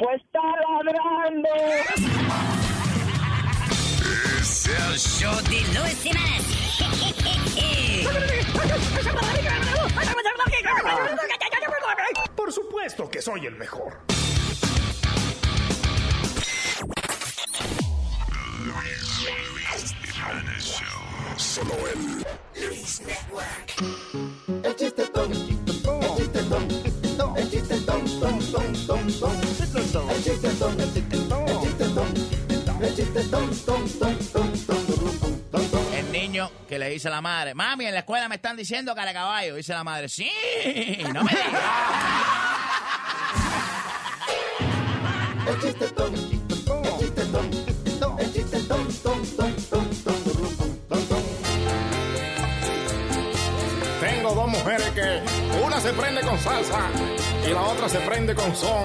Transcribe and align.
Pues 0.00 0.18
está 0.22 0.40
ladrando. 0.40 1.48
Es 4.40 4.66
el 4.66 4.98
show 4.98 5.36
de 5.42 5.60
Luis 5.78 6.02
Jiménez. 6.02 6.46
Por 12.34 12.50
supuesto 12.50 13.10
que 13.10 13.20
soy 13.20 13.44
el 13.44 13.56
mejor. 13.56 14.00
Solo 21.36 21.74
el 21.92 22.24
Luis 22.68 23.02
Network. 23.02 23.74
El 24.64 24.76
chistetón, 24.76 25.32
el 25.32 25.46
chistetón, 25.46 26.02
el 26.02 26.16
chistetón, 26.16 27.36
el 27.36 27.50
chistetón, 27.50 29.39
El 35.94 36.12
niño 36.12 36.50
que 36.68 36.78
le 36.78 36.90
dice 36.90 37.08
a 37.08 37.10
la 37.10 37.22
madre, 37.22 37.54
mami, 37.54 37.86
en 37.86 37.94
la 37.94 38.00
escuela 38.00 38.28
me 38.28 38.34
están 38.34 38.58
diciendo 38.58 38.94
cara 38.94 39.14
caballo. 39.14 39.54
Dice 39.54 39.72
la 39.72 39.84
madre, 39.84 40.10
sí, 40.10 40.30
no 41.14 41.24
me 41.24 41.30
digas. 41.30 41.62
el 45.48 45.60
chistetón, 45.62 46.14
el 46.14 46.20
chistetón, 46.98 48.18
el 48.18 48.32
chistetón, 48.34 48.88
Tengo 54.00 54.34
dos 54.34 54.48
mujeres 54.48 54.90
que 54.90 55.22
una 55.64 55.80
se 55.80 55.94
prende 55.94 56.20
con 56.20 56.38
salsa 56.38 56.90
y 57.48 57.50
la 57.50 57.62
otra 57.62 57.88
se 57.88 57.98
prende 58.00 58.34
con 58.34 58.54
son. 58.54 58.84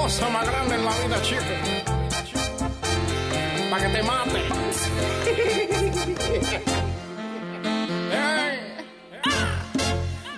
Cosa 0.00 0.28
más 0.30 0.46
grande 0.46 0.74
en 0.76 0.84
la 0.84 0.92
vida, 1.00 1.20
chico. 1.22 1.42
Para 3.70 3.82
que 3.82 3.88
te 3.94 4.02
mate. 4.02 4.42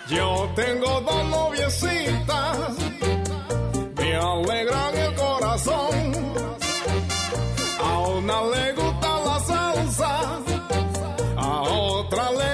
Yo 0.08 0.50
tengo 0.56 1.00
dos 1.03 1.25
noviecitas, 1.27 2.58
me 3.97 4.16
alegran 4.16 4.97
el 4.97 5.14
corazón. 5.14 6.14
A 7.81 7.98
una 7.98 8.42
le 8.53 8.72
gusta 8.72 9.20
la 9.27 9.38
salsa, 9.41 10.41
a 11.36 11.61
otra 11.61 12.31
le 12.33 12.50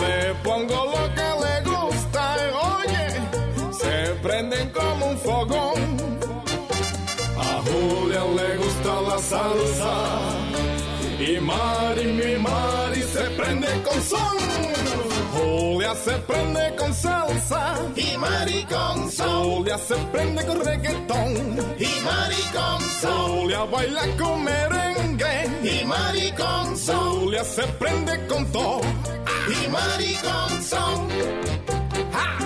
le 0.00 0.34
pongo 0.42 0.84
lo 0.94 1.14
que 1.14 1.28
le 1.42 1.54
gusta 1.70 2.36
oye, 2.76 3.06
se 3.72 4.14
prenden 4.22 4.70
como 4.70 5.06
un 5.06 5.18
fogón. 5.18 5.98
A 7.38 7.62
Julia 7.68 8.24
le 8.36 8.56
gusta 8.56 9.00
la 9.08 9.18
salsa 9.18 9.94
y 11.20 11.40
Mari, 11.40 12.12
mi 12.12 12.36
Mari 12.36 13.02
se 13.02 13.24
prende 13.30 13.68
con 13.84 14.02
son. 14.02 14.87
Julia 15.78 15.94
se 15.94 16.10
prende 16.26 16.74
con 16.76 16.92
salsa 16.92 17.76
y 17.94 18.18
Mari 18.18 18.64
con 18.64 19.08
son. 19.12 19.44
Julia 19.44 19.78
se 19.78 19.94
prende 20.10 20.44
con 20.44 20.60
reggaetón 20.64 21.32
y 21.78 22.00
Mari 22.04 22.42
con 22.52 22.80
son. 23.00 23.30
Julia 23.42 23.62
baila 23.62 24.02
con 24.18 24.42
merengue 24.42 25.36
y 25.62 25.84
Mari 25.84 26.32
con 26.32 26.76
son. 26.76 27.20
Julia 27.20 27.44
se 27.44 27.62
prende 27.78 28.26
con 28.26 28.44
todo 28.50 28.80
y 29.46 29.68
Mari 29.68 30.16
con 30.16 30.62
son. 30.64 31.08
¡Ja! 32.12 32.38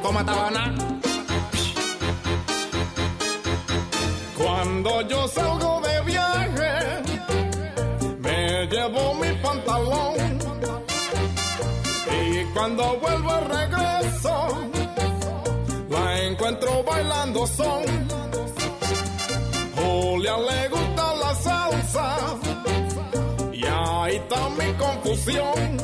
Toma 0.00 0.24
tabana. 0.24 0.74
Cuando 4.38 5.08
yo 5.08 5.26
salgo 5.26 5.80
de 5.80 6.00
viaje, 6.02 7.02
me 8.20 8.66
llevo 8.68 9.14
mi 9.14 9.32
pantalón. 9.42 10.21
Y 12.52 12.54
cuando 12.54 12.98
vuelvo 12.98 13.30
regreso, 13.48 14.48
la 15.88 16.22
encuentro 16.22 16.82
bailando 16.84 17.46
son. 17.46 17.82
Julia 19.76 20.36
le 20.36 20.68
gusta 20.68 21.14
la 21.14 21.34
salsa, 21.34 22.16
y 23.52 23.64
ahí 23.64 24.16
está 24.16 24.48
mi 24.50 24.72
confusión. 24.74 25.78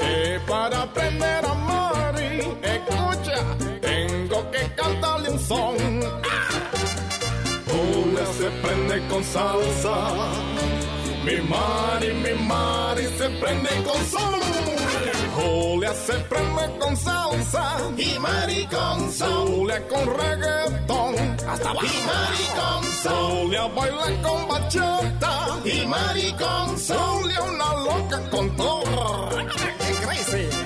Que 0.00 0.40
para 0.48 0.82
aprender 0.82 1.44
a 1.44 1.54
Mari, 1.54 2.40
escucha, 2.62 3.56
tengo 3.80 4.50
que 4.50 4.74
cantarle 4.74 5.30
un 5.30 5.38
son. 5.38 5.76
Julia 7.68 8.26
se 8.38 8.50
prende 8.60 9.08
con 9.08 9.22
salsa. 9.22 10.55
Mi 11.26 11.40
Mari, 11.40 12.14
mi 12.22 12.34
Mari 12.46 13.04
se 13.18 13.28
prende 13.40 13.82
con 13.82 14.00
son. 14.06 14.40
Julia 15.34 15.92
se 15.92 16.12
prende 16.30 16.78
con 16.78 16.96
salsa. 16.96 17.78
Y 17.96 18.16
Mari 18.20 18.64
con 18.66 19.12
son. 19.12 19.48
Julia 19.48 19.88
con 19.88 20.06
reggaetón. 20.06 21.14
Hasta 21.48 21.70
abajo. 21.70 21.84
Y 21.84 22.06
Mari 22.06 22.44
con 22.54 22.84
son. 23.02 23.42
Julia 23.42 23.66
baila 23.66 24.22
con 24.22 24.48
bachata. 24.48 25.58
Y 25.64 25.86
Mari 25.86 26.32
con 26.38 26.78
son. 26.78 26.96
Julia 26.96 27.42
una 27.42 27.74
loca 27.74 28.30
con 28.30 28.56
todo. 28.56 29.28
¡Qué 29.80 29.92
crazy! 30.06 30.65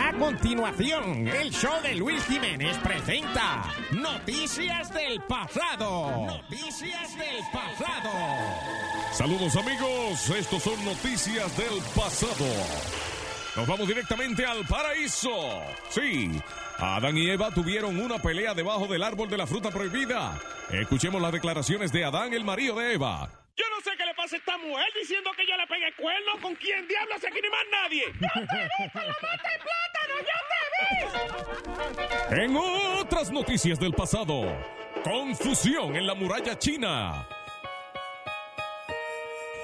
A 0.00 0.14
continuación, 0.14 1.28
el 1.28 1.50
show 1.50 1.82
de 1.82 1.94
Luis 1.94 2.24
Jiménez 2.24 2.78
presenta 2.78 3.64
Noticias 3.92 4.92
del 4.94 5.20
Pasado. 5.28 6.26
Noticias 6.26 7.18
del 7.18 7.36
Pasado. 7.52 8.10
Saludos 9.12 9.54
amigos, 9.56 10.30
estos 10.30 10.62
son 10.62 10.82
noticias 10.86 11.54
del 11.56 11.82
pasado. 11.94 12.46
Nos 13.56 13.66
vamos 13.66 13.86
directamente 13.86 14.46
al 14.46 14.66
paraíso. 14.66 15.30
Sí, 15.90 16.30
Adán 16.78 17.18
y 17.18 17.28
Eva 17.28 17.50
tuvieron 17.50 18.00
una 18.00 18.18
pelea 18.18 18.54
debajo 18.54 18.86
del 18.86 19.02
árbol 19.02 19.28
de 19.28 19.36
la 19.36 19.46
fruta 19.46 19.70
prohibida. 19.70 20.40
Escuchemos 20.70 21.20
las 21.20 21.32
declaraciones 21.32 21.92
de 21.92 22.06
Adán, 22.06 22.32
el 22.32 22.44
marido 22.44 22.76
de 22.76 22.94
Eva. 22.94 23.39
Yo 23.60 23.66
no 23.76 23.80
sé 23.82 23.90
qué 23.98 24.06
le 24.06 24.14
pasa 24.14 24.36
a 24.36 24.38
esta 24.38 24.56
mujer 24.56 24.86
diciendo 24.98 25.30
que 25.36 25.46
yo 25.46 25.54
le 25.54 25.66
pegué 25.66 25.92
cuerno. 25.92 26.32
¿Con 26.40 26.54
quién 26.54 26.88
diablos 26.88 27.18
aquí 27.22 27.40
ni 27.42 27.50
más 27.50 27.66
nadie? 27.70 28.04
¡Yo 28.20 28.46
te 28.46 28.84
vi 28.84 28.90
con 28.90 29.02
la 29.02 29.16
mata 29.20 29.50
plátano! 29.66 30.14
¡Yo 30.30 30.38
te 30.48 32.36
vi! 32.36 32.42
En 32.42 32.56
otras 32.56 33.30
noticias 33.30 33.78
del 33.78 33.92
pasado, 33.92 34.56
confusión 35.04 35.94
en 35.94 36.06
la 36.06 36.14
muralla 36.14 36.58
china. 36.58 37.28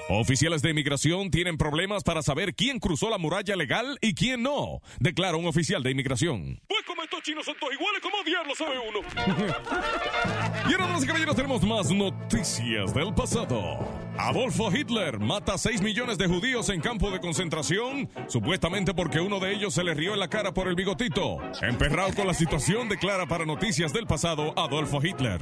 Oficiales 0.08 0.60
de 0.60 0.70
inmigración 0.70 1.30
tienen 1.30 1.56
problemas 1.56 2.04
para 2.04 2.22
saber 2.22 2.54
quién 2.54 2.78
cruzó 2.78 3.08
la 3.08 3.18
muralla 3.18 3.56
legal 3.56 3.98
y 4.02 4.14
quién 4.14 4.42
no, 4.42 4.80
declara 5.00 5.36
un 5.36 5.46
oficial 5.46 5.82
de 5.82 5.90
inmigración. 5.90 6.60
Pues 6.68 6.82
estos 7.06 7.22
chinos 7.22 7.44
son 7.44 7.54
todos 7.58 7.72
iguales, 7.72 8.02
¿cómo 8.02 8.16
diablos 8.24 8.58
sabe 8.58 8.78
uno? 8.78 9.00
Y 10.68 10.72
ahora, 10.72 10.86
damas 10.86 11.04
y 11.04 11.06
caballeros, 11.06 11.36
tenemos 11.36 11.62
más 11.62 11.92
noticias 11.92 12.92
del 12.92 13.14
pasado. 13.14 13.78
Adolfo 14.18 14.68
Hitler 14.72 15.20
mata 15.20 15.54
a 15.54 15.58
6 15.58 15.80
millones 15.80 16.18
de 16.18 16.26
judíos 16.26 16.68
en 16.70 16.80
campo 16.80 17.08
de 17.12 17.20
concentración, 17.20 18.10
supuestamente 18.26 18.92
porque 18.92 19.20
uno 19.20 19.38
de 19.38 19.52
ellos 19.52 19.74
se 19.74 19.84
le 19.84 19.94
rió 19.94 20.14
en 20.14 20.18
la 20.18 20.28
cara 20.28 20.52
por 20.52 20.66
el 20.66 20.74
bigotito. 20.74 21.38
Emperrado 21.62 22.14
con 22.14 22.26
la 22.26 22.34
situación, 22.34 22.88
declara 22.88 23.26
para 23.26 23.46
Noticias 23.46 23.92
del 23.92 24.08
Pasado 24.08 24.52
Adolfo 24.58 24.98
Hitler. 25.00 25.40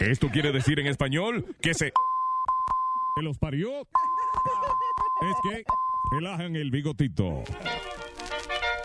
Esto 0.00 0.28
quiere 0.28 0.52
decir 0.52 0.78
en 0.80 0.86
español 0.86 1.56
que 1.60 1.74
se... 1.74 1.92
¿Que 3.16 3.22
los 3.22 3.38
parió? 3.38 3.80
Es 3.80 5.36
que 5.42 5.64
relajan 6.12 6.54
el 6.56 6.70
bigotito. 6.70 7.44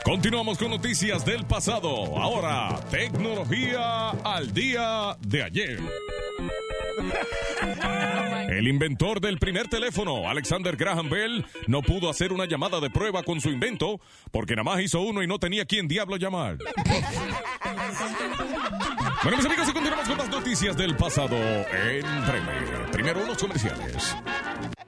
Continuamos 0.04 0.58
con 0.58 0.72
noticias 0.72 1.26
del 1.26 1.46
pasado. 1.46 2.18
Ahora, 2.18 2.80
tecnología 2.90 4.10
al 4.10 4.54
día 4.54 5.16
de 5.20 5.44
ayer. 5.44 5.80
El 8.50 8.68
inventor 8.68 9.22
del 9.22 9.40
primer 9.40 9.68
teléfono, 9.68 10.30
Alexander 10.30 10.76
Graham 10.76 11.10
Bell, 11.10 11.46
no 11.68 11.82
pudo 11.82 12.10
hacer 12.10 12.34
una 12.34 12.46
llamada 12.46 12.80
de 12.80 12.90
prueba 12.90 13.24
con 13.24 13.40
su 13.40 13.50
invento 13.50 14.00
porque 14.32 14.56
nada 14.56 14.64
más 14.64 14.82
hizo 14.82 15.02
uno 15.02 15.24
y 15.24 15.28
no 15.28 15.40
tenía 15.40 15.66
quien 15.66 15.88
diablo 15.88 16.18
llamar. 16.18 16.58
Bueno, 19.24 19.38
mis 19.38 19.46
amigos, 19.46 19.70
y 19.70 19.74
continuamos 19.74 20.08
con 20.08 20.18
las 20.18 20.30
noticias 20.30 20.76
del 20.76 20.96
pasado 20.96 21.38
en 21.38 22.26
breve. 22.26 22.88
Primero, 22.92 23.24
unos 23.24 23.38
comerciales. 23.38 24.16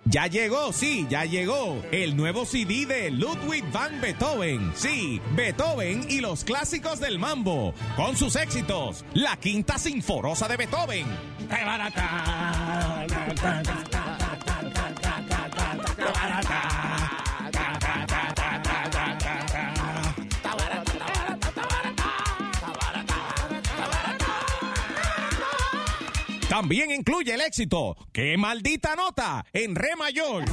Ya 0.05 0.27
llegó, 0.27 0.73
sí, 0.73 1.07
ya 1.09 1.25
llegó. 1.25 1.81
El 1.91 2.15
nuevo 2.15 2.45
CD 2.45 2.85
de 2.85 3.09
Ludwig 3.09 3.63
van 3.71 4.01
Beethoven. 4.01 4.71
Sí, 4.75 5.21
Beethoven 5.35 6.05
y 6.09 6.19
los 6.19 6.43
clásicos 6.43 6.99
del 6.99 7.17
mambo. 7.17 7.73
Con 7.95 8.15
sus 8.15 8.35
éxitos. 8.35 9.05
La 9.13 9.37
quinta 9.37 9.77
sinforosa 9.77 10.47
de 10.47 10.57
Beethoven. 10.57 11.07
También 26.53 26.91
incluye 26.91 27.33
el 27.33 27.41
éxito 27.41 27.97
¡Qué 28.11 28.37
maldita 28.37 28.95
nota! 28.95 29.43
en 29.53 29.73
re 29.73 29.95
mayor. 29.97 30.45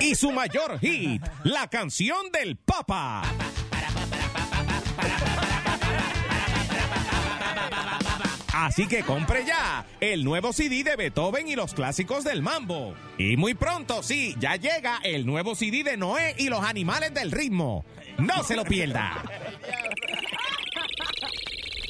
Y 0.00 0.14
su 0.14 0.30
mayor 0.30 0.78
hit, 0.78 1.22
la 1.44 1.68
canción 1.68 2.30
del 2.30 2.56
Papa. 2.56 3.22
Así 8.60 8.88
que 8.88 9.04
compre 9.04 9.44
ya 9.46 9.86
el 10.00 10.24
nuevo 10.24 10.52
CD 10.52 10.82
de 10.82 10.96
Beethoven 10.96 11.46
y 11.46 11.54
los 11.54 11.74
clásicos 11.74 12.24
del 12.24 12.42
mambo. 12.42 12.92
Y 13.16 13.36
muy 13.36 13.54
pronto, 13.54 14.02
sí, 14.02 14.34
ya 14.40 14.56
llega 14.56 14.98
el 15.04 15.26
nuevo 15.26 15.54
CD 15.54 15.84
de 15.84 15.96
Noé 15.96 16.34
y 16.38 16.48
los 16.48 16.64
animales 16.64 17.14
del 17.14 17.30
ritmo. 17.30 17.84
No 18.18 18.42
se 18.42 18.56
lo 18.56 18.64
pierda. 18.64 19.22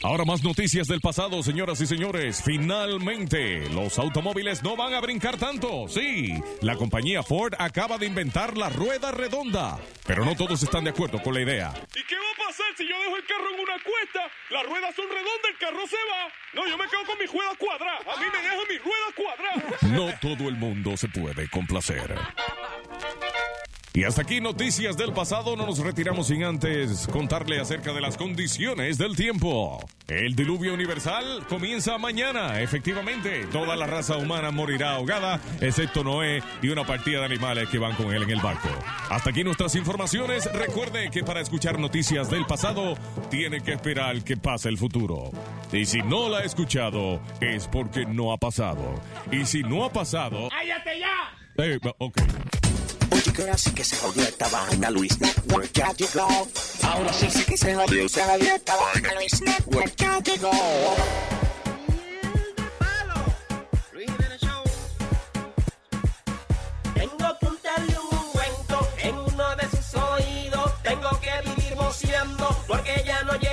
Ahora 0.02 0.24
más 0.24 0.44
noticias 0.44 0.86
del 0.86 1.00
pasado, 1.00 1.42
señoras 1.42 1.80
y 1.80 1.86
señores. 1.86 2.40
Finalmente, 2.44 3.68
los 3.70 3.98
automóviles 3.98 4.62
no 4.62 4.76
van 4.76 4.94
a 4.94 5.00
brincar 5.00 5.36
tanto. 5.38 5.88
Sí, 5.88 6.32
la 6.60 6.76
compañía 6.76 7.24
Ford 7.24 7.54
acaba 7.58 7.98
de 7.98 8.06
inventar 8.06 8.56
la 8.56 8.68
rueda 8.68 9.10
redonda. 9.10 9.78
Pero 10.06 10.24
no 10.24 10.36
todos 10.36 10.62
están 10.62 10.84
de 10.84 10.90
acuerdo 10.90 11.20
con 11.20 11.34
la 11.34 11.40
idea. 11.40 11.74
¿Y 11.96 12.06
qué 12.06 12.14
va 12.14 12.44
a 12.44 12.46
pasar 12.46 12.66
si 12.76 12.88
yo 12.88 12.96
dejo 12.96 13.16
el 13.16 13.26
carro 13.26 13.50
en 13.52 13.60
una 13.60 13.74
cuesta? 13.82 14.20
Las 14.50 14.66
ruedas 14.66 14.94
son 14.94 15.06
redondas, 15.08 15.50
el 15.50 15.58
carro 15.58 15.86
se 15.86 15.96
va. 15.96 16.32
No, 16.54 16.68
yo 16.68 16.78
me 16.78 16.84
quedo 16.88 17.04
con 17.04 17.18
mis 17.18 17.32
ruedas 17.32 17.56
cuadradas. 17.58 18.06
A 18.06 18.20
mí 18.20 18.26
me 18.32 18.38
dejan 18.38 18.68
mis 18.68 18.82
ruedas 18.84 19.12
cuadradas. 19.16 19.82
No 19.82 20.18
todo 20.20 20.48
el 20.48 20.56
mundo 20.56 20.96
se 20.96 21.08
puede 21.08 21.48
complacer. 21.50 22.14
Y 23.94 24.04
hasta 24.04 24.22
aquí 24.22 24.40
noticias 24.40 24.96
del 24.96 25.12
pasado, 25.12 25.56
no 25.56 25.66
nos 25.66 25.78
retiramos 25.78 26.28
sin 26.28 26.44
antes 26.44 27.08
contarle 27.08 27.58
acerca 27.60 27.92
de 27.92 28.00
las 28.00 28.16
condiciones 28.16 28.98
del 28.98 29.16
tiempo. 29.16 29.84
El 30.06 30.36
diluvio 30.36 30.74
universal 30.74 31.44
comienza 31.48 31.98
mañana, 31.98 32.60
efectivamente. 32.60 33.46
Toda 33.50 33.76
la 33.76 33.86
raza 33.86 34.16
humana 34.16 34.50
morirá 34.50 34.94
ahogada, 34.94 35.40
excepto 35.60 36.04
Noé 36.04 36.42
y 36.62 36.68
una 36.68 36.86
partida 36.86 37.20
de 37.20 37.26
animales 37.26 37.68
que 37.70 37.78
van 37.78 37.96
con 37.96 38.12
él 38.14 38.22
en 38.22 38.30
el 38.30 38.40
barco. 38.40 38.68
Hasta 39.10 39.30
aquí 39.30 39.42
nuestras 39.42 39.74
informaciones. 39.74 40.50
Recuerde 40.52 41.10
que 41.10 41.24
para 41.24 41.40
escuchar 41.40 41.78
noticias 41.78 42.30
del 42.30 42.46
pasado, 42.46 42.94
tiene 43.30 43.60
que 43.62 43.72
esperar 43.72 44.22
que 44.22 44.36
pase 44.36 44.68
el 44.68 44.78
futuro. 44.78 45.30
Y 45.72 45.86
si 45.86 46.02
no 46.02 46.28
la 46.28 46.38
ha 46.38 46.44
escuchado, 46.44 47.20
es 47.40 47.66
porque 47.66 48.06
no 48.06 48.32
ha 48.32 48.36
pasado. 48.36 49.00
Y 49.32 49.44
si 49.44 49.62
no 49.62 49.84
ha 49.84 49.92
pasado... 49.92 50.48
¡Cállate 50.50 51.00
ya! 51.00 51.64
Eh, 51.64 51.78
ok. 51.98 52.18
Oye, 53.28 53.36
que 53.36 53.42
ahora 53.42 53.58
sí 53.58 53.70
que 53.72 53.84
se 53.84 53.96
jodió 53.96 54.22
esta 54.22 54.48
vaina, 54.48 54.90
Luis 54.90 55.20
Network 55.20 55.70
ya 55.72 55.92
llegó. 55.92 56.48
Ahora 56.82 57.12
sí, 57.12 57.28
sí 57.30 57.44
que 57.44 57.56
se 57.58 57.74
jodió, 57.74 58.08
se 58.08 58.22
jodió 58.24 58.54
esta 58.54 58.74
vaina, 58.76 59.14
Luis 59.14 59.42
Network 59.42 59.94
ya 59.96 60.18
llegó. 60.20 60.50
Tengo 66.94 67.38
que 67.38 67.46
untarle 67.46 67.96
un 67.98 68.18
ungüento 68.18 68.88
en 68.98 69.14
uno 69.14 69.56
de 69.56 69.70
sus 69.70 69.94
oídos. 69.94 70.82
Tengo 70.82 71.20
que 71.20 71.50
vivir 71.50 71.74
boceando 71.74 72.64
porque 72.66 73.02
ya 73.06 73.22
no 73.24 73.32
oye 73.32 73.47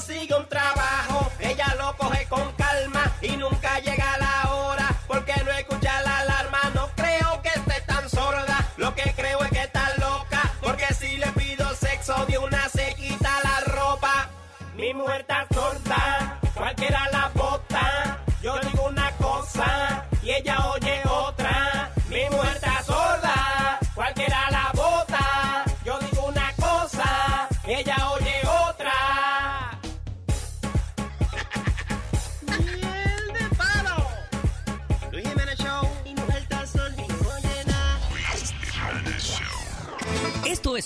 si 0.00 0.12
ella 0.12 0.45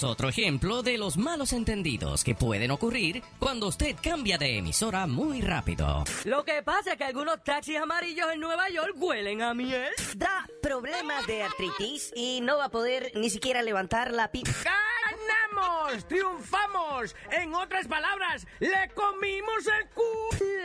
es 0.01 0.05
otro 0.05 0.31
ejemplo 0.31 0.83
de 0.83 0.97
los 0.97 1.19
malos 1.19 1.53
entendidos 1.53 2.25
que 2.25 2.35
pueden 2.35 2.71
ocurrir 2.71 3.23
cuando 3.39 3.67
usted 3.67 3.95
cambia 4.03 4.39
de 4.39 4.57
emisora 4.57 5.07
muy 5.07 5.43
rápido. 5.43 6.05
Lo 6.25 6.43
que 6.43 6.63
pasa 6.63 6.93
es 6.93 6.97
que 6.97 7.05
algunos 7.05 7.45
taxis 7.45 7.77
amarillos 7.77 8.33
en 8.33 8.41
Nueva 8.41 8.71
York 8.71 8.95
huelen 8.97 9.43
a 9.43 9.53
miel. 9.53 9.93
Da 10.17 10.49
problemas 10.63 11.27
de 11.27 11.43
artritis 11.43 12.13
y 12.17 12.41
no 12.41 12.57
va 12.57 12.67
a 12.67 12.71
poder 12.71 13.13
ni 13.15 13.29
siquiera 13.29 13.61
levantar 13.61 14.11
la 14.13 14.31
pipa. 14.31 14.51
¡Ganamos! 14.65 16.09
¡Triunfamos! 16.09 17.15
En 17.33 17.55
otras 17.55 17.87
palabras, 17.87 18.47
¡le 18.59 18.91
comimos 18.95 19.67
el 19.67 19.89
cu! 19.91 20.03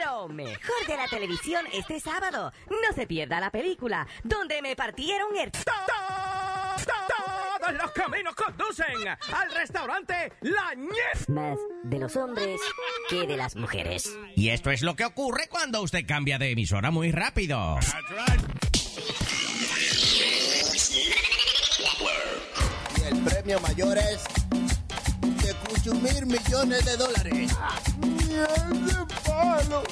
Lo 0.05 0.29
mejor 0.29 0.87
de 0.87 0.95
la 0.95 1.07
televisión 1.09 1.65
este 1.73 1.99
sábado. 1.99 2.53
No 2.69 2.93
se 2.95 3.05
pierda 3.05 3.41
la 3.41 3.51
película 3.51 4.07
donde 4.23 4.61
me 4.61 4.77
partieron 4.77 5.35
el... 5.35 5.51
Todos 7.65 7.81
los 7.81 7.91
caminos 7.93 8.35
conducen 8.35 9.07
al 9.07 9.51
restaurante 9.51 10.13
La 10.41 10.75
Ñez. 10.75 11.27
Más 11.29 11.57
de 11.83 11.97
los 11.99 12.15
hombres 12.15 12.59
que 13.09 13.25
de 13.25 13.37
las 13.37 13.55
mujeres. 13.55 14.15
Y 14.35 14.49
esto 14.49 14.69
es 14.69 14.83
lo 14.83 14.95
que 14.95 15.03
ocurre 15.03 15.47
cuando 15.49 15.81
usted 15.81 16.05
cambia 16.05 16.37
de 16.37 16.51
emisora 16.51 16.91
muy 16.91 17.11
rápido. 17.11 17.79
Y 22.97 23.03
el 23.03 23.23
premio 23.23 23.59
mayor 23.61 23.97
es 23.97 24.23
de 25.21 25.55
consumir 25.67 26.25
millones 26.27 26.85
de 26.85 26.97
dólares. 26.97 27.51
¡Miel 27.99 28.85
de 28.85 29.15
palo! 29.25 29.83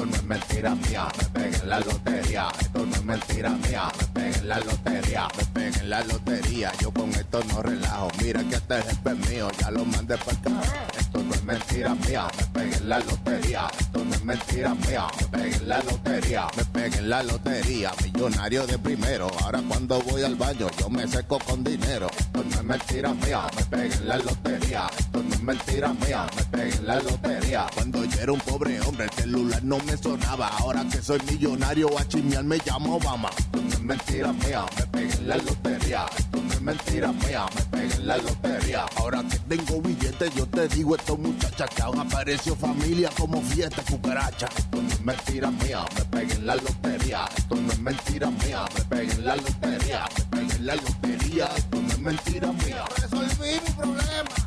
Esto 0.00 0.12
no 0.12 0.16
es 0.16 0.24
mentira 0.24 0.74
mía, 0.76 1.08
me 1.18 1.24
pegué 1.28 1.56
en 1.58 1.68
la 1.68 1.80
lotería. 1.80 2.48
Esto 2.58 2.86
no 2.86 2.94
es 2.94 3.04
mentira 3.04 3.50
mía, 3.50 3.92
me 3.98 4.06
pegué 4.06 4.38
en 4.38 4.48
la 4.48 4.58
lotería. 4.60 5.28
Me 5.36 5.44
pegué 5.44 5.78
en 5.78 5.90
la 5.90 6.04
lotería, 6.04 6.72
yo 6.80 6.90
con 6.90 7.10
esto 7.10 7.44
no 7.44 7.62
relajo. 7.62 8.08
Mira 8.22 8.42
que 8.44 8.54
este 8.54 8.76
jefe 8.76 9.10
es 9.10 9.28
mío, 9.28 9.50
ya 9.60 9.70
lo 9.70 9.84
mandé 9.84 10.16
para 10.16 10.38
acá. 10.38 10.62
Esto 10.98 11.22
no 11.22 11.34
es 11.34 11.44
mentira 11.44 11.94
mía, 11.96 12.28
me 12.38 12.44
pegué 12.46 12.76
en 12.76 12.88
la 12.88 12.98
lotería. 13.00 13.70
Esto 13.78 14.02
no 14.02 14.14
es 14.14 14.24
mentira 14.24 14.74
mía, 14.74 15.06
me 15.20 15.26
pegué 15.26 15.56
en 15.56 15.68
la 15.68 15.82
lotería. 15.82 16.46
Me 16.56 16.64
pegué 16.64 16.98
en 16.98 17.10
la 17.10 17.22
lotería, 17.22 17.92
millonario 18.02 18.66
de 18.66 18.78
primero. 18.78 19.30
Ahora 19.42 19.62
cuando 19.68 20.00
voy 20.00 20.22
al 20.22 20.34
baño, 20.36 20.68
yo 20.78 20.88
me 20.88 21.06
seco 21.08 21.38
con 21.40 21.62
dinero. 21.62 22.08
Esto 22.18 22.42
no 22.42 22.56
es 22.56 22.64
mentira 22.64 23.12
mía, 23.12 23.42
me 23.54 23.64
pegué 23.64 23.94
en 23.96 24.08
la 24.08 24.16
lotería. 24.16 24.90
Esto 24.98 25.22
no 25.22 25.34
es 25.34 25.42
mentira 25.42 25.92
mía, 25.92 26.26
me 26.36 26.44
pegué 26.44 26.74
en 26.74 26.86
la 26.86 26.94
lotería. 27.02 27.66
Cuando 27.74 28.04
yo 28.04 28.20
era 28.20 28.32
un 28.32 28.40
pobre 28.40 28.80
hombre, 28.80 29.04
el 29.04 29.10
celular 29.10 29.62
no 29.62 29.78
me 29.80 29.89
sonaba. 29.96 30.48
Ahora 30.58 30.84
que 30.90 31.00
soy 31.02 31.20
millonario, 31.30 31.88
a 31.98 32.06
chismear 32.06 32.44
me 32.44 32.58
llamo 32.64 32.96
Obama. 32.96 33.30
Esto 33.36 33.60
no 33.60 33.68
es 33.68 33.80
mentira 33.80 34.32
mía, 34.32 34.64
me 34.78 34.86
pegué 34.86 35.14
en 35.14 35.28
la 35.28 35.36
lotería. 35.36 36.06
Esto 36.16 36.42
no 36.42 36.52
es 36.52 36.60
mentira 36.60 37.12
mía, 37.12 37.46
me 37.54 37.62
pegué 37.78 37.94
en 37.94 38.06
la 38.06 38.16
lotería. 38.18 38.86
Ahora 38.96 39.22
que 39.28 39.38
tengo 39.38 39.80
billetes, 39.80 40.34
yo 40.34 40.46
te 40.46 40.68
digo 40.68 40.96
esto, 40.96 41.16
muchacha, 41.16 41.66
que 41.66 41.82
aún 41.82 41.98
apareció 42.00 42.54
familia 42.56 43.10
como 43.16 43.40
fiesta 43.42 43.82
cucaracha. 43.82 44.48
Esto 44.56 44.82
no 44.82 44.88
es 44.88 45.00
mentira 45.00 45.50
mía, 45.50 45.84
me 45.96 46.04
pegué 46.04 46.34
en 46.34 46.46
la 46.46 46.54
lotería. 46.56 47.28
Esto 47.36 47.56
no 47.56 47.72
es 47.72 47.80
mentira 47.80 48.30
mía, 48.30 48.64
me 48.74 48.84
pegué 48.84 49.12
en 49.12 49.24
la 49.24 49.36
lotería. 49.36 50.08
Me 50.16 50.24
pegué 50.24 50.56
en 50.56 50.66
la 50.66 50.74
lotería, 50.76 51.50
esto 51.56 51.82
no 51.82 51.88
es 51.88 51.98
mentira 51.98 52.52
mía. 52.52 52.84
Resolví 52.96 53.60
mi 53.66 53.72
problema. 53.76 54.39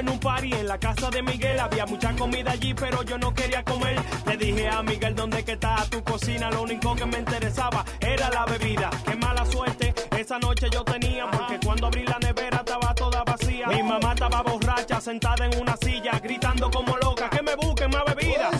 En 0.00 0.08
un 0.08 0.18
party 0.18 0.52
en 0.52 0.66
la 0.66 0.78
casa 0.78 1.10
de 1.10 1.22
Miguel. 1.22 1.60
Había 1.60 1.86
mucha 1.86 2.14
comida 2.16 2.52
allí, 2.52 2.74
pero 2.74 3.02
yo 3.02 3.18
no 3.18 3.32
quería 3.32 3.62
comer. 3.62 3.96
Le 4.26 4.36
dije 4.36 4.68
a 4.68 4.82
Miguel, 4.82 5.14
¿dónde 5.14 5.44
que 5.44 5.52
está 5.52 5.76
tu 5.90 6.02
cocina? 6.02 6.50
Lo 6.50 6.62
único 6.62 6.94
que 6.96 7.06
me 7.06 7.18
interesaba 7.18 7.84
era 8.00 8.30
la 8.30 8.44
bebida. 8.46 8.90
Qué 9.04 9.14
mala 9.16 9.44
suerte 9.46 9.94
esa 10.18 10.38
noche 10.38 10.68
yo 10.72 10.82
tenía, 10.84 11.30
porque 11.30 11.58
cuando 11.64 11.86
abrí 11.86 12.04
la 12.06 12.18
nevera 12.18 12.58
estaba 12.58 12.94
toda 12.94 13.22
vacía. 13.24 13.66
Mi 13.68 13.82
mamá 13.82 14.12
estaba 14.14 14.42
borracha, 14.42 15.00
sentada 15.00 15.46
en 15.46 15.60
una 15.60 15.76
silla, 15.76 16.18
gritando 16.18 16.70
como 16.70 16.96
loca, 16.96 17.28
que 17.30 17.42
me 17.42 17.54
busquen 17.56 17.90
más 17.90 18.04
bebida. 18.06 18.50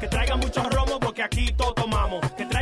Que 0.00 0.08
traiga 0.08 0.36
mucho 0.36 0.62
romo 0.70 0.98
porque 0.98 1.22
aquí 1.22 1.52
todo 1.52 1.74
tomamos. 1.74 2.20
Que 2.32 2.46
traiga 2.46 2.59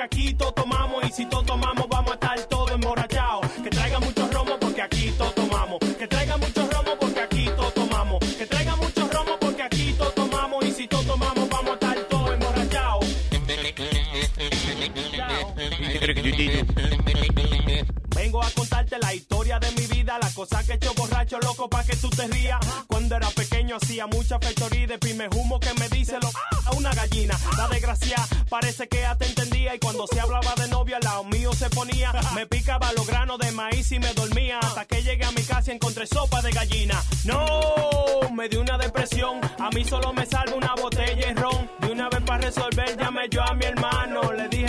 porque 0.00 0.02
aquí 0.02 0.34
todo 0.34 0.52
tomamos. 0.52 1.04
Y 1.04 1.12
si 1.12 1.26
todo 1.26 1.42
tomamos 1.42 1.86
vamos 1.88 2.10
a 2.10 2.14
estar 2.14 2.40
todo 2.44 2.68
emborrachados. 2.68 3.46
Que 3.62 3.70
traiga 3.70 4.00
mucho 4.00 4.28
romo 4.32 4.58
porque 4.58 4.82
aquí 4.82 5.12
todo 5.18 5.30
tomamos. 5.32 5.78
Que 5.98 6.06
traiga 6.06 6.36
mucho 6.36 6.68
romo 6.70 6.96
porque 6.98 7.20
aquí 7.20 7.44
todo 7.56 7.70
tomamos. 7.72 8.24
Que 8.24 8.46
traiga 8.46 8.76
mucho 8.76 9.08
romo 9.12 9.36
porque 9.40 9.62
aquí 9.62 9.94
todo 9.98 10.10
tomamos. 10.12 10.64
Y 10.64 10.72
si 10.72 10.88
todo 10.88 11.02
tomamos 11.02 11.48
vamos 11.48 11.70
a 11.70 11.74
estar 11.74 11.98
todo 12.08 12.32
emborrachados. 12.32 13.06
Vengo 18.16 18.42
a 18.42 18.50
contarte 18.50 18.98
la 18.98 19.14
historia 19.14 19.58
de 19.58 19.70
mi 19.72 19.86
vida, 19.86 20.18
la 20.20 20.30
cosa 20.30 20.64
que 20.64 20.72
he 20.72 20.74
hecho 20.76 20.94
borracho, 20.94 21.38
loco, 21.40 21.68
pa' 21.68 21.84
que 21.84 21.96
tú 21.96 22.08
te 22.10 22.26
rías. 22.28 22.60
Cuando 22.86 23.16
era 23.16 23.28
pequeño 23.30 23.76
hacía 23.76 24.06
mucha 24.06 24.38
fechoría 24.38 24.86
de 24.86 24.98
primer 24.98 25.28
humo 25.34 25.60
que 25.60 25.74
me 25.74 25.88
dice 25.88 26.18
lo 26.22 26.30
una 26.80 26.94
gallina. 26.94 27.38
La 27.56 27.68
desgracia 27.68 28.16
parece 28.48 28.88
que 28.88 29.00
ya 29.00 29.14
te 29.16 29.26
entendía 29.26 29.74
y 29.74 29.78
cuando 29.78 30.06
se 30.06 30.18
hablaba 30.18 30.54
de 30.54 30.68
novia 30.68 30.96
al 30.96 31.02
lado 31.02 31.24
mío 31.24 31.52
se 31.52 31.68
ponía. 31.70 32.12
Me 32.34 32.46
picaba 32.46 32.92
los 32.94 33.06
granos 33.06 33.38
de 33.38 33.52
maíz 33.52 33.92
y 33.92 33.98
me 33.98 34.12
dormía 34.14 34.58
hasta 34.58 34.86
que 34.86 35.02
llegué 35.02 35.24
a 35.24 35.30
mi 35.32 35.42
casa 35.42 35.70
y 35.70 35.74
encontré 35.74 36.06
sopa 36.06 36.40
de 36.40 36.50
gallina. 36.50 37.00
No, 37.24 38.32
me 38.34 38.48
dio 38.48 38.62
una 38.62 38.78
depresión, 38.78 39.40
a 39.58 39.70
mí 39.70 39.84
solo 39.84 40.12
me 40.12 40.24
salva 40.26 40.54
una 40.54 40.74
botella 40.74 41.26
de 41.28 41.34
ron. 41.34 41.70
De 41.80 41.92
una 41.92 42.08
vez 42.08 42.22
para 42.22 42.44
resolver 42.46 42.96
llamé 42.96 43.28
yo 43.30 43.42
a 43.42 43.54
mi 43.54 43.64
hermano, 43.66 44.32
le 44.32 44.48
dije 44.48 44.59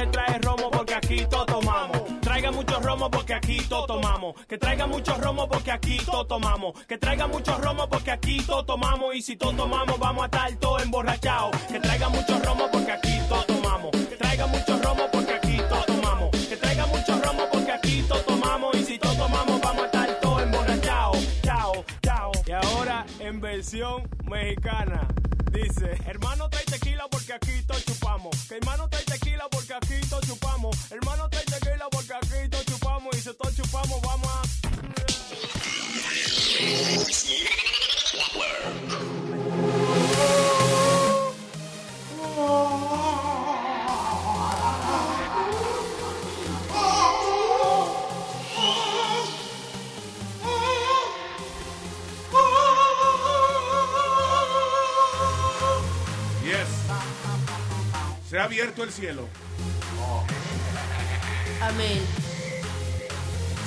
romo 3.02 3.10
porque 3.10 3.34
aquí 3.34 3.58
todo 3.68 3.86
tomamos. 3.88 4.36
Que 4.48 4.58
traiga 4.58 4.86
mucho 4.86 5.16
romo 5.16 5.48
porque 5.48 5.72
aquí 5.72 5.98
todo 6.06 6.26
tomamos. 6.28 6.74
Que 6.86 6.98
traiga 6.98 7.28
mucho 7.28 7.58
romo 7.58 7.88
porque 7.90 8.12
aquí 8.12 8.40
todo 8.46 8.64
tomamos. 8.64 9.16
Y 9.16 9.22
si 9.22 9.36
todo 9.36 9.54
tomamos 9.54 9.98
vamos 10.00 10.24
a 10.24 10.26
estar 10.26 10.56
todos 10.58 10.84
emborrachados. 10.84 11.56
Que 11.68 11.80
traiga 11.80 12.10
mucho 12.10 12.40
romo 12.40 12.70
porque 12.72 12.92
aquí 12.92 13.20
todo 13.28 13.44
tomamos. 13.46 13.92
Que 13.92 14.16
traiga 14.18 14.46
mucho 14.48 14.78
romo 14.84 15.04
porque 15.12 15.34
aquí 15.34 15.58
todo 15.70 15.84
tomamos. 15.86 16.30
Que 16.32 16.58
traiga 16.58 16.86
mucho 16.86 17.22
romo 17.22 17.44
porque 17.52 17.72
aquí 17.72 18.04
todo 18.08 18.20
tomamos. 18.22 18.76
Y 18.76 18.84
si 18.84 19.00
todo 19.00 19.16
tomamos 19.16 19.62
vamos 19.62 19.84
a 19.84 19.86
estar 19.86 20.20
todos 20.20 20.44
emborrachados. 20.44 21.42
Chao, 21.42 21.86
chao. 22.04 22.32
Y 22.46 22.52
ahora 22.52 23.06
en 23.20 23.42
versión 23.42 24.08
mexicana. 24.30 25.08
Dice, 25.52 25.98
hermano 26.06 26.50
trae 26.50 26.64
tequila 26.66 27.08
porque 27.10 27.34
aquí 27.34 27.64
todo 27.66 27.80
chupamos. 27.80 28.36
Que 28.48 28.58
hermano 28.58 28.88
trae 28.90 29.04
tequila 29.04 29.48
porque 29.50 29.74
aquí 29.74 30.00
todo 30.10 30.22
chupamos. 30.22 30.92
Hermano 30.92 31.31
vamos 34.00 34.28
a... 34.28 34.42
Yes. 56.44 56.68
Se 58.30 58.40
ha 58.40 58.44
abierto 58.46 58.84
el 58.84 58.92
cielo. 58.92 59.28
Amén. 61.62 62.31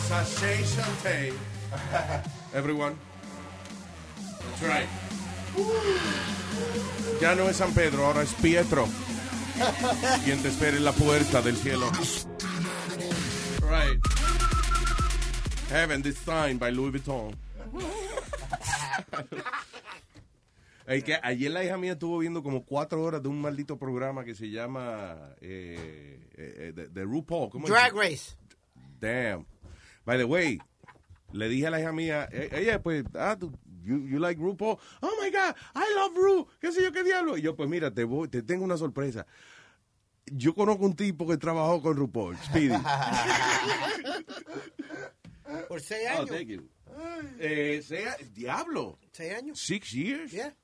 Sashay 0.09 0.63
Shantay. 0.63 1.33
Everyone. 2.55 2.97
That's 4.41 4.63
right. 4.63 4.89
Ya 7.21 7.35
no 7.35 7.49
es 7.49 7.57
San 7.57 7.73
Pedro, 7.75 8.07
ahora 8.07 8.23
es 8.23 8.33
Pietro. 8.35 8.87
Quien 10.25 10.41
te 10.43 10.49
espera 10.49 10.77
en 10.77 10.85
la 10.85 10.93
puerta 10.93 11.43
del 11.43 11.57
cielo. 11.57 11.91
Right. 13.63 14.01
Heaven 15.71 16.03
this 16.03 16.19
time 16.25 16.55
by 16.55 16.71
Louis 16.73 16.93
Vuitton. 16.93 17.35
Es 20.87 21.03
que 21.03 21.19
ayer 21.23 21.51
la 21.51 21.65
hija 21.65 21.79
mía 21.79 21.93
estuvo 21.93 22.19
viendo 22.19 22.43
como 22.43 22.63
cuatro 22.63 23.03
horas 23.03 23.23
de 23.23 23.29
un 23.29 23.41
maldito 23.41 23.79
programa 23.79 24.23
que 24.23 24.35
se 24.35 24.51
llama 24.51 25.17
eh, 25.41 26.29
eh, 26.37 26.73
de, 26.77 26.89
de 26.89 27.05
RuPaul. 27.05 27.49
¿cómo 27.49 27.67
es? 27.67 27.73
Drag 27.73 27.95
Race. 27.95 28.37
Damn. 29.01 29.47
By 30.05 30.19
the 30.19 30.25
way, 30.25 30.59
le 31.33 31.49
dije 31.49 31.67
a 31.67 31.71
la 31.71 31.81
hija 31.81 31.93
mía, 31.93 32.29
eh, 32.33 32.49
ella 32.53 32.83
pues, 32.83 33.05
ah, 33.15 33.37
tú- 33.39 33.53
you, 33.83 34.07
you 34.07 34.19
like 34.19 34.41
RuPaul? 34.41 34.79
Oh 35.01 35.11
my 35.23 35.31
God, 35.31 35.55
I 35.75 35.85
love 35.97 36.15
Ru, 36.17 36.47
qué 36.61 36.73
sé 36.73 36.83
yo 36.83 36.93
qué 36.93 37.03
diablo. 37.03 37.37
Y 37.39 37.43
yo, 37.43 37.55
pues 37.57 37.69
mira, 37.69 37.91
te, 37.93 38.05
voy, 38.05 38.29
te 38.29 38.43
tengo 38.43 38.65
una 38.65 38.77
sorpresa. 38.77 39.27
Yo 40.27 40.55
conozco 40.55 40.85
un 40.87 40.97
tipo 40.97 41.27
que 41.27 41.37
trabajó 41.37 41.83
con 41.83 41.97
RuPaul, 41.97 42.37
Speedy. 42.39 42.75
Por 45.69 45.81
seis 45.81 46.09
Oh, 46.15 46.19
años. 46.23 46.31
thank 46.31 46.47
you. 46.49 46.69
Eh, 47.39 47.83
sea, 47.85 48.17
diablo. 48.33 48.99
¿Seis 49.13 49.35
años? 49.35 49.59
Six 49.61 49.91
years. 49.93 50.31
Yeah. 50.33 50.55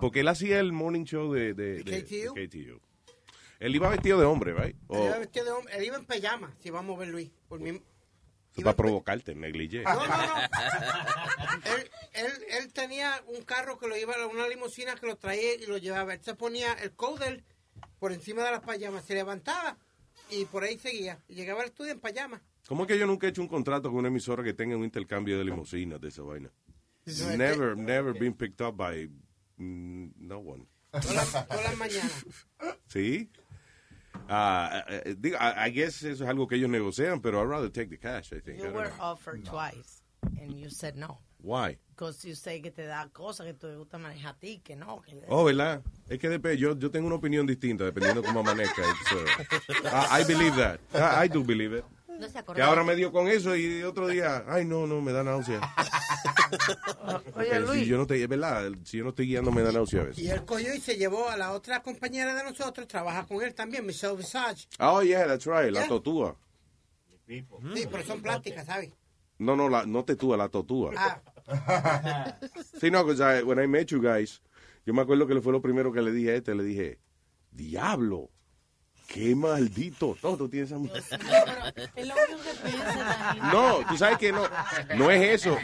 Porque 0.00 0.20
él 0.20 0.28
hacía 0.28 0.60
el 0.60 0.72
morning 0.72 1.04
show 1.04 1.32
de, 1.32 1.52
de, 1.54 1.82
de- 1.82 2.04
KTU? 2.04 2.34
de 2.34 2.48
KTU. 2.48 2.80
Él 3.58 3.74
iba 3.74 3.88
vestido 3.88 4.18
de 4.20 4.26
hombre, 4.26 4.52
right? 4.54 4.76
Él, 4.90 5.04
iba 5.06 5.18
vestido 5.18 5.44
de 5.46 5.50
hombre, 5.52 5.76
él 5.76 5.84
iba 5.84 5.96
en 5.96 6.04
pijama, 6.04 6.54
si 6.60 6.70
vamos 6.70 6.96
a 6.96 7.00
ver 7.00 7.08
Luis. 7.08 7.30
Por 7.48 7.60
mí. 8.56 8.64
para 8.64 8.76
provocarte, 8.76 9.34
negligé. 9.34 9.82
No, 9.82 9.94
no, 9.94 10.06
no. 10.06 10.34
él, 11.76 11.90
él, 12.12 12.32
él 12.50 12.72
tenía 12.72 13.22
un 13.26 13.42
carro 13.42 13.78
que 13.78 13.88
lo 13.88 13.96
iba, 13.96 14.14
una 14.26 14.48
limusina 14.48 14.94
que 14.96 15.06
lo 15.06 15.16
traía 15.16 15.54
y 15.54 15.66
lo 15.66 15.78
llevaba. 15.78 16.14
Él 16.14 16.20
se 16.22 16.34
ponía 16.34 16.72
el 16.74 16.92
coder 16.92 17.44
por 17.98 18.12
encima 18.12 18.44
de 18.44 18.50
las 18.50 18.60
payamas, 18.60 19.04
se 19.04 19.14
levantaba 19.14 19.78
y 20.30 20.44
por 20.46 20.64
ahí 20.64 20.78
seguía. 20.78 21.22
Llegaba 21.28 21.62
al 21.62 21.68
estudio 21.68 21.92
en 21.92 22.00
pajama. 22.00 22.42
¿Cómo 22.66 22.82
es 22.82 22.88
que 22.88 22.98
yo 22.98 23.06
nunca 23.06 23.26
he 23.26 23.30
hecho 23.30 23.42
un 23.42 23.48
contrato 23.48 23.88
con 23.90 23.98
una 23.98 24.08
emisora 24.08 24.42
que 24.42 24.52
tenga 24.52 24.76
un 24.76 24.84
intercambio 24.84 25.38
de 25.38 25.44
limusinas 25.44 26.00
de 26.00 26.08
esa 26.08 26.22
vaina? 26.22 26.50
Eso 27.04 27.30
Never, 27.36 27.76
never 27.76 28.12
been 28.12 28.34
picked 28.34 28.66
up 28.66 28.76
by 28.76 29.08
mm, 29.56 30.10
no 30.16 30.38
one. 30.38 30.66
Todas 30.90 31.14
las, 31.14 31.48
todas 31.48 31.64
las 31.64 31.76
mañanas. 31.76 32.24
¿Sí? 32.88 33.30
Digo, 35.18 35.36
I, 35.40 35.66
I 35.68 35.70
guess 35.70 36.02
eso 36.02 36.24
es 36.24 36.28
algo 36.30 36.46
que 36.46 36.56
ellos 36.56 36.70
negocian, 36.70 37.20
pero 37.20 37.40
I'd 37.42 37.48
rather 37.48 37.70
take 37.70 37.88
the 37.90 37.98
cash, 37.98 38.32
I 38.32 38.40
think. 38.40 38.58
I 38.58 38.62
You 38.62 38.64
don't 38.64 38.74
were 38.74 38.88
know. 38.88 39.04
offered 39.04 39.44
twice 39.44 40.02
and 40.40 40.52
you 40.58 40.68
said 40.70 40.96
no. 40.96 41.18
Why? 41.42 41.78
Because 41.90 42.24
you 42.26 42.34
say 42.34 42.60
que 42.60 42.70
te 42.72 42.82
da 42.86 43.08
cosas 43.12 43.46
que 43.46 43.54
te 43.54 43.74
gusta 43.76 43.98
manejar 43.98 44.32
a 44.34 44.38
ti, 44.38 44.60
que 44.64 44.74
no. 44.74 45.00
Que 45.06 45.16
Oh, 45.28 45.44
¿verdad? 45.44 45.82
Es 46.08 46.18
que 46.18 46.28
depende, 46.28 46.58
yo, 46.58 46.76
yo 46.76 46.90
tengo 46.90 47.06
una 47.06 47.16
opinión 47.16 47.46
distinta 47.46 47.84
dependiendo 47.84 48.22
cómo 48.22 48.40
amanezca. 48.40 48.82
It's, 48.82 49.12
uh, 49.12 49.86
I, 50.10 50.20
I 50.22 50.24
believe 50.24 50.56
that. 50.56 50.80
I, 50.92 51.24
I 51.24 51.28
do 51.28 51.44
believe 51.44 51.72
it. 51.76 51.84
No 52.18 52.28
se 52.28 52.42
Que 52.54 52.62
ahora 52.62 52.82
me 52.84 52.96
dio 52.96 53.12
con 53.12 53.28
eso 53.28 53.54
y 53.56 53.82
otro 53.82 54.08
día, 54.08 54.44
ay 54.48 54.64
no, 54.64 54.86
no, 54.86 55.00
me 55.00 55.12
da 55.12 55.22
náusea. 55.22 55.60
Oye, 57.34 57.50
Que 57.50 57.60
Luis. 57.60 57.80
Si 57.82 57.86
yo 57.86 57.96
no 57.96 58.02
estoy, 58.02 58.22
es 58.22 58.28
verdad, 58.28 58.70
si 58.84 58.98
yo 58.98 59.04
no 59.04 59.10
estoy 59.10 59.26
guiando 59.26 59.52
me 59.52 59.62
da 59.62 59.72
náusea 59.72 60.02
a 60.02 60.04
veces. 60.04 60.22
Y 60.22 60.30
él 60.30 60.44
cogió 60.44 60.74
y 60.74 60.80
se 60.80 60.96
llevó 60.96 61.28
a 61.28 61.36
la 61.36 61.52
otra 61.52 61.82
compañera 61.82 62.34
de 62.34 62.44
nosotros, 62.44 62.86
trabaja 62.88 63.26
con 63.26 63.42
él 63.42 63.54
también, 63.54 63.84
Michelle 63.84 64.16
Visage. 64.16 64.68
Oh, 64.78 65.02
yeah, 65.02 65.26
that's 65.26 65.46
right, 65.46 65.70
la 65.70 65.86
totúa. 65.86 66.36
Sí, 67.26 67.44
pero 67.90 68.04
son 68.04 68.22
plásticas, 68.22 68.66
¿sabes? 68.66 68.90
No, 69.38 69.56
no, 69.56 69.68
la, 69.68 69.84
no 69.84 70.04
tetúa, 70.04 70.36
la 70.36 70.48
totúa. 70.48 70.92
Ah, 70.96 71.20
Sí, 72.80 72.90
no, 72.90 73.04
because 73.04 73.20
I, 73.20 73.42
when 73.42 73.58
I 73.58 73.66
met 73.66 73.88
you 73.90 74.00
guys, 74.00 74.40
yo 74.84 74.94
me 74.94 75.02
acuerdo 75.02 75.26
que 75.26 75.34
le 75.34 75.40
fue 75.40 75.52
lo 75.52 75.60
primero 75.60 75.92
que 75.92 76.02
le 76.02 76.12
dije 76.12 76.30
a 76.30 76.34
este, 76.36 76.54
le 76.54 76.64
dije, 76.64 76.98
diablo, 77.50 78.30
qué 79.06 79.34
maldito 79.36 80.16
todo 80.20 80.48
tiene 80.48 80.66
esa 80.66 80.78
mujer. 80.78 81.02
Es 81.94 82.06
lo 82.06 82.14
único 82.14 82.42
que 82.42 82.68
piensa. 82.70 83.36
No, 83.52 83.78
tú 83.88 83.96
sabes 83.96 84.18
que 84.18 84.32
no, 84.32 84.42
no 84.96 85.10
es 85.10 85.44
eso. 85.44 85.56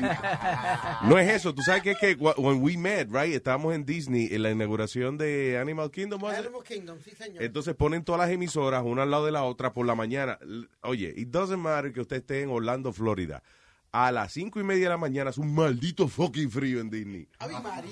No 1.05 1.19
es 1.19 1.29
eso. 1.31 1.55
Tú 1.55 1.63
sabes 1.63 1.83
que 1.83 1.93
es 1.93 1.99
que 1.99 2.17
wh- 2.19 2.35
when 2.39 2.63
we 2.63 2.77
met, 2.77 3.09
right, 3.11 3.35
estábamos 3.35 3.75
en 3.75 3.85
Disney 3.85 4.29
en 4.33 4.43
la 4.43 4.51
inauguración 4.51 5.19
de 5.19 5.59
Animal 5.59 5.91
Kingdom. 5.91 6.25
Animal 6.25 6.63
Kingdom, 6.67 6.99
sí, 7.05 7.11
señor. 7.13 7.43
Entonces 7.43 7.75
ponen 7.75 8.05
todas 8.05 8.21
las 8.21 8.31
emisoras 8.31 8.83
una 8.85 9.03
al 9.03 9.11
lado 9.11 9.27
de 9.27 9.33
la 9.33 9.45
otra 9.45 9.73
por 9.73 9.87
la 9.87 9.95
mañana. 9.95 10.39
Oye, 10.83 11.13
it 11.17 11.29
doesn't 11.29 11.59
matter 11.59 11.93
que 11.93 12.01
usted 12.01 12.17
esté 12.17 12.43
en 12.43 12.51
Orlando, 12.51 12.93
Florida. 12.93 13.43
A 13.91 14.11
las 14.11 14.33
cinco 14.33 14.59
y 14.59 14.63
media 14.63 14.85
de 14.85 14.89
la 14.91 14.97
mañana 14.97 15.31
es 15.31 15.37
un 15.39 15.55
maldito 15.55 16.09
fucking 16.09 16.51
frío 16.51 16.81
en 16.81 16.89
Disney. 16.89 17.29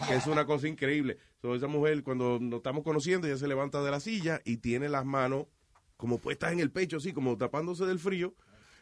Que 0.08 0.14
es 0.14 0.26
una 0.26 0.46
cosa 0.46 0.66
increíble. 0.66 1.18
So, 1.42 1.54
esa 1.54 1.66
mujer, 1.68 2.02
cuando 2.02 2.38
nos 2.40 2.58
estamos 2.58 2.84
conociendo, 2.84 3.26
ella 3.26 3.38
se 3.38 3.48
levanta 3.48 3.82
de 3.82 3.90
la 3.90 4.00
silla 4.00 4.40
y 4.44 4.58
tiene 4.58 4.88
las 4.88 5.04
manos 5.06 5.46
como 5.96 6.18
puestas 6.18 6.52
en 6.52 6.60
el 6.60 6.70
pecho, 6.70 6.98
así 6.98 7.12
como 7.12 7.36
tapándose 7.38 7.86
del 7.86 7.98
frío. 7.98 8.34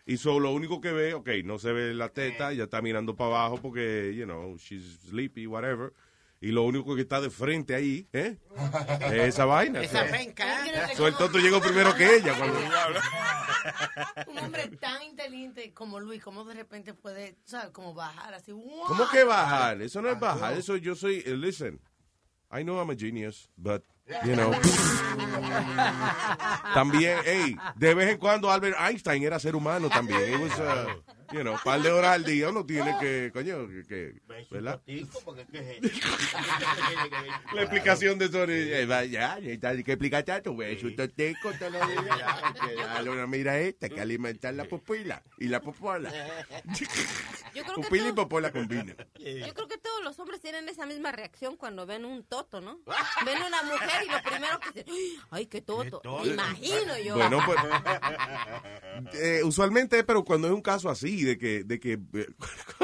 Y 0.07 0.17
so, 0.17 0.41
lo 0.41 0.53
único 0.53 0.81
que 0.81 0.91
ve, 0.91 1.15
ok, 1.15 1.29
no 1.45 1.59
se 1.59 1.73
ve 1.73 1.95
la 1.95 2.09
teta, 2.09 2.53
ya 2.53 2.65
está 2.65 2.81
mirando 2.81 3.15
para 3.15 3.31
abajo 3.31 3.61
porque, 3.61 4.15
you 4.17 4.25
know, 4.25 4.57
she's 4.57 4.99
sleepy, 5.09 5.47
whatever. 5.47 5.93
Y 6.41 6.53
lo 6.53 6.63
único 6.63 6.95
que 6.95 7.03
está 7.03 7.21
de 7.21 7.31
frente 7.31 7.75
ahí, 7.75 8.09
¿eh? 8.13 8.39
Es 9.01 9.35
esa 9.35 9.45
vaina. 9.45 9.83
Esa 9.83 10.07
penca. 10.07 10.47
So, 10.95 11.09
el 11.09 11.15
tonto 11.17 11.39
llegó 11.39 11.61
primero 11.61 11.95
que 11.95 12.17
ella. 12.17 12.37
Cuando... 12.39 12.59
Un 14.29 14.39
hombre 14.39 14.69
tan 14.81 15.03
inteligente 15.03 15.73
como 15.75 15.99
Luis, 15.99 16.23
¿cómo 16.23 16.45
de 16.45 16.55
repente 16.55 16.95
puede, 16.95 17.37
¿sabes? 17.45 17.71
Como 17.71 17.93
bajar 17.93 18.35
así. 18.35 18.53
¿Cómo 18.53 19.09
que 19.11 19.25
bajar? 19.25 19.83
Eso 19.83 20.01
no 20.01 20.11
es 20.11 20.19
bajar. 20.19 20.57
Eso 20.57 20.77
yo 20.77 20.95
soy. 20.95 21.23
eh, 21.27 21.37
listen, 21.37 21.81
I 22.51 22.63
know 22.63 22.79
I'm 22.79 22.91
a 22.91 22.95
genius, 22.95 23.49
but, 23.59 23.83
you 24.25 24.35
know. 24.35 24.53
también, 26.75 27.19
hey, 27.25 27.57
de 27.77 27.95
vez 27.95 28.11
en 28.11 28.19
cuando 28.19 28.51
Albert 28.51 28.77
Einstein 28.79 29.23
era 29.23 29.39
ser 29.39 29.55
humano 29.57 29.89
también. 29.89 30.35
It 30.35 30.41
was, 30.41 30.59
uh, 30.59 30.89
you 31.33 31.41
know, 31.43 31.57
par 31.65 31.81
de 31.83 31.91
horas 31.91 32.13
al 32.15 32.25
día 32.25 32.49
uno 32.51 32.65
tiene 32.65 32.97
que, 32.99 33.31
coño, 33.33 33.67
que, 33.69 33.85
que- 33.87 34.21
¿verdad? 34.51 34.81
La 37.55 37.63
explicación 37.63 38.19
de 38.19 38.29
Tony. 38.29 38.53
eh, 38.53 38.87
va, 38.87 39.05
Ya, 39.05 39.39
ya 39.39 39.51
está, 39.53 39.71
hay 39.71 39.83
que 39.85 39.93
explicar 39.93 40.23
tanto, 40.25 40.53
güey. 40.53 40.75
Es 40.77 40.85
un 40.85 40.95
te 40.97 41.09
lo 41.09 41.87
digo. 41.87 42.03
que 42.03 42.77
ya, 42.77 43.03
no, 43.03 43.27
Mira 43.29 43.59
esta, 43.59 43.87
hay 43.87 43.91
que 43.93 44.01
alimentar 44.01 44.55
la 44.55 44.65
pupila 44.65 45.23
y 45.39 45.49
la 45.49 45.61
popola. 45.61 46.13
Pupila 47.75 48.09
y 48.09 48.13
popola 48.13 48.51
combina. 48.53 48.95
Yo 49.19 49.55
creo 49.55 49.69
que 49.69 49.79
todos 49.79 50.03
los 50.03 50.19
hombres 50.19 50.41
tienen 50.41 50.69
esa 50.69 50.87
misma 50.87 51.13
reacción 51.13 51.57
cuando 51.57 51.87
ven 51.87 52.05
un 52.05 52.23
toto, 52.25 52.61
¿no? 52.61 52.81
Ven 53.25 53.39
una 53.43 53.63
mujer 53.63 53.98
y 54.05 54.11
lo 54.11 54.23
primero 54.23 54.61
que 54.61 54.83
dicen, 54.83 55.21
¡ay, 55.31 55.47
qué 55.47 55.63
toto! 55.63 56.01
Me 56.23 56.29
imagino 56.29 56.99
yo. 56.99 57.15
Bueno, 57.17 57.41
pues 57.45 57.59
eh, 59.15 59.41
usualmente, 59.45 60.05
pero 60.05 60.25
cuando 60.25 60.49
es 60.49 60.55
un 60.55 60.63
caso 60.63 60.89
así, 60.91 61.25
de 61.25 61.39
que, 61.39 61.65
de 61.65 61.81
que 61.81 61.99
eh, 62.15 62.27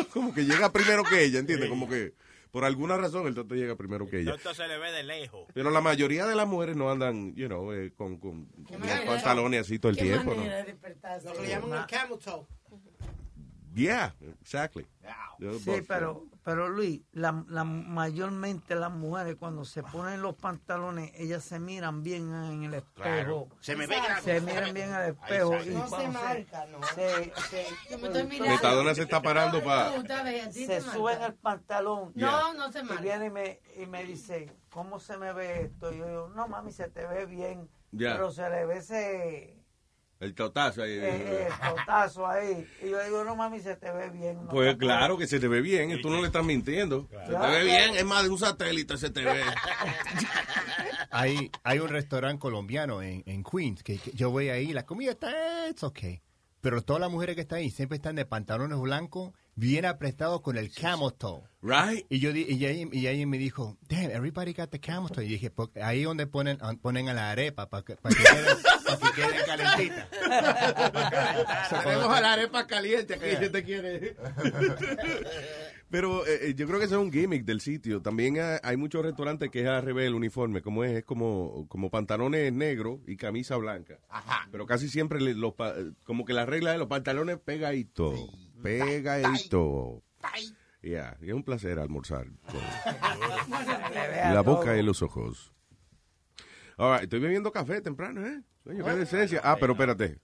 como 0.12 0.34
que 0.34 0.44
llega 0.44 0.72
primero 0.72 1.04
que 1.04 1.24
ella, 1.24 1.38
¿entiendes? 1.38 1.68
Como 1.68 1.88
que 1.88 2.14
por 2.50 2.64
alguna 2.64 2.96
razón 2.96 3.26
el 3.26 3.34
toto 3.34 3.56
llega 3.56 3.74
primero 3.74 4.08
que 4.08 4.20
ella. 4.20 4.34
Esto 4.36 4.54
se 4.54 4.68
le 4.68 4.78
ve 4.78 4.92
de 4.92 5.02
lejos. 5.02 5.48
Pero 5.54 5.70
la 5.70 5.80
mayoría 5.80 6.24
de 6.24 6.36
las 6.36 6.46
mujeres 6.46 6.76
no 6.76 6.88
andan, 6.88 7.34
you 7.34 7.48
know, 7.48 7.72
eh, 7.72 7.92
con, 7.96 8.18
con 8.18 8.46
pantalones 9.06 9.62
así 9.62 9.80
todo 9.80 9.90
el 9.90 9.96
¿Qué 9.96 10.04
tiempo, 10.04 10.30
¿no? 10.30 10.36
manera 10.36 10.58
de 10.58 10.64
despertarse? 10.64 11.26
Lo 11.26 11.34
que 11.34 11.42
le 11.42 11.48
llaman 11.48 11.80
el 11.80 11.86
camel 11.86 12.18
toe. 12.20 12.46
Yeah, 13.74 14.14
exactly. 14.40 14.86
Sí, 15.64 15.82
pero, 15.88 16.24
pero 16.44 16.68
Luis, 16.68 17.00
la, 17.12 17.44
la- 17.48 17.64
mayormente 17.64 18.74
las 18.76 18.92
mujeres 18.92 19.34
cuando 19.36 19.64
se 19.64 19.82
ponen 19.82 20.22
los 20.22 20.36
pantalones, 20.36 21.10
ellas 21.16 21.42
se 21.44 21.58
miran 21.58 22.02
bien 22.04 22.32
en 22.32 22.64
el 22.64 22.74
espejo. 22.74 23.02
Claro. 23.02 23.48
Se 23.60 23.74
me 23.74 23.86
ve 23.86 23.96
grande. 24.00 24.22
Se 24.22 24.40
miran 24.40 24.72
bien 24.72 24.90
en 24.90 24.94
el 24.94 25.10
espejo. 25.10 25.56
Y. 25.64 25.70
No 25.70 25.88
se 25.88 26.08
marca, 26.08 26.66
¿no? 26.66 26.78
Se, 26.94 27.32
se, 27.50 27.66
Yo 27.90 27.98
me 27.98 28.06
estoy 28.06 28.24
mirando. 28.24 28.54
Metadona 28.54 28.94
se 28.94 29.02
está 29.02 29.20
parando 29.20 29.62
para... 29.62 29.90
Se 30.52 30.80
suben 30.80 31.20
el 31.22 31.34
pantalón. 31.34 32.12
No, 32.14 32.54
no 32.54 32.70
se 32.70 32.80
Y 32.80 32.84
marca. 32.84 33.02
viene 33.02 33.26
y 33.26 33.30
me, 33.30 33.60
y 33.76 33.86
me 33.86 34.04
dice, 34.04 34.52
¿cómo 34.70 35.00
se 35.00 35.16
me 35.18 35.32
ve 35.32 35.62
esto? 35.62 35.92
Y 35.92 35.98
yo 35.98 36.06
digo, 36.06 36.32
no 36.34 36.46
mami, 36.48 36.70
se 36.72 36.88
te 36.88 37.06
ve 37.06 37.26
bien. 37.26 37.68
Pero 37.96 38.30
se 38.30 38.48
le 38.48 38.66
ve 38.66 38.78
ese 38.78 39.63
El 40.20 40.34
totazo 40.34 40.82
ahí. 40.82 40.92
eh, 40.92 41.00
eh, 41.02 41.48
totazo 41.68 42.26
ahí. 42.26 42.66
Y 42.82 42.90
yo 42.90 43.02
digo, 43.04 43.24
no 43.24 43.36
mami, 43.36 43.60
se 43.60 43.76
te 43.76 43.90
ve 43.90 44.10
bien. 44.10 44.36
no 44.44 44.48
Pues 44.50 44.76
claro 44.76 45.18
que 45.18 45.26
se 45.26 45.38
te 45.40 45.48
ve 45.48 45.60
bien, 45.60 45.90
y 45.90 46.00
tú 46.00 46.08
no 46.08 46.20
le 46.20 46.26
estás 46.28 46.44
mintiendo. 46.44 47.08
Se 47.26 47.32
te 47.34 47.38
ve 47.38 47.64
bien, 47.64 47.94
es 47.96 48.04
más 48.04 48.22
de 48.22 48.30
un 48.30 48.38
satélite 48.38 48.96
se 48.96 49.10
te 49.10 49.22
ve. 49.24 49.42
Hay, 51.10 51.50
hay 51.62 51.78
un 51.78 51.88
restaurante 51.88 52.40
colombiano 52.40 53.00
en, 53.00 53.22
en 53.26 53.44
Queens 53.44 53.84
que, 53.84 53.98
que 53.98 54.10
yo 54.12 54.30
voy 54.30 54.48
ahí, 54.48 54.72
la 54.72 54.84
comida 54.84 55.12
está, 55.12 55.68
it's 55.68 55.84
okay. 55.84 56.22
Pero 56.60 56.82
todas 56.82 56.98
las 57.00 57.10
mujeres 57.10 57.36
que 57.36 57.42
están 57.42 57.58
ahí 57.58 57.70
siempre 57.70 57.96
están 57.96 58.16
de 58.16 58.24
pantalones 58.24 58.78
blancos, 58.80 59.32
bien 59.56 59.84
apretados 59.84 60.40
con 60.40 60.56
el 60.56 60.72
camel 60.72 61.12
toe. 61.16 61.42
Right. 61.62 62.04
Y 62.10 62.18
yo 62.20 62.32
di- 62.32 62.44
y 62.48 62.64
ahí, 62.66 62.86
y 62.92 63.06
ahí 63.06 63.24
me 63.24 63.38
dijo, 63.38 63.78
damn, 63.88 64.10
everybody 64.10 64.52
got 64.52 64.68
the 64.70 64.80
camel 64.80 65.10
toe. 65.10 65.24
Y 65.24 65.28
dije, 65.28 65.50
porque 65.50 65.82
ahí 65.82 66.00
es 66.00 66.04
donde 66.06 66.26
ponen, 66.26 66.58
ponen 66.82 67.08
a 67.08 67.14
la 67.14 67.30
arepa 67.30 67.68
para 67.70 67.82
que, 67.84 67.96
para 67.96 68.14
que 68.14 68.22
queden, 68.22 68.56
para 68.84 68.98
que 68.98 69.20
queden 69.22 69.40
calentitas. 69.46 70.10
Tenemos 71.84 72.08
a 72.14 72.20
la 72.20 72.32
arepa 72.34 72.66
caliente 72.66 73.18
que 73.18 73.30
ella 73.32 73.50
te 73.50 73.64
quiere. 73.64 74.16
Pero 75.90 76.26
eh, 76.26 76.48
eh, 76.50 76.54
yo 76.56 76.66
creo 76.66 76.78
que 76.80 76.86
ese 76.86 76.94
es 76.94 77.00
un 77.00 77.12
gimmick 77.12 77.44
del 77.44 77.60
sitio. 77.60 78.02
También 78.02 78.38
hay, 78.40 78.58
hay 78.62 78.76
muchos 78.76 79.04
restaurantes 79.04 79.50
que 79.50 79.60
es 79.62 79.68
al 79.68 79.82
revés 79.82 80.06
el 80.08 80.14
uniforme. 80.14 80.60
Como 80.60 80.82
es, 80.84 80.90
es 80.92 81.04
como, 81.04 81.66
como 81.68 81.90
pantalones 81.90 82.52
negros 82.52 82.98
y 83.06 83.16
camisa 83.16 83.56
blanca. 83.56 83.98
Pero 84.50 84.66
casi 84.66 84.88
siempre 84.88 85.20
le- 85.20 85.34
los, 85.34 85.54
pa- 85.54 85.74
como 86.04 86.24
que 86.24 86.32
la 86.32 86.46
regla 86.46 86.72
de 86.72 86.78
los 86.78 86.88
pantalones 86.88 87.38
pegaditos. 87.38 88.18
Pegadito. 88.64 90.02
Ya, 90.82 91.16
y 91.20 91.28
es 91.28 91.34
un 91.34 91.44
placer 91.44 91.78
almorzar. 91.78 92.26
con 92.46 94.34
la 94.34 94.40
boca 94.40 94.76
y 94.76 94.82
los 94.82 95.02
ojos. 95.02 95.52
All 96.78 96.92
right, 96.94 97.04
estoy 97.04 97.20
bebiendo 97.20 97.52
café 97.52 97.80
temprano, 97.82 98.26
¿eh? 98.26 98.42
Coño, 98.64 98.84
qué 98.84 98.92
decencia. 98.92 99.40
Ah, 99.44 99.56
pero 99.60 99.74
espérate. 99.74 100.18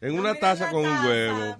En 0.00 0.18
una 0.18 0.34
taza 0.34 0.70
con 0.70 0.86
un 0.86 1.04
huevo. 1.04 1.58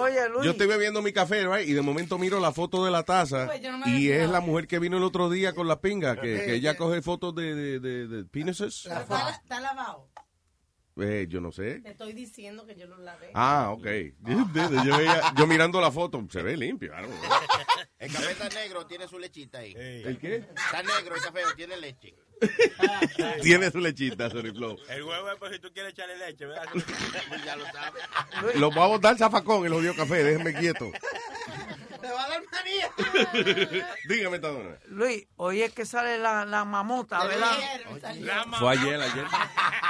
Oye, 0.00 0.28
Luis. 0.30 0.44
Yo 0.44 0.50
estoy 0.52 0.66
bebiendo 0.66 1.00
mi 1.02 1.12
café, 1.12 1.46
right, 1.46 1.68
y 1.68 1.74
de 1.74 1.82
momento 1.82 2.18
miro 2.18 2.40
la 2.40 2.50
foto 2.50 2.84
de 2.84 2.90
la 2.90 3.04
taza 3.04 3.46
Pues 3.46 3.60
y 3.86 4.10
es 4.10 4.28
la 4.28 4.40
mujer 4.40 4.66
que 4.66 4.80
vino 4.80 4.96
el 4.96 5.04
otro 5.04 5.30
día 5.30 5.52
con 5.54 5.68
la 5.68 5.80
pinga, 5.80 6.16
que, 6.16 6.42
que 6.44 6.54
ella 6.54 6.76
coge 6.76 7.02
fotos 7.02 7.34
de, 7.34 7.54
de, 7.54 7.78
de, 7.80 8.08
de 8.08 8.24
penises. 8.24 8.86
Está 8.86 9.60
lavado. 9.60 10.08
Eh, 10.96 11.26
yo 11.28 11.40
no 11.40 11.52
sé. 11.52 11.80
Te 11.80 11.90
estoy 11.90 12.12
diciendo 12.12 12.66
que 12.66 12.74
yo 12.76 12.86
lo 12.86 12.98
lavé. 12.98 13.30
Ah, 13.34 13.70
ok. 13.72 13.86
Yo, 14.84 14.96
veía- 14.98 15.32
yo 15.36 15.46
mirando 15.46 15.80
la 15.80 15.90
foto, 15.90 16.22
se 16.30 16.42
ve 16.42 16.56
limpio. 16.56 16.92
El 17.98 18.12
café 18.12 18.32
está 18.32 18.48
negro, 18.50 18.86
tiene 18.86 19.06
su 19.08 19.18
lechita 19.18 19.58
ahí. 19.58 19.74
¿El 19.76 20.18
qué? 20.18 20.36
Está 20.36 20.82
negro 20.82 21.14
el 21.16 21.22
café, 21.22 21.40
tiene 21.56 21.76
leche. 21.76 22.14
Tiene 23.42 23.70
su 23.70 23.78
lechita, 23.80 24.30
Sorry 24.30 24.50
Flow. 24.50 24.78
El 24.88 25.02
huevo 25.04 25.30
es 25.30 25.36
por 25.38 25.52
si 25.52 25.58
tú 25.58 25.70
quieres 25.74 25.92
echarle 25.92 26.16
leche, 26.16 26.46
¿verdad? 26.46 26.64
ya 27.44 27.54
lo 27.56 27.64
sabes. 27.66 28.02
Lo 28.56 28.70
voy 28.70 28.82
a 28.82 28.86
botar 28.86 29.18
zafacón, 29.18 29.66
el 29.66 29.72
odio 29.74 29.94
café, 29.94 30.24
déjenme 30.24 30.54
quieto. 30.54 30.90
Te 32.00 32.08
va 32.10 32.24
a 32.24 32.28
dar 32.28 32.42
manía. 32.50 33.86
Dígame, 34.08 34.38
Tadona. 34.38 34.76
Luis, 34.86 35.26
hoy 35.36 35.62
es 35.62 35.72
que 35.72 35.84
sale 35.84 36.18
la, 36.18 36.44
la 36.44 36.64
mamota, 36.64 37.24
¿verdad? 37.26 37.52
Fue 38.58 38.70
ayer, 38.72 39.00
ayer. 39.00 39.24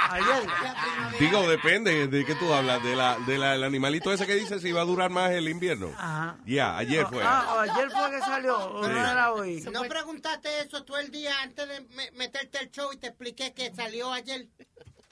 Ayer. 0.09 0.43
Digo, 1.19 1.47
depende 1.49 2.07
de 2.07 2.25
qué 2.25 2.35
tú 2.35 2.53
hablas. 2.53 2.83
De 2.83 2.95
la, 2.95 3.17
de 3.25 3.37
la, 3.37 3.55
el 3.55 3.63
animalito 3.63 4.11
ese 4.11 4.25
que 4.27 4.35
dice 4.35 4.59
si 4.59 4.71
va 4.71 4.81
a 4.81 4.85
durar 4.85 5.09
más 5.09 5.31
el 5.31 5.47
invierno. 5.47 5.91
Ajá. 5.97 6.37
Ya, 6.45 6.77
ayer 6.77 7.05
fue. 7.07 7.23
Ah, 7.23 7.61
ayer 7.61 7.89
fue 7.91 8.11
que 8.11 8.19
salió, 8.19 8.57
o 8.57 8.83
Sí. 8.83 8.89
no 8.91 8.97
era 9.11 9.33
hoy. 9.33 9.61
¿No 9.71 9.83
preguntaste 9.83 10.61
eso 10.61 10.83
tú 10.83 10.95
el 10.97 11.11
día 11.11 11.33
antes 11.41 11.67
de 11.67 11.81
me- 11.95 12.11
meterte 12.11 12.59
el 12.59 12.71
show 12.71 12.91
y 12.91 12.97
te 12.97 13.07
expliqué 13.07 13.53
que 13.53 13.73
salió 13.73 14.11
ayer? 14.11 14.47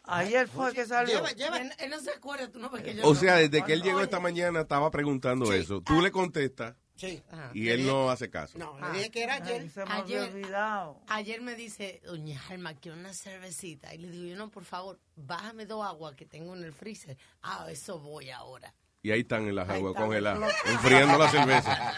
Ayer 0.04 0.48
fue 0.48 0.74
que 0.74 0.86
salió. 0.88 1.18
Lleva, 1.18 1.32
lleva. 1.34 1.58
Él, 1.60 1.72
él 1.78 1.90
no 1.92 2.00
se 2.00 2.10
acuerda, 2.10 2.50
tú 2.52 2.58
no 2.60 2.70
ves 2.72 2.82
que 2.84 2.96
yo 2.96 3.04
O 3.06 3.14
no- 3.14 3.20
sea, 3.20 3.36
desde 3.36 3.64
que 3.64 3.74
él 3.74 3.84
llegó 3.84 4.02
esta 4.02 4.20
mañana 4.20 4.62
estaba 4.62 4.90
preguntando 4.90 5.54
eso. 5.54 5.82
Tú 5.82 6.02
le 6.02 6.10
contestas 6.12 6.74
Sí. 7.00 7.24
y 7.54 7.70
él 7.70 7.86
no 7.86 8.10
hace 8.12 8.30
caso. 8.30 8.58
No, 8.58 8.78
le 8.80 8.98
dije 8.98 9.10
que 9.12 9.24
era 9.24 9.36
ayer. 9.36 9.70
se 9.70 9.86
me 9.86 9.92
había 9.94 10.24
olvidado. 10.24 11.00
Ayer 11.08 11.40
me 11.42 11.56
dice, 11.56 12.02
doña 12.04 12.42
Alma, 12.50 12.74
quiero 12.74 12.98
una 12.98 13.14
cervecita. 13.14 13.94
Y 13.94 14.00
le 14.00 14.10
digo, 14.10 14.26
yo 14.28 14.36
no, 14.36 14.50
por 14.50 14.66
favor, 14.66 15.00
bájame 15.16 15.66
dos 15.66 15.86
aguas 15.86 16.16
que 16.16 16.26
tengo 16.26 16.56
en 16.56 16.64
el 16.66 16.74
freezer. 16.74 17.18
Ah, 17.42 17.66
eso 17.70 18.00
voy 18.00 18.30
ahora. 18.32 18.74
Y 19.02 19.12
ahí 19.12 19.22
están 19.22 19.48
en 19.48 19.56
las 19.56 19.70
aguas 19.70 19.94
congeladas, 19.96 20.54
enfriando 20.66 21.18
la 21.18 21.30
cerveza. 21.30 21.94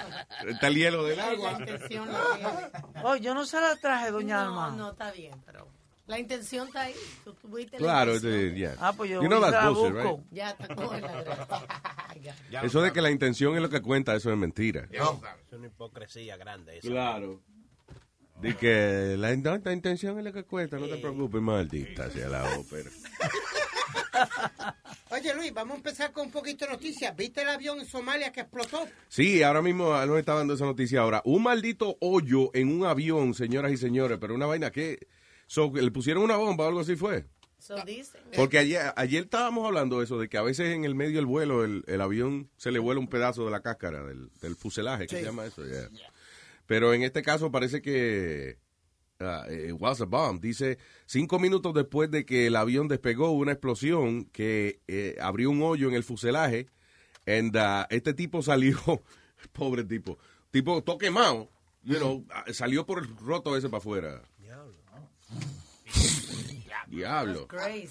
Está 0.48 0.68
el 0.68 0.76
hielo 0.76 1.04
del 1.04 1.20
agua. 1.20 1.58
Oh, 3.04 3.16
yo 3.16 3.34
no 3.34 3.44
se 3.46 3.60
la 3.60 3.76
traje, 3.78 4.12
doña 4.12 4.44
No, 4.46 4.64
Alma. 4.66 4.78
no, 4.78 4.92
está 4.92 5.12
bien, 5.12 5.34
pero 5.44 5.68
la 6.12 6.20
intención 6.20 6.68
está 6.68 6.82
ahí. 6.82 6.94
Tú 7.24 7.34
tuviste 7.34 7.78
la 7.80 7.84
Claro, 7.86 8.16
intención. 8.16 8.44
este, 8.46 8.58
yeah. 8.60 8.76
Ah, 8.80 8.94
pues 8.96 9.10
yo 9.10 9.22
You 9.24 9.28
know 9.30 9.40
that's 9.42 9.54
la 9.54 9.70
bullshit, 9.70 9.96
right? 9.96 10.20
Ya 10.32 10.56
la 10.60 11.00
gracia. 11.24 12.62
Eso 12.64 12.82
de 12.82 12.92
que 12.92 13.02
la 13.02 13.10
intención 13.10 13.56
es 13.56 13.62
lo 13.62 13.70
que 13.70 13.82
cuenta, 13.82 14.14
eso 14.16 14.32
es 14.32 14.38
mentira. 14.38 14.88
Es 14.92 15.02
una 15.54 15.68
hipocresía 15.68 16.38
grande. 16.38 16.78
esa. 16.78 16.88
Claro. 16.88 17.42
De 18.42 18.56
que 18.58 19.16
la, 19.18 19.36
no, 19.38 19.58
la 19.58 19.72
intención 19.74 20.18
es 20.20 20.26
lo 20.26 20.34
que 20.34 20.44
cuenta, 20.44 20.78
no 20.78 20.88
te 20.88 20.98
preocupes, 20.98 21.42
maldita 21.42 22.10
sea 22.12 22.28
la 22.28 22.44
ópera. 22.58 22.90
Oye, 25.10 25.34
Luis, 25.36 25.54
vamos 25.54 25.74
a 25.74 25.78
empezar 25.78 26.12
con 26.12 26.26
un 26.28 26.32
poquito 26.32 26.66
de 26.66 26.72
noticias. 26.72 27.16
¿Viste 27.16 27.42
el 27.42 27.50
avión 27.50 27.80
en 27.80 27.86
Somalia 27.86 28.32
que 28.32 28.42
explotó? 28.42 28.86
Sí, 29.10 29.44
ahora 29.44 29.62
mismo 29.62 29.94
nos 30.06 30.20
está 30.20 30.34
dando 30.36 30.54
esa 30.54 30.66
noticia 30.66 31.02
ahora. 31.02 31.22
Un 31.26 31.44
maldito 31.44 31.98
hoyo 32.02 32.50
en 32.54 32.70
un 32.70 32.86
avión, 32.86 33.34
señoras 33.34 33.72
y 33.72 33.78
señores, 33.78 34.18
pero 34.20 34.36
una 34.36 34.46
vaina 34.46 34.72
que... 34.72 35.00
so, 35.52 35.72
le 35.74 35.92
pusieron 35.92 36.24
una 36.24 36.38
bomba 36.38 36.66
o 36.66 36.68
algo 36.70 36.80
así 36.80 36.96
fue. 36.96 37.26
Dicen. 37.86 38.22
Porque 38.36 38.58
ayer, 38.58 38.94
ayer 38.96 39.24
estábamos 39.24 39.66
hablando 39.68 40.00
de 40.00 40.06
eso, 40.06 40.18
de 40.18 40.30
que 40.30 40.38
a 40.38 40.42
veces 40.42 40.74
en 40.74 40.84
el 40.84 40.96
medio 40.96 41.18
del 41.18 41.26
vuelo 41.28 41.64
el, 41.64 41.84
el 41.88 42.02
avión 42.02 42.50
se 42.58 42.72
le 42.72 42.80
vuela 42.80 43.00
un 43.00 43.08
pedazo 43.08 43.46
de 43.46 43.52
la 43.52 43.62
cáscara, 43.62 44.04
del, 44.04 44.32
del 44.42 44.56
fuselaje, 44.56 45.06
que 45.08 45.16
Sí. 45.18 45.22
se 45.22 45.26
llama 45.28 45.46
eso. 45.46 45.64
yeah. 45.66 45.90
Pero 46.66 46.94
en 46.94 47.04
este 47.04 47.22
caso 47.22 47.52
parece 47.52 47.82
que 47.82 48.58
it 49.52 49.76
was 49.80 50.02
a 50.02 50.06
bomb. 50.06 50.40
Dice, 50.42 50.80
cinco 51.06 51.38
minutos 51.38 51.74
después 51.76 52.10
de 52.10 52.26
que 52.26 52.48
el 52.48 52.56
avión 52.56 52.88
despegó, 52.88 53.30
hubo 53.30 53.42
una 53.42 53.52
explosión 53.52 54.26
que 54.26 54.80
eh, 54.88 55.18
abrió 55.22 55.52
un 55.52 55.62
hoyo 55.62 55.88
en 55.88 55.94
el 55.96 56.04
fuselaje. 56.04 56.68
And, 57.28 57.56
ah, 57.58 57.86
este 57.92 58.14
tipo 58.16 58.42
salió, 58.42 58.80
pobre 59.52 59.84
tipo, 59.84 60.18
tipo 60.50 60.82
todo 60.84 60.98
quemado, 60.98 61.48
you 61.84 61.98
know, 61.98 62.26
ah, 62.32 62.46
salió 62.54 62.88
por 62.88 62.98
el 63.04 63.08
roto 63.18 63.56
ese 63.56 63.70
para 63.70 63.78
afuera. 63.78 64.22
Diablo. 66.88 67.48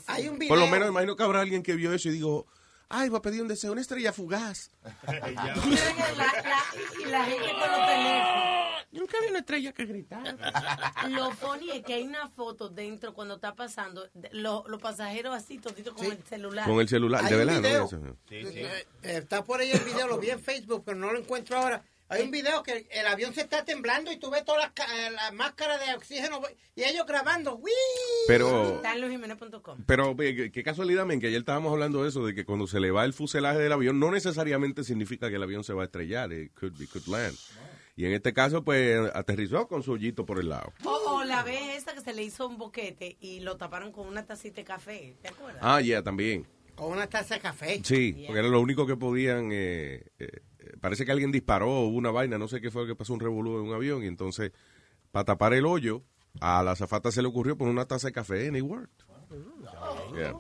Hay 0.07 0.29
un 0.29 0.39
video. 0.39 0.49
Por 0.51 0.59
lo 0.59 0.67
menos 0.67 0.89
imagino 0.89 1.17
que 1.17 1.23
habrá 1.23 1.41
alguien 1.41 1.63
que 1.63 1.75
vio 1.75 1.93
eso 1.93 2.09
y 2.09 2.13
dijo, 2.13 2.47
ay, 2.89 3.09
va 3.09 3.19
a 3.19 3.23
pedir 3.23 3.41
un 3.43 3.49
deseo, 3.49 3.73
una 3.73 3.81
estrella 3.81 4.13
fugaz. 4.13 4.71
Y 5.09 5.15
la, 5.15 5.35
la- 6.17 6.65
y 7.01 7.05
la 7.11 7.25
gente 7.25 7.49
con 7.49 7.71
los 7.71 7.87
teléfonos. 7.87 8.61
Nunca 8.93 9.19
vi 9.23 9.29
una 9.31 9.39
estrella 9.39 9.73
que 9.73 9.85
gritara. 9.87 10.37
Lo 11.11 11.31
funny 11.31 11.71
es 11.71 11.85
que 11.85 11.95
hay 11.95 12.03
una 12.03 12.29
foto 12.29 12.69
dentro 12.69 13.15
cuando 13.15 13.37
está 13.37 13.55
pasando, 13.55 14.09
lo- 14.33 14.65
los 14.67 14.81
pasajeros 14.83 15.35
así, 15.35 15.59
toditos 15.59 15.95
con 15.95 16.07
el 16.07 16.23
celular. 16.25 16.67
Con 16.69 16.81
el 16.81 16.89
celular, 16.89 17.23
de 17.29 17.37
verdad, 17.37 17.89
eh, 18.31 18.87
está 19.03 19.45
por 19.45 19.61
ahí 19.61 19.71
el 19.71 19.81
video, 19.81 20.09
lo 20.09 20.19
vi 20.19 20.31
en 20.31 20.41
Facebook, 20.41 20.83
pero 20.85 20.99
no 20.99 21.13
lo 21.13 21.19
encuentro 21.21 21.57
ahora. 21.59 21.83
Hay 22.11 22.23
un 22.23 22.31
video 22.31 22.63
que 22.63 22.89
el 22.91 23.07
avión 23.07 23.33
se 23.35 23.41
está 23.43 23.65
temblando 23.65 24.11
y 24.13 24.17
tú 24.19 24.31
ves 24.31 24.45
todas 24.45 24.63
las 24.65 24.73
ca- 24.73 25.11
las 25.11 25.33
máscaras 25.33 25.85
de 25.87 25.95
oxígeno 25.95 26.41
y 26.75 26.83
ellos 26.83 27.07
grabando. 27.07 27.55
¡Wii! 27.57 27.73
Pero- 28.27 28.77
Está 28.77 28.93
en 28.95 29.01
luisjiménez.com. 29.01 29.85
Pero 29.87 30.17
eh, 30.21 30.51
qué- 30.53 30.63
casualidad, 30.63 31.07
men, 31.07 31.21
que 31.21 31.29
ayer 31.29 31.39
estábamos 31.41 31.73
hablando 31.73 32.03
de 32.03 32.09
eso, 32.09 32.27
de 32.27 32.35
que 32.35 32.45
cuando 32.45 32.67
se 32.67 32.81
le 32.81 32.91
va 32.91 33.05
el 33.05 33.13
fuselaje 33.13 33.59
del 33.59 33.73
avión, 33.73 33.99
no 34.01 34.11
necesariamente 34.11 34.85
significa 34.85 35.31
que 35.31 35.37
el 35.37 35.43
avión 35.43 35.63
se 35.65 35.73
va 35.73 35.83
a 35.83 35.85
estrellar, 35.87 36.33
it 36.33 36.53
could, 36.59 36.81
it 36.81 36.91
could 36.91 37.07
land. 37.07 37.37
Y 37.97 38.07
en 38.07 38.13
este 38.13 38.33
caso, 38.33 38.65
pues, 38.65 38.99
aterrizó 39.15 39.69
con 39.69 39.83
su 39.83 39.93
hoyito 39.93 40.25
por 40.25 40.39
el 40.41 40.49
lado. 40.49 40.73
O, 40.85 40.91
o 40.91 41.25
la 41.25 41.43
vez 41.43 41.77
esa 41.77 41.93
que 41.93 42.01
se 42.01 42.13
le 42.15 42.23
hizo 42.23 42.47
un 42.49 42.57
boquete 42.57 43.19
y 43.21 43.41
lo 43.41 43.57
taparon 43.57 43.93
con 43.93 44.07
una 44.07 44.25
tacita 44.27 44.57
de 44.57 44.65
café. 44.65 45.17
¿Te 45.23 45.29
acuerdas? 45.29 45.61
Ah, 45.63 45.81
ya, 45.81 46.03
también. 46.03 46.47
Con 46.75 46.93
una 46.93 47.07
taza 47.09 47.35
de 47.35 47.41
café. 47.41 47.83
Sí, 47.85 48.25
porque 48.27 48.39
era 48.41 48.49
lo 48.49 48.61
único 48.61 48.87
que 48.87 48.97
podían. 48.97 49.51
eh, 49.53 50.03
eh, 50.19 50.29
eh, 50.33 50.41
parece 50.81 51.05
que 51.05 51.13
alguien 51.13 51.33
disparó 51.33 51.87
una 51.87 52.11
vaina, 52.11 52.39
no 52.39 52.49
sé 52.49 52.61
qué 52.61 52.71
fue 52.71 52.83
lo 52.83 52.89
que 52.89 52.97
pasó, 52.97 53.13
un 53.15 53.21
revolú 53.21 53.59
en 53.61 53.69
un 53.69 53.75
avión. 53.75 54.03
Y 54.03 54.07
entonces, 54.07 54.53
para 55.13 55.25
tapar 55.25 55.55
el 55.55 55.67
hoyo, 55.67 56.03
a 56.41 56.63
la 56.63 56.73
azafata 56.73 57.11
se 57.11 57.23
le 57.23 57.29
ocurrió 57.29 57.57
poner 57.57 57.73
una 57.73 57.87
taza 57.87 58.09
de 58.09 58.13
café 58.13 58.49
and 58.49 58.57
it 58.57 58.63
worked. 58.63 59.05
Yeah. 60.15 60.35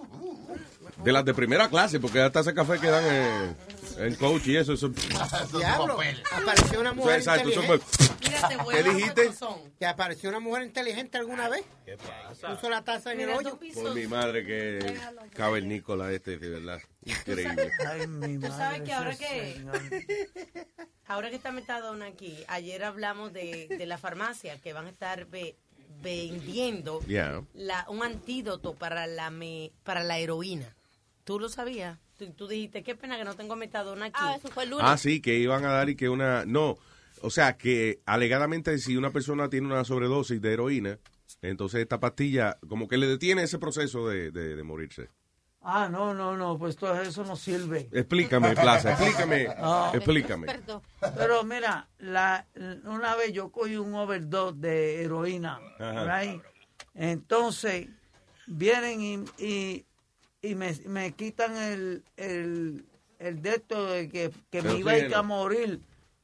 De 1.04 1.12
las 1.12 1.24
de 1.24 1.32
primera 1.32 1.68
clase, 1.68 2.00
porque 2.00 2.18
las 2.18 2.32
tazas 2.32 2.54
de 2.54 2.54
café 2.54 2.78
que 2.78 2.88
dan 2.88 3.04
en, 3.04 3.56
en 3.98 4.14
coach 4.16 4.48
y 4.48 4.56
eso. 4.56 4.72
eso 4.72 4.88
Diablo, 4.88 5.98
apareció 6.32 6.80
una 6.80 6.92
mujer 6.92 7.18
Exacto, 7.18 7.50
¿Qué 8.70 8.82
dijiste? 8.82 9.30
Que 9.78 9.86
apareció 9.86 10.28
una 10.30 10.40
mujer 10.40 10.62
inteligente 10.64 11.18
alguna 11.18 11.48
vez. 11.48 11.64
Puso 12.48 12.68
la 12.70 12.82
taza 12.82 13.12
en 13.12 13.20
el 13.20 13.30
hoyo. 13.30 13.58
Por 13.74 13.94
mi 13.94 14.06
madre 14.06 14.44
que 14.44 14.98
cavernícola 15.34 16.12
este, 16.12 16.38
de 16.38 16.48
verdad. 16.48 16.80
Increíble. 17.04 17.70
Ay, 17.88 18.06
mi 18.06 18.38
Tú 18.38 18.46
sabes 18.48 18.80
madre, 18.80 18.84
que 18.84 18.92
ahora 18.92 19.16
que 19.16 19.64
ahora 21.06 21.30
que 21.30 21.36
está 21.36 21.50
Metadona 21.52 22.06
aquí, 22.06 22.36
ayer 22.48 22.84
hablamos 22.84 23.32
de, 23.32 23.66
de 23.68 23.86
la 23.86 23.98
farmacia 23.98 24.58
que 24.60 24.72
van 24.72 24.86
a 24.86 24.90
estar 24.90 25.26
ve- 25.26 25.56
vendiendo 26.02 27.00
Yeah. 27.06 27.42
la, 27.54 27.84
un 27.88 28.02
antídoto 28.02 28.74
para 28.74 29.06
la 29.06 29.30
me- 29.30 29.72
para 29.82 30.02
la 30.04 30.18
heroína. 30.18 30.76
¿Tú 31.24 31.38
lo 31.38 31.48
sabías? 31.48 31.98
Tú, 32.16 32.30
tú 32.32 32.48
dijiste, 32.48 32.82
qué 32.82 32.94
pena 32.94 33.16
que 33.16 33.24
no 33.24 33.34
tengo 33.34 33.56
Metadona 33.56 34.06
aquí. 34.06 34.16
Ah, 34.18 34.34
eso 34.36 34.48
fue 34.48 34.64
el 34.64 34.74
Ah, 34.80 34.96
sí, 34.98 35.20
que 35.20 35.34
iban 35.38 35.64
a 35.64 35.72
dar 35.72 35.88
y 35.88 35.96
que 35.96 36.08
una... 36.08 36.44
No, 36.44 36.78
o 37.22 37.30
sea, 37.30 37.56
que 37.56 38.00
alegadamente 38.06 38.76
si 38.78 38.96
una 38.96 39.10
persona 39.10 39.48
tiene 39.48 39.66
una 39.66 39.84
sobredosis 39.84 40.40
de 40.40 40.52
heroína, 40.52 40.98
entonces 41.42 41.80
esta 41.80 42.00
pastilla 42.00 42.58
como 42.68 42.88
que 42.88 42.96
le 42.98 43.06
detiene 43.06 43.42
ese 43.44 43.58
proceso 43.58 44.08
de, 44.08 44.30
de- 44.30 44.56
de 44.56 44.62
morirse. 44.62 45.08
Ah, 45.62 45.88
no, 45.90 46.14
no, 46.14 46.36
no, 46.38 46.58
pues 46.58 46.74
todo 46.76 46.98
eso 47.02 47.22
no 47.22 47.36
sirve. 47.36 47.88
Explícame, 47.92 48.54
Plaza, 48.56 48.92
explícame, 48.92 49.46
No. 49.60 49.92
explícame. 49.92 50.46
Pero 51.16 51.44
mira, 51.44 51.86
la, 51.98 52.46
una 52.84 53.14
vez 53.16 53.32
yo 53.34 53.50
cogí 53.50 53.76
un 53.76 53.94
overdose 53.94 54.56
de 54.58 55.02
heroína, 55.02 55.60
Ajá. 55.78 56.22
right? 56.22 56.42
Entonces, 56.94 57.88
vienen 58.46 59.00
y, 59.02 59.44
y, 59.44 59.84
y 60.42 60.54
me, 60.54 60.72
me 60.86 61.12
quitan 61.12 61.56
el, 61.56 62.04
el, 62.16 62.86
el 63.18 63.42
de 63.42 63.50
esto 63.50 63.86
de 63.86 64.08
que, 64.08 64.30
que 64.50 64.62
me 64.62 64.76
iba 64.78 64.92
a 64.92 64.98
ir 64.98 65.14
a 65.14 65.22
morir. 65.22 65.80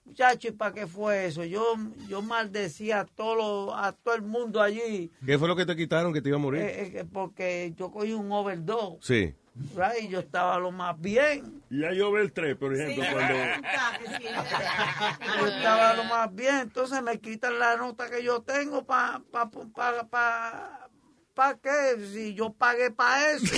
Muchacho, 0.06 0.48
¿y 0.48 0.52
para 0.52 0.72
qué 0.72 0.86
fue 0.86 1.26
eso? 1.26 1.44
Yo, 1.44 1.74
yo 2.08 2.22
maldecía 2.22 3.00
a 3.00 3.04
todo, 3.04 3.74
a 3.76 3.92
todo 3.92 4.14
el 4.14 4.22
mundo 4.22 4.62
allí, 4.62 5.10
¿Qué 5.26 5.38
fue 5.38 5.48
lo 5.48 5.56
que 5.56 5.66
te 5.66 5.74
quitaron 5.76 6.12
que 6.12 6.22
te 6.22 6.28
iba 6.28 6.36
a 6.38 6.40
morir? 6.40 6.62
eh, 6.62 6.92
eh, 7.00 7.04
porque 7.12 7.74
yo 7.76 7.90
cogí 7.90 8.12
un 8.12 8.30
overdose, 8.32 8.98
Sí. 9.00 9.34
right? 9.76 10.02
Y 10.04 10.08
yo 10.08 10.20
estaba 10.20 10.58
lo 10.58 10.70
más 10.70 10.98
bien. 11.00 11.60
Y 11.70 11.82
hay 11.84 12.00
over 12.00 12.30
3, 12.30 12.56
por 12.56 12.74
ejemplo, 12.74 13.04
cuando... 13.12 13.34
Yo 15.38 15.46
estaba 15.48 15.94
lo 15.94 16.04
más 16.04 16.34
bien, 16.34 16.56
entonces 16.56 17.02
me 17.02 17.18
quitan 17.18 17.58
la 17.58 17.76
nota 17.76 18.08
que 18.08 18.22
yo 18.22 18.40
tengo 18.42 18.84
para 18.84 19.20
pa, 19.30 19.50
pa, 19.50 20.06
pa, 20.08 20.85
¿para 21.36 21.56
qué? 21.58 22.04
Si 22.12 22.34
yo 22.34 22.52
pagué 22.52 22.90
para 22.90 23.30
eso. 23.32 23.46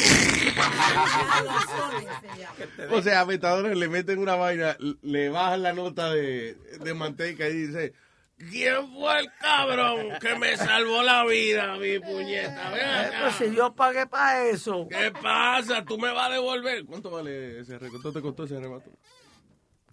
O 2.91 3.03
sea, 3.03 3.21
a 3.21 3.25
Metadona 3.27 3.75
le 3.75 3.89
meten 3.89 4.19
una 4.19 4.35
vaina, 4.35 4.77
le 5.03 5.29
bajan 5.29 5.63
la 5.63 5.73
nota 5.73 6.11
de, 6.13 6.55
de 6.83 6.95
manteca 6.95 7.49
y 7.49 7.53
dice, 7.67 7.93
¿quién 8.37 8.93
fue 8.93 9.21
el 9.21 9.29
cabrón 9.41 10.19
que 10.21 10.35
me 10.37 10.57
salvó 10.57 11.03
la 11.03 11.25
vida, 11.25 11.77
mi 11.77 11.99
puñeta? 12.01 12.77
Eh, 12.77 13.07
acá. 13.07 13.19
pues 13.23 13.35
si 13.51 13.55
yo 13.57 13.75
pagué 13.75 14.07
para 14.07 14.47
eso. 14.47 14.87
¿Qué 14.91 15.13
pasa? 15.23 15.85
¿Tú 15.85 15.99
me 15.99 16.13
vas 16.13 16.29
a 16.31 16.35
devolver? 16.35 16.85
¿Cuánto 16.85 17.11
vale 17.11 17.61
ese? 17.61 17.79
¿Cuánto 17.79 18.13
te 18.13 18.21
costó 18.21 18.45
ese 18.45 18.57
arrebato? 18.57 18.91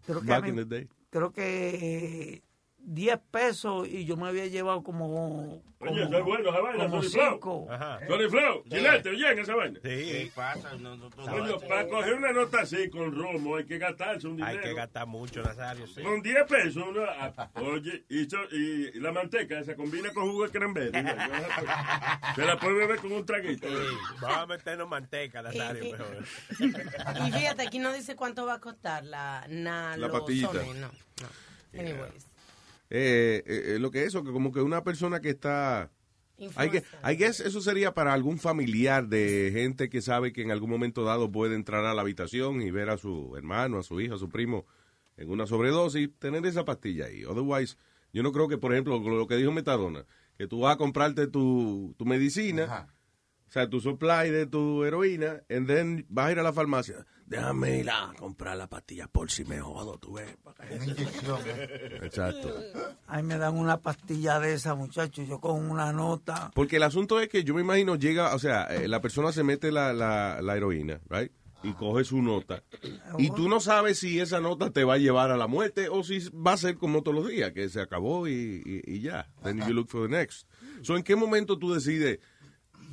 Creo 0.06 0.22
que, 0.22 0.28
Back 0.28 0.44
mí- 0.44 0.50
in 0.50 0.56
the 0.56 0.66
day. 0.66 0.88
creo 1.10 1.32
que 1.32 2.42
10 2.88 3.20
pesos 3.32 3.88
y 3.88 4.06
yo 4.06 4.16
me 4.18 4.28
había 4.28 4.46
llevado 4.48 4.84
como. 4.84 5.08
como 5.10 5.64
Oye, 5.92 6.04
eso 6.04 6.18
es 6.18 6.24
bueno, 6.24 6.50
esa 6.50 6.62
vaina, 6.62 6.84
como 6.90 7.04
Sony 7.04 7.10
Flow. 7.40 7.68
Sony 8.08 8.30
Flow, 8.30 8.64
Gilete, 8.70 9.10
oye, 9.10 9.42
esa 9.42 9.56
vaina. 9.56 9.80
¿Qué 9.84 10.32
pasa? 10.34 10.74
No, 10.78 10.96
no, 10.96 11.10
no, 11.10 11.26
Coño, 11.26 11.60
para 11.60 11.88
coger 11.88 12.14
una 12.16 12.32
nota 12.32 12.62
así 12.62 12.90
con 12.90 13.14
romo 13.16 13.58
hay 13.58 13.66
que 13.66 13.78
gastarse 13.78 14.26
un 14.28 14.42
Hay 14.42 14.54
dinero. 14.56 14.62
que 14.70 14.74
gastar 14.74 15.06
mucho, 15.06 15.44
Nazario. 15.44 15.86
Sí. 15.86 16.02
Con 16.02 16.22
10 16.24 16.44
pesos, 16.48 16.84
uno, 16.88 17.02
ah, 17.08 17.50
oye, 17.56 18.04
y, 18.10 18.28
so- 18.28 18.38
y- 18.52 18.98
y 18.98 19.00
la 19.00 19.12
manteca 19.12 19.64
se 19.64 19.76
combina 19.76 20.12
con 20.12 20.32
jugo 20.32 20.46
de 20.46 20.52
cranberry. 20.52 20.92
Se 22.36 22.42
la 22.46 22.58
puede 22.60 22.74
beber 22.76 23.00
con 23.00 23.12
un 23.12 23.26
traguito. 23.26 23.68
Vamos 24.22 24.38
a 24.38 24.46
meternos 24.48 24.88
manteca, 24.88 25.42
Nazario, 25.44 25.84
mejor. 25.92 26.24
Y 27.28 27.32
fíjate, 27.32 27.62
aquí 27.68 27.80
no 27.80 27.94
dice 27.94 28.16
cuánto 28.16 28.46
va 28.46 28.56
a 28.56 28.60
costar 28.60 29.04
la 29.04 29.46
La 29.48 30.10
pastillita. 30.10 30.54
nalosone, 30.54 30.80
No, 30.80 30.88
no. 30.88 31.80
Anyways. 31.80 32.28
Eh, 32.90 33.44
eh, 33.46 33.78
lo 33.80 33.92
que 33.92 34.02
es 34.02 34.08
eso, 34.08 34.24
que 34.24 34.32
como 34.32 34.52
que 34.52 34.62
una 34.62 34.84
persona 34.84 35.22
que 35.22 35.30
está... 35.30 35.92
Hay 36.56 36.70
que, 36.70 36.84
I 37.10 37.16
guess 37.16 37.40
eso 37.40 37.62
sería 37.62 37.94
para 37.94 38.12
algún 38.12 38.40
familiar 38.40 39.08
de 39.08 39.52
gente 39.54 39.90
que 39.90 40.02
sabe 40.02 40.34
que 40.34 40.42
en 40.42 40.52
algún 40.52 40.70
momento 40.70 41.06
dado 41.06 41.32
puede 41.32 41.56
entrar 41.56 41.86
a 41.86 41.94
la 41.94 42.02
habitación 42.02 42.62
y 42.62 42.72
ver 42.72 42.90
a 42.90 42.98
su 42.98 43.38
hermano, 43.38 43.80
a 43.80 43.84
su 43.84 44.02
hijo, 44.02 44.16
a 44.16 44.18
su 44.18 44.28
primo 44.28 44.66
en 45.18 45.30
una 45.30 45.48
sobredosis, 45.48 46.10
tener 46.20 46.46
esa 46.46 46.66
pastilla 46.66 47.06
ahí. 47.06 47.24
Otherwise, 47.24 47.78
yo 48.12 48.24
no 48.24 48.32
creo 48.32 48.48
que, 48.48 48.58
por 48.58 48.74
ejemplo, 48.74 49.00
lo 49.00 49.28
que 49.28 49.38
dijo 49.38 49.52
Metadona, 49.52 50.06
que 50.38 50.48
tú 50.48 50.62
vas 50.62 50.76
a 50.76 50.78
comprarte 50.78 51.28
tu, 51.28 51.96
tu 51.98 52.06
medicina, 52.06 52.88
o 53.48 53.52
sea, 53.52 53.70
tu 53.70 53.80
supply 53.80 54.30
de 54.32 54.46
tu 54.48 54.84
heroína, 54.84 55.42
and 55.50 55.68
then 55.68 56.06
vas 56.10 56.28
a 56.28 56.32
ir 56.34 56.40
a 56.40 56.44
la 56.44 56.52
farmacia. 56.54 57.06
Déjame 57.28 57.80
ir 57.80 57.90
a 57.90 58.14
comprar 58.20 58.56
la 58.58 58.68
pastilla 58.68 59.08
por 59.08 59.32
si 59.32 59.46
me 59.46 59.60
jodo, 59.60 59.98
tú 59.98 60.14
ves. 60.14 60.36
Exacto. 62.02 62.54
Ahí 63.08 63.24
me 63.24 63.38
dan 63.38 63.58
una 63.58 63.78
pastilla 63.82 64.40
de 64.40 64.54
esa, 64.54 64.76
muchachos. 64.76 65.28
Yo 65.28 65.40
con 65.40 65.70
una 65.70 65.92
nota. 65.92 66.52
Porque 66.54 66.78
el 66.78 66.84
asunto 66.84 67.20
es 67.20 67.30
que 67.30 67.44
yo 67.44 67.54
me 67.56 67.62
imagino 67.62 67.96
llega, 67.96 68.34
o 68.36 68.40
sea, 68.40 68.64
eh, 68.66 68.88
la 68.88 69.02
persona 69.02 69.32
se 69.32 69.44
mete 69.44 69.72
la, 69.72 69.94
la, 69.94 70.42
la 70.42 70.56
heroína, 70.56 71.00
right? 71.10 71.32
Y 71.64 71.74
coge 71.74 72.04
su 72.04 72.22
nota. 72.22 72.62
Y 73.18 73.32
tú 73.32 73.50
no 73.50 73.60
sabes 73.60 73.98
si 73.98 74.20
esa 74.20 74.40
nota 74.40 74.70
te 74.70 74.84
va 74.84 74.96
a 74.96 74.98
llevar 75.00 75.32
a 75.32 75.38
la 75.38 75.48
muerte 75.48 75.90
o 75.90 76.04
si 76.04 76.20
va 76.30 76.54
a 76.54 76.58
ser 76.58 76.76
como 76.76 77.02
todos 77.02 77.16
los 77.24 77.28
días, 77.28 77.54
que 77.54 77.70
se 77.70 77.82
acabó 77.82 78.28
y, 78.28 78.62
y- 78.64 78.82
y 78.86 79.00
ya. 79.02 79.32
Then 79.44 79.58
you 79.68 79.74
look 79.74 79.88
for 79.90 80.04
the 80.08 80.16
next. 80.16 80.48
So, 80.84 80.96
¿en 80.96 81.02
qué 81.02 81.16
momento 81.16 81.58
tú 81.58 81.74
decides 81.74 82.20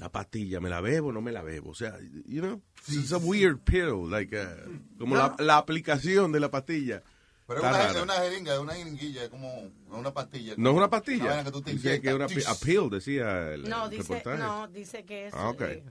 la 0.03 0.11
pastilla, 0.11 0.61
me 0.61 0.69
la 0.69 0.81
bebo 0.81 1.09
o 1.09 1.13
no 1.13 1.21
me 1.21 1.31
la 1.33 1.43
bebo? 1.43 1.71
O 1.71 1.75
sea, 1.75 1.97
you 2.27 2.41
know, 2.43 2.61
it's 2.89 3.13
a 3.13 3.19
weird 3.19 3.61
pill, 3.65 4.11
like, 4.11 4.35
uh, 4.37 4.99
como 4.99 5.15
la, 5.17 5.37
la 5.39 5.57
aplicación 5.59 6.33
de 6.33 6.41
la 6.41 6.51
pastilla. 6.51 7.03
Pero 7.47 7.61
es 7.61 7.67
una, 7.69 7.91
es 7.91 8.03
una 8.03 8.15
jeringa, 8.15 8.55
es 8.55 8.59
una 8.61 8.75
jeringuilla, 8.75 9.25
es 9.25 9.29
como 9.31 9.71
una 9.91 10.13
pastilla. 10.13 10.55
No 10.57 10.71
es 10.71 10.77
una 10.77 10.85
Una 10.87 10.91
pastilla. 10.91 11.25
vaina 11.27 11.45
que 11.45 11.51
tú 11.53 11.63
te 11.63 11.71
Dice 11.73 12.01
que 12.01 12.09
es 12.09 12.15
una 12.15 12.25
a 12.25 12.55
pill, 12.65 12.91
decía 12.91 13.53
el, 13.53 13.69
No, 13.69 13.85
el 13.85 13.91
dice, 13.91 14.03
reportaje. 14.03 14.39
no, 14.43 14.69
dice 14.69 15.05
que 15.05 15.27
es 15.29 15.35
Ah, 15.35 15.51
ok. 15.51 15.61
eh, 15.63 15.85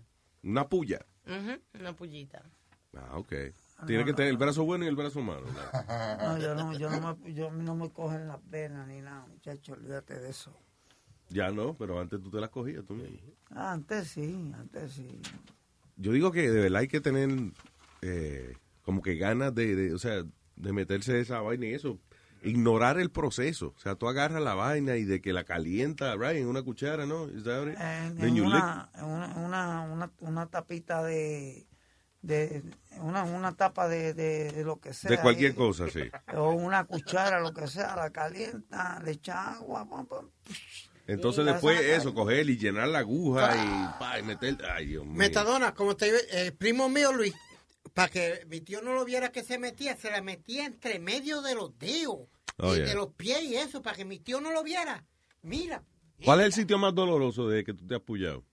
Una 0.43 0.67
puya. 0.67 1.05
ujú, 1.25 1.59
una 1.79 1.93
pullita. 1.95 2.43
Ah, 2.97 3.17
ok. 3.17 3.33
Tiene 3.87 4.05
que 4.05 4.13
tener 4.13 4.29
el 4.31 4.37
brazo 4.37 4.63
bueno 4.63 4.85
y 4.85 4.87
el 4.89 4.95
brazo 4.95 5.21
malo. 5.21 5.45
No, 6.21 6.37
yo 6.37 6.53
no, 6.55 6.77
yo 6.77 6.89
no 6.89 7.15
me, 7.15 7.33
yo, 7.33 7.51
no 7.51 7.75
me 7.75 7.89
cogen 7.91 8.27
las 8.27 8.39
venas 8.49 8.87
ni 8.87 9.01
nada, 9.01 9.25
muchachos. 9.27 9.77
Olvídate 9.77 10.19
de 10.19 10.29
eso. 10.29 10.53
Ya 11.31 11.49
no, 11.49 11.75
pero 11.77 11.99
antes 11.99 12.21
tú 12.21 12.29
te 12.29 12.39
las 12.39 12.49
cogías 12.49 12.85
tú 12.85 12.93
mismo. 12.93 13.17
Antes 13.49 14.09
sí, 14.09 14.51
antes 14.53 14.93
sí. 14.93 15.21
Yo 15.95 16.11
digo 16.11 16.31
que 16.31 16.49
de 16.51 16.61
verdad 16.61 16.81
hay 16.81 16.87
que 16.87 16.99
tener 17.01 17.29
eh, 18.01 18.55
como 18.81 19.01
que 19.01 19.15
ganas 19.15 19.53
de, 19.55 19.75
de, 19.75 19.93
o 19.93 19.99
sea, 19.99 20.23
de 20.55 20.73
meterse 20.73 21.19
esa 21.19 21.39
vaina 21.41 21.67
y 21.67 21.73
eso. 21.73 21.99
Ignorar 22.43 22.99
el 22.99 23.11
proceso. 23.11 23.73
O 23.77 23.79
sea, 23.79 23.95
tú 23.95 24.09
agarras 24.09 24.41
la 24.41 24.55
vaina 24.55 24.95
y 24.97 25.05
de 25.05 25.21
que 25.21 25.31
la 25.31 25.43
calienta, 25.43 26.15
right, 26.15 26.37
en 26.37 26.47
una 26.47 26.63
cuchara, 26.63 27.05
¿no? 27.05 27.25
En, 27.25 27.35
lick- 28.17 28.43
una, 28.43 28.89
una, 28.95 29.81
una, 29.83 30.11
una, 30.19 30.45
tapita 30.47 31.03
de, 31.03 31.67
de 32.23 32.63
una, 32.99 33.23
una 33.23 33.53
tapa 33.55 33.87
de, 33.87 34.15
de, 34.15 34.51
de 34.51 34.63
lo 34.63 34.79
que 34.79 34.93
sea. 34.93 35.11
De 35.11 35.21
cualquier 35.21 35.51
ahí. 35.51 35.57
cosa, 35.57 35.87
sí. 35.87 36.01
O 36.33 36.53
una 36.53 36.85
cuchara, 36.85 37.39
lo 37.39 37.53
que 37.53 37.67
sea, 37.67 37.95
la 37.95 38.09
calienta, 38.09 38.99
le 39.03 39.11
echa 39.11 39.53
agua. 39.53 39.87
Entonces 41.07 41.45
después 41.45 41.79
eso, 41.81 42.13
coger 42.13 42.49
y 42.49 42.57
llenar 42.57 42.87
la 42.87 42.99
aguja 42.99 43.55
y, 43.55 43.99
pa, 43.99 44.19
y 44.19 44.23
meter... 44.23 44.57
Ay, 44.73 44.87
Dios 44.87 45.05
mío. 45.05 45.15
Metadona, 45.15 45.73
como 45.73 45.95
te 45.95 46.11
eh, 46.31 46.51
primo 46.51 46.89
mío 46.89 47.11
Luis, 47.11 47.33
para 47.93 48.09
que 48.09 48.45
mi 48.47 48.61
tío 48.61 48.81
no 48.81 48.93
lo 48.93 49.03
viera 49.03 49.31
que 49.31 49.43
se 49.43 49.57
metía, 49.57 49.95
se 49.97 50.11
la 50.11 50.21
metía 50.21 50.65
entre 50.65 50.99
medio 50.99 51.41
de 51.41 51.55
los 51.55 51.77
dedos 51.77 52.19
Oh, 52.57 52.73
y 52.73 52.77
yeah. 52.77 52.85
de 52.85 52.95
los 52.95 53.07
pies 53.13 53.41
y 53.43 53.55
eso, 53.55 53.81
para 53.81 53.95
que 53.95 54.05
mi 54.05 54.19
tío 54.19 54.39
no 54.39 54.51
lo 54.51 54.61
viera. 54.61 55.03
Mira, 55.41 55.83
¿Cuál 56.23 56.41
es 56.41 56.45
el 56.47 56.53
sitio 56.53 56.77
más 56.77 56.93
doloroso 56.93 57.47
de 57.47 57.63
que 57.63 57.73
tú 57.73 57.87
te 57.87 57.95
has 57.95 58.01
pullado? 58.01 58.43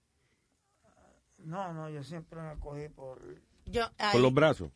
No, 1.38 1.72
no, 1.72 1.90
yo 1.90 2.02
siempre 2.02 2.40
me 2.40 2.58
cogí 2.58 2.88
por... 2.88 3.20
Yo, 3.66 3.86
Por 4.12 4.20
los 4.20 4.32
brazos. 4.32 4.70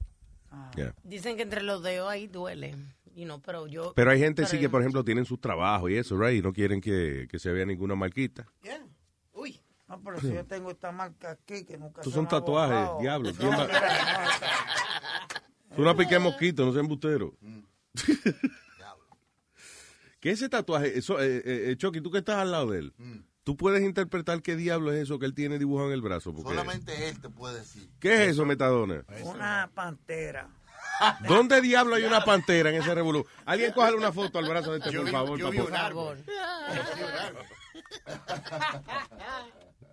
Ah. 0.50 0.70
Yeah. 0.76 0.94
Dicen 1.02 1.36
que 1.36 1.42
entre 1.42 1.62
los 1.62 1.82
dedos 1.82 2.10
ahí 2.10 2.26
duele. 2.26 2.76
You 3.14 3.24
know, 3.24 3.40
pero 3.42 3.66
yo. 3.66 3.92
Pero 3.94 4.10
hay 4.10 4.18
gente 4.18 4.46
sí 4.46 4.58
que, 4.58 4.68
por 4.68 4.80
ejemplo, 4.80 5.04
tienen 5.04 5.24
sus 5.24 5.40
trabajos 5.40 5.90
y 5.90 5.96
eso, 5.96 6.18
right? 6.18 6.38
Y 6.38 6.42
no 6.42 6.52
quieren 6.52 6.80
que, 6.80 7.26
que 7.30 7.38
se 7.38 7.52
vea 7.52 7.66
ninguna 7.66 7.94
marquita. 7.94 8.46
Uy. 9.32 9.60
No, 9.88 10.00
pero 10.02 10.18
si 10.20 10.32
yo 10.32 10.44
tengo 10.46 10.70
esta 10.70 10.90
marca 10.92 11.32
aquí 11.32 11.64
que 11.66 11.76
nunca 11.76 12.00
Estos 12.00 12.12
se 12.14 12.18
son 12.18 12.26
tatuajes, 12.26 12.74
borrado. 12.76 13.00
diablo. 13.00 13.30
No, 13.32 13.36
¿quién 13.38 13.50
va- 13.52 13.66
mira, 13.66 13.80
no, 15.68 15.72
Es 15.74 15.78
una 15.78 15.94
pique 15.96 16.14
de 16.14 16.20
mosquito, 16.20 16.64
no 16.64 16.72
sea 16.72 16.80
embustero. 16.80 17.34
¿Qué 20.20 20.30
es 20.30 20.38
ese 20.38 20.48
tatuaje? 20.48 20.96
Eso, 20.96 21.20
eh, 21.20 21.42
eh, 21.44 21.76
Chucky, 21.76 22.00
tú 22.00 22.10
que 22.10 22.18
estás 22.18 22.36
al 22.36 22.52
lado 22.52 22.70
de 22.70 22.78
él, 22.78 22.94
¿tú 23.42 23.56
puedes 23.56 23.82
interpretar 23.82 24.40
qué 24.40 24.54
diablo 24.54 24.92
es 24.92 25.02
eso 25.02 25.18
que 25.18 25.26
él 25.26 25.34
tiene 25.34 25.58
dibujado 25.58 25.88
en 25.88 25.94
el 25.94 26.00
brazo? 26.02 26.32
Porque- 26.32 26.48
Solamente 26.50 27.08
él 27.08 27.20
te 27.20 27.28
puede 27.28 27.58
decir. 27.58 27.90
¿Qué 27.98 28.14
es 28.24 28.30
eso, 28.30 28.44
Metadona? 28.46 29.04
Una 29.24 29.68
pantera. 29.74 30.48
¿Dónde 31.26 31.60
diablo 31.60 31.94
hay 31.96 32.04
una 32.04 32.24
pantera 32.24 32.70
en 32.70 32.76
ese 32.76 32.94
revolú? 32.94 33.26
Alguien 33.44 33.72
cójale 33.72 33.96
una 33.96 34.12
foto 34.12 34.38
al 34.38 34.48
brazo 34.48 34.72
de 34.72 34.78
este, 34.78 34.90
Yo 34.92 35.02
por 35.02 35.10
favor. 35.10 35.38
yo. 35.38 35.46
Yo 35.46 35.50
vi 35.50 35.58
un 35.60 35.74
árbol. 35.74 36.18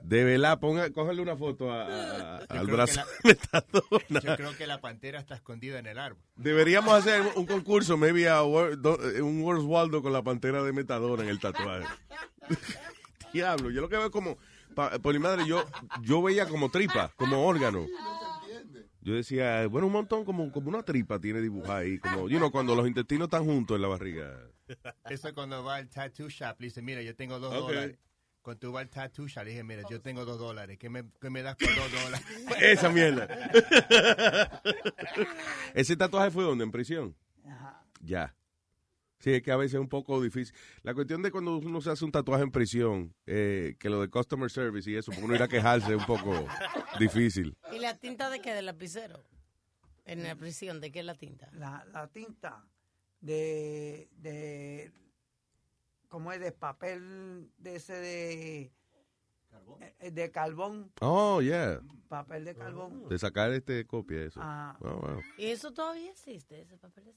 De 0.04 0.24
verdad, 0.24 0.60
ponga, 0.60 0.89
cójale 0.91 1.22
una 1.22 1.36
foto 1.36 1.72
a- 1.72 1.84
a- 1.86 2.39
Yo 2.39 2.45
al 2.50 2.65
creo 2.65 2.76
brazo 2.78 3.02
que 3.22 3.28
de 3.28 3.36
Metadona. 3.36 4.19
Yo 4.22 4.36
creo 4.38 4.58
que 4.58 4.65
la 4.67 4.82
pantera 4.82 5.19
está 5.19 5.36
escondida 5.36 5.78
en 5.78 5.86
el 5.86 6.00
árbol. 6.00 6.22
Deberíamos 6.36 6.93
hacer 6.93 7.22
un 7.36 7.45
concurso, 7.45 7.95
maybe 7.98 8.28
a 8.28 8.39
eh, 8.41 9.22
un 9.22 9.41
World 9.43 9.65
Waldo 9.65 10.02
con 10.02 10.12
la 10.13 10.24
pantera 10.24 10.63
de 10.63 10.72
Metadona 10.74 11.24
en 11.24 11.30
el 11.30 11.39
tatuaje. 11.39 11.86
Diablo, 13.34 13.69
yo 13.69 13.82
lo 13.82 13.89
que 13.89 13.98
veo 13.98 14.06
es 14.08 14.12
como, 14.12 14.38
pa- 14.74 14.98
por 14.98 15.13
mi 15.13 15.19
madre, 15.19 15.45
yo, 15.45 15.63
yo 16.02 16.22
veía 16.24 16.48
como 16.48 16.69
tripa, 16.72 17.12
como 17.15 17.45
órgano. 17.45 17.86
Yo 19.10 19.15
decía, 19.15 19.65
bueno, 19.65 19.88
un 19.88 19.93
montón, 19.93 20.24
como, 20.24 20.52
como 20.52 20.69
una 20.69 20.84
tripa 20.84 21.19
tiene 21.19 21.41
dibujada 21.41 21.80
ahí, 21.80 21.98
como, 21.98 22.30
you 22.30 22.38
know, 22.38 22.52
cuando 22.52 22.76
los 22.76 22.88
intestinos 22.88 23.26
están 23.26 23.43
juntos 23.43 23.76
en 23.76 23.82
la 23.82 23.88
barriga. 23.88 24.38
Eso 25.10 25.34
cuando 25.34 25.63
va 25.63 25.78
al 25.78 25.89
tattoo 25.89 26.30
shop, 26.30 26.58
le 26.60 26.67
dice, 26.67 26.84
mira, 26.84 27.02
yo 27.02 27.15
tengo 27.15 27.39
dos 27.39 27.52
dólares. 27.52 27.98
Cuando 28.43 28.60
tú 28.60 28.72
vas 28.72 28.84
al 28.84 28.89
tattoo 28.91 29.28
shop, 29.28 29.45
le 29.45 29.50
dije, 29.50 29.63
mira, 29.63 29.82
yo 29.89 30.00
tengo 30.00 30.26
dos 30.26 30.38
dólares. 30.38 30.78
¿Qué 30.78 30.91
me, 30.91 31.06
qué 31.19 31.32
me 31.32 31.41
das 31.41 31.56
por 31.56 31.76
dos 31.76 31.91
dólares? 31.91 32.24
Esa 32.62 32.89
mierda. 32.89 33.28
¿Ese 35.74 35.98
tatuaje 35.98 36.30
fue 36.30 36.43
donde? 36.43 36.63
¿En 36.63 36.72
prisión? 36.72 37.15
Ya. 38.02 38.36
Sí, 39.19 39.34
es 39.34 39.41
que 39.41 39.51
a 39.51 39.58
veces 39.58 39.75
es 39.75 39.79
un 39.82 39.89
poco 39.89 40.21
difícil. 40.21 40.55
La 40.82 40.93
cuestión 40.93 41.21
de 41.21 41.29
cuando 41.29 41.58
uno 41.58 41.82
se 41.82 41.91
hace 41.91 42.05
un 42.05 42.12
tatuaje 42.12 42.43
en 42.43 42.51
prisión, 42.51 43.13
eh, 43.25 43.75
que 43.77 43.89
lo 43.89 44.01
de 44.01 44.10
customer 44.10 44.49
service 44.49 44.89
y 44.89 44.95
eso, 44.95 45.12
porque 45.12 45.25
uno 45.25 45.36
ir 45.36 45.43
a 45.43 45.47
quejarse 45.47 45.93
es 45.93 45.99
un 45.99 46.05
poco 46.05 46.32
difícil. 46.99 47.58
¿Y 47.73 47.79
la 47.79 47.97
tinta 47.97 48.29
de 48.29 48.39
qué? 48.39 48.53
¿Del 48.53 48.65
lapicero? 48.65 49.23
En 50.05 50.23
la 50.23 50.36
prisión, 50.36 50.79
¿de 50.79 50.91
qué 50.91 51.01
es 51.01 51.05
la 51.05 51.15
tinta? 51.15 51.49
La, 51.51 51.86
la 51.91 52.08
tinta 52.08 52.65
de, 53.19 54.10
de, 54.13 54.91
¿cómo 56.08 56.32
es? 56.32 56.39
De 56.39 56.51
papel 56.53 57.51
de 57.58 57.75
ese 57.75 57.93
de, 57.93 58.71
eh, 59.99 60.12
de 60.12 60.32
carbón. 60.32 60.91
Oh, 61.01 61.41
yeah. 61.41 61.82
Papel 62.08 62.45
de 62.45 62.55
carbón. 62.55 63.08
De 63.10 63.19
sacar 63.19 63.51
este 63.51 63.86
copia 63.86 64.19
de 64.19 64.27
eso. 64.27 64.39
Ah. 64.41 64.77
Oh, 64.79 64.95
wow. 64.95 65.21
¿Y 65.38 65.47
eso 65.47 65.73
todavía 65.73 66.10
existe, 66.10 66.62
ese 66.62 66.77
papel 66.77 67.05
de 67.05 67.13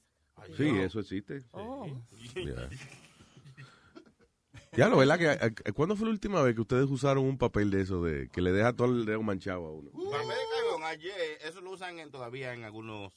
Sí, 0.57 0.67
eso 0.79 0.99
existe. 0.99 1.43
Oh. 1.51 1.87
Yeah. 2.35 2.69
Ya 4.75 4.87
lo, 4.89 4.97
¿verdad? 4.97 5.19
Que, 5.53 5.71
¿Cuándo 5.73 5.95
fue 5.95 6.07
la 6.07 6.11
última 6.13 6.41
vez 6.41 6.55
que 6.55 6.61
ustedes 6.61 6.89
usaron 6.89 7.25
un 7.25 7.37
papel 7.37 7.69
de 7.69 7.81
eso, 7.81 8.03
de 8.03 8.27
que 8.29 8.41
le 8.41 8.51
deja 8.51 8.73
todo 8.73 8.87
el 8.87 9.05
dedo 9.05 9.21
manchado 9.21 9.67
a 9.67 9.71
uno? 9.71 9.91
Papel 9.91 10.27
de 10.29 10.85
ayer, 10.85 11.13
eso 11.45 11.61
lo 11.61 11.71
usan 11.71 11.97
en- 11.99 12.11
todavía 12.11 12.53
en 12.53 12.63
algunos 12.63 13.13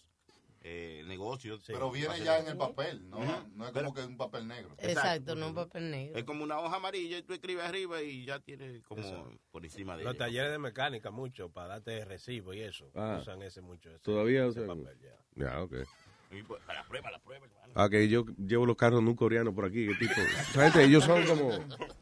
eh, 0.62 1.02
negocios. 1.06 1.62
Pero 1.66 1.90
viene 1.90 2.20
ya 2.24 2.38
en 2.40 2.48
el 2.48 2.56
papel, 2.56 3.08
¿no? 3.08 3.18
No 3.54 3.66
es 3.66 3.72
como 3.72 3.94
que 3.94 4.02
un 4.04 4.16
papel 4.16 4.46
negro. 4.48 4.74
Exacto, 4.78 5.34
no 5.34 5.48
un 5.48 5.54
papel 5.54 5.90
negro. 5.90 6.18
Es 6.18 6.24
como 6.24 6.42
una 6.44 6.58
hoja 6.58 6.76
amarilla 6.76 7.18
y 7.18 7.22
tú 7.22 7.32
escribes 7.34 7.64
arriba 7.64 8.02
y 8.02 8.24
ya 8.24 8.40
tiene 8.40 8.82
como 8.82 9.30
por 9.50 9.64
encima 9.64 9.96
de 9.96 10.04
Los 10.04 10.14
ella. 10.14 10.24
talleres 10.26 10.50
de 10.52 10.58
mecánica 10.58 11.10
mucho 11.10 11.50
para 11.50 11.68
darte 11.68 12.04
recibo 12.04 12.52
y 12.54 12.60
eso. 12.60 12.90
Ah. 12.94 13.18
Usan 13.20 13.42
ese 13.42 13.60
mucho. 13.60 13.90
ese- 13.90 14.00
Todavía 14.00 14.46
ese 14.46 14.60
usan. 14.62 14.82
papel, 14.82 14.98
ya. 15.00 15.16
Ya, 15.36 15.62
ok. 15.62 15.72
Y 15.72 15.76
pues, 15.76 15.88
a 15.88 16.05
la 16.42 16.84
prueba, 16.84 17.10
la 17.10 17.18
prueba, 17.18 17.46
hermano. 17.46 17.72
Ah, 17.74 17.88
que 17.88 18.08
yo 18.08 18.24
llevo 18.38 18.66
los 18.66 18.76
carros 18.76 19.02
de 19.02 19.10
un 19.10 19.16
coreano 19.16 19.54
por 19.54 19.64
aquí. 19.64 19.86
que 19.86 19.94
tipo, 19.94 20.20
esa 20.20 20.64
gente, 20.64 20.84
ellos 20.84 21.04
son 21.04 21.24
como 21.24 21.50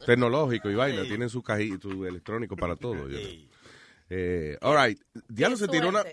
tecnológicos 0.07 0.73
y 0.73 0.75
vaina, 0.75 1.03
tienen 1.03 1.29
su 1.29 1.42
cajita, 1.42 1.88
su 1.88 2.07
electrónico 2.07 2.57
para 2.57 2.77
todo. 2.77 3.09
yo. 3.09 3.18
Eh, 4.11 4.57
all 4.61 4.77
right. 4.77 5.01
Diablo 5.29 5.57
se 5.57 5.68
tiró 5.68 5.88
una, 5.88 6.05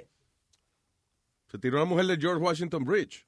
se 1.47 1.57
tiró 1.59 1.77
una 1.77 1.85
mujer 1.85 2.05
de 2.05 2.17
George 2.17 2.41
Washington 2.41 2.83
Bridge. 2.83 3.25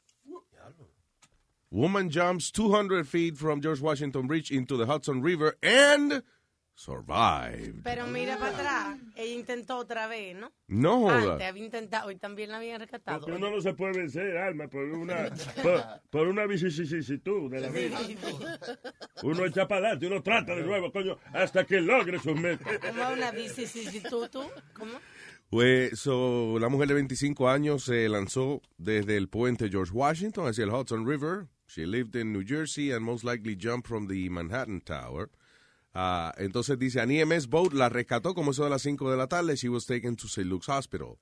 Woman 1.70 2.10
jumps 2.12 2.52
200 2.52 3.08
feet 3.08 3.36
from 3.36 3.60
George 3.60 3.82
Washington 3.82 4.28
Bridge 4.28 4.52
into 4.52 4.78
the 4.78 4.86
Hudson 4.86 5.24
River 5.24 5.58
and 5.64 6.22
survived. 6.76 7.84
Pero 7.84 8.08
mira 8.08 8.38
para 8.38 8.52
atrás, 8.52 9.00
ella 9.16 9.34
intentó 9.34 9.78
otra 9.78 10.08
vez, 10.08 10.36
¿no? 10.36 10.52
No 10.68 11.02
joda. 11.02 11.34
Antes 11.34 11.48
había 11.48 11.66
intentado 11.66 12.12
y 12.12 12.16
también 12.16 12.52
la 12.52 12.58
habían 12.58 12.80
rescatado. 12.80 13.20
Porque 13.20 13.38
uno 13.38 13.52
no 13.52 13.62
se 13.62 13.74
puede 13.74 14.00
vencer, 14.00 14.38
Alma, 14.38 14.68
por 14.68 14.84
una, 14.84 15.30
por, 15.62 15.84
por 16.10 16.28
una 16.28 16.46
vicisitud 16.46 17.52
de 17.52 17.62
la 17.62 17.70
vida. 17.70 18.00
Uno 19.24 19.46
echa 19.46 19.68
para 19.68 19.88
adelante, 19.88 20.08
uno 20.08 20.24
trata 20.24 20.56
de 20.56 20.64
nuevo, 20.64 20.92
coño, 20.92 21.18
hasta 21.34 21.66
que 21.66 21.80
logre 21.80 22.20
sus 22.20 22.36
metas. 22.36 22.80
¿Cómo 22.80 23.14
una 23.14 23.32
vicisitud 23.32 24.30
tú? 24.30 24.44
¿Cómo? 24.74 24.94
Pues, 25.50 26.00
so, 26.00 26.58
la 26.60 26.68
mujer 26.68 26.88
de 26.88 26.96
25 26.96 27.48
años 27.48 27.84
se 27.84 28.10
lanzó 28.10 28.62
desde 28.78 29.18
el 29.18 29.30
puente 29.30 29.70
George 29.70 29.92
Washington 29.94 30.48
hacia 30.48 30.64
el 30.64 30.72
Hudson 30.72 31.06
River. 31.06 31.48
She 31.68 31.86
lived 31.86 32.16
in 32.16 32.34
New 32.34 32.44
Jersey 32.44 32.92
and 32.92 33.06
most 33.06 33.24
likely 33.24 33.56
jumped 33.56 33.88
from 33.88 34.08
the 34.08 34.30
Manhattan 34.30 34.82
Tower. 34.82 35.30
Ah, 35.94 36.34
entonces 36.38 36.80
dice, 36.80 37.00
an 37.02 37.12
EMS 37.12 37.48
boat 37.48 37.74
la 37.74 37.88
rescató 37.90 38.34
como 38.34 38.52
eso 38.52 38.64
de 38.64 38.70
las 38.70 38.82
5 38.82 39.12
de 39.12 39.18
la 39.18 39.28
tarde. 39.28 39.56
She 39.56 39.70
was 39.70 39.86
taken 39.86 40.16
to 40.16 40.26
St. 40.28 40.44
Luke's 40.46 40.70
Hospital. 40.70 41.18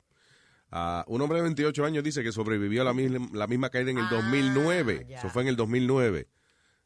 Ah, 0.71 1.03
un 1.07 1.21
hombre 1.21 1.39
de 1.39 1.43
28 1.43 1.83
años 1.83 2.03
dice 2.03 2.23
que 2.23 2.31
sobrevivió 2.31 2.81
a 2.81 2.85
la 2.85 2.93
misma, 2.93 3.27
la 3.33 3.47
misma 3.47 3.69
caída 3.69 3.91
en 3.91 3.97
el 3.97 4.07
2009. 4.09 5.07
Eso 5.09 5.29
fue 5.29 5.41
en 5.41 5.49
el 5.49 5.55
2009. 5.57 6.27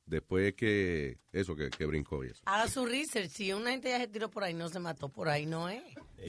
Después 0.07 0.53
que, 0.53 1.17
eso, 1.31 1.55
que, 1.55 1.69
que 1.71 1.85
brincó 1.87 2.23
y 2.23 2.27
eso. 2.29 2.41
Haga 2.45 2.67
su 2.67 2.85
research. 2.85 3.29
Si 3.29 3.51
una 3.53 3.71
gente 3.71 3.89
ya 3.89 3.97
se 3.99 4.07
tiró 4.07 4.29
por 4.29 4.43
ahí, 4.43 4.53
no 4.53 4.69
se 4.69 4.79
mató 4.79 5.09
por 5.09 5.29
ahí, 5.29 5.47
no 5.47 5.67
es. 5.69 5.81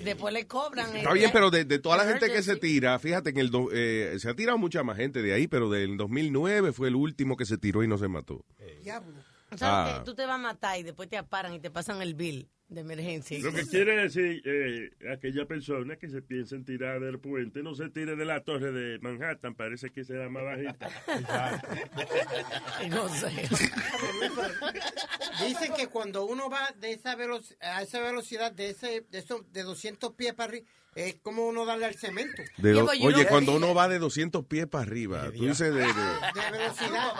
Después 0.02 0.32
le 0.32 0.46
cobran. 0.46 0.94
Está 0.96 1.10
el- 1.10 1.18
bien, 1.18 1.30
pero 1.32 1.50
de, 1.50 1.64
de 1.66 1.78
toda 1.78 1.98
la 1.98 2.04
gente 2.06 2.30
que 2.30 2.42
se 2.42 2.56
tira, 2.56 2.98
fíjate 2.98 3.34
que 3.34 3.40
el 3.40 3.50
do- 3.50 3.68
eh, 3.72 4.16
se 4.18 4.30
ha 4.30 4.34
tirado 4.34 4.56
mucha 4.56 4.82
más 4.82 4.96
gente 4.96 5.20
de 5.22 5.32
ahí, 5.34 5.46
pero 5.46 5.68
del 5.70 5.96
2009 5.98 6.72
fue 6.72 6.88
el 6.88 6.94
último 6.96 7.36
que 7.36 7.44
se 7.44 7.58
tiró 7.58 7.82
y 7.82 7.88
no 7.88 7.98
se 7.98 8.08
mató. 8.08 8.44
Diablo. 8.82 9.14
O 9.50 9.54
Ah. 9.60 9.86
sea, 9.86 9.98
que 9.98 10.04
tú 10.04 10.14
te 10.14 10.26
vas 10.26 10.34
a 10.34 10.38
matar 10.38 10.78
y 10.78 10.82
después 10.82 11.08
te 11.08 11.16
aparan 11.16 11.54
y 11.54 11.60
te 11.60 11.70
pasan 11.70 12.02
el 12.02 12.14
bill 12.14 12.48
de 12.68 12.80
emergencia. 12.80 13.38
Lo 13.38 13.52
que 13.52 13.64
quiere 13.64 13.96
decir, 13.96 14.42
eh, 14.44 14.90
aquella 15.12 15.46
persona 15.46 15.94
que 15.96 16.08
se 16.08 16.20
piensa 16.20 16.56
en 16.56 16.64
tirar 16.64 16.98
del 16.98 17.20
puente, 17.20 17.62
no 17.62 17.76
se 17.76 17.88
tire 17.90 18.16
de 18.16 18.24
la 18.24 18.42
torre 18.42 18.72
de 18.72 18.98
Manhattan, 18.98 19.54
parece 19.54 19.90
que 19.90 20.02
será 20.04 20.28
más 20.28 20.42
bajita. 20.42 20.88
No 22.90 23.08
sé. 23.08 23.28
Dicen 25.46 25.74
que 25.74 25.86
cuando 25.88 26.24
uno 26.26 26.48
va 26.50 26.70
de 26.80 26.92
esa 26.92 27.16
a 27.60 27.82
esa 27.82 28.00
velocidad 28.00 28.52
de 28.52 28.70
ese 28.70 29.06
de, 29.10 29.18
eso, 29.18 29.44
de 29.52 29.62
200 29.62 30.12
pies 30.14 30.34
para 30.34 30.50
arriba, 30.50 30.66
es 30.96 31.16
como 31.22 31.46
uno 31.46 31.64
darle 31.64 31.84
al 31.86 31.94
cemento. 31.94 32.42
De 32.56 32.74
yo 32.74 32.84
oye, 32.86 33.26
cuando 33.26 33.52
uno 33.54 33.74
va 33.74 33.86
de 33.86 33.98
200 33.98 34.44
pies 34.46 34.66
para 34.66 34.82
arriba, 34.82 35.24
tú 35.36 35.44
dices 35.46 35.72
de... 35.72 35.80
de- 35.80 35.86
De 35.86 36.50
velocidad. 36.50 37.12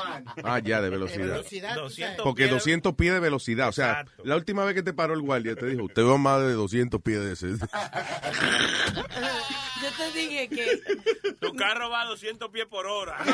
ah, 0.45 0.59
ya, 0.61 0.79
de 0.79 0.85
De 0.85 0.91
velocidad. 0.91 1.27
velocidad. 1.27 1.75
tú 1.77 1.91
sabes. 1.91 2.17
Porque 2.25 2.49
200 2.49 2.95
pies 2.95 3.13
de 3.13 3.21
velocidad, 3.21 3.69
o 3.69 3.73
sea, 3.73 4.05
la 4.25 4.35
última 4.37 4.65
vez 4.65 4.75
que 4.75 4.83
te 4.83 4.93
paró 4.95 5.13
el 5.15 5.21
guardia 5.21 5.55
te 5.55 5.67
dijo, 5.67 5.85
usted 5.85 6.03
va 6.05 6.17
más 6.19 6.41
de 6.41 6.53
200 6.55 7.01
pies 7.03 7.21
de 7.21 7.33
ese. 7.33 7.47
Yo 9.83 9.91
te 9.99 10.11
dije 10.19 10.49
que 10.49 10.81
Tu 11.39 11.55
carro 11.55 11.91
va 11.91 12.03
a 12.03 12.07
200 12.07 12.49
pies 12.51 12.67
por 12.67 12.87
hora. 12.87 13.19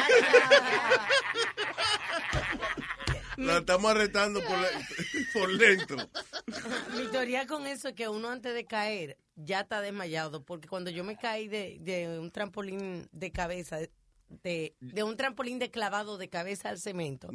La 3.37 3.59
estamos 3.59 3.91
arrestando 3.91 4.41
por, 4.43 4.59
la- 4.59 4.69
por 5.33 5.59
dentro. 5.59 5.97
mi 6.97 7.07
teoría 7.11 7.47
con 7.47 7.67
eso 7.67 7.89
es 7.89 7.95
que 7.95 8.09
uno 8.09 8.29
antes 8.31 8.55
de 8.55 8.65
caer 8.67 9.19
ya 9.37 9.61
está 9.61 9.81
desmayado. 9.81 10.45
Porque 10.45 10.69
cuando 10.69 10.91
yo 10.91 11.05
me 11.05 11.17
caí 11.17 11.49
de, 11.49 11.79
de 11.81 12.19
un 12.19 12.31
trampolín 12.31 13.09
de 13.13 13.33
cabeza, 13.33 13.79
de, 14.43 14.75
de 14.81 15.03
un 15.03 15.17
trampolín 15.17 15.59
de 15.59 15.71
clavado 15.71 16.19
de 16.19 16.29
cabeza 16.29 16.69
al 16.69 16.79
cemento, 16.79 17.31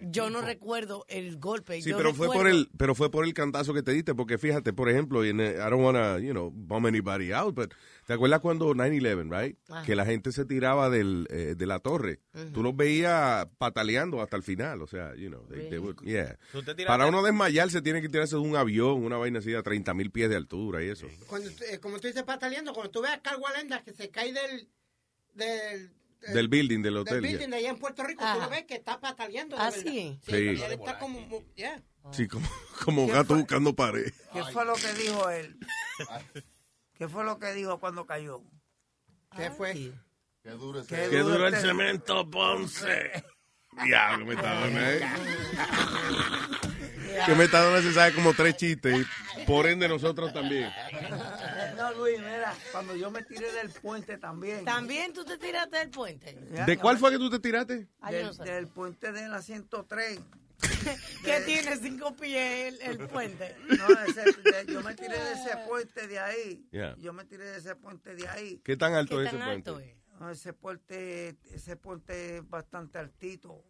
yo 0.00 0.30
no 0.30 0.40
recuerdo 0.40 1.04
el 1.08 1.38
golpe. 1.38 1.80
Sí, 1.82 1.90
Yo 1.90 1.96
pero 1.96 2.14
fue 2.14 2.26
por 2.28 2.46
el 2.48 2.68
pero 2.76 2.94
fue 2.94 3.10
por 3.10 3.24
el 3.24 3.34
cantazo 3.34 3.74
que 3.74 3.82
te 3.82 3.92
diste, 3.92 4.14
porque 4.14 4.38
fíjate, 4.38 4.72
por 4.72 4.88
ejemplo, 4.88 5.24
en, 5.24 5.40
eh, 5.40 5.52
I 5.54 5.70
don't 5.70 5.82
wanna, 5.82 6.18
you 6.18 6.32
know, 6.32 6.50
bum 6.50 6.86
anybody 6.86 7.32
out, 7.32 7.54
but 7.54 7.72
¿te 8.06 8.12
acuerdas 8.14 8.40
cuando 8.40 8.74
9/11, 8.74 9.30
right? 9.30 9.58
Ajá. 9.68 9.82
Que 9.84 9.94
la 9.96 10.04
gente 10.04 10.32
se 10.32 10.44
tiraba 10.44 10.90
del, 10.90 11.26
eh, 11.30 11.54
de 11.56 11.66
la 11.66 11.78
torre. 11.78 12.20
Ujú. 12.34 12.50
Tú 12.52 12.62
los 12.62 12.76
veías 12.76 13.46
pataleando 13.58 14.20
hasta 14.20 14.36
el 14.36 14.42
final, 14.42 14.82
o 14.82 14.86
sea, 14.86 15.14
you 15.16 15.28
know, 15.28 15.46
they- 15.48 15.68
they 15.70 15.78
would- 15.78 16.02
yeah. 16.04 16.36
Tú 16.52 16.62
te 16.62 16.74
tiraste- 16.74 16.86
Para 16.86 17.06
uno 17.06 17.22
desmayarse 17.22 17.82
tiene 17.82 18.00
que 18.02 18.08
tirarse 18.08 18.36
de 18.36 18.42
un 18.42 18.56
avión, 18.56 19.02
una 19.04 19.16
vaina 19.16 19.38
así 19.38 19.54
a 19.54 19.62
30 19.62 19.94
mil 19.94 20.10
pies 20.10 20.28
de 20.30 20.36
altura 20.36 20.82
y 20.82 20.88
eso. 20.88 21.06
Cuando, 21.26 21.48
eh, 21.70 21.78
como 21.80 21.98
tú 22.00 22.06
dices, 22.08 22.22
pataleando, 22.24 22.72
cuando 22.72 22.90
tú 22.90 23.02
ves 23.02 23.12
a 23.12 23.20
Carl 23.22 23.40
Walenda 23.40 23.82
que 23.82 23.92
se 23.92 24.10
cae 24.10 24.32
del... 24.32 24.68
del 25.34 25.90
Del 26.28 26.48
building, 26.48 26.82
del 26.82 26.84
del 26.94 26.96
hotel. 26.98 27.20
building 27.20 27.38
yeah. 27.38 27.48
de 27.48 27.56
allá 27.56 27.70
en 27.70 27.78
Puerto 27.78 28.04
Rico, 28.04 28.24
tú 28.32 28.40
lo 28.40 28.48
ves 28.48 28.64
que 28.64 28.74
está 28.74 29.00
pataleando. 29.00 29.56
¿Ah, 29.58 29.70
sí? 29.70 30.18
Sí. 30.24 30.32
y 30.32 30.62
él 30.62 30.72
está 30.72 30.98
como... 30.98 31.18
yeah. 31.56 31.82
Sí, 32.12 32.28
como, 32.28 32.48
como 32.84 33.06
¿Qué 33.06 33.12
gato 33.12 33.28
fue? 33.28 33.38
buscando 33.38 33.74
pared. 33.74 34.12
¿Qué 34.32 34.44
fue 34.44 34.64
lo 34.64 34.74
que 34.74 34.92
dijo 34.94 35.30
él? 35.30 35.58
¿Qué 36.94 37.08
fue 37.08 37.24
lo 37.24 37.38
que 37.38 37.52
dijo 37.52 37.80
cuando 37.80 38.06
cayó? 38.06 38.42
¿Qué 39.36 39.50
fue? 39.50 39.92
Qué 40.42 40.50
duro 40.50 40.80
es 40.80 40.86
Qué 40.86 41.18
dura 41.18 41.48
el 41.48 41.54
este- 41.54 41.68
cemento, 41.68 42.28
Ponce. 42.28 43.24
Diablo, 43.84 44.26
Metadona, 44.26 44.90
¿eh? 44.92 45.00
Que 47.26 47.34
Metadona 47.34 47.80
se 47.82 47.92
sabe 47.92 48.14
como 48.14 48.32
tres 48.34 48.56
chistes 48.56 49.06
y 49.36 49.44
por 49.44 49.66
ende 49.66 49.88
nosotros 49.88 50.32
también. 50.32 50.70
Luis, 51.96 52.18
mira, 52.18 52.54
cuando 52.72 52.94
yo 52.96 53.10
me 53.10 53.22
tiré 53.22 53.50
del 53.52 53.70
puente 53.70 54.18
también. 54.18 54.64
También 54.64 55.12
tú 55.12 55.24
te 55.24 55.38
tiraste 55.38 55.78
del 55.78 55.90
puente. 55.90 56.34
¿De 56.34 56.78
cuál 56.78 56.98
fue 56.98 57.10
que 57.10 57.18
tú 57.18 57.30
te 57.30 57.38
tiraste? 57.38 57.88
Del, 58.10 58.26
no 58.26 58.32
sé. 58.32 58.44
del 58.44 58.68
puente 58.68 59.12
de 59.12 59.28
la 59.28 59.40
103. 59.42 60.20
¿Qué 61.24 61.40
tiene 61.44 61.76
cinco 61.76 62.14
pies 62.14 62.74
el, 62.80 63.00
el 63.00 63.08
puente? 63.08 63.56
No, 63.78 63.88
ese- 64.04 64.22
de- 64.42 64.72
yo 64.72 64.80
me 64.82 64.94
tiré 64.94 65.18
de 65.18 65.32
ese 65.32 65.56
puente 65.68 66.06
de 66.06 66.18
ahí. 66.20 66.68
Yeah. 66.70 66.94
Yo 66.98 67.12
me 67.12 67.24
tiré 67.24 67.44
de 67.44 67.58
ese 67.58 67.74
puente 67.74 68.14
de 68.14 68.28
ahí. 68.28 68.60
¿Qué 68.64 68.76
tan 68.76 68.94
alto 68.94 69.16
¿Qué 69.16 69.22
es 69.24 69.28
ese 69.28 69.38
tan 69.38 69.46
puente? 69.48 69.70
alto 69.70 69.80
es? 69.80 69.96
No, 70.20 70.30
ese 70.30 70.52
puente, 70.52 71.36
ese 71.50 71.74
puente 71.76 72.36
es 72.36 72.48
bastante 72.48 72.98
altito. 72.98 73.64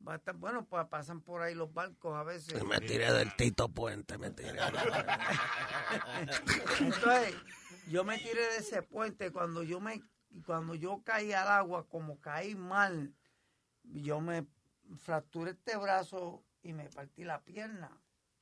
Bastante, 0.00 0.40
bueno, 0.40 0.64
pues 0.64 0.86
pasan 0.86 1.20
por 1.20 1.42
ahí 1.42 1.54
los 1.54 1.72
barcos 1.72 2.16
a 2.16 2.22
veces. 2.22 2.64
Me 2.64 2.78
tiré 2.78 3.12
del 3.12 3.34
Tito 3.36 3.68
Puente, 3.68 4.16
me 4.16 4.30
tiré. 4.30 4.50
Entonces, 6.80 7.34
yo 7.88 8.04
me 8.04 8.18
tiré 8.18 8.40
de 8.40 8.56
ese 8.58 8.82
puente 8.82 9.32
cuando 9.32 9.62
yo 9.62 9.80
me 9.80 10.02
cuando 10.44 10.74
yo 10.74 11.02
caí 11.04 11.32
al 11.32 11.48
agua, 11.48 11.88
como 11.88 12.20
caí 12.20 12.54
mal, 12.54 13.14
yo 13.82 14.20
me 14.20 14.46
fracturé 14.98 15.52
este 15.52 15.76
brazo 15.76 16.44
y 16.62 16.74
me 16.74 16.90
partí 16.90 17.24
la 17.24 17.42
pierna 17.42 17.90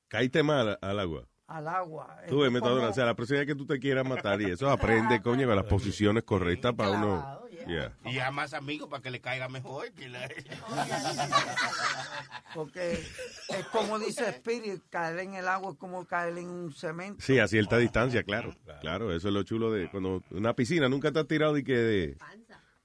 Caíste 0.08 0.42
mal 0.42 0.78
al 0.80 1.00
agua. 1.00 1.28
Al 1.48 1.68
agua. 1.68 2.18
Tú 2.28 2.40
ves, 2.40 2.48
Es 2.48 2.52
Metadona, 2.52 2.80
como- 2.80 2.90
o 2.90 2.94
sea, 2.94 3.06
la 3.06 3.14
próxima 3.14 3.38
vez 3.40 3.46
que 3.46 3.54
tú 3.54 3.66
te 3.66 3.78
quieras 3.78 4.06
matar 4.06 4.40
y 4.42 4.50
eso, 4.50 4.68
aprende, 5.10 5.20
coño, 5.22 5.46
con 5.46 5.56
las 5.56 5.64
posiciones 5.66 6.24
correctas 6.24 6.74
para 6.74 6.90
uno. 6.90 7.40
Yeah. 7.66 7.92
Y 8.04 8.20
a 8.20 8.30
más 8.30 8.54
amigos 8.54 8.88
para 8.88 9.02
que 9.02 9.10
le 9.10 9.20
caiga 9.20 9.48
mejor. 9.48 9.90
Que 9.92 10.08
la- 10.08 10.28
Porque 12.54 12.92
es 12.92 13.66
como 13.72 13.98
dice 13.98 14.28
Spirit, 14.30 14.82
caer 14.88 15.18
en 15.18 15.34
el 15.34 15.48
agua 15.48 15.72
es 15.72 15.76
como 15.78 16.04
caer 16.06 16.38
en 16.38 16.48
un 16.48 16.72
cemento. 16.72 17.20
Sí, 17.24 17.40
a 17.40 17.48
cierta 17.48 17.76
distancia, 17.78 18.22
claro. 18.22 18.54
Claro, 18.80 19.12
eso 19.12 19.28
es 19.28 19.34
lo 19.34 19.42
chulo 19.42 19.72
de 19.72 19.90
cuando 19.90 20.22
una 20.30 20.54
piscina 20.54 20.88
nunca 20.88 21.10
te 21.10 21.18
has 21.18 21.26
tirado 21.26 21.54
de 21.54 21.64
que 21.64 21.76
de, 21.76 22.16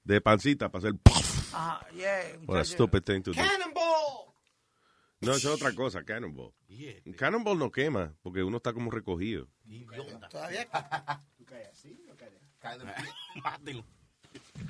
de 0.03 0.21
pancita 0.21 0.69
para 0.69 0.87
hacer 0.89 0.99
Ah, 1.53 1.85
yeah, 1.95 2.19
What 2.47 2.59
a 2.61 2.65
stupid 2.65 3.01
thing 3.03 3.21
to 3.21 3.31
do. 3.31 3.37
¡Cannonball! 3.37 4.30
No, 5.21 5.33
eso 5.33 5.53
es 5.53 5.61
otra 5.61 5.73
cosa, 5.75 6.03
cannonball. 6.03 6.51
Un 7.05 7.13
Cannonball 7.13 7.57
no 7.57 7.71
quema, 7.71 8.15
porque 8.23 8.43
uno 8.43 8.57
está 8.57 8.73
como 8.73 8.89
recogido. 8.89 9.47
Todavía. 10.29 10.67
Mátelo. 13.43 13.85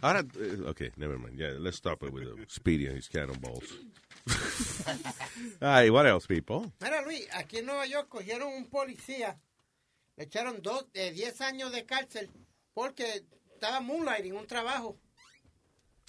Ahora, 0.01 0.25
eh, 0.39 0.57
okay, 0.67 0.91
never 0.97 1.17
mind. 1.17 1.37
Yeah, 1.37 1.59
let's 1.59 1.77
stop 1.77 2.03
it 2.03 2.11
with 2.11 2.23
the 2.23 2.45
Speedy 2.47 2.87
and 2.87 2.97
his 2.97 3.07
cannonballs. 3.07 3.79
Ay, 5.61 5.89
what 5.89 6.05
else, 6.05 6.27
people? 6.27 6.71
Mira, 6.81 7.01
Luis, 7.03 7.27
aquí 7.33 7.59
en 7.59 7.67
Nueva 7.67 7.85
York 7.85 8.09
cogieron 8.09 8.53
un 8.53 8.67
policía, 8.67 9.39
le 10.17 10.25
echaron 10.25 10.61
dos, 10.61 10.85
eh, 10.93 11.11
10 11.11 11.41
años 11.41 11.71
de 11.71 11.85
cárcel 11.85 12.29
porque 12.73 13.23
estaba 13.53 13.79
moonlighting, 13.81 14.35
un 14.35 14.47
trabajo. 14.47 14.97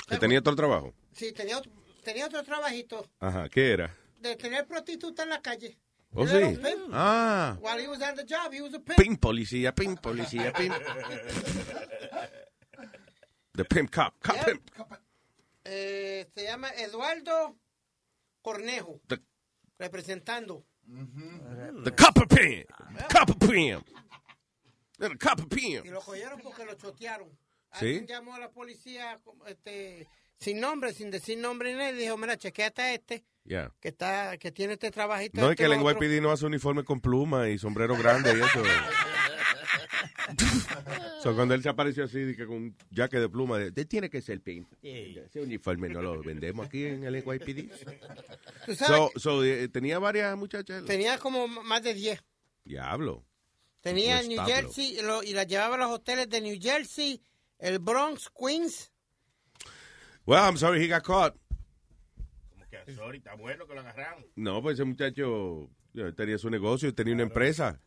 Que 0.08 0.18
tenía 0.18 0.38
otro 0.38 0.56
trabajo. 0.56 0.94
Sí, 1.12 1.32
tenía 1.32 1.58
otro, 1.58 1.70
tenía 2.02 2.26
otro 2.26 2.42
trabajito 2.42 3.06
Ajá, 3.20 3.48
¿qué 3.48 3.72
era? 3.72 3.96
De 4.22 4.36
tener 4.36 4.66
prostituta 4.66 5.22
en 5.24 5.28
la 5.30 5.42
calle. 5.42 5.78
¿Oh, 6.14 6.26
sí? 6.26 6.38
pimp. 6.38 6.90
Ah. 6.92 7.56
While 7.60 7.80
he 7.82 7.88
was 7.88 8.00
on 8.02 8.14
the 8.14 8.24
job, 8.24 8.52
he 8.52 8.60
was 8.60 8.74
a 8.74 8.78
pimp. 8.80 8.98
Pimp 8.98 9.20
policía, 9.20 9.74
pimp 9.74 10.00
policía, 10.00 10.52
pimp. 10.52 10.74
The 13.54 13.64
pimp 13.64 13.90
cop, 13.90 14.14
cop 14.22 14.34
Yeah. 14.36 14.44
pimp. 14.44 14.70
Eh, 15.64 16.26
se 16.34 16.44
llama 16.44 16.70
Eduardo 16.70 17.56
Cornejo, 18.42 19.00
The, 19.06 19.20
representando. 19.78 20.64
the 21.84 21.92
copper 21.94 22.26
pimp. 22.26 22.68
Copper 23.10 23.34
pimp. 23.38 23.86
The 24.98 25.16
copper 25.18 25.46
pimp. 25.48 25.86
Y 25.86 25.90
lo 25.90 26.00
cogieron 26.00 26.40
porque 26.40 26.64
lo 26.64 26.74
chotearon. 26.74 27.28
¿Sí? 27.74 27.86
Alguien 27.86 28.06
llamó 28.06 28.34
a 28.34 28.38
la 28.40 28.50
policía 28.50 29.18
este, 29.46 30.06
sin 30.42 30.60
nombre, 30.60 30.92
sin 30.92 31.10
decir 31.10 31.38
nombre 31.38 31.72
ni 31.72 31.78
nada, 31.78 31.90
y 31.92 31.96
dijo, 31.96 32.16
mira, 32.16 32.36
chequeate 32.36 32.82
a 32.82 32.94
este, 32.94 33.24
Yeah. 33.44 33.72
que 33.80 33.88
está, 33.88 34.36
que 34.38 34.52
tiene 34.52 34.74
este 34.74 34.90
trabajito. 34.92 35.40
No, 35.40 35.48
es 35.48 35.52
este 35.52 35.64
que 35.64 35.72
el 35.72 35.80
otro". 35.80 35.98
NYPD 36.00 36.22
no 36.22 36.30
hace 36.30 36.46
uniforme 36.46 36.84
con 36.84 37.00
pluma 37.00 37.48
y 37.48 37.58
sombrero 37.58 37.96
grande 37.96 38.30
y 38.36 38.40
eso. 38.40 38.62
so, 41.22 41.34
cuando 41.34 41.54
él 41.54 41.62
se 41.62 41.68
apareció 41.68 42.04
así, 42.04 42.34
que 42.36 42.46
con 42.46 42.56
un 42.56 42.76
jaque 42.94 43.18
de 43.18 43.28
pluma, 43.28 43.58
de, 43.58 43.84
tiene 43.84 44.10
que 44.10 44.20
ser 44.22 44.40
pimp. 44.40 44.72
Ese 44.82 45.40
uniforme 45.40 45.88
no 45.88 46.02
lo 46.02 46.22
vendemos 46.22 46.66
aquí 46.66 46.86
en 46.86 47.04
el 47.04 47.14
NYPD. 47.24 47.70
Tú 48.66 48.74
sabes 48.74 48.78
So, 48.86 49.10
so, 49.16 49.44
eh, 49.44 49.68
tenía 49.68 49.98
varias 49.98 50.36
muchachas. 50.36 50.84
Tenía 50.84 51.18
como 51.18 51.48
más 51.48 51.82
de 51.82 51.94
10. 51.94 52.22
Diablo. 52.64 53.24
Tenía 53.80 54.20
en 54.20 54.28
New. 54.28 54.44
Jersey 54.44 54.98
lo- 55.02 55.24
y 55.24 55.32
la 55.32 55.42
llevaba 55.42 55.74
a 55.74 55.78
los 55.78 55.90
hoteles 55.90 56.28
de 56.28 56.40
New 56.40 56.56
Jersey, 56.60 57.20
el 57.58 57.80
Bronx, 57.80 58.30
Queens. 58.30 58.91
Well, 60.26 60.42
I'm 60.42 60.56
sorry 60.56 60.80
he 60.82 60.88
got 60.88 61.02
caught. 61.02 61.34
Que 62.86 62.94
sorry, 62.94 63.18
está 63.18 63.34
bueno 63.34 63.66
que 63.66 63.74
lo 63.74 63.80
agarraron. 63.80 64.24
No, 64.34 64.62
pues 64.62 64.74
ese 64.74 64.84
muchacho 64.84 65.68
you 65.92 66.02
know, 66.02 66.12
tenía 66.14 66.38
su 66.38 66.48
negocio 66.48 66.88
y 66.88 66.92
tenía 66.92 67.14
una 67.14 67.24
empresa. 67.24 67.80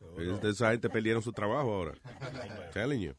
Esa 0.44 0.72
gente 0.72 0.90
perdieron 0.90 1.22
su 1.24 1.32
trabajo 1.34 1.74
ahora. 1.74 1.94
Telling 2.74 3.02
you. 3.02 3.16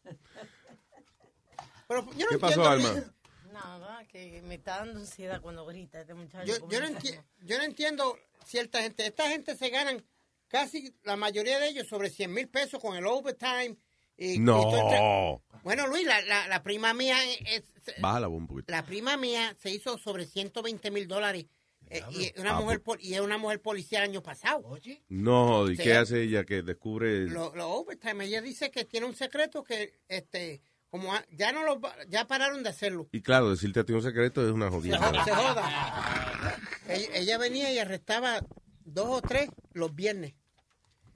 Pero 1.88 2.06
yo 2.12 2.24
no 2.26 2.30
¿Qué 2.30 2.38
pasó, 2.38 2.72
entiendo, 2.72 2.88
Alma? 2.90 3.12
Nada, 3.52 4.04
que 4.06 4.42
me 4.42 4.56
está 4.56 4.78
dando 4.78 5.00
ansiedad 5.00 5.40
cuando 5.40 5.66
grita 5.66 6.00
este 6.00 6.14
muchacho. 6.14 6.46
Yo, 6.46 6.68
yo 6.68 6.80
no 6.80 6.86
enti- 6.88 7.20
yo 7.40 7.58
no 7.58 7.64
entiendo 7.64 8.18
cierta 8.44 8.82
gente. 8.82 9.06
Esta 9.06 9.28
gente 9.28 9.56
se 9.56 9.68
ganan 9.70 10.04
casi 10.48 10.94
la 11.04 11.16
mayoría 11.16 11.58
de 11.58 11.68
ellos 11.68 11.88
sobre 11.88 12.10
100 12.10 12.32
mil 12.32 12.48
pesos 12.48 12.80
con 12.80 12.96
el 12.96 13.06
overtime. 13.06 13.76
Y, 14.18 14.38
No. 14.38 15.42
bueno, 15.62 15.86
Luis, 15.88 16.06
la, 16.06 16.20
la, 16.22 16.48
la 16.48 16.62
prima 16.62 16.94
mía 16.94 17.16
es, 17.46 17.64
Bájala 18.00 18.28
un 18.28 18.46
poquito. 18.46 18.72
la 18.72 18.84
prima 18.84 19.16
mía 19.16 19.54
se 19.60 19.70
hizo 19.70 19.98
sobre 19.98 20.24
120 20.26 20.90
mil 20.90 21.06
dólares. 21.06 21.46
eh, 21.88 22.02
y, 22.10 22.32
una 22.40 22.56
Ah, 22.56 22.60
mujer, 22.60 22.82
pol- 22.82 22.98
y 23.00 23.14
es 23.14 23.20
una 23.20 23.38
mujer 23.38 23.60
policía 23.62 23.98
el 24.02 24.10
año 24.10 24.22
pasado. 24.22 24.76
No, 25.08 25.70
¿y 25.70 25.76
qué 25.76 25.94
hace 25.94 26.22
ella 26.22 26.44
que 26.44 26.62
descubre? 26.62 27.26
Lo, 27.28 27.54
lo 27.54 27.68
overtime, 27.70 28.24
ella 28.24 28.40
dice 28.42 28.70
que 28.72 28.84
tiene 28.84 29.06
un 29.06 29.14
secreto 29.14 29.62
que 29.62 29.92
este 30.08 30.62
como 30.88 31.12
a- 31.14 31.24
ya 31.30 31.52
no 31.52 31.62
lo 31.62 31.80
ya 32.08 32.26
pararon 32.26 32.62
de 32.64 32.70
hacerlo. 32.70 33.08
Y 33.12 33.20
claro, 33.20 33.50
decirte 33.50 33.80
a 33.80 33.84
ti 33.84 33.92
un 33.92 34.02
secreto 34.02 34.44
es 34.44 34.50
una 34.52 34.66
Se, 34.66 34.72
jodida. 34.76 34.98
jo- 34.98 35.24
se 35.24 35.30
joda. 35.32 36.56
Ella, 36.88 37.08
ella 37.14 37.38
venía 37.38 37.72
y 37.72 37.78
arrestaba 37.78 38.40
dos 38.84 39.06
o 39.08 39.20
tres 39.20 39.48
los 39.72 39.94
viernes. 39.94 40.34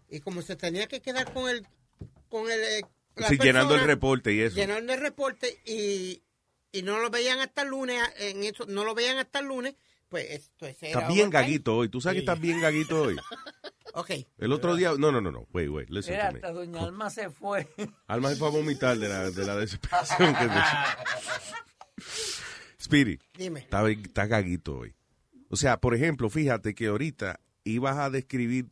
Y 0.09 0.21
como 0.21 0.43
se 0.43 0.55
tenía 0.57 0.87
que 0.89 1.01
quedar 1.01 1.33
con 1.33 1.49
el 1.49 1.67
con 2.31 2.51
el 2.51 2.61
eh, 2.61 2.83
la 3.17 3.29
Sí, 3.29 3.37
llenando 3.39 3.75
el 3.75 3.85
reporte 3.85 4.33
y 4.33 4.41
eso. 4.41 4.57
Llenando 4.57 4.95
el 4.95 5.01
reporte 5.01 5.61
y, 5.67 6.23
y 6.73 6.83
no 6.83 6.99
lo 6.99 7.11
veían 7.11 7.41
hasta 7.41 7.63
el 7.63 7.69
lunes, 7.69 8.01
en 8.19 8.43
eso 8.45 8.65
no 8.67 8.85
lo 8.85 8.95
veían 8.95 9.19
hasta 9.19 9.41
el 9.41 9.47
lunes, 9.47 9.75
pues 10.09 10.31
esto 10.31 10.67
ese 10.67 10.87
Está 10.87 11.01
era 11.01 11.09
bien 11.09 11.29
gaguito 11.29 11.77
hoy. 11.77 11.89
¿Tú 11.89 12.01
sabes 12.01 12.17
que 12.17 12.21
estás 12.21 12.41
bien 12.41 12.61
gaguito 12.61 13.03
hoy? 13.03 13.17
Ok. 13.93 14.11
El 14.39 14.53
otro 14.53 14.77
día... 14.77 14.93
No, 14.97 15.11
no, 15.11 15.21
no, 15.21 15.33
no. 15.33 15.49
Wait, 15.53 15.69
wait. 15.69 15.91
Listen 15.91 16.17
to 16.17 16.23
me. 16.23 16.39
hasta 16.39 16.53
doña 16.53 16.81
Alma 16.83 17.11
se 17.11 17.29
fue. 17.29 17.69
Alma 18.07 18.31
se 18.31 18.37
fue 18.37 18.47
a 18.47 18.51
vomitar 18.53 18.97
de 18.97 19.09
la, 19.09 19.33
de 19.33 19.45
la 19.45 19.57
desesperación. 19.57 20.33
que. 20.33 20.49
Dime. 23.37 23.61
Está, 23.61 23.89
está 23.91 24.27
gaguito 24.27 24.79
hoy. 24.79 24.95
O 25.49 25.57
sea, 25.57 25.81
por 25.81 25.95
ejemplo, 25.95 26.31
fíjate 26.31 26.75
que 26.75 26.87
ahorita 26.87 27.41
ibas 27.65 27.99
a 27.99 28.11
describir 28.11 28.71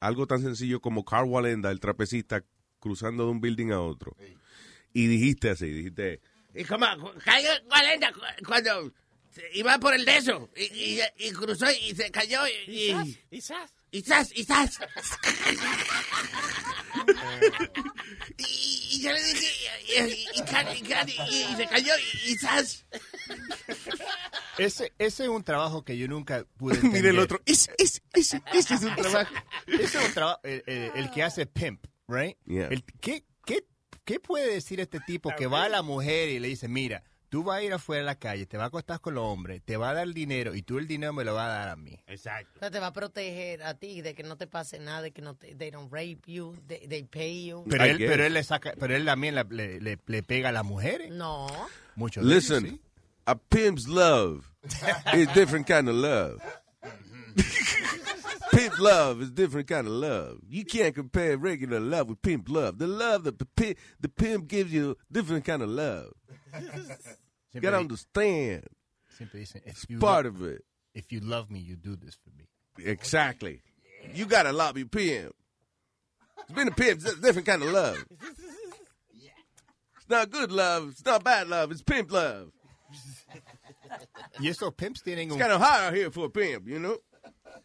algo 0.00 0.26
tan 0.26 0.40
sencillo 0.42 0.80
como 0.80 1.04
Carl 1.04 1.28
Walenda, 1.28 1.70
el 1.70 1.80
trapecista, 1.80 2.44
cruzando 2.80 3.24
de 3.26 3.30
un 3.30 3.40
building 3.40 3.70
a 3.70 3.80
otro. 3.80 4.16
Y 4.92 5.06
dijiste 5.06 5.50
así, 5.50 5.66
dijiste... 5.68 6.20
Y 6.54 6.64
como 6.64 6.86
cayó 7.24 7.48
Valenda 7.68 8.12
cu- 8.12 8.20
cuando 8.44 8.92
se 9.32 9.44
iba 9.54 9.78
por 9.78 9.94
el 9.94 10.04
de 10.04 10.16
eso 10.16 10.50
y, 10.56 10.64
y, 10.64 11.00
y 11.18 11.30
cruzó 11.30 11.66
y 11.70 11.94
se 11.94 12.10
cayó 12.10 12.40
y... 12.66 12.90
Y, 13.30 13.40
zas. 13.40 13.72
Y 13.92 14.02
zas, 14.02 14.30
y 14.36 14.44
zas. 14.44 14.78
y, 18.38 18.88
y 18.92 19.02
yo 19.02 19.12
le 19.12 19.22
dije, 19.22 19.46
y, 19.86 19.92
y, 20.00 20.26
y, 20.40 20.42
ca- 20.44 20.74
y 20.76 20.82
ca- 20.82 21.06
y- 21.06 21.52
y 21.52 21.56
se 21.56 21.66
cayó 21.66 21.92
y. 22.24 22.36
Ese, 24.58 24.92
ese 24.98 25.22
es 25.24 25.28
un 25.28 25.42
trabajo 25.42 25.84
que 25.84 25.96
yo 25.96 26.06
nunca 26.08 26.44
pude 26.56 26.74
entender. 26.76 27.02
Mira 27.02 27.10
el 27.10 27.18
otro. 27.18 27.40
Ese, 27.46 27.72
ese, 27.78 28.02
ese, 28.12 28.42
ese 28.52 28.74
es 28.74 28.82
un 28.82 28.94
trabajo. 28.94 29.34
Ese 29.66 29.98
es 29.98 30.06
un 30.08 30.12
trabajo, 30.14 30.40
el, 30.44 30.62
el- 30.66 30.90
el 30.94 31.10
que 31.10 31.22
hace 31.22 31.46
pimp, 31.46 31.84
right? 32.10 32.36
Yeah. 32.46 32.68
El- 32.68 32.84
¿qué, 33.00 33.24
qué, 33.46 33.64
¿Qué 34.04 34.18
puede 34.20 34.52
decir 34.52 34.80
este 34.80 34.98
tipo 35.00 35.30
que 35.36 35.46
va 35.46 35.64
a 35.64 35.68
la 35.68 35.82
mujer 35.82 36.28
y 36.30 36.38
le 36.40 36.48
dice, 36.48 36.66
mira, 36.68 37.04
tú 37.28 37.44
vas 37.44 37.58
a 37.58 37.62
ir 37.62 37.72
afuera 37.72 38.02
a 38.02 38.06
la 38.06 38.18
calle, 38.18 38.44
te 38.46 38.56
vas 38.56 38.64
a 38.64 38.66
acostar 38.68 39.00
con 39.00 39.14
los 39.14 39.24
hombres, 39.24 39.62
te 39.64 39.76
va 39.76 39.90
a 39.90 39.94
dar 39.94 40.08
dinero 40.08 40.54
y 40.56 40.62
tú 40.62 40.78
el 40.78 40.88
dinero 40.88 41.12
me 41.12 41.22
lo 41.22 41.34
vas 41.34 41.44
a 41.46 41.52
dar 41.52 41.68
a 41.68 41.76
mí? 41.76 41.96
Exacto. 42.08 42.50
O 42.56 42.58
sea, 42.58 42.70
te 42.72 42.80
va 42.80 42.88
a 42.88 42.92
proteger 42.92 43.62
a 43.62 43.74
ti 43.74 44.00
de 44.02 44.14
que 44.16 44.24
no 44.24 44.36
te 44.36 44.48
pase 44.48 44.80
nada, 44.80 45.02
de 45.02 45.12
que 45.12 45.22
no 45.22 45.36
te, 45.36 45.54
they 45.54 45.70
don't 45.70 45.92
rape 45.92 46.20
you, 46.26 46.56
they, 46.66 46.88
they 46.88 47.04
pay 47.04 47.46
you. 47.46 47.64
Pero 47.70 47.84
él, 47.84 47.98
pero 47.98 48.24
él 48.24 48.32
le 48.34 48.42
saca, 48.42 48.72
pero 48.80 48.96
él 48.96 49.04
también 49.04 49.36
la- 49.36 49.46
le, 49.48 49.80
le- 49.80 49.98
le 50.04 50.22
pega 50.24 50.48
a 50.48 50.52
las 50.52 50.64
mujeres. 50.64 51.10
No. 51.12 51.46
Ellos, 51.96 52.24
Listen, 52.24 52.62
sí. 52.68 52.80
a 53.26 53.36
pimp's 53.38 53.86
love 53.86 54.44
is 55.14 55.32
different 55.34 55.68
kind 55.68 55.88
of 55.88 55.94
love. 55.94 56.42
pimp 58.50 58.78
love 58.78 59.20
is 59.22 59.30
different 59.30 59.68
kind 59.68 59.86
of 59.86 59.92
love. 59.92 60.38
You 60.48 60.64
can't 60.64 60.94
compare 60.94 61.36
regular 61.36 61.80
love 61.80 62.08
with 62.08 62.22
pimp 62.22 62.48
love. 62.48 62.78
The 62.78 62.86
love 62.86 63.24
that 63.24 63.38
the 63.38 63.46
pimp, 63.46 63.78
the 64.00 64.08
pimp 64.08 64.48
gives 64.48 64.72
you, 64.72 64.96
different 65.10 65.44
kind 65.44 65.62
of 65.62 65.68
love. 65.68 66.12
You 67.52 67.60
gotta 67.60 67.78
understand. 67.78 68.66
If 69.18 69.84
you 69.88 69.98
Part 69.98 70.26
of 70.26 70.42
it. 70.42 70.64
If 70.94 71.12
you 71.12 71.20
love 71.20 71.50
me, 71.50 71.60
you 71.60 71.76
do 71.76 71.94
this 71.94 72.16
for 72.16 72.30
me. 72.36 72.46
Exactly. 72.90 73.62
You 74.14 74.26
gotta 74.26 74.52
love 74.52 74.78
your 74.78 74.88
pimp. 74.88 75.34
It's 76.38 76.52
been 76.52 76.68
a 76.68 76.72
pimp, 76.72 77.00
it's 77.02 77.12
a 77.12 77.20
different 77.20 77.46
kind 77.46 77.62
of 77.62 77.70
love. 77.70 78.04
It's 78.10 80.08
not 80.08 80.30
good 80.30 80.50
love, 80.50 80.88
it's 80.90 81.04
not 81.04 81.22
bad 81.22 81.48
love, 81.48 81.70
it's 81.70 81.82
pimp 81.82 82.10
love. 82.10 82.50
Y 84.40 84.48
esos 84.48 84.72
pimps 84.74 85.02
tienen 85.02 85.28
It's 85.28 85.36
kind 85.36 85.52
of 85.52 85.60
hard 85.60 85.82
out 85.84 85.94
here 85.94 86.10
for 86.10 86.26
a 86.26 86.30
pimp, 86.30 86.66
you 86.66 86.78
know? 86.78 86.96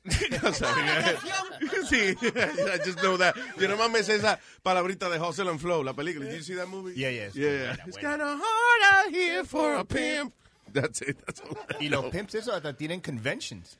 I'm 0.43 0.53
sorry. 0.53 0.81
sí, 1.89 2.15
I 2.21 2.77
just 2.85 3.01
know 3.01 3.17
that. 3.17 3.35
Yo 3.57 3.67
nomás 3.67 3.91
me 3.91 3.99
sé 4.03 4.15
esa 4.15 4.39
palabrita 4.63 5.09
de 5.09 5.17
Hustle 5.19 5.49
and 5.49 5.59
Flow, 5.59 5.83
la 5.83 5.93
película. 5.93 6.25
Did 6.25 6.37
you 6.37 6.43
see 6.43 6.53
that 6.55 6.67
movie? 6.67 6.93
Yeah, 6.95 7.09
yeah, 7.09 7.27
it's 7.27 7.35
Yeah. 7.35 7.49
buena, 7.75 7.83
It's 7.87 7.97
buena. 7.97 8.09
kind 8.09 8.21
of 8.21 8.39
hard 8.41 9.07
out 9.07 9.13
here 9.13 9.43
for 9.45 9.75
a 9.75 9.83
pimp. 9.85 10.33
That's 10.71 11.01
it. 11.01 11.17
That's 11.25 11.41
all 11.41 11.57
Y 11.79 11.87
los 11.89 12.01
know. 12.03 12.11
pimps 12.11 12.35
esos 12.35 12.53
hasta 12.53 12.73
tienen 12.75 13.01
conventions. 13.01 13.77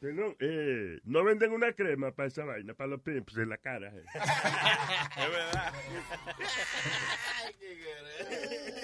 No, 0.00 0.32
eh, 0.38 1.00
no 1.06 1.24
venden 1.24 1.50
una 1.52 1.72
crema 1.72 2.12
para 2.12 2.28
esa 2.28 2.44
vaina, 2.44 2.72
para 2.72 2.90
los 2.90 3.00
pimps 3.00 3.36
en 3.36 3.48
la 3.48 3.56
cara. 3.56 3.88
eh. 3.88 4.04
Es 4.14 5.30
verdad. 5.30 5.72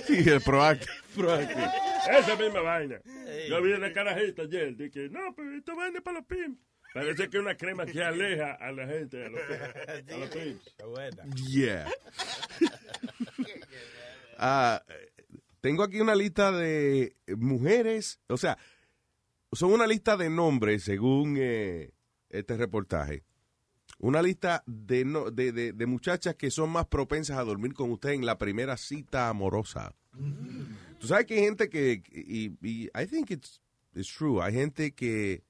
Sí, 0.06 0.28
el 0.28 0.40
proactive. 0.40 0.92
proactive. 1.14 1.70
Esa 2.10 2.36
misma 2.36 2.60
vaina. 2.62 3.00
Yo 3.48 3.62
vi 3.62 3.72
en 3.72 3.80
la 3.80 3.92
carajita 3.92 4.42
ayer, 4.42 4.76
dije, 4.76 5.08
no, 5.08 5.32
pero 5.36 5.54
esta 5.56 5.74
vaina 5.74 5.98
es 5.98 6.04
para 6.04 6.18
los 6.18 6.26
pimps. 6.26 6.58
Parece 6.94 7.28
que 7.28 7.36
es 7.36 7.42
una 7.42 7.56
crema 7.56 7.84
que 7.84 8.02
aleja 8.02 8.52
a 8.52 8.70
la 8.72 8.86
gente, 8.86 9.26
a 9.26 9.28
los, 9.28 9.40
a 10.80 10.86
los. 10.86 11.46
Yeah. 11.50 11.86
Ah, 14.38 14.82
tengo 15.60 15.82
aquí 15.84 16.00
una 16.00 16.14
lista 16.14 16.50
de 16.52 17.16
mujeres, 17.36 18.20
o 18.28 18.36
sea, 18.36 18.58
son 19.52 19.72
una 19.72 19.86
lista 19.86 20.16
de 20.16 20.28
nombres 20.28 20.82
según 20.82 21.36
eh, 21.38 21.92
este 22.30 22.56
reportaje. 22.56 23.22
Una 23.98 24.20
lista 24.22 24.64
de, 24.66 25.04
no- 25.04 25.30
de, 25.30 25.52
de- 25.52 25.72
de 25.72 25.86
muchachas 25.86 26.34
que 26.34 26.50
son 26.50 26.70
más 26.70 26.86
propensas 26.86 27.38
a 27.38 27.44
dormir 27.44 27.74
con 27.74 27.92
usted 27.92 28.10
en 28.10 28.26
la 28.26 28.36
primera 28.38 28.76
cita 28.76 29.28
amorosa. 29.28 29.94
Tú 30.98 31.06
sabes 31.06 31.26
que 31.26 31.34
hay 31.34 31.44
gente 31.44 31.68
que, 31.70 32.02
y, 32.10 32.56
y 32.60 32.84
I 33.00 33.06
think 33.08 33.30
it's 33.30 33.60
it's 33.94 34.12
true. 34.12 34.42
Hay 34.42 34.52
gente 34.52 34.92
que 34.92 35.44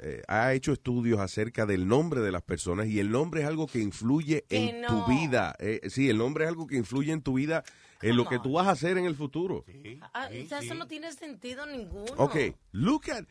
eh, 0.00 0.22
ha 0.28 0.52
hecho 0.54 0.72
estudios 0.72 1.20
acerca 1.20 1.66
del 1.66 1.86
nombre 1.88 2.20
de 2.20 2.30
las 2.32 2.42
personas 2.42 2.86
y 2.86 3.00
el 3.00 3.10
nombre 3.10 3.40
es 3.42 3.46
algo 3.46 3.66
que 3.66 3.80
influye 3.80 4.44
Que 4.48 4.68
en 4.70 4.80
no. 4.82 4.88
tu 4.88 5.10
vida. 5.12 5.54
Eh, 5.58 5.80
sí, 5.90 6.08
el 6.08 6.18
nombre 6.18 6.44
es 6.44 6.48
algo 6.48 6.66
que 6.66 6.76
influye 6.76 7.12
en 7.12 7.22
tu 7.22 7.34
vida, 7.34 7.64
en 8.02 8.16
lo 8.16 8.28
que 8.28 8.38
tú 8.38 8.52
vas 8.52 8.66
a 8.68 8.72
hacer 8.72 8.96
en 8.98 9.04
el 9.06 9.14
futuro. 9.16 9.64
Ah, 10.14 10.28
o 10.30 10.48
sea, 10.48 10.60
eso 10.60 10.74
no 10.74 10.86
tiene 10.86 11.12
sentido 11.12 11.66
ninguno. 11.66 12.12
Ok, 12.16 12.36
look 12.72 13.10
at, 13.10 13.24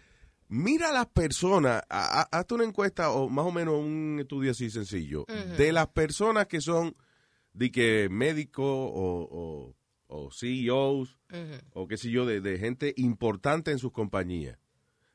mira 0.49 0.89
a 0.89 0.93
las 0.93 1.07
personas, 1.07 1.83
ha- 1.89 2.21
ha- 2.21 2.37
hazte 2.39 2.53
una 2.55 2.65
encuesta 2.65 3.11
o 3.11 3.29
más 3.29 3.45
o 3.45 3.51
menos 3.51 3.75
un 3.79 4.17
estudio 4.19 4.51
así 4.51 4.69
sencillo, 4.69 5.25
de 5.57 5.71
las 5.71 5.87
personas 5.87 6.47
que 6.47 6.59
son 6.61 6.95
de 7.53 7.71
que 7.71 8.07
médicos 8.09 8.65
o, 8.65 9.27
o, 9.31 9.75
o 10.07 10.31
CEOs 10.31 11.17
o 11.73 11.87
qué 11.87 11.97
sé 11.97 12.11
yo, 12.11 12.25
de, 12.25 12.39
de 12.41 12.57
gente 12.59 12.93
importante 12.97 13.71
en 13.71 13.79
sus 13.79 13.91
compañías. 13.91 14.59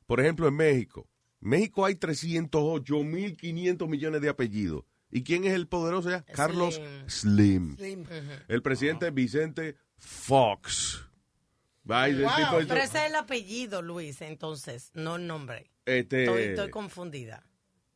Por 0.07 0.19
ejemplo, 0.21 0.49
en 0.49 0.55
México. 0.57 1.09
México 1.43 1.85
hay 1.85 1.95
308.500 1.97 3.89
millones 3.89 4.21
de 4.21 4.29
apellidos. 4.29 4.85
¿Y 5.11 5.25
quién 5.25 5.45
es 5.45 5.53
el 5.53 5.69
poderoso 5.69 6.09
ya? 6.09 6.23
Carlos 6.25 6.81
Slim. 7.07 7.77
El 8.49 8.63
presidente 8.63 9.11
Vicente 9.11 9.77
Fox. 9.99 11.05
Wow, 11.85 12.05
tipo 12.07 12.59
pero 12.69 12.77
ese 12.81 12.99
es 12.99 13.05
el 13.11 13.17
apellido, 13.17 13.83
Luis, 13.83 14.23
entonces, 14.23 14.91
no 14.95 15.17
el 15.17 15.27
nombre. 15.27 15.71
Este- 15.85 16.25
Estoy, 16.25 16.43
estoy 16.43 16.71
confundida. 16.71 17.43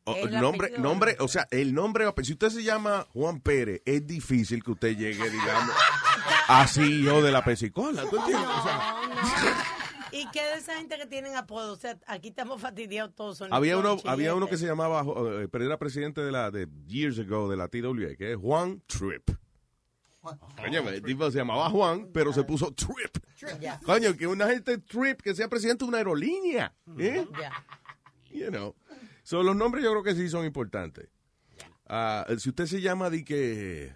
O- 0.05 0.15
El 0.17 0.41
nombre, 0.41 0.67
apellido. 0.69 0.83
nombre, 0.89 1.17
o 1.21 1.29
sea, 1.29 1.47
el 1.53 1.73
nombre, 1.73 2.05
si 2.23 2.33
usted 2.33 2.51
se 2.51 2.65
llama 2.65 3.07
Juan 3.13 3.41
Pérez, 3.41 3.83
es 3.87 4.05
difícil 4.07 4.63
que 4.65 4.73
usted 4.73 4.97
llegue, 4.97 5.31
digamos, 5.31 5.75
así 6.49 7.03
yo 7.03 7.23
de 7.23 7.31
la 7.33 7.45
pesicola. 7.45 8.03
¿tú 8.11 8.17
entiendes? 8.17 8.49
O 8.49 8.63
sea, 8.65 8.97
¿Y 10.17 10.31
qué 10.31 10.43
de 10.43 10.55
esa 10.55 10.77
gente 10.77 10.97
que 10.97 11.07
tienen 11.07 11.37
apodo? 11.37 11.73
O 11.73 11.77
sea, 11.77 11.99
aquí 12.07 12.29
estamos 12.29 12.61
fastidiados 12.61 13.15
todos. 13.15 13.39
son 13.39 13.53
había 13.53 13.77
uno, 13.79 13.97
había 14.05 14.35
uno 14.35 14.49
que 14.49 14.57
se 14.57 14.67
llamaba, 14.67 15.05
eh, 15.43 15.49
pero 15.51 15.65
era 15.65 15.79
presidente 15.79 16.23
de 16.23 16.33
la, 16.33 16.51
de 16.51 16.69
years 16.87 17.19
ago, 17.19 17.51
de 17.51 17.57
la 17.57 17.69
TWA, 17.69 18.17
que 18.17 18.33
es 18.33 18.39
Juan 18.39 18.83
Trip. 18.87 19.31
Coño, 20.57 20.89
el 20.89 21.03
tipo 21.03 21.31
se 21.31 21.39
llamaba 21.39 21.71
Juan, 21.71 22.09
pero 22.13 22.33
se 22.33 22.43
puso 22.45 22.73
Trip. 22.73 23.17
Coño, 23.85 24.17
que 24.17 24.27
una 24.27 24.49
gente 24.49 24.79
Trip 24.79 25.21
que 25.21 25.35
sea 25.35 25.49
presidente 25.49 25.85
de 25.85 25.89
una 25.89 25.99
aerolínea. 25.99 26.75
¿eh? 26.99 27.27
Ya. 27.39 27.53
You 28.31 28.49
know. 28.49 28.75
So, 29.23 29.43
los 29.43 29.57
nombres 29.57 29.85
yo 29.85 29.91
creo 29.91 30.03
que 30.03 30.15
sí 30.15 30.29
son 30.29 30.45
importantes. 30.45 31.09
Ah, 31.89 32.27
si 32.39 32.49
usted 32.49 32.67
se 32.67 32.81
llama 32.81 33.11
de 33.11 33.25
que 33.25 33.93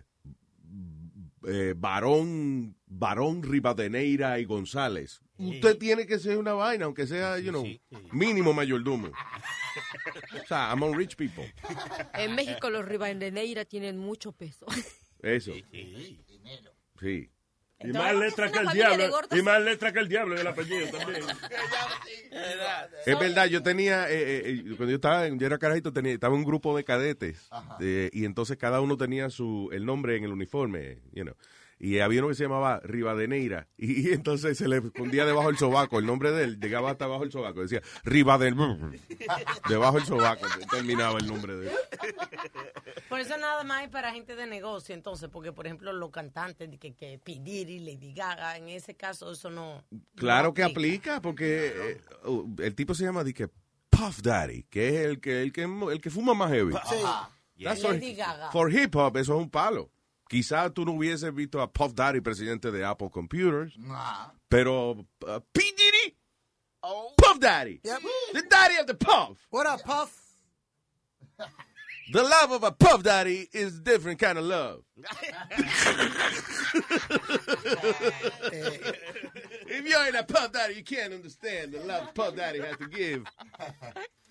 eh, 1.47 1.75
Barón, 1.77 2.77
Barón 2.87 3.43
Rivadeneira 3.43 4.39
y 4.39 4.45
González, 4.45 5.23
usted 5.49 5.78
tiene 5.78 6.07
que 6.07 6.18
ser 6.18 6.36
una 6.38 6.53
vaina, 6.53 6.84
aunque 6.84 7.07
sea, 7.07 7.38
you 7.38 7.51
know, 7.51 7.64
mínimo 8.12 8.53
mayordomo. 8.53 9.09
O 9.09 10.47
sea, 10.47 10.70
among 10.70 10.95
rich 10.97 11.16
people. 11.16 11.53
En 12.14 12.34
México 12.34 12.70
los 12.70 12.84
Rivadeneira 12.84 13.64
tienen 13.64 13.99
mucho 13.99 14.32
peso. 14.32 14.66
Eso. 15.22 15.53
Sí. 17.01 17.30
Y 17.82 17.86
No, 17.86 18.01
más 18.01 18.14
letra 18.14 18.53
que 18.53 18.59
el 18.59 18.68
diablo. 18.68 19.20
Y 19.30 19.41
más 19.43 19.62
letra 19.62 19.91
que 19.93 20.01
el 20.01 20.09
diablo 20.09 20.34
del 20.36 20.47
apellido 20.47 20.86
también. 20.91 21.22
Es 23.07 23.18
verdad, 23.18 23.47
yo 23.47 23.62
tenía, 23.62 24.11
eh, 24.11 24.14
eh, 24.20 24.43
eh, 24.51 24.62
cuando 24.76 24.91
yo 24.91 24.97
estaba, 24.97 25.26
en- 25.26 25.38
yo 25.38 25.47
era 25.47 25.59
carajito, 25.59 25.93
tenía, 25.93 26.12
estaba 26.12 26.34
un 26.34 26.45
grupo 26.45 26.76
de 26.76 26.84
cadetes 26.84 27.49
eh, 27.80 28.11
y 28.12 28.24
entonces 28.26 28.57
cada 28.59 28.80
uno 28.80 28.97
tenía 28.97 29.30
su 29.30 29.70
el 29.72 29.86
nombre 29.86 30.16
en 30.16 30.24
el 30.24 30.32
uniforme, 30.32 30.99
you 31.12 31.22
know. 31.24 31.34
Y 31.83 31.99
había 32.01 32.20
uno 32.20 32.28
que 32.28 32.35
se 32.35 32.43
llamaba 32.43 32.78
Rivadeneira 32.81 33.66
y, 33.78 34.09
y 34.09 34.12
entonces 34.12 34.59
se 34.59 34.68
le 34.68 34.76
escondía 34.76 35.24
debajo 35.24 35.49
del 35.49 35.57
sobaco, 35.57 35.99
el 35.99 36.05
nombre 36.05 36.31
de 36.31 36.45
él 36.45 36.61
llegaba 36.61 36.91
hasta 36.91 37.07
abajo 37.07 37.22
del 37.22 37.33
sobaco, 37.33 37.62
decía 37.62 37.81
Rivadeneira, 38.05 38.91
debajo 39.68 39.97
del 39.97 40.07
sobaco 40.07 40.47
terminaba 40.70 41.18
el 41.18 41.26
nombre 41.26 41.57
de 41.57 41.68
él. 41.68 41.74
Por 43.09 43.18
eso 43.18 43.37
nada 43.39 43.64
más 43.64 43.83
es 43.85 43.89
para 43.89 44.12
gente 44.12 44.37
de 44.37 44.47
negocio, 44.47 44.95
entonces, 44.95 45.31
porque 45.31 45.53
por 45.53 45.66
ejemplo 45.66 45.93
los 45.93 46.11
cantantes 46.11 46.70
de 46.70 46.78
que, 46.78 46.95
que 46.95 47.18
P. 47.18 47.39
Diddy, 47.41 47.78
Lady 47.81 48.12
Gaga, 48.12 48.59
en 48.59 48.68
ese 48.68 48.95
caso 48.95 49.33
eso 49.33 49.49
no. 49.49 49.83
Claro 50.16 50.49
no 50.49 50.55
que 50.55 50.62
aplica 50.62 51.22
porque 51.22 51.72
eh, 51.74 52.01
uh, 52.26 52.57
el 52.59 52.74
tipo 52.74 52.95
se 52.95 53.05
llama 53.05 53.24
de 53.24 53.33
que 53.33 53.49
Puff 53.89 54.20
Daddy, 54.22 54.64
que 54.64 54.89
es 54.89 54.95
el 55.07 55.20
que 55.20 55.43
el 55.43 55.53
que 55.53 55.62
el 55.62 56.01
que 56.01 56.11
fuma 56.11 56.35
más 56.35 56.51
heavy. 56.51 56.74
Sí. 56.89 56.97
That's 57.62 57.83
Lady 57.83 58.14
for, 58.14 58.16
Gaga. 58.16 58.51
for 58.53 58.72
hip 58.72 58.95
hop, 58.97 59.16
eso 59.16 59.35
es 59.35 59.41
un 59.41 59.51
palo. 59.51 59.91
Quizás 60.31 60.72
tú 60.72 60.85
no 60.85 60.93
hubieses 60.93 61.35
visto 61.35 61.61
a 61.61 61.72
Puff 61.72 61.93
Daddy, 61.93 62.20
presidente 62.20 62.70
de 62.70 62.85
Apple 62.85 63.11
Computers, 63.11 63.74
pero 64.49 64.93
uh, 64.93 65.41
P. 65.53 65.61
Diddy, 65.76 66.16
Puff 67.16 67.41
Daddy, 67.41 67.81
the 67.83 68.43
daddy 68.49 68.76
of 68.78 68.87
the 68.87 68.95
Puff. 68.95 69.39
What 69.51 69.66
up, 69.66 69.83
Puff? 69.83 70.16
The 72.12 72.22
love 72.22 72.53
of 72.53 72.62
a 72.62 72.70
Puff 72.70 73.03
Daddy 73.03 73.49
is 73.53 73.78
a 73.78 73.81
different 73.81 74.20
kind 74.20 74.39
of 74.39 74.45
love. 74.45 74.85
if 78.53 79.89
you 79.89 79.97
ain't 79.99 80.14
a 80.16 80.22
Puff 80.22 80.53
Daddy, 80.53 80.74
you 80.74 80.85
can't 80.85 81.12
understand 81.12 81.72
the 81.72 81.81
love 81.81 82.14
Puff 82.14 82.37
Daddy 82.37 82.61
has 82.61 82.76
to 82.76 82.87
give. 82.89 83.24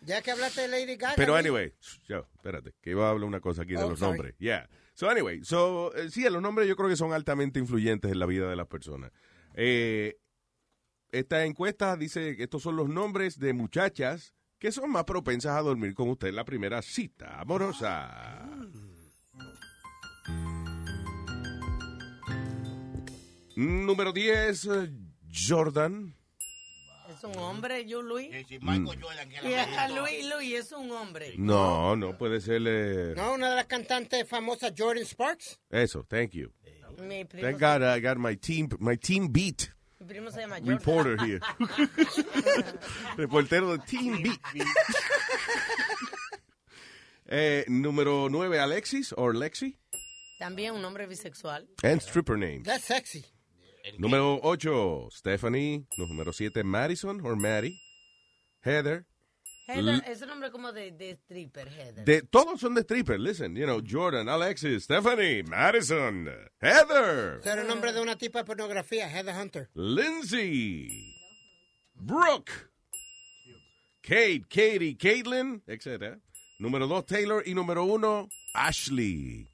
Ya 0.06 0.22
que 0.22 0.32
hablaste 0.32 0.62
de 0.62 0.68
Lady 0.70 0.96
Gaga. 0.96 1.16
Pero 1.18 1.36
anyway, 1.36 1.74
yo, 2.08 2.26
espérate, 2.38 2.74
que 2.82 2.92
iba 2.92 3.08
a 3.08 3.10
hablar 3.12 3.28
una 3.28 3.42
cosa 3.42 3.64
aquí 3.64 3.74
de 3.74 3.84
Oh, 3.84 3.90
los 3.90 4.00
sorry. 4.00 4.12
nombres. 4.18 4.36
Yeah. 4.40 4.66
So 5.00 5.10
anyway, 5.10 5.40
so, 5.46 5.96
eh, 5.96 6.10
sí, 6.10 6.30
los 6.30 6.42
nombres 6.42 6.68
yo 6.68 6.76
creo 6.76 6.90
que 6.90 6.98
son 6.98 7.14
altamente 7.14 7.58
influyentes 7.58 8.12
en 8.12 8.20
la 8.20 8.26
vida 8.26 8.50
de 8.50 8.58
las 8.58 8.68
personas. 8.68 9.14
Eh, 9.54 10.20
esta 11.14 11.46
encuesta 11.46 11.96
dice 11.96 12.36
que 12.36 12.44
estos 12.44 12.64
son 12.64 12.76
los 12.76 12.90
nombres 12.90 13.40
de 13.40 13.54
muchachas 13.54 14.34
que 14.58 14.74
son 14.74 14.92
más 14.92 15.06
propensas 15.06 15.56
a 15.56 15.62
dormir 15.62 15.94
con 15.94 16.10
usted 16.10 16.28
en 16.28 16.36
la 16.36 16.44
primera 16.44 16.82
cita 16.82 17.40
amorosa. 17.40 18.46
Número 23.56 24.12
10, 24.12 24.66
eh, 24.66 24.92
Jordan. 25.34 26.19
Es 27.10 27.24
un 27.24 27.36
hombre, 27.40 27.86
yo, 27.86 28.02
Luis. 28.02 28.30
Michael 28.62 29.00
Yeah, 29.44 29.88
Luis, 29.90 30.26
Luis 30.34 30.54
es 30.60 30.72
un 30.72 30.92
hombre. 30.92 31.34
No, 31.38 31.96
no 31.96 32.18
puede 32.18 32.40
ser 32.40 32.62
eh, 32.68 33.14
No, 33.16 33.34
una 33.34 33.50
de 33.50 33.56
las 33.56 33.66
cantantes 33.66 34.28
famosas, 34.28 34.74
Jordan 34.78 35.06
Sparks. 35.06 35.60
eso. 35.72 36.04
Thank 36.08 36.32
you. 36.34 36.52
Mi 37.02 37.26
primo, 37.26 37.48
Thank 37.48 37.60
God 37.60 37.82
I 37.84 38.00
got 38.02 38.18
my 38.18 38.36
team, 38.36 38.68
my 38.80 38.96
team 38.98 39.32
beat 39.32 39.72
mi 40.00 40.06
primo 40.08 40.32
se 40.32 40.42
llama 40.42 40.58
Jordan. 40.60 40.78
reporter 40.78 41.18
here. 41.26 41.40
Reportero 43.18 43.72
de 43.78 43.80
Team 43.86 44.22
Beat. 44.24 44.40
Eh, 47.32 47.64
número 47.68 48.28
9, 48.30 48.60
Alexis 48.60 49.14
or 49.16 49.36
Lexi. 49.36 49.78
También 50.40 50.74
un 50.74 50.84
hombre 50.84 51.06
bisexual. 51.06 51.68
And 51.84 52.02
stripper 52.02 52.38
name. 52.38 52.64
That's 52.64 52.86
sexy. 52.86 53.24
Número 53.98 54.40
8, 54.44 55.10
Stephanie. 55.12 55.86
Número 55.98 56.32
7, 56.34 56.64
Madison 56.64 57.22
or 57.26 57.36
Maddie. 57.36 57.80
Heather. 58.62 59.06
Heather, 59.68 59.96
L- 59.96 60.04
es 60.08 60.22
un 60.24 60.30
nombre 60.30 60.50
como 60.52 60.72
de, 60.72 60.92
de 60.92 61.12
stripper, 61.12 61.68
Heather. 61.68 62.04
De, 62.04 62.22
todos 62.24 62.60
son 62.60 62.74
de 62.74 62.82
stripper. 62.82 63.20
Listen, 63.20 63.56
you 63.56 63.66
know, 63.66 63.80
Jordan, 63.86 64.28
Alexis, 64.28 64.84
Stephanie, 64.86 65.44
Madison, 65.44 66.28
Heather, 66.60 67.38
Ese 67.40 67.50
era 67.52 67.62
el 67.62 67.68
nombre 67.68 67.94
de 67.94 68.02
una 68.02 68.18
tipa 68.18 68.40
de 68.40 68.46
pornografía, 68.46 69.08
Heather 69.10 69.36
Hunter. 69.40 69.70
Lindsay, 69.76 70.90
Brooke, 71.94 72.52
Kate, 74.02 74.44
Katie, 74.50 74.96
Caitlin, 74.98 75.62
etc. 75.68 76.18
Número 76.58 76.88
2, 76.88 77.06
Taylor. 77.06 77.44
Y 77.46 77.54
número 77.54 77.84
1, 77.84 78.28
Ashley. 78.56 79.48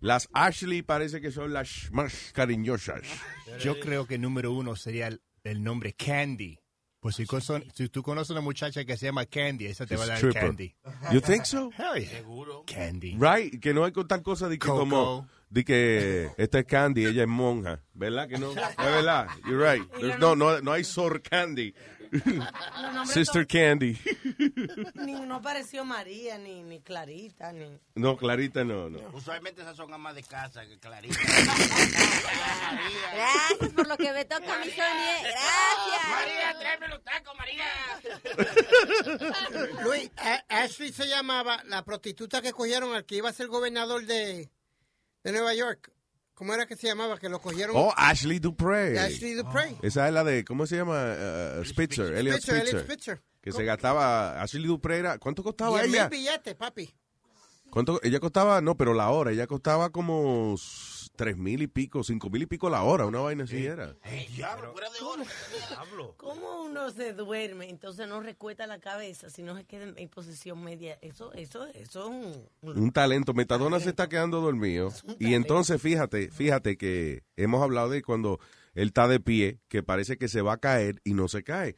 Las 0.00 0.28
Ashley 0.32 0.82
parece 0.82 1.20
que 1.20 1.30
son 1.30 1.52
las 1.52 1.90
más 1.90 2.30
cariñosas. 2.32 3.02
Yo 3.60 3.80
creo 3.80 4.06
que 4.06 4.18
número 4.18 4.52
uno 4.52 4.76
sería 4.76 5.08
el, 5.08 5.20
el 5.44 5.62
nombre 5.62 5.94
Candy. 5.94 6.58
Pues 7.00 7.14
si, 7.14 7.26
tú 7.88 8.02
conoces 8.02 8.30
a 8.30 8.32
una 8.34 8.40
muchacha 8.42 8.84
que 8.84 8.96
se 8.96 9.06
llama 9.06 9.24
Candy, 9.24 9.66
esa 9.66 9.86
te 9.86 9.96
va 9.96 10.02
a 10.02 10.06
dar 10.08 10.16
Stripper. 10.16 10.42
Candy. 10.42 10.74
You 11.12 11.20
think 11.20 11.44
so? 11.44 11.70
Hell 11.76 12.04
yeah. 12.04 12.22
Candy. 12.66 13.16
Right, 13.16 13.60
que 13.60 13.72
no 13.72 13.84
hay 13.84 13.92
tal 13.92 14.22
cosa 14.22 14.48
de 14.48 14.58
que 14.58 14.66
Coco. 14.66 14.80
como 14.80 15.28
de 15.48 15.64
que 15.64 16.30
esta 16.36 16.58
es 16.58 16.64
Candy, 16.66 17.06
ella 17.06 17.22
es 17.22 17.28
monja, 17.28 17.84
¿verdad 17.94 18.28
que 18.28 18.38
no? 18.38 18.50
Es 18.52 18.76
verdad, 18.76 19.28
you're 19.46 19.62
right. 19.62 19.88
There's 20.00 20.18
no, 20.18 20.34
no, 20.34 20.60
no 20.60 20.72
hay 20.72 20.82
Sor 20.82 21.22
Candy, 21.22 21.72
Sister 23.06 23.46
Candy. 23.46 23.98
Ni, 24.94 25.12
no 25.14 25.40
pareció 25.42 25.84
María, 25.84 26.38
ni, 26.38 26.62
ni 26.62 26.80
Clarita, 26.80 27.52
ni... 27.52 27.78
No, 27.94 28.16
Clarita 28.16 28.64
no, 28.64 28.88
no. 28.90 28.98
Usualmente 29.12 29.62
esas 29.62 29.76
son 29.76 29.92
amas 29.92 30.14
de 30.14 30.22
casa, 30.22 30.66
que 30.66 30.78
clarita. 30.78 31.18
Gracias 33.12 33.72
por 33.74 33.86
lo 33.88 33.96
que 33.96 34.12
me 34.12 34.24
toca, 34.24 34.58
mi 34.58 34.70
Sonia. 34.70 35.20
Gracias. 35.22 36.08
María, 36.10 36.58
tráeme 36.58 36.88
los 36.88 37.02
tacos, 37.04 37.34
María. 37.36 37.64
Luis, 39.84 40.10
a- 40.16 40.44
Ashley 40.48 40.92
se 40.92 41.06
llamaba 41.06 41.62
la 41.64 41.84
prostituta 41.84 42.40
que 42.42 42.52
cogieron 42.52 42.94
al 42.94 43.04
que 43.04 43.16
iba 43.16 43.28
a 43.28 43.32
ser 43.32 43.48
gobernador 43.48 44.04
de, 44.06 44.50
de 45.24 45.32
Nueva 45.32 45.54
York. 45.54 45.92
¿Cómo 46.38 46.54
era 46.54 46.66
que 46.66 46.76
se 46.76 46.86
llamaba? 46.86 47.18
Que 47.18 47.28
lo 47.28 47.40
cogieron. 47.40 47.74
Oh, 47.76 47.92
Ashley 47.96 48.38
Dupree. 48.38 48.96
Ashley 48.96 49.34
Dupree. 49.34 49.76
Esa 49.82 50.06
es 50.06 50.14
la 50.14 50.22
de, 50.22 50.44
¿cómo 50.44 50.68
se 50.68 50.76
llama? 50.76 51.16
Uh, 51.58 51.64
Spitzer, 51.64 52.14
Elliot 52.14 52.36
Spitzer, 52.36 52.56
Spitzer. 52.58 52.68
Elliot 52.68 52.84
Spitzer. 52.84 53.22
Que 53.40 53.50
se 53.50 53.64
gastaba, 53.64 54.40
Ashley 54.40 54.64
Dupree 54.64 54.98
era, 54.98 55.18
¿cuánto 55.18 55.42
costaba 55.42 55.78
Diez 55.78 55.88
mil 55.88 55.96
ella? 55.96 56.08
billetes, 56.08 56.54
papi. 56.54 56.94
¿Cuánto? 57.70 57.98
Ella 58.04 58.20
costaba, 58.20 58.60
no, 58.60 58.76
pero 58.76 58.94
la 58.94 59.10
hora, 59.10 59.32
ella 59.32 59.48
costaba 59.48 59.90
como 59.90 60.54
tres 61.18 61.36
mil 61.36 61.60
y 61.60 61.66
pico, 61.66 62.04
cinco 62.04 62.30
mil 62.30 62.42
y 62.42 62.46
pico 62.46 62.70
la 62.70 62.84
hora, 62.84 63.04
una 63.04 63.18
vaina 63.18 63.44
así 63.44 63.66
era. 63.66 63.96
¿Cómo 66.16 66.62
uno 66.62 66.90
se 66.90 67.12
duerme, 67.12 67.68
entonces 67.68 68.06
no 68.08 68.20
recuesta 68.20 68.68
la 68.68 68.78
cabeza, 68.78 69.28
si 69.28 69.42
no 69.42 69.56
se 69.56 69.64
queda 69.64 69.82
en, 69.82 69.98
en 69.98 70.08
posición 70.08 70.62
media? 70.62 70.96
Eso, 71.02 71.32
eso, 71.32 71.66
eso 71.74 72.04
es 72.04 72.08
un... 72.08 72.48
Un 72.62 72.92
talento. 72.92 73.34
Metadona 73.34 73.80
se 73.80 73.90
está 73.90 74.08
quedando 74.08 74.40
dormido. 74.40 74.92
Y 75.18 75.34
entonces, 75.34 75.82
fíjate, 75.82 76.30
fíjate 76.30 76.78
que 76.78 77.24
hemos 77.36 77.62
hablado 77.62 77.90
de 77.90 78.02
cuando 78.02 78.38
él 78.74 78.88
está 78.88 79.08
de 79.08 79.18
pie, 79.18 79.58
que 79.68 79.82
parece 79.82 80.16
que 80.18 80.28
se 80.28 80.40
va 80.40 80.52
a 80.54 80.58
caer 80.58 81.00
y 81.02 81.14
no 81.14 81.26
se 81.26 81.42
cae. 81.42 81.74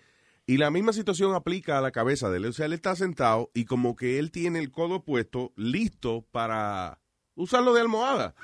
Y 0.46 0.58
la 0.58 0.70
misma 0.70 0.92
situación 0.92 1.34
aplica 1.34 1.78
a 1.78 1.80
la 1.80 1.92
cabeza 1.92 2.28
de 2.28 2.36
él. 2.36 2.46
O 2.46 2.52
sea, 2.52 2.66
él 2.66 2.74
está 2.74 2.94
sentado 2.94 3.50
y 3.54 3.64
como 3.64 3.96
que 3.96 4.18
él 4.18 4.30
tiene 4.30 4.58
el 4.58 4.70
codo 4.70 5.02
puesto, 5.02 5.52
listo 5.56 6.26
para 6.30 7.00
usarlo 7.36 7.72
de 7.72 7.80
almohada. 7.80 8.34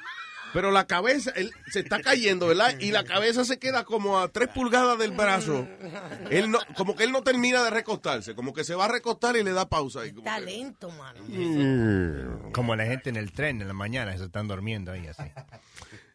Pero 0.57 0.71
la 0.71 0.87
cabeza, 0.87 1.33
él 1.37 1.53
se 1.71 1.81
está 1.81 2.01
cayendo, 2.01 2.47
¿verdad? 2.47 2.79
Y 2.81 2.91
la 2.91 3.05
cabeza 3.05 3.45
se 3.45 3.59
queda 3.59 3.85
como 3.85 4.19
a 4.19 4.29
tres 4.29 4.49
pulgadas 4.49 4.99
del 4.99 5.11
brazo. 5.11 5.69
Él 6.31 6.51
no, 6.51 6.59
como 6.79 6.97
que 6.97 7.05
él 7.05 7.13
no 7.13 7.23
termina 7.23 7.63
de 7.63 7.69
recostarse, 7.69 8.35
como 8.35 8.55
que 8.55 8.65
se 8.65 8.75
va 8.75 8.87
a 8.87 8.89
recostar 8.89 9.37
y 9.37 9.43
le 9.45 9.53
da 9.53 9.69
pausa. 9.69 10.03
Que- 10.05 10.15
Talento, 10.23 10.89
mano. 10.93 11.21
Como 12.55 12.75
la 12.75 12.87
gente 12.87 13.11
en 13.11 13.17
el 13.17 13.33
tren 13.33 13.61
en 13.61 13.69
la 13.69 13.75
mañana 13.75 14.17
se 14.17 14.25
están 14.25 14.49
durmiendo 14.49 14.93
ahí 14.93 15.07
así. 15.07 15.25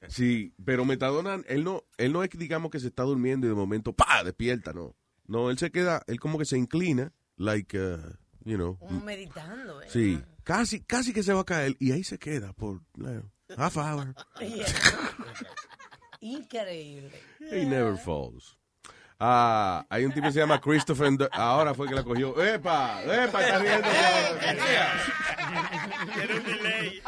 Sí, 0.08 0.56
pero 0.66 0.86
Metadona, 0.86 1.44
él 1.48 1.64
no, 1.64 1.84
él 2.00 2.12
no 2.12 2.24
es 2.24 2.32
digamos 2.32 2.72
que 2.72 2.80
se 2.80 2.88
está 2.88 3.04
durmiendo 3.04 3.46
y 3.46 3.50
de 3.52 3.56
momento, 3.56 3.94
¡pa! 3.94 4.24
despierta, 4.24 4.74
no. 4.74 4.96
No, 5.28 5.52
él 5.52 5.60
se 5.60 5.70
queda, 5.70 6.02
él 6.08 6.20
como 6.20 6.40
que 6.40 6.46
se 6.46 6.58
inclina, 6.58 7.14
like, 7.38 7.80
uh, 7.80 7.98
you 8.44 8.56
know. 8.58 8.80
Como 8.80 9.02
meditando, 9.02 9.84
¿eh? 9.84 9.86
Sí, 9.88 10.20
casi, 10.44 10.82
casi 10.82 11.14
que 11.14 11.22
se 11.22 11.32
va 11.32 11.42
a 11.42 11.46
caer 11.46 11.76
y 11.80 11.92
ahí 11.92 12.04
se 12.04 12.18
queda 12.18 12.54
por 12.54 12.78
you 12.96 13.04
know, 13.06 13.31
half 13.58 13.78
hour. 13.78 14.14
Yeah. 14.40 14.66
Increíble. 16.22 17.12
He 17.40 17.66
never 17.66 17.98
falls. 17.98 18.56
Ah, 19.20 19.86
hay 19.90 20.06
un 20.06 20.12
tipo 20.14 20.28
que 20.28 20.32
se 20.34 20.40
llama 20.40 20.60
Christopher. 20.60 21.12
Ndo- 21.12 21.30
Ahora 21.32 21.74
fue 21.76 21.88
que 21.88 21.94
la 21.96 22.04
cogió. 22.04 22.36
¡Epa! 22.42 23.02
¡Epa! 23.04 23.42
Está 23.42 23.60
riendo. 23.60 23.88
Tiene 26.16 26.34
un 26.36 26.44
delay. 26.44 27.02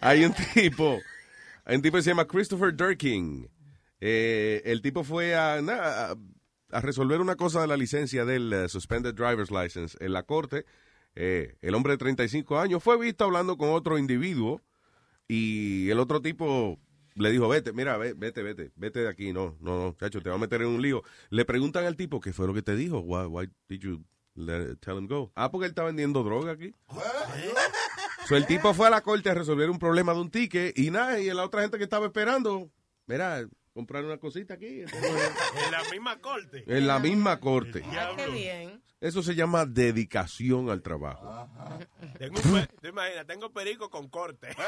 Hay 0.00 0.24
un 0.24 0.34
tipo, 0.54 0.98
hay 1.64 1.76
un 1.76 1.82
tipo 1.82 1.96
que 1.96 2.02
se 2.02 2.10
llama 2.10 2.26
Christopher 2.26 2.74
Durking. 2.74 3.48
Eh, 4.00 4.62
el 4.64 4.82
tipo 4.82 5.04
fue 5.04 5.34
a, 5.34 5.54
a- 5.58 6.16
a 6.72 6.80
resolver 6.80 7.20
una 7.20 7.36
cosa 7.36 7.60
de 7.60 7.66
la 7.68 7.76
licencia 7.76 8.24
del 8.24 8.52
eh, 8.52 8.68
Suspended 8.68 9.14
Driver's 9.14 9.50
License 9.50 9.96
en 10.04 10.12
la 10.12 10.22
corte. 10.24 10.64
Eh, 11.14 11.56
el 11.60 11.74
hombre 11.74 11.92
de 11.92 11.98
35 11.98 12.58
años 12.58 12.82
fue 12.82 12.98
visto 12.98 13.24
hablando 13.24 13.56
con 13.56 13.70
otro 13.70 13.98
individuo 13.98 14.62
y 15.28 15.88
el 15.90 15.98
otro 16.00 16.20
tipo 16.20 16.78
le 17.14 17.30
dijo, 17.30 17.46
vete, 17.48 17.72
mira, 17.72 17.96
ve- 17.98 18.14
vete, 18.14 18.42
vete, 18.42 18.72
vete 18.76 19.00
de 19.00 19.08
aquí, 19.08 19.32
no, 19.32 19.56
no, 19.60 19.78
no, 19.78 19.96
chacho, 20.00 20.22
te 20.22 20.30
va 20.30 20.36
a 20.36 20.38
meter 20.38 20.62
en 20.62 20.68
un 20.68 20.80
lío. 20.82 21.02
Le 21.30 21.44
preguntan 21.44 21.84
al 21.84 21.96
tipo, 21.96 22.20
¿qué 22.20 22.32
fue 22.32 22.46
lo 22.46 22.54
que 22.54 22.62
te 22.62 22.74
dijo? 22.74 23.00
Why, 23.00 23.26
why 23.26 23.50
did 23.68 23.80
you 23.80 24.02
let- 24.34 24.76
tell 24.80 24.96
him 24.96 25.06
go? 25.06 25.30
Ah, 25.34 25.50
porque 25.50 25.66
él 25.66 25.70
está 25.72 25.84
vendiendo 25.84 26.22
droga 26.22 26.52
aquí. 26.52 26.74
So, 28.26 28.36
el 28.36 28.46
tipo 28.46 28.72
fue 28.72 28.86
a 28.86 28.90
la 28.90 29.00
corte 29.02 29.28
a 29.28 29.34
resolver 29.34 29.68
un 29.68 29.78
problema 29.78 30.14
de 30.14 30.20
un 30.20 30.30
ticket 30.30 30.78
y 30.78 30.90
nada, 30.90 31.20
y 31.20 31.26
la 31.34 31.44
otra 31.44 31.60
gente 31.62 31.76
que 31.76 31.84
estaba 31.84 32.06
esperando, 32.06 32.70
mira, 33.06 33.46
comprar 33.72 34.04
una 34.04 34.18
cosita 34.18 34.54
aquí. 34.54 34.82
En 35.64 35.70
la 35.70 35.82
misma 35.90 36.18
corte. 36.20 36.64
En 36.66 36.86
la 36.86 36.98
misma 36.98 37.40
corte. 37.40 37.82
Ah, 37.92 38.12
qué 38.16 38.26
bien. 38.28 38.82
Eso 39.00 39.22
se 39.22 39.34
llama 39.34 39.66
dedicación 39.66 40.70
al 40.70 40.82
trabajo. 40.82 41.48
Tengo 42.18 42.40
un 42.44 42.66
¿Te 42.80 42.88
imaginas? 42.88 43.26
Tengo 43.26 43.52
perico 43.52 43.90
con 43.90 44.08
corte. 44.08 44.48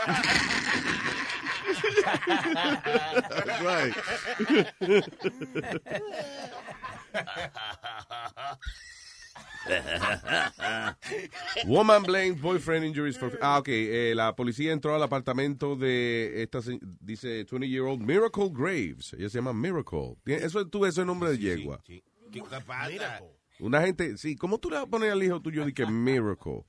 Woman 11.67 12.03
blames 12.03 12.39
boyfriend 12.41 12.85
injuries 12.85 13.17
for... 13.19 13.37
Ah, 13.41 13.59
ok. 13.59 13.69
eh, 13.69 14.13
la 14.15 14.35
policía 14.37 14.73
entró 14.73 14.95
al 14.95 15.03
apartamento 15.03 15.75
de 15.77 16.43
esta, 16.43 16.61
dice, 17.01 17.47
20-year-old 17.47 18.01
Miracle 18.03 18.51
Graves. 18.53 19.15
Ella 19.15 19.29
se 19.31 19.39
llama 19.39 19.53
Miracle. 19.55 20.17
Eso 20.27 20.67
tú 20.69 20.85
ese 20.87 21.05
nombre 21.05 21.31
de 21.31 21.39
yegua. 21.39 21.81
¿Qué 21.85 22.03
qué 22.31 22.43
pasa? 22.43 23.21
Una 23.61 23.81
gente, 23.81 24.19
sí, 24.19 24.37
¿cómo 24.37 24.59
tú 24.59 24.69
le 24.69 24.77
vas 24.77 24.85
a 24.85 24.89
poner 24.91 25.13
al 25.13 25.23
hijo 25.23 25.41
tuyo 25.41 25.65
de 25.65 25.73
que 25.73 25.87
Miracle? 25.87 26.65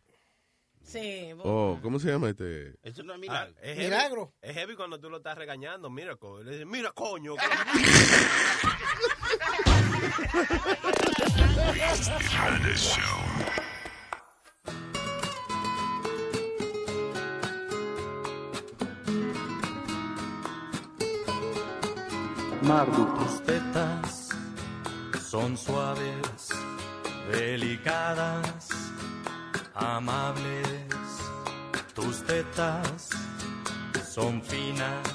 Sí. 0.84 1.32
Oh, 1.40 1.80
¿cómo 1.82 2.00
se 2.00 2.10
llama 2.10 2.30
este? 2.30 2.76
Eso 2.84 3.02
no 3.04 3.14
es 3.14 3.18
Ah, 3.18 3.20
milagro. 3.20 3.56
es 3.62 3.76
heavy- 3.78 3.84
Milagro. 3.86 4.34
Es 4.42 4.54
heavy 4.54 4.76
cuando 4.76 5.00
tú 5.00 5.10
lo 5.10 5.18
estás 5.18 5.36
regañando, 5.38 5.90
mira, 5.90 6.16
co- 6.16 6.42
le 6.44 6.52
dices, 6.52 6.68
mira, 6.68 6.92
coño. 6.92 7.34
Tus 22.96 23.42
tetas 23.44 24.30
son 25.30 25.58
suaves, 25.58 26.50
delicadas, 27.32 28.70
amables. 29.74 30.68
Tus 31.94 32.24
tetas 32.26 33.10
son 34.08 34.42
finas, 34.42 35.08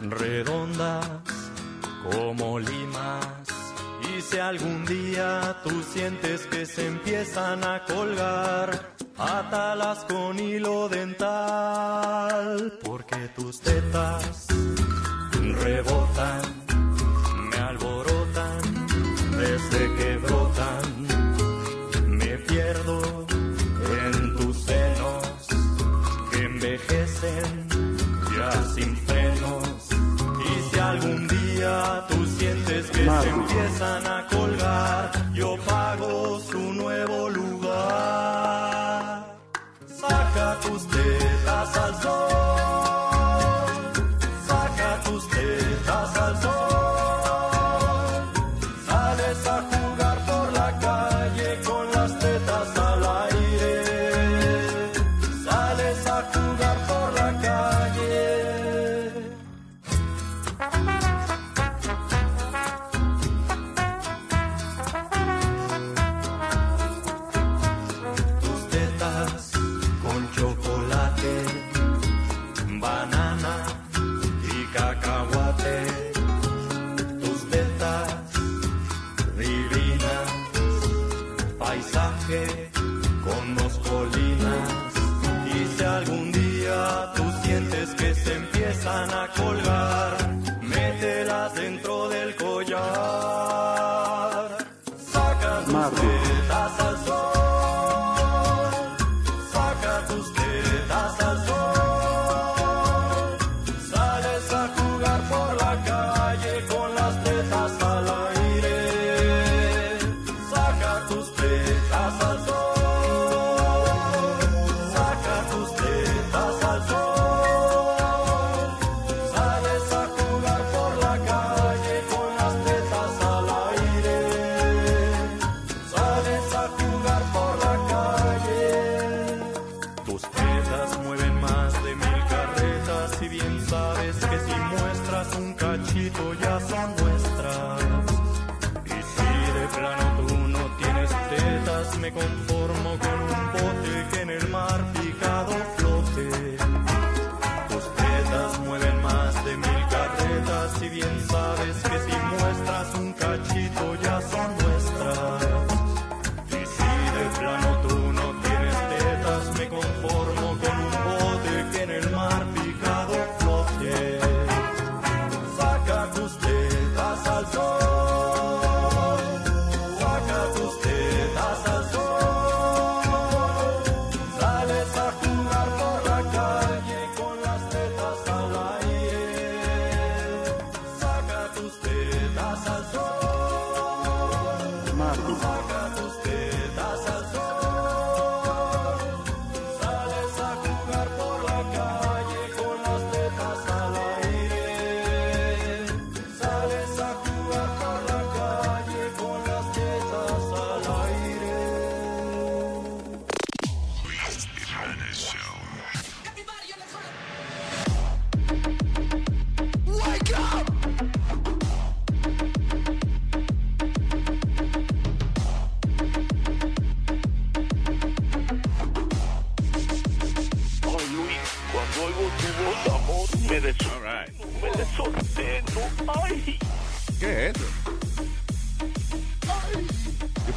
redondas, 0.00 1.06
como 2.10 2.58
limas. 2.58 3.51
Y 4.16 4.20
si 4.20 4.38
algún 4.38 4.84
día 4.84 5.56
tú 5.64 5.82
sientes 5.92 6.46
que 6.46 6.66
se 6.66 6.86
empiezan 6.86 7.64
a 7.64 7.84
colgar, 7.84 8.94
átalas 9.16 10.04
con 10.04 10.38
hilo 10.38 10.88
dental, 10.88 12.78
porque 12.82 13.28
tus 13.36 13.60
tetas 13.60 14.46
rebotan, 15.62 16.42
me 17.50 17.56
alborotan 17.56 18.60
desde 19.38 19.94
que 19.96 20.16
brotan. 20.18 20.86
Me 22.08 22.38
pierdo 22.38 23.26
en 24.06 24.36
tus 24.36 24.56
senos 24.64 25.46
que 26.30 26.38
envejecen 26.42 27.68
ya 28.36 28.52
sin 28.74 28.96
frenos. 28.96 29.88
Y 30.50 30.70
si 30.70 30.80
algún 30.80 31.28
día 31.28 32.01
que 32.42 33.04
se 33.04 33.28
empiezan 33.28 34.06
a 34.06 34.26
colgar, 34.26 35.32
yo 35.32 35.56
pago 35.64 36.40
su 36.40 36.58
nuevo 36.58 37.28
lugar. 37.30 38.56
Saca 39.86 40.58
tus 40.60 40.88
tetas 40.88 41.76
al 41.76 42.02
sol. 42.02 42.81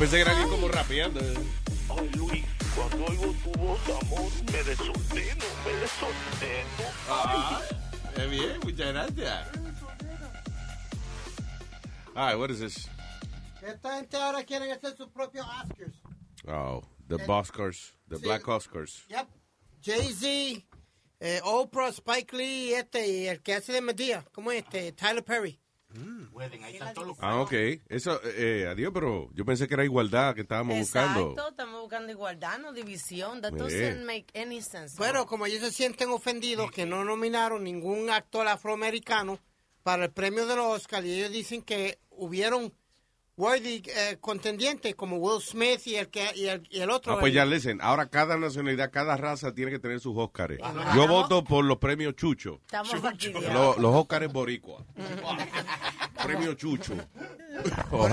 Pensé 0.05 0.17
que 0.17 0.21
era 0.21 0.31
alguien 0.31 0.49
como 0.49 0.67
rapeando. 0.67 1.19
ay, 1.19 2.09
Luis, 2.15 2.45
cuando 2.75 3.05
oigo 3.05 3.33
tu 3.43 3.51
voz, 3.59 3.79
amor, 4.03 4.31
me 4.51 4.63
desordeno, 4.63 5.45
me 5.65 5.73
desordeno. 5.81 6.85
Ah, 7.09 7.61
qué 8.15 8.27
bien, 8.27 8.59
muchas 8.63 8.93
gracias. 8.93 9.47
Alright, 12.15 12.37
what 12.37 12.51
is 12.51 12.59
this? 12.59 12.87
Esta 13.63 13.97
gente 13.97 14.15
ahora 14.17 14.43
quieren 14.43 14.71
hacer 14.71 14.95
sus 14.95 15.09
propios 15.09 15.47
Oscars. 15.47 15.95
Oh, 16.47 16.83
the 17.07 17.15
Oscars, 17.15 17.93
the 18.07 18.19
Black 18.19 18.47
Oscars. 18.47 19.07
Yep. 19.09 19.27
Jay-Z, 19.81 20.63
eh, 21.19 21.41
Oprah, 21.43 21.91
Spike 21.91 22.31
Lee, 22.37 22.73
este, 22.75 23.07
y 23.07 23.27
el 23.27 23.41
que 23.41 23.55
hace 23.55 23.73
de 23.73 23.81
Medea. 23.81 24.23
¿Cómo 24.33 24.51
es 24.51 24.63
este? 24.63 24.91
Tyler 24.91 25.23
Perry. 25.23 25.59
Pueden, 26.31 26.63
ahí 26.63 26.73
están 26.73 26.93
todos 26.93 27.07
los 27.07 27.17
Ah, 27.21 27.39
ok. 27.41 27.53
Eso, 27.87 28.19
eh, 28.23 28.67
adiós, 28.69 28.91
pero 28.93 29.29
yo 29.33 29.45
pensé 29.45 29.67
que 29.67 29.73
era 29.73 29.83
igualdad 29.83 30.35
que 30.35 30.41
estábamos 30.41 30.77
buscando. 30.77 31.31
Exacto, 31.31 31.49
estamos 31.49 31.81
buscando 31.81 32.11
igualdad, 32.11 32.59
no 32.59 32.73
división. 32.73 33.41
That 33.41 33.53
doesn't 33.53 34.05
make 34.05 34.27
any 34.39 34.61
sense. 34.61 34.97
Bueno, 34.97 35.25
como 35.25 35.45
ellos 35.45 35.61
se 35.61 35.71
sienten 35.71 36.09
ofendidos 36.09 36.71
que 36.71 36.85
no 36.85 37.05
nominaron 37.05 37.63
ningún 37.63 38.09
actor 38.09 38.47
afroamericano 38.47 39.39
para 39.83 40.05
el 40.05 40.11
premio 40.11 40.45
de 40.47 40.55
los 40.55 40.65
Oscars 40.65 41.05
y 41.05 41.19
ellos 41.19 41.31
dicen 41.31 41.61
que 41.61 41.99
hubieron 42.09 42.73
worthy 43.37 43.83
eh, 43.85 44.17
contendientes 44.21 44.95
como 44.95 45.17
Will 45.17 45.41
Smith 45.41 45.85
y 45.85 45.95
el, 45.95 46.09
que, 46.09 46.31
y 46.35 46.47
el, 46.47 46.67
y 46.69 46.79
el 46.79 46.89
otro. 46.89 47.13
Ah, 47.13 47.19
pues 47.19 47.33
ya 47.33 47.45
listen, 47.45 47.79
ahora 47.81 48.07
cada 48.07 48.37
nacionalidad, 48.37 48.91
cada 48.91 49.17
raza 49.17 49.53
tiene 49.53 49.71
que 49.71 49.79
tener 49.79 49.99
sus 49.99 50.15
Óscares. 50.17 50.59
Ajá. 50.61 50.95
Yo 50.95 51.07
voto 51.07 51.43
por 51.43 51.65
los 51.65 51.77
premios 51.77 52.15
Chucho. 52.15 52.61
Estamos. 52.65 52.93
Los, 52.93 53.77
los 53.77 53.95
Óscares 53.95 54.31
boricua. 54.31 54.85
Premio 56.23 56.53
Chucho. 56.55 56.95
O. 57.91 58.07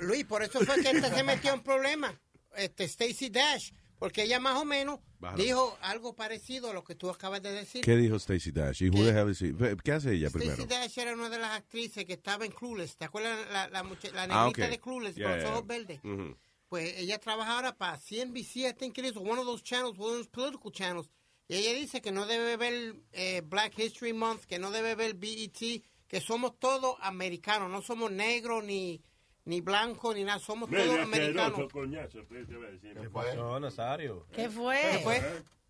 Luis, 0.00 0.24
por 0.24 0.42
eso 0.42 0.60
fue 0.60 0.82
que 0.82 0.90
este 0.90 1.14
se 1.14 1.22
metió 1.22 1.52
en 1.52 1.60
problemas. 1.60 2.14
Este, 2.56 2.88
Stacey 2.88 3.30
Dash, 3.30 3.70
porque 3.98 4.22
ella 4.24 4.40
más 4.40 4.60
o 4.60 4.64
menos 4.64 5.00
Bájalo. 5.18 5.42
dicho 5.42 5.78
algo 5.80 6.14
parecido 6.14 6.70
a 6.70 6.74
lo 6.74 6.84
que 6.84 6.94
tú 6.94 7.08
acabas 7.10 7.42
de 7.42 7.52
decir. 7.52 7.82
¿Qué 7.84 7.96
dijo 7.96 8.18
Stacey 8.18 8.52
Dash? 8.52 8.82
¿Y 8.82 8.90
she? 8.90 9.54
¿Qué 9.82 9.92
hace 9.92 10.12
ella 10.12 10.30
primero? 10.30 10.54
Stacey 10.54 10.66
Dash 10.68 10.98
era 10.98 11.14
una 11.14 11.28
de 11.30 11.38
las 11.38 11.52
actrices 11.52 12.04
que 12.04 12.14
estaba 12.14 12.44
en 12.44 12.52
Clueless. 12.52 12.96
¿Te 12.96 13.04
acuerdas 13.06 13.38
la, 13.50 13.68
la, 13.68 13.80
Ah, 13.80 14.46
negrita 14.46 14.68
de 14.68 14.78
Clueless 14.80 15.14
Yeah, 15.16 15.24
con 15.28 15.32
los 15.36 15.42
yeah. 15.44 15.52
ojos 15.54 15.66
verdes? 15.66 16.00
Ujú. 16.04 16.36
Pues 16.68 16.98
ella 16.98 17.18
trabaja 17.18 17.56
ahora 17.56 17.76
para 17.76 17.98
CNBC, 17.98 18.56
I 18.68 18.72
think 18.72 18.98
it 18.98 19.04
is, 19.04 19.16
one 19.16 19.38
of 19.38 19.46
those 19.46 19.62
channels, 19.62 19.96
one 19.98 20.10
of 20.10 20.16
those 20.16 20.28
political 20.30 20.72
channels. 20.72 21.08
Y 21.46 21.56
ella 21.56 21.74
dice 21.78 22.00
que 22.00 22.10
no 22.10 22.26
debe 22.26 22.56
ver 22.56 22.96
eh, 23.12 23.42
Black 23.44 23.78
History 23.78 24.12
Month, 24.12 24.44
que 24.44 24.58
no 24.58 24.70
debe 24.70 24.94
ver 24.94 25.14
BET, 25.14 25.82
que 26.08 26.20
somos 26.20 26.58
todos 26.58 26.96
americanos, 27.00 27.70
no 27.70 27.82
somos 27.82 28.10
negros 28.10 28.64
ni, 28.64 29.00
ni 29.44 29.60
blancos 29.60 30.14
ni 30.14 30.24
nada, 30.24 30.38
somos 30.38 30.70
todos 30.70 30.86
Medio 30.86 31.02
americanos. 31.02 31.44
asqueroso, 31.50 31.68
coñazo, 31.68 32.22
te- 32.24 32.44
te 32.46 32.56
voy 32.56 32.66
a 32.66 32.70
decir. 32.70 32.94
¿Qué 33.00 33.10
pasó, 33.10 33.60
Nazario? 33.60 34.26
¿Qué 34.32 34.48
fue? 34.48 34.80
¿Qué 34.92 34.98
fue? 35.00 35.20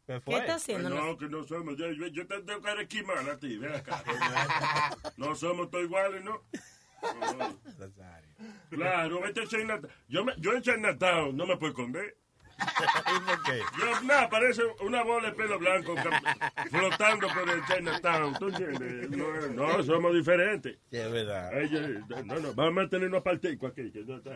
¿Qué 0.07 0.21
¿Qué 0.25 0.37
está 0.37 0.55
haciendo? 0.57 0.91
Pues 0.91 1.03
no, 1.03 1.17
que 1.17 1.29
no 1.29 1.45
somos. 1.45 1.77
Yo, 1.77 1.91
yo, 1.93 2.07
yo 2.09 2.27
te 2.27 2.43
tengo 2.43 2.61
que 2.61 2.83
esquimal 2.83 3.29
a 3.31 3.39
ti, 3.39 3.57
ven 3.57 3.75
acá. 3.75 4.03
No 5.17 5.35
somos 5.35 5.71
todos 5.71 5.85
iguales, 5.85 6.23
¿no? 6.23 6.43
No. 7.03 7.59
Claro, 8.71 9.21
vete 9.21 9.43
a 9.43 9.47
Chinatown. 9.47 9.93
Yo, 10.09 10.25
me, 10.25 10.35
yo 10.39 10.53
en 10.53 10.63
Chinatown 10.63 11.37
no 11.37 11.47
me 11.47 11.57
puedo 11.57 11.73
esconder. 11.73 12.17
¿Y 12.59 13.21
por 13.27 13.43
qué? 13.43 13.61
Yo, 13.79 14.01
nada, 14.03 14.29
parece 14.31 14.63
una 14.85 15.03
bola 15.03 15.31
de 15.31 15.35
pelo 15.37 15.59
blanco 15.59 15.95
flotando 16.71 17.29
por 17.29 17.51
el 17.51 17.65
Chinatown. 17.67 18.35
¿Tú 18.39 18.49
entiendes? 18.49 19.11
No, 19.11 19.49
no, 19.49 19.83
somos 19.83 20.15
diferentes. 20.15 20.77
Sí, 20.91 20.97
es 20.97 21.11
verdad. 21.13 21.61
Ellos- 21.61 22.01
no, 22.25 22.37
no, 22.41 22.55
vamos 22.55 22.67
a 22.67 22.71
mantenernos 22.71 23.21
aparticos 23.21 23.73
aquí. 23.73 23.91
que 23.91 24.05
no 24.05 24.17
está- 24.17 24.35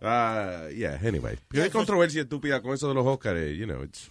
Ah, 0.00 0.68
yeah, 0.74 0.98
anyway. 1.06 1.38
Pero 1.48 1.62
hay 1.64 1.70
controversia 1.70 2.22
estúpida 2.22 2.60
con 2.60 2.74
eso 2.74 2.88
de 2.88 2.94
los 2.94 3.06
Óscares, 3.06 3.56
you 3.56 3.66
know, 3.66 3.82
it's... 3.84 4.10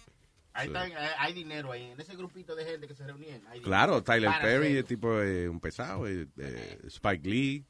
Ahí 0.54 0.66
está, 0.66 0.82
hay, 0.82 0.92
hay 1.18 1.32
dinero 1.32 1.72
ahí, 1.72 1.90
en 1.90 2.00
ese 2.00 2.14
grupito 2.14 2.54
de 2.54 2.64
gente 2.64 2.86
que 2.86 2.94
se 2.94 3.06
reunían. 3.06 3.42
hay. 3.48 3.60
Claro, 3.62 4.02
Tyler 4.02 4.30
Para 4.30 4.42
Perry 4.42 4.76
es 4.76 4.84
tipo 4.84 5.20
eh, 5.20 5.48
un 5.48 5.60
pesado, 5.60 6.06
eh, 6.06 6.26
eh, 6.38 6.78
Spike 6.88 7.26
Lee. 7.28 7.64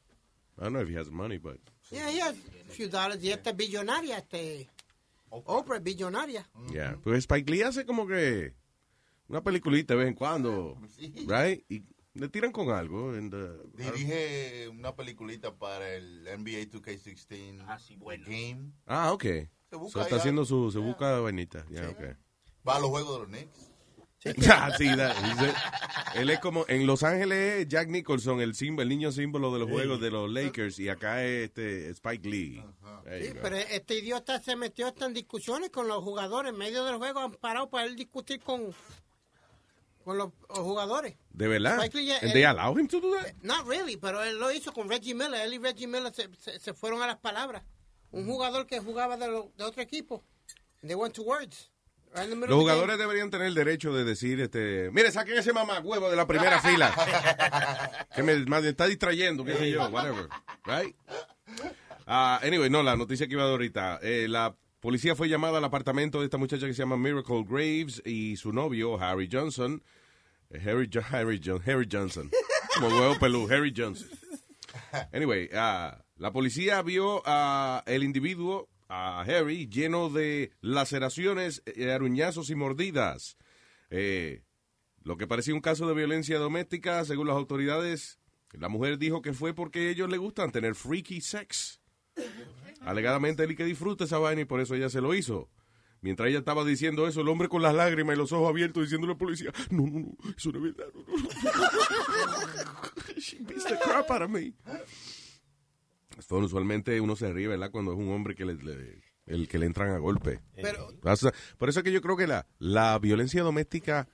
I 0.57 0.61
don't 0.61 0.73
know 0.73 0.81
if 0.81 0.89
he 0.89 0.97
has 0.97 1.09
money, 1.09 1.37
but... 1.37 1.59
Yeah, 1.93 2.09
yeah, 2.09 2.29
a 2.29 2.71
few 2.71 2.89
dollars. 2.89 3.23
Y 3.23 3.31
esta 3.31 3.51
es 3.51 3.55
billonaria, 3.55 4.17
este... 4.17 4.69
Oprah 5.29 5.77
es 5.77 5.83
billonaria. 5.83 6.47
Yeah. 6.71 6.97
Pues 7.03 7.19
Spike 7.19 7.49
Lee 7.51 7.63
hace 7.63 7.85
como 7.85 8.05
que 8.05 8.53
una 9.27 9.41
peliculita 9.41 9.93
de 9.93 9.99
vez 9.99 10.07
en 10.07 10.13
cuando, 10.13 10.77
right? 11.27 11.63
Y 11.69 11.83
le 12.13 12.29
tiran 12.29 12.51
con 12.51 12.69
algo. 12.69 13.11
and, 13.11 13.33
uh, 13.33 13.71
Dirige 13.75 14.69
una 14.69 14.95
peliculita 14.95 15.55
para 15.55 15.91
el 15.95 16.23
NBA 16.25 16.69
2K16 16.69 18.25
Game. 18.27 18.73
ah, 18.85 19.11
ok. 19.11 19.23
Se 19.23 19.49
So 19.71 19.79
busca 19.79 20.01
está 20.03 20.15
ahí 20.15 20.19
haciendo 20.19 20.45
su, 20.45 20.71
se 20.71 20.77
busca 20.77 21.19
vainita. 21.19 21.65
Yeah, 21.67 21.89
okay. 21.89 22.13
Va 22.67 22.75
a 22.75 22.79
los 22.79 22.89
juegos 22.89 23.13
de 23.13 23.19
los 23.19 23.27
Knicks. 23.27 23.71
Ah, 24.49 24.71
sí, 24.77 24.85
da- 24.95 25.15
él 26.15 26.29
es 26.29 26.39
como 26.39 26.65
en 26.67 26.85
Los 26.87 27.03
Ángeles 27.03 27.61
es 27.61 27.67
Jack 27.67 27.89
Nicholson, 27.89 28.39
el 28.41 28.55
símbolo, 28.55 28.83
el 28.83 28.89
niño 28.89 29.11
símbolo 29.11 29.51
de 29.51 29.59
los 29.59 29.67
Sí. 29.67 29.73
juegos 29.73 29.99
de 30.01 30.11
los 30.11 30.31
Lakers, 30.31 30.79
y 30.79 30.89
acá 30.89 31.23
es 31.23 31.45
este 31.49 31.89
Spike 31.89 32.27
Lee. 32.29 32.63
Sí, 33.21 33.27
go. 33.29 33.39
pero 33.41 33.57
este 33.57 33.95
idiota 33.99 34.39
se 34.41 34.55
metió 34.55 34.87
hasta 34.87 35.05
en 35.05 35.13
discusiones 35.13 35.69
con 35.71 35.87
los 35.87 36.03
jugadores. 36.03 36.51
En 36.53 36.57
medio 36.57 36.85
del 36.85 36.95
juego 36.97 37.19
han 37.19 37.33
parado 37.33 37.69
para 37.69 37.85
él 37.85 37.95
discutir 37.95 38.39
con, 38.41 38.73
con 40.05 40.17
los, 40.17 40.29
los 40.49 40.59
jugadores. 40.59 41.15
De 41.31 41.47
verdad. 41.47 41.75
Spike 41.83 41.97
Lee, 41.97 42.11
And 42.11 42.23
él- 42.23 42.33
they 42.33 42.43
allow 42.43 42.77
him 42.77 42.87
to 42.87 42.99
do 43.01 43.13
that? 43.15 43.33
Not 43.41 43.67
really, 43.67 43.97
pero 43.97 44.23
él 44.23 44.37
lo 44.39 44.51
hizo 44.51 44.71
con 44.71 44.87
Reggie 44.89 45.13
Miller. 45.15 45.41
Él 45.41 45.55
y 45.55 45.57
Reggie 45.57 45.87
Miller 45.87 46.13
se, 46.13 46.29
se- 46.39 46.59
se 46.59 46.73
fueron 46.73 47.01
a 47.01 47.07
las 47.07 47.17
palabras. 47.17 47.63
Un 48.11 48.25
jugador 48.27 48.67
que 48.67 48.79
jugaba 48.79 49.17
de, 49.17 49.27
lo- 49.27 49.51
de 49.57 49.63
otro 49.63 49.81
equipo. 49.81 50.23
They 50.81 50.95
went 50.95 51.15
to 51.15 51.23
words. 51.23 51.71
Los 52.47 52.59
jugadores 52.59 52.97
deberían 52.97 53.29
tener 53.31 53.47
el 53.47 53.55
derecho 53.55 53.93
de 53.93 54.03
decir, 54.03 54.39
este, 54.39 54.89
mire, 54.91 55.11
saquen 55.11 55.37
ese 55.37 55.51
mamá 55.53 55.79
huevo 55.79 56.09
de 56.09 56.15
la 56.15 56.27
primera 56.27 56.59
fila. 56.61 56.93
que 58.15 58.21
me, 58.23 58.35
me 58.45 58.59
está 58.69 58.85
distrayendo, 58.87 59.43
qué 59.43 59.55
sé 59.55 59.71
yo, 59.71 59.87
whatever. 59.89 60.27
Right? 60.65 60.95
Ah, 62.05 62.39
anyway, 62.43 62.69
no, 62.69 62.83
la 62.83 62.95
noticia 62.95 63.27
que 63.27 63.33
iba 63.33 63.43
a 63.43 63.45
dar 63.45 63.53
ahorita. 63.53 63.99
Eh, 64.03 64.27
la 64.29 64.55
policía 64.79 65.15
fue 65.15 65.29
llamada 65.29 65.57
al 65.57 65.63
apartamento 65.65 66.19
de 66.19 66.25
esta 66.25 66.37
muchacha 66.37 66.67
que 66.67 66.73
se 66.73 66.79
llama 66.83 66.97
Miracle 66.97 67.43
Graves 67.47 68.01
y 68.05 68.35
su 68.37 68.51
novio, 68.53 68.99
Harry 69.01 69.29
Johnson. 69.31 69.81
Eh, 70.49 70.61
Harry, 70.69 70.89
Jo- 70.93 71.01
Harry, 71.09 71.41
Jo- 71.43 71.61
Harry 71.65 71.87
Johnson. 71.91 72.29
Como 72.75 72.89
huevo 72.89 73.17
pelú, 73.19 73.47
Harry 73.49 73.73
Johnson. 73.75 74.07
Anyway, 75.13 75.49
ah, 75.53 76.03
la 76.17 76.31
policía 76.31 76.81
vio 76.81 77.21
a 77.25 77.83
el 77.87 78.03
individuo, 78.03 78.69
a 78.93 79.21
Harry, 79.21 79.67
lleno 79.67 80.09
de 80.09 80.51
laceraciones, 80.61 81.63
eh, 81.65 81.91
aruñazos 81.91 82.51
y 82.51 82.55
mordidas. 82.55 83.37
Eh, 83.89 84.43
lo 85.01 85.17
que 85.17 85.25
parecía 85.25 85.55
un 85.55 85.61
caso 85.61 85.87
de 85.87 85.95
violencia 85.95 86.37
doméstica, 86.37 87.03
según 87.03 87.25
las 87.25 87.35
autoridades, 87.35 88.19
la 88.51 88.69
mujer 88.69 88.99
dijo 88.99 89.23
que 89.23 89.33
fue 89.33 89.55
porque 89.55 89.89
ellos 89.89 90.11
les 90.11 90.19
gustan 90.19 90.51
tener 90.51 90.75
freaky 90.75 91.21
sex. 91.21 91.81
Alegadamente 92.81 93.43
él 93.43 93.55
que 93.55 93.65
disfruta 93.65 94.03
esa 94.03 94.19
vaina 94.19 94.41
y 94.41 94.45
por 94.45 94.61
eso 94.61 94.75
ella 94.75 94.89
se 94.89 95.01
lo 95.01 95.15
hizo. 95.15 95.49
Mientras 96.01 96.29
ella 96.29 96.39
estaba 96.39 96.63
diciendo 96.63 97.07
eso, 97.07 97.21
el 97.21 97.29
hombre 97.29 97.47
con 97.47 97.63
las 97.63 97.73
lágrimas 97.73 98.15
y 98.15 98.19
los 98.19 98.31
ojos 98.31 98.49
abiertos 98.49 98.83
diciendo 98.83 99.07
a 99.07 99.11
la 99.11 99.17
policía, 99.17 99.51
no, 99.71 99.87
no, 99.87 99.99
no, 100.01 100.17
eso 100.37 100.51
no 100.51 100.67
es 100.67 100.75
verdad. 100.75 100.93
No, 100.93 101.03
no. 101.07 101.17
She 103.17 103.39
beats 103.39 103.63
the 103.63 103.79
crap 103.79 104.11
out 104.11 104.21
of 104.21 104.29
me. 104.29 104.53
Esto 106.17 106.37
usualmente 106.37 106.99
uno 107.01 107.15
se 107.15 107.31
ríe, 107.33 107.47
¿verdad? 107.47 107.71
Cuando 107.71 107.93
es 107.93 107.97
un 107.97 108.09
hombre 108.11 108.35
que 108.35 108.45
le, 108.45 108.55
le- 108.55 109.01
el 109.25 109.47
que 109.47 109.57
le 109.57 109.65
entran 109.65 109.89
a 109.91 109.97
golpe. 109.99 110.41
Pero- 110.55 110.89
por 111.57 111.69
eso 111.69 111.79
es 111.79 111.83
que 111.83 111.91
yo 111.91 112.01
creo 112.01 112.17
que 112.17 112.27
la, 112.27 112.45
la 112.59 112.97
violencia 112.99 113.41
doméstica 113.41 114.07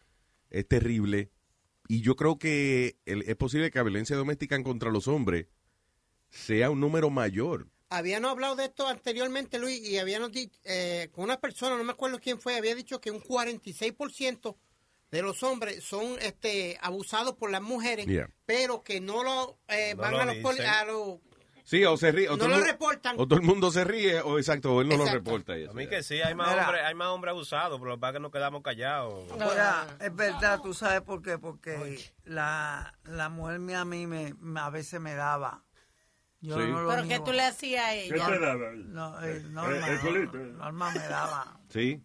es 0.49 0.67
terrible 0.67 1.31
y 1.87 2.01
yo 2.01 2.15
creo 2.15 2.37
que 2.37 2.97
el- 3.05 3.23
es 3.23 3.35
posible 3.35 3.71
que 3.71 3.79
la 3.79 3.83
violencia 3.83 4.15
doméstica 4.15 4.55
en 4.55 4.63
contra 4.63 4.91
los 4.91 5.07
hombres 5.07 5.47
sea 6.29 6.69
un 6.69 6.79
número 6.79 7.09
mayor. 7.09 7.67
Habíamos 7.89 8.29
hablado 8.29 8.55
de 8.55 8.65
esto 8.65 8.87
anteriormente, 8.87 9.57
Luis, 9.57 9.79
y 9.81 9.97
habíamos 9.97 10.31
dicho, 10.31 10.59
eh, 10.63 11.09
con 11.11 11.23
una 11.23 11.39
persona, 11.39 11.75
no 11.75 11.83
me 11.83 11.91
acuerdo 11.93 12.19
quién 12.19 12.39
fue, 12.39 12.55
había 12.55 12.75
dicho 12.75 13.01
que 13.01 13.09
un 13.09 13.19
46% 13.19 14.55
de 15.09 15.21
los 15.23 15.41
hombres 15.41 15.83
son 15.83 16.19
este 16.21 16.77
abusados 16.81 17.33
por 17.35 17.49
las 17.49 17.63
mujeres, 17.63 18.05
Yeah. 18.05 18.29
pero 18.45 18.83
que 18.83 19.01
no 19.01 19.23
lo 19.23 19.57
eh, 19.67 19.95
No 19.95 20.01
van 20.03 20.11
lo 20.11 20.19
a 20.19 20.25
los 20.25 20.59
a 20.59 20.85
los 20.85 21.17
Sí, 21.69 21.85
o 21.85 21.95
se 21.97 22.11
ríe. 22.11 22.27
O 22.29 22.31
No 22.31 22.37
todo 22.39 22.47
el 22.55 22.61
lo 22.61 22.65
reportan. 22.65 23.15
O 23.19 23.27
todo 23.27 23.39
el 23.39 23.45
mundo 23.45 23.69
se 23.69 23.83
ríe, 23.83 24.21
o 24.21 24.39
exacto, 24.39 24.73
o 24.73 24.81
él 24.81 24.89
no 24.89 24.97
lo 24.97 25.05
reporta. 25.05 25.55
y 25.55 25.61
eso, 25.63 25.71
A 25.71 25.73
mí 25.75 25.85
que 25.87 26.01
sí, 26.01 26.19
hay 26.19 26.33
más 26.33 26.49
Mira. 26.49 26.65
hombres 26.65 26.83
hay 26.83 26.95
más 26.95 27.07
hombres 27.09 27.31
abusados, 27.31 27.77
pero 27.79 27.91
lo 27.91 27.97
que 27.97 28.01
pasa 28.01 28.09
es 28.09 28.13
que 28.15 28.19
nos 28.21 28.31
quedamos 28.31 28.63
callados. 28.63 29.25
Mira, 29.33 29.85
es 29.99 30.15
verdad, 30.15 30.61
tú 30.63 30.73
sabes 30.73 31.01
por 31.01 31.21
qué, 31.21 31.37
porque 31.37 32.11
la, 32.23 32.95
la 33.03 33.29
mujer 33.29 33.59
mía 33.59 33.81
a 33.81 33.85
mí 33.85 34.07
me, 34.07 34.33
a 34.59 34.69
veces 34.71 34.99
me 34.99 35.13
daba. 35.13 35.63
Yo 36.41 36.55
Sí. 36.57 36.71
no 36.71 36.81
lo 36.81 36.89
¿Pero 36.89 37.07
qué 37.07 37.19
tú 37.19 37.33
le 37.33 37.43
hacías 37.43 37.85
a 37.85 37.93
ella? 37.93 38.15
¿Qué 38.15 38.31
te 38.33 38.39
daba? 38.39 38.71
No, 38.73 39.23
eh, 39.23 39.37
Eh, 39.37 39.43
Norma, 39.49 39.87
el 39.89 39.99
culito. 39.99 40.37
Norma 40.37 40.91
me 40.91 40.99
daba. 41.07 41.59
Sí. 41.69 42.01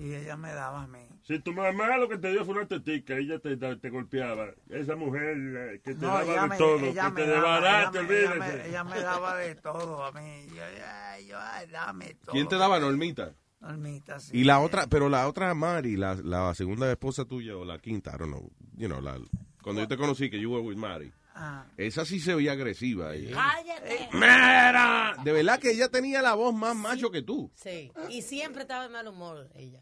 Y 0.00 0.14
ella 0.14 0.36
me 0.36 0.52
daba 0.52 0.82
a 0.82 0.86
mí. 0.86 1.00
Si 1.24 1.40
tu 1.40 1.52
mamá 1.52 1.96
lo 1.96 2.08
que 2.08 2.18
te 2.18 2.30
dio 2.30 2.44
fue 2.44 2.54
una 2.54 2.66
tetica, 2.68 3.16
ella 3.16 3.38
te, 3.40 3.56
te 3.56 3.90
golpeaba. 3.90 4.46
Esa 4.70 4.94
mujer 4.94 5.36
eh, 5.36 5.80
que 5.84 5.94
te 5.94 6.00
No, 6.00 6.08
daba 6.08 6.42
de 6.42 6.48
me- 6.48 6.56
todo, 6.56 6.78
ella 6.86 7.04
que 7.06 7.10
me 7.10 7.22
te 7.24 7.32
ella 7.32 7.40
me- 7.40 7.58
ella 7.58 8.00
olvídese. 8.00 8.38
me- 8.38 8.68
ella 8.68 8.84
me 8.84 9.00
daba 9.00 9.36
de 9.36 9.54
todo 9.56 10.04
a 10.04 10.12
mí. 10.12 10.46
Yo, 10.54 10.62
ay, 11.10 11.26
yo, 11.26 11.36
ay, 11.40 11.66
dame 11.66 12.14
todo. 12.14 12.32
¿Quién 12.32 12.46
te 12.48 12.56
daba 12.56 12.78
Normita? 12.78 13.32
Normita, 13.60 14.20
sí. 14.20 14.38
Y 14.38 14.44
la 14.44 14.60
otra, 14.60 14.86
pero 14.86 15.08
la 15.08 15.26
otra 15.26 15.52
Mari, 15.54 15.96
la, 15.96 16.14
la 16.14 16.54
segunda 16.54 16.88
esposa 16.90 17.24
tuya 17.24 17.56
o 17.56 17.64
la 17.64 17.78
quinta, 17.80 18.12
I 18.14 18.18
don't 18.18 18.30
know, 18.32 18.48
you 18.76 18.86
know, 18.86 19.00
la, 19.00 19.18
cuando 19.62 19.82
yo 19.82 19.88
te 19.88 19.96
conocí 19.96 20.30
que 20.30 20.38
you 20.40 20.52
were 20.52 20.62
with 20.64 20.76
Mari, 20.76 21.12
Ah. 21.40 21.64
esa 21.76 22.04
sí 22.04 22.18
se 22.20 22.34
veía 22.34 22.52
agresiva. 22.52 23.14
ella. 23.14 23.32
Cállate. 23.34 24.08
¡Mira! 24.12 25.14
De 25.22 25.32
verdad 25.32 25.58
que 25.60 25.70
ella 25.70 25.88
tenía 25.88 26.20
la 26.22 26.34
voz 26.34 26.52
más 26.54 26.74
macho 26.74 27.10
que 27.12 27.22
tú. 27.22 27.50
Sí, 27.54 27.92
y 28.10 28.22
siempre 28.22 28.62
estaba 28.62 28.84
de 28.84 28.88
mal 28.88 29.06
humor 29.06 29.48
ella. 29.54 29.80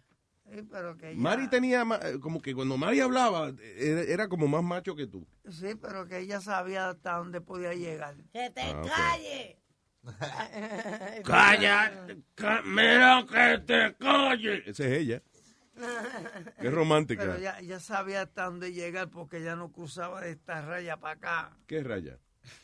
Sí, 0.49 0.63
pero 0.71 0.97
que 0.97 1.11
ella, 1.11 1.21
Mari 1.21 1.49
tenía 1.49 1.85
ma- 1.85 1.99
como 2.21 2.41
que 2.41 2.55
cuando 2.55 2.77
Mari 2.77 3.01
hablaba 3.01 3.53
era, 3.77 4.03
era 4.03 4.29
como 4.29 4.47
más 4.47 4.63
macho 4.63 4.95
que 4.95 5.07
tú. 5.07 5.27
sí, 5.51 5.75
pero 5.81 6.07
que 6.07 6.19
ella 6.21 6.41
sabía 6.41 6.91
hasta 6.91 7.15
dónde 7.17 7.41
podía 7.41 7.75
llegar. 7.75 8.17
¡Que 8.33 8.51
te 8.51 8.61
Ah, 8.63 8.83
calle! 8.87 9.59
Cállate, 11.25 12.19
ca- 12.35 12.63
mira 12.65 13.25
que 13.29 13.59
te 13.67 13.95
calle. 13.97 14.63
Esa 14.67 14.85
es 14.87 14.93
ella. 14.99 15.23
Qué 16.61 16.71
romántica. 16.71 17.23
Pero 17.23 17.35
ella, 17.37 17.59
ella 17.61 17.81
sabía 17.81 18.23
hasta 18.23 18.45
dónde 18.45 18.73
llegar 18.73 19.11
porque 19.11 19.39
ella 19.39 19.57
no 19.57 19.73
cruzaba 19.73 20.21
de 20.23 20.31
esta 20.31 20.63
raya 20.63 20.97
para 20.99 21.15
acá. 21.15 21.57
¿Qué 21.67 21.83
raya? 21.83 22.19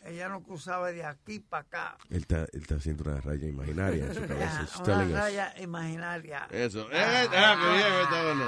Ella 0.04 0.28
no 0.28 0.42
cruzaba 0.42 0.90
de 0.92 1.04
aquí 1.04 1.40
para 1.40 1.62
acá. 1.62 1.98
Él 2.10 2.18
está, 2.22 2.42
él 2.52 2.60
está 2.62 2.76
haciendo 2.76 3.04
una 3.10 3.20
raya 3.20 3.46
imaginaria 3.48 4.06
en 4.06 4.14
su 4.14 4.20
cabeza. 4.26 4.82
Una 4.84 5.04
us. 5.04 5.10
raya 5.12 5.54
imaginaria. 5.60 6.46
Eso. 6.50 6.88
Eh, 6.92 7.28
ah, 7.36 7.56
qué 7.60 7.76
bien, 7.76 8.02
está 8.02 8.22
bueno. 8.24 8.44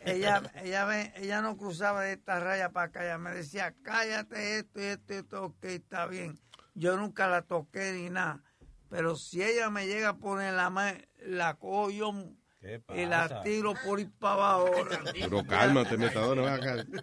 ella, 0.00 0.52
ella, 0.62 0.84
ve- 0.84 1.12
ella 1.16 1.40
no 1.42 1.56
cruzaba 1.56 2.02
de 2.02 2.12
esta 2.14 2.40
raya 2.40 2.70
para 2.70 2.86
acá. 2.86 3.04
Ella 3.04 3.18
me 3.18 3.32
decía, 3.32 3.74
cállate 3.82 4.58
esto 4.58 4.80
y 4.80 4.84
esto 4.84 5.12
y 5.14 5.16
esto, 5.16 5.44
ok, 5.44 5.64
está 5.64 6.06
bien. 6.06 6.38
Yo 6.74 6.96
nunca 6.96 7.28
la 7.28 7.42
toqué 7.42 7.92
ni 7.92 8.10
nada. 8.10 8.42
Pero 8.90 9.16
si 9.16 9.42
ella 9.42 9.70
me 9.70 9.86
llega 9.86 10.10
a 10.10 10.16
poner 10.18 10.54
la 10.54 10.70
mano, 10.70 10.98
la 11.26 11.54
cojo 11.54 11.90
yo 11.90 12.12
y 12.94 13.06
la 13.06 13.42
tiro 13.42 13.74
por 13.84 14.00
ir 14.00 14.10
para 14.18 14.34
abajo. 14.34 14.70
Pero 15.14 15.44
cálmate, 15.46 15.96
metadona. 15.96 16.56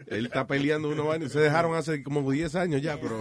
Él 0.08 0.26
está 0.26 0.48
peleando 0.48 0.90
uno 0.90 1.06
vaina. 1.06 1.28
Se 1.30 1.40
dejaron 1.40 1.76
hace 1.76 2.04
como 2.04 2.30
10 2.32 2.56
años 2.56 2.82
ya, 2.82 3.00
pero 3.00 3.20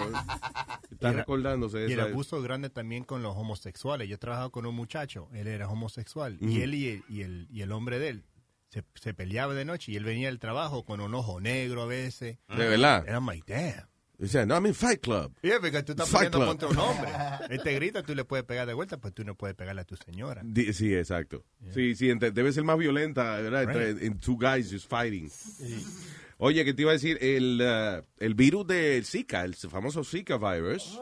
está 0.91 1.09
Y 1.09 1.11
el- 1.11 1.17
recordándose 1.19 1.87
Y 1.89 1.93
el 1.93 2.01
abuso 2.01 2.41
grande 2.43 2.71
también 2.71 3.05
con 3.05 3.23
los 3.23 3.37
homosexuales. 3.37 4.09
Yo 4.09 4.15
he 4.15 4.19
trabajado 4.19 4.51
con 4.51 4.67
un 4.67 4.75
muchacho, 4.75 5.29
él 5.33 5.47
era 5.47 5.69
homosexual, 5.69 6.37
y 6.41 6.63
él 6.63 6.75
y 6.75 6.89
el, 6.89 7.05
y 7.09 7.23
el, 7.23 7.49
y 7.51 7.63
el 7.63 7.73
hombre 7.73 7.99
de 7.99 8.09
él 8.09 8.25
se, 8.69 8.85
se 8.95 9.15
peleaba 9.15 9.53
de 9.55 9.65
noche 9.65 9.91
y 9.93 9.97
él 9.97 10.05
venía 10.05 10.29
del 10.29 10.39
trabajo 10.39 10.85
con 10.85 11.01
un 11.01 11.15
ojo 11.15 11.41
negro 11.41 11.83
a 11.83 11.87
veces. 11.87 12.39
¿De 12.49 12.69
verdad? 12.69 13.05
Era 13.07 13.21
my 13.21 13.43
damn. 13.47 13.89
Dice, 14.21 14.45
no, 14.47 14.55
I'm 14.55 14.67
in 14.67 14.75
Fight 14.75 15.01
Club. 15.01 15.33
Yeah, 15.43 15.59
porque 15.61 15.83
tú 15.83 15.93
estás 15.93 16.09
Fight 16.11 16.31
Club. 16.31 16.47
contra 16.47 16.69
un 16.69 16.79
hombre. 16.79 17.09
Él 17.49 17.63
te 17.63 17.75
grita, 17.75 18.03
tú 18.03 18.15
le 18.15 18.25
puedes 18.25 18.45
pegar 18.45 18.67
de 18.67 18.75
vuelta, 18.75 18.99
pues 18.99 19.15
tú 19.15 19.25
no 19.25 19.35
puedes 19.35 19.57
pegarle 19.57 19.81
a 19.81 19.85
tu 19.85 19.97
señora. 19.97 20.43
Di- 20.45 20.73
Sí, 20.75 20.95
exacto. 20.95 21.45
Sí, 21.73 21.95
sí, 21.95 22.11
ente- 22.11 22.31
debe 22.31 22.53
ser 22.53 22.65
más 22.65 22.77
violenta, 22.79 23.41
¿verdad? 23.41 23.63
Entre 23.65 23.93
Right. 23.95 24.03
en 24.03 24.19
two 24.21 24.37
guys 24.39 24.71
just 24.71 24.89
fighting. 24.91 25.31
Oye, 26.43 26.65
que 26.65 26.73
te 26.75 26.83
iba 26.83 26.91
a 26.91 26.95
decir, 26.95 27.19
el, 27.21 27.61
uh, 27.61 28.03
el 28.19 28.35
virus 28.35 28.67
del 28.67 29.05
Zika, 29.05 29.45
el 29.45 29.55
famoso 29.55 30.03
Zika 30.05 30.39
virus, 30.39 30.99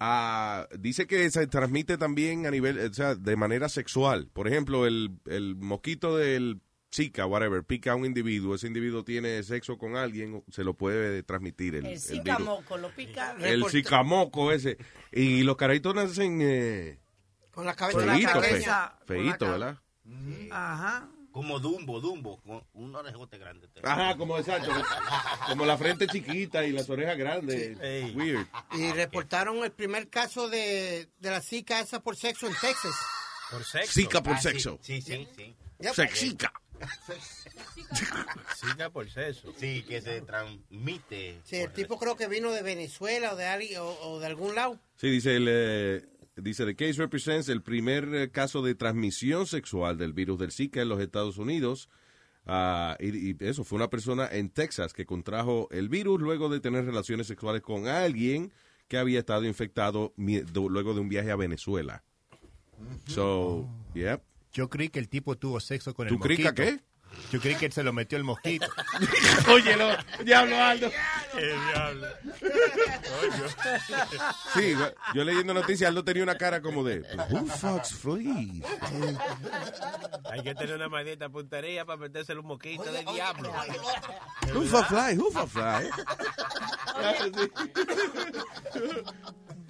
ah, 0.00 0.66
dice 0.78 1.06
que 1.06 1.30
se 1.30 1.46
transmite 1.46 1.96
también 1.96 2.46
a 2.46 2.50
nivel, 2.50 2.78
o 2.78 2.92
sea, 2.92 3.14
de 3.14 3.36
manera 3.36 3.68
sexual. 3.68 4.28
Por 4.32 4.48
ejemplo, 4.48 4.86
el, 4.86 5.10
el 5.26 5.54
mosquito 5.56 6.16
del 6.16 6.60
Zika, 6.94 7.26
whatever, 7.26 7.62
pica 7.64 7.92
a 7.92 7.94
un 7.96 8.06
individuo, 8.06 8.54
ese 8.54 8.66
individuo 8.66 9.04
tiene 9.04 9.42
sexo 9.42 9.76
con 9.76 9.96
alguien, 9.96 10.42
se 10.50 10.64
lo 10.64 10.72
puede 10.74 11.22
transmitir 11.22 11.74
el, 11.74 11.84
El 11.86 11.92
el 11.92 12.20
virus. 12.22 12.40
lo 12.80 12.90
pica. 12.96 13.36
El 13.40 13.64
cicamoco 13.66 14.52
ese. 14.52 14.78
Y 15.12 15.42
los 15.42 15.56
carajitos 15.56 15.94
nacen 15.94 16.38
eh, 16.42 16.98
Con 17.50 17.66
la 17.66 17.74
cabeza 17.74 18.00
feíto, 18.00 18.34
la 18.34 18.40
fe- 18.40 18.48
cabeza. 18.48 18.98
feíto, 19.06 19.46
¿verdad? 19.50 19.78
Ajá. 20.50 21.08
Como 21.30 21.60
Dumbo, 21.60 22.00
Dumbo, 22.00 22.40
con 22.40 22.64
un 22.72 22.96
orejote 22.96 23.36
grande. 23.38 23.68
Ajá, 23.84 24.16
como 24.16 24.38
exacto. 24.38 24.72
Como 25.48 25.66
la 25.66 25.76
frente 25.76 26.06
chiquita 26.06 26.64
y 26.64 26.72
las 26.72 26.88
orejas 26.90 27.16
grandes. 27.18 27.76
Weird. 28.14 28.46
Y 28.72 28.90
reportaron 28.92 29.62
el 29.62 29.70
primer 29.72 30.08
caso 30.08 30.48
de, 30.48 31.08
de 31.20 31.30
la 31.30 31.40
Zika 31.42 31.80
esa 31.80 32.00
por 32.02 32.16
sexo 32.16 32.46
en 32.46 32.54
Texas. 32.54 32.94
Por 33.50 33.62
sexo. 33.62 33.92
Zika 33.92 34.22
por 34.22 34.34
Ah, 34.34 34.40
sí, 34.40 34.48
sexo. 34.48 34.78
Sí, 34.82 35.00
sí, 35.02 35.28
sí. 35.36 35.54
Yep. 35.80 35.94
Sexica. 35.94 36.52
Zika 38.56 38.90
por 38.90 39.08
sexo. 39.10 39.52
Sí, 39.56 39.82
que 39.86 40.00
se 40.00 40.20
transmite. 40.22 41.40
Sí, 41.44 41.56
el 41.56 41.72
tipo 41.72 41.98
creo 41.98 42.16
que 42.16 42.28
vino 42.28 42.50
de 42.52 42.62
Venezuela 42.62 43.32
o 43.32 43.36
de, 43.36 43.46
alguien- 43.46 43.80
o, 43.80 43.88
o 44.02 44.20
de 44.20 44.26
algún 44.26 44.54
lado. 44.54 44.78
Sí, 44.96 45.08
dice 45.10 45.36
el 45.36 45.46
eh, 45.48 46.04
dice 46.36 46.64
the 46.64 46.74
case 46.76 46.94
represents 46.94 47.48
el 47.48 47.62
primer 47.62 48.08
eh, 48.14 48.30
caso 48.30 48.62
de 48.62 48.74
transmisión 48.74 49.46
sexual 49.46 49.98
del 49.98 50.12
virus 50.12 50.38
del 50.38 50.52
Zika 50.52 50.80
en 50.82 50.88
los 50.88 51.00
Estados 51.00 51.38
Unidos. 51.38 51.88
Ah, 52.46 52.96
y, 52.98 53.30
y 53.32 53.36
eso 53.40 53.62
fue 53.64 53.76
una 53.76 53.90
persona 53.90 54.26
en 54.32 54.48
Texas 54.50 54.92
que 54.94 55.04
contrajo 55.04 55.68
el 55.70 55.88
virus 55.90 56.20
luego 56.20 56.48
de 56.48 56.60
tener 56.60 56.84
relaciones 56.86 57.26
sexuales 57.26 57.60
con 57.62 57.88
alguien 57.88 58.52
que 58.88 58.96
había 58.96 59.18
estado 59.18 59.44
infectado 59.44 60.14
luego 60.16 60.94
de 60.94 61.00
un 61.00 61.10
viaje 61.10 61.30
a 61.30 61.36
Venezuela. 61.36 62.02
So, 63.06 63.68
yep. 63.94 64.22
Yo 64.52 64.68
creí 64.68 64.88
que 64.88 64.98
el 64.98 65.08
tipo 65.08 65.36
tuvo 65.36 65.60
sexo 65.60 65.94
con 65.94 66.08
¿Tú 66.08 66.14
el 66.14 66.20
crees 66.20 66.40
mosquito. 66.40 66.54
que 66.54 66.76
qué? 66.78 66.82
Yo 67.32 67.40
creí 67.40 67.54
que 67.56 67.66
él 67.66 67.72
se 67.72 67.82
lo 67.82 67.92
metió 67.92 68.18
el 68.18 68.24
mosquito. 68.24 68.66
Óyelo, 69.50 69.88
diablo 70.24 70.56
Aldo. 70.62 70.90
¿Qué 71.32 71.46
diablo? 71.72 72.06
Sí, 74.54 74.74
yo 75.14 75.24
leyendo 75.24 75.54
noticias, 75.54 75.88
Aldo 75.88 76.04
tenía 76.04 76.22
una 76.22 76.36
cara 76.36 76.60
como 76.60 76.84
de 76.84 77.00
Who 77.30 77.46
fucks 77.46 77.94
fleas? 77.94 78.62
Hay 80.30 80.42
que 80.42 80.54
tener 80.54 80.76
una 80.76 80.88
maldita 80.88 81.28
puntería 81.30 81.84
para 81.86 81.98
metérselo 81.98 82.42
un 82.42 82.48
moquito 82.48 82.84
de 82.84 83.02
diablo. 83.04 83.52
Who 84.54 84.62
fuck 84.64 84.86
fly? 84.86 85.16
Who 85.18 85.30
fuck 85.30 85.48
fly? 85.48 85.90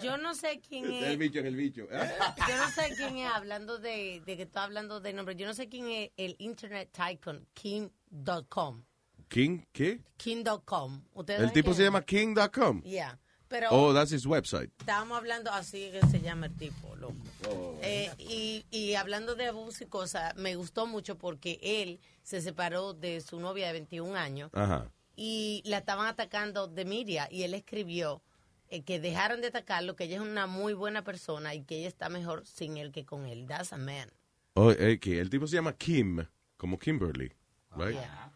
Yo 0.02 0.16
no 0.16 0.34
sé 0.34 0.60
quién 0.66 0.84
El 0.86 1.04
es. 1.04 1.18
bicho 1.18 1.38
es 1.40 1.44
el 1.46 1.56
bicho. 1.56 1.86
Yo 2.48 2.56
no 2.56 2.70
sé 2.70 2.94
quién 2.96 3.18
es 3.18 3.30
hablando 3.30 3.78
de, 3.78 4.22
de 4.24 4.36
que 4.36 4.42
está 4.44 4.64
hablando 4.64 5.00
de 5.00 5.12
nombre. 5.12 5.34
Yo 5.36 5.46
no 5.46 5.54
sé 5.54 5.68
quién 5.68 5.88
es 5.88 6.10
el 6.16 6.36
Internet 6.38 6.90
Tycoon, 6.92 7.46
King.com. 7.54 8.82
King, 9.28 9.60
¿qué? 9.72 10.00
King.com. 10.16 11.02
¿Ustedes 11.12 11.40
El 11.42 11.52
tipo 11.52 11.74
se 11.74 11.82
llama 11.82 12.02
king.com. 12.02 12.80
Yeah. 12.82 13.18
Pero 13.48 13.68
Oh, 13.70 13.94
that's 13.94 14.10
his 14.12 14.26
website. 14.26 14.70
estábamos 14.78 15.16
hablando 15.16 15.50
así 15.50 15.90
que 15.90 16.00
se 16.10 16.20
llama 16.20 16.46
el 16.46 16.56
tipo, 16.56 16.94
loco. 16.96 17.14
Oh. 17.48 17.78
Eh, 17.82 18.10
y, 18.18 18.64
y 18.70 18.94
hablando 18.94 19.34
de 19.34 19.46
abuso 19.46 19.84
y 19.84 19.86
cosas, 19.86 20.34
me 20.36 20.54
gustó 20.54 20.86
mucho 20.86 21.16
porque 21.16 21.58
él 21.62 21.98
se 22.22 22.40
separó 22.42 22.92
de 22.92 23.20
su 23.22 23.40
novia 23.40 23.66
de 23.68 23.72
21 23.74 24.14
años 24.16 24.50
Ajá. 24.52 24.90
y 25.16 25.62
la 25.64 25.78
estaban 25.78 26.06
atacando 26.06 26.68
de 26.68 26.84
media 26.84 27.26
y 27.30 27.42
él 27.42 27.54
escribió 27.54 28.22
que 28.68 29.00
dejaron 29.00 29.40
de 29.40 29.48
atacarlo, 29.48 29.96
que 29.96 30.04
ella 30.04 30.16
es 30.16 30.22
una 30.22 30.46
muy 30.46 30.74
buena 30.74 31.02
persona 31.04 31.54
y 31.54 31.64
que 31.64 31.78
ella 31.78 31.88
está 31.88 32.08
mejor 32.08 32.46
sin 32.46 32.76
él 32.76 32.92
que 32.92 33.04
con 33.04 33.26
él. 33.26 33.46
That's 33.46 33.72
a 33.72 33.76
man. 33.76 34.10
Oh, 34.54 34.70
eh, 34.72 34.98
que 34.98 35.20
el 35.20 35.30
tipo 35.30 35.46
se 35.46 35.56
llama 35.56 35.72
Kim, 35.74 36.24
como 36.56 36.78
Kimberly, 36.78 37.32
right? 37.76 37.92
Yeah. 37.92 38.32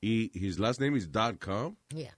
Y 0.00 0.30
his 0.34 0.58
last 0.58 0.80
name 0.80 0.96
is 0.96 1.08
.com. 1.38 1.76
Yeah. 1.88 2.16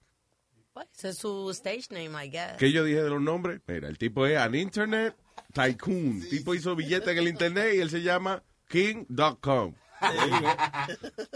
Pues, 0.73 0.89
ese 0.97 1.11
es 1.11 1.19
su 1.19 1.51
stage 1.51 1.89
name, 1.91 2.25
I 2.25 2.29
guess. 2.29 2.57
¿Qué 2.59 2.73
yo 2.73 2.85
dije 2.85 3.03
de 3.03 3.11
los 3.11 3.21
nombres? 3.21 3.61
Mira, 3.67 3.89
el 3.89 3.99
tipo 3.99 4.27
es 4.27 4.39
an 4.39 4.55
internet 4.55 5.17
tycoon. 5.53 6.23
El 6.23 6.29
tipo 6.29 6.55
hizo 6.55 6.75
billete 6.75 7.13
en 7.13 7.19
el 7.19 7.29
internet 7.29 7.75
y 7.75 7.81
él 7.81 7.91
se 7.91 8.03
llama 8.03 8.43
king.com. 8.69 9.75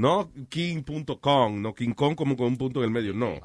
No 0.00 0.32
king.com, 0.48 1.60
no 1.60 1.74
King 1.74 1.92
Kong 1.92 2.14
como 2.14 2.34
con 2.34 2.46
un 2.46 2.56
punto 2.56 2.80
en 2.80 2.84
el 2.86 2.90
medio, 2.90 3.12
no. 3.12 3.38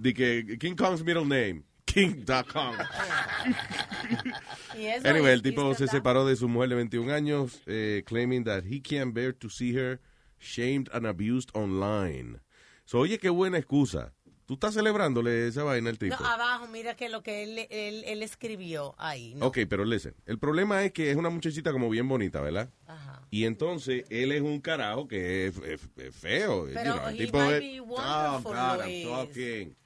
De 0.00 0.14
que 0.14 0.56
King 0.60 0.76
Kong's 0.76 1.02
middle 1.02 1.24
name, 1.26 1.64
king.com. 1.84 2.76
Anyway, 5.04 5.32
el 5.32 5.42
tipo 5.42 5.74
se 5.74 5.88
separó 5.88 6.24
de 6.24 6.36
su 6.36 6.48
mujer 6.48 6.68
de 6.70 6.74
21 6.76 7.12
años, 7.12 7.60
eh, 7.66 8.02
claiming 8.06 8.44
that 8.44 8.62
he 8.64 8.80
can't 8.80 9.12
bear 9.12 9.32
to 9.32 9.48
see 9.50 9.74
her 9.76 10.00
shamed 10.38 10.88
and 10.92 11.06
abused 11.06 11.50
online. 11.54 12.38
So, 12.84 12.98
oye, 13.00 13.18
qué 13.18 13.28
buena 13.30 13.58
excusa. 13.58 14.12
Tú 14.46 14.54
estás 14.54 14.72
celebrándole 14.72 15.46
esa 15.46 15.62
vaina 15.62 15.90
al 15.90 15.98
tipo. 15.98 16.16
No, 16.18 16.24
abajo, 16.26 16.68
mira 16.68 16.94
que 16.94 17.10
lo 17.10 17.22
que 17.22 17.42
él, 17.42 17.66
él, 17.68 18.02
él 18.06 18.22
escribió 18.22 18.94
ahí. 18.96 19.34
¿no? 19.34 19.46
Ok, 19.48 19.58
pero 19.68 19.84
listen. 19.84 20.14
El 20.24 20.38
problema 20.38 20.82
es 20.84 20.92
que 20.92 21.10
es 21.10 21.16
una 21.18 21.28
muchachita 21.28 21.70
como 21.70 21.90
bien 21.90 22.08
bonita, 22.08 22.40
¿verdad? 22.40 22.70
Y 23.30 23.44
entonces 23.44 24.04
él 24.08 24.32
es 24.32 24.40
un 24.40 24.60
carajo 24.62 25.06
que 25.06 25.48
es, 25.48 25.58
es- 25.58 25.86
es 25.98 26.14
feo. 26.16 26.66
you 26.66 26.72
Pero 26.72 26.94
know, 26.94 27.08
el 27.08 27.16
tipo 27.18 27.42
es- 27.42 27.80
Oh, 27.90 28.40
God, 28.42 28.54
I'm 28.86 29.02
talking. 29.04 29.76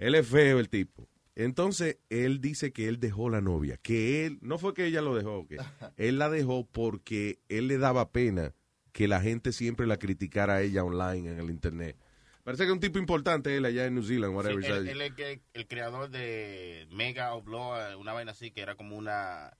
Él 0.00 0.14
es 0.14 0.26
feo, 0.26 0.58
el 0.58 0.68
tipo. 0.68 1.06
Entonces, 1.36 1.98
él 2.08 2.40
dice 2.40 2.72
que 2.72 2.88
él 2.88 2.98
dejó 2.98 3.30
la 3.30 3.40
novia, 3.40 3.76
que 3.76 4.26
él, 4.26 4.38
no 4.42 4.58
fue 4.58 4.74
que 4.74 4.86
ella 4.86 5.00
lo 5.02 5.14
dejó, 5.14 5.46
que 5.46 5.56
él 5.96 6.18
la 6.18 6.28
dejó 6.28 6.66
porque 6.66 7.38
él 7.48 7.68
le 7.68 7.78
daba 7.78 8.10
pena 8.10 8.54
que 8.92 9.06
la 9.08 9.20
gente 9.20 9.52
siempre 9.52 9.86
la 9.86 9.98
criticara 9.98 10.54
a 10.56 10.62
ella 10.62 10.82
online 10.84 11.30
en 11.30 11.38
el 11.38 11.50
internet. 11.50 11.96
Parece 12.42 12.64
que 12.64 12.68
es 12.70 12.72
un 12.72 12.80
tipo 12.80 12.98
importante 12.98 13.54
él 13.56 13.64
allá 13.64 13.86
en 13.86 13.94
New 13.94 14.02
Zealand, 14.02 14.32
Sí, 14.32 14.36
whatever. 14.36 14.64
él, 14.64 14.70
¿sabes? 14.70 14.88
él 14.90 15.00
es 15.02 15.12
que- 15.12 15.40
el 15.54 15.66
creador 15.68 16.10
de 16.10 16.88
Mega 16.90 17.34
Upload, 17.36 17.96
una 17.96 18.12
vaina 18.12 18.32
así, 18.32 18.50
que 18.50 18.62
era 18.62 18.74
como 18.74 18.96
una... 18.96 19.56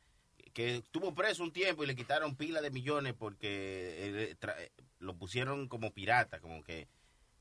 que 0.54 0.76
estuvo 0.78 1.14
preso 1.14 1.42
un 1.44 1.52
tiempo 1.52 1.84
y 1.84 1.86
le 1.86 1.94
quitaron 1.94 2.34
pila 2.34 2.60
de 2.60 2.70
millones 2.70 3.14
porque 3.14 4.06
él 4.30 4.38
tra- 4.40 4.56
lo 4.98 5.16
pusieron 5.16 5.68
como 5.68 5.92
pirata, 5.92 6.40
como 6.40 6.62
que 6.64 6.88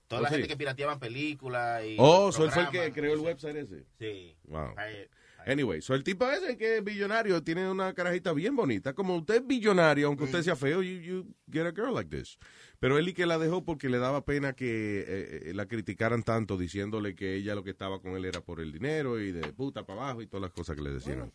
toda 0.10 0.20
Oh, 0.20 0.24
la 0.24 0.30
sí. 0.30 0.36
gente 0.36 0.48
que 0.50 0.58
pirateaban 0.58 1.00
películas 1.00 1.86
y 1.86 1.96
Oh, 1.98 2.32
so 2.34 2.44
él 2.44 2.52
fue 2.52 2.64
el 2.64 2.70
que 2.70 2.92
creó 2.92 3.14
el 3.14 3.20
website 3.22 3.56
ese. 3.56 3.86
Sí. 3.98 4.36
Wow. 4.44 4.74
Ay, 4.76 5.08
Anyway, 5.48 5.82
so 5.82 5.96
el 5.96 6.04
tipo 6.04 6.30
ese 6.30 6.58
que 6.58 6.78
es 6.78 6.84
billonario 6.84 7.42
tiene 7.42 7.72
una 7.72 7.94
carajita 7.94 8.34
bien 8.34 8.56
bonita. 8.58 8.94
Como 8.94 9.16
usted 9.16 9.36
es 9.36 9.48
billonario, 9.48 10.08
aunque 10.08 10.26
usted 10.26 10.44
sea 10.44 10.56
feo, 10.58 10.84
you, 10.84 11.00
you 11.00 11.26
get 11.50 11.66
a 11.66 11.72
girl 11.72 11.94
like 11.94 12.10
this. 12.16 12.38
Pero 12.80 12.98
él 12.98 13.08
y 13.08 13.14
que 13.14 13.26
la 13.26 13.38
dejó 13.40 13.64
porque 13.64 13.88
le 13.90 14.00
daba 14.00 14.26
pena 14.26 14.54
que 14.54 15.00
eh, 15.00 15.06
eh, 15.46 15.54
la 15.54 15.66
criticaran 15.66 16.24
tanto, 16.24 16.58
diciéndole 16.58 17.16
que 17.16 17.36
ella 17.36 17.56
lo 17.56 17.64
que 17.64 17.70
estaba 17.72 18.02
con 18.02 18.16
él 18.18 18.26
era 18.26 18.42
por 18.42 18.60
el 18.60 18.72
dinero 18.74 19.20
y 19.20 19.32
de 19.32 19.42
puta 19.54 19.86
para 19.86 20.02
abajo 20.02 20.22
y 20.22 20.28
todas 20.28 20.42
las 20.42 20.52
cosas 20.52 20.76
que 20.76 20.82
le 20.82 20.92
decían. 20.92 21.32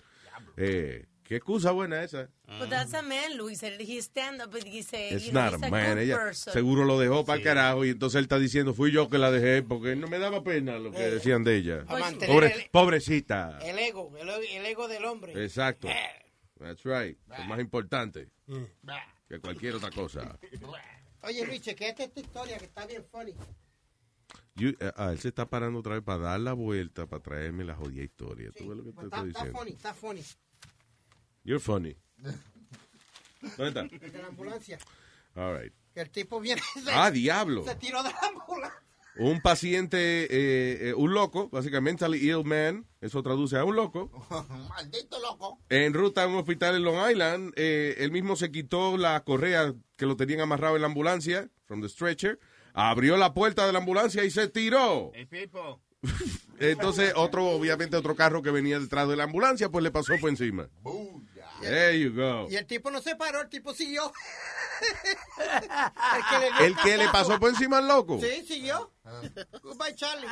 Eh, 0.58 1.06
qué 1.24 1.36
excusa 1.36 1.70
buena 1.72 2.02
esa. 2.04 2.28
But 2.46 2.68
that's 2.68 2.94
a 2.94 3.02
man, 3.02 3.36
Luis. 3.36 3.60
He 3.62 3.98
stand 4.00 4.40
up 4.42 4.54
and 4.54 4.64
he 4.66 4.82
say, 4.82 5.10
It's 5.10 5.26
you 5.26 5.32
know, 5.32 5.42
not 5.44 5.54
he's 5.54 5.62
a 5.62 5.66
a 5.66 5.70
man. 5.70 5.94
good 5.96 6.02
Ella 6.02 6.16
person. 6.16 6.52
seguro 6.52 6.84
lo 6.84 6.98
dejó 6.98 7.24
para 7.24 7.38
el 7.38 7.42
carajo 7.44 7.84
y 7.84 7.90
entonces 7.90 8.18
él 8.18 8.24
está 8.24 8.38
diciendo, 8.38 8.74
fui 8.74 8.92
yo 8.92 9.08
que 9.08 9.18
la 9.18 9.30
dejé 9.30 9.62
porque 9.62 9.96
no 9.96 10.06
me 10.06 10.18
daba 10.18 10.44
pena 10.44 10.78
lo 10.78 10.92
que 10.92 10.98
decían 11.10 11.42
de 11.44 11.56
ella. 11.56 11.84
A 11.88 11.98
mantener 11.98 12.28
Pobre- 12.34 12.52
el- 12.64 12.70
pobrecita. 12.70 13.58
El 13.62 13.78
ego, 13.78 14.12
el, 14.18 14.28
el 14.28 14.66
ego 14.66 14.86
del 14.88 15.04
hombre. 15.04 15.32
Exacto. 15.42 15.88
That's 16.58 16.84
right. 16.84 17.18
Es 17.38 17.46
más 17.46 17.58
importante 17.60 18.28
que 19.28 19.40
cualquier 19.40 19.74
otra 19.74 19.90
cosa. 19.90 20.38
Oye, 21.22 21.46
Luis, 21.46 21.62
chequete 21.62 22.04
esta 22.04 22.20
historia 22.20 22.58
que 22.58 22.66
está 22.66 22.86
bien 22.86 23.02
funny. 23.10 23.34
You- 24.56 24.76
eh, 24.78 24.92
ah, 24.96 25.10
él 25.10 25.18
se 25.18 25.28
está 25.28 25.46
parando 25.48 25.80
otra 25.80 25.94
vez 25.94 26.02
para 26.04 26.18
dar 26.18 26.40
la 26.40 26.52
vuelta, 26.52 27.06
para 27.06 27.22
traerme 27.22 27.64
la 27.64 27.74
jodida 27.74 28.04
historia. 28.04 28.50
¿Tú 28.56 28.68
ves 28.68 28.76
lo 28.76 28.84
que 28.84 28.90
te 28.90 28.94
Pues 28.94 29.06
estoy 29.06 29.28
está, 29.30 29.40
está 29.40 29.44
diciendo? 29.44 29.58
funny, 29.58 29.72
está 29.72 29.94
funny. 29.94 30.22
You're 31.44 31.60
funny. 31.60 31.96
¿Dónde 33.56 33.68
está? 33.68 33.80
El 33.82 34.12
de 34.12 34.18
la 34.18 34.28
ambulancia. 34.28 34.78
All 35.34 35.60
right. 35.60 35.72
El 35.94 36.10
tipo 36.10 36.40
viene. 36.40 36.60
se- 36.82 36.90
Ah, 36.90 37.10
diablo. 37.10 37.64
Se 37.64 37.74
tiró 37.76 38.02
de 38.02 38.10
la 38.10 38.18
ambulancia. 38.20 38.80
Un 39.16 39.40
paciente, 39.40 40.24
eh, 40.24 40.88
eh, 40.88 40.94
un 40.96 41.14
loco, 41.14 41.48
básicamente 41.48 42.04
mentally 42.08 42.28
ill 42.28 42.44
man, 42.44 42.84
eso 43.00 43.22
traduce 43.22 43.56
a 43.56 43.64
un 43.64 43.76
loco, 43.76 44.10
Maldito 44.70 45.20
loco. 45.20 45.60
en 45.68 45.94
ruta 45.94 46.24
a 46.24 46.26
un 46.26 46.34
hospital 46.34 46.74
en 46.74 46.82
Long 46.82 47.10
Island, 47.12 47.52
eh, 47.54 47.94
él 47.98 48.10
mismo 48.10 48.34
se 48.34 48.50
quitó 48.50 48.96
la 48.96 49.22
correa 49.22 49.72
que 49.96 50.06
lo 50.06 50.16
tenían 50.16 50.40
amarrado 50.40 50.74
en 50.74 50.82
la 50.82 50.88
ambulancia, 50.88 51.48
from 51.64 51.80
the 51.80 51.88
stretcher, 51.88 52.40
abrió 52.72 53.16
la 53.16 53.34
puerta 53.34 53.64
de 53.68 53.72
la 53.72 53.78
ambulancia 53.78 54.24
y 54.24 54.32
se 54.32 54.48
tiró. 54.48 55.12
Hey, 55.14 55.26
people. 55.30 55.76
Entonces, 56.58 57.12
otro, 57.14 57.46
obviamente, 57.46 57.96
otro 57.96 58.16
carro 58.16 58.42
que 58.42 58.50
venía 58.50 58.80
detrás 58.80 59.08
de 59.08 59.14
la 59.14 59.24
ambulancia, 59.24 59.68
pues 59.70 59.84
le 59.84 59.92
pasó 59.92 60.12
por 60.20 60.28
encima. 60.28 60.68
There 61.68 61.98
you 61.98 62.12
go. 62.14 62.46
Y 62.50 62.56
el 62.56 62.66
tipo 62.66 62.90
no 62.90 63.00
se 63.00 63.16
paró, 63.16 63.40
el 63.40 63.48
tipo 63.48 63.74
siguió. 63.74 64.12
el 65.38 66.24
que 66.30 66.38
le, 66.38 66.52
dio 66.52 66.66
¿El 66.66 66.76
que 66.76 66.96
le 66.96 67.08
pasó 67.08 67.38
por 67.38 67.50
encima 67.50 67.78
al 67.78 67.88
loco? 67.88 68.20
Sí, 68.20 68.44
siguió. 68.46 68.92
Goodbye, 69.62 69.94
Charlie. 69.94 70.28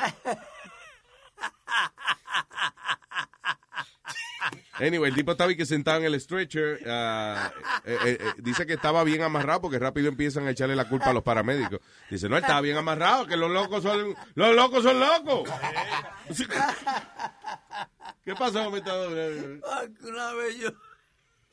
Anyway, 4.79 5.09
el 5.09 5.15
tipo 5.15 5.31
estaba 5.31 5.49
ahí 5.49 5.55
que 5.55 5.65
sentado 5.65 5.99
en 5.99 6.05
el 6.05 6.19
stretcher. 6.19 6.79
ah, 6.87 7.51
eh, 7.85 7.97
eh, 8.05 8.17
eh, 8.19 8.33
dice 8.37 8.65
que 8.65 8.73
estaba 8.73 9.03
bien 9.03 9.21
amarrado 9.21 9.61
porque 9.61 9.77
rápido 9.79 10.07
empiezan 10.07 10.47
a 10.47 10.51
echarle 10.51 10.75
la 10.75 10.89
culpa 10.89 11.11
a 11.11 11.13
los 11.13 11.23
paramédicos. 11.23 11.79
Dice, 12.09 12.27
no, 12.27 12.37
él 12.37 12.43
estaba 12.43 12.61
bien 12.61 12.77
amarrado, 12.77 13.27
que 13.27 13.37
los 13.37 13.51
locos 13.51 13.83
son, 13.83 14.15
los 14.33 14.55
locos 14.55 14.83
son 14.83 14.99
locos. 14.99 15.49
¿Qué 18.25 18.35
pasó, 18.35 18.71
metador? 18.71 19.61
Una 20.01 20.33
vez 20.33 20.57
yo. 20.57 20.69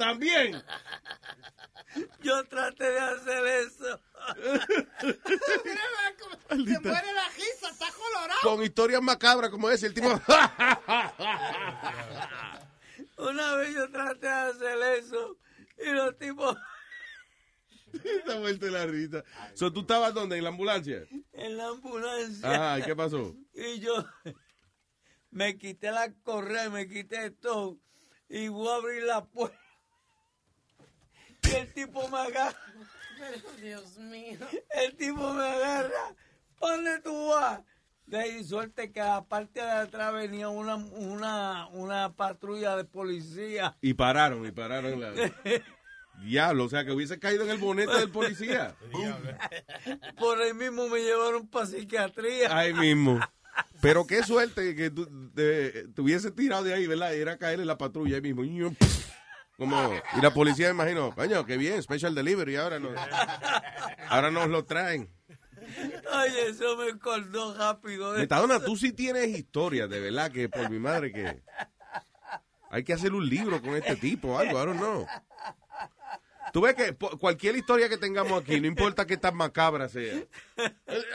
También. 0.00 0.56
Yo 2.22 2.42
traté 2.44 2.90
de 2.90 2.98
hacer 2.98 3.46
eso. 3.46 4.00
Se 6.48 6.56
muere 6.56 7.12
la 7.12 7.28
risa, 7.28 7.68
está 7.70 7.86
colorado. 7.92 8.40
Con 8.42 8.62
historias 8.62 9.02
macabras 9.02 9.50
como 9.50 9.68
ese, 9.68 9.88
el 9.88 9.94
tipo... 9.94 10.08
Una 13.18 13.56
vez 13.56 13.74
yo 13.74 13.90
traté 13.90 14.26
de 14.26 14.32
hacer 14.32 14.78
eso. 14.98 15.36
Y 15.76 15.90
los 15.90 16.16
tipos 16.16 16.56
Está 17.92 18.38
vuelta 18.38 18.66
la 18.66 18.86
risa. 18.86 19.22
So, 19.52 19.70
¿Tú 19.70 19.80
estabas 19.80 20.14
dónde? 20.14 20.38
¿En 20.38 20.44
la 20.44 20.50
ambulancia? 20.50 21.06
en 21.32 21.56
la 21.58 21.66
ambulancia. 21.68 22.50
Ajá, 22.50 22.78
¿y 22.78 22.82
qué 22.84 22.96
pasó? 22.96 23.36
Y 23.52 23.80
yo 23.80 24.06
me 25.30 25.58
quité 25.58 25.90
la 25.90 26.10
correa, 26.22 26.70
me 26.70 26.88
quité 26.88 27.30
todo. 27.30 27.78
Y 28.30 28.48
voy 28.48 28.68
a 28.68 28.76
abrir 28.76 29.02
la 29.02 29.24
puerta. 29.24 29.59
Y 31.50 31.54
el 31.56 31.72
tipo 31.72 32.08
me 32.08 32.18
agarra. 32.18 32.58
Dios 33.60 33.98
mío. 33.98 34.38
El 34.70 34.96
tipo 34.96 35.32
me 35.32 35.44
agarra. 35.44 36.14
¿Dónde 36.60 37.00
tú 37.00 37.28
vas? 37.28 37.60
De 38.06 38.18
ahí 38.18 38.42
suerte 38.42 38.90
que 38.90 39.00
a 39.00 39.14
la 39.14 39.24
parte 39.24 39.60
de 39.60 39.70
atrás 39.70 40.12
venía 40.12 40.48
una, 40.48 40.76
una, 40.76 41.68
una 41.68 42.12
patrulla 42.12 42.76
de 42.76 42.84
policía. 42.84 43.76
Y 43.80 43.94
pararon, 43.94 44.44
y 44.44 44.50
pararon 44.50 45.00
la... 45.00 45.12
Diablo, 46.24 46.64
o 46.64 46.68
sea, 46.68 46.84
que 46.84 46.92
hubiese 46.92 47.18
caído 47.18 47.44
en 47.44 47.50
el 47.50 47.58
bonete 47.58 47.96
del 47.96 48.10
policía. 48.10 48.74
Por 50.18 50.40
ahí 50.42 50.52
mismo 50.52 50.88
me 50.88 50.98
llevaron 51.00 51.46
para 51.48 51.66
psiquiatría. 51.66 52.54
Ahí 52.54 52.74
mismo. 52.74 53.20
Pero 53.80 54.06
qué 54.06 54.22
suerte 54.22 54.74
que 54.74 54.90
tú 54.90 55.30
te, 55.34 55.88
te 55.88 56.00
hubiese 56.00 56.30
tirado 56.30 56.64
de 56.64 56.74
ahí, 56.74 56.86
¿verdad? 56.86 57.14
Era 57.14 57.38
caer 57.38 57.60
en 57.60 57.66
la 57.66 57.78
patrulla 57.78 58.16
ahí 58.16 58.22
mismo. 58.22 58.42
Y, 59.60 59.62
Como, 59.62 59.94
y 60.16 60.20
la 60.22 60.30
policía 60.32 60.68
me 60.68 60.72
imagino, 60.82 61.14
coño, 61.14 61.44
qué 61.44 61.58
bien, 61.58 61.82
special 61.82 62.14
delivery, 62.14 62.56
ahora 62.56 62.78
nos, 62.78 62.92
ahora 64.08 64.30
nos 64.30 64.48
lo 64.48 64.64
traen. 64.64 65.10
Ay, 66.10 66.32
eso 66.48 66.78
me 66.78 66.90
acordó 66.90 67.54
rápido. 67.54 68.12
de- 68.14 68.20
Metadona, 68.20 68.64
tú 68.64 68.74
sí 68.74 68.92
tienes 68.92 69.28
historias, 69.28 69.90
de 69.90 70.00
verdad, 70.00 70.32
que 70.32 70.48
por 70.48 70.70
mi 70.70 70.78
madre 70.78 71.12
que 71.12 71.42
hay 72.70 72.84
que 72.84 72.94
hacer 72.94 73.12
un 73.12 73.28
libro 73.28 73.60
con 73.60 73.76
este 73.76 73.96
tipo, 73.96 74.38
algo, 74.38 74.58
don't 74.64 74.78
know. 74.78 75.06
Tú 76.54 76.62
ves 76.62 76.74
que 76.74 76.94
cualquier 76.94 77.54
historia 77.56 77.88
que 77.90 77.98
tengamos 77.98 78.40
aquí, 78.42 78.60
no 78.60 78.66
importa 78.66 79.06
qué 79.06 79.18
tan 79.18 79.36
macabra 79.36 79.88
sea. 79.90 80.24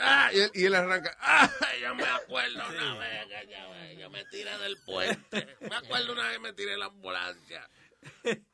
Ah, 0.00 0.30
y, 0.32 0.38
él, 0.38 0.50
y 0.54 0.64
él 0.66 0.74
arranca. 0.76 1.14
Ah, 1.20 1.50
yo 1.82 1.94
me 1.96 2.04
acuerdo 2.04 2.62
una 2.68 2.94
vez 2.98 3.26
que 3.26 3.98
yo, 4.00 4.08
me 4.08 4.24
tiré 4.26 4.56
del 4.58 4.76
puente. 4.86 5.56
Me 5.60 5.76
acuerdo 5.76 6.12
una 6.12 6.22
vez 6.28 6.32
que 6.34 6.38
me 6.38 6.52
tiré 6.54 6.74
en 6.74 6.78
la 6.78 6.86
ambulancia. 6.86 7.68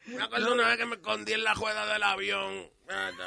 Me 0.07 0.23
acuerdo 0.23 0.53
una 0.55 0.69
vez 0.69 0.77
que 0.79 0.87
me 0.87 0.95
escondí 0.97 1.33
en 1.33 1.45
la 1.45 1.55
rueda 1.55 1.93
del 1.93 2.03
avión. 2.03 2.71
Ah, 2.89 3.11
no. 3.17 3.25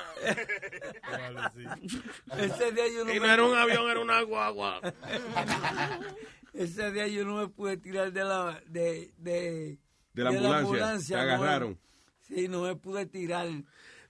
Ese 2.38 2.72
día 2.72 2.88
yo 2.94 3.04
no 3.06 3.12
Y 3.14 3.20
me- 3.20 3.28
no 3.28 3.34
era 3.34 3.44
un 3.44 3.58
avión, 3.58 3.90
era 3.90 4.00
una 4.00 4.22
guagua. 4.22 4.82
Ese 6.54 6.92
día 6.92 7.08
yo 7.08 7.26
no 7.26 7.36
me 7.38 7.48
pude 7.50 7.78
tirar 7.78 8.12
de 8.14 8.24
la 8.24 8.62
de 8.68 9.12
de, 9.18 9.78
De 10.14 10.24
la 10.24 10.30
ambulancia, 10.60 11.18
te 11.18 11.22
no 11.22 11.28
me- 11.28 11.34
agarraron. 11.34 11.80
sí, 12.22 12.48
no 12.48 12.62
me 12.62 12.76
pude 12.76 13.06
tirar. 13.06 13.48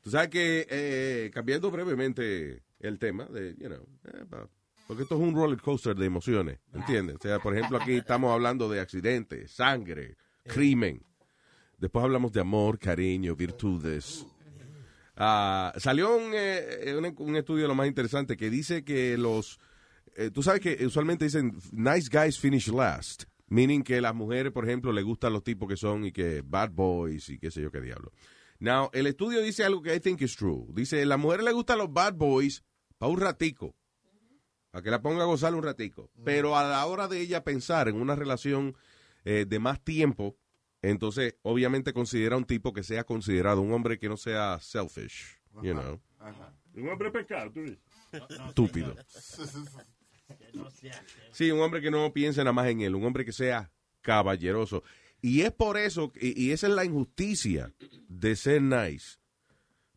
Tú 0.03 0.11
sabes 0.11 0.30
que, 0.30 0.68
eh, 0.70 1.32
cambiando 1.34 1.72
brevemente 1.72 2.61
el 2.80 2.99
tema, 2.99 3.26
de, 3.26 3.55
you 3.57 3.68
know, 3.68 3.88
eh, 4.05 4.26
pa- 4.30 4.47
porque 4.88 5.01
esto 5.03 5.16
es 5.16 5.22
un 5.22 5.34
roller 5.34 5.59
coaster 5.59 5.95
de 5.95 6.05
emociones, 6.05 6.59
¿entiendes? 6.72 7.16
O 7.16 7.20
sea, 7.24 7.39
por 7.39 7.55
ejemplo, 7.57 7.78
aquí 7.80 7.95
estamos 7.95 8.32
hablando 8.32 8.70
de 8.70 8.80
accidentes, 8.80 9.51
sangre, 9.51 10.16
crimen. 10.43 11.01
Después 11.78 12.03
hablamos 12.03 12.32
de 12.32 12.41
amor, 12.41 12.80
cariño, 12.80 13.36
virtudes. 13.36 14.26
Ah, 15.15 15.73
salió 15.78 16.15
un, 16.15 16.32
eh, 16.34 16.95
un, 16.97 17.15
un 17.17 17.36
estudio 17.36 17.67
lo 17.67 17.76
más 17.76 17.88
interesante 17.88 18.36
que 18.36 18.49
dice 18.49 18.84
que 18.84 19.17
los... 19.17 19.59
eh, 20.15 20.30
tú 20.32 20.43
sabes 20.43 20.61
que 20.61 20.86
usualmente 20.86 21.26
dicen 21.26 21.57
nice 21.71 22.09
guys 22.11 22.39
finish 22.39 22.67
last. 22.69 23.23
Meaning 23.47 23.84
que 23.84 24.01
las 24.01 24.15
mujeres, 24.15 24.51
por 24.51 24.65
ejemplo, 24.65 24.91
le 24.91 25.03
gustan 25.03 25.32
los 25.32 25.43
tipos 25.43 25.69
que 25.69 25.78
son 25.78 26.05
y 26.05 26.11
que 26.11 26.41
bad 26.43 26.71
boys 26.71 27.30
y 27.30 27.38
qué 27.38 27.51
sé 27.51 27.61
yo 27.61 27.71
qué 27.71 27.80
diablo. 27.80 28.11
Now, 28.59 28.89
el 28.93 29.05
estudio 29.05 29.41
dice 29.41 29.63
algo 29.63 29.82
que 29.82 29.93
I 29.93 29.99
think 29.99 30.21
is 30.21 30.36
true. 30.36 30.65
Dice, 30.69 31.05
las 31.05 31.19
mujeres 31.19 31.45
le 31.45 31.51
gustan 31.51 31.78
los 31.78 31.93
bad 31.93 32.15
boys 32.15 32.63
para 32.97 33.11
un 33.11 33.19
ratico. 33.19 33.76
Para 34.71 34.82
que 34.82 34.89
la 34.89 35.01
ponga 35.01 35.23
a 35.23 35.28
gozar 35.28 35.53
un 35.53 35.63
ratico. 35.63 36.09
Pero 36.23 36.57
a 36.57 36.63
la 36.63 36.86
hora 36.88 37.07
de 37.07 37.21
ella 37.21 37.43
pensar 37.43 37.88
en 37.88 37.97
una 37.97 38.15
relación 38.15 38.76
eh, 39.23 39.45
de 39.47 39.59
más 39.59 39.84
tiempo, 39.84 40.36
entonces 40.89 41.36
obviamente 41.43 41.93
considera 41.93 42.38
un 42.38 42.45
tipo 42.45 42.73
que 42.73 42.83
sea 42.83 43.03
considerado 43.03 43.61
un 43.61 43.71
hombre 43.73 43.97
que 43.97 44.09
no 44.09 44.17
sea 44.17 44.59
selfish, 44.61 45.38
you 45.61 45.73
know, 45.73 46.01
Un 46.75 46.89
hombre 46.89 47.11
pecado, 47.11 47.51
tú 47.51 47.61
dices. 47.61 47.79
estúpido. 48.47 48.95
Sí, 51.31 51.51
un 51.51 51.59
hombre 51.61 51.81
que 51.81 51.91
no 51.91 52.11
piense 52.13 52.39
nada 52.41 52.53
más 52.53 52.67
en 52.67 52.81
él, 52.81 52.95
un 52.95 53.03
hombre 53.05 53.25
que 53.25 53.31
sea 53.31 53.71
caballeroso. 54.01 54.83
Y 55.21 55.41
es 55.41 55.51
por 55.51 55.77
eso, 55.77 56.11
y, 56.19 56.39
y 56.41 56.51
esa 56.51 56.67
es 56.67 56.73
la 56.73 56.86
injusticia 56.86 57.73
de 58.07 58.36
ser 58.36 58.61
nice. 58.61 59.17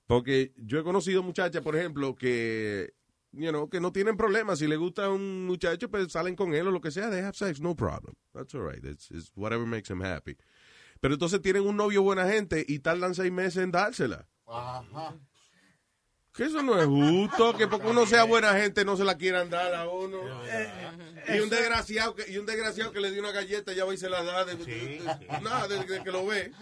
Porque 0.06 0.54
yo 0.56 0.78
he 0.80 0.82
conocido 0.82 1.22
muchachas, 1.22 1.62
por 1.62 1.76
ejemplo, 1.76 2.14
que, 2.14 2.94
you 3.32 3.50
know, 3.50 3.68
que 3.68 3.78
no 3.78 3.92
tienen 3.92 4.16
problemas. 4.16 4.58
Si 4.58 4.66
le 4.66 4.76
gusta 4.76 5.10
un 5.10 5.44
muchacho, 5.44 5.90
pues 5.90 6.10
salen 6.10 6.34
con 6.34 6.54
él 6.54 6.66
o 6.66 6.70
lo 6.70 6.80
que 6.80 6.90
sea. 6.90 7.10
They 7.10 7.20
have 7.20 7.34
sex, 7.36 7.60
no 7.60 7.76
problem. 7.76 8.14
That's 8.32 8.54
all 8.54 8.62
right. 8.62 8.82
It's, 8.82 9.10
it's 9.10 9.30
whatever 9.36 9.66
makes 9.66 9.88
them 9.88 10.00
happy. 10.00 10.36
Pero 11.00 11.14
entonces 11.14 11.40
tienen 11.40 11.66
un 11.66 11.76
novio 11.76 12.02
buena 12.02 12.28
gente 12.28 12.64
y 12.66 12.80
tardan 12.80 13.14
seis 13.14 13.32
meses 13.32 13.62
en 13.62 13.70
dársela. 13.70 14.28
Ajá. 14.46 15.16
Que 16.38 16.44
eso 16.44 16.62
no 16.62 16.80
es 16.80 16.86
justo, 16.86 17.56
que 17.56 17.66
porque 17.66 17.88
uno 17.88 18.06
sea 18.06 18.22
buena 18.22 18.54
gente 18.54 18.84
no 18.84 18.96
se 18.96 19.02
la 19.04 19.18
quieran 19.18 19.50
dar 19.50 19.74
a 19.74 19.88
uno. 19.88 20.18
Y 21.34 21.40
un 21.40 21.50
desgraciado 21.50 22.14
que, 22.14 22.30
y 22.30 22.38
un 22.38 22.46
desgraciado 22.46 22.92
que 22.92 23.00
le 23.00 23.10
dio 23.10 23.20
una 23.20 23.32
galleta 23.32 23.72
ya 23.72 23.84
va 23.84 23.92
y 23.92 23.96
se 23.98 24.08
la 24.08 24.22
da 24.22 24.44
de, 24.44 24.54
de- 24.54 24.64
de- 25.00 25.40
nada, 25.42 25.66
desde 25.68 26.02
que 26.02 26.10
lo 26.12 26.24
ve. 26.24 26.52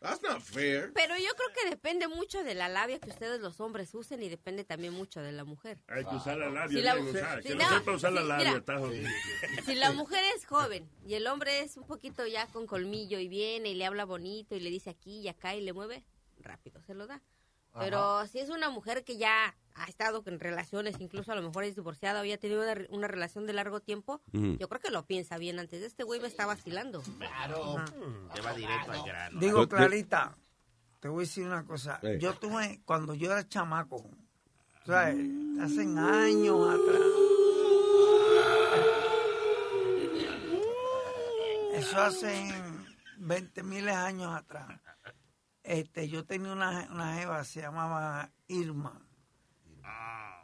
That's 0.00 0.22
not 0.22 0.40
fair. 0.40 0.90
Pero 0.94 1.14
yo 1.18 1.28
creo 1.36 1.48
que 1.54 1.68
depende 1.70 2.08
mucho 2.08 2.42
de 2.42 2.54
la 2.54 2.68
labia 2.70 2.98
que 2.98 3.10
ustedes 3.10 3.40
los 3.40 3.60
hombres 3.60 3.94
usen 3.94 4.22
y 4.22 4.28
depende 4.30 4.64
también 4.64 4.94
mucho 4.94 5.20
de 5.20 5.32
la 5.32 5.44
mujer. 5.44 5.78
Hay 5.88 6.04
que 6.06 6.14
usar 6.16 6.38
la 6.38 6.48
labia 6.48 6.78
Si 6.78 6.82
la- 6.82 6.94
bien 6.94 7.06
si 7.42 7.48
Que 7.48 7.54
no, 7.54 7.70
no 7.70 7.78
sepa 7.78 7.92
usar 7.92 8.12
la 8.12 8.22
si- 8.22 8.26
labia, 8.28 8.46
mira. 8.46 8.58
está 8.58 8.78
jodido. 8.78 9.08
Si 9.66 9.74
la 9.74 9.92
mujer 9.92 10.24
es 10.34 10.46
joven 10.46 10.88
y 11.06 11.14
el 11.14 11.26
hombre 11.26 11.60
es 11.60 11.76
un 11.76 11.86
poquito 11.86 12.26
ya 12.26 12.46
con 12.46 12.66
colmillo 12.66 13.18
y 13.18 13.28
viene 13.28 13.68
y 13.68 13.74
le 13.74 13.84
habla 13.84 14.04
bonito 14.06 14.56
y 14.56 14.60
le 14.60 14.70
dice 14.70 14.88
aquí 14.90 15.20
y 15.20 15.28
acá 15.28 15.54
y 15.54 15.60
le 15.60 15.72
mueve, 15.74 16.04
rápido 16.40 16.80
se 16.82 16.94
lo 16.94 17.06
da. 17.06 17.20
Pero 17.78 18.26
si 18.28 18.38
es 18.38 18.50
una 18.50 18.70
mujer 18.70 19.04
que 19.04 19.16
ya 19.16 19.54
ha 19.74 19.84
estado 19.86 20.22
en 20.26 20.38
relaciones, 20.38 20.96
incluso 21.00 21.32
a 21.32 21.34
lo 21.34 21.42
mejor 21.42 21.64
es 21.64 21.74
divorciada 21.74 22.20
o 22.20 22.24
ya 22.24 22.36
ha 22.36 22.38
tenido 22.38 22.62
una, 22.62 22.74
re- 22.74 22.86
una 22.90 23.08
relación 23.08 23.46
de 23.46 23.52
largo 23.52 23.80
tiempo, 23.80 24.20
yo 24.32 24.68
creo 24.68 24.80
que 24.80 24.90
lo 24.90 25.04
piensa 25.06 25.36
bien 25.38 25.58
antes. 25.58 25.82
Este 25.82 26.04
güey 26.04 26.20
me 26.20 26.28
está 26.28 26.46
vacilando. 26.46 27.02
Claro. 27.18 27.84
Te 28.34 28.40
va 28.40 28.54
directo 28.54 28.92
al 28.92 29.02
grano. 29.04 29.40
Digo, 29.40 29.68
Clarita, 29.68 30.36
te 31.00 31.08
voy 31.08 31.24
a 31.24 31.26
decir 31.26 31.44
una 31.46 31.64
cosa. 31.64 32.00
Yo 32.20 32.34
tuve, 32.34 32.80
cuando 32.84 33.14
yo 33.14 33.32
era 33.32 33.48
chamaco, 33.48 34.08
¿sabes? 34.86 35.16
Hace 35.60 35.80
años 35.82 36.68
atrás. 36.74 37.02
Eso 41.74 42.00
hace 42.00 42.52
20 43.18 43.62
miles 43.64 43.94
años 43.94 44.32
atrás. 44.32 44.68
Este, 45.64 46.08
yo 46.08 46.24
tenía 46.24 46.52
una, 46.52 46.88
una 46.92 47.14
jeva, 47.14 47.42
se 47.42 47.62
llamaba 47.62 48.30
Irma. 48.46 49.00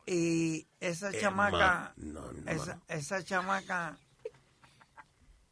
Y 0.06 0.66
esa 0.80 1.10
Irma, 1.10 1.20
chamaca, 1.20 1.92
no, 1.96 2.32
no, 2.32 2.50
esa, 2.50 2.80
esa 2.88 3.22
chamaca, 3.22 3.98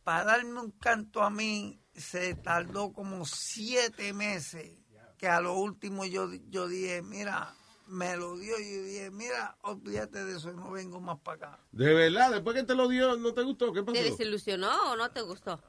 para 0.02 0.24
darme 0.24 0.60
un 0.60 0.70
canto 0.72 1.22
a 1.22 1.30
mí, 1.30 1.80
se 1.94 2.34
tardó 2.34 2.92
como 2.92 3.24
siete 3.24 4.12
meses. 4.12 4.72
Que 5.18 5.28
a 5.28 5.40
lo 5.40 5.54
último 5.54 6.04
yo, 6.06 6.32
yo 6.48 6.68
dije, 6.68 7.02
mira, 7.02 7.52
me 7.88 8.16
lo 8.16 8.38
dio 8.38 8.58
y 8.58 8.74
yo 8.74 8.82
dije, 8.84 9.10
mira, 9.10 9.56
olvídate 9.62 10.24
de 10.24 10.36
eso, 10.36 10.52
no 10.52 10.70
vengo 10.70 11.00
más 11.00 11.18
para 11.18 11.36
acá. 11.36 11.58
De 11.72 11.92
verdad, 11.92 12.30
después 12.30 12.56
que 12.56 12.62
te 12.62 12.74
lo 12.74 12.88
dio, 12.88 13.16
¿no 13.16 13.34
te 13.34 13.42
gustó? 13.42 13.72
¿Qué 13.72 13.82
pasó? 13.82 13.94
¿Te 13.94 14.04
desilusionó 14.04 14.92
o 14.92 14.96
no 14.96 15.10
te 15.10 15.20
gustó? 15.22 15.60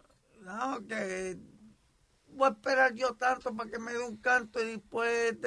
No, 0.42 0.86
que 0.88 1.38
voy 2.34 2.48
a 2.48 2.52
esperar 2.52 2.94
yo 2.96 3.14
tanto 3.16 3.56
para 3.56 3.70
que 3.70 3.80
me 3.80 3.94
dé 3.94 4.00
un 4.00 4.18
canto 4.18 4.62
y 4.62 4.72
después, 4.72 5.38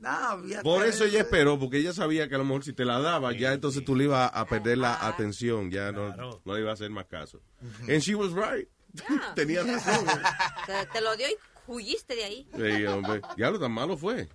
no, 0.00 0.34
olvídate 0.34 0.62
Por 0.64 0.82
de 0.82 0.88
eso 0.88 1.04
ella 1.04 1.20
esperó, 1.20 1.58
porque 1.58 1.78
ella 1.78 1.92
sabía 1.92 2.28
que 2.28 2.34
a 2.34 2.38
lo 2.38 2.44
mejor 2.44 2.64
si 2.64 2.72
te 2.72 2.84
la 2.84 3.00
daba, 3.00 3.32
ya 3.32 3.52
entonces 3.52 3.84
tú 3.84 3.94
le 3.96 4.04
ibas 4.04 4.30
a 4.32 4.46
perder 4.46 4.78
la 4.78 5.06
atención, 5.06 5.70
ya 5.70 5.92
no, 5.92 6.14
no 6.16 6.54
le 6.54 6.60
iba 6.60 6.70
a 6.70 6.74
hacer 6.74 6.90
más 6.90 7.06
caso. 7.06 7.40
And 7.88 8.00
she 8.00 8.14
was 8.14 8.32
right. 8.32 8.68
Tenía 9.34 9.62
razón. 9.62 10.04
Te, 10.66 10.86
te 10.92 11.00
lo 11.00 11.16
dio 11.16 11.28
y 11.28 11.36
huyiste 11.66 12.14
de 12.14 12.24
ahí. 12.24 12.48
Sí, 12.54 12.84
hombre. 12.86 13.22
Ya 13.36 13.50
lo 13.50 13.58
tan 13.58 13.72
malo 13.72 13.96
fue. 13.96 14.28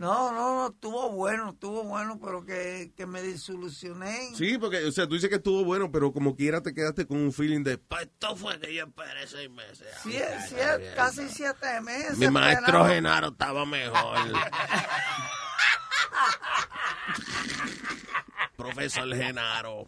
No, 0.00 0.32
no, 0.32 0.54
no, 0.54 0.66
estuvo 0.68 1.10
bueno, 1.10 1.50
estuvo 1.50 1.84
bueno, 1.84 2.18
pero 2.18 2.42
que, 2.46 2.90
que 2.96 3.04
me 3.04 3.20
desilusioné. 3.20 4.34
Sí, 4.34 4.56
porque, 4.56 4.82
o 4.86 4.92
sea, 4.92 5.06
tú 5.06 5.12
dices 5.12 5.28
que 5.28 5.36
estuvo 5.36 5.62
bueno, 5.62 5.92
pero 5.92 6.10
como 6.10 6.34
quiera 6.34 6.62
te 6.62 6.72
quedaste 6.72 7.06
con 7.06 7.18
un 7.18 7.34
feeling 7.34 7.62
de... 7.62 7.76
Pues 7.76 8.04
esto 8.04 8.34
fue 8.34 8.58
que 8.58 8.72
yo 8.74 8.86
esperé 8.86 9.26
seis 9.26 9.50
meses. 9.50 9.86
Sie- 10.02 10.24
sie- 10.48 10.94
casi 10.96 11.28
siete 11.28 11.82
meses. 11.82 12.16
Mi 12.16 12.30
maestro 12.30 12.64
esperaba. 12.64 12.88
Genaro 12.88 13.28
estaba 13.28 13.66
mejor. 13.66 14.16
Profesor 18.56 19.14
Genaro. 19.14 19.86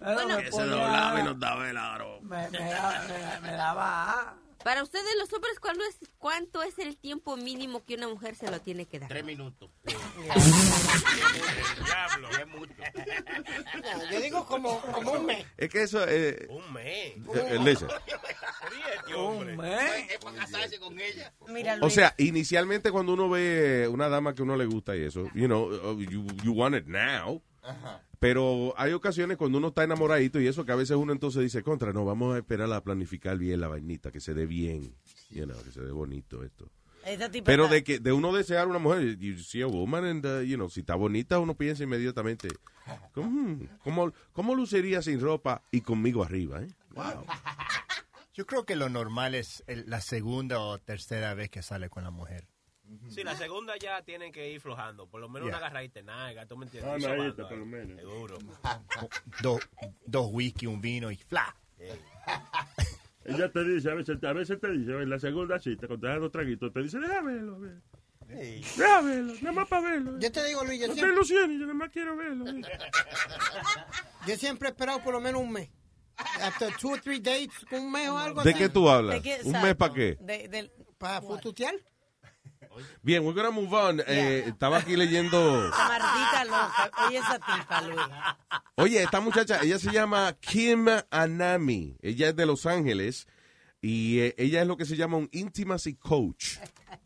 Bueno, 0.00 0.38
que 0.38 0.50
se 0.50 0.64
doblaba 0.64 1.20
y 1.20 1.22
nos 1.22 1.38
daba 1.38 1.70
el 1.70 1.76
aro. 1.76 2.18
Me, 2.22 2.50
me 2.50 2.58
me- 2.58 3.40
me 3.42 3.52
daba 3.52 4.10
A. 4.10 4.34
Para 4.66 4.82
ustedes 4.82 5.14
los 5.16 5.32
hombres, 5.32 5.60
¿cuándo 5.60 5.84
es, 5.84 5.96
¿cuánto 6.18 6.60
es 6.64 6.76
el 6.80 6.96
tiempo 6.96 7.36
mínimo 7.36 7.84
que 7.84 7.94
una 7.94 8.08
mujer 8.08 8.34
se 8.34 8.50
lo 8.50 8.60
tiene 8.60 8.84
que 8.84 8.98
dar? 8.98 9.08
Tres 9.08 9.24
minutos. 9.24 9.70
Diablo. 11.84 12.28
Yo 14.10 14.20
digo 14.20 14.44
como, 14.44 14.80
como 14.80 15.12
un 15.12 15.26
mes. 15.26 15.46
Es 15.56 15.70
que 15.70 15.82
eso... 15.84 16.04
Eh, 16.08 16.48
Un 16.50 16.72
mes. 16.72 17.14
eh, 17.32 17.58
listen. 17.62 17.88
Un 19.16 19.56
mes. 19.56 20.10
Es 20.10 20.18
para 20.18 20.36
casarse 20.38 20.80
con 20.80 20.98
ella. 20.98 21.32
Mira, 21.46 21.78
O 21.80 21.88
sea, 21.88 22.16
inicialmente 22.18 22.90
cuando 22.90 23.12
uno 23.12 23.30
ve 23.30 23.86
una 23.88 24.08
dama 24.08 24.34
que 24.34 24.42
uno 24.42 24.56
le 24.56 24.66
gusta 24.66 24.96
y 24.96 25.04
eso, 25.04 25.30
you 25.32 25.46
know, 25.46 25.66
uh, 25.68 26.00
you, 26.00 26.26
you 26.42 26.50
want 26.52 26.74
it 26.74 26.86
now. 26.88 27.40
Pero 28.18 28.72
hay 28.76 28.92
ocasiones 28.92 29.36
cuando 29.36 29.58
uno 29.58 29.68
está 29.68 29.84
enamoradito 29.84 30.40
y 30.40 30.46
eso 30.46 30.64
que 30.64 30.72
a 30.72 30.76
veces 30.76 30.96
uno 30.96 31.12
entonces 31.12 31.42
dice, 31.42 31.62
contra, 31.62 31.92
no, 31.92 32.04
vamos 32.04 32.34
a 32.34 32.38
esperar 32.38 32.72
a 32.72 32.82
planificar 32.82 33.36
bien 33.38 33.60
la 33.60 33.68
vainita, 33.68 34.10
que 34.10 34.20
se 34.20 34.32
dé 34.34 34.46
bien, 34.46 34.94
you 35.30 35.44
know, 35.44 35.56
que 35.62 35.70
se 35.70 35.80
dé 35.82 35.90
bonito 35.92 36.42
esto. 36.42 36.70
Pero 37.44 37.68
de 37.68 37.84
que 37.84 38.00
de 38.00 38.12
uno 38.12 38.32
desear 38.32 38.66
una 38.66 38.78
mujer, 38.80 39.16
you 39.18 39.38
see 39.38 39.62
a 39.62 39.66
woman 39.68 40.04
and, 40.04 40.26
uh, 40.26 40.40
you 40.42 40.56
know, 40.56 40.68
si 40.68 40.80
está 40.80 40.96
bonita 40.96 41.38
uno 41.38 41.54
piensa 41.54 41.84
inmediatamente, 41.84 42.48
¿cómo, 43.12 43.58
cómo, 43.84 44.12
cómo 44.32 44.54
luciría 44.56 45.02
sin 45.02 45.20
ropa 45.20 45.62
y 45.70 45.82
conmigo 45.82 46.24
arriba? 46.24 46.62
Eh? 46.62 46.68
Wow. 46.94 47.24
Yo 48.34 48.44
creo 48.44 48.64
que 48.66 48.74
lo 48.76 48.88
normal 48.88 49.34
es 49.34 49.62
el- 49.66 49.88
la 49.88 50.00
segunda 50.00 50.58
o 50.58 50.78
tercera 50.78 51.34
vez 51.34 51.48
que 51.48 51.62
sale 51.62 51.88
con 51.90 52.02
la 52.02 52.10
mujer. 52.10 52.48
Sí, 53.08 53.22
la 53.24 53.34
segunda 53.36 53.74
ya 53.76 54.02
tienen 54.02 54.30
que 54.32 54.50
ir 54.50 54.60
flojando. 54.60 55.06
Por 55.08 55.20
lo 55.20 55.28
menos 55.28 55.48
Yeah. 55.48 55.56
una 55.58 55.66
agarradita 55.66 56.02
nalga, 56.02 56.46
tú 56.46 56.56
me 56.56 56.66
entiendes. 56.66 57.04
Ah, 57.04 57.16
no, 57.16 57.24
está, 57.24 57.48
por 57.48 57.58
lo 57.58 57.66
menos. 57.66 57.98
Seguro. 58.00 58.38
Dos 59.42 59.60
dos 60.04 60.28
whisky, 60.32 60.66
un 60.66 60.80
vino 60.80 61.10
y 61.10 61.16
fla. 61.16 61.54
Ella 63.24 63.50
te 63.50 63.64
dice, 63.64 63.90
a 63.90 63.94
veces, 63.94 64.22
a 64.22 64.32
veces 64.32 64.60
te 64.60 64.70
dice, 64.70 64.92
en 64.92 65.10
la 65.10 65.18
segunda 65.18 65.58
cita, 65.58 65.86
cuando 65.88 66.06
te 66.06 66.12
dan 66.12 66.20
los 66.20 66.30
traguitos, 66.30 66.72
te 66.72 66.82
dice, 66.82 66.98
déjame 67.00 67.34
verlo, 67.34 67.56
a 67.56 67.58
ver. 67.58 67.82
Déjame 68.28 69.10
verlo, 69.16 69.34
nada 69.40 69.52
más 69.52 69.68
para 69.68 69.82
verlo. 69.90 70.18
Yo 70.20 70.30
te 70.32 70.44
digo, 70.44 70.64
Luis, 70.64 70.80
yo 70.80 70.86
No 70.88 70.92
te 70.94 71.00
siempre, 71.00 71.14
ilusiones, 71.14 71.58
yo 71.58 71.66
nada 71.66 71.74
más 71.74 71.90
quiero 71.90 72.16
verlo. 72.16 72.44
yo 74.26 74.36
siempre 74.36 74.68
he 74.68 74.70
esperado 74.70 75.00
por 75.02 75.12
lo 75.12 75.20
menos 75.20 75.42
un 75.42 75.52
mes. 75.52 75.68
After 76.40 76.72
two 76.76 76.92
or 76.92 77.00
three 77.00 77.20
dates, 77.20 77.64
un 77.72 77.90
mes 77.92 78.08
o 78.08 78.16
algo 78.16 78.42
¿De 78.42 78.50
así. 78.50 78.58
qué 78.58 78.68
tú 78.68 78.88
hablas? 78.88 79.16
¿De 79.16 79.22
qué? 79.22 79.38
¿Un 79.44 79.60
mes 79.60 79.74
para 79.74 79.92
qué? 79.92 80.16
De- 80.20 80.70
¿Para 80.98 81.20
fututear? 81.20 81.74
Bien, 83.02 83.24
we're 83.24 83.34
gonna 83.34 83.50
move 83.50 83.72
on. 83.72 84.00
Eh, 84.06 84.44
estaba 84.46 84.78
aquí 84.78 84.96
leyendo... 84.96 85.68
Esa 85.68 85.88
maldita 85.88 86.44
loca. 86.44 86.90
Oye, 87.06 87.18
esa 87.18 87.38
tipa, 87.38 87.82
Luis. 87.82 88.00
Oye, 88.76 89.02
esta 89.02 89.20
muchacha, 89.20 89.60
ella 89.62 89.78
se 89.78 89.90
llama 89.90 90.36
Kim 90.40 90.86
Anami. 91.10 91.96
Ella 92.02 92.28
es 92.28 92.36
de 92.36 92.46
Los 92.46 92.66
Ángeles 92.66 93.26
y 93.80 94.20
eh, 94.20 94.34
ella 94.38 94.62
es 94.62 94.66
lo 94.66 94.76
que 94.76 94.84
se 94.84 94.96
llama 94.96 95.16
un 95.16 95.28
intimacy 95.32 95.94
coach, 95.94 96.56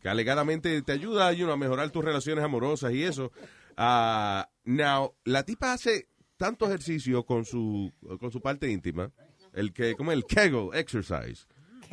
que 0.01 0.09
alegadamente 0.09 0.81
te 0.81 0.91
ayuda 0.91 1.31
you 1.33 1.45
know, 1.45 1.53
a 1.53 1.57
mejorar 1.57 1.91
tus 1.91 2.03
relaciones 2.03 2.43
amorosas 2.43 2.91
y 2.93 3.03
eso. 3.03 3.31
Ah, 3.77 4.49
now, 4.63 5.13
la 5.23 5.43
tipa 5.43 5.73
hace 5.73 6.07
tanto 6.37 6.65
ejercicio 6.65 7.23
con 7.23 7.45
su 7.45 7.93
con 8.19 8.31
su 8.31 8.41
parte 8.41 8.69
íntima, 8.69 9.11
el 9.53 9.73
que 9.73 9.95
como 9.95 10.11
el 10.11 10.25
Kegel 10.25 10.69
exercise, 10.73 11.45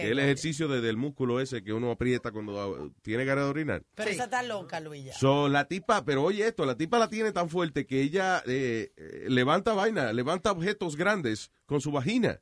que 0.02 0.06
es 0.06 0.12
el 0.12 0.18
ejercicio 0.18 0.68
de- 0.68 0.80
del 0.80 0.96
músculo 0.96 1.40
ese 1.40 1.62
que 1.62 1.72
uno 1.72 1.90
aprieta 1.90 2.30
cuando 2.30 2.60
ah, 2.60 2.90
tiene 3.02 3.24
ganas 3.24 3.44
de 3.44 3.50
orinar. 3.50 3.82
Pero 3.94 4.10
esa 4.10 4.24
está 4.24 4.42
loca, 4.42 4.80
Luis. 4.80 5.14
So, 5.18 5.48
la 5.48 5.66
tipa, 5.66 6.04
pero 6.04 6.22
oye 6.24 6.46
esto, 6.46 6.64
la 6.64 6.76
tipa 6.76 6.98
la 6.98 7.08
tiene 7.08 7.32
tan 7.32 7.48
fuerte 7.48 7.86
que 7.86 8.00
ella 8.00 8.42
eh, 8.46 8.92
eh, 8.96 9.24
levanta 9.28 9.74
vaina, 9.74 10.12
levanta 10.12 10.52
objetos 10.52 10.96
grandes 10.96 11.50
con 11.66 11.80
su 11.80 11.90
vagina. 11.92 12.40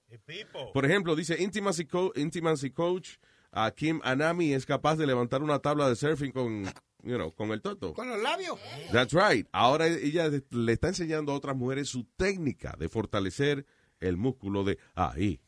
Por 0.72 0.84
ejemplo, 0.84 1.16
dice 1.16 1.42
Intimacy, 1.42 1.86
Co- 1.86 2.12
Intimacy 2.14 2.70
Coach, 2.70 3.16
a 3.52 3.70
Kim 3.70 4.00
Anami 4.04 4.52
es 4.52 4.66
capaz 4.66 4.96
de 4.96 5.06
levantar 5.06 5.42
una 5.42 5.58
tabla 5.60 5.88
de 5.88 5.96
surfing 5.96 6.30
con, 6.32 6.64
you 7.02 7.14
know, 7.16 7.32
con 7.34 7.52
el 7.52 7.62
toto. 7.62 7.94
¿Con 7.94 8.08
los 8.08 8.20
labios? 8.20 8.58
That's 8.92 9.14
right. 9.14 9.48
Ahora 9.50 9.86
ella 9.86 10.28
le 10.50 10.72
está 10.72 10.88
enseñando 10.88 11.32
a 11.32 11.36
otras 11.36 11.56
mujeres 11.56 11.88
su 11.88 12.04
técnica 12.16 12.74
de 12.78 12.88
fortalecer 12.90 13.64
el 13.98 14.18
músculo 14.18 14.62
de 14.62 14.78
ahí. 14.94 15.40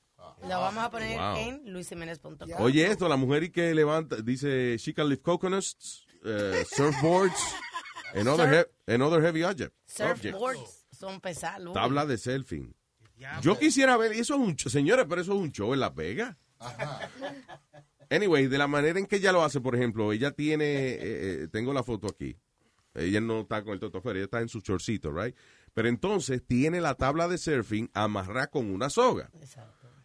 Lo 0.43 0.61
vamos 0.61 0.85
a 0.85 0.91
poner 0.91 1.19
Wow. 1.19 1.37
en 1.37 1.73
luisimenez.com. 1.73 2.37
Oye 2.59 2.87
esto, 2.87 3.09
la 3.09 3.17
mujer 3.17 3.45
y 3.45 3.51
que 3.51 3.75
levanta, 3.75 4.17
dice, 4.17 4.77
she 4.79 4.95
can 4.95 5.09
lift 5.09 5.23
coconuts, 5.23 6.07
eh, 6.25 6.65
surfboards, 6.77 7.55
and 8.15 8.29
other, 8.29 8.47
Surf- 8.49 8.69
he- 8.87 8.95
and 8.95 9.03
other 9.03 9.21
heavy 9.23 9.41
object- 9.43 9.73
objects. 10.01 10.23
Surfboards 10.39 10.85
son 10.93 11.21
pesados. 11.21 11.73
Tabla 11.75 12.07
de 12.07 12.17
surfing. 12.19 12.75
Yo 13.43 13.59
quisiera 13.59 13.97
ver, 13.97 14.15
y 14.15 14.21
eso 14.21 14.35
es 14.35 14.41
un 14.41 14.55
show, 14.55 14.71
señores, 14.71 15.07
pero 15.09 15.21
eso 15.21 15.33
es 15.33 15.39
un 15.41 15.51
show 15.51 15.75
en 15.75 15.81
Las 15.81 15.93
Vegas. 15.95 16.37
Anyway, 18.11 18.47
de 18.47 18.59
la 18.59 18.67
manera 18.69 18.99
en 18.99 19.07
que 19.07 19.17
ella 19.17 19.33
lo 19.33 19.43
hace, 19.45 19.61
por 19.61 19.75
ejemplo, 19.75 20.13
ella 20.13 20.31
tiene, 20.31 20.65
eh, 20.65 20.99
eh, 21.43 21.49
tengo 21.51 21.73
la 21.73 21.83
foto 21.83 22.07
aquí. 22.09 22.37
Ella 22.95 23.21
no 23.21 23.41
está 23.41 23.63
con 23.63 23.75
el 23.75 23.81
toto 23.81 23.99
afuera, 23.99 24.19
ella 24.19 24.25
está 24.25 24.41
en 24.41 24.49
su 24.49 24.61
chorcito, 24.61 25.13
right? 25.13 25.37
Pero 25.75 25.89
entonces 25.89 26.43
tiene 26.47 26.81
la 26.81 26.95
tabla 26.95 27.29
de 27.29 27.39
surfing 27.39 27.91
amarrada 27.93 28.47
con 28.49 28.71
una 28.71 28.89
soga. 28.89 29.31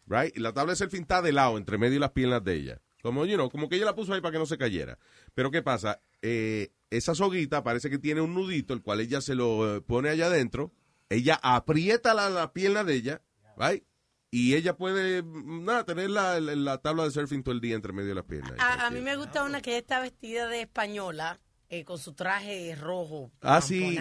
Right? 0.06 0.36
Y 0.36 0.40
la 0.42 0.54
tabla 0.54 0.74
de 0.74 0.78
surfing 0.78 1.02
está 1.04 1.22
de 1.22 1.32
lado, 1.32 1.58
entre 1.58 1.78
medio 1.78 1.94
de 1.94 2.00
las 2.00 2.12
piernas 2.12 2.44
de 2.44 2.54
ella. 2.56 2.82
Como, 3.02 3.26
you 3.26 3.50
como 3.50 3.68
que 3.68 3.76
ella 3.76 3.86
la 3.86 3.96
puso 3.96 4.14
ahí 4.14 4.22
para 4.22 4.32
que 4.34 4.40
no 4.40 4.46
se 4.46 4.58
cayera. 4.58 4.98
Pero 5.34 5.52
¿qué 5.52 5.62
pasa? 5.62 6.02
Eh, 6.22 6.72
esa 6.90 7.14
soguita 7.16 7.64
parece 7.64 7.90
que 7.90 7.98
tiene 8.00 8.22
un 8.22 8.34
nudito, 8.34 8.74
el 8.74 8.82
cual 8.82 9.02
ella 9.02 9.20
se 9.22 9.36
lo 9.36 9.76
eh, 9.78 9.82
pone 9.82 10.10
allá 10.10 10.28
adentro. 10.28 10.72
Ella 11.10 11.40
aprieta 11.44 12.14
la, 12.14 12.30
la 12.30 12.54
pierna 12.54 12.84
de 12.84 12.94
ella, 12.96 13.22
right? 13.58 13.84
Y 14.32 14.56
ella 14.56 14.76
puede, 14.78 15.22
mm, 15.22 15.66
nada, 15.66 15.86
tener 15.86 16.10
la, 16.10 16.40
la- 16.40 16.56
la 16.56 16.78
tabla 16.80 17.04
de 17.04 17.12
surfing 17.12 17.44
todo 17.44 17.54
el 17.54 17.62
día 17.62 17.76
entre 17.76 17.94
medio 17.94 18.10
de 18.10 18.16
las 18.16 18.24
piernas. 18.26 18.54
A, 18.60 18.88
a 18.88 18.90
mí 18.90 19.00
me 19.02 19.16
gusta 19.18 19.44
una 19.44 19.62
que 19.62 19.78
está 19.78 20.00
vestida 20.00 20.48
de 20.48 20.62
española 20.62 21.40
eh, 21.74 21.84
con 21.84 21.98
su 21.98 22.14
traje 22.14 22.76
rojo. 22.76 23.32
Ah, 23.42 23.60
sí. 23.62 23.98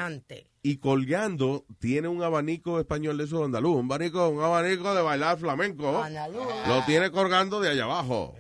Y 0.62 0.76
colgando 0.76 1.64
tiene 1.78 2.06
un 2.08 2.22
abanico 2.22 2.78
español 2.78 3.16
de 3.16 3.24
esos 3.24 3.42
andaluz. 3.42 3.76
Un 3.76 3.86
abanico, 3.86 4.28
un 4.28 4.42
abanico 4.42 4.94
de 4.94 5.00
bailar 5.00 5.38
flamenco. 5.38 6.02
Andaluz. 6.02 6.46
Lo 6.68 6.84
tiene 6.84 7.10
colgando 7.10 7.60
de 7.60 7.70
allá 7.70 7.84
abajo. 7.84 8.34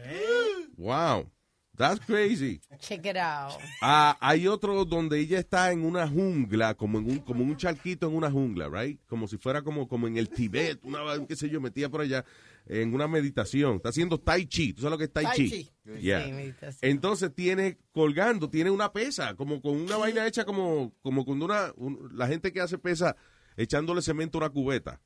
Wow. 0.76 1.30
That's 1.74 2.04
crazy. 2.04 2.60
Check 2.78 3.06
it 3.06 3.16
out. 3.16 3.58
Ah, 3.80 4.18
hay 4.20 4.46
otro 4.46 4.84
donde 4.84 5.18
ella 5.18 5.38
está 5.38 5.72
en 5.72 5.84
una 5.84 6.06
jungla, 6.06 6.74
como 6.74 6.98
en 6.98 7.10
un, 7.10 7.18
como 7.20 7.42
un 7.42 7.56
charquito 7.56 8.06
en 8.08 8.14
una 8.14 8.30
jungla, 8.30 8.68
right? 8.68 9.00
Como 9.06 9.26
si 9.26 9.38
fuera 9.38 9.62
como, 9.62 9.88
como 9.88 10.06
en 10.06 10.18
el 10.18 10.28
Tibet, 10.28 10.78
una 10.84 11.00
qué 11.26 11.34
sé 11.34 11.48
yo, 11.48 11.60
metía 11.62 11.88
por 11.88 12.02
allá 12.02 12.26
en 12.66 12.94
una 12.94 13.08
meditación. 13.08 13.76
Está 13.76 13.88
haciendo 13.90 14.18
tai 14.18 14.46
chi. 14.46 14.72
¿Tú 14.72 14.82
sabes 14.82 14.92
lo 14.92 14.98
que 14.98 15.04
es 15.04 15.12
tai, 15.12 15.24
Tai 15.24 15.36
chi? 15.36 15.50
chi. 15.50 15.72
Yeah. 16.00 16.24
Sí, 16.24 16.32
meditación. 16.32 16.90
Entonces 16.90 17.34
tiene 17.34 17.78
colgando, 17.92 18.48
tiene 18.48 18.70
una 18.70 18.92
pesa, 18.92 19.34
como 19.34 19.60
con 19.60 19.80
una 19.80 19.96
vaina 19.96 20.26
hecha 20.26 20.44
como, 20.44 20.92
como 21.02 21.24
con 21.24 21.42
una, 21.42 21.72
un- 21.76 22.10
la 22.14 22.26
gente 22.28 22.52
que 22.52 22.60
hace 22.60 22.78
pesa 22.78 23.16
echándole 23.56 24.00
cemento 24.02 24.38
a 24.38 24.42
una 24.42 24.50
cubeta. 24.50 25.00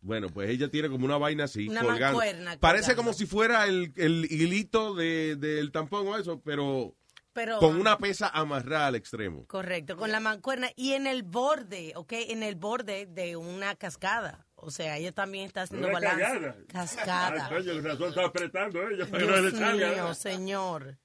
Bueno, 0.00 0.28
pues 0.28 0.50
ella 0.50 0.68
tiene 0.70 0.88
como 0.90 1.06
una 1.06 1.16
vaina 1.16 1.44
así, 1.44 1.66
Una 1.68 1.80
colgando. 1.82 2.18
mancuerna 2.18 2.58
Parece 2.60 2.88
colgando. 2.88 3.02
como 3.02 3.12
si 3.14 3.26
fuera 3.26 3.66
el, 3.66 3.92
el 3.96 4.26
hilito 4.30 4.94
de- 4.94 5.36
del 5.36 5.72
tampón 5.72 6.06
o 6.06 6.16
eso, 6.18 6.40
pero 6.42 6.94
Pero, 7.32 7.58
con 7.58 7.80
una 7.80 7.96
pesa 7.98 8.28
amarrada 8.28 8.88
al 8.88 8.94
extremo. 8.96 9.46
Correcto, 9.46 9.96
con 9.96 10.12
la 10.12 10.20
mancuerna 10.20 10.68
y 10.76 10.92
en 10.92 11.06
el 11.06 11.22
borde, 11.22 11.92
¿ok? 11.96 12.12
En 12.28 12.42
el 12.42 12.54
borde 12.54 13.06
de 13.06 13.36
una 13.36 13.74
cascada. 13.76 14.46
O 14.64 14.70
sea, 14.70 14.96
ella 14.98 15.12
también 15.12 15.46
está 15.46 15.62
haciendo 15.62 15.88
Una 15.88 15.94
balance. 16.00 16.20
cagada. 16.24 16.56
Cascada. 16.68 17.48
Coño, 17.48 17.72
el 17.72 17.84
razón 17.84 18.08
está 18.08 18.24
apretando 18.24 18.88
ella 18.88 19.06
para 19.06 19.18
que 19.24 19.30
no 19.30 19.40
Dios 19.40 19.52
le 19.52 19.58
salga. 19.58 19.92
mío, 19.92 20.14
señor. 20.14 20.98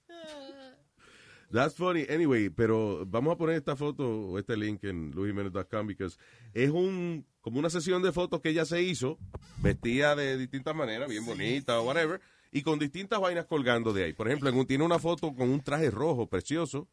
That's 1.52 1.76
funny. 1.76 2.06
Anyway, 2.08 2.50
pero 2.50 3.04
vamos 3.08 3.34
a 3.34 3.38
poner 3.38 3.56
esta 3.56 3.76
foto 3.76 4.08
o 4.08 4.38
este 4.38 4.56
link 4.56 4.84
en 4.84 5.10
luisjimenez.com 5.12 5.88
because 5.88 6.18
es 6.54 6.70
un 6.70 7.26
como 7.42 7.58
una 7.58 7.72
sesión 7.72 8.04
de 8.04 8.12
fotos 8.12 8.40
que 8.42 8.50
ella 8.50 8.66
se 8.66 8.84
hizo, 8.84 9.18
vestida 9.58 10.16
de 10.16 10.38
distintas 10.38 10.76
maneras, 10.76 11.10
bien 11.10 11.26
bonita 11.26 11.80
o 11.80 11.84
whatever, 11.88 12.22
y 12.52 12.62
con 12.62 12.78
distintas 12.78 13.20
vainas 13.20 13.46
colgando 13.46 13.94
de 13.94 14.04
ahí. 14.04 14.14
Por 14.14 14.28
ejemplo, 14.28 14.50
en 14.50 14.58
un- 14.58 14.68
tiene 14.68 14.84
una 14.84 15.00
foto 15.00 15.34
con 15.34 15.50
un 15.50 15.62
traje 15.62 15.90
rojo 15.90 16.28
precioso 16.28 16.88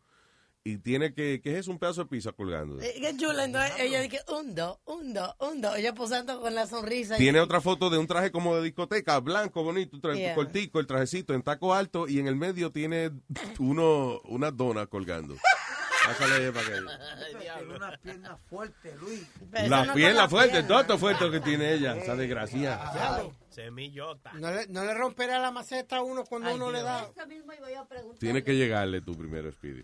y 0.69 0.79
tiene 0.79 1.15
que, 1.15 1.41
¿qué 1.41 1.53
es 1.53 1.59
eso? 1.61 1.71
Un 1.71 1.79
pedazo 1.79 2.03
de 2.03 2.09
pizza 2.11 2.33
colgando. 2.33 2.81
Eh, 2.83 2.95
Qué 3.01 3.17
chula, 3.17 3.45
entonces 3.45 3.73
ella 3.79 4.01
dice, 4.01 4.21
hundo, 4.29 4.81
hundo, 4.85 5.35
hundo. 5.39 5.75
Ella 5.77 5.95
posando 5.95 6.41
con 6.41 6.55
la 6.55 6.67
sonrisa. 6.67 7.15
y- 7.15 7.19
Tiene 7.19 7.39
otra 7.41 7.61
foto 7.61 7.89
de 7.89 7.99
un 7.99 8.07
traje 8.07 8.33
como 8.33 8.57
de 8.57 8.63
discoteca, 8.63 9.21
blanco, 9.21 9.63
bonito, 9.63 9.97
tra- 9.99 10.17
Yeah. 10.17 10.35
cortico, 10.35 10.81
el 10.81 10.87
trajecito 10.87 11.35
en 11.35 11.43
taco 11.43 11.73
alto 11.75 12.09
y 12.09 12.19
en 12.19 12.27
el 12.27 12.35
medio 12.37 12.73
tiene 12.73 13.13
uno, 13.59 14.21
una 14.25 14.51
dona 14.51 14.87
colgando. 14.87 15.37
Pásale 16.07 16.53
para 16.53 16.67
que... 16.67 16.73
Tiene 17.57 17.75
una 17.75 17.97
pierna 17.99 18.37
fuerte, 18.49 18.95
Luis. 19.01 19.27
La 19.69 19.93
pierna 19.93 20.29
fuerte, 20.29 20.63
todo 20.63 20.99
fuerte 20.99 21.31
que 21.33 21.41
tiene 21.41 21.73
ella, 21.75 21.97
esa 21.97 22.15
desgracia. 22.15 22.81
Semillota. 23.51 24.33
No 24.35 24.53
le, 24.53 24.67
no 24.69 24.85
le 24.85 24.95
romperá 24.95 25.39
la 25.39 25.51
maceta 25.51 25.97
a 25.97 26.03
uno 26.03 26.25
cuando 26.25 26.55
uno 26.55 26.71
le 26.71 26.83
da. 26.83 27.09
Eso 27.17 27.27
mismo 27.27 27.53
iba 27.53 27.71
yo 27.71 27.81
a 27.81 27.89
preguntar. 27.89 28.19
Tiene 28.19 28.45
que 28.45 28.55
llegarle 28.55 29.01
tú 29.01 29.17
primero, 29.17 29.51
Speedy. 29.51 29.83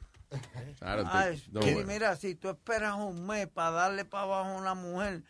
Ay, 0.81 1.43
worry. 1.53 1.85
mira, 1.85 2.17
si 2.17 2.35
tú 2.35 2.49
esperas 2.51 2.95
un 2.97 3.27
mes 3.27 3.49
para 3.49 3.71
darle 3.71 4.05
para 4.05 4.25
abajo 4.25 4.51
a 4.51 4.57
una 4.57 4.75
mujer, 4.75 5.23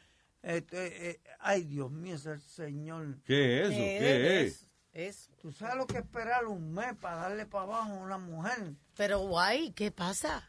este, 0.42 1.10
eh, 1.10 1.20
ay, 1.40 1.64
Dios 1.64 1.90
mío, 1.90 2.14
es 2.16 2.26
el 2.26 2.40
Señor. 2.40 3.20
¿Qué 3.24 3.60
es 3.62 3.66
eso? 3.68 3.76
¿Qué 3.76 4.40
es? 4.46 4.68
Es. 4.92 5.30
Tú 5.40 5.52
sabes 5.52 5.76
lo 5.76 5.86
que 5.86 5.98
es 5.98 6.04
esperar 6.04 6.46
un 6.46 6.72
mes 6.72 6.94
para 7.00 7.16
darle 7.16 7.46
para 7.46 7.64
abajo 7.64 7.92
a 7.92 7.94
una 7.98 8.18
mujer. 8.18 8.74
Pero 8.96 9.20
guay, 9.20 9.72
¿qué 9.72 9.90
pasa? 9.90 10.48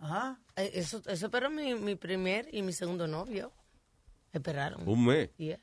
Ajá. 0.00 0.40
Eh, 0.56 0.70
Eso, 0.74 1.02
eso 1.06 1.30
pero 1.30 1.50
mi, 1.50 1.74
mi 1.74 1.94
primer 1.94 2.48
y 2.52 2.62
mi 2.62 2.72
segundo 2.72 3.06
novio. 3.06 3.52
Esperaron. 4.32 4.88
Un 4.88 5.04
mes. 5.04 5.30
Yeah. 5.36 5.60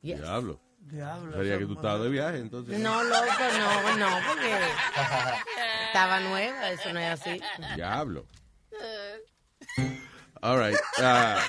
Yes. 0.00 0.20
Diablo. 0.20 0.60
Diablo. 0.78 1.32
Sería 1.36 1.58
que 1.58 1.66
tú 1.66 1.72
estabas 1.74 2.02
de 2.04 2.08
viaje, 2.08 2.38
entonces. 2.38 2.78
No, 2.78 3.02
loco, 3.02 3.24
no, 3.58 3.96
no, 3.98 4.08
porque 4.26 4.54
estaba 5.88 6.20
nueva, 6.20 6.70
eso 6.70 6.92
no 6.92 7.00
es 7.00 7.20
así. 7.20 7.40
Diablo. 7.76 8.24
All 10.40 10.56
right. 10.56 10.78
ah, 10.98 11.42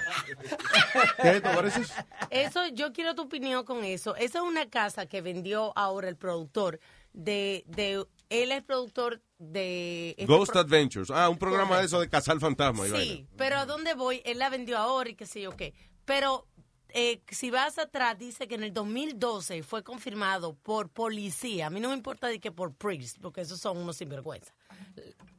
¿Qué 1.22 1.30
es 1.30 1.36
esto? 1.36 1.50
What 1.52 1.66
is 1.68 1.74
this? 1.76 1.94
Eso, 2.32 2.68
yo 2.70 2.92
quiero 2.92 3.14
tu 3.14 3.22
opinión 3.24 3.64
con 3.64 3.84
eso. 3.84 4.16
Esa 4.16 4.40
es 4.40 4.44
una 4.44 4.68
casa 4.68 5.06
que 5.06 5.22
vendió 5.22 5.74
ahora 5.78 6.10
el 6.10 6.16
productor 6.18 6.80
de, 7.14 7.64
de 7.68 8.04
él 8.30 8.52
es 8.52 8.64
productor 8.64 9.22
de 9.38 10.12
este 10.18 10.26
Ghost 10.26 10.52
pro- 10.54 10.62
Adventures. 10.62 11.12
Ah, 11.12 11.30
un 11.30 11.38
programa 11.38 11.78
de 11.80 11.86
eso 11.86 12.00
de 12.00 12.10
cazar 12.10 12.40
fantasmas. 12.40 12.90
Sí, 12.90 13.28
pero 13.38 13.58
¿a 13.60 13.66
dónde 13.68 13.94
voy? 13.94 14.24
Él 14.26 14.40
la 14.40 14.50
vendió 14.50 14.78
ahora 14.80 15.10
y 15.12 15.16
qué 15.16 15.28
sé 15.28 15.42
yo 15.42 15.56
qué. 15.56 15.76
Pero 16.06 16.48
eh, 16.94 17.22
si 17.30 17.52
vas 17.52 17.78
atrás, 17.78 18.18
dice 18.18 18.48
que 18.48 18.56
en 18.56 18.64
el 18.64 18.74
2012 18.74 19.64
fue 19.64 19.84
confirmado 19.84 20.56
por 20.56 20.90
policía. 20.90 21.68
A 21.68 21.70
mí 21.70 21.80
no 21.80 21.90
me 21.90 21.96
importa 21.96 22.28
de 22.28 22.40
que 22.40 22.52
por 22.52 22.74
priest, 22.74 23.18
porque 23.22 23.42
esos 23.42 23.60
son 23.60 23.78
unos 23.78 23.98
sinvergüenza. 23.98 24.54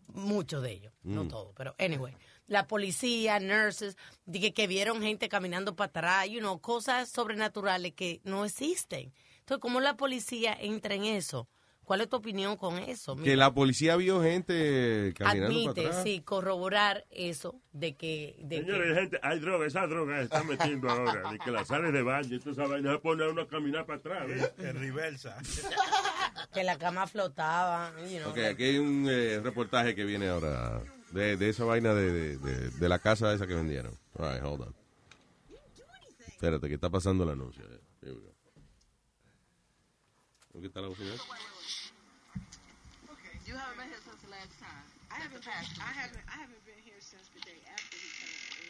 Muchos 0.09 0.63
de 0.63 0.73
ellos, 0.73 0.93
no 1.03 1.25
Mm. 1.25 1.29
todos, 1.29 1.53
pero 1.57 1.75
anyway. 1.79 2.17
La 2.49 2.67
policía, 2.67 3.39
nurses, 3.39 3.97
dije 4.25 4.53
que 4.53 4.67
vieron 4.67 5.01
gente 5.03 5.29
caminando 5.29 5.77
para 5.77 5.89
atrás, 5.89 6.29
you 6.29 6.41
know, 6.41 6.61
cosas 6.61 7.09
sobrenaturales 7.09 7.93
que 7.93 8.21
no 8.25 8.45
existen. 8.45 9.13
Entonces, 9.39 9.61
¿cómo 9.63 9.81
la 9.81 9.97
policía 9.97 10.57
entra 10.59 10.95
en 10.95 11.05
eso? 11.05 11.49
¿Cuál 11.91 12.03
es 12.03 12.09
tu 12.09 12.19
opinión 12.19 12.57
con 12.57 12.79
eso? 12.79 13.17
Que 13.17 13.35
la 13.35 13.53
policía 13.53 13.97
vio 13.97 14.23
gente 14.23 15.13
caminando 15.19 15.49
para 15.49 15.71
Admite, 15.73 15.87
atrás. 15.89 16.03
sí, 16.05 16.21
corroborar 16.21 17.05
eso 17.11 17.61
de 17.73 17.97
que... 17.97 18.37
De 18.45 18.59
que- 18.61 18.63
Señores, 18.65 18.97
gente, 18.97 19.19
hay 19.25 19.41
droga, 19.41 19.67
esa 19.67 19.89
droga 19.89 20.19
se 20.19 20.23
está 20.23 20.45
metiendo 20.45 20.89
ahora. 20.89 21.33
De 21.33 21.39
que 21.41 21.51
la 21.51 21.65
sale 21.65 21.91
de 21.91 22.03
baño, 22.03 22.37
esto 22.37 22.53
esa 22.53 22.69
vaina 22.69 22.93
se 22.93 22.99
pone 23.01 23.25
a 23.25 23.29
uno 23.31 23.43
a 23.43 23.49
caminar 23.49 23.87
para 23.87 23.99
atrás. 23.99 24.29
¿ves? 24.29 24.53
En 24.59 24.79
reversa. 24.79 25.37
que 26.55 26.63
la 26.63 26.79
cama 26.79 27.09
flotaba. 27.09 27.93
you 28.09 28.21
know. 28.21 28.31
Ok, 28.31 28.39
aquí 28.39 28.63
hay 28.63 28.79
un 28.79 29.09
eh, 29.11 29.41
reportaje 29.43 29.97
que 29.97 30.05
viene 30.05 30.29
ahora 30.29 30.81
de, 31.11 31.37
de 31.37 31.49
esa 31.49 31.65
vaina 31.65 31.93
de, 31.93 32.13
de, 32.13 32.37
de- 32.39 32.71
de 32.71 32.89
la 32.89 33.01
casa 33.01 33.33
esa 33.35 33.49
que 33.49 33.55
vendieron. 33.55 33.99
All 34.17 34.33
right, 34.33 34.45
hold 34.45 34.61
on. 34.61 34.77
Espérate, 36.29 36.69
que 36.69 36.75
está 36.75 36.89
pasando 36.89 37.25
el 37.25 37.31
anuncio. 37.31 37.65
eh. 37.65 37.81
Here 38.01 38.13
we 38.13 38.21
go. 38.21 38.33
¿Dónde 40.53 40.69
está 40.69 40.81
la 40.81 40.87
bocina? 40.87 41.15
You 43.47 43.57
haven't 43.57 43.79
been 43.79 43.89
here 43.89 43.99
since 44.05 44.21
the 44.23 44.31
last 44.31 44.55
time. 44.61 44.85
I 45.11 45.15
haven't 45.15 45.19
passed. 45.19 45.19
I 45.19 45.19
haven't. 45.19 45.19
I 45.19 45.19
haven't 45.19 45.19
been 45.19 45.19
here 45.19 45.19
since 45.19 45.19
the 45.19 45.19
day 45.19 45.19
after 45.19 45.19
he 45.19 45.21
came. 45.21 45.29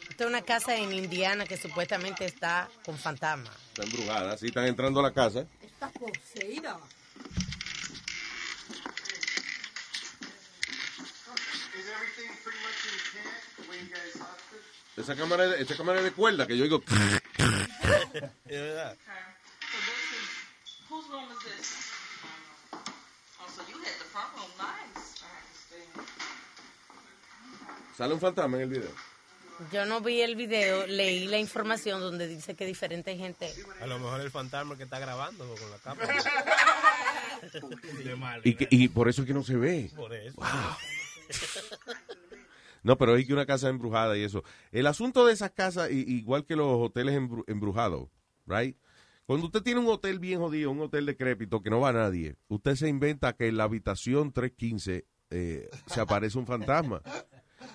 Esta 0.09 0.23
es 0.25 0.29
una 0.29 0.41
casa 0.41 0.75
en 0.75 0.93
Indiana 0.93 1.45
que 1.45 1.57
supuestamente 1.57 2.25
está 2.25 2.69
con 2.85 2.97
fantasmas. 2.97 3.55
Está 3.69 3.83
embrujada, 3.83 4.37
sí, 4.37 4.47
están 4.47 4.65
entrando 4.67 4.99
a 4.99 5.03
la 5.03 5.13
casa. 5.13 5.45
Está 5.61 5.89
poseída. 5.89 6.79
Esa 14.97 15.15
cámara, 15.15 15.45
es 15.45 15.51
de- 15.51 15.61
esa 15.63 15.75
cámara 15.77 15.99
es 15.99 16.05
de 16.05 16.11
cuerda 16.11 16.45
que 16.45 16.57
yo 16.57 16.63
digo. 16.63 16.83
Es 18.45 18.59
verdad. 18.61 18.95
So 19.71 19.77
this 19.87 20.03
is 20.19 20.27
whose 20.89 21.07
room 21.09 21.25
is 21.31 21.39
this? 21.45 21.91
Oh, 22.73 23.47
so 23.47 23.61
you 23.69 23.77
had 23.79 23.95
the 23.99 24.05
front 24.11 24.29
room 24.35 24.51
nice. 24.57 25.23
I 25.23 25.27
had 25.31 25.45
to 25.47 25.55
stay. 25.65 25.85
Sale 28.01 28.15
un 28.15 28.19
fantasma 28.19 28.57
en 28.57 28.63
el 28.63 28.69
video. 28.69 28.89
Yo 29.71 29.85
no 29.85 30.01
vi 30.01 30.21
el 30.21 30.35
video, 30.35 30.87
leí 30.87 31.27
la 31.27 31.37
información 31.37 32.01
donde 32.01 32.27
dice 32.27 32.55
que 32.55 32.65
diferente 32.65 33.15
gente... 33.15 33.53
A 33.79 33.85
lo 33.85 33.99
mejor 33.99 34.19
el 34.21 34.31
fantasma 34.31 34.75
que 34.75 34.81
está 34.85 34.97
grabando 34.97 35.45
con 35.47 35.69
la 35.69 35.77
cámara. 35.77 36.11
De 38.03 38.15
mal. 38.15 38.41
Y, 38.43 38.55
que- 38.55 38.67
y 38.71 38.87
por 38.87 39.07
eso 39.07 39.21
es 39.21 39.27
que 39.27 39.35
no 39.35 39.43
se 39.43 39.55
ve. 39.55 39.91
Por 39.95 40.11
eso. 40.15 40.35
No, 42.81 42.97
pero 42.97 43.13
hay 43.13 43.23
que 43.27 43.33
una 43.33 43.45
casa 43.45 43.69
embrujada 43.69 44.17
y 44.17 44.23
eso. 44.23 44.43
El 44.71 44.87
asunto 44.87 45.27
de 45.27 45.33
esas 45.33 45.51
casas, 45.51 45.91
igual 45.91 46.43
que 46.47 46.55
los 46.55 46.67
hoteles 46.81 47.13
embru- 47.19 47.43
embrujados, 47.45 48.09
right? 48.47 48.75
Cuando 49.27 49.45
usted 49.45 49.61
tiene 49.61 49.79
un 49.79 49.87
hotel 49.89 50.17
bien 50.17 50.39
jodido, 50.39 50.71
un 50.71 50.81
hotel 50.81 51.05
decrépito 51.05 51.61
que 51.61 51.69
no 51.69 51.79
va 51.79 51.93
nadie, 51.93 52.35
usted 52.47 52.73
se 52.73 52.87
inventa 52.89 53.33
que 53.33 53.47
en 53.47 53.57
la 53.57 53.65
habitación 53.65 54.33
315 54.33 55.05
eh, 55.29 55.69
se 55.85 56.01
aparece 56.01 56.39
un 56.39 56.47
fantasma. 56.47 57.03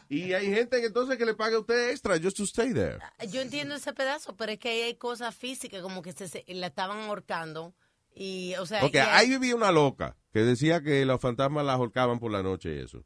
Y 0.08 0.32
hay 0.32 0.46
gente 0.52 0.80
que 0.80 0.86
entonces 0.86 1.16
que 1.18 1.24
le 1.26 1.34
paga 1.34 1.56
a 1.56 1.60
usted 1.60 1.90
extra 1.90 2.18
just 2.20 2.36
to 2.36 2.44
stay 2.44 2.72
there. 2.72 2.98
Yo 3.30 3.40
entiendo 3.40 3.74
ese 3.74 3.92
pedazo, 3.92 4.36
pero 4.36 4.52
es 4.52 4.58
que 4.58 4.68
ahí 4.68 4.80
hay 4.82 4.94
cosas 4.96 5.34
físicas 5.34 5.82
como 5.82 6.02
que 6.02 6.12
se, 6.12 6.28
se- 6.28 6.44
la 6.48 6.68
estaban 6.68 6.98
ahorcando 7.00 7.74
y, 8.14 8.54
o 8.58 8.66
sea, 8.66 8.84
Ok, 8.84 8.94
y 8.94 8.98
ahí 8.98 9.28
vivía 9.30 9.54
una 9.54 9.72
loca 9.72 10.16
que 10.32 10.40
decía 10.40 10.80
que 10.82 11.04
los 11.04 11.20
fantasmas 11.20 11.64
la 11.66 11.74
ahorcaban 11.74 12.18
por 12.18 12.30
la 12.32 12.42
noche 12.42 12.74
y 12.74 12.78
eso. 12.78 13.04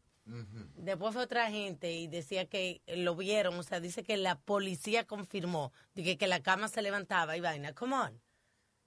después 0.76 1.12
fue 1.14 1.22
otra 1.24 1.50
gente 1.50 1.90
y 1.92 2.06
decía 2.06 2.46
que 2.46 2.82
lo 2.86 3.16
vieron, 3.16 3.54
o 3.58 3.62
sea, 3.64 3.80
dice 3.80 4.02
que 4.04 4.16
la 4.16 4.38
policía 4.38 5.04
confirmó 5.06 5.72
de 5.94 6.04
que, 6.04 6.18
que 6.18 6.26
la 6.28 6.40
cama 6.40 6.68
se 6.68 6.82
levantaba 6.82 7.36
y 7.36 7.40
vaina, 7.40 7.72
come 7.74 7.96
on. 7.96 8.20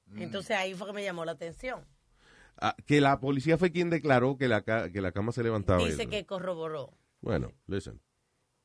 Mm. 0.06 0.22
Entonces 0.22 0.56
ahí 0.58 0.74
fue 0.74 0.88
que 0.88 0.94
me 0.94 1.04
llamó 1.04 1.26
la 1.26 1.34
atención. 1.34 1.86
Ah, 2.58 2.76
que 2.86 3.02
la 3.02 3.20
policía 3.20 3.58
fue 3.58 3.72
quien 3.72 3.90
declaró 3.90 4.38
que 4.38 4.48
la, 4.48 4.62
que 4.64 5.02
la 5.02 5.12
cama 5.12 5.32
se 5.32 5.44
levantaba. 5.44 5.80
Dice 5.84 6.04
eso. 6.04 6.10
que 6.10 6.26
corroboró. 6.26 6.94
Bueno, 7.24 7.54
listen. 7.68 8.02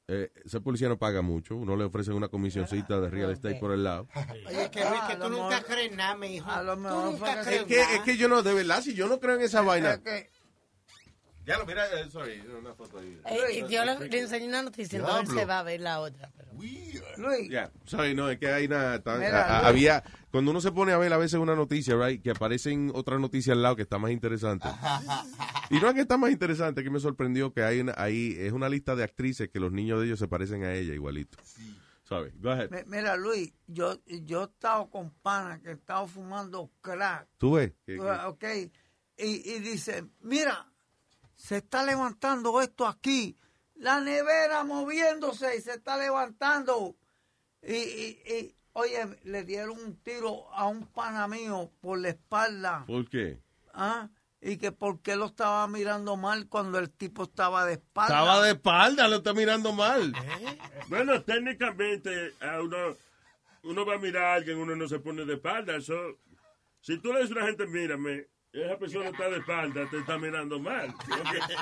Eh, 0.08 0.32
ese 0.44 0.60
policía 0.60 0.88
no 0.88 0.98
paga 0.98 1.22
mucho. 1.22 1.54
Uno 1.54 1.76
le 1.76 1.84
ofrece 1.84 2.12
una 2.12 2.28
comisioncita 2.28 2.98
de 3.00 3.08
real 3.08 3.30
estate 3.30 3.54
por 3.60 3.70
el 3.72 3.84
lado. 3.84 4.08
Oye, 4.48 4.68
que 4.70 4.80
Luis, 4.80 5.00
que 5.06 5.12
Ah, 5.12 5.18
tú 5.20 5.28
nunca 5.28 5.62
crees 5.62 5.94
nada, 5.94 6.16
mi 6.16 6.34
hijo. 6.36 6.50
a 6.50 6.62
lo 6.62 6.74
Tú 6.74 6.80
mejor 6.80 7.04
nunca 7.12 7.18
fue 7.18 7.28
que 7.28 7.42
crees 7.44 7.60
Es 7.60 7.66
que, 7.88 7.94
es 7.96 8.00
que 8.02 8.16
yo 8.16 8.26
no, 8.28 8.42
de 8.42 8.52
verdad, 8.54 8.82
si 8.82 8.94
yo 8.94 9.06
no 9.06 9.20
creo 9.20 9.36
en 9.36 9.42
esa 9.42 9.60
vaina. 9.62 10.02
Que- 10.02 10.30
Ya 11.48 11.58
lo 11.58 11.66
mira, 11.66 11.86
eh, 11.98 12.10
sorry, 12.10 12.40
una 12.60 12.74
foto 12.74 12.98
ahí. 12.98 13.18
Eh, 13.26 13.64
yo 13.70 13.84
le, 13.84 14.08
le 14.08 14.20
enseñé 14.20 14.46
una 14.48 14.62
noticia, 14.62 14.98
entonces 14.98 15.24
Diablo. 15.24 15.40
se 15.40 15.46
va 15.46 15.58
a 15.60 15.62
ver 15.62 15.80
la 15.80 16.00
otra. 16.00 16.30
pero- 16.36 16.48
Luis, 17.16 17.48
Ya, 17.50 17.70
sorry, 17.84 18.14
no, 18.14 18.28
es 18.30 18.38
que 18.38 18.48
hay 18.52 18.66
una, 18.66 19.02
ta- 19.02 19.16
Mira, 19.16 19.42
a- 19.44 19.58
a- 19.58 19.62
Luis. 19.62 19.68
había, 19.70 20.04
cuando 20.30 20.50
uno 20.50 20.60
se 20.60 20.70
pone 20.72 20.92
a 20.92 20.98
ver 20.98 21.12
a 21.12 21.16
veces 21.16 21.40
una 21.40 21.54
noticia, 21.56 21.96
right, 21.96 22.22
que 22.22 22.30
aparecen 22.30 22.92
otras 22.94 23.18
noticias 23.18 23.54
al 23.56 23.62
lado 23.62 23.76
que 23.76 23.82
está 23.82 23.98
más 23.98 24.10
interesante. 24.10 24.68
Y 25.70 25.80
no 25.80 25.88
es 25.88 25.94
que 25.94 26.00
está 26.00 26.16
más 26.16 26.30
interesante, 26.30 26.82
que 26.82 26.88
me 26.90 26.98
sorprendió 27.00 27.52
que 27.52 27.62
hay 27.62 27.80
una, 27.80 27.92
ahí, 27.98 28.34
es 28.38 28.52
una 28.52 28.68
lista 28.70 28.96
de 28.96 29.04
actrices 29.04 29.50
que 29.50 29.60
los 29.60 29.70
niños 29.72 30.00
de 30.00 30.06
ellos 30.06 30.18
se 30.18 30.26
parecen 30.26 30.64
a 30.64 30.72
ella 30.74 30.94
igualito. 30.94 31.36
Sorry, 32.04 32.32
go 32.40 32.50
ahead. 32.50 32.70
mi- 32.70 32.96
mira, 32.96 33.16
Luis, 33.16 33.52
yo, 33.66 33.98
yo 34.06 34.42
he 34.42 34.44
estado 34.44 34.88
con 34.90 35.10
pana 35.22 35.60
que 35.60 35.68
he 35.68 35.72
estado 35.72 36.06
fumando 36.06 36.70
crack. 36.80 37.28
¿Tú 37.36 37.52
ves? 37.54 37.72
Que- 37.84 37.96
que- 37.96 38.00
Ok. 38.00 38.44
Y, 39.18 39.50
y 39.52 39.58
dice, 39.58 40.04
mira, 40.20 40.67
se 41.38 41.58
está 41.58 41.84
levantando 41.84 42.60
esto 42.60 42.86
aquí. 42.86 43.36
La 43.76 44.00
nevera 44.00 44.64
moviéndose 44.64 45.56
y 45.56 45.60
se 45.60 45.74
está 45.74 45.96
levantando. 45.96 46.96
Y, 47.62 47.74
y, 47.74 48.22
y, 48.26 48.56
oye, 48.72 49.06
le 49.22 49.44
dieron 49.44 49.78
un 49.78 49.96
tiro 50.02 50.52
a 50.52 50.66
un 50.66 50.86
pana 50.86 51.28
mío 51.28 51.70
por 51.80 51.98
la 51.98 52.10
espalda. 52.10 52.84
¿Por 52.86 53.08
qué? 53.08 53.40
¿Ah? 53.72 54.10
Y 54.40 54.56
que 54.56 54.72
por 54.72 55.00
qué 55.00 55.16
lo 55.16 55.26
estaba 55.26 55.66
mirando 55.68 56.16
mal 56.16 56.48
cuando 56.48 56.78
el 56.78 56.90
tipo 56.90 57.24
estaba 57.24 57.64
de 57.64 57.74
espalda. 57.74 58.18
Estaba 58.18 58.42
de 58.42 58.50
espalda, 58.50 59.08
lo 59.08 59.16
está 59.16 59.32
mirando 59.32 59.72
mal. 59.72 60.12
Bueno, 60.88 61.22
técnicamente, 61.22 62.34
a 62.40 62.60
uno, 62.60 62.96
uno 63.62 63.86
va 63.86 63.94
a 63.94 63.98
mirar 63.98 64.24
a 64.24 64.34
alguien, 64.34 64.58
uno 64.58 64.74
no 64.74 64.88
se 64.88 64.98
pone 64.98 65.24
de 65.24 65.34
espalda. 65.34 65.76
Eso, 65.76 66.18
si 66.80 66.98
tú 66.98 67.12
le 67.12 67.20
dices 67.20 67.36
a 67.36 67.40
una 67.40 67.46
gente, 67.46 67.66
mírame, 67.66 68.26
esa 68.64 68.78
persona 68.78 69.08
está 69.10 69.28
de 69.30 69.38
espalda, 69.38 69.88
te 69.90 69.98
está 69.98 70.18
mirando 70.18 70.58
mal. 70.60 70.94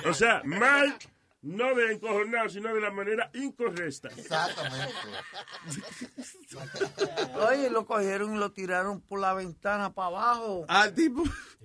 O 0.09 0.15
sea, 0.15 0.43
mal, 0.45 0.97
no 1.43 1.75
de 1.75 1.93
encojonado, 1.93 2.49
sino 2.49 2.75
de 2.75 2.81
la 2.81 2.91
manera 2.91 3.31
incorrecta. 3.35 4.09
Oye, 7.49 7.71
lo 7.71 7.87
cogieron 7.87 8.35
y 8.35 8.39
lo 8.39 8.53
tiraron 8.53 9.01
por 9.01 9.21
la 9.21 9.35
ventana 9.35 9.93
para 9.93 10.09
abajo. 10.09 10.65
Al 10.69 10.95
tipo. 10.95 11.23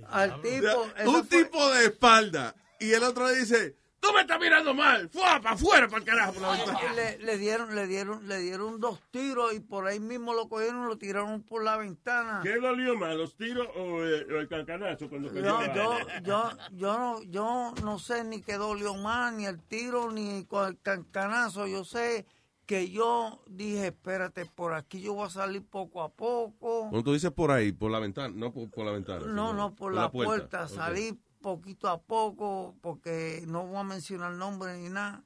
Al 0.07 0.41
tipo. 0.41 0.87
Un 1.05 1.27
fue- 1.27 1.43
tipo 1.43 1.69
de 1.71 1.85
espalda. 1.85 2.55
Y 2.79 2.91
el 2.93 3.03
otro 3.03 3.29
dice, 3.29 3.75
tú 4.01 4.11
me 4.13 4.21
estás 4.21 4.39
mirando 4.39 4.73
mal. 4.73 5.09
Fuera 5.09 5.39
para 5.39 5.55
afuera, 5.55 5.87
para 5.87 5.99
el 5.99 6.03
carajo. 6.03 6.33
por 6.33 6.41
la 6.41 6.51
ventana". 6.51 6.79
Y 6.91 6.95
le, 6.95 7.17
le 7.19 7.37
dieron, 7.37 7.75
le 7.75 7.87
dieron, 7.87 8.27
le 8.27 8.39
dieron 8.39 8.79
dos 8.79 8.99
tiros 9.11 9.53
y 9.53 9.59
por 9.61 9.87
ahí 9.87 9.99
mismo 9.99 10.33
lo 10.33 10.49
cogieron 10.49 10.83
y 10.83 10.87
lo 10.87 10.97
tiraron 10.97 11.43
por 11.43 11.63
la 11.63 11.77
ventana. 11.77 12.41
¿Qué 12.43 12.57
dolió 12.57 12.97
más, 12.97 13.15
los 13.15 13.37
tiros 13.37 13.67
o, 13.75 14.03
eh, 14.03 14.25
o 14.29 14.39
el 14.39 14.47
cancanazo 14.49 15.07
cuando 15.07 15.29
cayó 15.29 15.41
Yo, 15.41 15.61
la 15.61 15.73
yo, 15.73 15.97
yo, 16.23 16.51
yo, 16.73 16.97
no, 16.97 17.23
yo 17.23 17.73
no 17.83 17.99
sé 17.99 18.23
ni 18.23 18.41
qué 18.41 18.55
dolió 18.55 18.95
más, 18.95 19.33
ni 19.33 19.45
el 19.45 19.61
tiro, 19.61 20.11
ni 20.11 20.43
con 20.45 20.67
el 20.67 20.79
cancanazo. 20.81 21.67
Yo 21.67 21.85
sé 21.85 22.25
que 22.65 22.89
yo 22.89 23.43
dije, 23.47 23.87
espérate, 23.87 24.45
por 24.45 24.73
aquí 24.73 25.01
yo 25.01 25.13
voy 25.13 25.27
a 25.27 25.29
salir 25.29 25.63
poco 25.63 26.01
a 26.01 26.09
poco. 26.09 26.89
Cuando 26.89 27.03
tú 27.03 27.13
dices 27.13 27.31
por 27.31 27.51
ahí, 27.51 27.71
por 27.71 27.91
la 27.91 27.99
ventana, 27.99 28.33
no 28.35 28.51
por, 28.51 28.69
por 28.71 28.85
la 28.85 28.93
ventana. 28.93 29.25
No, 29.27 29.53
no, 29.53 29.75
por 29.75 29.93
la, 29.93 30.09
puerta. 30.09 30.63
Ok. 30.63 30.69
Salí 30.69 31.19
poquito 31.41 31.89
a 31.89 32.01
poco, 32.01 32.75
porque 32.81 33.43
no 33.47 33.65
voy 33.65 33.77
a 33.77 33.83
mencionar 33.83 34.31
nombre 34.33 34.77
ni 34.77 34.89
nada. 34.89 35.23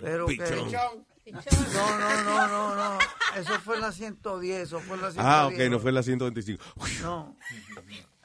Pero 0.00 0.26
que... 0.26 0.36
Pichón. 0.36 1.06
No, 1.32 1.98
no, 1.98 2.24
no, 2.24 2.48
no, 2.48 2.74
no. 2.74 2.98
Eso 3.36 3.60
fue 3.60 3.76
en 3.76 3.82
la 3.82 3.92
110, 3.92 4.62
eso 4.62 4.80
fue 4.80 4.96
en 4.96 5.02
la 5.02 5.10
110. 5.12 5.18
Ah, 5.18 5.46
ok, 5.46 5.70
no 5.70 5.78
fue 5.78 5.92
la 5.92 6.02
125. 6.02 6.64
No. 7.02 7.36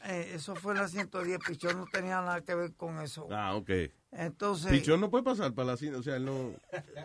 Eh, 0.04 0.34
eso 0.36 0.56
fue 0.56 0.74
en 0.74 0.80
la 0.80 0.88
110, 0.88 1.40
Pichón 1.46 1.78
no 1.78 1.86
tenía 1.92 2.22
nada 2.22 2.42
que 2.42 2.56
ver 2.56 2.74
con 2.76 3.00
eso. 3.02 3.28
Ah, 3.32 3.56
ok. 3.56 3.70
Entonces... 4.12 4.72
Pichón 4.72 5.02
no 5.02 5.10
puede 5.10 5.24
pasar 5.24 5.54
para 5.54 5.70
la 5.70 5.78
100, 5.78 5.96
o 5.96 6.04
sea, 6.04 6.16
él 6.16 6.26
no... 6.26 6.54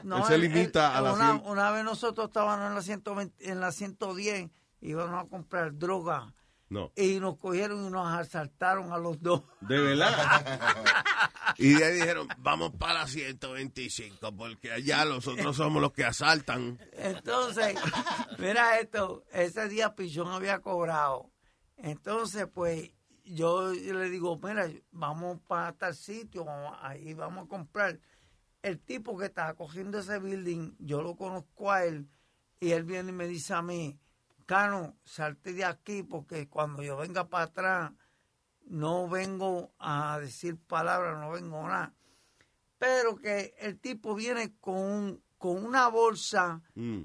No, 0.05 0.19
él 0.19 0.24
se 0.24 0.39
limita 0.39 0.90
él- 0.90 0.97
a 0.97 1.01
la 1.01 1.12
una, 1.15 1.39
100. 1.39 1.51
una 1.51 1.70
vez 1.70 1.85
nosotros 1.85 2.28
estábamos 2.28 2.69
en 2.69 2.74
la 2.74 2.82
120, 2.82 3.51
en 3.51 3.61
la 3.61 3.73
110 3.73 4.51
íbamos 4.82 5.24
a 5.24 5.28
comprar 5.28 5.77
droga 5.77 6.32
No, 6.71 6.93
y 6.97 7.19
nos 7.19 7.37
cogieron 7.37 7.85
y 7.85 7.91
nos 7.91 8.07
asaltaron 8.07 8.93
a 8.93 8.99
los 8.99 9.21
dos. 9.21 9.43
de 9.61 9.79
verdad. 9.81 10.15
y 11.59 11.75
de 11.75 11.85
ahí 11.85 11.95
dijeron, 11.97 12.29
vamos 12.39 12.73
para 12.79 12.95
la 13.01 13.07
125, 13.09 14.35
porque 14.37 14.71
allá 14.73 15.05
los 15.05 15.27
otros 15.27 15.57
somos 15.57 15.83
los 15.83 15.93
que 15.93 16.05
asaltan. 16.05 16.79
Entonces, 16.93 17.75
mira 18.39 18.79
esto, 18.79 19.25
ese 19.33 19.69
día 19.69 19.95
Pichón 19.97 20.29
había 20.29 20.61
cobrado. 20.61 21.31
Entonces, 21.77 22.47
pues, 22.55 22.89
yo 23.25 23.73
le 23.73 24.09
digo, 24.09 24.39
mira, 24.41 24.69
vamos 24.93 25.41
para 25.49 25.73
tal 25.73 25.95
sitio, 25.97 26.45
vamos- 26.45 26.79
ahí 26.83 27.15
vamos 27.15 27.47
a 27.47 27.49
comprar. 27.49 27.99
El 28.63 28.79
tipo 28.79 29.19
que 29.19 29.25
estaba 29.27 29.55
cogiendo 29.55 29.99
ese 29.99 30.19
building, 30.21 30.77
yo 30.79 31.03
lo 31.03 31.17
conozco 31.17 31.73
a 31.73 31.85
él, 31.85 32.09
y 32.61 32.71
él 32.73 32.85
viene 32.85 33.09
y 33.11 33.15
me 33.15 33.27
dice 33.27 33.55
a 33.55 33.63
mí, 33.63 33.99
Cano, 34.55 34.97
salte 35.05 35.52
de 35.52 35.64
aquí, 35.64 36.02
porque 36.02 36.48
cuando 36.48 36.82
yo 36.82 36.97
venga 36.97 37.28
para 37.28 37.44
atrás, 37.44 37.93
no 38.64 39.09
vengo 39.09 39.72
a 39.78 40.18
decir 40.18 40.59
palabras, 40.66 41.20
no 41.20 41.31
vengo 41.31 41.62
nada. 41.68 41.94
Pero 42.77 43.14
que 43.14 43.55
el 43.60 43.78
tipo 43.78 44.12
viene 44.16 44.56
con, 44.59 44.74
un- 44.77 45.24
con 45.39 45.64
una 45.64 45.86
bolsa 45.86 46.62
Mm. 46.74 47.02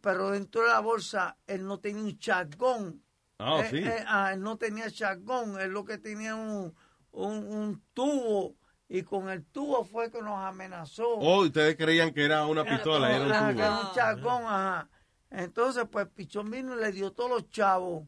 pero 0.00 0.30
dentro 0.30 0.62
de 0.62 0.68
la 0.68 0.78
bolsa 0.78 1.36
él 1.48 1.66
no 1.66 1.80
tenía 1.80 2.00
un 2.04 2.16
chagón. 2.16 3.02
Ah, 3.40 3.58
Eh, 3.64 3.70
sí. 3.70 3.78
eh, 3.78 4.04
ah, 4.06 4.30
él 4.32 4.40
no 4.40 4.56
tenía 4.56 4.88
chagón, 4.88 5.60
él 5.60 5.72
lo 5.72 5.84
que 5.84 5.98
tenía 5.98 6.36
un, 6.36 6.76
un, 7.10 7.36
un 7.44 7.82
tubo 7.92 8.54
y 8.88 9.02
con 9.02 9.28
el 9.30 9.44
tubo 9.46 9.84
fue 9.84 10.12
que 10.12 10.22
nos 10.22 10.38
amenazó. 10.38 11.08
Oh, 11.08 11.40
ustedes 11.42 11.74
creían 11.76 12.12
que 12.14 12.24
era 12.24 12.46
una 12.46 12.64
pistola, 12.64 13.10
y 13.10 13.14
Ajá, 13.14 13.16
era 13.16 13.24
un 13.24 13.58
era 13.58 13.68
tubo. 13.80 13.88
un 13.88 13.94
chagón, 13.94 14.42
ajá. 14.46 14.88
Entonces, 15.36 15.84
pues 15.90 16.06
Pichón 16.08 16.50
vino 16.50 16.76
y 16.76 16.80
le 16.80 16.92
dio 16.92 17.12
todos 17.12 17.30
los 17.30 17.50
chavos. 17.50 18.06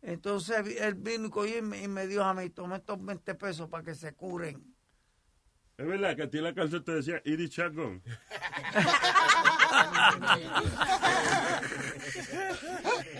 Entonces 0.00 0.56
él 0.80 0.94
vino 0.94 1.26
y 1.26 1.30
cogió 1.30 1.58
y 1.58 1.62
me, 1.62 1.82
y 1.82 1.88
me 1.88 2.06
dio 2.06 2.24
a 2.24 2.32
mí, 2.32 2.48
toma 2.50 2.76
estos 2.76 3.04
20 3.04 3.34
pesos 3.34 3.68
para 3.68 3.82
que 3.82 3.94
se 3.94 4.14
curen. 4.14 4.74
Es 5.76 5.86
verdad 5.86 6.16
que 6.16 6.22
a 6.24 6.30
ti 6.30 6.38
en 6.38 6.44
la 6.44 6.54
canción 6.54 6.82
te 6.82 6.92
decía 6.92 7.20
Iris 7.24 7.50
Chagón. 7.50 8.02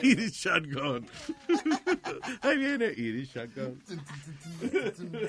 Iris 0.02 0.32
Shotgun. 0.32 1.06
Ahí 2.40 2.58
viene 2.58 2.86
Iris 2.96 3.32
Shotgun. 3.32 3.80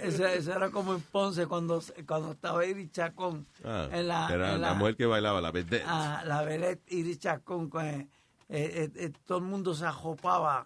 Ese, 0.01 0.37
ese 0.37 0.51
era 0.51 0.71
como 0.71 0.95
en 0.95 1.01
Ponce 1.01 1.45
cuando, 1.45 1.83
cuando 2.07 2.31
estaba 2.31 2.65
Iris 2.65 2.91
Chacón. 2.91 3.45
Ah, 3.63 3.89
en 3.91 4.07
la, 4.07 4.27
era 4.33 4.55
en 4.55 4.61
la, 4.61 4.73
mujer 4.73 4.95
que 4.95 5.05
bailaba, 5.05 5.41
la 5.41 5.51
vedette. 5.51 5.83
Ah, 5.85 6.23
la 6.25 6.41
vedette 6.41 6.91
Iris 6.93 7.19
Chacón, 7.19 7.69
que, 7.69 8.07
eh, 8.49 8.71
eh, 8.85 8.91
eh, 8.95 9.11
todo 9.25 9.37
el 9.37 9.43
mundo 9.45 9.73
se 9.73 9.85
ajopaba, 9.85 10.65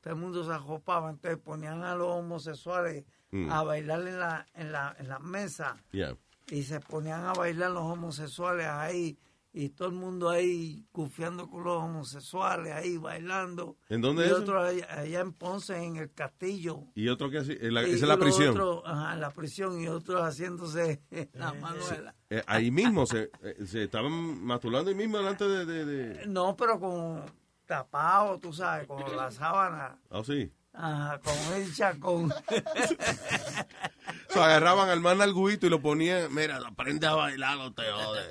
todo 0.00 0.14
el 0.14 0.20
mundo 0.20 0.44
se 0.44 0.52
ajopaba, 0.52 1.10
entonces 1.10 1.38
ponían 1.40 1.82
a 1.84 1.94
los 1.94 2.08
homosexuales 2.08 3.04
Mm. 3.32 3.48
a 3.52 3.62
bailar 3.62 4.00
en 4.08 4.18
la, 4.18 4.46
en 4.54 4.72
la, 4.72 4.96
en 4.98 5.08
la 5.08 5.20
mesa 5.20 5.76
Yeah. 5.92 6.16
y 6.48 6.64
se 6.64 6.80
ponían 6.80 7.24
a 7.24 7.32
bailar 7.32 7.70
los 7.70 7.84
homosexuales 7.84 8.66
ahí 8.66 9.16
y 9.52 9.70
todo 9.70 9.88
el 9.88 9.94
mundo 9.94 10.28
ahí 10.30 10.86
cufiando 10.92 11.48
con 11.50 11.64
los 11.64 11.82
homosexuales 11.82 12.72
ahí 12.72 12.96
bailando. 12.98 13.76
¿En 13.88 14.00
dónde 14.00 14.24
y 14.24 14.26
es 14.26 14.32
otro 14.32 14.62
allá, 14.62 14.86
allá 14.90 15.20
en 15.20 15.32
Ponce, 15.32 15.76
en 15.76 15.96
el 15.96 16.12
castillo. 16.12 16.84
Y 16.94 17.08
otro 17.08 17.30
que 17.30 17.38
así, 17.38 17.56
en 17.60 17.74
la- 17.74 17.82
Y- 17.82 17.90
esa 17.92 18.04
es 18.04 18.08
la 18.08 18.16
prisión. 18.16 18.50
otros, 18.50 18.82
ajá, 18.86 19.14
en 19.14 19.20
la 19.20 19.30
prisión 19.30 19.80
y 19.80 19.88
otros 19.88 20.22
haciéndose 20.22 21.02
la 21.34 21.52
manuela. 21.54 22.14
Eh, 22.30 22.42
ahí 22.46 22.70
mismo 22.70 23.06
se, 23.06 23.30
eh, 23.42 23.56
se 23.66 23.84
estaban 23.84 24.12
masturbando 24.44 24.90
ahí 24.90 24.96
mismo 24.96 25.16
delante 25.18 25.48
de... 25.48 25.66
de- 25.66 25.84
de- 25.84 26.26
No, 26.26 26.56
pero 26.56 26.78
como 26.78 27.24
tapado, 27.66 28.38
tú 28.38 28.52
sabes, 28.52 28.86
con 28.86 29.16
la 29.16 29.30
sábana. 29.30 29.98
Oh, 30.10 30.22
sí. 30.22 30.50
Ajá, 30.72 31.20
con 31.20 31.54
el 31.60 31.74
chacón. 31.74 32.32
So, 34.32 34.42
agarraban 34.42 34.88
al 34.88 35.00
man 35.00 35.20
al 35.20 35.34
guito 35.34 35.66
y 35.66 35.70
lo 35.70 35.80
ponían, 35.80 36.32
mira, 36.32 36.58
Aprende 36.58 37.06
a 37.06 37.14
bailar 37.14 37.58
o 37.58 37.72
te 37.72 37.82
jode. 37.90 38.22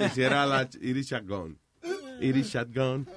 y 0.00 0.04
hiciera 0.04 0.46
la 0.46 0.68
Iris 0.80 1.08
Shotgun. 1.08 1.58
Iris 2.20 2.46
Shotgun. 2.46 3.08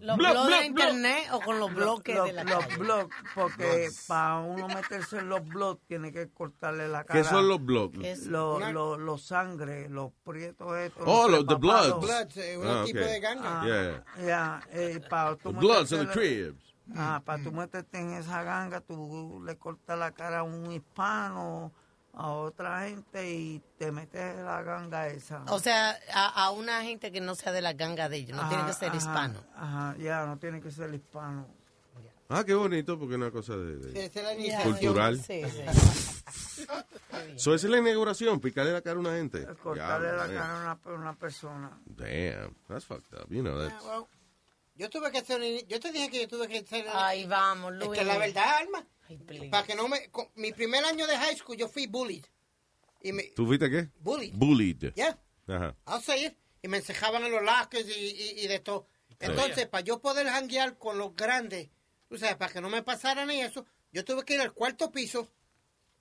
¿Los 0.00 0.16
blogs 0.18 0.48
de 0.48 0.66
internet 0.66 1.28
o 1.32 1.40
con 1.40 1.58
los 1.60 1.72
bloques 1.74 2.14
los, 2.16 2.26
de 2.26 2.32
la 2.32 2.44
los 2.44 2.78
blogs, 2.78 3.16
porque 3.34 3.88
para 4.06 4.38
uno 4.38 4.68
meterse 4.68 5.18
en 5.18 5.28
los 5.28 5.46
blogs 5.46 5.80
tiene 5.86 6.12
que 6.12 6.28
cortarle 6.30 6.88
la 6.88 7.04
cara. 7.04 7.22
¿Qué 7.22 7.28
son 7.28 7.48
los 7.48 7.64
blogs? 7.64 7.96
Los 8.26 8.72
los- 8.72 8.98
los 8.98 9.22
sangre, 9.22 9.88
los 9.88 10.12
prietos 10.24 10.76
estos. 10.76 11.04
Oh, 11.06 11.28
los 11.28 11.46
the 11.46 11.54
bloods. 11.54 12.00
Bloods, 12.00 12.36
eh, 12.36 12.58
un 12.58 12.66
Ah, 12.66 12.82
tipo 12.84 12.98
ok. 13.00 13.04
de 13.06 13.20
ganga. 13.20 13.60
Ah, 13.62 13.64
Yeah. 13.66 14.04
ya, 14.26 14.60
eh, 14.72 15.00
para 15.08 15.36
tú 15.36 15.52
The 15.52 15.58
bloods 15.58 15.92
of 15.92 16.00
the 16.00 16.06
cribs. 16.08 16.74
Ah, 16.96 17.22
para 17.24 17.42
tú 17.42 17.52
meterte 17.52 17.98
en 17.98 18.12
esa 18.14 18.42
ganga, 18.42 18.80
tú 18.80 19.40
le 19.46 19.56
cortas 19.56 19.96
la 19.98 20.10
cara 20.10 20.40
a 20.40 20.42
un 20.42 20.72
hispano, 20.72 21.72
a 22.12 22.28
otra 22.32 22.88
gente 22.88 23.30
y 23.32 23.62
te 23.78 23.92
metes 23.92 24.20
en 24.38 24.44
la 24.44 24.62
ganga 24.62 25.06
esa. 25.08 25.44
O 25.48 25.58
sea, 25.58 25.98
a, 26.12 26.44
a 26.46 26.50
una 26.50 26.82
gente 26.82 27.10
que 27.12 27.20
no 27.20 27.34
sea 27.34 27.52
de 27.52 27.62
la 27.62 27.72
ganga 27.72 28.08
de 28.08 28.16
ellos, 28.18 28.36
no 28.36 28.48
tiene 28.48 28.64
que 28.64 28.70
Ajá, 28.70 28.78
ser 28.78 28.88
ajá, 28.88 28.96
hispano. 28.98 29.44
Ajá, 29.56 29.96
ya, 29.98 30.26
no 30.26 30.38
tiene 30.38 30.60
que 30.60 30.70
ser 30.70 30.92
hispano. 30.94 31.46
Ah, 32.28 32.44
qué 32.44 32.54
bonito, 32.54 32.96
porque 32.98 33.14
es 33.14 33.20
una 33.20 33.30
cosa 33.32 33.56
de, 33.56 33.76
de- 33.76 33.92
Sí, 34.10 34.18
es 34.20 34.52
la 34.54 34.62
cultural. 34.62 35.18
Sí, 35.20 35.42
sí. 35.50 36.66
So, 37.36 37.54
esa 37.54 37.66
es 37.66 37.70
la 37.70 37.78
inauguración, 37.78 38.38
picarle 38.40 38.72
la 38.72 38.82
cara 38.82 38.96
a 38.96 39.00
una 39.00 39.12
gente. 39.14 39.44
Cortarle 39.62 40.08
Diablo, 40.12 40.16
la 40.16 40.26
man. 40.28 40.36
cara 40.36 40.52
a 40.52 40.56
una, 40.86 40.94
una 40.96 41.14
persona. 41.16 41.80
Damn, 41.86 42.54
that's 42.68 42.84
fucked 42.84 43.12
up. 43.18 43.26
You 43.30 43.42
know, 43.42 43.58
that's... 43.58 43.84
Well, 43.84 44.06
yo 44.76 44.88
tuve 44.88 45.10
que 45.10 45.18
hacer, 45.18 45.40
yo 45.66 45.80
te 45.80 45.90
dije 45.90 46.08
que 46.10 46.20
yo 46.22 46.28
tuve 46.28 46.46
que 46.48 46.58
hacer. 46.58 46.86
Ay, 46.92 47.26
vamos, 47.26 47.72
Es 47.74 47.78
Luis. 47.86 47.98
que 47.98 48.04
la 48.04 48.18
verdad, 48.18 48.58
Alma. 48.60 48.86
Para 49.50 49.66
que 49.66 49.74
no 49.74 49.88
me, 49.88 50.08
con- 50.10 50.28
mi 50.36 50.52
primer 50.52 50.84
año 50.84 51.06
de 51.06 51.16
high 51.16 51.36
school 51.36 51.56
yo 51.56 51.68
fui 51.68 51.86
bullied. 51.86 52.24
Y 53.02 53.12
me, 53.12 53.24
¿Tú 53.34 53.46
fuiste 53.46 53.70
qué? 53.70 53.88
Bullied. 54.00 54.32
Bullied. 54.34 54.92
Yeah. 54.94 55.18
Ajá. 55.46 55.74
I'll 55.86 56.02
say 56.02 56.26
it. 56.26 56.34
Y 56.62 56.68
me 56.68 56.76
encejaban 56.78 57.24
en 57.24 57.32
los 57.32 57.42
lockers 57.42 57.86
y, 57.88 57.92
y, 58.00 58.40
y 58.44 58.46
de 58.46 58.58
todo. 58.60 58.86
Entonces, 59.18 59.66
para 59.68 59.82
yo 59.84 60.00
poder 60.00 60.26
janguear 60.28 60.76
con 60.78 60.98
los 60.98 61.14
grandes, 61.14 61.68
tú 62.08 62.18
sabes, 62.18 62.36
para 62.36 62.52
que 62.52 62.60
no 62.60 62.68
me 62.70 62.82
pasaran 62.82 63.28
ni 63.28 63.40
eso, 63.40 63.66
yo 63.92 64.04
tuve 64.04 64.24
que 64.24 64.34
ir 64.34 64.40
al 64.40 64.52
cuarto 64.52 64.90
piso. 64.90 65.28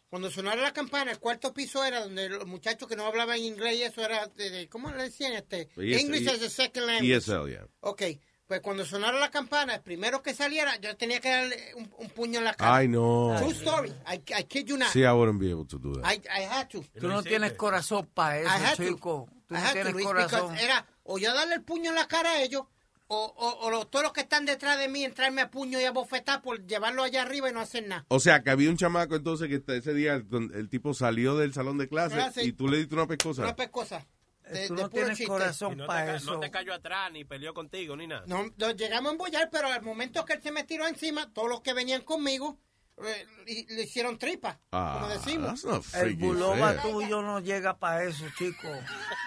Cuando 0.09 0.31
sonara 0.31 0.61
la 0.61 0.73
campana, 0.73 1.11
el 1.11 1.19
cuarto 1.19 1.53
piso 1.53 1.83
era 1.85 2.01
donde 2.01 2.29
los 2.29 2.45
muchachos 2.47 2.87
que 2.89 2.95
no 2.95 3.05
hablaban 3.05 3.37
inglés 3.39 3.75
y 3.77 3.83
eso 3.83 4.03
era, 4.03 4.25
de, 4.27 4.49
de- 4.49 4.67
¿cómo 4.67 4.89
le 4.91 5.03
decían? 5.03 5.33
este 5.33 5.69
ES- 5.77 6.01
English 6.01 6.27
as 6.27 6.41
a 6.41 6.49
second 6.49 6.87
language. 6.87 7.15
ESL, 7.15 7.47
yeah. 7.49 7.67
Ok, 7.81 8.01
pues 8.49 8.61
cuando 8.61 8.83
sonara 8.83 9.19
la 9.19 9.29
campana, 9.29 9.75
el 9.75 9.81
primero 9.81 10.23
que 10.23 10.33
saliera, 10.33 10.75
yo 10.77 10.97
tenía 10.97 11.19
que 11.19 11.29
darle 11.29 11.55
un, 11.75 11.87
un 11.99 12.09
puño 12.09 12.39
en 12.39 12.45
la 12.45 12.55
cara. 12.55 12.77
Ay, 12.77 12.87
no. 12.87 13.35
True 13.37 13.51
story. 13.51 13.93
I, 14.11 14.15
I 14.39 14.43
kid 14.45 14.65
you 14.65 14.75
not. 14.75 14.89
Sí, 14.91 15.01
I 15.01 15.11
wouldn't 15.11 15.39
be 15.39 15.51
able 15.51 15.67
to 15.67 15.77
do 15.77 15.93
that. 16.01 16.11
I, 16.11 16.15
I 16.27 16.45
had 16.45 16.67
to. 16.69 16.83
Tú 16.99 17.07
no 17.07 17.21
tienes 17.21 17.53
corazón 17.53 18.09
para 18.11 18.41
I 18.41 18.45
eso, 18.73 18.83
chico. 18.83 19.29
Tú 19.45 19.53
I 19.53 19.59
no 19.59 19.67
to, 19.67 19.73
tienes 19.73 19.93
Luis, 19.93 20.05
corazón. 20.07 20.57
Era 20.57 20.83
o 21.03 21.19
yo 21.19 21.31
darle 21.31 21.53
el 21.55 21.61
puño 21.61 21.91
en 21.91 21.95
la 21.95 22.07
cara 22.07 22.31
a 22.31 22.41
ellos, 22.41 22.63
o, 23.05 23.17
o, 23.37 23.67
o 23.67 23.69
los- 23.69 23.87
todos 23.91 24.01
los 24.01 24.13
que 24.13 24.21
están 24.21 24.47
detrás 24.47 24.79
de 24.79 24.87
mí 24.87 25.03
entrarme 25.03 25.41
a 25.41 25.51
puño 25.51 25.79
y 25.79 25.83
a 25.83 25.91
bofetar 25.91 26.41
por 26.41 26.65
llevarlo 26.65 27.03
allá 27.03 27.21
arriba 27.21 27.51
y 27.51 27.53
no 27.53 27.59
hacer 27.59 27.87
nada. 27.87 28.03
O 28.07 28.19
sea, 28.19 28.41
que 28.41 28.49
había 28.49 28.71
un 28.71 28.77
chamaco 28.77 29.15
entonces 29.15 29.47
que 29.47 29.61
ese 29.77 29.93
día 29.93 30.15
el, 30.15 30.25
el 30.55 30.69
tipo 30.69 30.95
salió 30.95 31.37
del 31.37 31.53
salón 31.53 31.77
de 31.77 31.87
clase 31.87 32.15
Clase. 32.15 32.43
y 32.45 32.51
tú 32.53 32.67
le 32.67 32.77
diste 32.77 32.95
una 32.95 33.05
pescosa. 33.05 33.43
Una 33.43 33.55
pescosa. 33.55 34.07
De, 34.51 34.67
Tú 34.67 34.75
de 34.75 34.81
no 34.83 34.89
puro 34.89 35.01
tienes 35.03 35.17
chiste. 35.17 35.27
corazón 35.31 35.77
no, 35.77 35.85
para 35.87 36.15
eso. 36.15 36.33
no 36.33 36.39
te 36.39 36.49
cayó 36.49 36.73
atrás 36.73 37.11
ni 37.11 37.23
peleó 37.23 37.53
contigo 37.53 37.95
ni 37.95 38.07
nada. 38.07 38.23
No, 38.27 38.45
nos 38.57 38.75
llegamos 38.75 39.09
a 39.09 39.11
embullar, 39.13 39.49
pero 39.51 39.67
al 39.67 39.81
momento 39.83 40.25
que 40.25 40.33
él 40.33 40.41
se 40.41 40.51
me 40.51 40.63
tiró 40.63 40.87
encima, 40.87 41.31
todos 41.33 41.49
los 41.49 41.61
que 41.61 41.73
venían 41.73 42.01
conmigo 42.01 42.57
eh, 42.59 42.68
le, 43.03 43.65
le 43.75 43.83
hicieron 43.83 44.17
tripa, 44.17 44.59
Ah, 44.71 44.97
como 44.99 45.07
decimos. 45.13 45.65
El 45.95 46.15
buloba 46.15 46.73
fair. 46.73 46.81
tuyo 46.81 47.21
no 47.21 47.39
llega 47.39 47.77
para 47.77 48.03
eso, 48.03 48.25
chico. 48.37 48.67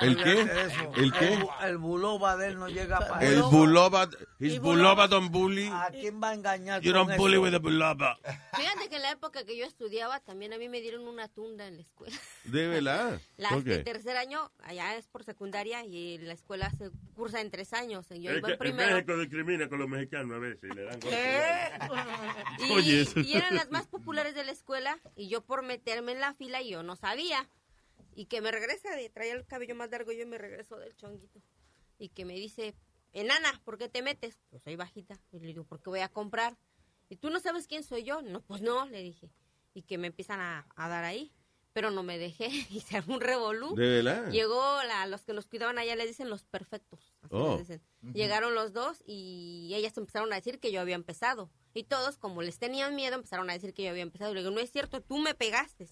¿El 0.00 0.16
qué? 0.22 0.42
Eso. 0.42 0.92
¿El 0.96 1.12
qué? 1.12 1.38
bu- 1.38 1.64
El 1.64 1.78
buloba 1.78 2.36
de 2.36 2.48
él 2.48 2.58
no 2.58 2.68
llega 2.68 2.98
para 2.98 3.24
El 3.26 3.34
eso. 3.38 3.50
buloba, 3.50 4.08
his 4.38 4.60
buloba 4.60 5.08
don't 5.08 5.30
bully. 5.32 5.68
¿A 5.72 5.88
quién 5.90 6.20
va 6.22 6.30
a 6.30 6.34
engañar 6.34 6.82
You 6.82 6.92
don't 6.92 7.16
bully 7.16 7.34
eso? 7.34 7.42
with 7.42 7.54
a 7.54 7.58
buloba. 7.58 8.18
Fíjate 8.54 8.88
que 8.88 8.96
en 8.96 9.02
la 9.02 9.10
época 9.12 9.44
que 9.44 9.56
yo 9.56 9.64
estudiaba, 9.64 10.20
también 10.20 10.52
a 10.52 10.58
mí 10.58 10.68
me 10.68 10.80
dieron 10.80 11.06
una 11.08 11.28
tunda 11.28 11.66
en 11.66 11.76
la 11.76 11.82
escuela. 11.82 12.16
De 12.44 12.66
verdad. 12.68 13.20
La 13.36 13.48
¿Por 13.50 13.64
de 13.64 13.78
qué? 13.78 13.84
tercer 13.84 14.16
año, 14.16 14.50
allá 14.62 14.96
es 14.96 15.06
por 15.08 15.24
secundaria 15.24 15.84
y 15.84 16.18
la 16.18 16.34
escuela 16.34 16.70
se 16.70 16.90
cursa 17.16 17.40
en 17.40 17.50
tres 17.50 17.72
años. 17.72 18.06
Yo 18.10 18.30
Es 18.30 18.38
iba 18.38 18.40
que 18.40 18.46
en 18.46 18.52
en 18.52 18.58
primero. 18.58 18.94
México 18.96 19.16
discrimina 19.18 19.68
con 19.68 19.78
los 19.78 19.88
mexicanos 19.88 20.36
a 20.36 20.38
veces 20.38 20.70
y 20.70 20.74
le 20.74 20.84
dan 20.84 21.00
Y, 22.58 22.70
Oye, 22.72 23.00
eso. 23.02 23.20
y 23.20 23.34
eran 23.34 23.58
las 23.62 23.70
más 23.70 23.86
populares 23.86 24.34
de 24.34 24.44
la 24.44 24.51
escuela 24.52 24.98
y 25.14 25.28
yo 25.28 25.40
por 25.43 25.62
meterme 25.62 26.12
en 26.12 26.20
la 26.20 26.34
fila 26.34 26.62
yo 26.62 26.82
no 26.82 26.97
sabía. 26.97 27.48
Y 28.14 28.26
que 28.26 28.40
me 28.40 28.51
regresa, 28.51 28.94
de, 28.97 29.09
traía 29.09 29.34
el 29.34 29.47
cabello 29.47 29.74
más 29.74 29.90
largo 29.90 30.12
yo 30.12 30.26
me 30.26 30.36
regreso 30.36 30.76
del 30.78 30.94
chonguito. 30.97 31.40
Y 31.98 32.09
que 32.10 32.24
me 32.24 32.34
dice, 32.34 32.74
enana, 33.12 33.60
¿por 33.64 33.78
qué 33.78 33.89
te 33.89 34.02
metes? 34.02 34.36
Pues 34.51 34.62
soy 34.64 34.76
bajita. 34.76 35.18
Y 35.30 35.39
le 35.39 35.47
digo, 35.47 35.64
porque 35.64 35.89
voy 35.90 36.01
a 36.01 36.09
comprar. 36.09 36.59
¿Y 37.09 37.16
tú 37.16 37.30
no 37.30 37.39
sabes 37.40 37.66
quién 37.68 37.84
soy 37.84 38.02
yo? 38.02 38.20
No, 38.20 38.43
pues 38.43 38.60
no, 38.62 38.86
le 38.86 39.01
dije. 39.02 39.30
Y 39.74 39.82
que 39.82 39.97
me 39.97 40.09
empiezan 40.09 40.40
a, 40.40 40.66
a 40.74 40.89
dar 40.89 41.05
ahí. 41.05 41.32
Pero 41.72 41.90
no 41.90 42.02
me 42.02 42.18
dejé 42.18 42.48
y 42.70 42.80
se 42.80 42.97
armó 42.98 43.14
un 43.14 43.20
revolú. 43.20 43.74
¿De 43.76 44.02
verdad? 44.02 44.30
Llegó 44.30 44.82
la, 44.82 45.06
los 45.06 45.22
que 45.24 45.32
los 45.32 45.47
cuidaban 45.47 45.78
allá, 45.78 45.97
le 45.97 46.06
dicen 46.06 46.28
los 46.28 46.43
perfectos. 46.43 47.14
así 47.22 47.34
Oh. 47.34 47.56
les 47.56 47.68
dicen. 47.68 47.82
Llegaron 48.12 48.55
los 48.55 48.72
dos 48.74 49.02
y 49.06 49.70
ellas 49.74 49.97
empezaron 49.97 50.30
a 50.32 50.36
decir 50.36 50.59
que 50.59 50.72
yo 50.72 50.80
había 50.82 50.97
empezado. 50.97 51.51
Y 51.74 51.84
todos, 51.84 52.18
como 52.18 52.42
les 52.42 52.58
tenían 52.58 52.94
miedo, 52.94 53.14
empezaron 53.16 53.48
a 53.50 53.54
decir 53.54 53.72
que 53.74 53.82
yo 53.84 53.90
había 53.90 54.02
empezado. 54.02 54.30
Y 54.32 54.34
le 54.34 54.40
digo, 54.40 54.50
no 54.52 54.60
es 54.60 54.70
cierto, 54.70 55.00
tú 55.00 55.18
me 55.18 55.34
pegaste. 55.34 55.86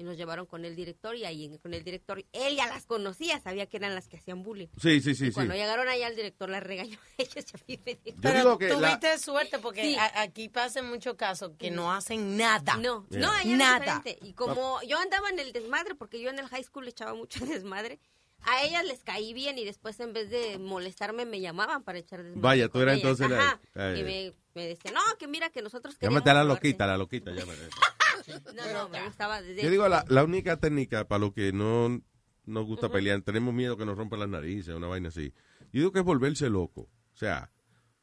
Y 0.00 0.04
nos 0.04 0.16
llevaron 0.16 0.46
con 0.46 0.64
el 0.64 0.76
director 0.76 1.16
y 1.16 1.24
ahí 1.24 1.58
con 1.58 1.74
el 1.74 1.82
director, 1.82 2.24
él 2.32 2.54
ya 2.56 2.68
las 2.68 2.86
conocía, 2.86 3.40
sabía 3.40 3.66
que 3.66 3.78
eran 3.78 3.96
las 3.96 4.06
que 4.06 4.16
hacían 4.16 4.44
bullying. 4.44 4.68
Sí, 4.80 5.00
sí, 5.00 5.12
sí, 5.16 5.24
Y 5.24 5.28
sí. 5.28 5.32
cuando 5.34 5.54
llegaron 5.54 5.88
allá, 5.88 6.06
el 6.06 6.14
director 6.14 6.48
las 6.48 6.62
regañó. 6.62 6.96
Ellos 7.18 7.44
digo 7.66 8.58
que 8.58 8.68
la- 8.68 8.76
Tuviste 8.76 9.18
suerte 9.18 9.58
porque 9.58 9.82
Sí. 9.82 9.96
a- 9.96 10.20
aquí 10.22 10.48
pasa 10.48 10.78
en 10.80 10.86
muchos 10.88 11.16
casos 11.16 11.52
que 11.58 11.70
no 11.72 11.92
hacen 11.92 12.36
nada. 12.36 12.76
No, 12.76 13.06
Yeah. 13.10 13.20
no, 13.20 13.56
Nada. 13.56 14.02
Y 14.22 14.34
como 14.34 14.80
yo 14.82 14.98
andaba 14.98 15.30
en 15.30 15.40
el 15.40 15.52
desmadre, 15.52 15.94
porque 15.96 16.20
yo 16.20 16.30
en 16.30 16.38
el 16.38 16.46
high 16.46 16.62
school 16.64 16.86
echaba 16.86 17.14
mucho 17.14 17.40
desmadre, 17.64 17.98
a 18.42 18.62
ellas 18.64 18.84
les 18.86 19.02
caí 19.02 19.32
bien 19.34 19.58
y 19.58 19.64
después 19.64 19.98
en 20.00 20.12
vez 20.12 20.30
de 20.30 20.58
molestarme 20.58 21.24
me 21.26 21.40
llamaban 21.40 21.82
para 21.82 21.98
echar 21.98 22.20
desmadre. 22.22 22.40
Vaya, 22.40 22.68
tú 22.68 22.80
eras 22.80 22.96
entonces 22.96 23.28
la- 23.28 23.60
Y 23.98 24.02
me, 24.02 24.34
me 24.54 24.66
decían, 24.68 24.94
no, 24.94 25.00
que 25.18 25.26
mira 25.28 25.50
que 25.50 25.62
nosotros 25.62 25.96
queríamos 25.96 26.16
Llámate 26.20 26.30
a 26.30 26.34
la 26.34 26.40
jugarte". 26.42 26.68
loquita, 26.68 26.86
la 26.86 26.96
loquita, 26.98 27.30
llámate. 27.32 27.60
No, 28.54 28.72
no, 28.74 28.88
me 28.90 29.02
gustaba 29.06 29.40
desde... 29.40 29.62
Yo 29.62 29.70
digo, 29.70 29.88
la, 29.88 30.04
la 30.08 30.22
única 30.24 30.58
técnica 30.58 31.06
para 31.08 31.20
los 31.20 31.32
que 31.32 31.50
no 31.52 32.02
nos 32.44 32.66
gusta 32.66 32.90
pelear, 32.90 33.22
tenemos 33.22 33.54
miedo 33.54 33.76
que 33.78 33.86
nos 33.86 33.96
rompan 33.96 34.20
las 34.20 34.28
narices, 34.28 34.74
una 34.74 34.86
vaina 34.86 35.08
así. 35.08 35.32
Yo 35.72 35.80
digo 35.80 35.92
que 35.92 36.00
es 36.00 36.04
volverse 36.04 36.50
loco. 36.50 36.82
O 36.82 37.16
sea, 37.16 37.50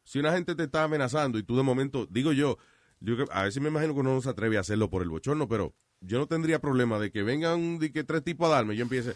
si 0.04 0.18
una 0.20 0.32
gente 0.34 0.56
te 0.56 0.64
está 0.64 0.84
amenazando 0.84 1.38
y 1.38 1.44
tú 1.44 1.56
de 1.56 1.62
momento, 1.64 2.08
digo 2.10 2.32
yo, 2.32 2.58
yo 3.02 3.18
a 3.32 3.44
veces 3.44 3.62
me 3.62 3.70
imagino 3.70 3.94
que 3.94 4.00
uno 4.00 4.16
no 4.16 4.22
se 4.22 4.30
atreve 4.30 4.58
a 4.58 4.62
hacerlo 4.62 4.90
por 4.90 5.04
el 5.04 5.10
bochorno, 5.10 5.48
pero 5.48 5.76
yo 6.02 6.20
no 6.20 6.28
tendría 6.28 6.60
problema 6.60 7.00
de 7.00 7.12
que 7.12 7.24
vengan 7.24 7.80
de 7.80 7.92
que 7.92 8.04
tres 8.04 8.24
tipos 8.24 8.48
a 8.48 8.56
darme 8.56 8.74
y 8.74 8.78
yo 8.78 8.84
empiece. 8.84 9.16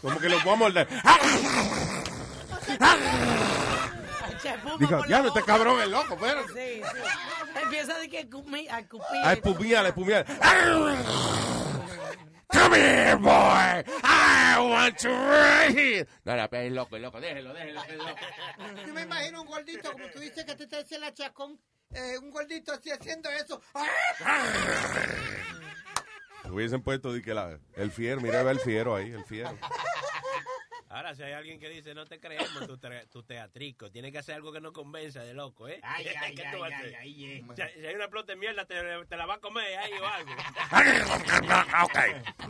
Como 0.00 0.18
que 0.18 0.28
los 0.28 0.42
voy 0.44 0.54
a 0.54 0.56
morder. 0.56 0.88
Digo, 4.78 5.04
ya, 5.06 5.20
la 5.20 5.28
este 5.28 5.42
cabrón 5.42 5.80
es 5.80 5.88
loco, 5.88 6.16
pero. 6.20 6.46
Sí, 6.48 6.82
sí. 6.82 7.60
Empieza 7.62 7.98
de 7.98 8.08
que 8.08 8.18
a 8.18 8.20
escupir. 8.20 8.70
A 8.70 8.80
escupir. 8.80 9.18
A 9.22 9.32
espumiar, 9.32 9.84
a 9.84 9.88
espumiar. 9.88 10.26
Come 12.52 12.76
here, 12.76 13.14
boy. 13.14 13.82
I 14.04 14.58
want 14.58 14.98
to 14.98 15.08
ride. 15.08 16.06
No, 16.24 16.36
no, 16.36 16.50
pero 16.50 16.62
es 16.64 16.72
loco, 16.72 16.96
es 16.96 17.02
loco. 17.02 17.20
Déjelo, 17.20 17.54
déjelo, 17.54 17.80
loco. 17.96 18.20
Yo 18.86 18.92
me 18.92 19.02
imagino 19.02 19.42
un 19.42 19.46
gordito, 19.46 19.92
como 19.92 20.06
tú 20.10 20.18
dices 20.18 20.44
que 20.44 20.54
te 20.54 20.66
te 20.66 20.76
hace 20.76 20.98
la 20.98 21.14
chacón, 21.14 21.58
eh, 21.94 22.18
un 22.18 22.30
gordito 22.30 22.72
así 22.72 22.90
haciendo 22.90 23.30
eso. 23.30 23.60
Hubiesen 26.50 26.82
puesto 26.82 27.12
de 27.12 27.22
que 27.22 27.32
la, 27.34 27.58
el 27.76 27.90
fiero, 27.92 28.20
mira, 28.20 28.42
ve 28.42 28.50
el 28.52 28.60
fiero 28.60 28.96
ahí, 28.96 29.10
el 29.12 29.24
fiero. 29.24 29.56
Ahora, 30.88 31.14
si 31.14 31.22
hay 31.22 31.32
alguien 31.32 31.58
que 31.58 31.70
dice, 31.70 31.94
no 31.94 32.04
te 32.04 32.20
creemos 32.20 32.66
tu, 32.66 32.76
te- 32.76 33.06
tu 33.06 33.22
teatrico, 33.22 33.90
tiene 33.90 34.12
que 34.12 34.18
hacer 34.18 34.34
algo 34.34 34.52
que 34.52 34.60
no 34.60 34.74
convenza 34.74 35.22
de 35.22 35.32
loco, 35.32 35.66
¿eh? 35.66 35.80
Ay, 35.82 36.06
ay, 36.08 36.14
¿Qué 36.34 36.46
ay, 36.46 36.54
tú 36.54 36.60
vas 36.60 36.70
a 36.72 36.76
ay, 36.76 36.82
hacer? 36.84 36.96
ay, 37.00 37.24
eh. 37.24 37.42
Si, 37.56 37.62
si 37.80 37.86
hay 37.86 37.94
una 37.94 38.08
plota 38.08 38.32
de 38.32 38.36
mierda, 38.38 38.66
te, 38.66 38.74
te 39.08 39.16
la 39.16 39.24
va 39.24 39.34
a 39.36 39.40
comer 39.40 39.78
ahí 39.78 39.92
o 39.94 40.06
algo. 40.06 40.30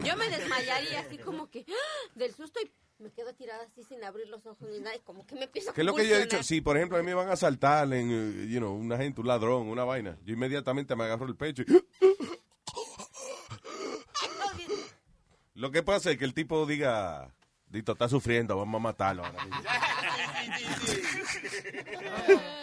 Yo 0.04 0.16
me 0.16 0.28
desmayaría 0.28 1.00
así 1.00 1.18
como 1.18 1.48
que 1.50 1.64
¡ah! 1.68 2.10
del 2.16 2.34
susto 2.34 2.58
y 2.60 2.72
me 3.02 3.10
quedo 3.10 3.34
tirada 3.34 3.64
así 3.64 3.82
sin 3.82 4.02
abrir 4.04 4.28
los 4.28 4.46
ojos 4.46 4.68
ni 4.70 4.78
nada 4.80 4.96
y 4.96 5.00
como 5.00 5.26
que 5.26 5.34
me 5.34 5.44
empiezo 5.44 5.70
a 5.70 5.74
¿Qué 5.74 5.80
es 5.80 5.86
lo 5.86 5.94
que 5.94 6.06
yo 6.06 6.16
he 6.16 6.20
dicho? 6.22 6.42
Si, 6.42 6.60
por 6.60 6.76
ejemplo, 6.76 6.96
a 6.96 7.00
mí 7.00 7.06
me 7.06 7.14
van 7.14 7.28
a 7.28 7.32
asaltar 7.32 7.92
en, 7.92 8.10
eh, 8.10 8.46
you 8.48 8.58
know, 8.58 8.72
una 8.72 8.96
gente, 8.96 9.20
un 9.20 9.26
ladrón, 9.26 9.68
una 9.68 9.84
vaina, 9.84 10.16
yo 10.24 10.32
inmediatamente 10.34 10.94
me 10.96 11.04
agarro 11.04 11.26
el 11.26 11.36
pecho 11.36 11.62
y... 11.62 11.66
Lo 15.54 15.70
que 15.70 15.82
pasa 15.82 16.10
es 16.10 16.18
que 16.18 16.24
el 16.24 16.32
tipo 16.32 16.64
diga, 16.64 17.34
Dito 17.66 17.92
está 17.92 18.08
sufriendo, 18.08 18.56
vamos 18.56 18.78
a 18.78 18.82
matarlo 18.82 19.24
ahora 19.24 19.44
mismo". 19.44 19.60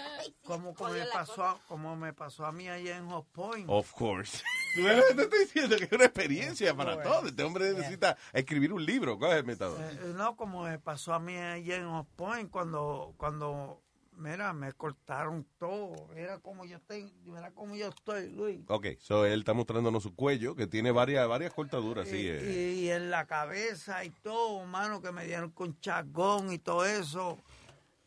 Como, 0.49 0.73
como 0.73 0.93
me 0.93 1.05
pasó, 1.05 1.43
a- 1.43 1.59
como 1.67 1.95
me 1.95 2.11
pasó 2.13 2.45
a 2.45 2.51
mí 2.51 2.67
allá 2.67 2.97
en 2.97 3.07
Hot 3.09 3.27
Point. 3.31 3.65
Of 3.69 3.91
course. 3.93 4.43
Tú 4.75 4.83
te 4.83 5.21
estoy 5.23 5.39
diciendo 5.39 5.77
que 5.77 5.83
es 5.85 5.91
una 5.91 6.05
experiencia 6.05 6.75
para 6.75 7.01
todos. 7.01 7.25
Este 7.29 7.43
hombre 7.43 7.71
necesita 7.73 8.17
escribir 8.33 8.73
un 8.73 8.83
libro. 8.85 9.17
¿Cuál 9.19 9.31
es 9.33 9.37
el 9.37 9.45
método? 9.45 9.77
Eh, 9.79 10.13
no, 10.15 10.35
como 10.35 10.63
me 10.63 10.79
pasó 10.79 11.13
a 11.13 11.19
mí 11.19 11.35
allá 11.37 11.75
en 11.75 11.87
Hot 11.89 12.07
Point 12.15 12.49
cuando, 12.49 13.13
cuando, 13.17 13.81
mira, 14.13 14.51
me 14.53 14.73
cortaron 14.73 15.45
todo. 15.59 16.07
Mira 16.15 16.39
cómo 16.39 16.65
yo 16.65 16.77
estoy, 16.77 17.11
mira 17.25 17.51
cómo 17.51 17.75
yo 17.75 17.89
estoy, 17.89 18.29
Luis. 18.31 18.61
Ok, 18.69 18.87
so 18.99 19.25
él 19.25 19.39
está 19.39 19.53
mostrándonos 19.53 20.01
su 20.03 20.15
cuello, 20.15 20.55
que 20.55 20.65
tiene 20.67 20.89
varias, 20.91 21.27
varias 21.27 21.53
cortaduras, 21.53 22.07
sí. 22.07 22.17
y, 22.17 22.27
eh. 22.27 22.73
y 22.73 22.89
en 22.89 23.11
la 23.11 23.25
cabeza 23.27 24.03
y 24.03 24.09
todo, 24.09 24.65
mano, 24.65 24.99
que 25.01 25.11
me 25.11 25.25
dieron 25.25 25.51
con 25.51 25.79
chagón 25.79 26.51
y 26.51 26.57
todo 26.59 26.85
eso. 26.85 27.37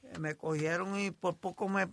Eh, 0.04 0.18
Me 0.18 0.34
cogieron 0.36 0.98
y 0.98 1.10
por 1.12 1.36
poco 1.36 1.68
me, 1.68 1.88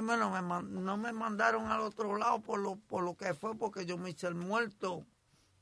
bueno, 0.00 0.30
me 0.30 0.80
no 0.80 0.96
me 0.96 1.12
mandaron 1.12 1.66
al 1.70 1.80
otro 1.80 2.16
lado 2.16 2.40
por 2.40 2.60
lo, 2.60 2.76
por 2.76 3.02
lo 3.02 3.16
que 3.16 3.34
fue, 3.34 3.56
porque 3.56 3.84
yo 3.86 3.98
me 3.98 4.10
hice 4.10 4.28
el 4.28 4.34
muerto, 4.36 5.04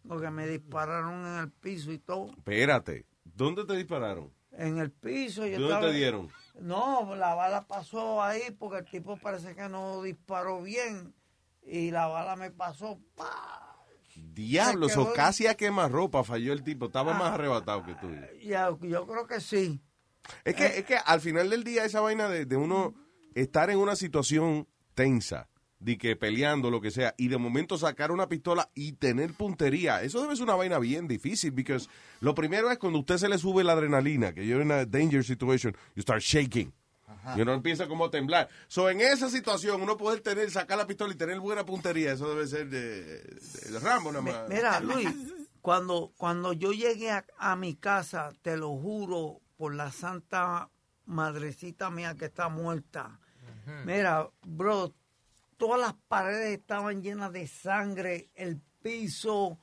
porque 0.06 0.30
me 0.30 0.46
dispararon 0.46 1.24
en 1.26 1.38
el 1.38 1.50
piso 1.50 1.90
y 1.92 1.98
todo. 1.98 2.30
Espérate, 2.36 3.06
¿dónde 3.24 3.64
te 3.64 3.74
dispararon? 3.74 4.32
En 4.52 4.78
el 4.78 4.90
piso. 4.90 5.46
Yo 5.46 5.59
¿Dónde 5.59 5.74
estaba- 5.74 5.86
te 5.86 5.96
dieron? 5.96 6.28
No, 6.60 7.14
la 7.14 7.34
bala 7.34 7.66
pasó 7.66 8.22
ahí 8.22 8.50
porque 8.59 8.78
el 8.78 8.84
tipo 8.84 9.16
parece 9.16 9.55
que 9.55 9.68
no 9.68 10.02
disparó 10.02 10.60
bien 10.62 11.14
y 11.62 11.90
la 11.92 12.06
bala 12.09 12.34
me 12.36 12.50
pasó. 12.50 12.98
¡pa! 13.14 13.64
Diablo, 14.16 14.86
Me 14.88 14.92
so 14.92 15.05
quedó- 15.05 15.14
casi 15.14 15.46
a 15.46 15.55
quemarropa 15.55 16.24
falló 16.24 16.52
el 16.52 16.64
tipo. 16.64 16.86
Estaba 16.86 17.14
Ah. 17.14 17.18
más 17.18 17.32
arrebatado 17.32 17.84
que 17.84 17.94
tú. 17.94 18.09
Ya, 18.42 18.70
yo 18.82 19.06
creo 19.06 19.26
que 19.26 19.40
sí. 19.40 19.80
Es 20.44 20.55
que, 20.56 20.66
es 20.78 20.84
que 20.84 20.96
al 20.96 21.20
final 21.20 21.48
del 21.50 21.62
día 21.64 21.84
esa 21.84 22.00
vaina 22.00 22.28
de, 22.28 22.44
de 22.44 22.56
uno 22.56 22.94
estar 23.40 23.70
en 23.70 23.78
una 23.78 23.97
situación 23.97 24.66
tensa, 24.94 25.48
de 25.81 25.97
que 25.97 26.16
peleando, 26.16 26.70
lo 26.70 26.81
que 26.81 26.90
sea, 26.90 27.15
y 27.16 27.28
de 27.28 27.39
momento 27.39 27.78
sacar 27.78 28.10
una 28.10 28.28
pistola 28.28 28.69
y 28.74 28.93
tener 28.94 29.32
puntería, 29.35 30.02
eso 30.02 30.20
debe 30.20 30.35
ser 30.35 30.44
una 30.44 30.56
vaina 30.56 30.78
bien 30.81 31.06
difícil, 31.06 31.52
porque 31.55 31.78
lo 32.20 32.35
primero 32.35 32.69
es 32.70 32.78
cuando 32.78 32.98
usted 32.98 33.16
se 33.19 33.28
le 33.28 33.39
sube 33.39 33.62
la 33.62 33.74
adrenalina, 33.74 34.32
que 34.32 34.44
you're 34.44 34.65
in 34.65 34.73
a 34.73 34.85
danger 34.85 35.23
situation, 35.24 35.77
you 35.94 36.02
start 36.02 36.20
shaking. 36.20 36.73
Y 37.36 37.40
uno 37.43 37.52
empieza 37.55 37.86
como 37.89 38.06
a 38.06 38.10
temblar. 38.10 38.48
So, 38.69 38.89
en 38.90 39.01
esa 39.01 39.28
situación, 39.31 39.81
uno 39.82 39.97
poder 39.97 40.20
tener, 40.20 40.51
sacar 40.51 40.78
la 40.78 40.86
pistola 40.86 41.12
y 41.12 41.16
tener 41.16 41.39
buena 41.40 41.65
puntería, 41.65 42.12
eso 42.12 42.28
debe 42.28 42.47
ser 42.47 42.69
de, 42.69 43.02
de- 43.23 43.70
de 43.70 43.78
Rambo 43.81 44.10
nada 44.12 44.23
más. 44.23 44.48
Mira, 44.48 44.81
Luis, 44.81 45.09
cuando, 45.60 46.12
cuando 46.16 46.52
yo 46.55 46.73
llegué 46.73 47.10
a, 47.10 47.24
a 47.39 47.55
mi 47.55 47.74
casa, 47.77 48.31
te 48.43 48.56
lo 48.56 48.70
juro 48.77 49.40
por 49.56 49.74
la 49.74 49.93
santa 49.93 50.70
madrecita 51.06 51.90
mía 51.90 52.15
que 52.19 52.27
está 52.27 52.48
muerta. 52.48 53.19
Mira, 53.85 54.28
bro, 54.43 54.93
todas 55.57 55.81
las 55.81 55.95
paredes 56.09 56.59
estaban 56.59 57.03
llenas 57.03 57.32
de 57.32 57.47
sangre, 57.47 58.31
el 58.35 58.61
piso, 58.82 59.59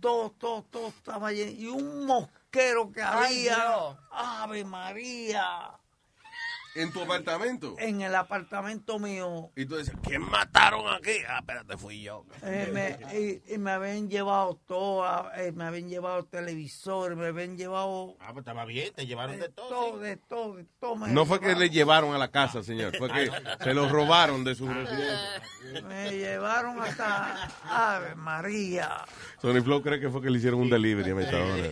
todo, 0.00 0.30
todo, 0.32 0.62
todo 0.64 0.88
estaba 0.88 1.32
lleno. 1.32 1.52
Y 1.52 1.66
un 1.66 2.06
mosquero 2.06 2.90
que 2.90 3.02
Ay, 3.02 3.48
había. 3.48 3.56
Dios. 3.56 3.96
Ave 4.10 4.64
María. 4.64 5.79
En 6.76 6.92
tu 6.92 7.02
apartamento. 7.02 7.74
En 7.78 8.00
el 8.00 8.14
apartamento 8.14 8.98
mío. 9.00 9.50
Y 9.56 9.66
tú 9.66 9.76
dices, 9.76 9.94
¿Quién 10.04 10.22
mataron 10.22 10.86
aquí? 10.94 11.10
Ah, 11.28 11.38
espérate, 11.40 11.76
fui 11.76 12.02
yo. 12.02 12.24
Eh, 12.42 12.70
me- 12.72 13.18
y, 13.18 13.54
y 13.54 13.58
me 13.58 13.72
habían 13.72 14.08
llevado 14.08 14.60
todo, 14.68 15.04
ah, 15.04 15.32
eh, 15.36 15.50
me 15.52 15.64
habían 15.64 15.88
llevado 15.88 16.24
televisor, 16.26 17.16
me 17.16 17.26
habían 17.28 17.56
llevado 17.56 18.16
Ah, 18.20 18.28
pues 18.32 18.38
estaba 18.38 18.64
bien, 18.66 18.92
te 18.94 19.06
llevaron 19.06 19.38
de 19.40 19.48
todo. 19.48 19.68
todo, 19.68 19.98
de 19.98 20.16
todo, 20.16 20.56
de 20.56 20.64
todo. 20.78 20.94
me 20.96 21.08
No 21.08 21.26
fue 21.26 21.40
que 21.40 21.54
le 21.56 21.70
llevaron 21.70 22.14
a 22.14 22.18
la 22.18 22.30
casa, 22.30 22.62
señor, 22.62 22.96
fue 22.96 23.10
que 23.10 23.30
se 23.64 23.74
lo 23.74 23.88
robaron 23.88 24.44
de 24.44 24.54
su 24.54 24.68
residencia. 24.68 25.42
Me 25.88 26.10
llevaron 26.12 26.80
hasta 26.80 27.48
Ave 27.64 28.14
María. 28.14 29.04
Sony 29.42 29.60
Flow 29.62 29.82
cree 29.82 29.98
que 30.00 30.08
fue 30.08 30.22
que 30.22 30.30
le 30.30 30.38
hicieron 30.38 30.60
un 30.60 30.70
delivery 30.70 31.10
a 31.10 31.14
Metadona. 31.16 31.66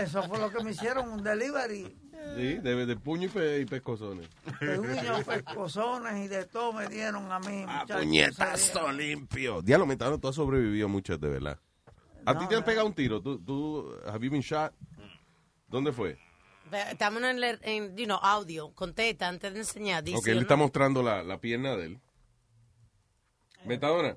Eso 0.00 0.22
fue 0.22 0.38
lo 0.38 0.50
que 0.50 0.62
me 0.62 0.70
hicieron, 0.70 1.08
un 1.10 1.22
delivery. 1.22 1.96
Sí, 2.36 2.54
de, 2.58 2.86
de 2.86 2.96
puño 2.96 3.26
y, 3.26 3.28
pe- 3.28 3.60
y 3.60 3.64
pescozones. 3.64 4.28
De 4.60 4.78
uñas, 4.78 5.24
pescozones 5.24 6.24
y 6.24 6.28
de 6.28 6.44
todo 6.46 6.72
me 6.72 6.88
dieron 6.88 7.30
a 7.30 7.38
mí. 7.38 7.64
muchachos. 7.64 7.96
Puñetazo 8.00 8.90
limpio. 8.92 9.62
Diablo, 9.62 9.86
Metadona, 9.86 10.18
tú 10.18 10.28
has 10.28 10.34
sobrevivido 10.34 10.88
mucho, 10.88 11.16
de 11.16 11.28
verdad. 11.28 11.60
¿A 12.26 12.32
No, 12.34 12.40
ti 12.40 12.46
te 12.48 12.56
han 12.56 12.64
pegado 12.64 12.86
un 12.86 12.94
tiro? 12.94 13.20
¿Tú, 13.20 13.38
tú 13.38 13.88
have 14.06 14.24
you 14.24 14.30
been 14.32 14.42
shot? 14.42 14.72
¿Dónde 15.68 15.92
fue? 15.92 16.18
Estamos 16.90 17.22
en, 17.22 17.44
el, 17.44 17.58
en 17.62 17.96
you 17.96 18.06
know, 18.06 18.18
audio. 18.20 18.72
Contesta 18.72 19.28
antes 19.28 19.52
de 19.52 19.60
enseñar. 19.60 20.02
Dice, 20.02 20.18
ok, 20.18 20.26
él 20.28 20.38
¿o 20.38 20.40
está 20.40 20.56
mostrando 20.56 21.02
la, 21.02 21.22
la 21.22 21.38
pierna 21.38 21.76
de 21.76 21.86
él. 21.86 22.00
Metadona, 23.64 24.16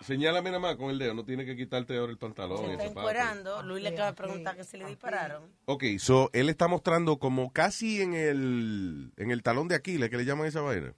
señálame 0.00 0.50
nada 0.50 0.60
más 0.60 0.76
con 0.76 0.90
el 0.90 0.98
dedo, 0.98 1.14
no 1.14 1.24
tiene 1.24 1.44
que 1.44 1.56
quitarte 1.56 1.96
ahora 1.96 2.12
el 2.12 2.18
pantalón. 2.18 2.64
Se 2.64 2.72
está 2.72 2.84
encuerando. 2.84 3.62
Luis 3.62 3.82
le 3.82 3.90
acaba 3.90 4.10
de 4.10 4.16
preguntar 4.16 4.56
que 4.56 4.64
si 4.64 4.76
le 4.76 4.86
dispararon. 4.86 5.50
Ok, 5.64 5.84
so 5.98 6.30
él 6.32 6.48
está 6.48 6.68
mostrando 6.68 7.18
como 7.18 7.52
casi 7.52 8.02
en 8.02 8.14
el, 8.14 9.12
en 9.16 9.30
el 9.30 9.42
talón 9.42 9.68
de 9.68 9.74
Aquiles, 9.74 10.10
que 10.10 10.16
le 10.16 10.24
llaman 10.24 10.46
esa 10.46 10.60
vaina. 10.60 10.94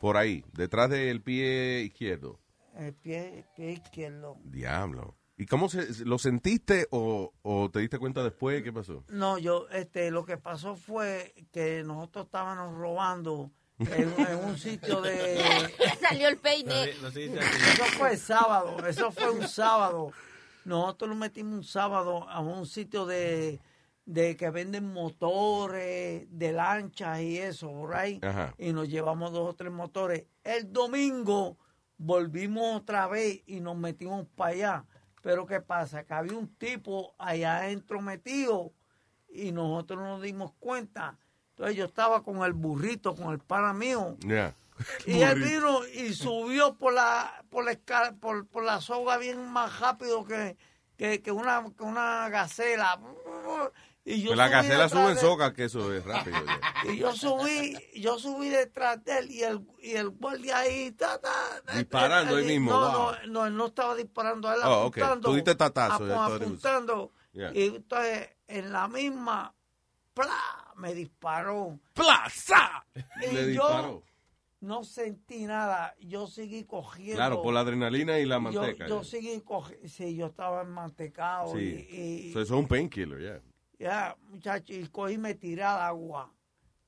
Por 0.00 0.16
ahí, 0.16 0.44
detrás 0.52 0.90
del 0.90 1.22
pie 1.22 1.82
izquierdo. 1.82 2.40
El 2.76 2.94
pie, 2.94 3.38
el 3.38 3.44
pie 3.54 3.72
izquierdo. 3.72 4.36
Diablo. 4.44 5.16
¿Y 5.36 5.46
cómo 5.46 5.68
se, 5.68 6.04
lo 6.04 6.18
sentiste 6.18 6.86
o, 6.90 7.32
o 7.42 7.70
te 7.70 7.80
diste 7.80 7.98
cuenta 7.98 8.22
después? 8.22 8.62
¿Qué 8.62 8.72
pasó? 8.72 9.04
No, 9.08 9.38
yo, 9.38 9.68
este, 9.70 10.10
lo 10.10 10.24
que 10.24 10.36
pasó 10.36 10.76
fue 10.76 11.34
que 11.52 11.82
nosotros 11.84 12.26
estábamos 12.26 12.76
robando 12.76 13.50
en, 13.90 14.26
en 14.26 14.44
un 14.44 14.58
sitio 14.58 15.00
de... 15.00 15.40
Salió 16.00 16.28
el 16.28 16.36
peine. 16.38 16.90
Eso 16.90 17.84
fue 17.98 18.12
el 18.12 18.18
sábado, 18.18 18.86
eso 18.86 19.10
fue 19.10 19.30
un 19.30 19.46
sábado. 19.48 20.12
Nosotros 20.64 21.10
nos 21.10 21.18
metimos 21.18 21.52
un 21.52 21.64
sábado 21.64 22.28
a 22.28 22.40
un 22.40 22.66
sitio 22.66 23.06
de, 23.06 23.60
de 24.04 24.36
que 24.36 24.50
venden 24.50 24.92
motores, 24.92 26.26
de 26.30 26.52
lanchas 26.52 27.20
y 27.20 27.38
eso, 27.38 27.86
right? 27.86 28.22
Ajá. 28.24 28.54
Y 28.58 28.72
nos 28.72 28.88
llevamos 28.88 29.32
dos 29.32 29.50
o 29.50 29.54
tres 29.54 29.72
motores. 29.72 30.24
El 30.44 30.72
domingo 30.72 31.58
volvimos 31.98 32.76
otra 32.76 33.06
vez 33.08 33.42
y 33.46 33.60
nos 33.60 33.76
metimos 33.76 34.26
para 34.36 34.52
allá. 34.52 34.84
Pero 35.22 35.46
¿qué 35.46 35.60
pasa? 35.60 36.04
Que 36.04 36.14
había 36.14 36.36
un 36.36 36.54
tipo 36.56 37.14
allá 37.18 37.58
adentro 37.58 38.00
metido 38.00 38.72
y 39.28 39.52
nosotros 39.52 40.00
no 40.00 40.08
nos 40.08 40.22
dimos 40.22 40.52
cuenta. 40.58 41.18
Entonces 41.52 41.76
yo 41.76 41.84
estaba 41.84 42.22
con 42.22 42.42
el 42.44 42.52
burrito, 42.52 43.14
con 43.14 43.32
el 43.32 43.38
pana 43.38 43.72
mío. 43.72 44.16
Ya. 44.20 44.54
Y 45.06 45.20
él 45.22 45.40
vino 45.40 45.86
y 45.86 46.12
subió 46.14 46.74
por 46.74 46.92
la 46.94 47.44
por 47.50 47.64
la 47.64 47.72
escala- 47.72 48.14
por, 48.18 48.46
por 48.46 48.64
la 48.64 48.80
soga 48.80 49.16
bien 49.18 49.46
más 49.52 49.78
rápido 49.78 50.24
que, 50.24 50.56
que, 50.96 51.20
que 51.22 51.30
una, 51.30 51.62
que 51.76 51.82
una 51.84 52.28
gacela. 52.30 52.98
Y 54.04 54.20
yo 54.22 54.30
Pues 54.30 54.38
la 54.38 54.48
gacela 54.48 54.88
sube 54.88 55.10
en 55.12 55.18
soga, 55.18 55.52
que 55.52 55.64
eso 55.66 55.92
es 55.94 56.04
rápido. 56.04 56.36
ya. 56.44 56.60
Y 56.92 56.96
yo 56.96 57.12
subí, 57.14 57.76
yo 57.94 58.18
subí 58.18 58.48
detrás 58.48 59.04
de 59.04 59.18
él 59.18 59.30
y 59.30 59.42
el, 59.44 59.60
y 59.80 59.92
el 59.92 60.08
guardia 60.08 60.58
ahí, 60.58 60.90
ta, 60.92 61.20
ta, 61.20 61.30
Disparando 61.76 62.36
él- 62.38 62.46
mismo, 62.46 62.72
No, 62.72 62.80
wow. 62.80 62.90
no, 62.90 63.26
no, 63.28 63.46
él 63.46 63.56
no 63.56 63.66
estaba 63.66 63.94
disparando, 63.94 64.52
él 64.52 64.60
Oh, 64.64 64.86
apuntando. 64.88 65.28
Tú 65.28 65.34
diste 65.36 65.54
tatazo, 65.54 66.08
ya 66.08 66.14
apu- 66.16 66.26
tú 66.26 66.34
eres- 66.34 66.46
apuntando. 66.48 67.12
Yeah. 67.32 67.52
Y 67.54 67.66
entonces, 67.76 68.30
en 68.48 68.72
la 68.72 68.88
misma, 68.88 69.54
¡plá! 70.14 70.61
Me 70.82 70.94
disparó. 70.94 71.78
¡Plaza! 71.94 72.84
Y 72.94 73.32
Le 73.34 73.54
yo 73.54 73.62
disparó. 73.68 74.02
no 74.60 74.82
sentí 74.84 75.44
nada, 75.46 75.94
yo 76.00 76.26
seguí 76.26 76.64
cogiendo. 76.64 77.14
Claro, 77.16 77.40
por 77.40 77.54
la 77.54 77.60
adrenalina 77.60 78.18
y 78.18 78.26
la 78.26 78.36
Yo- 78.36 78.40
manteca. 78.40 78.88
Yo, 78.88 79.04
seguí 79.04 79.40
cogiendo, 79.40 79.88
sí, 79.88 80.16
yo 80.16 80.26
estaba 80.26 80.62
enmantecado 80.62 81.56
Sí. 81.56 81.86
y, 81.90 81.96
y- 81.96 82.32
So, 82.32 82.40
eso 82.40 82.54
es 82.54 82.60
un 82.60 82.66
painkiller, 82.68 83.20
ya. 83.20 83.40
ya, 83.78 84.16
muchacho, 84.28 84.72
y 84.74 84.86
cogí 84.88 85.14
y 85.14 85.18
me 85.18 85.34
tiré 85.34 85.62
al 85.62 85.80
agua. 85.80 86.32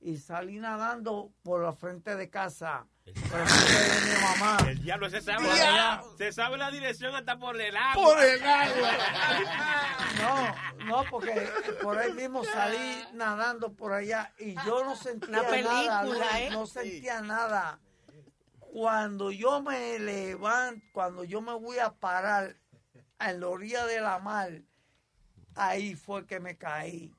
Y 0.05 0.17
salí 0.17 0.59
nadando 0.59 1.33
por 1.41 1.63
la 1.63 1.73
frente 1.73 2.15
de 2.15 2.29
casa. 2.29 2.85
Por 3.27 3.39
la 3.39 3.45
frente 3.47 4.05
de 4.05 4.13
mi 4.13 4.21
mamá. 4.21 4.57
El 4.69 4.83
diablo 4.83 5.09
se 5.09 5.19
sabe, 5.19 5.49
allá. 5.49 6.03
se 6.15 6.31
sabe 6.31 6.57
la 6.59 6.69
dirección 6.69 7.15
hasta 7.15 7.39
por 7.39 7.59
el 7.59 7.75
agua. 7.75 8.03
Por 8.03 8.23
el 8.23 8.39
No, 10.21 10.85
no, 10.85 11.09
porque 11.09 11.49
por 11.81 11.97
ahí 11.97 12.13
mismo 12.13 12.43
salí 12.43 13.03
nadando 13.13 13.73
por 13.73 13.93
allá 13.93 14.31
y 14.37 14.53
yo 14.63 14.83
no 14.83 14.95
sentía 14.95 15.39
Una 15.39 15.49
película, 15.49 16.03
nada, 16.03 16.39
¿eh? 16.39 16.49
no 16.51 16.67
sentía 16.67 17.21
nada. 17.21 17.79
Cuando 18.59 19.31
yo 19.31 19.63
me 19.63 19.97
levanto, 19.97 20.85
cuando 20.93 21.23
yo 21.23 21.41
me 21.41 21.53
voy 21.53 21.79
a 21.79 21.89
parar 21.89 22.55
en 23.19 23.39
la 23.39 23.47
orilla 23.47 23.87
de 23.87 24.01
la 24.01 24.19
mar, 24.19 24.51
ahí 25.55 25.95
fue 25.95 26.27
que 26.27 26.39
me 26.39 26.59
caí. 26.59 27.11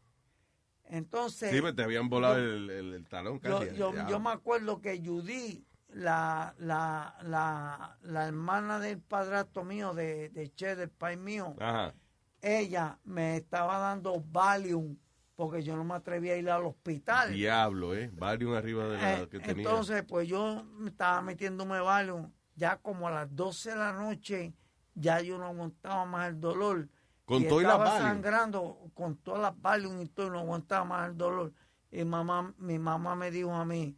Entonces, 0.89 1.51
Sí, 1.53 1.61
pues 1.61 1.75
te 1.75 1.83
habían 1.83 2.09
volado 2.09 2.37
yo- 2.39 2.45
el, 2.45 2.71
el- 2.71 2.95
el 2.95 3.09
talón 3.09 3.41
yo, 3.41 3.59
casi. 3.61 3.75
yo, 3.77 3.93
yo 4.09 4.21
me 4.21 4.31
acuerdo 4.31 4.81
que 4.81 5.03
Judy, 5.05 5.65
la, 5.89 6.55
la, 6.59 7.17
la, 7.23 7.97
la 8.03 8.27
hermana 8.27 8.79
del 8.79 9.01
padrastro 9.01 9.65
mío, 9.65 9.95
de, 9.95 10.29
de 10.31 10.53
Che, 10.55 10.77
del 10.77 10.91
país 10.91 11.19
mío, 11.19 11.55
Ajá. 11.59 11.95
ella 12.41 12.99
me 13.05 13.37
estaba 13.37 13.79
dando 13.79 14.21
Valium 14.21 14.97
porque 15.35 15.63
yo 15.63 15.77
no 15.77 15.85
me 15.85 15.95
atrevía 15.95 16.33
a 16.35 16.37
ir 16.37 16.49
al 16.51 16.65
hospital. 16.65 17.33
Diablo, 17.35 17.95
¿eh? 17.95 18.11
Varios 18.15 18.57
arriba 18.57 18.89
de 18.89 18.97
la 18.97 19.19
Eh, 19.21 19.29
que 19.29 19.39
tenía. 19.39 19.65
entonces, 19.69 20.03
pues 20.09 20.27
yo 20.29 20.65
estaba 20.87 21.21
metiéndome 21.21 21.79
Valium. 21.81 22.33
Ya 22.55 22.79
como 22.79 23.07
a 23.09 23.11
las 23.11 23.37
12 23.37 23.71
de 23.71 23.77
la 23.77 23.93
noche, 23.93 24.55
ya 24.95 25.21
yo 25.21 25.37
no 25.37 25.45
aguantaba 25.45 26.07
más 26.07 26.29
el 26.31 26.41
dolor. 26.41 26.89
Con 27.27 27.43
y 27.43 27.45
las 27.45 27.53
estaba 27.53 27.99
sangrando 27.99 28.79
con 28.95 29.17
todas 29.17 29.43
las 29.43 29.61
Valium 29.61 30.01
y 30.01 30.07
todo, 30.07 30.29
y 30.29 30.31
no 30.31 30.39
aguantaba 30.39 30.85
más 30.85 31.11
el 31.11 31.17
dolor. 31.19 31.53
Y 31.91 32.05
mamá, 32.05 32.55
mi 32.59 32.79
mamá 32.79 33.15
me 33.17 33.31
dijo 33.31 33.53
a 33.53 33.65
mí, 33.65 33.97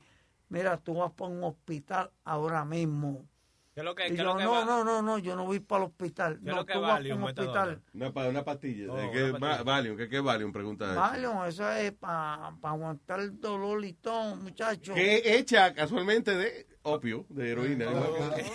mira, 0.48 0.76
tú 0.78 0.94
vas 0.94 1.12
para 1.12 1.30
un 1.30 1.44
hospital 1.44 2.10
ahora 2.24 2.64
mismo. 2.64 3.28
¿Qué 3.74 3.80
es 3.82 3.84
lo 3.84 3.94
que, 3.94 4.06
Y 4.08 4.10
qué 4.10 4.16
yo, 4.16 4.24
lo 4.24 4.36
que 4.36 4.42
no, 4.44 4.50
va- 4.52 4.64
no, 4.64 4.82
no, 4.82 5.02
no, 5.02 5.18
yo 5.18 5.36
no 5.36 5.44
voy 5.44 5.60
para 5.60 5.84
el 5.84 5.90
hospital. 5.90 6.40
¿Qué 6.42 6.50
No, 6.50 6.56
lo 6.56 6.66
que 6.66 6.72
tú 6.72 6.80
vas 6.80 7.00
para 7.00 7.14
un 7.14 7.22
hospital. 7.22 7.82
Una, 7.92 8.12
pa- 8.12 8.28
una 8.28 8.44
pastilla. 8.44 8.90
Oh, 8.92 8.96
¿De 8.96 9.02
una 9.04 9.12
qué, 9.12 9.20
pastilla. 9.30 9.56
va- 9.56 9.62
Valium? 9.62 9.96
¿Qué, 9.96 10.08
qué 10.08 10.20
Valium? 10.20 10.52
Pregunta. 10.52 10.84
ella. 10.90 11.00
Valium, 11.00 11.44
eso 11.44 11.70
es 11.70 11.92
para 11.92 12.46
aguantar 12.62 13.20
el 13.20 13.38
dolor 13.40 13.84
y 13.84 13.92
todo, 13.92 14.34
muchacho. 14.36 14.94
Que 14.94 15.36
hecha 15.38 15.72
casualmente 15.74 16.34
de 16.34 16.66
opio, 16.82 17.26
de 17.28 17.50
heroína. 17.52 17.84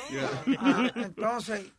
Yeah. 0.10 0.44
Ah, 0.60 0.91
entonces, 0.95 1.72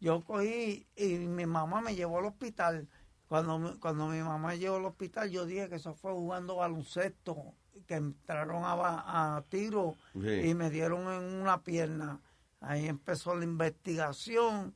yo 0.00 0.22
cogí 0.24 0.86
y 0.96 1.06
mi 1.18 1.46
mamá 1.46 1.80
me 1.80 1.94
llevó 1.94 2.18
al 2.18 2.24
hospital. 2.26 2.88
Cuando, 3.28 3.58
mi- 3.58 3.78
cuando 3.78 4.08
mi 4.08 4.18
mamá 4.20 4.48
me 4.48 4.58
llevó 4.58 4.76
al 4.76 4.84
hospital, 4.86 5.30
yo 5.30 5.46
dije 5.46 5.68
que 5.68 5.76
eso 5.76 5.94
fue 5.94 6.12
jugando 6.12 6.56
baloncesto, 6.56 7.54
que 7.86 7.94
entraron 7.94 8.64
a, 8.64 9.36
a 9.36 9.42
tiro 9.42 9.94
Sí. 10.14 10.48
y 10.48 10.54
me 10.54 10.68
dieron 10.70 11.02
en 11.12 11.40
una 11.40 11.62
pierna. 11.62 12.20
Ahí 12.60 12.86
empezó 12.86 13.34
la 13.36 13.44
investigación. 13.44 14.74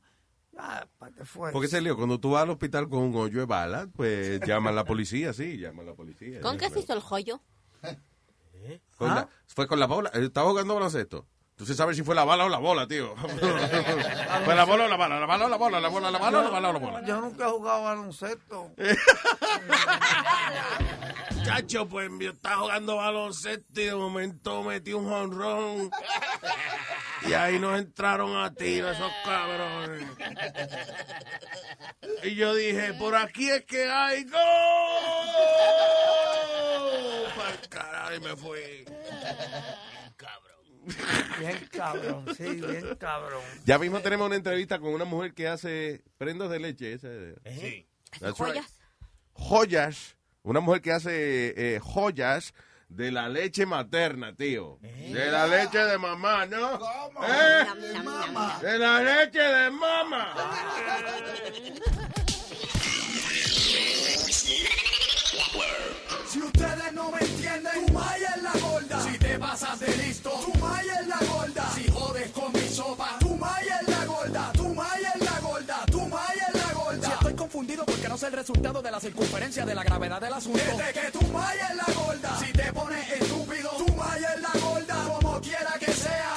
Ah, 0.57 0.87
¿para 0.97 1.11
qué 1.11 1.25
fue? 1.25 1.51
Porque 1.51 1.65
ese 1.67 1.81
lío, 1.81 1.97
cuando 1.97 2.17
tú 2.19 2.31
vas 2.31 2.43
al 2.43 2.51
hospital 2.51 2.87
con 2.87 2.99
un 2.99 3.15
hoyo 3.15 3.39
de 3.39 3.45
bala, 3.45 3.89
pues 3.93 4.39
llama 4.47 4.69
a 4.69 4.73
la 4.73 4.85
policía, 4.85 5.33
sí, 5.33 5.57
llama 5.57 5.83
a 5.83 5.87
la 5.87 5.93
policía. 5.95 6.39
¿Con 6.39 6.57
qué 6.57 6.69
se 6.69 6.79
hizo 6.79 6.93
el 6.93 7.01
joyo? 7.01 7.41
Con 8.97 9.11
¿Ah? 9.11 9.15
la- 9.15 9.29
fue 9.47 9.67
con 9.67 9.79
la 9.79 9.85
bola. 9.87 10.09
Estaba 10.13 10.49
jugando 10.49 10.73
baloncesto. 10.75 11.27
Tú 11.55 11.65
se 11.65 11.73
sabes 11.73 11.95
si 11.95 12.03
fue 12.03 12.15
la 12.15 12.25
bala 12.25 12.45
o 12.45 12.49
la 12.49 12.57
bola, 12.57 12.85
tío. 12.85 13.15
fue 14.45 14.55
la 14.55 14.65
bola 14.65 14.85
o 14.85 14.87
la 14.89 14.97
bala, 14.97 15.19
la 15.21 15.25
bala 15.25 15.45
o 15.45 15.49
la 15.49 15.55
bola, 15.55 15.79
la 15.79 15.87
bola, 15.87 16.11
la 16.11 16.19
bala 16.19 16.39
o 16.39 16.43
la 16.43 16.49
bala 16.49 16.69
o 16.69 16.73
la 16.73 16.79
bola. 16.79 17.05
Yo 17.05 17.21
nunca 17.21 17.45
he 17.45 17.49
jugado 17.49 17.83
baloncesto. 17.83 18.71
Chacho, 21.45 21.87
pues 21.87 22.11
estaba 22.19 22.57
jugando 22.57 22.97
baloncesto 22.97 23.79
y 23.79 23.85
de 23.85 23.95
momento 23.95 24.63
metí 24.63 24.91
un 24.91 25.07
jonrón. 25.07 25.91
Y 27.25 27.31
ahí 27.33 27.57
nos 27.57 27.79
entraron 27.79 28.35
a 28.35 28.53
tiro 28.53 28.91
esos 28.91 29.11
cabrones. 29.23 30.03
Y 32.23 32.35
yo 32.35 32.53
dije, 32.53 32.93
por 32.95 33.15
aquí 33.15 33.49
es 33.49 33.63
que 33.63 33.89
hay 33.89 34.25
gol. 34.25 34.41
Pa'l 37.37 37.69
carajo, 37.69 38.13
y 38.13 38.19
me 38.19 38.35
fui. 38.35 38.85
Bien 41.39 41.67
cabrón, 41.71 42.25
sí, 42.35 42.43
bien 42.43 42.95
cabrón. 42.99 43.41
Ya 43.65 43.77
mismo 43.79 43.99
tenemos 44.01 44.27
una 44.27 44.35
entrevista 44.35 44.79
con 44.79 44.93
una 44.93 45.05
mujer 45.05 45.33
que 45.33 45.47
hace 45.47 46.03
prendas 46.17 46.49
de 46.49 46.59
leche. 46.59 46.93
Esa, 46.93 47.07
Sí. 47.59 47.87
That's 48.19 48.37
¿Joyas? 48.37 48.55
right. 48.55 48.65
Joyas. 49.33 50.15
Una 50.43 50.59
mujer 50.59 50.81
que 50.81 50.91
hace 50.91 51.75
eh, 51.75 51.79
joyas 51.79 52.53
de 52.87 53.11
la 53.11 53.27
leche 53.29 53.65
materna, 53.65 54.35
tío. 54.35 54.77
De 54.81 55.31
la 55.31 55.47
leche 55.47 55.79
de 55.79 55.97
mamá, 55.97 56.45
¿no? 56.45 56.75
¿Eh? 57.27 57.65
De 58.61 58.77
la 58.77 59.01
leche 59.01 59.39
de 59.41 59.71
mamá. 59.71 60.33
Si 66.35 66.41
ustedes 66.41 66.91
no 66.91 67.11
me 67.11 67.19
entienden, 67.19 67.85
tu 67.87 67.93
maya 67.93 68.33
es 68.35 68.43
la 68.43 68.51
gorda. 68.59 69.01
Si 69.03 69.17
te 69.17 69.39
pasas 69.39 69.79
de 69.79 69.87
listo, 69.95 70.29
tu 70.31 70.59
maya 70.59 70.99
es 70.99 71.07
la 71.07 71.17
gorda. 71.31 71.71
Si 71.73 71.89
jodes 71.89 72.29
con 72.31 72.51
mi 72.51 72.67
sopa, 72.67 73.17
tu 73.21 73.37
maya 73.37 73.79
es 73.81 73.87
la 73.87 74.05
gorda. 74.05 74.51
Tu 74.51 74.67
maya 74.73 75.13
es 75.15 75.21
la 75.21 75.39
gorda. 75.39 75.85
Tu 75.89 76.01
maya 76.01 76.47
es 76.53 76.61
la 76.61 76.73
gorda. 76.73 77.07
Si 77.07 77.13
estoy 77.13 77.33
confundido 77.35 77.85
porque 77.85 78.09
no 78.09 78.17
sé 78.17 78.27
el 78.27 78.33
resultado 78.33 78.81
de 78.81 78.91
la 78.91 78.99
circunferencia 78.99 79.65
de 79.65 79.75
la 79.75 79.85
gravedad 79.85 80.19
del 80.19 80.33
asunto. 80.33 80.59
Desde 80.59 80.91
que 80.91 81.17
tu 81.17 81.25
maya 81.31 81.69
es 81.69 81.75
la 81.77 81.93
gorda. 81.93 82.37
Si 82.37 82.51
te 82.51 82.73
pones 82.73 83.11
estúpido, 83.13 83.69
tu 83.69 83.93
maya 83.93 84.33
es 84.35 84.41
la 84.41 84.59
gorda. 84.59 84.95
Como 85.05 85.39
quiera 85.39 85.73
que 85.79 85.93
sea, 85.93 86.33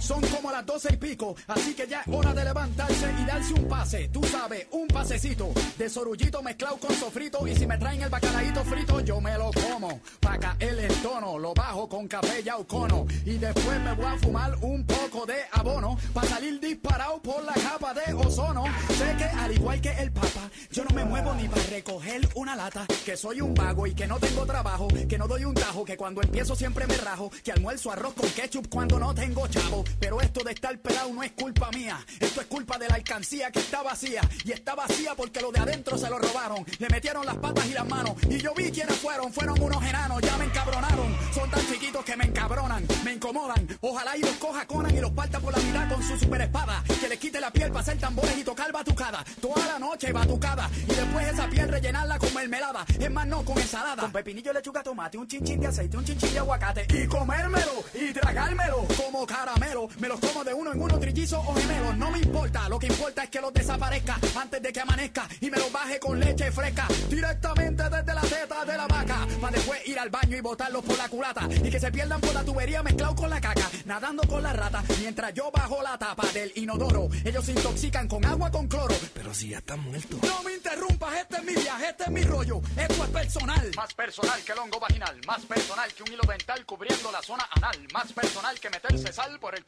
Son 0.00 0.20
como 0.22 0.50
las 0.50 0.64
doce 0.64 0.88
y 0.92 0.96
pico, 0.96 1.36
así 1.46 1.74
que 1.74 1.86
ya 1.86 2.00
es 2.00 2.08
hora 2.08 2.32
de 2.32 2.44
levantarse 2.44 3.14
y 3.20 3.24
darse 3.24 3.54
un 3.54 3.68
pase. 3.68 4.08
Tú 4.08 4.22
sabes, 4.24 4.66
un 4.70 4.88
pasecito 4.88 5.52
de 5.76 5.88
sorullito 5.88 6.42
mezclado 6.42 6.78
con 6.78 6.94
sofrito. 6.96 7.46
Y 7.46 7.54
si 7.54 7.66
me 7.66 7.78
traen 7.78 8.02
el 8.02 8.08
bacalaíto 8.08 8.64
frito, 8.64 9.00
yo 9.00 9.20
me 9.20 9.36
lo 9.36 9.50
como. 9.52 10.00
Pa' 10.20 10.38
caer 10.38 10.78
el 10.78 10.94
tono, 11.02 11.38
lo 11.38 11.54
bajo 11.54 11.88
con 11.88 12.08
café 12.08 12.40
y 12.40 12.64
cono. 12.66 13.06
Y 13.24 13.38
después 13.38 13.80
me 13.80 13.92
voy 13.94 14.06
a 14.06 14.18
fumar 14.18 14.56
un 14.62 14.84
poco 14.84 15.26
de 15.26 15.36
abono. 15.52 15.98
Pa' 16.14 16.24
salir 16.24 16.58
disparado 16.60 17.20
por 17.20 17.44
la 17.44 17.52
capa 17.52 17.94
de 17.94 18.14
ozono. 18.14 18.64
Sé 18.96 19.16
que 19.16 19.24
al 19.24 19.52
igual 19.52 19.80
que 19.80 19.90
el 19.90 20.10
papa, 20.12 20.50
yo 20.72 20.84
no 20.84 20.90
me 20.94 21.04
muevo 21.04 21.34
ni 21.34 21.46
para 21.46 21.62
recoger 21.64 22.28
una 22.34 22.56
lata. 22.56 22.86
Que 23.04 23.16
soy 23.16 23.40
un 23.40 23.54
vago 23.54 23.86
y 23.86 23.94
que 23.94 24.06
no 24.06 24.18
tengo 24.18 24.46
trabajo. 24.46 24.88
Que 25.08 25.18
no 25.18 25.28
doy 25.28 25.44
un 25.44 25.54
tajo, 25.54 25.84
que 25.84 25.96
cuando 25.96 26.22
empiezo 26.22 26.56
siempre 26.56 26.86
me 26.86 26.96
rajo. 26.96 27.30
Que 27.44 27.52
almuerzo 27.52 27.92
arroz 27.92 28.14
con 28.14 28.28
ketchup 28.30 28.68
cuando 28.68 28.98
no 28.98 29.14
tengo 29.14 29.46
chavo. 29.46 29.84
Pero 29.98 30.20
esto 30.20 30.44
de 30.44 30.52
estar 30.52 30.78
pelado 30.78 31.12
no 31.12 31.22
es 31.22 31.32
culpa 31.32 31.70
mía. 31.70 31.98
Esto 32.18 32.40
es 32.40 32.46
culpa 32.46 32.78
de 32.78 32.88
la 32.88 32.94
alcancía 32.94 33.50
que 33.50 33.60
está 33.60 33.82
vacía. 33.82 34.22
Y 34.44 34.52
está 34.52 34.74
vacía 34.74 35.14
porque 35.14 35.40
lo 35.40 35.50
de 35.52 35.60
adentro 35.60 35.98
se 35.98 36.08
lo 36.08 36.18
robaron. 36.18 36.64
Le 36.78 36.88
metieron 36.88 37.26
las 37.26 37.36
patas 37.36 37.66
y 37.66 37.72
las 37.72 37.86
manos. 37.88 38.14
Y 38.28 38.38
yo 38.38 38.54
vi 38.54 38.70
quiénes 38.70 38.96
fueron. 38.96 39.32
Fueron 39.32 39.60
unos 39.60 39.82
enanos. 39.84 40.20
Ya 40.22 40.36
me 40.36 40.44
encabronaron. 40.44 41.16
Son 41.34 41.50
tan 41.50 41.66
chiquitos 41.66 42.04
que 42.04 42.16
me 42.16 42.24
encabronan. 42.24 42.86
Me 43.04 43.12
incomodan. 43.14 43.66
Ojalá 43.80 44.16
y 44.16 44.20
los 44.20 44.34
coja 44.36 44.66
Conan 44.66 44.94
y 44.94 45.00
los 45.00 45.10
parta 45.12 45.40
por 45.40 45.56
la 45.56 45.62
mitad 45.62 45.88
con 45.88 46.02
su 46.02 46.18
super 46.18 46.40
espada. 46.40 46.82
Que 47.00 47.08
les 47.08 47.18
quite 47.18 47.40
la 47.40 47.50
piel 47.50 47.68
para 47.68 47.80
hacer 47.80 47.98
tambores 47.98 48.36
y 48.38 48.44
tocar 48.44 48.72
batucada. 48.72 49.24
Toda 49.40 49.66
la 49.66 49.78
noche 49.78 50.12
batucada. 50.12 50.70
Y 50.82 50.94
después 50.94 51.28
esa 51.28 51.48
piel 51.48 51.68
rellenarla 51.68 52.18
con 52.18 52.32
mermelada. 52.34 52.84
Es 52.98 53.10
más, 53.10 53.26
no 53.26 53.44
con 53.44 53.58
ensalada. 53.58 54.02
Con 54.02 54.12
pepinillo, 54.12 54.52
lechuga, 54.52 54.82
tomate, 54.82 55.18
un 55.18 55.26
chinchín 55.26 55.60
de 55.60 55.66
aceite, 55.66 55.96
un 55.96 56.04
chinchín 56.04 56.32
de 56.32 56.38
aguacate. 56.38 56.86
Y 56.90 57.06
comérmelo 57.06 57.84
y 57.94 58.12
tragármelo 58.12 58.86
como 58.96 59.26
caramelo. 59.26 59.79
Me 59.98 60.08
los 60.08 60.20
como 60.20 60.44
de 60.44 60.54
uno 60.54 60.72
en 60.72 60.82
uno, 60.82 60.98
trillizos 60.98 61.42
o 61.46 61.54
gemelos. 61.54 61.96
No 61.96 62.10
me 62.10 62.18
importa, 62.18 62.68
lo 62.68 62.78
que 62.78 62.86
importa 62.86 63.24
es 63.24 63.30
que 63.30 63.40
los 63.40 63.52
desaparezca 63.52 64.18
antes 64.36 64.62
de 64.62 64.72
que 64.72 64.80
amanezca 64.80 65.28
y 65.40 65.50
me 65.50 65.58
los 65.58 65.70
baje 65.72 65.98
con 65.98 66.18
leche 66.18 66.50
fresca. 66.52 66.86
Directamente 67.08 67.82
desde 67.84 68.14
la 68.14 68.22
teta 68.22 68.64
de 68.64 68.76
la 68.76 68.86
vaca. 68.86 69.26
Para 69.40 69.56
después 69.56 69.86
ir 69.86 69.98
al 69.98 70.10
baño 70.10 70.36
y 70.36 70.40
botarlos 70.40 70.84
por 70.84 70.96
la 70.96 71.08
culata. 71.08 71.48
Y 71.50 71.70
que 71.70 71.80
se 71.80 71.90
pierdan 71.90 72.20
por 72.20 72.34
la 72.34 72.44
tubería 72.44 72.82
mezclado 72.82 73.14
con 73.14 73.30
la 73.30 73.40
caca. 73.40 73.70
Nadando 73.84 74.22
con 74.24 74.42
la 74.42 74.52
rata. 74.52 74.82
Mientras 75.00 75.32
yo 75.34 75.50
bajo 75.50 75.82
la 75.82 75.98
tapa 75.98 76.26
del 76.32 76.52
inodoro. 76.56 77.08
Ellos 77.24 77.44
se 77.44 77.52
intoxican 77.52 78.08
con 78.08 78.24
agua 78.24 78.50
con 78.50 78.68
cloro. 78.68 78.94
Pero 79.14 79.34
si 79.34 79.48
ya 79.48 79.58
están 79.58 79.80
muertos. 79.80 80.20
No 80.22 80.42
me 80.42 80.54
interrumpas, 80.54 81.14
este 81.20 81.36
es 81.36 81.44
mi 81.44 81.54
viaje, 81.54 81.88
este 81.90 82.04
es 82.04 82.10
mi 82.10 82.22
rollo, 82.22 82.60
esto 82.76 83.04
es 83.04 83.10
personal. 83.10 83.70
Más 83.76 83.94
personal 83.94 84.42
que 84.42 84.52
el 84.52 84.58
hongo 84.58 84.78
vaginal, 84.80 85.20
más 85.26 85.44
personal 85.46 85.92
que 85.92 86.02
un 86.02 86.12
hilo 86.12 86.22
dental 86.28 86.64
cubriendo 86.66 87.10
la 87.10 87.22
zona 87.22 87.48
anal, 87.50 87.76
más 87.92 88.12
personal 88.12 88.58
que 88.60 88.70
meterse 88.70 89.12
sal 89.12 89.38
por 89.40 89.54
el 89.54 89.64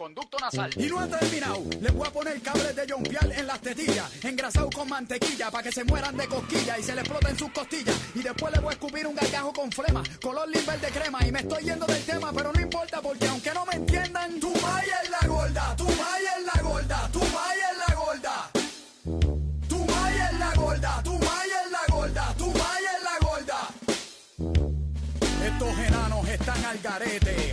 Y 0.76 0.86
no 0.86 0.98
ha 0.98 1.06
terminado, 1.06 1.62
les 1.80 1.94
voy 1.94 2.08
a 2.08 2.10
poner 2.10 2.40
cables 2.42 2.74
de 2.74 2.86
John 2.88 3.04
Pial 3.04 3.32
en 3.32 3.46
las 3.46 3.60
tetillas, 3.60 4.24
engrasado 4.24 4.68
con 4.70 4.88
mantequilla, 4.88 5.48
para 5.50 5.62
que 5.62 5.70
se 5.70 5.84
mueran 5.84 6.16
de 6.16 6.26
cosquilla 6.26 6.76
y 6.76 6.82
se 6.82 6.94
le 6.94 7.02
exploten 7.02 7.38
sus 7.38 7.50
costillas. 7.52 7.94
Y 8.14 8.22
después 8.22 8.52
le 8.52 8.60
voy 8.60 8.70
a 8.70 8.72
escupir 8.72 9.06
un 9.06 9.14
gargajo 9.14 9.52
con 9.52 9.70
flema, 9.70 10.02
color 10.20 10.48
limber 10.48 10.80
de 10.80 10.88
crema. 10.88 11.24
Y 11.24 11.30
me 11.30 11.40
estoy 11.40 11.62
yendo 11.64 11.86
del 11.86 12.04
tema, 12.04 12.32
pero 12.32 12.52
no 12.52 12.60
importa 12.60 13.00
porque 13.00 13.28
aunque 13.28 13.54
no 13.54 13.64
me 13.64 13.74
entiendan, 13.74 14.40
tu 14.40 14.52
maya 14.54 15.00
es 15.04 15.10
la 15.10 15.28
gorda, 15.28 15.76
tu 15.76 15.84
maya 15.84 16.36
es 16.38 16.46
la 16.54 16.62
gorda, 16.62 17.08
tu 17.12 17.18
maya 17.20 17.70
es 17.70 17.78
la 17.88 17.94
gorda. 17.94 18.50
Tu 19.68 19.78
maya 19.86 20.30
es 20.30 20.38
la 20.38 20.54
gorda, 20.54 21.02
tu 21.04 21.12
maya 21.12 21.62
es 21.64 21.70
la 21.70 21.94
gorda, 21.94 22.34
tu 22.36 22.46
maya 22.46 22.90
es 22.96 23.02
la 23.04 23.28
gorda. 23.28 23.68
Estos 25.44 25.78
enanos 25.78 26.28
están 26.28 26.64
al 26.64 26.78
garete, 26.78 27.52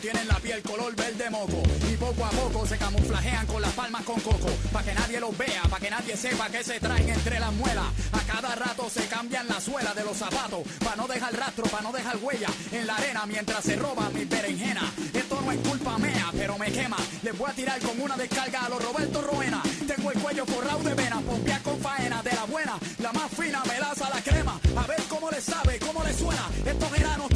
tienen 0.00 0.28
la 0.28 0.36
piel 0.36 0.62
color 0.62 0.94
verde 0.94 1.30
moco 1.30 1.62
y 1.90 1.96
poco 1.96 2.24
a 2.24 2.30
poco 2.30 2.66
se 2.66 2.78
camuflajean 2.78 3.46
con 3.46 3.60
las 3.62 3.72
palmas 3.72 4.04
con 4.04 4.20
coco, 4.20 4.48
pa' 4.72 4.82
que 4.82 4.94
nadie 4.94 5.20
los 5.20 5.36
vea, 5.36 5.62
pa' 5.62 5.80
que 5.80 5.90
nadie 5.90 6.16
sepa 6.16 6.48
que 6.48 6.62
se 6.62 6.78
traen 6.78 7.08
entre 7.08 7.40
las 7.40 7.52
muelas. 7.52 7.86
A 8.12 8.20
cada 8.32 8.54
rato 8.54 8.88
se 8.90 9.06
cambian 9.06 9.48
la 9.48 9.60
suela 9.60 9.94
de 9.94 10.04
los 10.04 10.16
zapatos, 10.16 10.60
pa' 10.84 10.96
no 10.96 11.06
dejar 11.06 11.34
rastro, 11.34 11.64
pa' 11.64 11.80
no 11.80 11.92
dejar 11.92 12.16
huella 12.18 12.48
en 12.72 12.86
la 12.86 12.96
arena 12.96 13.26
mientras 13.26 13.64
se 13.64 13.76
roban 13.76 14.12
mis 14.14 14.28
berenjenas. 14.28 14.84
Esto 15.12 15.40
no 15.40 15.52
es 15.52 15.58
culpa 15.58 15.98
mía, 15.98 16.30
pero 16.32 16.58
me 16.58 16.70
quema. 16.70 16.96
Les 17.22 17.36
voy 17.36 17.50
a 17.50 17.54
tirar 17.54 17.80
con 17.80 18.00
una 18.00 18.16
descarga 18.16 18.66
a 18.66 18.68
los 18.68 18.82
Roberto 18.82 19.22
Roena. 19.22 19.62
Tengo 19.86 20.12
el 20.12 20.18
cuello 20.18 20.46
forrado 20.46 20.80
de 20.80 20.94
venas, 20.94 21.22
pompear 21.22 21.62
con 21.62 21.80
faena 21.80 22.22
de 22.22 22.32
la 22.32 22.44
buena, 22.44 22.78
la 22.98 23.12
más 23.12 23.30
fina, 23.32 23.62
melaza 23.64 24.08
la 24.10 24.20
crema. 24.22 24.60
A 24.76 24.86
ver 24.86 25.02
cómo 25.08 25.30
le 25.30 25.40
sabe, 25.40 25.78
cómo 25.78 26.04
le 26.04 26.14
suena. 26.14 26.48
Estos 26.64 26.96
enanos 26.96 27.28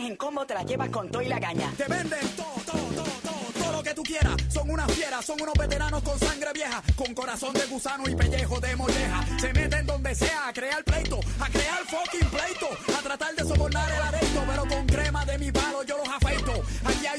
en 0.00 0.16
combo, 0.16 0.46
te 0.46 0.54
las 0.54 0.64
llevas 0.64 0.88
con 0.90 1.08
todo 1.10 1.22
y 1.22 1.28
la 1.28 1.40
caña. 1.40 1.72
Te 1.76 1.84
venden 1.84 2.28
todo, 2.36 2.54
todo, 2.64 2.82
todo, 2.94 3.04
todo, 3.22 3.62
todo 3.62 3.72
lo 3.72 3.82
que 3.82 3.94
tú 3.94 4.02
quieras. 4.02 4.36
Son 4.48 4.70
unas 4.70 4.90
fieras, 4.92 5.24
son 5.24 5.40
unos 5.40 5.54
veteranos 5.54 6.02
con 6.02 6.18
sangre 6.18 6.52
vieja, 6.52 6.82
con 6.96 7.14
corazón 7.14 7.52
de 7.54 7.66
gusano 7.66 8.04
y 8.08 8.14
pellejo 8.14 8.60
de 8.60 8.76
molleja. 8.76 9.26
Se 9.38 9.52
meten 9.52 9.86
donde 9.86 10.14
sea 10.14 10.48
a 10.48 10.52
crear 10.52 10.82
pleito, 10.84 11.20
a 11.40 11.48
crear 11.48 11.80
fucking 11.86 12.28
pleito, 12.28 12.68
a 12.98 13.02
tratar 13.02 13.34
de 13.34 13.42
sobornar 13.42 13.90
el 13.90 14.02
aresto, 14.02 14.44
pero 14.46 14.66
con 14.66 14.86
crema 14.86 15.24
de 15.24 15.38
mi 15.38 15.52
palo 15.52 15.82
yo 15.84 15.91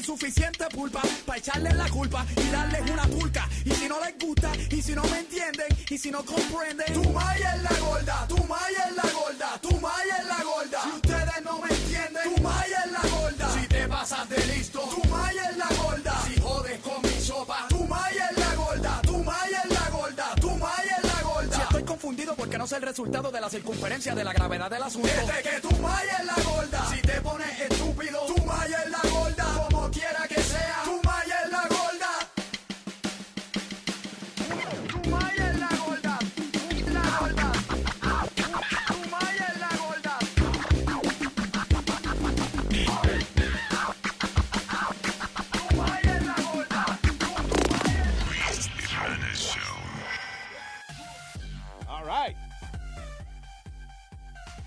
suficiente 0.04 0.66
pulpa 0.66 1.00
para 1.26 1.38
echarles 1.38 1.74
la 1.74 1.88
culpa 1.88 2.26
y 2.36 2.50
darles 2.50 2.90
una 2.90 3.04
pulca. 3.04 3.48
Y 3.64 3.70
si 3.70 3.88
no 3.88 3.98
les 4.04 4.18
gusta, 4.18 4.52
y 4.70 4.82
si 4.82 4.94
no 4.94 5.02
me 5.04 5.18
entienden, 5.20 5.66
y 5.88 5.98
si 5.98 6.10
no 6.10 6.24
comprenden, 6.24 6.92
tu 6.92 7.10
maya 7.10 7.54
es 7.56 7.62
la 7.62 7.78
gorda, 7.78 8.26
tu 8.28 8.36
maya 8.44 8.84
es 8.88 8.96
la 8.96 9.10
gorda, 9.10 9.58
tu 9.62 9.80
maya 9.80 10.16
es 10.18 10.26
la 10.26 10.44
gorda. 10.44 10.82
Si 10.82 10.90
ustedes 10.90 11.44
no 11.44 11.58
me 11.58 11.68
entienden, 11.74 12.34
tu 12.34 12.42
maya 12.42 12.82
es 12.84 12.92
la 12.92 13.08
gorda. 13.08 13.52
Si 13.54 13.66
te 13.68 13.88
pasas 13.88 14.28
de 14.28 14.46
listo, 14.46 14.80
tu 14.80 15.08
maya 15.08 15.50
es 15.50 15.56
la 15.56 15.68
gorda. 15.82 16.22
Si 16.26 16.40
jodes 16.40 16.78
con 16.80 17.02
mi 17.02 17.20
sopa, 17.20 17.66
tu 17.68 17.84
maya 17.84 18.28
es 18.30 18.38
la 18.38 18.54
gorda, 18.54 19.00
tu 19.02 19.18
maya 19.18 19.62
es 19.64 19.70
la 19.70 19.90
gorda, 19.90 20.34
tu 20.40 20.50
maya 20.50 20.96
es 20.98 21.04
la 21.04 21.22
gorda. 21.22 21.56
Si 21.56 21.62
estoy 21.62 21.84
confundido 21.84 22.34
porque 22.36 22.58
no 22.58 22.66
sé 22.66 22.76
el 22.76 22.82
resultado 22.82 23.30
de 23.30 23.40
la 23.40 23.48
circunferencia 23.48 24.14
de 24.14 24.24
la 24.24 24.34
gravedad 24.34 24.70
del 24.70 24.82
asunto. 24.82 25.08
Desde 25.08 25.42
que 25.42 25.60
tu 25.60 25.70
maya 25.78 26.18
es 26.18 26.26
la 26.26 26.42
gorda. 26.42 26.86
Si 26.94 27.00
te 27.00 27.20
pones 27.22 27.60
estúpido, 27.60 28.20
tu 28.26 28.44
maya 28.44 28.82
es 28.84 28.90
la 28.90 29.10
gorda. 29.10 29.73
Quiera 29.94 30.26
que 30.26 30.42
sea, 30.42 30.82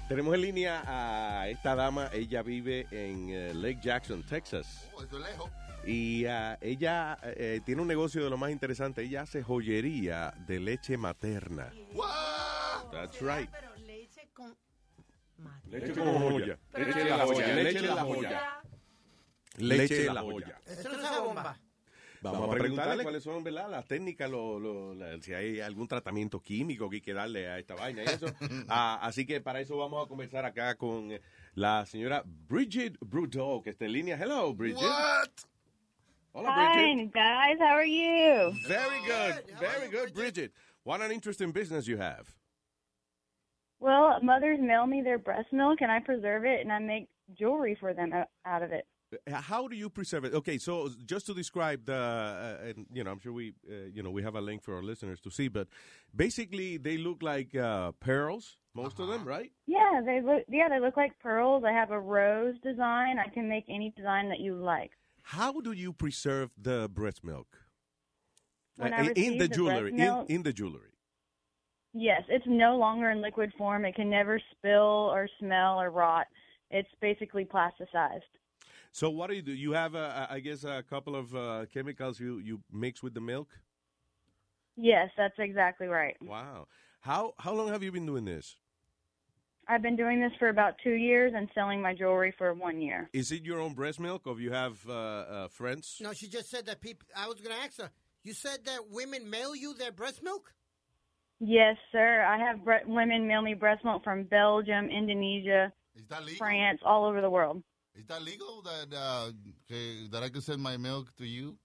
Tenemos 0.08 0.34
en 0.36 0.42
línea 0.42 0.84
a 0.88 1.50
esta 1.50 1.76
dama. 1.76 2.10
Ella 2.14 2.42
vive 2.42 2.88
en 2.92 3.30
eh, 3.30 3.54
Lake 3.54 3.80
Jackson, 3.82 4.24
Texas. 4.24 4.90
Oh, 4.94 5.04
eso 5.04 5.18
es 5.18 5.32
lejos. 5.32 5.52
Y 5.86 6.26
ah, 6.26 6.58
ella 6.62 7.18
eh, 7.24 7.60
tiene 7.66 7.82
un 7.82 7.90
negocio 7.90 8.24
de 8.24 8.30
lo 8.30 8.38
más 8.38 8.52
interesante. 8.52 9.02
Ella 9.02 9.24
hace 9.24 9.44
joyería 9.44 10.34
de 10.48 10.60
leche 10.62 10.96
materna. 10.96 11.74
That's 12.92 13.20
right. 13.22 13.50
Pero 13.52 13.76
leche 13.86 14.30
con... 14.34 14.56
Leche 15.66 15.92
con 15.92 16.32
joya. 16.32 16.58
Leche 16.74 17.04
de 17.04 17.10
la 17.10 17.26
joya. 17.26 17.48
Leche 17.56 17.82
de 17.82 17.88
la 17.88 18.04
joya. 18.04 18.62
Leche 19.58 20.04
de 20.04 20.14
la 20.14 20.22
joya. 20.22 20.62
Esto 20.66 20.90
no 20.90 20.96
es 20.96 21.00
una 21.00 21.20
bomba. 21.20 21.58
Vamos 22.22 22.49
a 22.49 22.53
preguntarle 22.60 23.03
cuáles 23.03 23.23
son, 23.23 23.44
¿verdad? 23.44 23.69
Las 23.69 23.85
técnicas, 23.88 24.30
lo, 24.30 24.60
lo- 24.60 24.94
la- 24.95 25.22
si 25.22 25.34
hay 25.34 25.60
algún 25.60 25.88
tratamiento 25.88 26.39
químico 26.41 26.89
que 26.89 26.98
hay 26.98 27.02
que 27.02 27.14
darle 27.14 27.48
a 27.48 27.60
esta 27.60 27.76
vaina 27.76 28.03
y 28.03 28.06
eso. 28.06 28.26
Ah, 28.69 28.99
así 29.02 29.26
que 29.26 29.39
para 29.41 29.60
eso 29.60 29.77
vamos 29.77 30.03
a 30.06 30.07
conversar 30.10 30.44
acá 30.45 30.76
con 30.76 31.10
la 31.56 31.85
señora 31.85 32.23
Bridget 32.26 32.98
Bruto, 32.99 33.61
que 33.64 33.69
está 33.72 33.85
en 33.85 33.91
línea. 33.94 34.18
Hello, 34.18 34.53
Bridget. 34.53 34.81
Hola, 36.34 36.53
Bridget. 36.73 37.11
Hi, 37.15 37.53
guys. 37.53 37.60
How 37.60 37.76
are 37.76 37.85
you? 37.88 38.52
Very 38.68 38.99
good, 39.06 39.60
very 39.60 39.89
good, 39.89 40.14
Bridget. 40.14 40.52
What 40.84 41.02
an 41.02 41.11
interesting 41.11 41.52
business 41.52 41.88
you 41.88 41.98
have. 41.98 42.27
Well, 43.80 44.19
mothers 44.23 44.60
mail 44.60 44.88
me 44.88 45.02
their 45.03 45.19
breast 45.19 45.52
milk, 45.53 45.81
and 45.81 45.91
I 45.91 45.99
preserve 45.99 46.45
it, 46.45 46.61
and 46.61 46.72
I 46.72 46.80
make 46.80 47.10
jewelry 47.38 47.76
for 47.76 47.94
them 47.94 48.11
o- 48.14 48.26
out 48.45 48.64
of 48.64 48.72
it. 48.72 48.85
How 49.32 49.68
do 49.68 49.76
you 49.76 49.90
preserve 49.90 50.26
it? 50.26 50.34
Okay, 50.34 50.58
so 50.58 50.90
just 51.06 51.26
to 51.28 51.34
describe 51.34 51.86
the, 51.86 51.96
uh, 51.96 52.68
and 52.68 52.86
you 52.92 53.04
know, 53.04 53.12
I'm 53.12 53.20
sure 53.20 53.32
we, 53.32 53.54
uh, 53.70 53.86
you 53.94 54.04
know, 54.04 54.12
we 54.12 54.22
have 54.22 54.36
a 54.36 54.42
link 54.42 54.64
for 54.64 54.76
our 54.76 54.84
listeners 54.84 55.22
to 55.22 55.32
see, 55.32 55.48
but 55.48 55.68
basically 56.14 56.78
they 56.78 56.98
look 56.98 57.24
like 57.24 57.56
uh, 57.56 57.94
pearls, 57.94 58.58
most 58.74 59.00
of 59.00 59.08
them, 59.08 59.24
right? 59.24 59.52
Yeah, 59.66 60.02
they 60.06 60.22
look. 60.22 60.44
Yeah, 60.50 60.68
they 60.70 60.80
look 60.80 60.98
like 60.98 61.18
pearls. 61.20 61.64
I 61.66 61.72
have 61.72 61.92
a 61.92 62.00
rose 62.00 62.56
design. 62.64 63.18
I 63.18 63.30
can 63.30 63.48
make 63.48 63.66
any 63.70 63.94
design 63.96 64.30
that 64.30 64.40
you 64.40 64.56
like. 64.56 64.92
How 65.24 65.60
do 65.62 65.72
you 65.72 65.94
preserve 65.94 66.52
the 66.62 66.90
breast 66.94 67.24
milk? 67.24 67.48
When 68.78 68.94
Uh, 68.94 68.98
I 68.98 69.02
in, 69.04 69.10
in 69.16 69.38
the 69.38 69.48
the 69.48 69.56
jewelry, 69.56 69.92
breast 69.92 69.96
milk- 69.96 70.30
in, 70.30 70.36
in 70.38 70.44
the 70.44 70.54
jewelry. 70.54 70.92
Yes, 71.94 72.24
it's 72.30 72.46
no 72.48 72.78
longer 72.78 73.10
in 73.10 73.22
liquid 73.22 73.54
form. 73.58 73.86
It 73.86 73.96
can 73.96 74.10
never 74.10 74.40
spill 74.52 75.10
or 75.16 75.28
smell 75.40 75.82
or 75.82 75.90
rot. 75.90 76.28
It's 76.70 76.90
basically 77.02 77.46
plasticized. 77.46 78.22
So 78.91 79.09
what 79.09 79.30
do 79.30 79.35
you 79.35 79.41
do? 79.41 79.53
You 79.53 79.73
have, 79.73 79.95
a, 79.95 80.27
I 80.30 80.39
guess, 80.39 80.64
a 80.64 80.84
couple 80.89 81.15
of 81.15 81.35
uh, 81.35 81.65
chemicals 81.73 82.19
you, 82.19 82.39
you 82.39 82.61
mix 82.72 83.03
with 83.03 83.14
the 83.14 83.22
milk. 83.22 83.49
Yes, 84.76 85.09
that's 85.18 85.38
exactly 85.39 85.88
right. 85.88 86.15
Wow. 86.22 86.68
How 87.01 87.34
how 87.38 87.53
long 87.53 87.69
have 87.69 87.84
you 87.84 87.91
been 87.91 88.05
doing 88.05 88.26
this? 88.26 88.57
I've 89.68 89.81
been 89.81 89.95
doing 89.97 90.22
this 90.22 90.31
for 90.39 90.49
about 90.49 90.76
two 90.84 90.93
years 90.93 91.34
and 91.35 91.49
selling 91.53 91.81
my 91.81 91.93
jewelry 91.93 92.34
for 92.38 92.53
one 92.53 92.80
year. 92.80 93.09
Is 93.11 93.31
it 93.31 93.43
your 93.43 93.59
own 93.59 93.73
breast 93.73 93.99
milk, 93.99 94.26
or 94.26 94.39
you 94.39 94.51
have 94.51 94.77
uh, 94.88 94.93
uh, 94.93 95.47
friends? 95.49 95.97
No, 95.99 96.14
she 96.14 96.27
just 96.27 96.49
said 96.49 96.65
that 96.68 96.80
people. 96.80 97.07
I 97.15 97.27
was 97.27 97.41
going 97.41 97.55
to 97.55 97.61
ask 97.61 97.80
her. 97.81 97.89
You 98.23 98.34
said 98.34 98.65
that 98.65 98.89
women 98.89 99.30
mail 99.30 99.55
you 99.55 99.73
their 99.73 99.91
breast 99.91 100.23
milk? 100.23 100.53
Yes, 101.39 101.76
sir. 101.91 102.23
I 102.23 102.38
have 102.38 102.64
bre- 102.64 102.88
women 102.88 103.27
mail 103.27 103.41
me 103.41 103.53
breast 103.53 103.84
milk 103.84 104.03
from 104.03 104.23
Belgium, 104.23 104.89
Indonesia, 104.89 105.72
France, 106.38 106.80
all 106.85 107.05
over 107.05 107.22
the 107.22 107.30
world. 107.30 107.61
Is 107.98 108.06
that 108.06 108.22
legal 108.22 108.61
that 108.61 108.95
uh, 108.95 109.32
que- 109.68 110.07
that 110.11 110.22
I 110.22 110.30
could 110.30 110.44
send 110.44 110.61
my 110.61 110.78
milk 110.78 111.15
to 111.18 111.26
you? 111.26 111.57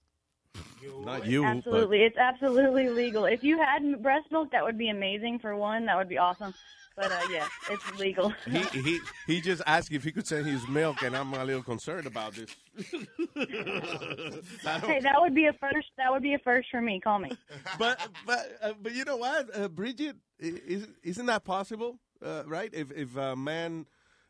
Not 1.05 1.27
you. 1.27 1.45
Absolutely, 1.45 1.99
it's 1.99 2.17
absolutely 2.17 2.89
legal. 2.89 3.25
If 3.25 3.43
you 3.43 3.59
had 3.59 4.01
breast 4.01 4.31
milk, 4.31 4.51
that 4.51 4.63
would 4.63 4.77
be 4.77 4.89
amazing. 4.89 5.39
For 5.39 5.55
one, 5.55 5.85
that 5.85 5.95
would 5.95 6.09
be 6.09 6.17
awesome. 6.17 6.53
But 6.95 7.11
uh, 7.11 7.19
yes, 7.29 7.49
it's 7.69 7.99
legal. 7.99 8.33
He 8.45 8.81
he 8.81 8.99
he 9.27 9.41
just 9.41 9.61
asked 9.65 9.91
if 9.91 10.03
he 10.03 10.11
could 10.11 10.27
send 10.27 10.45
his 10.47 10.67
milk, 10.67 11.01
and 11.03 11.15
I'm 11.15 11.33
a 11.33 11.45
little 11.45 11.63
concerned 11.63 12.07
about 12.07 12.33
this. 12.33 12.55
hey, 13.35 14.99
that 15.01 15.15
would 15.17 15.35
be 15.35 15.45
a 15.45 15.53
first. 15.53 15.87
That 15.97 16.11
would 16.11 16.23
be 16.23 16.33
a 16.33 16.39
first 16.39 16.69
for 16.69 16.81
me. 16.81 16.99
Call 16.99 17.19
me. 17.19 17.31
but 17.79 17.99
but 18.25 18.57
uh, 18.61 18.73
but 18.81 18.93
you 18.93 19.05
know 19.05 19.17
what, 19.17 19.55
uh, 19.55 19.67
Bridget, 19.69 20.17
is, 20.39 20.87
isn't 21.03 21.25
that 21.27 21.43
possible? 21.43 21.99
Uh, 22.23 22.43
right? 22.45 22.71
If 22.73 22.91
if 22.91 23.15
a 23.17 23.35
man 23.35 23.85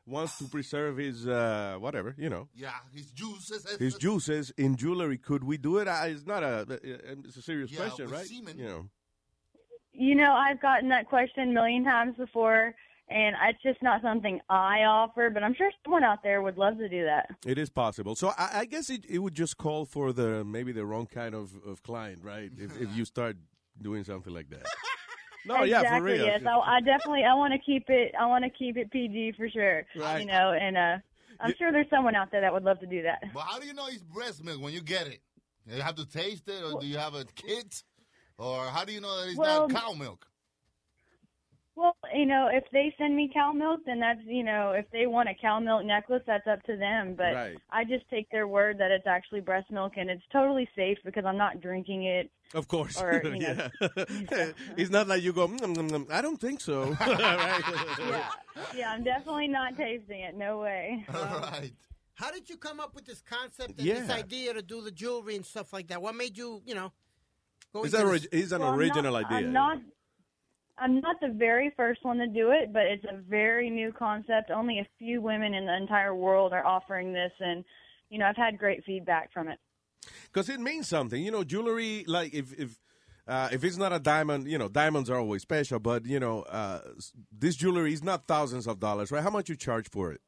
wants 0.06 0.38
to 0.38 0.46
preserve 0.46 0.98
his 0.98 1.28
uh, 1.28 1.76
whatever, 1.80 2.16
you 2.18 2.30
know, 2.30 2.48
Yeah, 2.56 2.72
his 2.94 3.12
juices. 3.12 3.66
his 3.80 3.96
juices 3.96 4.52
in 4.58 4.76
jewelry, 4.76 5.18
could 5.18 5.44
we 5.44 5.58
do 5.58 5.78
it? 5.78 5.88
Uh, 5.88 6.02
It's 6.06 6.26
not 6.26 6.44
a 6.44 6.66
it's 6.84 7.38
a 7.38 7.42
serious 7.42 7.72
Yeah, 7.72 7.80
question, 7.80 8.06
with 8.06 8.14
right? 8.14 8.26
semen. 8.28 8.58
You 8.58 8.66
know. 8.68 8.90
You 9.94 10.16
know, 10.16 10.34
I've 10.34 10.60
gotten 10.62 10.90
that 10.90 11.08
question 11.08 11.50
a 11.50 11.54
million 11.54 11.84
times 11.84 12.16
before, 12.18 12.74
and 13.10 13.36
it's 13.48 13.62
just 13.62 13.82
not 13.84 14.02
something 14.02 14.40
I 14.50 14.84
offer. 14.86 15.30
But 15.30 15.44
I'm 15.44 15.54
sure 15.54 15.70
someone 15.84 16.04
out 16.04 16.24
there 16.24 16.42
would 16.42 16.58
love 16.58 16.78
to 16.80 16.90
do 16.90 17.04
that. 17.06 17.30
It 17.46 17.58
is 17.60 17.70
possible. 17.70 18.16
So 18.16 18.34
I, 18.38 18.62
I 18.62 18.66
guess 18.66 18.90
it, 18.90 19.06
it 19.08 19.20
would 19.20 19.36
just 19.36 19.58
call 19.58 19.86
for 19.86 20.12
the 20.12 20.44
maybe 20.44 20.72
the 20.72 20.86
wrong 20.86 21.06
kind 21.06 21.36
of, 21.36 21.52
of 21.66 21.84
client, 21.84 22.24
right? 22.24 22.52
If, 22.58 22.82
if 22.82 22.96
you 22.96 23.06
start 23.06 23.38
doing 23.82 24.04
something 24.04 24.34
like 24.34 24.50
that. 24.50 24.66
No, 25.46 25.64
yeah, 25.64 25.80
for 25.80 25.86
exactly, 25.86 26.12
real. 26.14 26.26
Yes, 26.26 26.42
I, 26.46 26.58
I 26.58 26.80
definitely 26.82 27.24
I 27.24 27.34
want 27.34 27.54
to 27.54 27.60
keep 27.60 27.90
it. 27.90 28.14
I 28.20 28.26
want 28.26 28.44
to 28.44 28.50
keep 28.50 28.78
it 28.78 28.92
PG 28.92 29.34
for 29.38 29.50
sure. 29.50 29.86
Right. 29.96 30.22
You 30.22 30.26
know, 30.26 30.54
and 30.54 30.78
uh, 30.78 30.98
I'm 31.40 31.54
sure 31.58 31.72
there's 31.72 31.90
someone 31.90 32.16
out 32.16 32.32
there 32.32 32.42
that 32.42 32.54
would 32.54 32.64
love 32.64 32.80
to 32.80 32.86
do 32.86 33.04
that. 33.04 33.24
But 33.34 33.42
how 33.42 33.60
do 33.60 33.68
you 33.68 33.74
know 33.74 33.88
it's 33.88 34.02
breast 34.02 34.44
milk 34.44 34.62
when 34.62 34.74
you 34.74 34.82
get 34.82 35.08
it? 35.08 35.20
You 35.66 35.82
have 35.82 35.96
to 35.96 36.06
taste 36.06 36.48
it, 36.48 36.64
or 36.64 36.80
do 36.80 36.88
you 36.88 36.98
have 36.98 37.16
a 37.16 37.26
kit? 37.36 37.84
Or 38.38 38.66
how 38.66 38.84
do 38.84 38.92
you 38.94 39.02
know 39.02 39.22
that 39.22 39.30
it's 39.30 39.38
Well- 39.38 39.68
not 39.68 39.82
cow 39.82 39.94
milk? 39.94 40.28
Well, 41.76 41.96
you 42.14 42.28
know, 42.28 42.50
if 42.54 42.64
they 42.72 42.94
send 43.00 43.16
me 43.16 43.32
cow 43.34 43.52
milk, 43.52 43.80
then 43.86 44.00
that's 44.00 44.20
you 44.28 44.44
know, 44.44 44.72
if 44.72 44.86
they 44.92 45.08
want 45.08 45.28
a 45.30 45.34
cow 45.34 45.60
milk 45.60 45.84
necklace, 45.86 46.22
that's 46.28 46.46
up 46.46 46.62
to 46.64 46.78
them. 46.78 47.16
But 47.16 47.34
Right. 47.34 47.58
I 47.72 47.84
just 47.84 48.08
take 48.12 48.30
their 48.30 48.48
word 48.48 48.78
that 48.78 48.92
it's 48.92 49.08
actually 49.08 49.40
breast 49.42 49.72
milk, 49.72 49.94
and 49.98 50.08
it's 50.10 50.22
totally 50.32 50.70
safe 50.76 51.00
because 51.04 51.26
I'm 51.26 51.38
not 51.38 51.62
drinking 51.62 52.04
it. 52.04 52.30
Of 52.54 52.68
course. 52.68 53.02
Or, 53.02 53.22
you 53.26 53.40
know, 53.40 53.70
yeah. 53.82 53.88
it's 54.78 54.92
not 54.92 55.08
like 55.08 55.24
you 55.24 55.34
go, 55.34 55.48
"Mm, 55.48 55.60
mm, 55.62 55.90
mm, 55.90 56.12
I 56.12 56.22
don't 56.22 56.40
think 56.40 56.62
so. 56.62 56.96
yeah, 57.02 58.30
yeah, 58.76 58.92
I'm 58.92 59.04
definitely 59.04 59.48
not 59.48 59.76
tasting 59.76 60.20
it. 60.22 60.36
No 60.36 60.60
way. 60.60 61.04
right. 61.12 61.72
How 62.16 62.30
did 62.32 62.48
you 62.50 62.58
come 62.58 62.80
up 62.80 62.94
with 62.94 63.06
this 63.06 63.22
concept 63.22 63.80
and 63.80 63.88
this 63.88 64.10
idea 64.12 64.54
to 64.54 64.62
do 64.62 64.82
the 64.82 64.92
jewelry 64.92 65.36
and 65.36 65.44
stuff 65.46 65.74
like 65.74 65.88
that? 65.88 66.00
What 66.04 66.14
made 66.16 66.38
you, 66.38 66.62
you 66.68 66.76
know, 66.76 66.92
go 67.74 67.84
It's, 67.84 67.96
into 67.96 68.06
an 68.06 68.12
orig- 68.12 68.28
it's 68.32 68.52
an 68.52 68.62
Well, 68.62 68.74
I'm 68.74 68.80
original 68.80 69.14
not- 69.14 69.26
idea. 69.26 69.38
I'm 69.48 69.54
not. 69.54 69.78
I'm 70.78 71.00
not 71.02 71.18
the 71.22 71.30
very 71.30 71.72
first 71.78 72.04
one 72.04 72.18
to 72.18 72.28
do 72.28 72.52
it, 72.52 72.74
but 72.74 72.84
it's 72.84 73.06
a 73.06 73.18
very 73.30 73.70
new 73.70 73.92
concept. 73.92 74.50
Only 74.50 74.80
a 74.80 74.88
few 74.98 75.22
women 75.22 75.54
in 75.54 75.66
the 75.66 75.76
entire 75.76 76.16
world 76.16 76.52
are 76.54 76.66
offering 76.66 77.14
this, 77.14 77.32
and 77.40 77.64
you 78.10 78.18
know 78.18 78.26
I've 78.26 78.36
had 78.36 78.58
great 78.58 78.84
feedback 78.84 79.32
from 79.32 79.48
it. 79.48 79.60
because 80.26 80.50
it 80.50 80.60
means 80.60 80.88
something. 80.88 81.24
You 81.24 81.32
know, 81.32 81.44
jewelry 81.44 82.06
like 82.08 82.34
if 82.34 82.54
if 82.60 82.80
uh, 83.28 83.50
if 83.52 83.64
it's 83.64 83.78
not 83.78 83.94
a 83.94 84.00
diamond, 84.00 84.48
you 84.48 84.58
know, 84.58 84.68
diamonds 84.68 85.10
are 85.10 85.18
always 85.20 85.44
special. 85.44 85.80
But 85.80 86.06
you 86.06 86.20
know, 86.20 86.42
uh, 86.44 86.80
this 87.32 87.56
jewelry 87.56 87.94
is 87.94 88.04
not 88.04 88.28
thousands 88.28 88.68
of 88.68 88.80
dollars, 88.80 89.12
right? 89.12 89.24
How 89.24 89.30
much 89.30 89.50
you 89.50 89.56
charge 89.56 89.90
for 89.90 90.12
it 90.12 90.22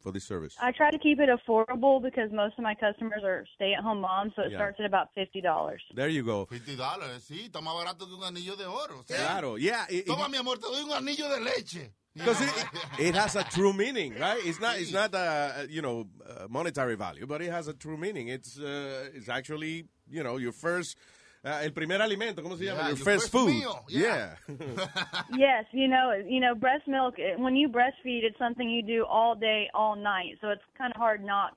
for 0.00 0.12
this 0.12 0.24
service? 0.24 0.56
I 0.60 0.72
try 0.72 0.90
to 0.90 0.98
keep 0.98 1.20
it 1.20 1.28
affordable 1.28 2.02
because 2.02 2.30
most 2.32 2.54
of 2.58 2.62
my 2.64 2.74
customers 2.74 3.22
are 3.24 3.44
stay-at-home 3.56 4.00
moms, 4.00 4.32
so 4.34 4.42
it 4.42 4.50
Yeah. 4.52 4.58
starts 4.58 4.80
at 4.80 4.86
about 4.86 5.08
fifty 5.14 5.40
dollars. 5.40 5.82
There 5.94 6.08
you 6.08 6.22
go. 6.24 6.46
Fifty 6.46 6.76
dollars, 6.76 7.24
sí, 7.28 7.46
está 7.48 7.60
más 7.60 7.74
barato 7.74 8.06
que 8.06 8.14
un 8.14 8.24
anillo 8.24 8.56
de 8.56 8.66
oro. 8.66 9.02
¿sí? 9.06 9.14
Claro, 9.14 9.56
yeah. 9.58 9.86
it- 9.90 10.06
Toma, 10.06 10.24
it- 10.26 10.30
mi 10.30 10.38
amor, 10.38 10.56
te 10.56 10.66
doy 10.66 10.82
un 10.82 10.90
anillo 10.92 11.28
de 11.28 11.40
leche. 11.40 11.90
Because 12.12 12.40
it, 12.40 12.50
it 12.98 13.14
has 13.14 13.36
a 13.36 13.44
true 13.44 13.72
meaning, 13.72 14.14
right? 14.18 14.44
It's 14.44 14.58
not 14.60 14.78
it's 14.80 14.92
not 14.92 15.14
a 15.14 15.66
you 15.70 15.80
know 15.80 16.08
uh, 16.28 16.48
monetary 16.48 16.96
value, 16.96 17.24
but 17.26 17.40
it 17.40 17.50
has 17.52 17.68
a 17.68 17.72
true 17.72 17.96
meaning. 17.96 18.26
It's 18.28 18.58
uh, 18.58 19.10
it's 19.14 19.28
actually 19.28 19.84
you 20.10 20.22
know 20.24 20.36
your 20.36 20.50
first 20.52 20.96
uh, 21.44 21.60
el 21.62 21.72
primer 21.72 22.00
alimento, 22.02 22.42
¿cómo 22.42 22.56
se 22.56 22.64
llama? 22.64 22.80
Yeah, 22.80 22.88
your 22.88 22.96
your 22.98 23.04
first, 23.04 23.30
first 23.30 23.32
food. 23.32 23.50
meal, 23.50 23.84
Yeah. 23.88 24.36
yes, 25.36 25.64
you 25.72 25.88
know, 25.88 26.12
you 26.26 26.40
know, 26.40 26.54
breast 26.54 26.86
milk. 26.86 27.14
When 27.38 27.56
you 27.56 27.68
breastfeed, 27.68 28.24
it's 28.24 28.38
something 28.38 28.68
you 28.68 28.82
do 28.82 29.04
all 29.08 29.34
day, 29.34 29.68
all 29.74 29.96
night. 29.96 30.38
So 30.40 30.48
it's 30.50 30.62
kind 30.76 30.92
of 30.94 30.98
hard 31.00 31.24
not, 31.24 31.56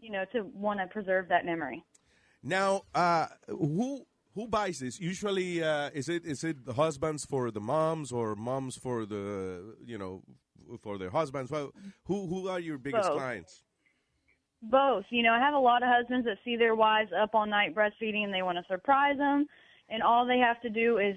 you 0.00 0.10
know, 0.10 0.24
to 0.32 0.42
want 0.54 0.80
to 0.80 0.86
preserve 0.86 1.28
that 1.28 1.44
memory. 1.44 1.84
now, 2.42 2.82
uh, 2.94 3.26
who 3.48 4.04
who 4.34 4.48
buys 4.48 4.78
this? 4.80 4.98
Usually, 4.98 5.62
uh, 5.62 5.90
is 5.94 6.08
it 6.08 6.24
is 6.24 6.42
it 6.42 6.64
the 6.64 6.72
husbands 6.74 7.24
for 7.24 7.50
the 7.50 7.60
moms 7.60 8.10
or 8.12 8.34
moms 8.34 8.76
for 8.76 9.06
the 9.06 9.76
you 9.84 9.98
know 9.98 10.22
for 10.82 10.98
their 10.98 11.10
husbands? 11.10 11.50
Well, 11.50 11.70
who 12.06 12.26
who 12.26 12.48
are 12.48 12.58
your 12.60 12.78
biggest 12.78 13.08
Both. 13.08 13.18
clients? 13.18 13.62
Both. 14.62 15.04
You 15.10 15.22
know, 15.22 15.32
I 15.32 15.40
have 15.40 15.54
a 15.54 15.58
lot 15.58 15.82
of 15.82 15.88
husbands 15.88 16.24
that 16.26 16.38
see 16.44 16.56
their 16.56 16.74
wives 16.74 17.10
up 17.12 17.34
all 17.34 17.46
night 17.46 17.74
breastfeeding 17.74 18.24
and 18.24 18.32
they 18.32 18.42
want 18.42 18.58
to 18.58 18.64
surprise 18.68 19.18
them. 19.18 19.46
And 19.88 20.02
all 20.02 20.24
they 20.24 20.38
have 20.38 20.60
to 20.62 20.70
do 20.70 20.98
is 20.98 21.16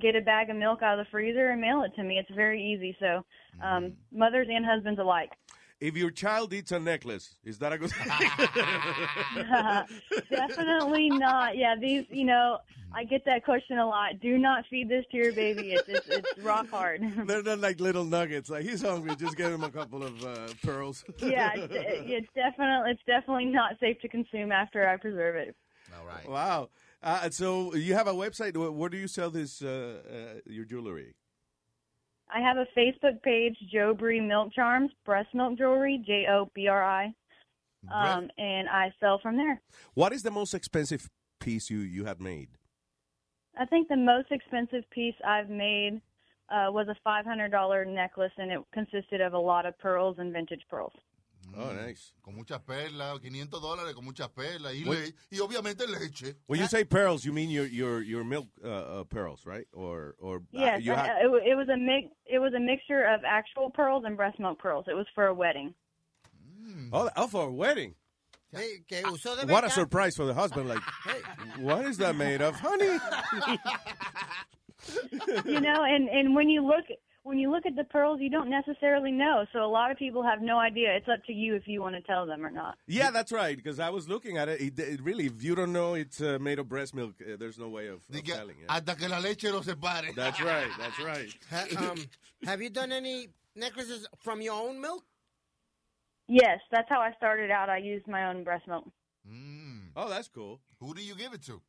get 0.00 0.16
a 0.16 0.20
bag 0.20 0.50
of 0.50 0.56
milk 0.56 0.82
out 0.82 0.98
of 0.98 1.04
the 1.04 1.10
freezer 1.10 1.50
and 1.50 1.60
mail 1.60 1.82
it 1.82 1.94
to 1.96 2.02
me. 2.02 2.18
It's 2.18 2.30
very 2.34 2.60
easy. 2.62 2.96
So, 2.98 3.24
um, 3.62 3.92
mothers 4.10 4.48
and 4.50 4.64
husbands 4.64 4.98
alike. 4.98 5.30
If 5.80 5.96
your 5.96 6.10
child 6.10 6.52
eats 6.52 6.72
a 6.72 6.78
necklace, 6.78 7.36
is 7.42 7.58
that 7.58 7.72
a 7.72 7.78
good? 7.78 7.90
Definitely 10.30 11.08
not. 11.08 11.56
Yeah, 11.56 11.74
these, 11.74 12.04
you 12.10 12.24
know, 12.24 12.58
I 12.92 13.04
get 13.04 13.24
that 13.24 13.44
question 13.44 13.78
a 13.78 13.86
lot. 13.86 14.20
Do 14.20 14.36
not 14.36 14.64
feed 14.68 14.90
this 14.90 15.06
to 15.10 15.16
your 15.16 15.32
baby. 15.32 15.72
It's 15.72 15.88
it's, 15.88 16.08
it's 16.08 16.38
rock 16.42 16.68
hard. 16.68 17.00
They're 17.26 17.42
not 17.42 17.60
like 17.60 17.80
little 17.80 18.04
nuggets. 18.04 18.50
Like 18.50 18.64
he's 18.64 18.82
hungry, 18.82 19.16
just 19.16 19.36
give 19.36 19.50
him 19.50 19.64
a 19.64 19.70
couple 19.70 20.02
of 20.02 20.24
uh, 20.24 20.48
pearls. 20.62 21.04
yeah, 21.18 21.52
it's, 21.54 21.72
it's 21.72 22.28
definitely 22.34 22.90
it's 22.90 23.02
definitely 23.06 23.46
not 23.46 23.78
safe 23.80 23.98
to 24.00 24.08
consume 24.08 24.52
after 24.52 24.86
I 24.86 24.96
preserve 24.96 25.36
it. 25.36 25.56
All 25.98 26.06
right. 26.06 26.28
Wow. 26.28 26.68
Uh, 27.02 27.30
so 27.30 27.74
you 27.74 27.94
have 27.94 28.06
a 28.06 28.12
website. 28.12 28.56
Where, 28.56 28.70
where 28.70 28.90
do 28.90 28.98
you 28.98 29.08
sell 29.08 29.30
this 29.30 29.62
uh, 29.62 30.00
uh, 30.06 30.40
your 30.46 30.66
jewelry? 30.66 31.14
I 32.32 32.40
have 32.40 32.56
a 32.56 32.66
Facebook 32.78 33.22
page, 33.22 33.56
Joe 33.72 33.94
Bree 33.94 34.20
Milk 34.20 34.52
Charms, 34.52 34.90
breast 35.04 35.28
milk 35.34 35.58
jewelry, 35.58 36.02
J 36.06 36.26
O 36.30 36.48
B 36.54 36.68
R 36.68 36.82
I, 36.82 37.04
um, 37.92 38.30
and 38.38 38.68
I 38.68 38.92
sell 39.00 39.18
from 39.20 39.36
there. 39.36 39.60
What 39.94 40.12
is 40.12 40.22
the 40.22 40.30
most 40.30 40.54
expensive 40.54 41.08
piece 41.40 41.70
you 41.70 41.78
you 41.78 42.04
have 42.04 42.20
made? 42.20 42.48
I 43.58 43.66
think 43.66 43.88
the 43.88 43.96
most 43.96 44.30
expensive 44.30 44.88
piece 44.90 45.14
I've 45.26 45.50
made 45.50 46.00
uh, 46.50 46.70
was 46.70 46.88
a 46.88 46.96
five 47.02 47.24
hundred 47.24 47.50
dollar 47.50 47.84
necklace, 47.84 48.32
and 48.38 48.50
it 48.52 48.60
consisted 48.72 49.20
of 49.20 49.32
a 49.32 49.38
lot 49.38 49.66
of 49.66 49.78
pearls 49.78 50.16
and 50.18 50.32
vintage 50.32 50.62
pearls. 50.70 50.92
Oh, 51.56 51.72
nice. 51.72 52.12
Con 52.22 52.34
muchas 52.36 52.60
perlas, 52.60 53.18
500 53.20 53.60
dólares 53.60 53.94
con 53.94 54.04
muchas 54.04 54.28
perlas 54.28 54.74
y, 54.74 54.84
le- 54.84 55.12
y 55.30 55.38
obviamente 55.40 55.86
leche. 55.86 56.36
When 56.46 56.60
you 56.60 56.66
say 56.66 56.84
pearls, 56.84 57.24
you 57.24 57.32
mean 57.32 57.50
your 57.50 57.66
your 57.66 58.02
your 58.02 58.24
milk 58.24 58.46
uh, 58.64 58.68
uh, 59.00 59.04
pearls, 59.04 59.44
right? 59.46 59.66
Or 59.72 60.14
or 60.20 60.36
uh, 60.36 60.40
Yes, 60.52 60.82
you 60.82 60.92
I- 60.92 61.20
it, 61.22 61.48
it 61.52 61.54
was 61.56 61.68
a 61.68 61.76
mix. 61.76 62.08
It 62.26 62.38
was 62.38 62.52
a 62.54 62.60
mixture 62.60 63.04
of 63.04 63.20
actual 63.26 63.70
pearls 63.70 64.04
and 64.06 64.16
breast 64.16 64.38
milk 64.38 64.58
pearls. 64.58 64.86
It 64.88 64.94
was 64.94 65.06
for 65.14 65.26
a 65.26 65.34
wedding. 65.34 65.74
oh, 66.92 67.10
oh, 67.16 67.26
for 67.26 67.44
a 67.48 67.52
wedding. 67.52 67.94
Hey, 68.52 68.82
que 68.88 69.02
usó 69.02 69.36
de 69.36 69.46
What 69.52 69.64
a 69.64 69.70
surprise 69.70 70.16
for 70.16 70.24
the 70.26 70.34
husband! 70.34 70.68
Like, 70.68 70.82
what 71.58 71.84
is 71.86 71.98
that 71.98 72.16
made 72.16 72.42
of, 72.42 72.56
honey? 72.56 72.84
you 75.44 75.60
know, 75.60 75.84
and 75.84 76.08
and 76.08 76.34
when 76.34 76.48
you 76.48 76.64
look 76.66 76.84
when 77.22 77.38
you 77.38 77.50
look 77.50 77.66
at 77.66 77.76
the 77.76 77.84
pearls, 77.84 78.18
you 78.20 78.30
don't 78.30 78.48
necessarily 78.48 79.12
know. 79.12 79.44
So 79.52 79.60
a 79.60 79.68
lot 79.68 79.90
of 79.90 79.98
people 79.98 80.22
have 80.22 80.40
no 80.40 80.58
idea. 80.58 80.94
It's 80.96 81.08
up 81.08 81.22
to 81.26 81.32
you 81.32 81.54
if 81.54 81.66
you 81.66 81.80
want 81.82 81.94
to 81.94 82.00
tell 82.02 82.26
them 82.26 82.44
or 82.44 82.50
not. 82.50 82.76
Yeah, 82.86 83.10
that's 83.10 83.30
right. 83.30 83.56
Because 83.56 83.78
I 83.78 83.90
was 83.90 84.08
looking 84.08 84.38
at 84.38 84.48
it. 84.48 84.60
It, 84.60 84.78
it 84.78 85.00
really, 85.02 85.26
if 85.26 85.42
you 85.42 85.54
don't 85.54 85.72
know 85.72 85.94
it's 85.94 86.20
uh, 86.20 86.38
made 86.40 86.58
of 86.58 86.68
breast 86.68 86.94
milk, 86.94 87.14
uh, 87.20 87.36
there's 87.38 87.58
no 87.58 87.68
way 87.68 87.88
of, 87.88 88.02
of 88.12 88.24
telling. 88.24 88.56
Yeah. 88.60 88.72
Hasta 88.72 88.94
que 88.96 89.08
la 89.08 89.18
leche 89.18 89.44
lo 89.44 89.60
separe. 89.60 90.12
That's 90.16 90.40
right. 90.40 90.70
That's 90.78 90.98
right. 91.00 91.34
Ha- 91.50 91.90
um, 91.90 92.04
have 92.44 92.62
you 92.62 92.70
done 92.70 92.92
any 92.92 93.28
necklaces 93.54 94.06
from 94.22 94.40
your 94.40 94.54
own 94.54 94.80
milk? 94.80 95.04
Yes, 96.32 96.60
that's 96.70 96.88
how 96.88 97.00
I 97.00 97.12
started 97.16 97.50
out. 97.50 97.68
I 97.68 97.78
used 97.78 98.06
my 98.06 98.28
own 98.28 98.44
breast 98.44 98.68
milk 98.68 98.86
Oh, 99.96 100.08
that's 100.08 100.28
cool. 100.28 100.60
Who 100.78 100.94
do 100.94 101.02
you 101.02 101.16
give 101.16 101.34
it 101.34 101.42
to? 101.46 101.60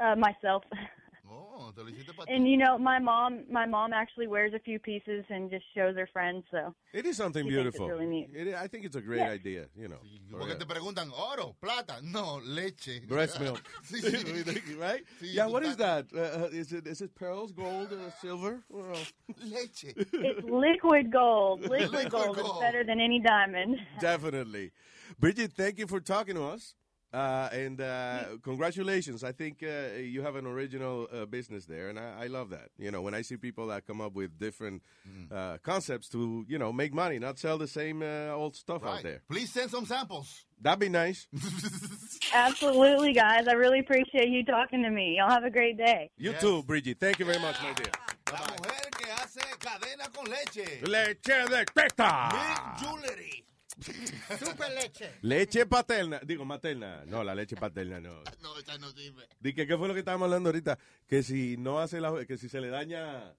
uh, 0.00 0.16
myself. 0.16 0.64
Oh, 1.30 1.70
te 1.74 1.82
lo 1.82 1.88
hiciste 1.88 2.12
pa' 2.16 2.24
And 2.28 2.48
you 2.48 2.56
know, 2.56 2.76
my 2.78 2.98
mom, 2.98 3.44
my 3.48 3.64
mom 3.64 3.92
actually 3.92 4.26
wears 4.26 4.52
a 4.54 4.58
few 4.58 4.78
pieces 4.80 5.24
and 5.30 5.48
just 5.50 5.64
shows 5.74 5.94
her 5.96 6.08
friends. 6.12 6.44
So 6.50 6.74
It 6.92 7.06
is 7.06 7.16
something 7.16 7.46
She 7.46 7.54
thinks 7.54 7.68
it's 7.68 7.78
beautiful. 7.78 7.88
really 7.88 8.06
neat. 8.06 8.30
It- 8.34 8.54
I 8.54 8.66
think 8.66 8.84
it's 8.84 8.96
a 8.96 9.00
great 9.00 9.20
Yeah. 9.20 9.30
idea. 9.30 9.66
You 9.76 9.88
know, 9.88 9.98
for, 10.30 10.38
Porque 10.40 10.52
uh, 10.54 10.58
te 10.58 10.64
preguntan, 10.66 11.12
oro, 11.12 11.54
plata. 11.60 12.00
No, 12.02 12.40
leche. 12.44 13.06
breast 13.06 13.38
milk, 13.40 13.62
Sí, 13.84 14.00
sí. 14.02 14.78
right? 14.80 15.04
Sí, 15.20 15.32
yeah. 15.34 15.46
tú 15.46 15.52
What 15.52 15.62
is 15.62 15.76
estás- 15.76 16.10
that? 16.10 16.12
Uh, 16.12 16.44
uh, 16.46 16.48
is 16.52 16.72
it 16.72 16.86
is 16.88 17.00
it 17.00 17.14
pearls, 17.14 17.52
gold, 17.52 17.92
or 17.92 18.10
silver? 18.20 18.62
Well, 18.68 18.98
Leche. 19.44 19.94
it's 19.96 20.44
liquid 20.44 21.12
gold. 21.12 21.60
Liquid, 21.62 21.92
Liquid 21.92 22.10
gold. 22.10 22.36
It's 22.38 22.48
gold. 22.48 22.60
better 22.60 22.82
than 22.84 22.98
any 23.00 23.20
diamond. 23.20 23.78
Definitely. 24.00 24.72
Bridget, 25.20 25.52
thank 25.52 25.78
you 25.78 25.86
for 25.86 26.00
talking 26.00 26.34
to 26.34 26.42
us. 26.44 26.74
Uh, 27.12 27.48
and 27.52 27.80
uh, 27.80 28.24
congratulations. 28.42 29.22
I 29.22 29.32
think 29.32 29.62
uh, 29.62 29.98
you 29.98 30.22
have 30.22 30.34
an 30.36 30.46
original 30.46 31.08
uh, 31.12 31.26
business 31.26 31.66
there, 31.66 31.88
and 31.90 31.98
I, 31.98 32.24
I 32.24 32.26
love 32.28 32.50
that. 32.50 32.70
You 32.78 32.90
know, 32.90 33.02
when 33.02 33.12
I 33.14 33.20
see 33.22 33.36
people 33.36 33.66
that 33.68 33.86
come 33.86 34.00
up 34.00 34.14
with 34.14 34.38
different 34.38 34.82
Mm. 35.02 35.32
uh, 35.32 35.58
concepts 35.64 36.08
to, 36.10 36.44
you 36.48 36.58
know, 36.58 36.72
make 36.72 36.94
money, 36.94 37.18
not 37.18 37.36
sell 37.36 37.58
the 37.58 37.66
same 37.66 38.02
uh, 38.02 38.28
old 38.28 38.54
stuff 38.54 38.84
out 38.84 39.02
there. 39.02 39.20
Please 39.28 39.52
send 39.52 39.68
some 39.68 39.84
samples. 39.84 40.44
That'd 40.60 40.78
be 40.78 40.88
nice. 40.88 41.26
Absolutely, 42.32 43.12
guys. 43.12 43.48
I 43.48 43.52
really 43.54 43.80
appreciate 43.80 44.28
you 44.28 44.44
talking 44.44 44.82
to 44.84 44.90
me. 44.90 45.16
Y'all 45.18 45.28
have 45.28 45.42
a 45.44 45.50
great 45.50 45.76
day. 45.76 46.10
You 46.16 46.32
too, 46.34 46.62
Bridget. 46.62 46.98
Thank 47.00 47.18
you 47.18 47.24
very 47.24 47.40
much, 47.40 47.60
my 47.62 47.72
dear. 47.72 47.90
La 48.32 48.38
mujer 48.38 48.90
que 48.96 49.10
hace 49.12 49.40
cadena 49.58 50.08
con 50.14 50.24
leche. 50.30 50.80
Leche 50.86 51.48
de 51.48 51.64
teta. 51.74 52.30
Milk 52.32 52.78
jewelry. 53.02 53.44
Super 53.82 54.70
leche. 54.72 55.18
Leche 55.22 55.66
paterna. 55.66 56.20
Digo, 56.24 56.44
materna. 56.44 57.04
No, 57.06 57.22
la 57.24 57.34
leche 57.34 57.56
paterna 57.56 58.00
no. 58.00 58.22
No, 58.40 58.58
esa 58.58 58.78
no 58.78 58.90
sirve. 58.92 59.26
Di 59.40 59.54
que, 59.54 59.66
¿Qué 59.66 59.76
fue 59.76 59.88
lo 59.88 59.94
que 59.94 60.00
estábamos 60.00 60.26
hablando 60.26 60.48
ahorita? 60.50 60.78
Que 61.06 61.22
si 61.22 61.56
no 61.56 61.80
hace 61.80 62.00
la... 62.00 62.24
Que 62.26 62.38
si 62.38 62.48
se 62.48 62.60
le 62.60 62.68
daña 62.68 63.34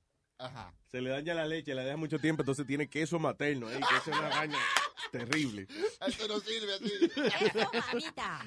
se 0.91 1.02
le 1.02 1.10
daña 1.10 1.34
la 1.34 1.45
leche, 1.45 1.74
la 1.74 1.84
deja 1.84 1.95
mucho 1.95 2.20
tiempo, 2.20 2.41
entonces 2.41 2.68
tiene 2.68 2.90
queso 2.90 3.18
materno, 3.18 3.70
¿eh? 3.72 3.80
que 3.80 3.95
eso 3.98 4.11
es 4.11 4.18
una 4.20 4.30
vaina 4.30 4.57
terrible. 5.11 5.68
Esto 6.06 6.28
no 6.28 6.40
sirve 6.40 6.74
así. 6.74 6.91
Queso, 7.10 7.72
mamita. 7.74 8.45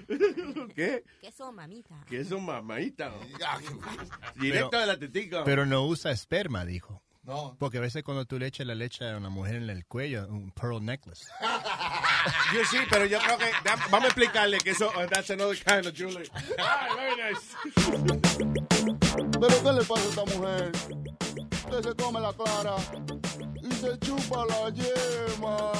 ¿Qué? 0.74 1.04
Queso, 1.20 1.52
mamita. 1.52 2.04
Queso 2.08 2.38
mamadita. 2.40 3.12
Pero- 3.14 4.32
Directo 4.34 4.78
de 4.78 4.86
la 4.86 4.98
tetica. 4.98 5.44
Pero 5.44 5.64
no 5.64 5.86
usa 5.86 6.10
esperma, 6.10 6.64
dijo. 6.64 7.02
No. 7.26 7.56
Porque 7.58 7.78
a 7.78 7.80
veces 7.80 8.04
cuando 8.04 8.24
tú 8.24 8.38
le 8.38 8.46
echas 8.46 8.66
la 8.66 8.74
leche 8.76 9.08
a 9.10 9.16
una 9.16 9.28
mujer 9.28 9.56
en 9.56 9.68
el 9.68 9.84
cuello, 9.84 10.26
un 10.28 10.52
pearl 10.52 10.84
necklace. 10.84 11.26
Yo 12.54 12.64
sí, 12.70 12.78
pero 12.88 13.04
yo 13.06 13.18
creo 13.18 13.36
que 13.38 13.46
da- 13.64 13.76
vamos 13.90 14.04
a 14.04 14.06
explicarle 14.06 14.58
que 14.58 14.70
eso 14.70 14.90
that's 15.10 15.30
another 15.30 15.56
kind 15.64 15.86
of 15.86 15.94
Julie. 15.96 16.28
Ah, 16.58 16.88
very 16.96 17.16
nice. 17.16 17.56
¿Pero 19.40 19.62
qué 19.62 19.72
le 19.72 19.84
pasa 19.84 20.02
a 20.02 20.08
esta 20.08 20.24
mujer? 20.36 20.72
Usted 21.52 21.82
se 21.90 21.94
come 21.96 22.20
la 22.20 22.32
clara 22.32 22.76
y 23.62 23.72
se 23.74 23.98
chupa 23.98 24.44
la 24.46 24.70
yema. 24.70 25.72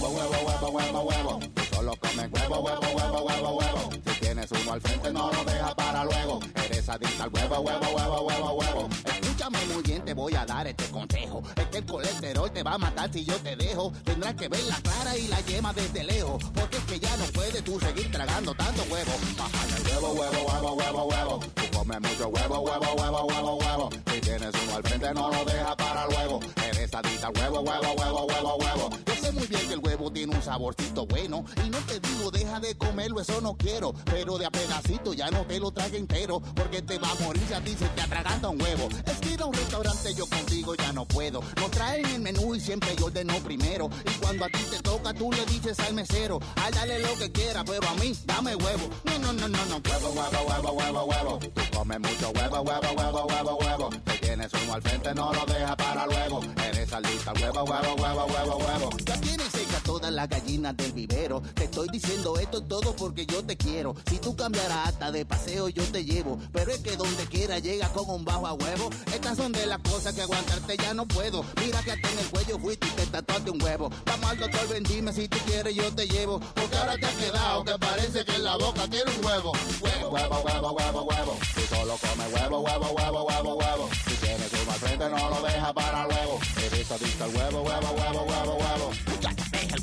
Huevo, 0.00 0.08
huevo, 0.10 0.36
huevo, 0.46 0.68
huevo, 0.70 1.00
huevo. 1.02 1.40
Solo 1.74 1.96
comes 1.96 2.30
huevo, 2.32 2.60
huevo, 2.60 2.80
huevo, 2.94 3.22
huevo, 3.24 3.50
huevo. 3.58 3.90
Tienes 4.34 4.50
uno 4.50 4.72
al 4.72 4.80
frente, 4.80 5.12
no 5.12 5.30
lo 5.30 5.44
dejas 5.44 5.74
para 5.76 6.04
luego. 6.04 6.40
Eres 6.56 6.88
adicta 6.88 7.22
al 7.22 7.30
huevo, 7.32 7.60
huevo, 7.60 7.86
huevo, 7.94 8.20
huevo, 8.22 8.52
huevo. 8.54 8.88
Escúchame 9.04 9.64
muy 9.72 9.80
bien, 9.84 10.04
te 10.04 10.12
voy 10.12 10.34
a 10.34 10.44
dar 10.44 10.66
este 10.66 10.86
consejo. 10.86 11.40
Es 11.54 11.66
que 11.68 11.78
el 11.78 11.86
colesterol 11.86 12.50
te 12.50 12.64
va 12.64 12.72
a 12.74 12.78
matar 12.78 13.12
si 13.12 13.24
yo 13.24 13.36
te 13.36 13.54
dejo. 13.54 13.92
Tendrás 14.02 14.34
que 14.34 14.48
ver 14.48 14.64
la 14.64 14.74
clara 14.80 15.16
y 15.16 15.28
la 15.28 15.40
yema 15.42 15.72
desde 15.72 16.02
lejos. 16.02 16.42
Porque 16.52 16.78
es 16.78 16.82
que 16.82 16.98
ya 16.98 17.16
no 17.16 17.26
puedes 17.26 17.62
tú 17.62 17.78
seguir 17.78 18.10
tragando 18.10 18.52
tanto 18.54 18.82
huevo. 18.90 19.12
Bájale 19.38 19.76
el 19.76 19.82
huevo, 19.86 20.12
huevo, 20.14 20.52
huevo, 20.52 20.72
huevo, 20.74 21.04
huevo. 21.04 21.40
Tú 21.54 21.78
comes 21.78 22.00
mucho 22.00 22.28
huevo, 22.28 22.58
huevo, 22.58 22.94
huevo, 22.98 23.26
huevo, 23.26 23.54
huevo. 23.58 23.90
Si 24.12 24.20
tienes 24.20 24.52
uno 24.64 24.74
al 24.74 24.82
frente, 24.82 25.14
no 25.14 25.30
lo 25.30 25.44
dejas 25.44 25.76
para 25.76 26.06
luego. 26.08 26.40
Eres 26.56 26.92
adicta 26.92 27.28
al 27.28 27.38
huevo, 27.38 27.60
huevo, 27.60 27.92
huevo, 27.92 28.26
huevo, 28.26 28.56
huevo. 28.56 28.90
Yo 29.06 29.14
sé 29.14 29.30
muy 29.30 29.46
bien 29.46 29.68
que 29.68 29.74
el 29.74 29.78
huevo 29.78 30.10
tiene 30.10 30.34
un 30.34 30.42
saborcito 30.42 31.06
bueno. 31.06 31.44
Y 31.64 31.70
no 31.70 31.78
te 31.78 32.00
digo, 32.00 32.32
deja 32.54 32.60
de 32.60 32.76
comerlo, 32.76 33.20
eso 33.20 33.40
no 33.40 33.56
quiero. 33.56 33.94
Pero 34.04 34.38
de 34.38 34.46
a 34.46 34.50
pedacito 34.50 35.12
ya 35.12 35.30
no 35.30 35.44
te 35.46 35.58
lo 35.58 35.70
trague 35.70 35.98
entero. 35.98 36.40
Porque 36.54 36.82
te 36.82 36.98
va 36.98 37.10
a 37.10 37.14
morir 37.22 37.42
si 37.46 37.54
a 37.54 37.60
ti 37.62 37.74
se 37.78 37.86
te 37.88 38.02
atraganta 38.02 38.48
un 38.48 38.60
huevo. 38.60 38.88
Es 39.06 39.18
que 39.18 39.30
ir 39.30 39.42
a 39.42 39.46
un 39.46 39.54
restaurante 39.54 40.14
yo 40.14 40.26
contigo 40.26 40.74
ya 40.74 40.92
no 40.92 41.04
puedo. 41.06 41.40
Nos 41.56 41.70
traen 41.70 42.06
el 42.06 42.20
menú 42.20 42.54
y 42.54 42.60
siempre 42.60 42.94
yo 42.96 43.06
ordeno 43.06 43.34
primero. 43.40 43.90
Y 44.04 44.10
cuando 44.20 44.44
a 44.44 44.48
ti 44.48 44.58
te 44.70 44.80
toca, 44.80 45.14
tú 45.14 45.30
le 45.32 45.44
dices 45.46 45.78
al 45.80 45.94
mesero, 45.94 46.40
ay, 46.56 46.72
dale 46.72 46.98
lo 47.00 47.14
que 47.16 47.30
quiera, 47.32 47.64
pero 47.64 47.86
a 47.88 47.94
mí, 47.94 48.16
dame 48.24 48.54
huevo. 48.54 48.88
No, 49.04 49.18
no, 49.18 49.32
no, 49.32 49.48
no, 49.48 49.64
no. 49.66 49.82
Huevo, 49.84 50.10
huevo, 50.10 50.46
huevo, 50.48 50.72
huevo, 50.72 51.04
huevo. 51.04 51.38
Tú 51.38 51.62
comes 51.76 52.00
mucho 52.00 52.30
huevo, 52.30 52.60
huevo, 52.60 52.92
huevo, 52.96 53.26
huevo, 53.26 53.58
huevo. 53.60 53.90
Si 54.10 54.18
tienes 54.18 54.52
uno 54.62 54.74
al 54.74 54.82
frente, 54.82 55.14
no 55.14 55.32
lo 55.32 55.44
dejas 55.46 55.76
para 55.76 56.06
luego. 56.06 56.40
Eres 56.68 56.92
al 56.92 57.04
huevo, 57.04 57.64
huevo, 57.64 57.94
huevo, 57.96 58.26
huevo, 58.26 58.56
huevo. 58.56 58.90
Ya 59.04 59.20
tienes 59.20 59.63
todas 59.94 60.12
las 60.12 60.28
gallinas 60.28 60.76
del 60.76 60.92
vivero. 60.92 61.40
Te 61.54 61.64
estoy 61.64 61.86
diciendo 61.92 62.36
esto 62.36 62.60
todo 62.64 62.96
porque 62.96 63.26
yo 63.26 63.44
te 63.44 63.56
quiero. 63.56 63.94
Si 64.10 64.18
tú 64.18 64.34
cambiaras 64.34 64.88
hasta 64.88 65.12
de 65.12 65.24
paseo, 65.24 65.68
yo 65.68 65.84
te 65.84 66.04
llevo. 66.04 66.36
Pero 66.52 66.72
es 66.72 66.80
que 66.80 66.96
donde 66.96 67.24
quiera 67.26 67.60
llega 67.60 67.88
con 67.90 68.10
un 68.10 68.24
bajo 68.24 68.44
a 68.48 68.54
huevo. 68.54 68.90
Estas 69.14 69.36
son 69.36 69.52
de 69.52 69.66
las 69.66 69.78
cosas 69.78 70.12
que 70.12 70.22
aguantarte 70.22 70.76
ya 70.78 70.94
no 70.94 71.06
puedo. 71.06 71.44
Mira 71.64 71.80
que 71.82 71.92
hasta 71.92 72.10
en 72.10 72.18
el 72.18 72.26
cuello 72.26 72.58
fuiste 72.58 72.88
y 72.88 72.90
te 72.90 73.06
tatuaste 73.06 73.52
un 73.52 73.62
huevo. 73.62 73.88
Vamos 74.04 74.30
al 74.30 74.38
doctor, 74.40 74.68
ven, 74.68 74.82
dime 74.82 75.12
si 75.12 75.28
tú 75.28 75.38
quieres, 75.46 75.76
yo 75.76 75.94
te 75.94 76.08
llevo. 76.08 76.40
Porque 76.40 76.76
ahora 76.76 76.96
te 76.96 77.06
has 77.06 77.14
quedado 77.14 77.64
que 77.64 77.78
parece 77.78 78.24
que 78.24 78.34
en 78.34 78.42
la 78.42 78.56
boca 78.56 78.88
tiene 78.88 79.12
un 79.16 79.24
huevo. 79.24 79.52
Huevo, 79.80 80.08
huevo, 80.10 80.42
huevo, 80.44 80.72
huevo, 80.72 81.02
huevo. 81.02 81.38
Tú 81.54 81.60
solo 81.72 81.96
comes 81.98 82.32
huevo, 82.34 82.58
huevo, 82.58 82.86
huevo, 82.98 83.26
huevo, 83.26 83.54
huevo. 83.54 83.88
Si 84.08 84.14
tienes 84.16 84.52
al 84.52 84.80
frente, 84.80 85.08
no 85.08 85.30
lo 85.30 85.40
dejas 85.40 85.72
para 85.72 86.04
luego. 86.08 86.40
Eres 86.66 86.90
adicta 86.90 87.24
al 87.26 87.36
huevo, 87.36 87.62
huevo, 87.62 87.94
huevo, 87.96 88.22
huevo, 88.24 88.56
huevo. 88.56 89.13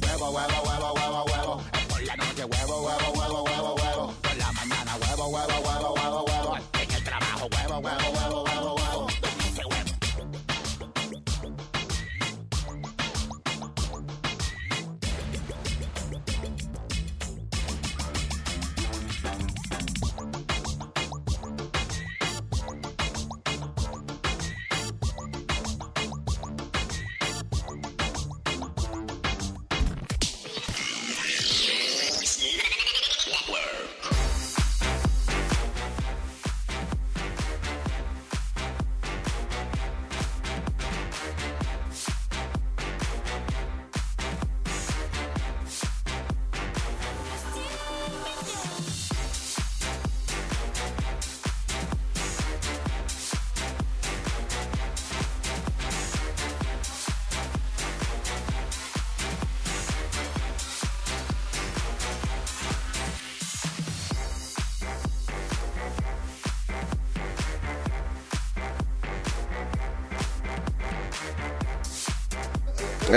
Huevo, 0.01 0.31
huevo, 0.31 0.61
huevo, 0.65 0.93
huevo, 0.93 1.25
huevo. 1.25 1.61
La 2.05 2.15
noche, 2.15 2.43
huevo, 2.45 2.81
huevo, 2.81 3.11
huevo, 3.15 3.43
huevo, 3.43 3.75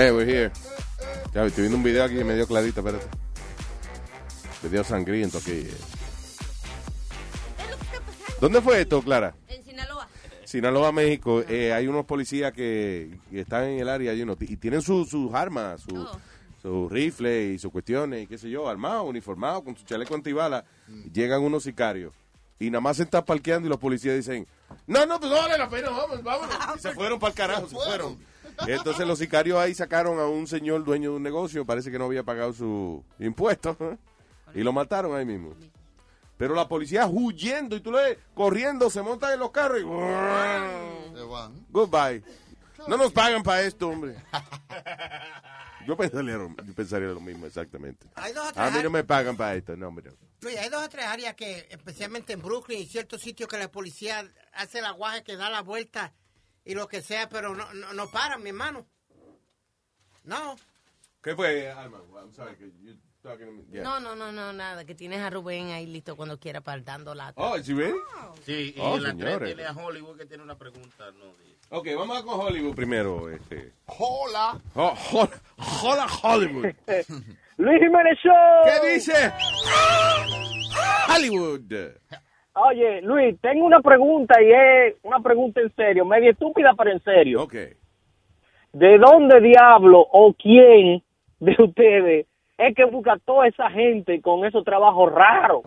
Hey, 0.05 0.11
we're 0.11 0.27
here. 0.31 0.53
Ya, 1.33 1.47
estoy 1.47 1.63
viendo 1.63 1.79
un 1.79 1.83
video 1.83 2.05
aquí 2.05 2.23
medio 2.25 2.47
clarito, 2.47 2.81
espérate. 2.81 3.07
Video 4.63 4.85
sangriento 4.85 5.39
aquí. 5.39 5.67
¿Dónde 8.39 8.61
fue 8.61 8.83
esto, 8.83 9.01
Clara? 9.01 9.35
En 9.49 9.65
Sinaloa. 9.65 10.07
Sinaloa, 10.45 10.93
México. 10.93 11.43
Eh, 11.49 11.73
hay 11.73 11.87
unos 11.89 12.05
policías 12.05 12.53
que, 12.53 13.19
que 13.31 13.41
están 13.41 13.65
en 13.65 13.81
el 13.81 13.89
área 13.89 14.13
you 14.13 14.25
know, 14.25 14.37
y 14.41 14.59
tienen 14.59 14.83
su- 14.83 15.07
sus 15.07 15.33
armas, 15.33 15.81
su, 15.81 16.07
su 16.61 16.87
rifle 16.91 17.53
y 17.55 17.59
sus 17.59 17.73
cuestiones, 17.73 18.25
y 18.25 18.27
qué 18.27 18.37
sé 18.37 18.51
yo, 18.51 18.69
armados, 18.69 19.09
uniformados, 19.09 19.63
con 19.63 19.75
su 19.75 19.87
chaleco 19.87 20.15
antibala. 20.15 20.67
Llegan 21.15 21.41
unos 21.41 21.63
sicarios 21.63 22.13
y 22.59 22.69
nada 22.69 22.83
más 22.83 22.99
se 22.99 23.05
están 23.05 23.25
parqueando 23.25 23.69
y 23.69 23.71
los 23.71 23.79
policías 23.79 24.17
dicen, 24.17 24.47
no, 24.87 25.07
no, 25.07 25.19
pues 25.19 25.33
no 25.33 25.39
vale 25.39 25.57
la 25.57 25.71
pena, 25.71 25.89
vamos, 25.89 26.23
vámonos. 26.23 26.55
Y 26.77 26.81
se 26.81 26.93
fueron 26.93 27.19
para 27.19 27.31
el 27.31 27.37
carajo, 27.39 27.69
se 27.71 27.75
fueron. 27.75 28.34
Entonces 28.67 29.07
los 29.07 29.19
sicarios 29.19 29.59
ahí 29.59 29.75
sacaron 29.75 30.19
a 30.21 30.27
un 30.27 30.47
señor 30.47 30.85
dueño 30.85 31.11
de 31.11 31.17
un 31.17 31.23
negocio, 31.23 31.65
parece 31.65 31.91
que 31.91 31.99
no 31.99 32.05
había 32.07 32.23
pagado 32.23 32.53
su 32.53 33.05
impuesto, 33.19 33.77
y 34.55 34.63
lo 34.63 34.73
mataron 34.73 35.17
ahí 35.17 35.25
mismo. 35.25 35.55
Pero 36.37 36.55
la 36.55 36.67
policía 36.69 37.07
huyendo 37.07 37.77
y 37.77 37.81
tú 37.81 37.93
le 37.93 38.03
ves 38.03 38.19
corriendo, 38.35 38.91
se 38.91 39.03
montan 39.03 39.35
en 39.35 39.39
los 39.41 39.51
carros 39.51 39.81
y... 39.81 39.85
Goodbye. 41.71 42.23
No 42.89 42.97
nos 42.97 43.13
pagan 43.13 43.43
para 43.43 43.63
esto, 43.63 43.89
hombre. 43.89 44.17
Yo 45.87 45.97
pensaría, 45.97 46.37
lo- 46.37 46.49
yo 46.49 46.75
pensaría 46.75 47.09
lo 47.09 47.21
mismo, 47.21 47.45
exactamente. 47.45 48.07
Hay 48.15 48.33
dos 48.33 48.49
o 48.49 48.53
tres 48.53 48.67
A 48.67 48.71
mí 48.71 48.83
no 48.83 48.89
me 48.89 49.05
pagan 49.05 49.37
para 49.37 49.55
esto, 49.55 49.77
no, 49.77 49.89
hombre. 49.89 50.11
Oye, 50.45 50.59
hay 50.59 50.71
dos 50.71 50.83
o 50.83 50.89
tres 50.89 51.05
áreas 51.05 51.35
que, 51.35 51.67
especialmente 51.71 52.33
en 52.33 52.41
Brooklyn 52.41 52.81
y 52.81 52.87
ciertos 52.87 53.21
sitios 53.21 53.51
que 53.51 53.59
la 53.59 53.71
policía 53.71 54.27
hace 54.55 54.79
el 54.79 54.87
aguaje 54.87 55.23
que 55.23 55.37
da 55.37 55.51
la 55.51 55.61
vuelta 55.61 56.15
y 56.65 56.75
lo 56.75 56.89
que 56.89 57.03
sea, 57.03 57.29
pero 57.29 57.55
no, 57.55 57.73
no, 57.75 57.93
no 57.93 58.11
paran, 58.11 58.43
mi 58.43 58.51
hermano. 58.51 58.87
No. 60.25 60.57
¿Qué 61.23 61.35
fue, 61.35 61.71
Alma? 61.71 62.01
I'm 62.21 62.33
sorry, 62.35 62.57
que 62.57 62.67
you 62.83 62.95
talking- 63.23 63.67
yeah. 63.71 63.83
No, 63.83 64.01
no, 64.01 64.15
no, 64.15 64.31
no, 64.33 64.53
nada. 64.53 64.85
Que 64.85 64.95
tienes 64.95 65.21
a 65.21 65.31
Rubén 65.31 65.71
ahí 65.73 65.87
listo 65.87 66.17
cuando 66.17 66.39
quiera 66.39 66.61
para 66.61 66.81
dando 66.83 67.15
lata. 67.15 67.41
Oh, 67.41 67.57
¿is 67.57 67.69
he 67.69 67.75
ready? 67.75 67.95
Sí, 68.45 68.75
y 68.77 68.81
Oh, 68.81 68.99
la 68.99 69.11
tres 69.15 69.25
señores. 69.25 69.55
tiene 69.55 69.67
a 69.69 69.73
Hollywood 69.73 70.17
que 70.19 70.27
tiene 70.27 70.43
una 70.43 70.57
pregunta. 70.57 71.11
No, 71.13 71.27
dice. 71.39 71.55
Ok, 71.71 71.89
vamos 71.97 72.19
a 72.19 72.23
con 72.23 72.39
Hollywood 72.41 72.75
primero. 72.75 73.31
Este. 73.31 73.73
Hola. 73.87 74.61
Oh, 74.75 74.95
hol- 75.13 75.31
hola, 75.83 76.07
Hollywood. 76.23 76.67
Luis 77.57 77.81
Jiménez 77.81 78.19
Show. 78.23 78.33
¿Qué 78.83 78.95
dice? 78.95 79.33
Hollywood. 81.09 81.61
Oye, 82.55 83.03
Luis, 83.03 83.37
tengo 83.41 83.67
una 83.67 83.81
pregunta 83.81 84.41
y 84.41 84.53
es 84.53 84.95
una 85.03 85.21
pregunta 85.21 85.61
en 85.61 85.75
serio, 85.75 86.05
media 86.05 86.31
estúpida, 86.31 86.73
pero 86.77 86.93
en 86.93 87.03
serio. 87.03 87.43
Ok. 87.43 87.55
¿De 88.73 88.99
dónde 88.99 89.41
diablo 89.41 90.01
o 90.01 90.33
quién 90.35 91.03
de 91.41 91.57
ustedes 91.59 92.27
es 92.57 92.75
que 92.77 92.85
busca 92.85 93.19
toda 93.25 93.49
esa 93.49 93.71
gente 93.71 94.21
con 94.21 94.45
esos 94.45 94.65
trabajos 94.65 95.13
raros? 95.13 95.63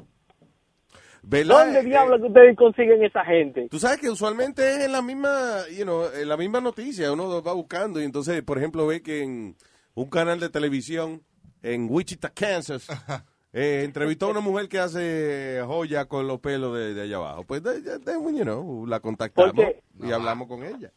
¿Verdad? 1.23 1.65
¿Dónde 1.65 1.79
Eh, 1.79 1.83
diablos 1.83 2.21
que 2.21 2.27
ustedes 2.27 2.55
consiguen 2.55 3.03
esa 3.03 3.25
gente? 3.25 3.67
Tú 3.69 3.79
sabes 3.79 3.99
que 3.99 4.09
usualmente 4.09 4.61
es 4.69 4.85
en 4.85 4.93
la 4.93 5.01
misma, 5.01 5.63
you 5.77 5.83
know, 5.83 6.05
en 6.17 6.29
la 6.29 6.37
misma 6.37 6.61
noticia, 6.61 7.11
uno 7.11 7.43
va 7.43 7.53
buscando 7.53 7.99
y 7.99 8.05
entonces, 8.05 8.41
por 8.43 8.57
ejemplo, 8.57 8.87
ve 8.87 9.03
que 9.03 9.23
en 9.23 9.55
un 9.93 10.09
canal 10.09 10.39
de 10.39 10.47
televisión 10.47 11.21
en 11.63 11.87
Wichita, 11.89 12.29
Kansas, 12.29 12.87
eh, 13.53 13.81
entrevistó 13.85 14.27
a 14.27 14.31
una 14.31 14.39
mujer 14.41 14.67
que 14.69 14.79
hace 14.79 15.61
joya 15.65 16.05
con 16.05 16.27
los 16.27 16.39
pelos 16.39 16.75
de, 16.77 16.93
de 16.93 17.01
allá 17.03 17.15
abajo. 17.17 17.43
Pues, 17.47 17.63
de, 17.63 17.81
de- 17.81 18.13
you 18.13 18.43
know, 18.43 18.85
la 18.85 18.99
contactamos 18.99 19.53
Porque- 19.53 19.81
y 19.99 20.11
hablamos 20.11 20.47
con 20.47 20.63
ella. 20.63 20.91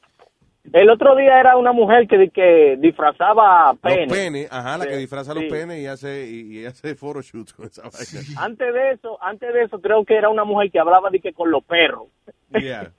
El 0.72 0.90
otro 0.90 1.16
día 1.16 1.40
era 1.40 1.56
una 1.56 1.72
mujer 1.72 2.06
que, 2.06 2.28
que 2.28 2.76
disfrazaba 2.78 3.74
pene. 3.82 4.06
Los 4.06 4.12
penes, 4.16 4.48
ajá, 4.52 4.76
la 4.76 4.86
que 4.86 4.94
Sí, 4.94 5.00
disfraza 5.00 5.32
los 5.34 5.44
penes 5.44 5.78
y 5.80 5.86
hace, 5.86 6.28
y, 6.28 6.58
y 6.60 6.66
hace 6.66 6.94
photoshoots 6.94 7.54
con 7.54 7.66
esa 7.66 7.82
vaina. 7.84 8.40
Antes 8.42 8.74
de 8.74 8.90
eso, 8.90 9.16
antes 9.22 9.54
de 9.54 9.62
eso 9.62 9.80
creo 9.80 10.04
que 10.04 10.16
era 10.16 10.28
una 10.28 10.44
mujer 10.44 10.70
que 10.70 10.78
hablaba 10.78 11.08
de 11.10 11.18
que 11.20 11.32
con 11.32 11.50
los 11.50 11.64
perros. 11.64 12.08
Yeah. 12.52 12.88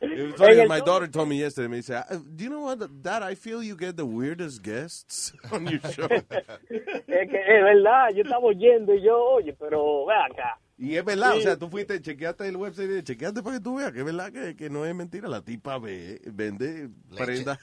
It 0.00 0.36
funny, 0.36 0.66
my 0.66 0.80
daughter 0.80 1.06
told 1.08 1.28
me 1.28 1.36
yesterday, 1.38 1.68
me 1.68 1.76
dice, 1.78 1.90
"Uh, 1.90 2.18
do 2.34 2.44
you 2.44 2.50
know 2.50 2.62
what, 2.62 2.78
Dad, 3.02 3.22
I 3.22 3.34
feel 3.36 3.62
you 3.62 3.76
get 3.76 3.96
the 3.96 4.04
weirdest 4.06 4.62
guests 4.62 5.32
on 5.52 5.66
your 5.66 5.80
show. 5.92 6.08
Es 6.08 7.28
que 7.28 7.38
es 7.40 7.62
verdad, 7.62 8.10
yo 8.14 8.22
estaba 8.22 8.40
oyendo 8.44 8.94
y 8.94 9.02
yo, 9.02 9.16
oye, 9.36 9.52
pero 9.58 10.06
ve 10.06 10.14
acá. 10.14 10.58
Y 10.78 10.96
es 10.96 11.04
verdad, 11.04 11.32
Sí. 11.32 11.38
o 11.38 11.42
sea, 11.42 11.56
tú 11.56 11.68
fuiste, 11.68 12.00
chequeaste 12.00 12.46
el 12.48 12.56
website, 12.56 12.90
y 12.98 13.02
chequeaste 13.02 13.42
para 13.42 13.56
que 13.56 13.62
tú 13.62 13.76
veas 13.76 13.92
que 13.92 13.98
es 14.00 14.04
verdad 14.04 14.32
que, 14.32 14.54
que 14.56 14.70
no 14.70 14.84
es 14.86 14.94
mentira. 14.94 15.28
La 15.28 15.42
tipa 15.42 15.78
ve, 15.78 16.20
vende 16.26 16.88
prenda 17.16 17.58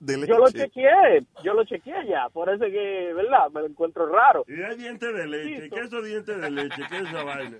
de 0.00 0.16
leche. 0.16 0.32
Yo 0.32 0.38
lo 0.38 0.50
chequeé, 0.50 1.24
yo 1.44 1.54
lo 1.54 1.64
chequeé 1.64 2.06
ya, 2.08 2.28
por 2.32 2.48
eso 2.48 2.64
es 2.64 2.72
que, 2.72 3.12
¿verdad? 3.14 3.50
Me 3.52 3.60
lo 3.60 3.66
encuentro 3.66 4.06
raro. 4.10 4.44
Y 4.48 4.60
hay 4.62 4.76
dientes 4.76 5.14
de 5.14 5.26
leche. 5.26 5.68
¿Qué 5.70 5.80
es 5.80 5.86
eso 5.86 6.02
dientes 6.02 6.40
de 6.40 6.50
leche? 6.50 6.82
¿Qué 6.90 6.96
es 6.96 7.02
esa 7.02 7.22
vaina? 7.24 7.56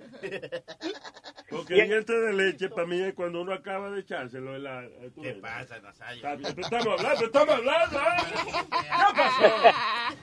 Porque 1.49 1.77
Y- 1.77 1.81
dientes 1.87 2.21
de 2.21 2.33
leche 2.33 2.69
para 2.69 2.87
mí 2.87 2.99
es 2.99 3.13
cuando 3.13 3.41
uno 3.41 3.53
acaba 3.53 3.91
de 3.91 4.01
echárselo 4.01 4.55
en 4.55 4.63
la... 4.63 4.83
¿Qué 5.21 5.33
pasa, 5.33 5.79
Nazario? 5.81 6.21
Estamos 6.57 6.87
hablando, 6.99 7.25
estamos 7.25 7.55
hablando. 7.55 7.99
¿eh? 7.99 9.61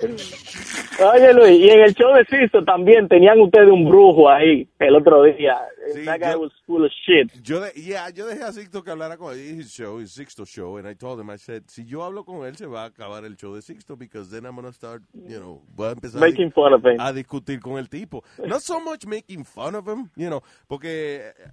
Oye, 1.00 1.32
Luis, 1.34 1.60
y 1.60 1.70
en 1.70 1.80
el 1.80 1.94
show 1.94 2.12
de 2.14 2.24
Sisto 2.24 2.64
también 2.64 3.08
tenían 3.08 3.40
ustedes 3.40 3.68
un 3.68 3.88
brujo 3.88 4.28
ahí 4.28 4.68
el 4.78 4.96
otro 4.96 5.22
día. 5.22 5.56
Sí, 5.94 6.04
That 6.04 6.18
guy 6.20 6.32
yo- 6.32 6.40
was 6.40 6.52
full 6.66 6.84
of 6.84 6.90
shit. 7.06 7.32
Yo, 7.42 7.60
de, 7.60 7.70
yeah, 7.72 8.10
yo 8.10 8.26
dejé 8.26 8.42
a 8.42 8.52
Sixto 8.52 8.82
que 8.82 8.90
hablara 8.90 9.16
con 9.16 9.32
él. 9.32 9.38
His 9.60 9.70
show, 9.72 10.00
his 10.00 10.12
Sixto 10.12 10.44
show. 10.44 10.76
And 10.76 10.88
I 10.88 10.94
told 10.94 11.20
him, 11.20 11.30
I 11.30 11.38
said, 11.38 11.62
si 11.68 11.84
yo 11.86 12.02
hablo 12.08 12.24
con 12.24 12.44
él, 12.46 12.56
se 12.56 12.66
va 12.66 12.82
a 12.82 12.86
acabar 12.86 13.24
el 13.24 13.36
show 13.36 13.54
de 13.54 13.62
Sixto 13.62 13.96
because 13.96 14.30
then 14.30 14.44
I'm 14.44 14.56
to 14.60 14.72
start, 14.72 15.02
you 15.14 15.38
know, 15.38 15.62
voy 15.74 15.88
a 15.88 15.92
empezar 15.92 16.22
a 16.22 16.26
Making 16.26 16.50
fun 16.52 16.72
of 16.74 16.84
him. 16.84 17.00
a 17.00 17.12
discutir 17.12 17.60
con 17.60 17.78
el 17.78 17.88
tipo. 17.88 18.22
Not 18.38 18.60
so 18.60 18.80
much 18.80 19.06
making 19.06 19.44
fun 19.44 19.74
of 19.76 19.86
him, 19.86 20.10
you 20.16 20.26
know, 20.28 20.42
porque 20.66 21.28
eh, 21.28 21.52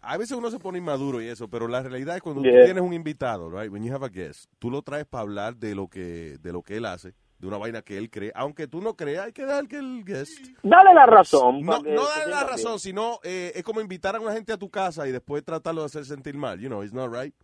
a 0.00 0.16
veces 0.16 0.36
uno 0.38 0.50
se 0.50 0.58
pone 0.58 0.78
inmaduro 0.78 1.20
y 1.20 1.26
eso, 1.28 1.48
pero 1.48 1.68
la 1.68 1.82
realidad 1.82 2.16
es 2.16 2.22
cuando 2.22 2.40
tú 2.42 2.48
Yeah. 2.48 2.64
tienes 2.64 2.82
un 2.82 2.94
invitado, 2.94 3.50
right, 3.50 3.70
when 3.70 3.84
you 3.84 3.92
have 3.94 4.04
a 4.04 4.08
guest, 4.08 4.50
tú 4.58 4.70
lo 4.70 4.82
traes 4.82 5.04
para 5.06 5.22
hablar 5.22 5.56
de 5.56 5.74
lo 5.74 5.88
que 5.88 6.38
de 6.40 6.52
lo 6.52 6.62
que 6.62 6.76
él 6.78 6.86
hace, 6.86 7.14
de 7.38 7.46
una 7.46 7.58
vaina 7.58 7.82
que 7.82 7.98
él 7.98 8.08
cree, 8.10 8.32
aunque 8.34 8.66
tú 8.68 8.80
no 8.80 8.94
creas, 8.96 9.26
hay 9.26 9.32
que 9.32 9.44
dar 9.44 9.66
que 9.68 9.76
el 9.78 10.04
guest 10.04 10.38
Dale 10.62 10.94
la 10.94 11.04
razón. 11.06 11.60
no, 11.64 11.80
no 11.82 12.06
se 12.06 12.18
darle 12.20 12.34
la 12.34 12.44
razón, 12.44 12.78
sino 12.80 13.18
eh, 13.22 13.52
es 13.54 13.62
como 13.64 13.80
invitar 13.80 14.16
a 14.16 14.20
una 14.20 14.32
gente 14.32 14.52
a 14.52 14.56
tu 14.56 14.70
casa 14.70 15.06
y 15.08 15.12
después 15.12 15.44
tratarlo 15.44 15.82
de 15.82 15.86
hacer 15.86 16.04
sentir 16.04 16.36
mal. 16.36 16.58
You 16.60 16.68
know, 16.68 16.82
it's 16.82 16.92
not 16.94 17.12
right. 17.12 17.34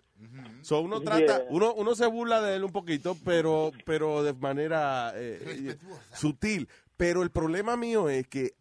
So 0.62 0.81
uno 0.81 1.01
trata, 1.01 1.19
Yeah. 1.39 1.47
uno, 1.51 1.74
uno 1.74 1.95
se 1.95 2.07
burla 2.07 2.41
de 2.41 2.57
él 2.57 2.65
un 2.65 2.73
poquito, 2.73 3.16
pero, 3.24 3.73
pero 3.85 4.23
de 4.23 4.32
manera 4.32 5.12
eh, 5.15 5.77
sutil. 6.15 6.69
Pero 6.97 7.23
el 7.23 7.31
problema 7.31 7.77
mío 7.77 8.09
es 8.09 8.27
que 8.28 8.55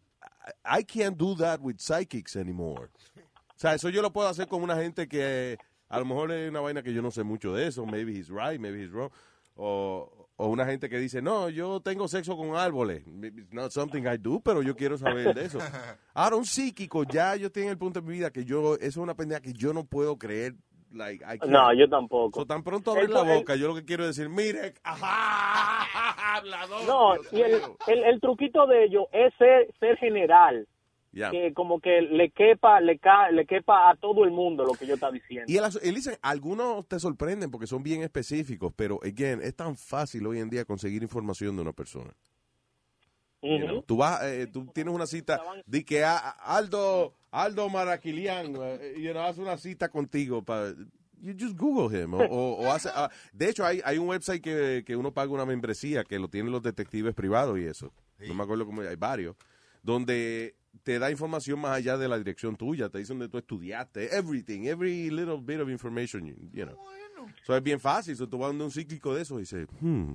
I 0.64 0.84
can't 0.84 1.16
do 1.16 1.34
that 1.36 1.60
with 1.60 1.76
psychics 1.78 2.36
anymore. 2.36 2.88
O 3.16 3.56
sea, 3.58 3.74
eso 3.74 3.88
yo 3.88 4.02
lo 4.02 4.12
puedo 4.12 4.28
hacer 4.28 4.46
con 4.48 4.62
una 4.62 4.76
gente 4.76 5.08
que 5.08 5.52
eh, 5.52 5.58
a 5.88 5.98
lo 6.00 6.04
mejor 6.04 6.32
es 6.32 6.50
una 6.50 6.60
vaina 6.60 6.82
que 6.82 6.92
yo 6.92 7.00
no 7.00 7.10
sé 7.10 7.22
mucho 7.22 7.54
de 7.54 7.68
eso. 7.68 7.86
Maybe 7.86 8.12
he's 8.12 8.28
right, 8.28 8.60
maybe 8.60 8.82
he's 8.82 8.90
wrong. 8.90 9.10
O, 9.56 10.28
o 10.36 10.48
una 10.48 10.66
gente 10.66 10.90
que 10.90 10.98
dice, 10.98 11.22
no, 11.22 11.48
yo 11.48 11.80
tengo 11.80 12.08
sexo 12.08 12.36
con 12.36 12.56
árboles. 12.56 13.04
It's 13.22 13.52
not 13.52 13.70
something 13.70 14.02
I 14.02 14.18
do, 14.18 14.40
pero 14.40 14.60
yo 14.62 14.74
quiero 14.74 14.98
saber 14.98 15.32
de 15.34 15.44
eso. 15.44 15.58
Ahora, 16.14 16.34
un 16.36 16.44
psíquico, 16.44 17.04
ya 17.04 17.36
yo 17.36 17.50
tengo 17.52 17.70
el 17.70 17.78
punto 17.78 18.00
de 18.00 18.06
mi 18.06 18.14
vida 18.14 18.30
que 18.32 18.44
yo, 18.44 18.74
eso 18.74 18.84
es 18.86 18.96
una 18.96 19.14
pendeja 19.14 19.40
que 19.40 19.52
yo 19.52 19.72
no 19.72 19.84
puedo 19.84 20.18
creer. 20.18 20.56
Like, 20.94 21.24
I 21.24 21.38
can't. 21.38 21.50
No, 21.50 21.72
yo 21.74 21.88
tampoco. 21.88 22.40
So, 22.40 22.46
tan 22.46 22.62
pronto 22.62 22.92
abrir 22.92 23.10
la 23.10 23.22
boca, 23.22 23.56
yo 23.56 23.68
lo 23.68 23.74
que 23.74 23.84
quiero 23.84 24.06
decir, 24.06 24.28
mire, 24.28 24.74
ajá, 24.84 26.36
hablador. 26.36 26.86
No, 26.86 27.14
Dios 27.14 27.32
y 27.32 27.40
el, 27.42 27.62
el, 27.88 28.04
el 28.04 28.20
truquito 28.20 28.66
de 28.66 28.84
ellos 28.84 29.04
es 29.12 29.34
ser, 29.36 29.72
ser 29.80 29.96
general. 29.98 30.66
Ya. 31.10 31.30
Que 31.30 31.52
como 31.54 31.78
que 31.80 32.00
le 32.02 32.30
quepa, 32.30 32.80
le, 32.80 32.98
ca, 32.98 33.30
le 33.30 33.46
quepa 33.46 33.88
a 33.90 33.94
todo 33.96 34.24
el 34.24 34.32
mundo 34.32 34.64
lo 34.64 34.72
que 34.72 34.84
yo 34.84 34.94
está 34.94 35.12
diciendo. 35.12 35.44
Y 35.46 35.56
él, 35.58 35.94
dice, 35.94 36.18
algunos 36.22 36.88
te 36.88 36.98
sorprenden 36.98 37.52
porque 37.52 37.68
son 37.68 37.84
bien 37.84 38.02
específicos, 38.02 38.72
pero, 38.74 38.98
again, 39.04 39.40
es 39.40 39.54
tan 39.54 39.76
fácil 39.76 40.26
hoy 40.26 40.40
en 40.40 40.50
día 40.50 40.64
conseguir 40.64 41.02
información 41.04 41.54
de 41.54 41.62
una 41.62 41.72
persona. 41.72 42.12
You 43.42 43.58
know, 43.58 43.82
Tú 43.82 43.98
vas, 43.98 44.22
eh, 44.24 44.46
tú 44.46 44.64
tienes 44.72 44.92
una 44.94 45.06
cita, 45.06 45.40
di 45.66 45.84
que 45.84 46.02
a- 46.02 46.16
a- 46.16 46.56
Aldo, 46.56 47.12
Aldo 47.34 47.68
Maraquilian, 47.68 48.54
eh, 48.56 48.94
you 48.98 49.10
know, 49.12 49.22
hace 49.24 49.40
una 49.40 49.56
cita 49.58 49.88
contigo 49.88 50.42
para, 50.44 50.72
you 51.20 51.34
just 51.38 51.56
Google 51.56 51.90
him, 51.90 52.14
o, 52.14 52.18
o- 52.22 52.64
o 52.64 52.72
hace, 52.72 52.88
ah, 52.94 53.10
de 53.32 53.48
hecho 53.50 53.64
hay, 53.66 53.80
hay 53.84 53.98
un 53.98 54.08
website 54.08 54.40
que, 54.42 54.84
que 54.86 54.94
uno 54.94 55.12
paga 55.12 55.32
una 55.32 55.44
membresía 55.44 56.04
que 56.04 56.18
lo 56.18 56.28
tienen 56.28 56.52
los 56.52 56.62
detectives 56.62 57.14
privados 57.14 57.58
y 57.58 57.64
eso, 57.64 57.92
no 58.28 58.34
me 58.34 58.42
acuerdo 58.44 58.64
cómo, 58.66 58.82
hay 58.82 58.96
varios, 58.96 59.34
donde 59.82 60.54
te 60.82 60.98
da 60.98 61.10
información 61.10 61.58
más 61.60 61.76
allá 61.76 61.96
de 61.98 62.08
la 62.08 62.18
dirección 62.18 62.56
tuya, 62.56 62.88
te 62.88 62.98
dice 62.98 63.12
donde 63.12 63.28
tú 63.28 63.38
estudiaste, 63.38 64.16
everything, 64.16 64.66
every 64.66 65.10
little 65.10 65.38
bit 65.40 65.60
of 65.60 65.68
information, 65.68 66.26
you, 66.26 66.34
you 66.52 66.64
know. 66.64 66.76
So 67.46 67.56
es 67.56 67.62
bien 67.62 67.80
fácil, 67.80 68.16
so, 68.16 68.28
tú 68.28 68.38
vas 68.38 68.48
donde 68.50 68.64
un 68.64 68.70
psíquico 68.70 69.14
de 69.14 69.22
eso 69.22 69.36
y 69.38 69.42
dice, 69.42 69.66
hmm, 69.80 70.12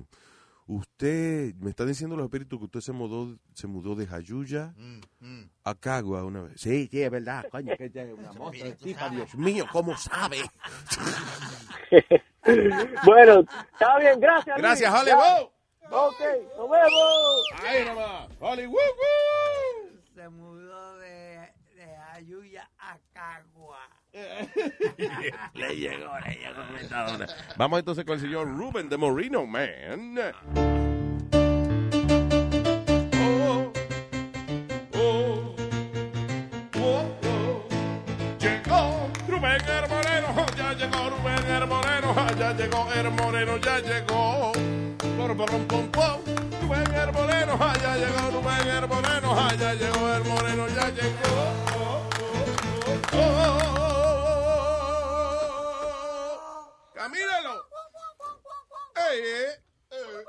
usted, 0.72 1.54
me 1.56 1.70
está 1.70 1.84
diciendo 1.84 2.16
los 2.16 2.24
espíritus 2.24 2.58
que 2.60 2.64
usted 2.66 2.80
se 2.80 2.92
mudó, 2.92 3.36
se 3.54 3.66
mudó 3.66 3.96
de 3.96 4.06
Jayuya 4.06 4.72
a 5.64 5.74
Cagua 5.74 6.24
una 6.24 6.42
vez. 6.42 6.60
Sí, 6.60 6.88
sí, 6.90 7.02
es 7.02 7.10
verdad, 7.10 7.44
coño, 7.50 7.76
que 7.76 7.86
ella 7.86 8.04
es 8.04 8.12
una 8.14 8.32
monstruo 8.38 8.70
de 8.70 8.76
tipa, 8.76 9.10
Dios 9.10 9.34
mío, 9.34 9.66
¿cómo 9.72 9.96
sabe? 9.96 10.38
bueno, 13.04 13.40
está 13.72 13.98
bien, 13.98 14.20
gracias. 14.20 14.56
Luis. 14.56 14.62
Gracias, 14.62 14.92
Ya. 14.92 15.00
Hollywood. 15.00 15.50
Ok, 15.92 16.20
nos 16.56 16.70
vemos. 16.70 17.42
Ahí 17.66 17.84
nomás, 17.84 18.28
Hollywood. 18.38 18.78
Se 20.14 20.28
mudó 20.28 20.98
de, 20.98 21.52
de 21.74 21.96
Ayuya 22.14 22.70
a 22.78 22.96
Cagua. 23.12 23.80
Le 25.54 25.76
llegó, 25.76 26.18
le 26.18 26.34
llegó 26.34 26.64
Metadona. 26.72 27.26
Vamos 27.56 27.78
entonces 27.78 28.04
con 28.04 28.14
el 28.14 28.20
señor 28.20 28.48
Ruben 28.48 28.88
de 28.88 28.96
Moreno, 28.96 29.46
man. 29.46 30.18
Llegó 38.38 39.10
Rubén 39.28 39.60
el 39.68 39.88
Moreno, 39.88 40.46
ya 40.56 40.72
llegó 40.72 41.10
Rubén 41.10 41.46
el 41.46 41.66
Moreno, 41.66 42.14
ya 42.38 42.52
llegó 42.52 42.92
el 42.92 43.10
Moreno, 43.10 43.56
ya 43.58 43.78
llegó. 43.78 44.52
Por 45.16 45.36
por 45.36 45.50
pom 45.50 45.66
pom 45.66 45.88
pom. 45.90 46.20
Rubén 46.62 46.94
el 46.94 47.12
Moreno, 47.12 47.58
ya 47.82 47.96
llegó 47.96 48.30
Rubén 48.30 48.68
el 48.68 48.88
Moreno, 48.88 49.50
ya 49.56 49.74
llegó 49.74 50.14
el 50.14 50.24
Moreno, 50.24 50.66
ya 50.68 50.88
llegó. 50.90 51.70
Oh, 53.12 53.18
oh, 53.18 53.89
Camínalo. 57.10 57.68
Ey, 59.10 59.20
eh, 59.20 59.64
eh. 59.90 60.24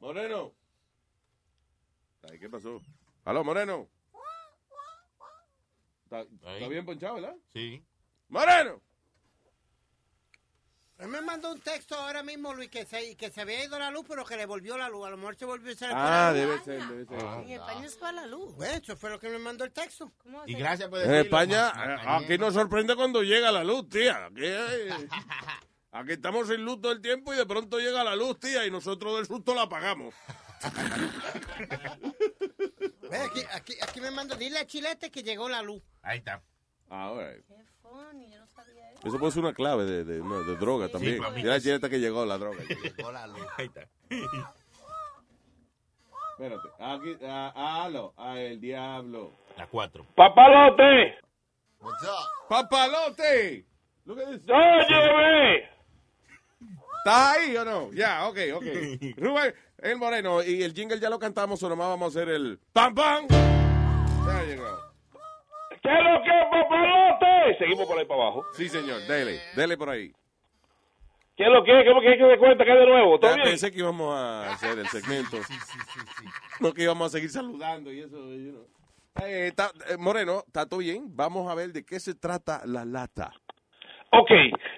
Moreno. 0.00 0.54
Ay, 2.22 2.38
¿Qué 2.38 2.48
pasó? 2.48 2.80
Aló, 3.26 3.44
Moreno. 3.44 3.90
¿Está, 6.04 6.20
está 6.22 6.68
bien 6.68 6.86
ponchado, 6.86 7.16
verdad? 7.16 7.36
Sí. 7.52 7.84
Moreno. 8.28 8.80
Él 10.98 11.08
me 11.08 11.20
mandó 11.20 11.52
un 11.52 11.60
texto 11.60 11.94
ahora 11.94 12.22
mismo, 12.22 12.54
Luis, 12.54 12.70
que 12.70 12.86
se, 12.86 13.16
que 13.16 13.30
se 13.30 13.42
había 13.42 13.62
ido 13.62 13.78
la 13.78 13.90
luz, 13.90 14.06
pero 14.08 14.24
que 14.24 14.34
le 14.36 14.46
volvió 14.46 14.78
la 14.78 14.88
luz. 14.88 15.06
A 15.06 15.10
lo 15.10 15.18
mejor 15.18 15.36
se 15.36 15.44
volvió 15.44 15.74
a 15.82 16.28
Ah, 16.28 16.32
debe 16.32 16.58
ser, 16.60 16.82
debe 16.86 17.04
ser. 17.04 17.18
En 17.20 17.50
España 17.50 17.88
se 17.88 18.00
va 18.00 18.12
la 18.12 18.26
luz. 18.26 18.54
Bueno, 18.56 18.74
eso 18.82 18.96
fue 18.96 19.10
lo 19.10 19.20
que 19.20 19.28
me 19.28 19.38
mandó 19.38 19.64
el 19.64 19.72
texto. 19.72 20.10
Y 20.46 20.54
gracias 20.54 20.88
por 20.88 21.00
En 21.00 21.14
España, 21.14 21.68
eh, 21.68 21.96
aquí 22.06 22.38
nos 22.38 22.54
sorprende 22.54 22.96
cuando 22.96 23.22
llega 23.22 23.52
la 23.52 23.62
luz, 23.62 23.88
tía. 23.90 24.24
Aquí, 24.24 24.40
eh, 24.42 24.88
aquí 25.92 26.12
estamos 26.12 26.48
sin 26.48 26.64
luz 26.64 26.80
todo 26.80 26.92
el 26.92 27.02
tiempo 27.02 27.34
y 27.34 27.36
de 27.36 27.44
pronto 27.44 27.78
llega 27.78 28.02
la 28.02 28.16
luz, 28.16 28.40
tía, 28.40 28.64
y 28.64 28.70
nosotros 28.70 29.16
del 29.16 29.26
susto 29.26 29.54
la 29.54 29.62
apagamos. 29.62 30.14
Ve, 33.10 33.18
Aquí, 33.18 33.40
aquí, 33.52 33.74
aquí 33.82 34.00
me 34.00 34.10
mandó, 34.10 34.34
dile 34.34 34.58
a 34.60 34.66
Chilete 34.66 35.10
que 35.10 35.22
llegó 35.22 35.48
la 35.48 35.60
luz. 35.62 35.82
Ahí 36.02 36.18
está. 36.18 36.42
Ah, 36.88 37.12
right. 37.16 37.44
Qué 37.46 37.64
funny, 37.82 38.30
yo 38.32 38.40
no 38.40 38.45
eso. 39.04 39.18
Puede 39.18 39.32
ser 39.32 39.42
una 39.42 39.54
clave 39.54 39.84
de, 39.84 40.04
de, 40.04 40.18
no, 40.18 40.42
de 40.42 40.56
droga 40.56 40.88
también. 40.88 41.20
Mira 41.34 41.60
chineta 41.60 41.88
que 41.88 41.98
llegó 41.98 42.24
la 42.24 42.38
droga. 42.38 42.58
Llegó 42.96 43.12
la 43.12 43.26
luz. 43.26 43.46
Ahí 43.56 43.66
está. 43.66 43.88
Espérate. 46.38 46.68
Aquí, 46.78 47.16
ah, 47.24 47.84
aló, 47.84 48.12
ah, 48.16 48.38
el 48.38 48.60
diablo. 48.60 49.32
La 49.56 49.66
4. 49.66 50.04
¡Papalote! 50.14 51.14
¡Papalote! 52.48 53.64
Lo 54.04 54.14
que 54.14 54.26
dice. 54.26 54.52
¡Óyeme! 54.52 55.76
¿Estás 56.98 57.36
ahí 57.36 57.56
o 57.56 57.64
no? 57.64 57.92
Ya, 57.92 58.26
ok, 58.28 58.38
ok. 58.54 58.64
Rubén, 59.16 59.54
el 59.78 59.96
moreno, 59.96 60.42
y 60.42 60.62
el 60.62 60.74
jingle 60.74 61.00
ya 61.00 61.08
lo 61.08 61.18
cantamos, 61.18 61.62
o 61.62 61.68
nomás 61.68 61.88
vamos 61.88 62.14
a 62.14 62.18
hacer 62.18 62.28
el 62.34 62.58
pam 62.72 62.94
pam. 62.94 63.26
Ya 63.28 64.42
llegó. 64.44 64.85
¿Qué 65.86 65.92
es 65.98 66.04
lo 66.04 66.22
que 66.22 66.30
es, 66.30 66.44
papalote? 66.50 67.58
Seguimos 67.58 67.86
por 67.86 67.98
ahí 67.98 68.04
para 68.04 68.22
abajo. 68.22 68.44
Sí, 68.54 68.68
señor, 68.68 69.00
dele, 69.06 69.40
dele 69.54 69.76
por 69.76 69.88
ahí. 69.90 70.12
¿Qué 71.36 71.44
es 71.44 71.50
lo 71.50 71.62
que 71.62 71.70
es? 71.78 71.82
¿Qué 71.84 71.88
es 71.90 71.94
lo 71.94 72.00
que 72.00 72.12
es 72.12 72.18
que 72.18 72.30
se 72.30 72.38
cuenta? 72.38 72.64
¿Qué 72.64 72.72
es 72.72 72.78
de 72.78 72.86
nuevo? 72.86 73.18
¿Todo 73.20 73.30
Ya 73.30 73.36
bien? 73.36 73.48
pensé 73.48 73.70
que 73.70 73.78
íbamos 73.78 74.14
a 74.18 74.52
hacer 74.52 74.78
el 74.78 74.88
segmento. 74.88 75.36
No 76.60 76.72
que 76.72 76.82
íbamos 76.82 77.06
a 77.08 77.10
seguir 77.16 77.30
saludando 77.30 77.92
y 77.92 78.00
eso. 78.00 78.16
you 78.34 78.52
know. 78.52 78.66
Eh, 79.26 79.48
está- 79.48 79.70
eh, 79.88 79.96
moreno, 79.98 80.42
¿está 80.46 80.66
todo 80.66 80.80
bien? 80.80 81.04
Vamos 81.14 81.50
a 81.50 81.54
ver 81.54 81.72
de 81.72 81.84
qué 81.84 82.00
se 82.00 82.14
trata 82.14 82.62
la 82.66 82.84
lata. 82.84 83.32
Ok, 84.12 84.30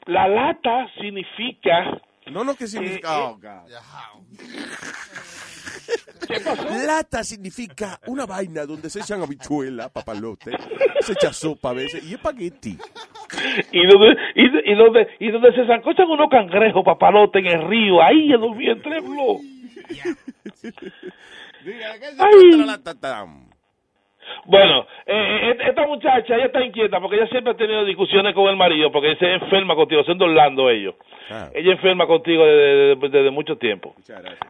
la 0.06 0.26
lata 0.28 0.86
significa... 1.00 2.00
No, 2.26 2.44
no, 2.44 2.54
¿qué 2.54 2.66
significa? 2.66 3.18
Eh, 3.18 3.22
Oh, 3.22 3.34
God. 3.36 3.70
Lata 6.86 7.24
significa 7.24 7.98
una 8.06 8.26
vaina 8.26 8.66
donde 8.66 8.90
se 8.90 9.00
echan 9.00 9.22
habichuela, 9.22 9.88
papalote, 9.88 10.52
se 11.00 11.12
echa 11.12 11.32
sopa 11.32 11.70
a 11.70 11.74
veces 11.74 12.04
y 12.04 12.14
espagueti. 12.14 12.78
Y 13.72 13.86
donde, 13.86 14.16
y, 14.34 14.72
y 14.72 14.74
donde, 14.74 15.06
y 15.20 15.30
donde 15.30 15.52
se 15.54 15.66
zancochan 15.66 16.08
unos 16.08 16.28
cangrejos, 16.30 16.84
papalote, 16.84 17.38
en 17.40 17.46
el 17.46 17.68
río, 17.68 18.02
ahí 18.02 18.32
en 18.32 18.40
los 18.40 18.56
vientres. 18.56 19.02
Ay. 22.18 23.47
Bueno, 24.44 24.86
eh, 25.06 25.50
eh, 25.52 25.56
esta 25.68 25.86
muchacha, 25.86 26.34
ella 26.36 26.46
está 26.46 26.64
inquieta 26.64 27.00
porque 27.00 27.16
ella 27.16 27.26
siempre 27.28 27.52
ha 27.52 27.56
tenido 27.56 27.84
discusiones 27.84 28.34
con 28.34 28.48
el 28.48 28.56
marido 28.56 28.90
porque 28.90 29.16
se 29.16 29.32
enferma 29.34 29.74
contigo, 29.74 30.02
siendo 30.04 30.24
Orlando 30.24 30.70
ellos. 30.70 30.94
Ah. 31.30 31.48
Ella 31.54 31.72
enferma 31.72 32.06
contigo 32.06 32.44
desde, 32.44 32.94
desde- 32.96 33.08
desde 33.08 33.30
mucho 33.30 33.56
tiempo. 33.58 33.94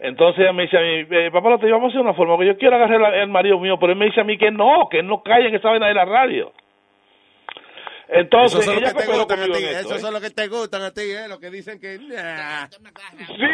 Entonces 0.00 0.40
ella 0.42 0.52
me 0.52 0.62
dice 0.64 0.78
a 0.78 0.80
mí, 0.80 1.06
eh, 1.10 1.30
papá, 1.32 1.50
lo 1.50 1.58
te 1.58 1.70
vamos 1.70 1.86
a 1.86 1.88
hacer 1.88 2.00
una 2.00 2.14
forma, 2.14 2.34
porque 2.36 2.48
yo 2.48 2.58
quiero 2.58 2.76
agarrar 2.76 3.14
el 3.14 3.28
marido 3.28 3.58
mío, 3.58 3.78
pero 3.78 3.92
él 3.92 3.98
me 3.98 4.06
dice 4.06 4.20
a 4.20 4.24
mí 4.24 4.36
que 4.38 4.50
no, 4.50 4.88
que 4.88 5.00
él 5.00 5.06
no 5.06 5.22
caiga 5.22 5.48
en 5.48 5.54
esa 5.56 5.70
vaina 5.70 5.88
de 5.88 5.94
la 5.94 6.04
radio. 6.04 6.52
Entonces, 8.10 8.60
Esos 8.60 8.64
son 8.64 8.74
los 8.74 8.82
ella 8.82 8.92
que 8.94 9.02
te 9.04 9.18
gustan 9.18 9.40
a 9.40 9.44
ti, 9.44 9.64
¿eh? 9.64 9.82
los 10.12 10.20
que 10.22 10.30
te 10.30 10.48
gustan 10.48 10.82
a 10.82 10.90
ti, 10.92 11.00
¿eh? 11.02 11.28
Los 11.28 11.38
que 11.38 11.50
dicen 11.50 11.78
que... 11.78 11.98
nah. 11.98 12.66
Sí, 12.68 13.50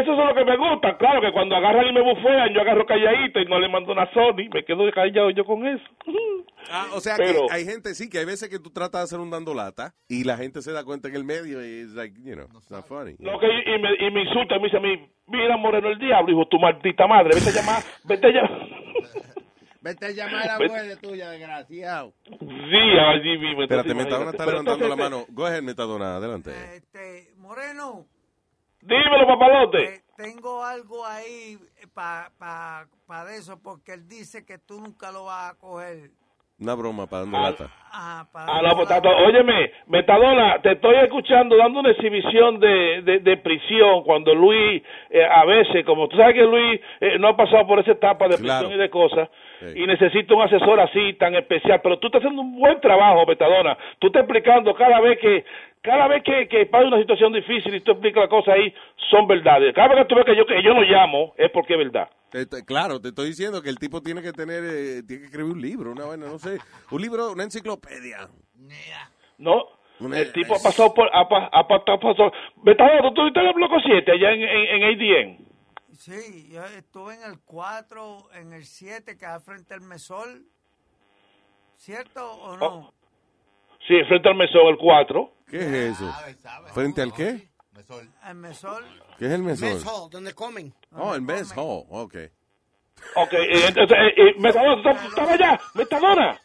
eso 0.00 0.12
es 0.12 0.18
lo 0.18 0.34
que 0.34 0.44
me 0.44 0.56
gusta. 0.56 0.96
Claro 0.96 1.20
que 1.20 1.32
cuando 1.32 1.56
agarran 1.56 1.86
y 1.88 1.92
me 1.92 2.02
bufean, 2.02 2.54
yo 2.54 2.60
agarro 2.60 2.86
calladito 2.86 3.40
y 3.40 3.46
no 3.46 3.58
le 3.58 3.68
mando 3.68 3.92
una 3.92 4.08
Sony. 4.12 4.48
Me 4.54 4.64
quedo 4.64 4.88
callado 4.92 5.30
yo 5.30 5.44
con 5.44 5.66
eso. 5.66 5.84
Ah, 6.68 6.86
o 6.94 7.00
sea 7.00 7.14
Pero- 7.16 7.46
que 7.46 7.54
hay 7.54 7.64
gente, 7.64 7.94
sí, 7.94 8.10
que 8.10 8.18
hay 8.18 8.24
veces 8.24 8.48
que 8.48 8.58
tú 8.58 8.70
tratas 8.72 9.00
de 9.02 9.04
hacer 9.04 9.20
un 9.20 9.30
dando 9.30 9.54
lata 9.54 9.94
y 10.08 10.24
la 10.24 10.36
gente 10.36 10.62
se 10.62 10.72
da 10.72 10.82
cuenta 10.82 11.06
en 11.06 11.14
el 11.14 11.22
medio 11.22 11.64
y 11.64 11.82
es 11.82 11.90
like, 11.94 12.16
you 12.24 12.34
know, 12.34 12.46
it's 12.58 12.68
not 12.72 12.84
funny. 12.88 13.14
Lo 13.20 13.38
que, 13.38 13.46
y, 13.46 13.78
me, 13.80 13.94
y 14.04 14.10
me 14.10 14.22
insulta, 14.22 14.58
me 14.58 14.64
dice 14.64 14.78
a 14.78 14.80
mí, 14.80 15.08
mira 15.28 15.56
Moreno 15.58 15.90
el 15.90 15.98
diablo, 16.00 16.32
hijo, 16.32 16.48
tu 16.48 16.58
maldita 16.58 17.06
madre, 17.06 17.36
vete 17.36 17.50
a 17.50 17.62
llamar, 17.62 17.82
vete 18.02 18.26
a 18.26 18.30
llamar. 18.30 18.68
Vete 19.86 20.06
a 20.06 20.10
llamar 20.10 20.42
a 20.42 20.46
la 20.46 20.54
abuela 20.54 20.96
tuya, 21.00 21.30
desgraciado. 21.30 22.12
Sí, 22.28 22.98
allí 22.98 23.38
mismo. 23.38 23.62
Espérate, 23.62 23.94
Metadona 23.94 24.30
está 24.32 24.44
levantando 24.44 24.88
la 24.88 24.96
mano. 24.96 25.24
Go 25.28 25.46
ahead, 25.46 25.62
Metadona, 25.62 26.16
adelante. 26.16 26.50
Este, 26.74 27.32
Moreno, 27.36 28.04
Dímelo, 28.80 29.26
papalote. 29.28 29.84
eh, 29.84 30.00
tengo 30.16 30.64
algo 30.64 31.06
ahí 31.06 31.56
para 31.94 32.30
pa, 32.36 32.86
pa 33.06 33.24
de 33.26 33.36
eso, 33.36 33.60
porque 33.62 33.92
él 33.92 34.08
dice 34.08 34.44
que 34.44 34.58
tú 34.58 34.80
nunca 34.80 35.12
lo 35.12 35.24
vas 35.26 35.52
a 35.52 35.54
coger. 35.58 36.10
Una 36.58 36.74
broma 36.74 37.06
para 37.06 37.22
dando 37.22 37.38
lata. 37.38 37.70
Ah, 37.92 38.26
para 38.32 38.46
Ah, 38.50 38.62
no, 38.62 38.76
pues, 38.76 38.88
tato, 38.88 39.08
óyeme, 39.10 39.72
Metadona, 39.88 40.60
te 40.62 40.72
estoy 40.72 40.96
escuchando 41.04 41.54
dando 41.56 41.80
una 41.80 41.90
exhibición 41.90 42.58
de, 42.58 43.02
de, 43.02 43.18
de 43.20 43.36
prisión 43.36 44.02
cuando 44.04 44.34
Luis, 44.34 44.82
eh, 45.10 45.22
a 45.24 45.44
veces, 45.44 45.84
como 45.84 46.08
tú 46.08 46.16
sabes 46.16 46.34
que 46.34 46.42
Luis 46.42 46.80
eh, 47.00 47.18
no 47.18 47.28
ha 47.28 47.36
pasado 47.36 47.66
por 47.66 47.78
esa 47.80 47.92
etapa 47.92 48.24
de 48.26 48.38
prisión 48.38 48.58
Claro. 48.60 48.74
y 48.74 48.78
de 48.78 48.88
cosas, 48.88 49.28
Sí. 49.60 49.66
y 49.74 49.86
necesita 49.86 50.34
un 50.34 50.42
asesor 50.42 50.78
así 50.80 51.14
tan 51.14 51.34
especial, 51.34 51.80
pero 51.82 51.98
tú 51.98 52.08
estás 52.08 52.20
haciendo 52.20 52.42
un 52.42 52.58
buen 52.58 52.78
trabajo, 52.80 53.24
Metadona. 53.26 53.76
Tú 53.98 54.08
estás 54.08 54.22
explicando 54.24 54.74
cada 54.74 55.00
vez 55.00 55.18
que 55.18 55.44
cada 55.82 56.08
vez 56.08 56.22
que, 56.24 56.48
que 56.48 56.66
pasa 56.66 56.88
una 56.88 56.98
situación 56.98 57.32
difícil 57.32 57.74
y 57.74 57.80
tú 57.80 57.92
explicas 57.92 58.22
las 58.22 58.28
cosas 58.30 58.54
ahí, 58.54 58.74
son 59.08 59.26
verdades. 59.28 59.72
Cada 59.74 59.88
vez 59.88 59.98
que 59.98 60.04
tú 60.06 60.14
ves 60.16 60.24
que 60.24 60.36
yo, 60.36 60.44
que 60.44 60.60
yo 60.62 60.74
no 60.74 60.82
llamo, 60.82 61.32
es 61.38 61.50
porque 61.52 61.74
es 61.74 61.78
verdad. 61.78 62.08
Claro, 62.66 63.00
te 63.00 63.08
estoy 63.08 63.28
diciendo 63.28 63.62
que 63.62 63.70
el 63.70 63.78
tipo 63.78 64.02
tiene 64.02 64.20
que 64.20 64.32
tener, 64.32 64.62
eh, 64.64 65.02
tiene 65.06 65.20
que 65.22 65.26
escribir 65.26 65.52
un 65.52 65.60
libro, 65.62 65.92
una 65.92 66.04
vaina, 66.06 66.26
no 66.26 66.38
sé, 66.38 66.58
un 66.90 67.00
libro, 67.00 67.30
una 67.32 67.44
enciclopedia. 67.44 68.28
¿No? 69.38 69.64
Una- 70.00 70.18
el 70.18 70.32
tipo 70.32 70.54
ha 70.56 70.62
pasado 70.62 70.92
por... 70.92 71.08
Ha, 71.12 71.20
ha 71.20 71.60
ha 71.60 71.66
pasado... 71.68 72.32
Metadona, 72.62 73.00
¿tú 73.02 73.08
estuviste 73.08 73.40
en 73.40 73.46
el 73.46 73.54
bloque 73.54 73.76
7 73.86 74.12
allá 74.12 74.32
en, 74.32 74.42
en, 74.42 74.82
en 74.82 74.82
ADN? 74.82 75.45
Sí, 75.98 76.48
yo 76.50 76.64
estuve 76.64 77.14
en 77.14 77.22
el 77.22 77.40
4, 77.40 78.28
en 78.34 78.52
el 78.52 78.64
7, 78.64 79.16
que 79.16 79.26
da 79.26 79.40
frente 79.40 79.74
al 79.74 79.80
mesol. 79.80 80.44
¿Cierto 81.76 82.30
o 82.32 82.56
no? 82.56 82.92
Sí, 83.86 83.94
frente 84.08 84.28
al 84.28 84.36
mesón, 84.36 84.66
el 84.68 84.78
4. 84.78 85.32
¿Qué 85.48 85.58
es 85.58 85.96
eso? 85.96 86.12
¿Frente 86.72 87.02
al 87.02 87.12
qué? 87.12 87.48
El 88.26 88.34
mesol. 88.34 88.84
¿Qué 89.18 89.26
es 89.26 89.32
el 89.32 89.42
mesón? 89.42 89.68
Mess 89.74 89.84
hall, 89.86 90.10
donde 90.10 90.34
comen. 90.34 90.74
Oh, 90.92 91.14
el 91.14 91.22
mess 91.22 91.52
hall, 91.56 91.84
ok. 91.88 92.14
Ok, 93.14 93.32
eh, 93.34 93.66
entonces, 93.68 93.96
eh, 93.98 94.14
eh, 94.16 94.34
Metadona, 94.38 94.82
¿tú 94.82 94.88
estás- 94.88 95.04
estabas 95.08 95.30
allá? 95.32 95.60
Metadona. 95.74 96.40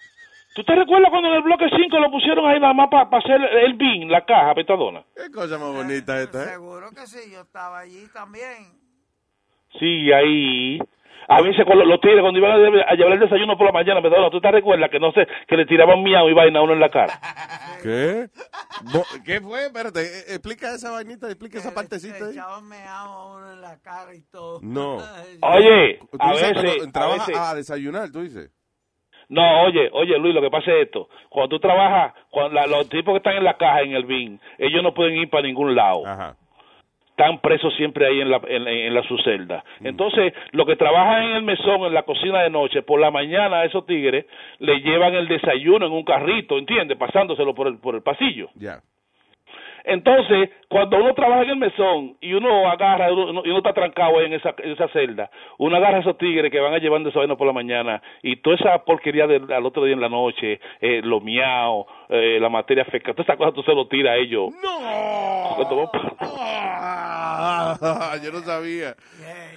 ¿Tú 0.53 0.63
te 0.65 0.75
recuerdas 0.75 1.09
cuando 1.09 1.29
en 1.29 1.35
el 1.35 1.43
bloque 1.43 1.65
5 1.73 1.97
lo 1.97 2.11
pusieron 2.11 2.45
ahí 2.45 2.59
nada 2.59 2.73
más 2.73 2.89
para 2.89 3.07
hacer 3.17 3.41
el 3.41 3.73
bin, 3.75 4.11
la 4.11 4.25
caja, 4.25 4.53
Metadona? 4.53 5.05
Qué 5.15 5.31
cosa 5.31 5.57
más 5.57 5.73
bonita 5.73 6.21
esta, 6.21 6.43
¿eh? 6.43 6.47
Seguro 6.49 6.91
que 6.91 7.07
sí, 7.07 7.31
yo 7.31 7.41
estaba 7.41 7.79
allí 7.79 8.05
también. 8.13 8.80
Sí, 9.79 10.11
ahí. 10.11 10.79
A 11.27 11.41
veces 11.41 11.63
con 11.65 11.77
los, 11.77 11.87
los 11.87 12.01
tigres 12.01 12.19
cuando 12.21 12.39
iban 12.39 12.51
a, 12.51 12.57
lle- 12.57 12.85
a 12.85 12.93
llevar 12.95 13.13
el 13.13 13.19
desayuno 13.21 13.57
por 13.57 13.65
la 13.67 13.71
mañana, 13.71 14.01
Metadona, 14.01 14.29
¿tú 14.29 14.41
te 14.41 14.51
recuerdas 14.51 14.89
que 14.89 14.99
no 14.99 15.13
sé, 15.13 15.25
que 15.47 15.55
le 15.55 15.65
tiraban 15.65 16.03
miau 16.03 16.27
y 16.27 16.33
vaina 16.33 16.59
a 16.59 16.63
uno 16.63 16.73
en 16.73 16.79
la 16.81 16.89
cara? 16.89 17.13
¿Qué? 17.83 18.27
¿Qué 19.25 19.39
fue? 19.39 19.67
Espérate, 19.67 20.01
eh, 20.01 20.23
explica 20.29 20.75
esa 20.75 20.91
vainita, 20.91 21.27
explica 21.27 21.59
esa 21.59 21.73
partecita 21.73 22.25
ahí. 22.25 22.31
Echaban 22.31 22.63
a 22.85 23.27
uno 23.35 23.53
en 23.53 23.61
la 23.61 23.79
cara 23.81 24.13
y 24.13 24.21
todo. 24.29 24.59
No. 24.61 24.97
Oye, 25.41 25.99
a 26.19 26.31
dices 26.33 26.53
veces, 26.53 26.87
a 26.87 26.91
trabajas 26.91 27.27
veces- 27.27 27.41
a 27.41 27.55
desayunar, 27.55 28.11
tú 28.11 28.21
dices. 28.21 28.51
No, 29.29 29.63
oye, 29.63 29.89
oye, 29.93 30.17
Luis, 30.17 30.35
lo 30.35 30.41
que 30.41 30.49
pasa 30.49 30.71
es 30.73 30.87
esto. 30.87 31.07
Cuando 31.29 31.55
tú 31.55 31.59
trabajas, 31.61 32.13
cuando 32.29 32.53
la- 32.55 32.67
los 32.67 32.89
tipos 32.89 33.13
que 33.13 33.17
están 33.19 33.35
en 33.37 33.45
la 33.45 33.55
caja, 33.55 33.79
en 33.81 33.93
el 33.93 34.03
bin, 34.03 34.37
ellos 34.57 34.83
no 34.83 34.93
pueden 34.93 35.15
ir 35.15 35.29
para 35.29 35.43
ningún 35.47 35.73
lado. 35.73 36.03
Están 37.21 37.39
presos 37.39 37.71
siempre 37.75 38.07
ahí 38.07 38.19
en 38.19 38.31
la, 38.31 38.41
en, 38.47 38.67
en 38.67 38.93
la 38.95 39.03
su 39.03 39.15
celda. 39.19 39.63
Entonces, 39.83 40.33
los 40.53 40.65
que 40.65 40.75
trabajan 40.75 41.23
en 41.25 41.31
el 41.33 41.43
mesón, 41.43 41.81
en 41.81 41.93
la 41.93 42.01
cocina 42.01 42.41
de 42.41 42.49
noche, 42.49 42.81
por 42.81 42.99
la 42.99 43.11
mañana 43.11 43.59
a 43.59 43.65
esos 43.65 43.85
tigres 43.85 44.25
le 44.57 44.79
llevan 44.79 45.13
el 45.13 45.27
desayuno 45.27 45.85
en 45.85 45.91
un 45.91 46.03
carrito, 46.03 46.57
¿entiendes? 46.57 46.97
Pasándoselo 46.97 47.53
por 47.53 47.67
el, 47.67 47.77
por 47.77 47.93
el 47.93 48.01
pasillo. 48.01 48.49
Ya. 48.55 48.81
Entonces, 49.83 50.49
cuando 50.69 50.97
uno 50.97 51.13
trabaja 51.13 51.43
en 51.43 51.49
el 51.51 51.55
mesón 51.57 52.17
y 52.21 52.33
uno 52.33 52.69
agarra, 52.69 53.11
uno- 53.11 53.41
y 53.45 53.49
uno 53.49 53.57
está 53.57 53.73
trancado 53.73 54.19
ahí 54.19 54.25
en 54.25 54.33
esa, 54.33 54.53
en 54.59 54.71
esa 54.71 54.87
celda, 54.89 55.29
uno 55.57 55.75
agarra 55.77 55.97
a 55.97 56.01
esos 56.01 56.17
tigres 56.17 56.51
que 56.51 56.59
van 56.59 56.73
a 56.73 56.77
llevando 56.77 57.09
esa 57.09 57.19
vaina 57.19 57.35
por 57.35 57.47
la 57.47 57.53
mañana 57.53 58.01
y 58.21 58.37
toda 58.37 58.55
esa 58.57 58.77
porquería 58.85 59.27
del 59.27 59.51
al 59.51 59.65
otro 59.65 59.83
día 59.85 59.93
en 59.93 60.01
la 60.01 60.09
noche, 60.09 60.59
eh, 60.79 61.01
los 61.03 61.21
miau, 61.23 61.85
eh, 62.09 62.37
la 62.39 62.49
materia 62.49 62.85
fecal, 62.85 63.15
todas 63.15 63.27
esas 63.27 63.37
cosas 63.37 63.53
tú 63.53 63.63
se 63.63 63.73
lo 63.73 63.87
tiras 63.87 64.13
a 64.13 64.17
ellos. 64.17 64.51
¡No! 64.61 65.57
Yo 68.23 68.31
no 68.31 68.39
sabía. 68.41 68.95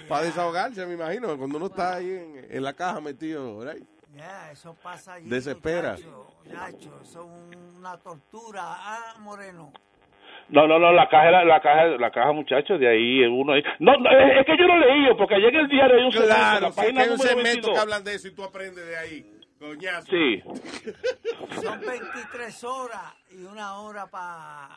Para 0.07 0.23
desahogarse, 0.25 0.85
me 0.85 0.93
imagino, 0.93 1.35
cuando 1.37 1.57
uno 1.57 1.67
está 1.67 1.95
ahí 1.95 2.09
en, 2.09 2.45
en 2.49 2.63
la 2.63 2.73
caja 2.73 3.01
metido, 3.01 3.61
right? 3.63 3.83
Ya, 4.15 4.51
eso 4.51 4.75
pasa 4.81 5.13
allí. 5.15 5.29
Desespera. 5.29 5.95
muchacho, 6.43 6.89
eso 7.03 7.29
es 7.51 7.57
una 7.77 7.97
tortura. 7.97 8.61
Ah, 8.63 9.15
Moreno. 9.19 9.71
No, 10.49 10.67
no, 10.67 10.77
no, 10.77 10.91
la 10.91 11.09
caja, 11.09 11.31
la 11.43 11.59
caja, 11.59 11.85
la 11.97 12.11
caja, 12.11 12.31
muchachos, 12.31 12.79
de 12.79 12.87
ahí 12.87 13.25
uno 13.25 13.53
ahí. 13.53 13.63
No, 13.79 13.93
no, 13.97 14.09
es, 14.11 14.39
es 14.39 14.45
que 14.45 14.57
yo 14.57 14.67
no 14.67 14.77
leí, 14.77 15.13
porque 15.17 15.35
ayer 15.35 15.49
en 15.53 15.61
el 15.61 15.67
diario 15.67 15.97
hay 15.97 16.03
un 16.05 16.11
segmento, 16.11 16.35
Claro, 16.35 16.61
la 16.67 16.71
sí, 16.71 16.75
página 16.75 16.93
que 16.93 16.99
hay 17.07 17.09
un 17.11 17.17
número 17.17 17.29
segmento 17.35 17.67
22. 17.67 17.73
que 17.73 17.79
hablan 17.79 18.03
de 18.03 18.15
eso 18.15 18.27
y 18.27 18.31
tú 18.35 18.43
aprendes 18.43 18.85
de 18.87 18.97
ahí. 18.97 19.31
Coñazo. 19.59 20.07
Sí. 20.11 20.43
Son 21.63 21.79
23 21.81 22.63
horas 22.65 23.13
y 23.31 23.43
una 23.43 23.79
hora 23.79 24.05
para... 24.05 24.69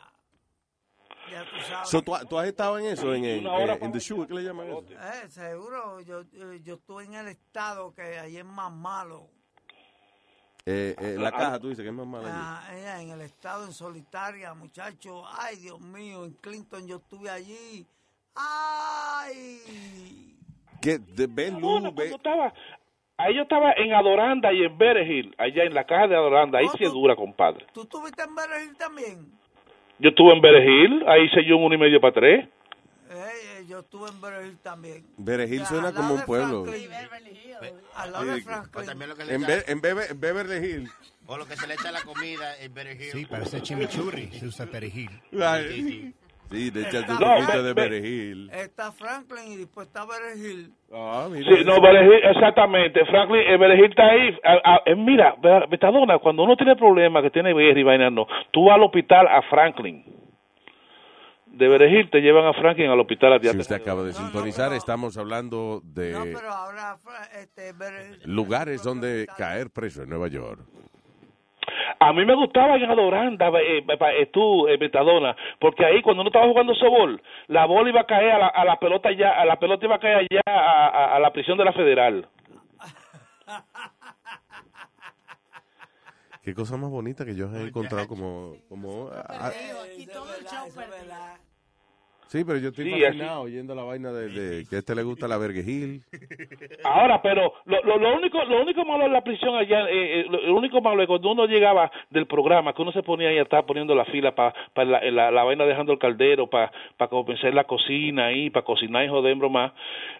Ya 1.29 1.43
tú 1.43 1.61
sabes. 1.67 1.89
So, 1.89 2.01
¿tú, 2.01 2.13
tú 2.27 2.39
has 2.39 2.47
estado 2.47 2.79
en 2.79 2.87
eso, 2.87 3.13
en, 3.13 3.23
en, 3.23 3.45
en, 3.45 3.83
en 3.83 3.91
The 3.91 3.99
Shoe, 3.99 4.25
¿qué 4.25 4.33
le 4.33 4.41
llaman 4.43 4.67
eso? 4.69 4.83
Eh, 4.89 5.29
seguro, 5.29 6.01
yo, 6.01 6.23
yo, 6.31 6.53
yo 6.55 6.73
estuve 6.75 7.03
en 7.03 7.13
el 7.13 7.27
estado 7.27 7.93
que 7.93 8.01
ahí 8.01 8.37
es 8.37 8.45
más 8.45 8.71
malo. 8.71 9.27
Eh, 10.71 10.95
eh, 10.99 11.15
la 11.17 11.31
caja, 11.31 11.59
tú 11.59 11.69
dices 11.69 11.81
que 11.81 11.89
es 11.89 11.95
más 11.95 12.05
mala. 12.05 12.27
allí. 12.27 12.37
Ah, 12.39 12.61
ella 12.77 13.01
en 13.01 13.09
el 13.09 13.21
estado 13.21 13.65
en 13.65 13.73
solitaria, 13.73 14.53
muchacho. 14.53 15.23
Ay, 15.39 15.55
Dios 15.55 15.81
mío, 15.81 16.25
en 16.25 16.33
Clinton 16.33 16.87
yo 16.87 16.97
estuve 16.97 17.27
allí. 17.27 17.87
Ay. 18.35 19.57
¿Qué? 20.79 20.99
¿De 20.99 21.25
Ben 21.25 21.59
Lu? 21.59 21.71
Bueno, 21.71 21.95
cuando 21.95 22.15
estaba, 22.17 22.53
ahí 23.17 23.35
yo 23.35 23.41
estaba 23.41 23.73
en 23.77 23.93
Adoranda 23.93 24.53
y 24.53 24.63
en 24.63 24.77
Berejil, 24.77 25.33
allá 25.39 25.63
en 25.63 25.73
la 25.73 25.85
caja 25.85 26.07
de 26.07 26.15
Adoranda. 26.15 26.59
Ahí 26.59 26.67
sí 26.77 26.83
es 26.83 26.93
dura, 26.93 27.15
compadre. 27.15 27.65
¿Tú 27.73 27.81
estuviste 27.81 28.21
en 28.21 28.35
Berejil 28.35 28.77
también? 28.77 29.39
Yo 29.97 30.09
estuve 30.09 30.33
en 30.33 30.41
Berejil, 30.41 31.03
ahí 31.07 31.25
hice 31.25 31.43
yo 31.45 31.57
un 31.57 31.63
uno 31.63 31.75
y 31.75 31.79
medio 31.79 31.99
para 31.99 32.13
tres. 32.13 32.47
Eh, 33.69 33.71
eh, 33.71 33.73
yo 33.73 33.79
estuve 33.79 34.09
en 34.09 34.21
Berejil 34.21 34.57
también. 34.59 35.05
Berejil 35.17 35.65
suena 35.65 35.93
como 35.93 36.15
un 36.15 36.21
pueblo. 36.21 36.65
Franklin. 36.65 36.89
Al 37.95 38.11
lado 38.11 38.25
de 38.25 38.35
Sí, 38.35 38.41
Franklin. 38.41 38.85
también 38.85 39.09
lo 39.09 39.15
que 39.15 39.25
le 39.25 39.33
En, 39.35 39.41
Be- 39.41 39.63
en, 39.67 39.81
Bebe- 39.81 40.11
en 40.11 40.19
Beverly 40.19 40.65
Hills. 40.67 40.91
O 41.27 41.37
lo 41.37 41.45
que 41.45 41.55
se 41.55 41.67
le 41.67 41.75
echa 41.75 41.89
a 41.89 41.91
la 41.91 42.01
comida, 42.01 42.55
el 42.57 42.71
perejil. 42.71 43.11
Sí, 43.11 43.25
parece 43.25 43.61
chimichurri. 43.61 44.27
Se 44.31 44.47
usa 44.47 44.65
perejil. 44.65 45.09
Sí, 46.51 46.71
de 46.71 46.79
un 46.81 47.19
No, 47.19 47.63
de 47.63 47.75
perejil. 47.75 48.49
Está 48.51 48.91
Franklin 48.91 49.51
y 49.51 49.57
después 49.57 49.85
está 49.85 50.03
Berejil. 50.07 50.73
Ah, 50.91 51.27
mira. 51.29 51.45
Sí, 51.55 51.63
no, 51.63 51.79
Berejil, 51.79 52.25
exactamente. 52.25 53.05
Franklin, 53.05 53.41
el 53.47 53.57
Berejil 53.59 53.85
está 53.91 54.07
ahí. 54.07 54.35
A- 54.43 54.73
a- 54.77 54.81
eh, 54.87 54.95
mira, 54.95 55.35
Be- 55.39 55.67
Betadona, 55.69 56.17
cuando 56.17 56.41
uno 56.41 56.55
tiene 56.57 56.75
problemas, 56.75 57.21
que 57.21 57.29
tiene 57.29 57.53
guerra 57.53 57.79
y 57.79 57.83
vaina, 57.83 58.09
no, 58.09 58.25
tú 58.51 58.65
vas 58.65 58.75
al 58.77 58.83
hospital 58.83 59.27
a 59.27 59.43
Franklin. 59.43 60.03
De 61.51 61.67
Berejil 61.67 62.09
te 62.09 62.21
llevan 62.21 62.45
a 62.45 62.53
Franklin 62.53 62.89
al 62.89 62.99
hospital 62.99 63.33
a 63.33 63.39
Si 63.39 63.57
usted 63.57 63.75
acaba 63.75 64.03
de 64.03 64.13
sintonizar, 64.13 64.71
estamos 64.73 65.17
hablando 65.17 65.81
de 65.83 66.13
Pero 66.33 66.49
ahora 66.51 66.95
Fra- 66.97 67.25
este, 67.41 67.73
Berejil. 67.73 68.21
lugares 68.25 68.83
donde 68.83 69.25
caer 69.37 69.69
preso 69.69 70.03
en 70.03 70.09
Nueva 70.09 70.27
York. 70.27 70.61
A 71.99 72.13
mí 72.13 72.23
me 72.25 72.33
gustaba 72.35 72.77
en 72.77 72.89
Adoranda, 72.89 73.49
eh, 73.59 73.83
eh, 73.85 74.25
tú, 74.31 74.67
eh, 74.69 74.77
Betadona, 74.77 75.35
porque 75.59 75.85
ahí 75.85 76.01
cuando 76.01 76.21
uno 76.21 76.29
estaba 76.29 76.47
jugando 76.47 76.73
sobol, 76.75 77.21
la 77.47 77.65
bola 77.65 77.89
iba 77.89 78.01
a 78.01 78.05
caer 78.05 78.31
a 78.31 78.37
la, 78.39 78.47
a 78.47 78.63
la 78.63 78.77
pelota 78.79 79.11
ya, 79.11 79.31
a 79.31 79.43
la 79.45 79.57
pelota 79.59 79.85
iba 79.85 79.95
a 79.95 79.99
caer 79.99 80.15
allá 80.17 80.41
a, 80.45 80.87
a- 80.87 81.15
a 81.15 81.19
la 81.19 81.31
prisión 81.33 81.57
de 81.57 81.65
la 81.65 81.73
federal. 81.73 82.25
Qué 86.49 86.55
cosa 86.55 86.77
más 86.77 86.89
bonita 86.89 87.25
que 87.25 87.35
yo 87.35 87.45
he 87.55 87.67
encontrado 87.67 88.07
como... 88.07 88.55
como 88.69 89.11
ah, 89.13 89.51
sí, 92.27 92.43
pero 92.43 92.57
yo 92.57 92.69
estoy 92.69 92.85
Sí, 92.85 92.99
fascinado 92.99 93.41
oyendo 93.41 93.75
la 93.75 93.83
vaina 93.83 94.11
de, 94.11 94.29
de 94.29 94.65
que 94.65 94.77
a 94.77 94.79
este 94.79 94.95
le 94.95 95.03
gusta 95.03 95.27
la 95.27 95.37
Vergejil. 95.37 96.01
Ahora, 96.83 97.21
pero 97.21 97.53
lo, 97.65 97.83
lo, 97.83 97.99
lo 97.99 98.15
único 98.15 98.43
lo 98.45 98.63
único 98.63 98.83
malo 98.83 99.05
en 99.05 99.13
la 99.13 99.23
prisión 99.23 99.55
allá, 99.55 99.87
eh, 99.91 100.21
eh, 100.21 100.25
lo, 100.27 100.41
lo 100.41 100.55
único 100.55 100.81
malo 100.81 101.03
es 101.03 101.07
cuando 101.07 101.31
uno 101.31 101.45
llegaba 101.45 101.91
del 102.09 102.25
programa, 102.25 102.73
que 102.73 102.81
uno 102.81 102.91
se 102.93 103.03
ponía 103.03 103.29
ahí 103.29 103.37
a 103.37 103.43
estar 103.43 103.67
poniendo 103.67 103.93
la 103.93 104.05
fila 104.05 104.33
para 104.33 104.55
la, 104.75 105.03
la, 105.11 105.29
la 105.29 105.43
vaina 105.43 105.65
dejando 105.65 105.93
el 105.93 105.99
caldero, 105.99 106.49
para 106.49 106.71
pa 106.97 107.09
compensar 107.09 107.53
la 107.53 107.65
cocina 107.65 108.25
ahí, 108.25 108.49
para 108.49 108.65
cocinar 108.65 109.05
y 109.05 109.09
joder 109.09 109.35
más. 109.35 109.71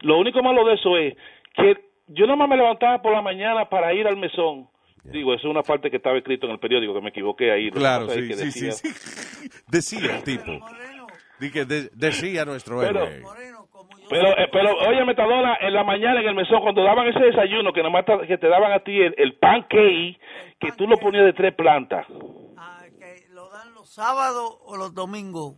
Lo 0.02 0.20
único 0.20 0.44
malo 0.44 0.64
de 0.64 0.76
eso 0.76 0.96
es 0.96 1.16
que 1.56 1.90
yo 2.10 2.28
nada 2.28 2.36
más 2.36 2.50
me 2.50 2.58
levantaba 2.58 3.02
por 3.02 3.14
la 3.14 3.24
mañana 3.24 3.68
para 3.68 3.96
ir 3.96 4.06
al 4.06 4.18
mesón. 4.18 4.68
Digo, 5.04 5.34
eso 5.34 5.48
es 5.48 5.52
una 5.52 5.64
parte 5.64 5.90
que 5.90 5.98
estaba 5.98 6.18
escrito 6.18 6.46
en 6.46 6.54
el 6.54 6.60
periódico, 6.60 6.94
que 6.94 7.02
me 7.02 7.10
equivoqué 7.10 7.52
ahí. 7.52 7.66
Lo 7.68 7.74
que 7.74 7.80
Claro, 7.80 8.10
sí, 8.10 8.28
que 8.28 8.34
sí, 8.36 8.52
sí, 8.52 8.66
decía- 8.66 8.72
sí. 8.74 9.50
Decía 9.68 10.16
el 10.18 10.24
tipo. 10.24 10.52
Que 11.54 11.66
de- 11.66 11.90
decía 11.94 12.46
nuestro 12.46 12.80
Pero- 12.82 13.04
héroe. 13.06 13.24
Pero, 14.10 14.28
eh, 14.40 14.48
pero 14.52 14.72
oye, 14.90 15.06
Metadona, 15.06 15.56
en 15.62 15.72
la 15.74 15.84
mañana 15.84 16.20
en 16.20 16.28
el 16.28 16.36
mesón, 16.36 16.62
cuando 16.64 16.84
daban 16.84 17.08
ese 17.08 17.20
desayuno, 17.20 17.72
que 17.72 17.84
nomás 17.84 18.06
que 18.28 18.38
te 18.40 18.48
daban 18.48 18.72
a 18.72 18.80
ti 18.80 19.00
el, 19.00 19.14
el 19.18 19.38
pancake, 19.38 20.18
que 20.60 20.72
tú 20.76 20.88
lo 20.88 20.98
ponías 20.98 21.26
de 21.26 21.34
tres 21.34 21.54
plantas, 21.56 22.06
¿Los 23.76 23.90
sábados 23.90 24.58
o 24.66 24.78
los 24.78 24.94
domingos? 24.94 25.56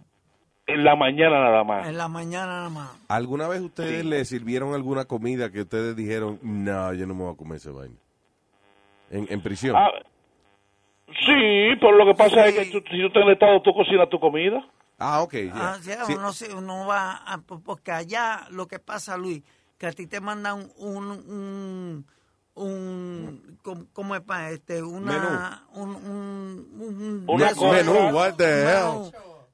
en 0.68 0.84
la 0.86 0.96
mañana 0.96 1.40
nada 1.40 1.64
más. 1.64 1.88
En 1.88 1.98
la 1.98 2.08
mañana 2.08 2.46
nada 2.46 2.70
más. 2.70 3.06
¿Alguna 3.10 3.48
vez 3.48 3.60
ustedes 3.62 4.06
le 4.06 4.24
sirvieron 4.26 4.74
alguna 4.74 5.06
comida 5.06 5.52
que 5.52 5.62
ustedes 5.62 5.96
dijeron, 5.96 6.40
no, 6.44 6.94
yo 6.94 7.08
no 7.08 7.14
me 7.16 7.24
voy 7.24 7.34
a 7.34 7.38
comer 7.38 7.58
esa 7.58 7.72
vaina? 7.72 7.96
En, 9.12 9.28
en 9.30 9.42
prisión. 9.42 9.76
Ah, 9.76 9.92
sí, 11.08 11.76
pero 11.80 11.92
lo 11.98 12.06
que 12.06 12.16
pasa 12.16 12.48
es 12.48 12.56
que 12.56 12.66
tú- 12.72 12.84
si 12.90 13.00
tú 13.02 13.08
estás 13.08 13.22
en 13.24 13.28
el 13.28 13.34
estado, 13.34 13.62
tú 13.62 13.74
cocinas 13.74 14.10
tu 14.10 14.20
comida. 14.20 14.66
Ah, 14.98 15.22
ok. 15.22 15.34
ya. 15.34 15.52
Ah, 15.56 15.78
sí, 15.82 15.92
Sí. 16.08 16.14
uno, 16.14 16.32
se- 16.34 16.54
uno 16.54 16.86
va, 16.86 17.14
a- 17.26 17.40
porque 17.40 17.92
allá 17.92 18.48
lo 18.52 18.68
que 18.68 18.80
pasa, 18.80 19.18
Luis, 19.18 19.42
que 19.78 19.88
a 19.88 19.92
ti 19.92 20.06
te 20.08 20.20
mandan 20.22 20.72
un, 20.78 21.06
un, 21.12 22.06
un 22.54 23.58
¿cómo- 23.64 23.86
¿cómo 23.94 24.16
es 24.16 24.22
para 24.22 24.52
este? 24.52 24.82
Una, 24.84 25.64
un, 25.74 25.90
un, 25.96 27.26
un- 27.28 27.40
cosa. 27.56 27.72
Menú, 27.72 28.16
what 28.16 28.36
the 28.36 28.44
un 28.44 28.50
hell? 28.70 29.12
menú. 29.12 29.12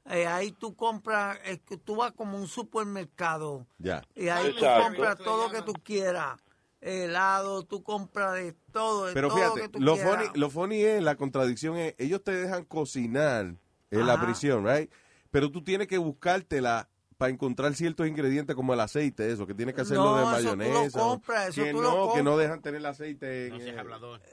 Eh, 0.10 0.26
ahí 0.26 0.52
tú 0.54 0.74
compras, 0.76 1.38
tú 1.84 1.98
vas 1.98 2.12
como 2.14 2.38
a 2.38 2.42
un 2.42 2.48
supermercado 2.48 3.66
Ya. 3.78 4.02
y 4.16 4.30
ahí 4.30 4.52
tú 4.54 4.60
Exacto. 4.60 4.84
compras 4.84 5.18
todo 5.18 5.48
lo 5.48 5.52
que 5.52 5.62
tú 5.64 5.74
quieras. 5.84 6.38
Helado, 6.82 7.64
tú 7.64 7.84
compras 7.84 8.36
de 8.36 8.54
todo, 8.72 9.06
de 9.06 9.14
Pero 9.14 9.30
todo 9.30 9.38
lo 9.38 9.44
fíjate, 9.44 9.62
que 9.62 9.70
tú 9.70 9.80
lo 9.80 9.94
quieras. 9.94 10.12
funny, 10.28 10.40
lo 10.40 10.50
funny 10.50 10.82
es, 10.84 11.02
la 11.04 11.16
contradicción 11.16 11.78
es, 11.78 11.96
ellos 11.98 12.24
te 12.24 12.32
dejan 12.32 12.66
cocinar 12.66 13.56
en 13.90 14.06
la 14.06 14.20
prisión, 14.22 14.66
right? 14.66 14.92
Pero 15.32 15.52
tú 15.52 15.64
tienes 15.64 15.88
que 15.88 15.98
buscártela 15.98 16.88
para 17.18 17.32
encontrar 17.32 17.74
ciertos 17.74 18.08
ingredientes 18.08 18.56
como 18.56 18.74
el 18.74 18.80
aceite, 18.80 19.32
eso, 19.32 19.48
que 19.48 19.56
tienes 19.56 19.74
que 19.74 19.82
hacerlo 19.82 20.12
No, 20.16 20.16
de 20.18 20.24
eso 20.24 20.32
tú 20.56 20.56
lo 20.56 20.56
mayonesa. 20.60 21.04
o- 21.04 21.10
compras, 21.10 21.50
eso 21.50 21.64
que 21.64 21.72
tú 21.72 21.82
no, 21.82 22.06
lo 22.08 22.14
que 22.14 22.24
no 22.24 22.38
dejan 22.38 22.62
tener 22.62 22.80
el 22.80 22.86
aceite 22.86 23.48
en... 23.48 23.54
eh, 23.56 23.84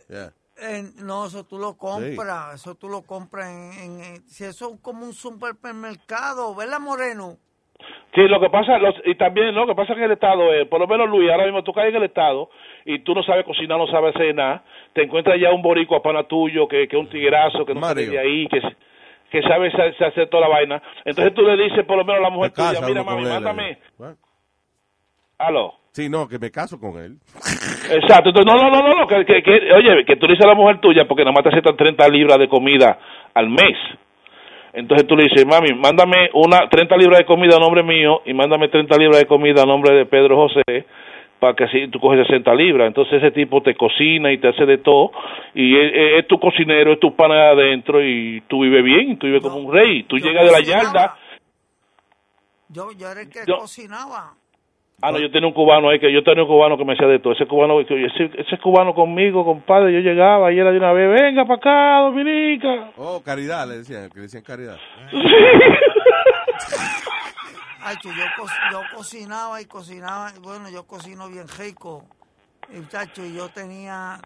yeah. 0.08 0.34
No, 0.96 1.26
eso 1.26 1.44
tú 1.44 1.58
lo 1.58 1.76
compras, 1.76 2.60
eso 2.60 2.74
tú 2.74 2.88
lo 2.88 3.02
compras 3.02 3.48
en, 3.48 3.72
en- 3.72 4.00
en- 4.02 4.28
si 4.28 4.44
eso 4.44 4.74
es 4.74 4.80
como 4.80 5.06
un 5.06 5.14
supermercado, 5.14 6.54
¿verdad, 6.54 6.78
Moreno? 6.80 7.38
Sí, 8.14 8.20
lo 8.28 8.40
que 8.40 8.48
pasa, 8.48 8.78
los- 8.78 9.00
y 9.04 9.16
también 9.16 9.54
lo 9.54 9.66
que 9.66 9.74
pasa 9.74 9.92
en 9.94 10.02
el 10.04 10.12
estado, 10.12 10.52
es, 10.54 10.66
por 10.68 10.78
lo 10.80 10.86
menos 10.86 11.08
Luis, 11.08 11.28
ahora 11.30 11.44
mismo 11.46 11.64
tú 11.64 11.72
caes 11.72 11.90
en 11.90 11.96
el 11.96 12.04
estado 12.04 12.48
y 12.84 13.00
tú 13.00 13.14
no 13.14 13.22
sabes 13.24 13.44
cocinar, 13.44 13.76
no 13.76 13.88
sabes 13.88 14.14
hacer 14.14 14.34
nada, 14.34 14.62
te 14.92 15.02
encuentras 15.02 15.38
ya 15.40 15.50
un 15.52 15.62
boricua 15.62 16.00
pana 16.02 16.22
tuyo, 16.22 16.68
que 16.68 16.84
es 16.84 16.94
un 16.94 17.08
tiguerazo, 17.08 17.66
que 17.66 17.74
no 17.74 17.80
sale 17.80 18.06
de 18.06 18.18
ahí, 18.18 18.46
que, 18.46 18.60
que 19.30 19.42
sabe 19.42 19.70
sa- 19.72 19.92
sa- 19.98 20.06
hacer 20.06 20.28
toda 20.28 20.42
la 20.42 20.54
vaina. 20.54 20.80
Entonces 21.04 21.34
tú 21.34 21.42
le 21.42 21.56
dices 21.56 21.84
por 21.84 21.96
lo 21.96 22.04
menos 22.04 22.20
a 22.20 22.22
la 22.22 22.30
mujer 22.30 22.52
casa 22.52 22.74
tuya, 22.78 22.86
mira 22.88 23.02
mami, 23.02 23.22
él, 23.24 23.28
mándame, 23.30 23.70
eh. 23.70 23.78
What? 23.98 24.14
aló. 25.38 25.74
Sí, 25.92 26.08
no, 26.08 26.28
que 26.28 26.38
me 26.38 26.50
caso 26.50 26.78
con 26.78 26.96
él. 26.98 27.16
Exacto, 27.90 28.30
entonces, 28.30 28.46
no, 28.46 28.54
no, 28.56 28.70
no, 28.70 28.82
no, 28.88 29.00
no, 29.00 29.06
que, 29.08 29.24
que, 29.24 29.42
que- 29.42 29.72
oye, 29.72 30.04
que 30.04 30.16
tú 30.16 30.26
le 30.26 30.32
dices 30.34 30.44
a 30.46 30.50
la 30.50 30.54
mujer 30.54 30.80
tuya 30.80 31.04
porque 31.06 31.22
nada 31.24 31.32
más 31.32 31.42
te 31.42 31.50
aceptan 31.50 31.76
30 31.76 32.08
libras 32.08 32.38
de 32.38 32.48
comida 32.48 32.98
al 33.34 33.48
mes. 33.48 33.76
Entonces 34.74 35.06
tú 35.06 35.16
le 35.16 35.24
dices, 35.24 35.46
mami, 35.46 35.72
mándame 35.72 36.30
una 36.34 36.68
30 36.68 36.96
libras 36.96 37.20
de 37.20 37.24
comida 37.24 37.56
a 37.56 37.60
nombre 37.60 37.82
mío 37.84 38.22
y 38.26 38.34
mándame 38.34 38.68
30 38.68 38.96
libras 38.98 39.20
de 39.20 39.26
comida 39.26 39.62
a 39.62 39.66
nombre 39.66 39.94
de 39.94 40.04
Pedro 40.04 40.36
José 40.36 40.84
para 41.38 41.54
que 41.54 41.64
así 41.64 41.88
tú 41.88 42.00
coges 42.00 42.26
60 42.26 42.52
libras. 42.54 42.88
Entonces 42.88 43.22
ese 43.22 43.30
tipo 43.30 43.62
te 43.62 43.76
cocina 43.76 44.32
y 44.32 44.38
te 44.38 44.48
hace 44.48 44.66
de 44.66 44.78
todo 44.78 45.12
y 45.54 45.76
es, 45.76 46.26
tu 46.26 46.40
cocinero, 46.40 46.94
es 46.94 47.00
tu 47.00 47.14
pana 47.14 47.34
de 47.34 47.50
adentro 47.50 48.04
y 48.04 48.42
tú 48.48 48.62
vives 48.62 48.82
bien, 48.82 49.16
tú 49.18 49.26
vives 49.26 49.42
como 49.42 49.58
un 49.58 49.72
rey. 49.72 50.02
Tú 50.04 50.18
llegas 50.18 50.44
de 50.44 50.50
la 50.50 50.60
yarda. 50.60 51.16
Yo, 52.68 52.90
yo 52.98 53.08
era 53.08 53.20
el 53.20 53.28
que 53.30 53.40
Yo- 53.46 53.58
cocinaba. 53.58 54.32
Ah, 55.02 55.10
no, 55.12 55.18
yo 55.18 55.30
tenía 55.30 55.46
un 55.48 55.52
cubano 55.54 55.90
ahí, 55.90 55.98
que 56.00 56.10
yo 56.12 56.22
tenía 56.24 56.44
un 56.44 56.48
cubano 56.48 56.78
que 56.78 56.84
me 56.84 56.94
hacía 56.94 57.06
de 57.06 57.18
todo. 57.18 57.34
Ese 57.34 57.46
cubano, 57.46 57.78
ese, 57.80 58.30
ese 58.38 58.58
cubano 58.62 58.94
conmigo, 58.94 59.44
compadre, 59.44 59.92
yo 59.92 60.00
llegaba 60.00 60.50
y 60.52 60.58
era 60.58 60.70
de 60.72 60.78
una 60.78 60.92
vez, 60.92 61.10
venga 61.20 61.44
para 61.44 61.56
acá, 61.56 62.00
Dominica. 62.08 62.90
Oh, 62.96 63.20
caridad, 63.22 63.68
le 63.68 63.78
decían, 63.78 64.08
que 64.08 64.16
le 64.16 64.22
decían 64.22 64.42
caridad. 64.42 64.78
Ay, 67.82 67.96
yo, 68.02 68.10
co- 68.38 68.46
yo 68.72 68.80
cocinaba 68.96 69.60
y 69.60 69.66
cocinaba, 69.66 70.32
y 70.34 70.38
bueno, 70.40 70.70
yo 70.70 70.84
cocino 70.86 71.28
bien 71.28 71.46
rico. 71.58 72.04
Muchacho, 72.72 73.22
y 73.22 73.34
yo 73.34 73.50
tenía, 73.50 74.18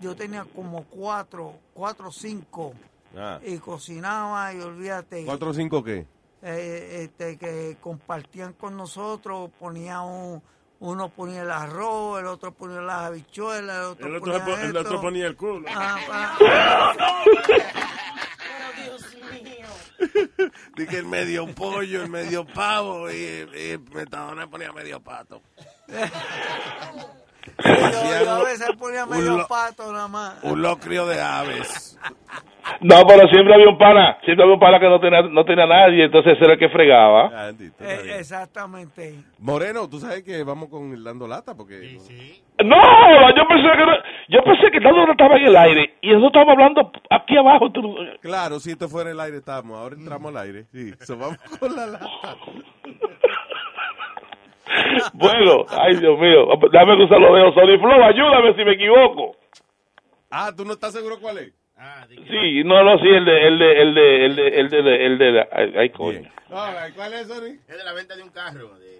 yo 0.00 0.14
tenía 0.14 0.44
como 0.54 0.84
cuatro, 0.84 1.54
cuatro 1.74 2.08
o 2.08 2.12
cinco. 2.12 2.74
Ah. 3.18 3.40
Y 3.44 3.58
cocinaba 3.58 4.54
y 4.54 4.60
olvídate. 4.60 5.24
¿Cuatro 5.24 5.50
o 5.50 5.52
cinco 5.54 5.82
qué? 5.82 6.06
Eh, 6.42 7.04
este, 7.04 7.36
que 7.38 7.76
compartían 7.80 8.52
con 8.52 8.76
nosotros, 8.76 9.50
ponía 9.58 10.00
un, 10.00 10.42
uno 10.80 11.08
ponía 11.08 11.42
el 11.42 11.50
arroz, 11.50 12.20
el 12.20 12.26
otro 12.26 12.52
ponía 12.52 12.80
las 12.80 13.06
habichuelas, 13.06 13.76
el 13.76 13.84
otro, 13.84 14.06
El 14.06 14.16
otro, 14.16 14.44
ponía 14.44 14.64
el 14.64 14.76
otro 14.76 15.00
ponía 15.00 15.26
el 15.26 15.36
culo. 15.36 15.68
Ah, 15.74 15.98
ah. 16.10 17.24
Dije 20.76 20.98
el 20.98 21.06
medio 21.06 21.46
pollo, 21.54 22.02
el 22.02 22.10
medio 22.10 22.46
pavo 22.46 23.10
y, 23.10 23.14
y 23.14 23.78
Metadona 23.94 24.46
ponía 24.48 24.72
medio 24.72 25.00
pato. 25.00 25.40
yo, 27.64 28.24
yo 28.24 28.30
a 28.32 28.44
veces 28.44 28.68
ponía 28.78 29.04
un 29.04 29.10
medio 29.10 29.36
lo- 29.38 29.46
pato 29.46 29.92
nada 29.92 30.08
más. 30.08 30.42
Un 30.44 30.62
locrio 30.62 31.06
de 31.06 31.20
aves. 31.20 31.98
No, 32.80 33.06
pero 33.06 33.28
siempre 33.28 33.54
había 33.54 33.68
un 33.68 33.78
pana, 33.78 34.18
siempre 34.24 34.42
había 34.42 34.54
un 34.54 34.60
pana 34.60 34.80
que 34.80 34.88
no 34.88 34.98
tenía, 35.00 35.22
no 35.22 35.44
tenía 35.44 35.66
nadie, 35.66 36.04
entonces 36.04 36.32
ese 36.34 36.44
era 36.44 36.54
el 36.54 36.58
que 36.58 36.68
fregaba. 36.68 37.30
Ah, 37.32 37.50
Eh, 37.80 38.16
exactamente. 38.18 39.14
Moreno, 39.38 39.88
tú 39.88 40.00
sabes 40.00 40.24
que 40.24 40.42
vamos 40.42 40.68
con 40.68 40.92
el 40.92 41.04
dando 41.04 41.28
lata 41.28 41.54
porque... 41.54 41.96
No, 42.64 42.76
yo 43.36 43.46
pensé 43.48 43.68
que 43.70 43.86
no- 43.86 44.02
yo 44.28 44.42
pensé 44.44 44.70
que 44.72 44.80
todo 44.80 45.10
estaba 45.10 45.36
en 45.36 45.46
el 45.46 45.56
aire 45.56 45.94
y 46.02 46.08
nosotros 46.08 46.28
estábamos 46.42 46.52
hablando 46.54 46.92
aquí 47.10 47.36
abajo. 47.36 47.70
tú- 47.70 47.96
Claro, 48.20 48.58
si 48.58 48.72
esto 48.72 48.88
fuera 48.88 49.10
el 49.12 49.20
aire 49.20 49.36
estamos, 49.38 49.78
ahora 49.78 49.94
entramos 49.94 50.34
al 50.34 50.42
aire. 50.42 50.64
Sí, 50.72 50.92
so 51.04 51.16
vamos 51.16 51.38
con 51.60 51.74
la 51.76 51.86
lata. 51.86 52.08
Bueno, 55.14 55.64
ay 55.70 55.96
Dios 55.96 56.18
mío, 56.18 56.46
dame 56.72 56.96
cruzar 56.96 57.20
los 57.20 57.34
dedos. 57.34 57.54
Sony 57.54 57.78
Flow, 57.78 58.02
ayúdame 58.02 58.54
si 58.54 58.64
me 58.64 58.72
equivoco. 58.72 59.36
Ah, 60.30 60.50
¿tú 60.56 60.64
no 60.64 60.72
estás 60.72 60.92
seguro 60.92 61.18
cuál 61.20 61.38
es? 61.38 61.52
Sí, 62.30 62.64
no, 62.64 62.82
no, 62.82 62.98
sí, 62.98 63.06
el 63.08 63.24
de, 63.24 63.46
el 63.48 63.58
de, 63.58 63.82
el 63.82 63.94
de, 63.94 64.24
el 64.26 64.36
de, 64.36 64.48
el 64.48 64.68
de, 64.70 64.76
el 64.76 64.84
de, 64.84 65.06
el 65.06 65.18
de, 65.18 65.46
ay, 65.52 65.72
ay, 65.76 65.90
coño. 65.90 66.20
¿Cuál 66.48 67.12
es, 67.14 67.28
Sony? 67.28 67.58
Es 67.68 67.76
de 67.78 67.84
la 67.84 67.92
venta 67.92 68.16
de 68.16 68.22
un 68.22 68.30
carro. 68.30 68.78
De, 68.78 68.96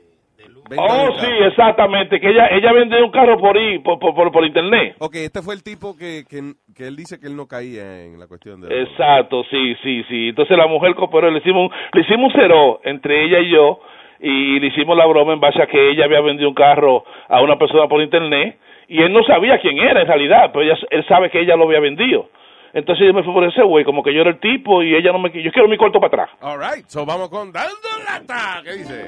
Oh, 0.79 1.09
sí, 1.21 1.27
exactamente, 1.47 2.21
que 2.21 2.29
ella, 2.29 2.49
ella 2.49 2.73
vende 2.73 3.03
un 3.03 3.11
carro 3.11 3.39
por 3.39 3.57
por, 3.83 3.99
por, 3.99 4.15
por, 4.15 4.33
por 4.33 4.45
internet. 4.45 4.97
Ok, 4.99 5.15
este 5.17 5.41
fue 5.41 5.55
el 5.55 5.63
tipo 5.63 5.97
que, 5.97 6.25
que, 6.29 6.55
que 6.75 6.87
él 6.89 6.97
dice 6.97 7.19
que 7.19 7.27
él 7.29 7.37
no 7.37 7.47
caía 7.47 8.03
en 8.05 8.19
la 8.19 8.27
cuestión 8.27 8.61
de... 8.61 8.83
Exacto, 8.83 9.43
sí, 9.51 9.75
sí, 9.83 10.03
sí. 10.09 10.29
Entonces 10.29 10.57
la 10.59 10.67
mujer 10.67 10.95
cooperó, 10.95 11.31
le 11.31 11.39
hicimos, 11.39 11.71
un- 11.71 11.77
le 11.93 12.01
hicimos 12.03 12.33
un 12.35 12.41
cero 12.41 12.81
entre 12.85 13.25
ella 13.25 13.39
y 13.41 13.51
yo 13.53 13.81
y 14.21 14.61
le 14.61 14.67
hicimos 14.69 14.97
la 14.97 15.07
broma 15.07 15.33
en 15.33 15.41
base 15.41 15.63
a 15.63 15.67
que 15.67 15.91
ella 15.91 16.05
había 16.05 16.21
vendido 16.21 16.49
un 16.49 16.55
carro 16.55 17.05
a 17.29 17.43
una 17.43 17.59
persona 17.59 17.89
por 17.89 18.01
internet 18.01 18.59
y 18.89 19.03
él 19.03 19.13
no 19.13 19.23
sabía 19.25 19.61
quién 19.61 19.79
era 19.79 20.01
en 20.01 20.07
realidad, 20.07 20.51
pero 20.53 20.65
ella, 20.65 20.79
él 20.91 21.05
sabe 21.07 21.31
que 21.31 21.41
ella 21.41 21.57
lo 21.57 21.65
había 21.65 21.81
vendido. 21.81 22.29
Entonces 22.73 23.07
yo 23.07 23.15
me 23.15 23.23
fui 23.23 23.33
por 23.33 23.45
ese 23.45 23.63
güey, 23.63 23.85
como 23.85 24.03
que 24.03 24.13
yo 24.13 24.21
era 24.21 24.31
el 24.31 24.41
tipo 24.41 24.83
y 24.83 24.95
ella 24.95 25.13
no 25.13 25.19
me... 25.19 25.31
Yo 25.31 25.51
quiero 25.51 25.69
mi 25.69 25.79
corto 25.79 25.99
para 25.99 26.25
atrás. 26.25 26.39
All 26.43 26.59
right, 26.59 26.87
so 26.87 27.07
vamos 27.07 27.29
con 27.31 27.51
Dando 27.51 27.73
Lata. 28.05 28.61
¿Qué 28.63 28.73
dice? 28.73 29.07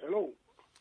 Hello. 0.00 0.26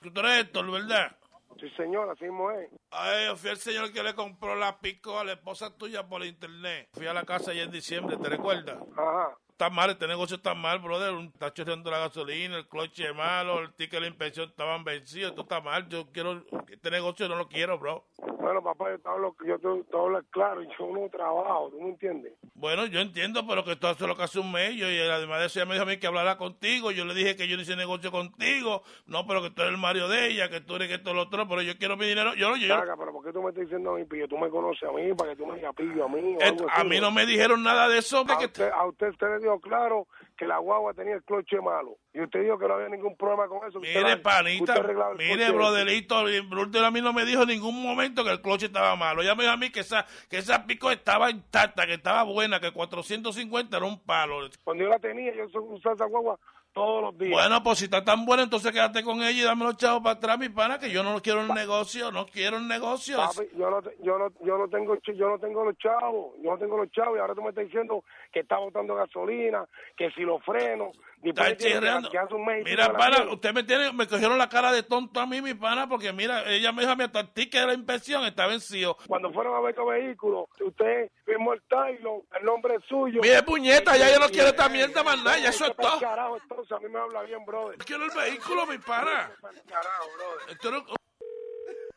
Tú 0.02 0.20
eres 0.20 0.40
Héctor, 0.40 0.72
¿verdad? 0.72 1.12
Sí, 1.60 1.70
señor, 1.78 2.10
así 2.10 2.24
mismo 2.24 2.50
es. 2.50 2.72
Ay, 2.90 3.28
yo 3.28 3.36
fui 3.36 3.52
el 3.52 3.58
señor 3.58 3.94
que 3.94 4.02
le 4.02 4.16
compró 4.16 4.56
la 4.56 4.80
pico 4.80 5.20
a 5.20 5.24
la 5.24 5.34
esposa 5.34 5.78
tuya 5.78 6.08
por 6.08 6.26
internet. 6.26 6.90
Fui 6.94 7.06
a 7.06 7.14
la 7.14 7.24
casa 7.24 7.54
ya 7.54 7.62
en 7.62 7.72
diciembre, 7.72 8.18
¿te 8.18 8.28
recuerdas? 8.28 8.80
Ajá. 8.98 9.38
Está 9.62 9.70
mal, 9.70 9.92
este 9.92 10.08
negocio 10.08 10.38
está 10.38 10.56
mal, 10.56 10.80
brother. 10.80 11.14
Un 11.14 11.26
está 11.28 11.54
chorreando 11.54 11.92
la 11.92 12.00
gasolina, 12.00 12.58
el 12.58 12.68
cloche 12.68 13.14
malo, 13.14 13.60
el 13.60 13.72
ticket 13.76 13.92
de 13.92 14.02
la 14.02 14.08
inspección 14.08 14.50
estaban 14.50 14.84
vencidos. 14.84 15.30
Esto 15.30 15.44
está 15.44 15.62
mal. 15.62 15.88
Yo 15.88 16.08
quiero, 16.12 16.42
este 16.68 16.90
negocio 16.90 17.30
no 17.30 17.36
lo 17.36 17.48
quiero, 17.48 17.78
bro. 17.78 18.04
Bueno, 18.40 18.64
papá, 18.64 18.90
yo 18.90 18.98
te 19.00 19.08
hablo, 19.08 19.36
yo 19.46 19.60
te, 19.60 19.84
te 19.84 19.96
hablo 19.98 20.20
claro, 20.32 20.64
yo 20.64 20.88
no 20.92 21.08
trabajo, 21.10 21.70
¿tú 21.70 21.80
me 21.80 21.90
entiendes? 21.90 22.34
Bueno, 22.56 22.88
yo 22.88 23.00
entiendo, 23.02 23.46
pero 23.48 23.64
que 23.64 23.74
esto 23.74 23.88
hace 23.88 24.08
lo 24.08 24.16
que 24.16 24.24
hace 24.24 24.40
un 24.40 24.52
mes. 24.52 24.76
Yo, 24.76 24.90
y 24.90 24.98
además 24.98 25.40
de 25.42 25.46
eso, 25.46 25.60
ella 25.60 25.68
me 25.68 25.74
dijo 25.76 25.84
a 25.84 25.88
mí 25.88 25.98
que 25.98 26.08
hablara 26.08 26.38
contigo. 26.40 26.90
Yo 26.92 27.06
le 27.06 27.14
dije 27.14 27.36
que 27.36 27.48
yo 27.48 27.56
no 27.56 27.62
hice 27.62 27.76
negocio 27.76 28.12
contigo. 28.12 28.82
No, 29.06 29.28
pero 29.28 29.44
que 29.44 29.52
tú 29.52 29.62
eres 29.62 29.76
el 29.76 29.80
Mario 29.80 30.08
de 30.08 30.26
ella, 30.28 30.50
que 30.50 30.62
tú 30.62 30.76
eres 30.78 30.88
que 30.88 30.96
esto 30.96 31.14
lo 31.14 31.22
otro. 31.22 31.48
Pero 31.48 31.62
yo 31.62 31.78
quiero 31.78 31.98
mi 31.98 32.08
dinero. 32.08 32.34
Yo, 32.34 32.56
yo, 32.56 32.68
Saca, 32.80 32.98
pero 32.98 33.12
¿por 33.12 33.24
qué 33.24 33.32
tú 33.32 33.44
me 33.44 33.50
estás 33.50 33.62
diciendo 33.66 33.92
a 33.94 34.00
mí, 34.00 34.06
pillo? 34.06 34.28
Tú 34.28 34.40
me 34.40 34.50
conoces 34.50 34.90
a 34.90 34.92
mí, 34.92 35.14
para 35.14 35.30
que 35.32 35.36
tú 35.38 35.46
me 35.46 35.56
digas 35.58 35.76
pillo 35.76 36.06
a 36.06 36.10
mí. 36.10 36.36
a 36.74 36.84
mí 36.84 37.00
no 37.00 37.12
me 37.12 37.28
dijeron 37.28 37.62
nada 37.62 37.88
de 37.90 38.00
eso. 38.00 38.24
de 38.24 38.34
A 38.34 38.38
que- 38.38 38.46
usted, 38.46 38.72
a 38.72 38.86
usted, 38.88 39.10
usted 39.10 39.28
le 39.28 39.40
dijo 39.52 39.60
claro 39.62 40.08
que 40.38 40.48
la 40.48 40.58
guagua 40.58 40.94
tenía 40.94 41.16
el 41.16 41.24
cloche 41.24 41.60
malo. 41.62 41.98
Y 42.14 42.22
usted 42.22 42.42
dijo 42.42 42.58
que 42.58 42.68
no 42.68 42.76
había 42.76 42.90
ningún 42.90 43.16
problema 43.16 43.48
con 43.48 43.68
eso. 43.68 43.80
usted 43.80 44.04
Mire, 44.04 44.18
panita, 44.18 44.74
usted 44.74 44.90
el 44.90 45.18
mire, 45.18 45.52
broderito, 45.52 46.24
Bruder 46.50 46.86
a 46.86 46.92
mí 46.92 47.02
no 47.02 47.14
me 47.14 47.26
dijo 47.26 47.44
en 47.44 47.50
ningún 47.50 47.82
momento 47.82 48.24
que 48.24 48.32
el 48.32 48.42
cloche 48.42 48.68
estaba 48.68 48.96
malo. 48.96 49.22
Ella 49.22 49.36
me 49.36 49.44
dijo 49.44 49.54
a 49.54 49.58
mí 49.58 49.72
que 49.72 49.82
esa, 49.82 50.06
que 50.30 50.38
esa 50.38 50.66
pico 50.66 50.92
estaba 50.92 51.30
intacta, 51.30 51.86
que 51.86 51.94
estaba 51.94 52.24
buena, 52.24 52.60
que 52.60 52.72
450 52.72 53.78
era 53.78 53.86
un 53.86 54.00
palo. 54.00 54.50
Cuando 54.64 54.84
yo 54.84 54.90
la 54.90 55.00
tenía, 55.00 55.34
yo 55.36 55.46
usaba 55.62 55.96
esa 55.96 56.06
guagua 56.06 56.40
todos 56.74 57.02
los 57.04 57.18
días. 57.18 57.32
Bueno, 57.32 57.62
pues 57.64 57.80
si 57.80 57.86
está 57.86 58.04
tan 58.04 58.26
buena, 58.26 58.44
entonces 58.44 58.72
quédate 58.72 59.04
con 59.04 59.22
ella 59.22 59.32
y 59.32 59.44
dame 59.44 59.66
los 59.66 59.78
chavos 59.78 60.02
para 60.02 60.16
atrás, 60.16 60.40
mi 60.40 60.50
pana, 60.50 60.80
que 60.80 60.90
yo 60.90 61.04
no 61.04 61.22
quiero 61.22 61.42
el 61.42 61.54
negocio, 61.54 62.12
no 62.12 62.26
quiero 62.26 62.58
el 62.58 62.68
negocio. 62.68 63.18
Papi, 63.18 63.50
yo 63.58 63.70
no, 63.70 63.82
yo 64.02 64.18
no, 64.18 64.32
yo 64.42 64.58
no 64.58 64.68
tengo, 64.70 64.98
yo 65.14 65.30
no 65.30 65.40
tengo 65.40 65.66
los 65.66 65.78
chavos, 65.78 66.36
yo 66.42 66.52
no 66.52 66.58
tengo 66.58 66.78
los 66.78 66.92
chavos 66.92 67.18
y 67.18 67.20
ahora 67.20 67.36
tú 67.36 67.42
me 67.42 67.50
estás 67.50 67.66
diciendo 67.66 68.04
que 68.32 68.40
está 68.42 68.58
botando 68.58 68.96
gasolina, 68.96 69.66
que 69.96 70.10
si 70.12 70.22
los 70.22 70.44
freno, 70.44 70.92
después 71.22 71.58
de 71.58 72.64
Mira, 72.64 72.94
pana, 72.94 73.32
usted 73.32 73.54
me 73.54 73.64
tiene, 73.64 73.92
me 73.92 74.08
cogieron 74.08 74.38
la 74.38 74.50
cara 74.50 74.72
de 74.72 74.84
tonto 74.84 75.20
a 75.20 75.26
mí, 75.26 75.42
mi 75.42 75.54
pana, 75.54 75.88
porque 75.88 76.14
mira, 76.14 76.44
ella 76.50 76.72
me 76.72 76.82
dijo 76.82 76.94
a 76.94 76.96
mí 76.96 77.04
hasta 77.04 77.20
el 77.20 77.30
ticket 77.34 77.62
de 77.62 77.68
la 77.68 77.74
inspección 77.74 78.24
está 78.26 78.48
vencido. 78.48 78.98
Cuando 79.08 79.32
fueron 79.32 79.56
a 79.56 79.62
ver 79.62 79.76
tu 79.76 79.86
vehículo, 79.86 80.48
usted 80.60 81.12
firmó 81.26 81.54
el 81.54 81.62
Tylon, 81.64 82.22
el 82.40 82.46
nombre 82.46 82.76
es 82.76 82.84
suyo. 82.86 83.22
Mire, 83.22 83.44
puñeta, 83.44 83.98
ya 83.98 84.12
yo 84.12 84.20
no 84.20 84.28
quiero 84.30 84.50
esta 84.50 84.70
mierda 84.70 85.04
más 85.04 85.18
nada, 85.24 85.38
ya 85.40 85.50
eso 85.50 85.66
es 85.66 85.76
todo. 85.76 86.00
Carajo, 86.00 86.38
entonces 86.42 86.72
a 86.72 86.80
mí 86.80 86.90
me 86.90 87.00
habla 87.00 87.24
bien, 87.24 87.46
brother. 87.46 87.78
Quiero 87.80 88.06
el 88.06 88.12
vehículo, 88.12 88.66
mi 88.68 88.78
pana. 88.78 89.32
Carajo, 89.68 90.08
brother. 90.16 91.02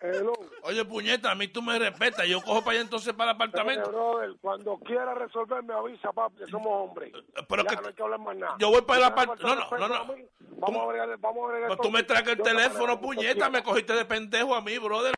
No- 0.05 0.19
Hello. 0.19 0.33
Oye, 0.63 0.85
puñeta, 0.85 1.31
a 1.31 1.35
mí 1.35 1.49
tú 1.49 1.63
me 1.63 1.79
respetas. 1.79 2.27
Yo 2.27 2.41
cojo 2.43 2.61
para 2.61 2.73
allá 2.73 2.81
entonces 2.83 3.13
para 3.15 3.31
el 3.31 3.37
apartamento. 3.37 3.91
brother, 3.91 4.35
cuando 4.41 4.77
quiera 4.79 5.15
resolver 5.15 5.63
me 5.63 5.73
avisa, 5.75 6.13
papi, 6.13 6.37
que 6.39 6.47
somos 6.47 6.69
hombres. 6.71 7.13
pero 7.49 7.63
ya 7.65 7.71
que- 7.71 7.77
no 7.83 7.89
hay 7.89 7.95
que 7.95 8.03
hablar 8.03 8.21
más 8.21 8.37
nada. 8.37 8.57
Yo 8.59 8.71
voy 8.71 8.83
para 8.83 8.99
el 9.01 9.05
Si 9.07 9.11
te 9.11 9.15
apart- 9.15 9.27
falta 9.41 9.79
no, 9.79 9.79
no, 9.79 9.89
no, 9.89 9.95
a 9.95 10.05
mí, 10.17 10.25
Vamos 10.57 10.83
a 10.83 10.87
bregar, 10.87 11.19
vamos 11.19 11.45
a 11.45 11.53
bregar 11.53 11.69
Pues 11.69 11.81
tú 11.81 11.91
me 11.91 12.03
traes 12.03 12.27
el 12.29 12.39
teléfono, 12.41 13.01
puñeta. 13.01 13.51
Me 13.51 13.63
cogiste 13.63 13.93
de 13.95 14.05
pendejo 14.05 14.55
a 14.55 14.61
mí, 14.61 14.79
brother. 14.79 15.15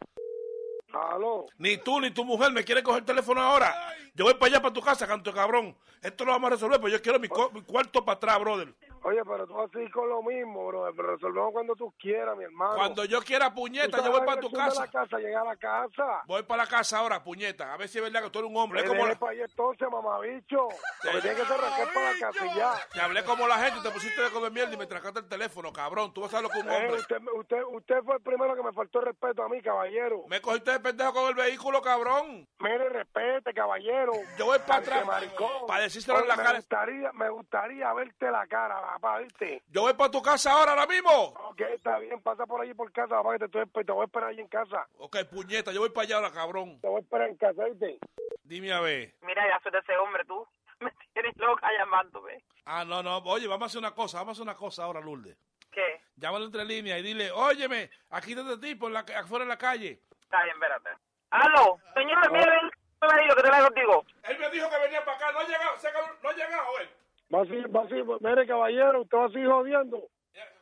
Aló. 0.93 1.47
Ni 1.59 1.77
tú 1.79 2.01
ni 2.01 2.11
tu 2.11 2.25
mujer 2.25 2.53
me 2.53 2.65
quiere 2.65 2.83
coger 2.83 3.01
el 3.01 3.05
teléfono 3.05 3.41
ahora. 3.43 3.75
Yo 4.15 4.25
voy 4.25 4.35
para 4.35 4.47
allá, 4.53 4.63
para 4.63 4.73
tu 4.73 4.81
casa, 4.81 5.07
canto 5.07 5.31
de 5.31 5.37
cabrón. 5.37 5.77
Esto 6.03 6.25
lo 6.25 6.33
vamos 6.33 6.49
a 6.49 6.55
resolver, 6.55 6.81
pero 6.81 6.89
yo 6.93 7.03
quiero 7.03 7.19
mi, 7.21 7.29
co- 7.29 7.51
mi 7.51 7.63
cuarto 7.63 8.03
para 8.05 8.17
atrás, 8.17 8.41
brother. 8.41 8.73
Oye, 9.09 9.23
pero 9.25 9.47
tú 9.47 9.55
vas 9.55 9.69
a 9.69 9.73
seguir 9.73 9.91
con 9.93 10.09
lo 10.09 10.21
mismo, 10.21 10.67
brother. 10.67 10.93
Pero 10.97 11.13
resolvemos 11.15 11.53
cuando 11.53 11.77
tú 11.77 11.95
quieras, 11.97 12.37
mi 12.37 12.43
hermano. 12.43 12.75
Cuando 12.75 13.05
yo 13.05 13.21
quiera, 13.23 13.55
puñeta, 13.55 14.03
yo 14.05 14.11
voy 14.11 14.27
para 14.27 14.41
tu 14.41 14.51
casa. 14.51 14.81
la 14.81 14.91
casa, 14.91 15.19
llegar 15.19 15.43
a 15.43 15.51
la 15.51 15.57
casa. 15.57 16.23
Voy 16.27 16.43
para 16.43 16.65
la 16.65 16.69
casa 16.69 16.99
ahora, 16.99 17.23
puñeta. 17.23 17.73
A 17.73 17.77
ver 17.77 17.87
si 17.89 17.99
es 17.99 18.05
verdad 18.05 18.23
que 18.25 18.31
tú 18.31 18.41
eres 18.41 18.51
un 18.51 18.57
hombre. 18.57 18.81
Es 18.81 18.89
como 18.89 19.07
la- 19.07 19.15
para 19.15 19.31
allá 19.31 19.45
entonces, 19.45 19.89
mamabicho. 19.89 20.69
Lo 21.05 21.11
que 21.13 21.21
tiene 21.21 21.37
que 21.37 21.45
ser 21.45 21.53
arrancar 21.61 21.95
para 21.95 22.13
la 22.13 22.19
casa 22.19 22.47
y 22.47 22.57
ya. 22.57 22.73
Te 22.93 23.01
hablé 23.01 23.23
como 23.25 23.47
la 23.47 23.59
gente, 23.59 23.81
te 23.81 23.91
pusiste 23.95 24.21
de 24.21 24.31
comer 24.31 24.51
mierda 24.51 24.75
y 24.75 24.77
me 24.77 24.87
tracaste 24.87 25.21
el 25.21 25.29
teléfono, 25.29 25.73
cabrón. 25.73 26.13
Tú 26.13 26.23
vas 26.23 26.35
a 26.35 26.41
lo 26.41 26.49
que 26.49 26.59
un 26.59 26.69
Eh, 26.69 26.77
hombre. 26.77 26.95
usted, 27.01 27.17
usted, 27.39 27.63
usted 27.71 28.03
fue 28.03 28.17
el 28.17 28.23
primero 28.23 28.57
que 28.57 28.63
me 28.65 28.73
faltó 28.73 28.99
el 28.99 29.07
respeto 29.07 29.45
a 29.45 29.49
mí, 29.49 29.63
caballero. 29.63 30.25
Me 30.27 30.41
cogiste 30.41 30.73
de 30.73 30.81
pendejo 30.81 31.13
con 31.13 31.29
el 31.29 31.35
vehículo, 31.35 31.81
cabrón. 31.81 32.49
Mire, 32.59 32.89
respete, 32.89 33.55
caballero. 33.55 34.15
Yo 34.37 34.47
voy 34.47 34.59
para 34.67 34.81
atrás 34.81 35.07
maricón. 35.07 35.67
para 35.69 35.83
decírselo 35.85 36.21
en 36.23 36.29
la 36.29 36.37
me 36.37 36.43
cara. 36.43 36.57
Gustaría, 36.59 37.13
me 37.13 37.29
gustaría 37.31 37.93
verte 37.93 38.31
la 38.33 38.47
cara, 38.49 38.96
papá, 39.01 39.19
¿viste? 39.19 39.63
Yo 39.69 39.83
voy 39.83 39.95
para 39.95 40.11
tu 40.11 40.23
casa 40.23 40.53
ahora, 40.53 40.73
ahora 40.73 40.87
mismo. 40.87 41.11
Ok, 41.11 41.61
está 41.61 41.99
bien, 41.99 42.21
pasa 42.23 42.47
por 42.47 42.61
allí 42.61 42.75
por 42.75 42.91
casa, 42.93 43.17
papá, 43.17 43.33
que 43.39 43.49
te, 43.49 43.63
estoy, 43.63 43.85
te 43.85 43.93
voy 43.93 44.03
a 44.03 44.05
esperar 44.07 44.29
ahí 44.31 44.41
en 44.41 44.49
casa. 44.49 44.87
Ok, 44.99 45.17
puñeta, 45.31 45.73
yo 45.73 45.81
voy 45.81 45.91
para 45.91 46.05
allá 46.05 46.17
ahora, 46.17 46.33
cabrón. 46.33 46.81
Te 46.81 46.89
voy 46.89 46.99
a 46.99 47.01
esperar 47.03 47.29
en 47.29 47.37
casa, 47.37 47.65
¿viste? 47.65 47.99
Dime 48.43 48.73
a 48.73 48.81
ver. 48.81 49.15
Mira, 49.23 49.47
ya 49.49 49.61
soy 49.63 49.73
de 49.73 49.79
ese 49.79 49.97
hombre, 49.97 50.25
tú. 50.25 50.47
Me 50.81 50.93
tienes 51.15 51.37
loca 51.37 51.69
llamándome. 51.79 52.43
Ah, 52.65 52.85
no, 52.85 53.03
no. 53.03 53.19
Oye, 53.19 53.47
vamos 53.47 53.63
a 53.65 53.67
hacer 53.67 53.79
una 53.79 53.95
cosa, 53.95 54.19
vamos 54.19 54.31
a 54.31 54.33
hacer 54.33 54.43
una 54.43 54.57
cosa 54.57 54.85
ahora, 54.85 55.01
Lourdes. 55.01 55.37
¿Qué? 55.71 56.01
Llámalo 56.17 56.47
entre 56.47 56.65
líneas 56.65 56.99
y 57.01 57.03
dile, 57.03 57.31
óyeme, 57.33 57.91
aquí 58.11 58.31
está 58.33 58.43
este 58.51 58.67
tipo 58.67 58.87
en 58.87 58.95
la, 58.95 59.01
afuera 59.01 59.43
en 59.43 59.49
la 59.51 59.59
calle. 59.59 60.01
Está 60.23 60.43
bien, 60.45 60.55
espérate. 60.57 60.91
Aló, 61.31 61.79
señor, 61.95 62.33
mire, 62.33 62.51
ven, 62.51 62.71
me 63.15 63.23
dijo 63.23 63.37
que 63.37 63.43
te 63.43 63.51
la 63.51 63.63
contigo. 63.63 64.05
Él 64.23 64.39
me 64.39 64.51
dijo 64.51 64.71
que 64.71 64.79
venía 64.79 65.05
para 65.05 65.17
acá, 65.19 65.33
no 65.33 65.41
ha 65.41 65.45
llegado, 65.45 65.77
se 65.79 65.89
acabó- 65.89 66.17
no 66.23 66.29
ha 66.31 66.33
llegado 66.33 66.79
él. 66.81 66.89
Va 67.35 67.43
a 67.43 67.45
seguir, 67.45 67.75
va 67.75 67.83
a 67.83 67.89
seguir, 67.89 68.05
mire, 68.21 68.47
caballero, 68.47 69.03
usted 69.03 69.19
va 69.19 69.25
a 69.25 69.29
seguir 69.29 69.49
jodiendo. 69.49 70.09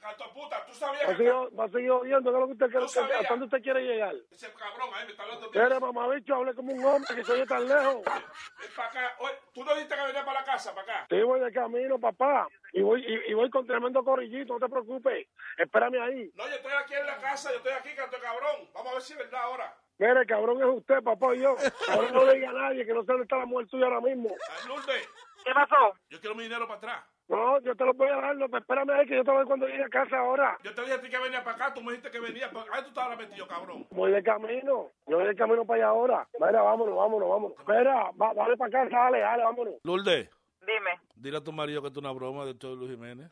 Canto 0.01 0.31
puta, 0.35 0.65
tú 0.67 0.73
sabías 0.73 1.09
Va 1.09 1.13
a 1.13 1.17
seguir, 1.17 1.33
va 1.59 1.65
a 1.65 1.69
seguir 1.69 1.91
jodiendo, 1.91 2.31
¿qué 2.31 2.37
es 2.37 2.41
lo 2.41 2.47
que 2.47 2.53
usted 2.53 2.71
quiere? 2.71 2.85
¿Hasta 2.85 3.29
dónde 3.31 3.45
usted 3.47 3.63
quiere 3.63 3.83
llegar? 3.83 4.15
Ese 4.31 4.53
cabrón 4.53 4.91
ahí 4.95 5.05
me 5.07 5.11
está 5.13 5.23
hablando 5.23 5.51
Mire, 5.51 5.81
mamabicho, 5.81 6.35
hable 6.35 6.55
como 6.55 6.73
un 6.75 6.85
hombre 6.85 7.15
que 7.15 7.25
se 7.25 7.33
oye 7.33 7.47
tan 7.47 7.67
lejos. 7.67 8.03
Ven 8.05 8.71
para 8.77 8.89
acá. 8.89 9.17
Oye, 9.19 9.33
tú 9.53 9.65
no 9.65 9.75
dijiste 9.75 9.95
que 9.97 10.03
venía 10.03 10.25
para 10.25 10.41
la 10.41 10.47
casa, 10.47 10.75
para 10.75 10.83
acá. 10.83 11.07
Sí, 11.09 11.23
voy 11.23 11.41
de 11.41 11.53
camino, 11.53 11.99
papá. 11.99 12.47
Y 12.73 12.83
voy, 12.83 13.05
y, 13.05 13.31
y 13.31 13.35
voy 13.35 13.51
con 13.51 13.67
tremendo 13.67 14.05
corrillito, 14.05 14.53
no 14.53 14.61
te 14.61 14.69
preocupes. 14.71 15.27
Espérame 15.57 16.01
ahí. 16.03 16.31
No, 16.35 16.47
yo 16.49 16.55
estoy 16.55 16.73
aquí 16.73 16.95
en 16.95 17.07
la 17.07 17.17
casa, 17.17 17.51
yo 17.51 17.57
estoy 17.57 17.73
aquí, 17.73 17.95
canto 17.97 18.19
cabrón. 18.21 18.69
Vamos 18.75 18.91
a 18.91 18.95
ver 18.95 19.03
si 19.03 19.13
es 19.15 19.19
verdad 19.19 19.43
ahora. 19.43 19.75
Mire, 19.97 20.27
cabrón 20.27 20.61
es 20.61 20.67
usted, 20.67 21.03
papá 21.03 21.35
y 21.35 21.41
yo. 21.41 21.57
Ahora 21.89 22.11
no 22.11 22.25
le 22.25 22.35
diga 22.35 22.51
a 22.51 22.53
nadie 22.53 22.85
que 22.85 22.93
no 22.93 23.01
sé 23.03 23.07
dónde 23.07 23.23
está 23.23 23.39
la 23.39 23.47
mujer 23.47 23.69
tuya 23.69 23.87
ahora 23.87 24.01
mismo. 24.01 24.37
Lourdes, 24.67 25.09
¿Qué 25.45 25.53
pasó? 25.53 25.95
yo 26.09 26.21
quiero 26.21 26.35
mi 26.35 26.45
dinero 26.45 26.67
para 26.67 26.79
atrás. 26.79 27.05
No, 27.29 27.59
yo 27.61 27.75
te 27.75 27.85
lo 27.85 27.95
voy 27.95 28.09
a 28.09 28.17
dar, 28.17 28.37
no, 28.37 28.47
espérame 28.47 28.91
ahí 28.91 29.07
que 29.07 29.17
yo 29.17 29.25
te 29.25 29.31
voy 29.31 29.45
cuando 29.47 29.67
llegue 29.67 29.85
a 29.85 29.89
casa 29.89 30.19
ahora. 30.19 30.59
Yo 30.63 30.75
te 30.75 30.83
dije 30.83 30.93
a 30.95 31.01
ti 31.01 31.09
que 31.09 31.19
venía 31.19 31.43
para 31.43 31.57
acá, 31.57 31.75
tú 31.75 31.83
me 31.83 31.93
dijiste 31.93 32.11
que 32.11 32.21
venía. 32.21 32.49
Pero, 32.51 32.65
ahí 32.73 32.83
tú 32.83 32.89
estabas 32.89 33.17
metido, 33.17 33.47
cabrón. 33.47 33.87
Voy 33.91 34.13
de 34.13 34.23
camino, 34.23 34.91
yo 35.07 35.17
voy 35.19 35.27
de 35.27 35.35
camino 35.35 35.65
para 35.65 35.79
allá 35.79 35.89
ahora. 35.89 36.29
Mira, 36.39 36.61
vámonos, 36.63 36.95
vámonos, 36.95 37.29
vámonos. 37.29 37.59
Espera, 37.59 38.11
va, 38.21 38.35
dale 38.35 38.57
para 38.59 38.71
casa, 38.71 38.97
dale, 38.97 39.21
dale, 39.21 39.43
vámonos. 39.43 39.75
Lourdes, 39.85 40.31
Dime. 40.61 41.01
dile 41.15 41.39
a 41.39 41.45
tu 41.45 41.53
marido 41.53 41.81
que 41.81 41.89
es 41.89 41.97
una 41.97 42.13
broma 42.13 42.45
de 42.45 42.55
Luis 42.61 42.91
Jiménez. 42.91 43.31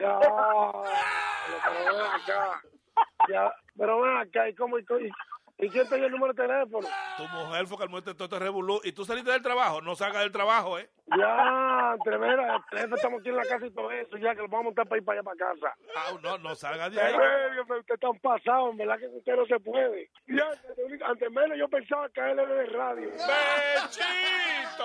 Ya, 0.00 0.18
pero 1.64 1.96
ven 1.96 2.06
acá. 2.06 2.62
Ya, 3.28 3.54
pero 3.76 4.00
ven 4.00 4.16
acá, 4.16 4.48
¿y 4.48 4.54
cómo? 4.54 4.78
¿Y, 4.78 4.84
y, 5.58 5.68
quién 5.68 5.88
te 5.88 5.96
dio 5.96 6.06
el 6.06 6.12
número 6.12 6.32
de 6.32 6.42
teléfono? 6.46 6.88
Tu 7.16 7.22
mujer 7.28 7.66
fue 7.66 7.78
que 7.78 7.86
muestre 7.88 8.14
todo 8.14 8.24
este 8.24 8.38
revolú. 8.38 8.80
Y 8.84 8.92
tú 8.92 9.04
saliste 9.04 9.30
del 9.30 9.42
trabajo, 9.42 9.80
no 9.80 9.94
salgas 9.94 10.22
del 10.22 10.32
trabajo, 10.32 10.78
¿eh? 10.78 10.88
Ya, 11.16 11.94
entre 11.94 12.18
jefe, 12.72 12.94
estamos 12.94 13.20
aquí 13.20 13.28
en 13.28 13.36
la 13.36 13.44
casa 13.44 13.66
y 13.66 13.70
todo 13.70 13.90
eso, 13.92 14.16
ya 14.16 14.34
que 14.34 14.42
lo 14.42 14.48
vamos 14.48 14.60
a 14.60 14.64
montar 14.64 14.88
para 14.88 14.98
ir 14.98 15.04
para 15.04 15.20
allá 15.20 15.24
para 15.24 15.36
casa. 15.36 15.76
Ah, 15.96 16.10
no, 16.22 16.38
no 16.38 16.54
salgas 16.54 16.92
de 16.92 17.00
En 17.00 17.06
ahí. 17.06 17.14
serio, 17.14 17.62
usted 17.62 17.94
está 17.94 18.10
un 18.10 18.18
pasado, 18.18 18.70
en 18.70 18.76
verdad 18.76 18.98
que 18.98 19.06
usted 19.06 19.36
no 19.36 19.46
se 19.46 19.60
puede. 19.60 20.10
Ya, 20.26 20.50
antes 21.06 21.30
menos 21.30 21.56
yo 21.56 21.68
pensaba 21.68 22.08
que 22.10 22.20
él 22.20 22.38
era 22.38 22.54
de 22.54 22.66
radio. 22.66 23.08
¡Bechito! 23.10 24.84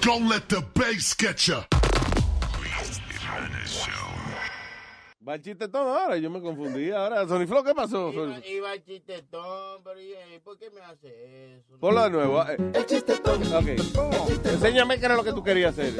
Don't 0.00 0.28
let 0.28 0.48
the 0.48 0.62
bass 0.74 1.14
get 1.14 1.36
ya. 1.38 1.66
Va 5.26 5.34
el 5.34 5.42
chiste 5.42 5.68
todo 5.68 5.98
ahora, 5.98 6.16
yo 6.16 6.30
me 6.30 6.40
confundí. 6.40 6.90
Ahora, 6.92 7.26
Sony 7.28 7.46
Flow, 7.46 7.62
¿qué 7.62 7.74
pasó? 7.74 8.10
Iba, 8.12 8.46
iba 8.46 8.72
el 8.74 8.82
chistetón, 8.84 9.82
pero 9.84 10.00
¿y, 10.00 10.12
eh, 10.12 10.40
¿por 10.42 10.56
qué 10.58 10.70
me 10.70 10.80
hace 10.80 11.56
eso? 11.58 11.76
Ponlo 11.78 12.02
de 12.04 12.10
nuevo. 12.10 12.42
eh. 12.48 12.56
El 12.74 12.86
chiste 12.86 13.16
ton, 13.18 13.42
Ok. 13.52 13.66
Enséñame 14.46 14.98
qué 14.98 15.06
era 15.06 15.16
lo 15.16 15.22
que 15.24 15.32
tú 15.32 15.42
querías 15.42 15.72
hacer. 15.72 15.86
el 15.88 15.94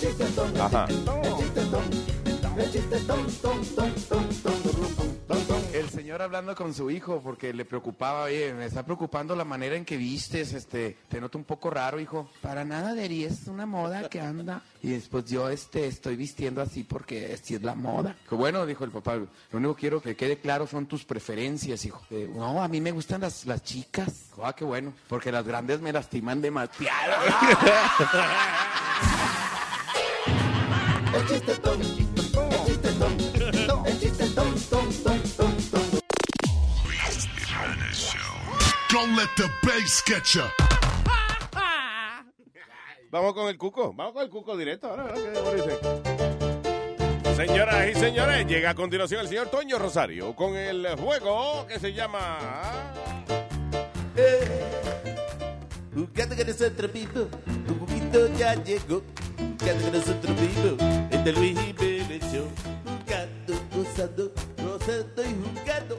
chiste 0.00 0.24
ton, 0.36 0.60
Ajá. 0.60 0.84
el 0.86 1.36
chiste 1.36 1.60
ton, 1.70 1.84
el 2.58 2.70
chiste 2.72 2.98
ton, 3.00 3.26
ton, 3.42 3.64
ton, 3.74 3.94
ton, 4.08 5.15
señor 5.96 6.20
hablando 6.20 6.54
con 6.54 6.74
su 6.74 6.90
hijo 6.90 7.22
porque 7.22 7.54
le 7.54 7.64
preocupaba, 7.64 8.24
oye, 8.24 8.52
me 8.52 8.66
está 8.66 8.84
preocupando 8.84 9.34
la 9.34 9.46
manera 9.46 9.76
en 9.76 9.86
que 9.86 9.96
vistes, 9.96 10.52
este, 10.52 10.98
te 11.08 11.22
noto 11.22 11.38
un 11.38 11.44
poco 11.44 11.70
raro, 11.70 11.98
hijo. 11.98 12.28
Para 12.42 12.66
nada, 12.66 12.92
Deri, 12.92 13.24
es 13.24 13.46
una 13.46 13.64
moda 13.64 14.06
que 14.10 14.20
anda. 14.20 14.62
Y 14.82 14.90
después 14.90 15.24
yo, 15.24 15.48
este, 15.48 15.86
estoy 15.86 16.16
vistiendo 16.16 16.60
así 16.60 16.84
porque 16.84 17.32
así 17.32 17.54
es 17.54 17.62
la 17.62 17.74
moda. 17.74 18.14
Que 18.28 18.34
bueno, 18.34 18.66
dijo 18.66 18.84
el 18.84 18.90
papá, 18.90 19.16
lo 19.16 19.28
único 19.52 19.74
que 19.74 19.80
quiero 19.80 20.02
que 20.02 20.14
quede 20.14 20.38
claro 20.38 20.66
son 20.66 20.84
tus 20.84 21.06
preferencias, 21.06 21.82
hijo. 21.86 22.02
Eh, 22.10 22.30
no, 22.30 22.62
a 22.62 22.68
mí 22.68 22.82
me 22.82 22.92
gustan 22.92 23.22
las, 23.22 23.46
las 23.46 23.64
chicas. 23.64 24.26
Ah, 24.42 24.54
qué 24.54 24.66
bueno, 24.66 24.92
porque 25.08 25.32
las 25.32 25.46
grandes 25.46 25.80
me 25.80 25.94
lastiman 25.94 26.42
demasiado. 26.42 27.14
El 31.16 31.26
chiste 31.26 31.54
ton, 31.56 31.80
el 31.80 31.96
chiste 31.96 32.05
Don't 38.96 39.14
let 39.14 39.28
the 39.36 39.46
bass 39.62 40.02
get 40.06 40.24
ya. 40.24 40.50
Vamos 43.10 43.34
con 43.34 43.50
el 43.50 43.58
cuco. 43.58 43.92
Vamos 43.92 44.14
con 44.14 44.22
el 44.22 44.30
cuco 44.30 44.56
directo. 44.56 44.88
Ahora, 44.88 45.02
ahora, 45.02 45.16
¿qué 45.16 45.28
dice? 45.56 45.78
Señoras 47.36 47.90
y 47.90 47.94
señores, 48.00 48.46
llega 48.46 48.70
a 48.70 48.74
continuación 48.74 49.20
el 49.20 49.28
señor 49.28 49.48
Toño 49.48 49.78
Rosario 49.78 50.34
con 50.34 50.56
el 50.56 50.86
juego 50.96 51.66
que 51.66 51.78
se 51.78 51.92
llama. 51.92 52.38
Jugando 55.94 56.34
con 56.34 56.46
nosotros 56.46 56.94
mismos, 56.94 57.26
un 57.68 57.78
poquito 57.78 58.28
ya 58.38 58.54
llegó. 58.64 59.02
Jugando 59.60 59.84
con 59.84 59.92
nosotros 59.92 60.40
mismos, 60.40 60.72
este 61.10 61.32
Luis 61.34 61.60
Jiménez 61.60 62.32
Show. 62.32 62.48
Jugando, 63.04 63.60
gozando, 63.74 64.32
gozando 64.56 65.22
y 65.22 65.36
jugando. 65.44 65.98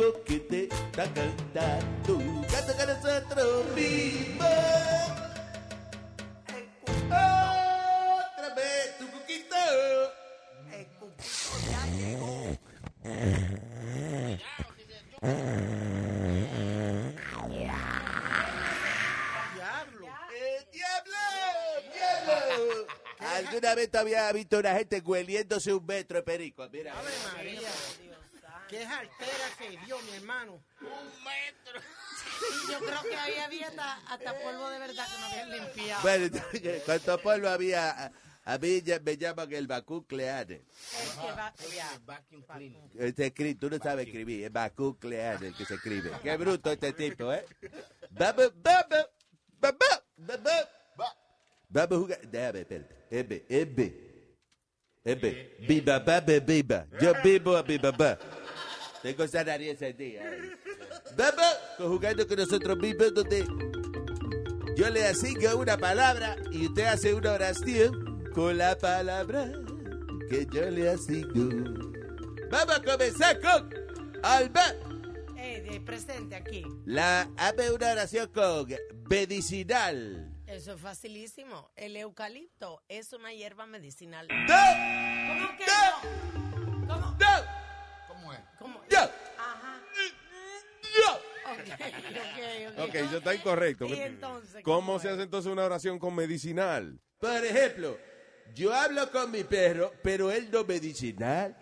Que 0.00 0.40
te 0.40 0.64
está 0.64 1.04
cantando. 1.12 2.18
Jugando 2.18 2.72
con 2.74 2.86
nosotros 2.86 3.66
mismos. 3.76 4.48
Otra 7.04 8.54
vez, 8.56 8.96
tu 8.98 9.06
cuquito. 9.10 9.56
¡Eh, 10.72 10.86
diablo! 20.72 21.18
¡Diablo! 21.92 22.86
¿Alguna 23.18 23.74
vez 23.74 23.90
te 23.90 23.98
había 23.98 24.32
visto 24.32 24.58
una 24.58 24.74
gente 24.76 25.02
hueliéndose 25.04 25.74
un 25.74 25.84
metro 25.84 26.16
de 26.16 26.22
perico? 26.22 26.66
Mira. 26.72 26.94
María. 27.36 27.68
Qué 28.70 28.84
altera 28.84 29.48
se 29.58 29.68
dio, 29.84 29.98
mi 30.02 30.16
hermano. 30.16 30.62
Un 30.80 31.24
metro. 31.24 31.80
Yo 32.70 32.78
creo 32.78 33.02
que 33.02 33.16
ahí 33.16 33.34
había 33.38 33.68
hasta, 33.68 33.96
hasta 34.06 34.38
polvo 34.40 34.70
de 34.70 34.78
verdad 34.78 35.06
que 35.06 35.18
no 35.20 35.26
habían 35.26 35.50
limpiado. 35.50 36.02
Bueno, 36.02 36.38
¿cuánto 36.86 37.18
polvo 37.20 37.48
había? 37.48 37.90
A- 37.90 38.12
mí 38.58 38.80
ya 38.82 38.98
me 39.00 39.16
llaman 39.16 39.52
el 39.52 39.66
bacucleane. 39.66 40.62
Este 42.98 43.34
escri- 43.34 43.58
tú 43.58 43.68
no 43.68 43.78
sabes 43.78 44.06
escribir, 44.06 44.44
es 44.44 44.52
el 45.42 45.54
que 45.54 45.64
se 45.64 45.74
escribe. 45.74 46.10
Qué 46.22 46.36
bruto 46.36 46.72
este 46.72 46.92
tipo, 46.92 47.32
¿eh? 47.32 47.44
Vamos, 48.10 48.52
vamos, 48.56 49.08
vamos, 49.58 50.02
vamos. 50.96 51.14
Vamos 51.68 51.92
a 51.92 52.00
jugar. 52.00 52.20
Déjame, 52.22 52.60
espérate. 52.60 52.96
Ebe, 53.10 53.46
ebe. 53.48 54.36
Ebe. 55.04 55.82
Papá 55.82 56.22
me 56.26 56.40
viva. 56.40 56.86
Yo 57.00 57.12
vivo 57.22 57.56
a 57.56 57.64
papá. 57.64 58.18
Tengo 59.02 59.24
esa 59.24 59.44
nariz 59.44 59.70
encendida. 59.70 60.22
Vamos 61.16 61.58
con- 61.78 61.88
jugando 61.88 62.26
con 62.26 62.36
nosotros 62.36 62.78
mismos 62.78 63.14
donde 63.14 63.46
yo 64.76 64.88
le 64.90 65.06
asigno 65.06 65.56
una 65.56 65.76
palabra 65.76 66.36
y 66.52 66.66
usted 66.66 66.84
hace 66.84 67.14
una 67.14 67.32
oración 67.32 68.30
con 68.34 68.56
la 68.58 68.76
palabra 68.78 69.50
que 70.28 70.46
yo 70.52 70.70
le 70.70 70.90
asigno. 70.90 71.90
Vamos 72.50 72.76
a 72.76 72.82
comenzar 72.82 73.40
con 73.40 73.70
Alba. 74.22 74.64
Eh, 75.36 75.62
de 75.62 75.80
presente 75.80 76.34
aquí. 76.36 76.62
La 76.84 77.28
hazme 77.38 77.70
una 77.70 77.92
oración 77.92 78.30
con 78.32 78.68
medicinal. 79.08 80.26
Eso 80.46 80.74
es 80.74 80.80
facilísimo. 80.80 81.70
El 81.76 81.96
eucalipto 81.96 82.82
es 82.88 83.12
una 83.12 83.32
hierba 83.32 83.66
medicinal. 83.66 84.28
¿Cómo 84.28 85.48
que 85.56 85.64
no? 85.66 86.49
¿Cómo? 88.60 88.80
¡No! 88.90 88.98
Ajá. 89.38 89.80
Ok, 91.46 91.58
ok, 91.72 92.78
ok. 92.78 92.88
Ok, 92.88 92.94
eso 92.94 93.16
está 93.16 93.34
incorrecto. 93.34 93.86
¿Y 93.86 93.94
entonces 93.94 94.62
¿Cómo 94.62 94.98
se 95.00 95.08
hace 95.08 95.22
entonces 95.22 95.50
una 95.50 95.64
oración 95.64 95.98
con 95.98 96.14
medicinal? 96.14 97.00
Por 97.18 97.44
ejemplo, 97.44 97.98
yo 98.54 98.72
hablo 98.74 99.10
con 99.10 99.30
mi 99.30 99.44
perro, 99.44 99.92
pero 100.02 100.30
él 100.30 100.50
no 100.52 100.64
medicinal. 100.64 101.56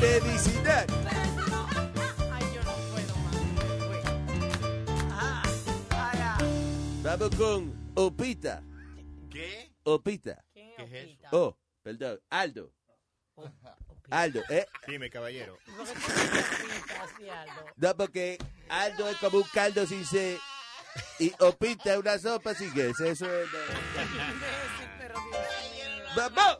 Medicinal. 0.00 0.86
Vamos 7.02 7.36
con 7.36 7.92
Opita. 7.94 8.62
¿Qué? 9.30 9.72
Opita. 9.84 10.44
¿Qué 10.52 10.74
es 10.78 10.92
eso? 10.92 11.28
Oh, 11.30 11.58
perdón, 11.82 12.20
Aldo. 12.30 12.72
Aldo, 14.10 14.42
¿eh? 14.48 14.66
Dime, 14.86 15.10
caballero. 15.10 15.58
No, 17.76 17.96
porque 17.96 18.38
Aldo 18.68 19.08
es 19.08 19.16
como 19.16 19.38
un 19.38 19.44
caldo 19.52 19.86
sin 19.86 20.04
sed. 20.04 20.36
Y 21.18 21.32
Opita 21.40 21.94
es 21.94 21.98
una 21.98 22.18
sopa 22.18 22.54
sin 22.54 22.72
gas. 22.74 23.00
Eso 23.00 23.26
es. 23.26 23.48
¡Vamos! 26.16 26.58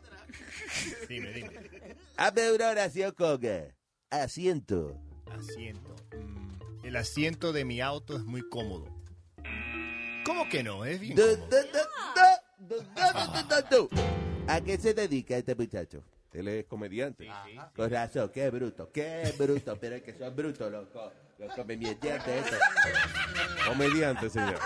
Dime, 1.09 1.33
dime. 1.33 1.97
Hazme 2.17 2.53
una 2.53 2.71
oración 2.71 3.13
con 3.13 3.39
eh, 3.45 3.75
asiento. 4.11 4.99
Asiento. 5.31 5.95
Mm, 6.17 6.87
el 6.87 6.97
asiento 6.97 7.53
de 7.53 7.65
mi 7.65 7.81
auto 7.81 8.17
es 8.17 8.25
muy 8.25 8.47
cómodo. 8.49 8.87
¿Cómo 10.25 10.49
que 10.49 10.63
no? 10.63 10.85
Es 10.85 11.01
bien 11.01 11.17
cómodo. 11.17 11.49
¿A 14.49 14.61
qué 14.61 14.79
se 14.79 14.95
dedica 14.95 15.37
este 15.37 15.55
muchacho? 15.55 16.03
Él 16.37 16.49
es 16.49 16.67
comediante. 16.67 17.29
Con 17.75 17.91
razón, 17.91 18.31
qué 18.33 18.51
bruto, 18.51 18.91
qué 18.93 19.33
bruto, 19.39 19.79
pero 19.81 19.97
es 19.97 20.03
que 20.03 20.13
son 20.13 20.37
brutos 20.37 20.71
los, 20.71 20.87
los 21.39 21.55
comediantes 21.55 22.27
estos. 22.27 22.59
Comediante, 23.67 24.29
señor. 24.29 24.59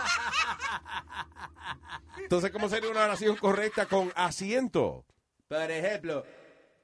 Entonces, 2.19 2.51
¿cómo 2.51 2.69
sería 2.69 2.91
una 2.91 3.05
oración 3.05 3.37
correcta 3.37 3.87
con 3.87 4.13
asiento? 4.17 5.05
Por 5.47 5.71
ejemplo, 5.71 6.25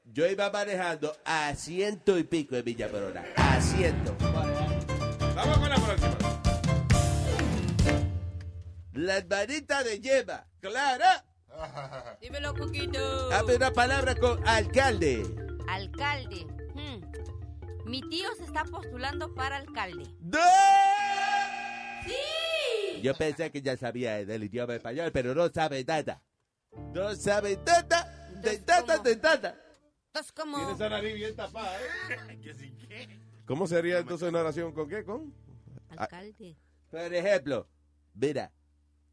yo 0.04 0.26
iba 0.28 0.50
manejando 0.50 1.16
a 1.24 1.52
ciento 1.56 2.16
y 2.16 2.22
pico 2.22 2.54
de 2.54 2.62
millas 2.62 2.90
por 2.90 3.02
hora. 3.02 3.24
A 3.34 3.60
ciento. 3.60 4.16
Vamos 4.20 5.58
con 5.58 5.68
la 5.68 5.76
próxima. 5.76 6.16
La 8.92 9.18
hermanita 9.18 9.82
de 9.82 10.00
Yema. 10.00 10.46
Claro. 10.60 11.25
Dímelo, 12.20 12.54
Cuquito. 12.54 13.32
Hazme 13.32 13.56
una 13.56 13.72
palabra 13.72 14.14
con 14.14 14.46
alcalde. 14.46 15.22
Alcalde. 15.68 16.46
Hmm. 16.74 17.88
Mi 17.88 18.00
tío 18.02 18.28
se 18.36 18.44
está 18.44 18.64
postulando 18.64 19.34
para 19.34 19.56
alcalde. 19.56 20.04
¡Sí! 22.04 23.00
Yo 23.02 23.14
pensé 23.14 23.50
que 23.50 23.62
ya 23.62 23.76
sabía 23.76 24.24
del 24.24 24.44
idioma 24.44 24.74
español, 24.74 25.10
pero 25.12 25.34
no 25.34 25.48
sabe 25.48 25.84
nada. 25.84 26.22
No 26.92 27.14
sabe 27.14 27.58
nada 27.64 28.16
de 28.42 28.60
nada 28.66 28.98
de 28.98 29.16
nada. 29.16 29.60
Entonces, 30.06 30.32
como... 30.32 30.56
Tiene 30.56 30.72
esa 30.72 30.88
nariz 30.88 31.14
bien 31.14 31.36
tapada, 31.36 31.76
¿eh? 31.80 32.38
¿Qué 32.42 32.54
sí 32.54 32.72
qué? 32.88 33.08
¿Cómo 33.44 33.66
sería 33.66 33.98
entonces 33.98 34.28
una 34.28 34.40
oración 34.40 34.72
con 34.72 34.88
qué? 34.88 35.04
¿Con? 35.04 35.32
Alcalde. 35.96 36.56
Por 36.90 37.14
ejemplo, 37.14 37.68
mira, 38.14 38.52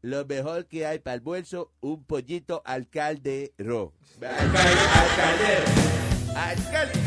lo 0.04 0.26
mejor 0.26 0.66
que 0.66 0.84
hay 0.84 0.98
para 0.98 1.14
almuerzo, 1.14 1.72
un 1.80 2.04
pollito 2.04 2.60
alcaldero. 2.66 3.94
Alcalde, 4.20 4.80
alcaldero. 5.00 5.64
Alcalde. 6.36 7.00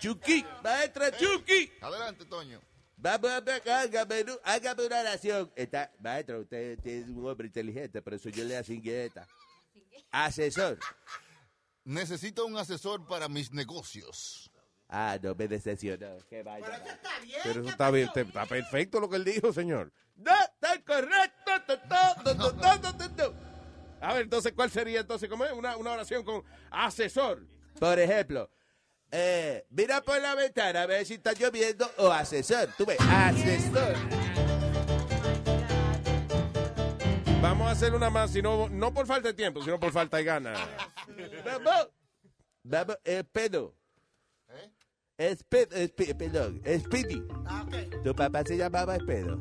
Chucky, 0.00 0.44
maestra 0.64 1.16
Chucky. 1.16 1.70
Adelante, 1.80 2.24
Toño. 2.24 2.60
Vamos 2.96 3.30
a 3.30 3.40
ver, 3.40 3.62
hágame, 3.70 4.24
hágame 4.42 4.86
una 4.86 5.00
oración. 5.02 5.52
Está, 5.54 5.92
maestro, 6.00 6.40
usted, 6.40 6.76
usted 6.76 6.90
es 6.90 7.08
un 7.08 7.24
hombre 7.24 7.46
inteligente, 7.46 8.02
por 8.02 8.14
eso 8.14 8.28
yo 8.28 8.42
le 8.42 8.56
asigné 8.56 9.04
esta. 9.04 9.28
Asesor. 10.10 10.80
Necesito 11.84 12.44
un 12.44 12.56
asesor 12.56 13.06
para 13.06 13.28
mis 13.28 13.52
negocios. 13.52 14.49
Ah, 14.90 15.16
no 15.22 15.34
me 15.36 15.46
decepcionó. 15.46 16.16
Qué 16.28 16.42
vaya. 16.42 16.66
Pero 17.44 17.60
eso 17.60 17.70
está 17.70 17.90
bien, 17.92 18.08
está- 18.08 18.20
está 18.22 18.46
perfecto 18.46 18.98
lo 19.00 19.08
que 19.08 19.16
él 19.16 19.24
dijo, 19.24 19.52
señor. 19.52 19.92
No, 20.16 20.32
está 20.42 20.82
correcto. 20.84 21.52
to, 21.66 21.78
to, 21.78 22.24
to, 22.24 22.36
to, 22.36 22.54
to, 22.56 22.80
to, 22.80 22.96
to, 22.96 23.10
to. 23.14 23.34
A 24.00 24.14
ver, 24.14 24.22
entonces, 24.22 24.52
¿cuál 24.52 24.70
sería 24.70 25.00
entonces? 25.00 25.28
¿Cómo 25.28 25.44
es? 25.44 25.52
Una, 25.52 25.76
una 25.76 25.92
oración 25.92 26.24
con 26.24 26.42
asesor. 26.70 27.46
Por 27.78 27.98
ejemplo, 28.00 28.50
eh, 29.12 29.64
mira 29.70 30.00
por 30.02 30.20
la 30.20 30.34
ventana 30.34 30.82
a 30.82 30.86
ver 30.86 31.06
si 31.06 31.14
está 31.14 31.32
lloviendo 31.34 31.88
o 31.98 32.10
asesor. 32.10 32.68
Tú 32.76 32.84
ves, 32.84 32.98
asesor. 33.00 33.94
Vamos 37.42 37.68
a 37.68 37.70
hacer 37.70 37.94
una 37.94 38.10
más, 38.10 38.30
sino, 38.32 38.68
no 38.68 38.92
por 38.92 39.06
falta 39.06 39.28
de 39.28 39.34
tiempo, 39.34 39.62
sino 39.62 39.78
por 39.80 39.92
falta 39.92 40.16
de 40.18 40.24
ganas. 40.24 40.58
Vamos. 41.44 41.88
Vamos, 42.62 42.98
eh, 43.04 43.24
pedo. 43.30 43.74
Espedo, 45.20 45.76
espe- 45.76 46.14
perdón, 46.16 46.62
Speedy. 46.64 47.22
Tu 48.02 48.14
papá 48.14 48.42
se 48.42 48.56
llamaba 48.56 48.96
Espedo. 48.96 49.38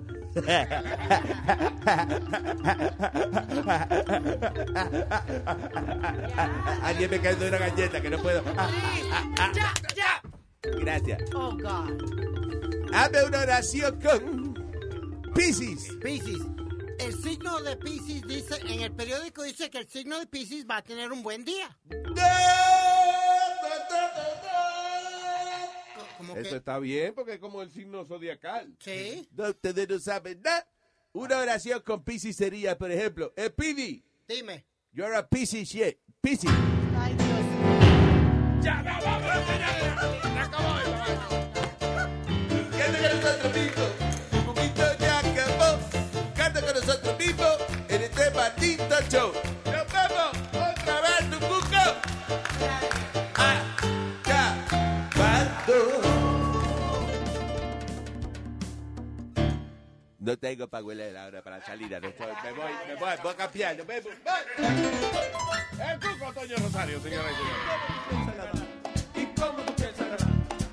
Alguien 6.83 7.09
me 7.11 7.19
cayó 7.21 7.47
una 7.47 7.57
galleta 7.57 8.01
que 8.01 8.09
no 8.09 8.17
puedo. 8.21 8.43
Ya, 9.53 9.73
ya. 9.95 10.21
Gracias. 10.81 11.21
Oh, 11.33 11.51
God. 11.51 12.93
Hazme 12.93 13.23
una 13.23 13.39
oración 13.41 13.99
con 14.01 15.31
Pisces. 15.33 15.93
Pisces. 16.01 16.39
El 16.99 17.13
signo 17.23 17.61
de 17.61 17.77
Pisces 17.77 18.21
dice, 18.27 18.55
en 18.67 18.81
el 18.81 18.91
periódico 18.91 19.43
dice 19.43 19.69
que 19.69 19.77
el 19.79 19.87
signo 19.87 20.19
de 20.19 20.27
Pisces 20.27 20.65
va 20.69 20.77
a 20.77 20.81
tener 20.81 21.11
un 21.11 21.23
buen 21.23 21.45
día. 21.45 21.69
Como 26.19 26.35
Eso 26.35 26.49
que, 26.49 26.55
está 26.57 26.77
bien 26.79 27.13
porque 27.15 27.35
es 27.35 27.39
como 27.39 27.61
el 27.61 27.71
signo 27.71 28.03
zodiacal. 28.05 28.75
sí, 28.79 29.25
No, 29.37 29.49
ustedes 29.51 29.87
no 29.87 29.99
saben 29.99 30.41
nada. 30.41 30.67
Una 31.13 31.37
oración 31.39 31.81
con 31.81 32.03
Pisces 32.03 32.35
sería, 32.35 32.77
por 32.77 32.91
ejemplo, 32.91 33.33
Speedy, 33.39 34.03
dime. 34.27 34.65
you're 34.91 35.15
a 35.15 35.25
Pisces 35.27 35.69
shit. 35.69 35.97
Pisces. 36.19 36.51
¡Ya, 38.61 38.81
vamos, 38.83 39.05
vamos, 39.05 39.47
señores! 39.47 40.21
¡Se 40.21 40.39
acabó! 40.39 40.75
Canta 42.77 42.99
con 42.99 43.21
nosotros 43.21 43.55
mismos. 43.55 43.91
Un 44.33 44.45
poquito 44.45 44.83
ya 44.99 45.19
acabó. 45.19 45.79
Canta 46.35 46.61
con 46.61 46.73
nosotros 46.75 47.17
mismos 47.17 47.57
en 47.87 48.01
este 48.01 48.31
maldito 48.31 48.95
show. 49.09 49.31
No 60.29 60.37
tengo 60.37 60.67
paguelera 60.67 61.23
ahora 61.23 61.41
para 61.41 61.59
salir. 61.65 61.89
No 61.89 62.07
estoy- 62.07 62.27
me 62.43 62.51
voy, 62.51 62.71
me 62.87 62.93
voy, 62.93 63.09
voy 63.23 63.31
a 63.31 63.35
cambiar. 63.35 63.75
El 63.79 63.85
Cuco 65.99 66.33
Toño 66.33 66.55
Rosario, 66.57 66.99
señoras 67.01 67.31
y 67.31 67.35
señores. 67.35 68.67
¿Y 69.15 69.25
cómo 69.33 69.57
tú 69.63 69.73
piensas 69.73 70.05
ganar? 70.07 70.27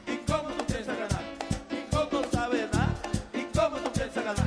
¿Y 0.06 0.16
cómo 0.30 0.50
tú 0.50 0.66
piensas 0.66 0.98
ganar? 0.98 1.22
¿Y 1.70 1.76
cómo 1.90 2.22
sabes 2.30 2.70
ganar? 2.70 2.88
¿Y 3.32 3.42
cómo 3.56 3.78
tú 3.78 3.92
piensas 3.92 4.24
ganar? 4.26 4.46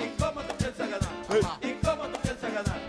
¿Y 0.00 0.08
cómo 0.18 0.40
tú 0.40 0.56
piensas 0.56 0.88
ganar? 0.88 1.12
¿Y 1.60 1.72
cómo 1.84 2.08
tú 2.08 2.18
piensas 2.22 2.52
ganar? 2.54 2.80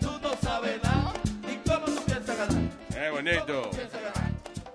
Tú 0.00 0.10
no 0.22 0.36
sabes 0.40 0.80
nada. 0.84 1.12
¿Y 1.42 1.56
cómo 1.68 1.86
tú 1.86 2.04
piensas 2.04 2.36
ganar? 2.38 2.62
¡Qué 2.94 3.10
bonito! 3.10 3.70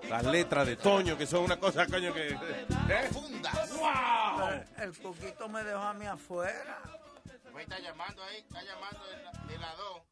Las 0.08 0.24
letras 0.24 0.66
de 0.66 0.76
Toño, 0.76 1.16
que 1.18 1.26
son 1.26 1.44
una 1.44 1.58
cosa, 1.58 1.86
coño, 1.86 2.12
que... 2.12 2.28
¿eh? 2.28 3.10
¡Wow! 3.78 4.48
El 4.78 4.98
coquito 5.02 5.48
me 5.48 5.64
dejó 5.64 5.78
a 5.80 5.94
mí 5.94 6.06
afuera. 6.06 6.80
Pues 7.52 7.64
está 7.64 7.78
llamando 7.80 8.22
ahí, 8.22 8.36
está 8.38 8.62
llamando 8.62 9.04
de 9.06 9.22
la, 9.22 9.32
de 9.32 9.58
la 9.58 9.74
2. 9.74 10.02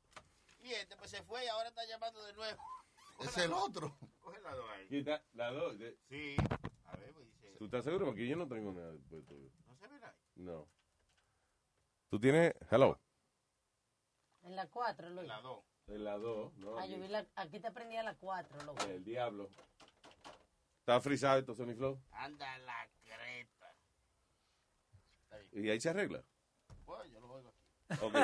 Y 0.65 0.73
este 0.73 0.97
pues 0.97 1.11
se 1.11 1.23
fue 1.23 1.45
y 1.45 1.49
ahora 1.49 1.69
está 1.69 1.85
llamando 1.87 2.25
de 2.25 2.33
nuevo. 2.33 2.63
Es 3.21 3.37
el 3.39 3.53
otro. 3.53 3.97
Coge 4.21 4.41
la 4.41 4.55
2 4.55 4.65
ahí. 4.71 5.05
La 5.35 5.51
dos. 5.53 5.79
de- 5.79 5.97
Sí. 6.09 6.37
A 6.87 6.97
ver, 6.97 7.13
pues 7.13 7.27
dice. 7.27 7.55
¿Tú 7.59 7.67
estás 7.67 7.85
seguro? 7.85 8.07
Porque 8.07 8.27
yo 8.27 8.37
no 8.37 8.49
tengo 8.49 8.73
nada 8.73 8.93
puesto. 9.09 9.35
No 9.67 9.77
se 9.77 9.87
ve 9.89 10.01
nada. 10.01 10.17
No. 10.37 10.67
¿Tú 12.09 12.19
tienes... 12.19 12.55
Hello? 12.71 12.99
En 14.43 14.57
la 14.57 14.67
4, 14.67 15.11
Luis. 15.11 15.29
La 15.29 15.41
2. 15.41 15.63
En 15.87 16.05
la 16.05 16.17
dos, 16.19 16.57
¿no? 16.57 16.79
Ah, 16.79 16.87
yo 16.87 16.99
vi 16.99 17.09
la, 17.09 17.27
aquí 17.37 17.61
te 17.61 17.71
prendía 17.71 18.03
la 18.03 18.15
4, 18.15 18.63
loco. 18.65 18.85
El 18.87 19.05
diablo. 19.05 19.51
Está 20.81 21.01
frisado 21.01 21.39
esto, 21.39 21.55
Sony 21.55 21.75
Flow. 21.75 22.01
Anda 22.13 22.59
la 22.59 22.89
creta. 23.03 23.75
Y 25.53 25.69
ahí 25.69 25.81
se 25.81 25.91
arregla. 25.91 26.23
Pues 26.85 27.11
yo 27.11 27.21
lo 27.21 27.33
oigo 27.33 27.49
aquí. 27.51 28.05
Ok. 28.05 28.17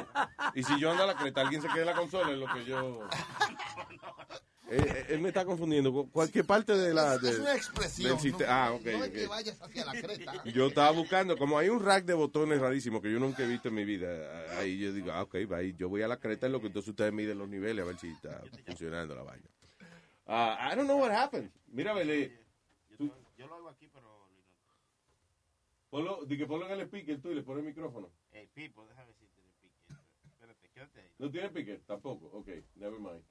Y 0.55 0.63
si 0.63 0.81
yo 0.81 0.91
ando 0.91 1.05
a 1.05 1.07
la 1.07 1.17
creta, 1.17 1.43
alguien 1.43 1.61
se 1.63 1.69
queda 1.69 1.81
en 1.81 1.87
la 1.87 1.95
consola, 1.95 2.33
es 2.33 2.39
lo 2.39 2.53
que 2.53 2.65
yo... 2.65 3.09
Eh, 4.71 4.77
eh, 4.87 5.07
él 5.11 5.21
me 5.21 5.29
está 5.29 5.45
confundiendo. 5.45 5.93
Cu- 5.93 6.11
Cualquier 6.11 6.45
parte 6.45 6.77
de 6.77 6.95
la... 6.95 7.15
Es, 7.17 7.23
de- 7.23 7.31
es 7.31 7.39
una 7.41 7.55
expresión. 7.55 8.17
del 8.23 8.33
no, 8.33 8.39
ah, 8.49 8.73
ok, 8.73 8.85
no 8.85 8.91
es 9.05 9.09
ok. 9.11 9.15
que 9.15 9.27
vayas 9.27 9.61
hacia 9.63 9.85
la 9.85 9.93
creta. 9.93 10.45
Yo 10.55 10.67
estaba 10.69 10.91
buscando, 10.93 11.37
como 11.37 11.59
hay 11.59 11.69
un 11.69 11.85
rack 11.85 12.05
de 12.05 12.15
botones 12.15 12.61
rarísimo 12.61 13.03
que 13.03 13.11
yo 13.13 13.19
nunca 13.19 13.43
he 13.43 13.47
visto 13.49 13.69
en 13.69 13.75
mi 13.75 13.85
vida, 13.85 14.09
ahí 14.59 14.79
yo 14.79 14.93
digo, 14.93 15.11
ah, 15.13 15.23
ok, 15.23 15.35
va, 15.51 15.57
ahí 15.59 15.75
yo 15.77 15.89
voy 15.89 16.03
a 16.03 16.09
la 16.09 16.19
creta 16.19 16.47
en 16.47 16.53
lo 16.53 16.61
que 16.61 16.69
entonces 16.69 16.91
ustedes 16.91 17.13
miden 17.13 17.39
los 17.39 17.49
niveles 17.49 17.85
a 17.85 17.89
ver 17.89 17.99
si 17.99 18.09
está 18.11 18.43
funcionando 18.65 19.15
la 19.15 19.23
vaina. 19.23 19.47
Ah, 20.27 20.71
I 20.73 20.77
don't 20.77 20.87
know 20.87 21.01
what 21.01 21.11
happened. 21.11 21.51
Mira, 21.69 21.93
Belé, 21.93 22.39
Yo, 22.99 23.07
yo 23.37 23.47
lo 23.49 23.57
oigo 23.57 23.69
aquí, 23.71 23.89
pero. 23.93 24.29
ponlo, 25.91 26.25
di 26.25 26.37
que 26.39 26.47
ponlo 26.47 26.67
en 26.67 26.73
el 26.73 26.87
speaker 26.87 27.21
tú 27.21 27.31
y 27.31 27.35
le 27.35 27.43
pones 27.43 27.63
el 27.65 27.69
micrófono. 27.71 28.11
Ey, 28.31 28.47
Pipo, 28.55 28.87
déjame 28.87 29.13
si 29.15 29.27
tiene 29.27 29.51
pique. 29.61 29.75
Espérate, 30.29 30.69
quédate 30.71 31.01
ahí. 31.01 31.11
¿No 31.19 31.31
tiene 31.31 31.49
speaker? 31.49 31.81
Tampoco, 31.87 32.27
ok, 32.27 32.49
never 32.77 33.01
mind. 33.01 33.23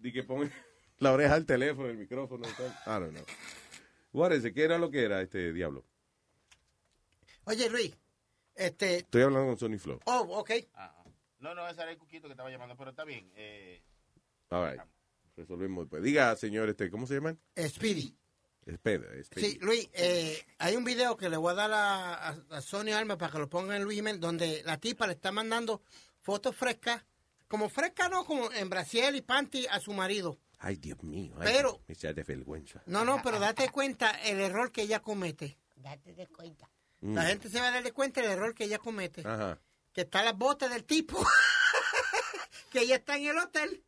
Di 0.00 0.12
que 0.12 0.22
pon 0.22 0.50
la 0.98 1.12
oreja 1.12 1.34
al 1.34 1.46
teléfono, 1.46 1.88
el 1.88 1.96
micrófono 1.96 2.46
y 2.48 2.52
tal. 2.52 2.66
I 2.86 3.00
don't 3.00 3.12
know. 3.12 3.24
What 4.12 4.32
is 4.32 4.44
it? 4.44 4.54
¿Qué 4.54 4.64
era 4.64 4.78
lo 4.78 4.90
que 4.90 5.04
era 5.04 5.20
este 5.20 5.52
diablo? 5.52 5.84
Oye, 7.44 7.68
Luis, 7.70 7.96
este... 8.54 8.98
Estoy 8.98 9.22
hablando 9.22 9.48
con 9.48 9.58
Sony 9.58 9.78
Flow. 9.78 10.00
Oh, 10.04 10.20
ok. 10.38 10.50
Ah, 10.74 10.94
ah. 10.98 11.04
No, 11.38 11.54
no, 11.54 11.68
ese 11.68 11.82
era 11.82 11.90
el 11.90 11.98
cuquito 11.98 12.26
que 12.26 12.32
estaba 12.32 12.50
llamando, 12.50 12.76
pero 12.76 12.90
está 12.90 13.04
bien. 13.04 13.30
Eh, 13.36 13.82
All 14.50 14.70
right. 14.70 14.82
Resolvemos 15.36 15.84
después. 15.84 16.02
Diga, 16.02 16.34
señor, 16.36 16.68
este, 16.68 16.90
¿cómo 16.90 17.06
se 17.06 17.14
llama? 17.14 17.36
Speedy. 17.68 18.16
Espera, 18.64 19.14
espera. 19.14 19.46
Sí, 19.46 19.58
Luis, 19.60 19.88
eh, 19.92 20.44
hay 20.58 20.74
un 20.74 20.84
video 20.84 21.16
que 21.16 21.28
le 21.28 21.36
voy 21.36 21.52
a 21.52 21.54
dar 21.54 21.72
a, 21.72 22.28
a, 22.30 22.36
a 22.50 22.60
Sony 22.60 22.92
Alma 22.92 23.16
para 23.16 23.30
que 23.30 23.38
lo 23.38 23.48
ponga 23.48 23.76
en 23.76 23.84
Luis 23.84 23.96
Jiménez, 23.96 24.20
donde 24.20 24.62
la 24.64 24.78
tipa 24.78 25.06
le 25.06 25.12
está 25.12 25.30
mandando 25.30 25.82
fotos 26.20 26.56
frescas, 26.56 27.04
como 27.48 27.68
frescas, 27.68 28.10
no, 28.10 28.24
como 28.24 28.50
en 28.52 28.68
Brasil 28.70 29.14
y 29.14 29.20
panty 29.22 29.66
a 29.68 29.80
su 29.80 29.92
marido. 29.92 30.38
Ay, 30.58 30.76
Dios 30.76 31.02
mío. 31.02 31.34
ay, 31.38 31.42
Pero- 31.52 31.80
Me 31.86 31.94
de 31.94 32.22
vergüenza. 32.22 32.82
No, 32.86 33.04
no, 33.04 33.20
pero 33.22 33.38
date 33.38 33.68
cuenta 33.68 34.10
el 34.22 34.40
error 34.40 34.72
que 34.72 34.82
ella 34.82 35.00
comete. 35.00 35.58
Date 35.76 36.14
de 36.14 36.26
cuenta. 36.26 36.70
La 37.02 37.22
Mm. 37.22 37.26
gente 37.26 37.50
se 37.50 37.60
va 37.60 37.68
a 37.68 37.70
dar 37.72 37.82
de 37.84 37.92
cuenta 37.92 38.20
del 38.22 38.30
error 38.30 38.54
que 38.54 38.64
ella 38.64 38.78
comete. 38.78 39.20
Ajá. 39.20 39.60
Que 39.92 40.00
está 40.02 40.22
las 40.22 40.36
botas 40.36 40.70
del 40.70 40.84
tipo. 40.84 41.18
que 42.70 42.80
ella 42.80 42.96
está 42.96 43.16
en 43.16 43.26
el 43.26 43.38
hotel. 43.38 43.84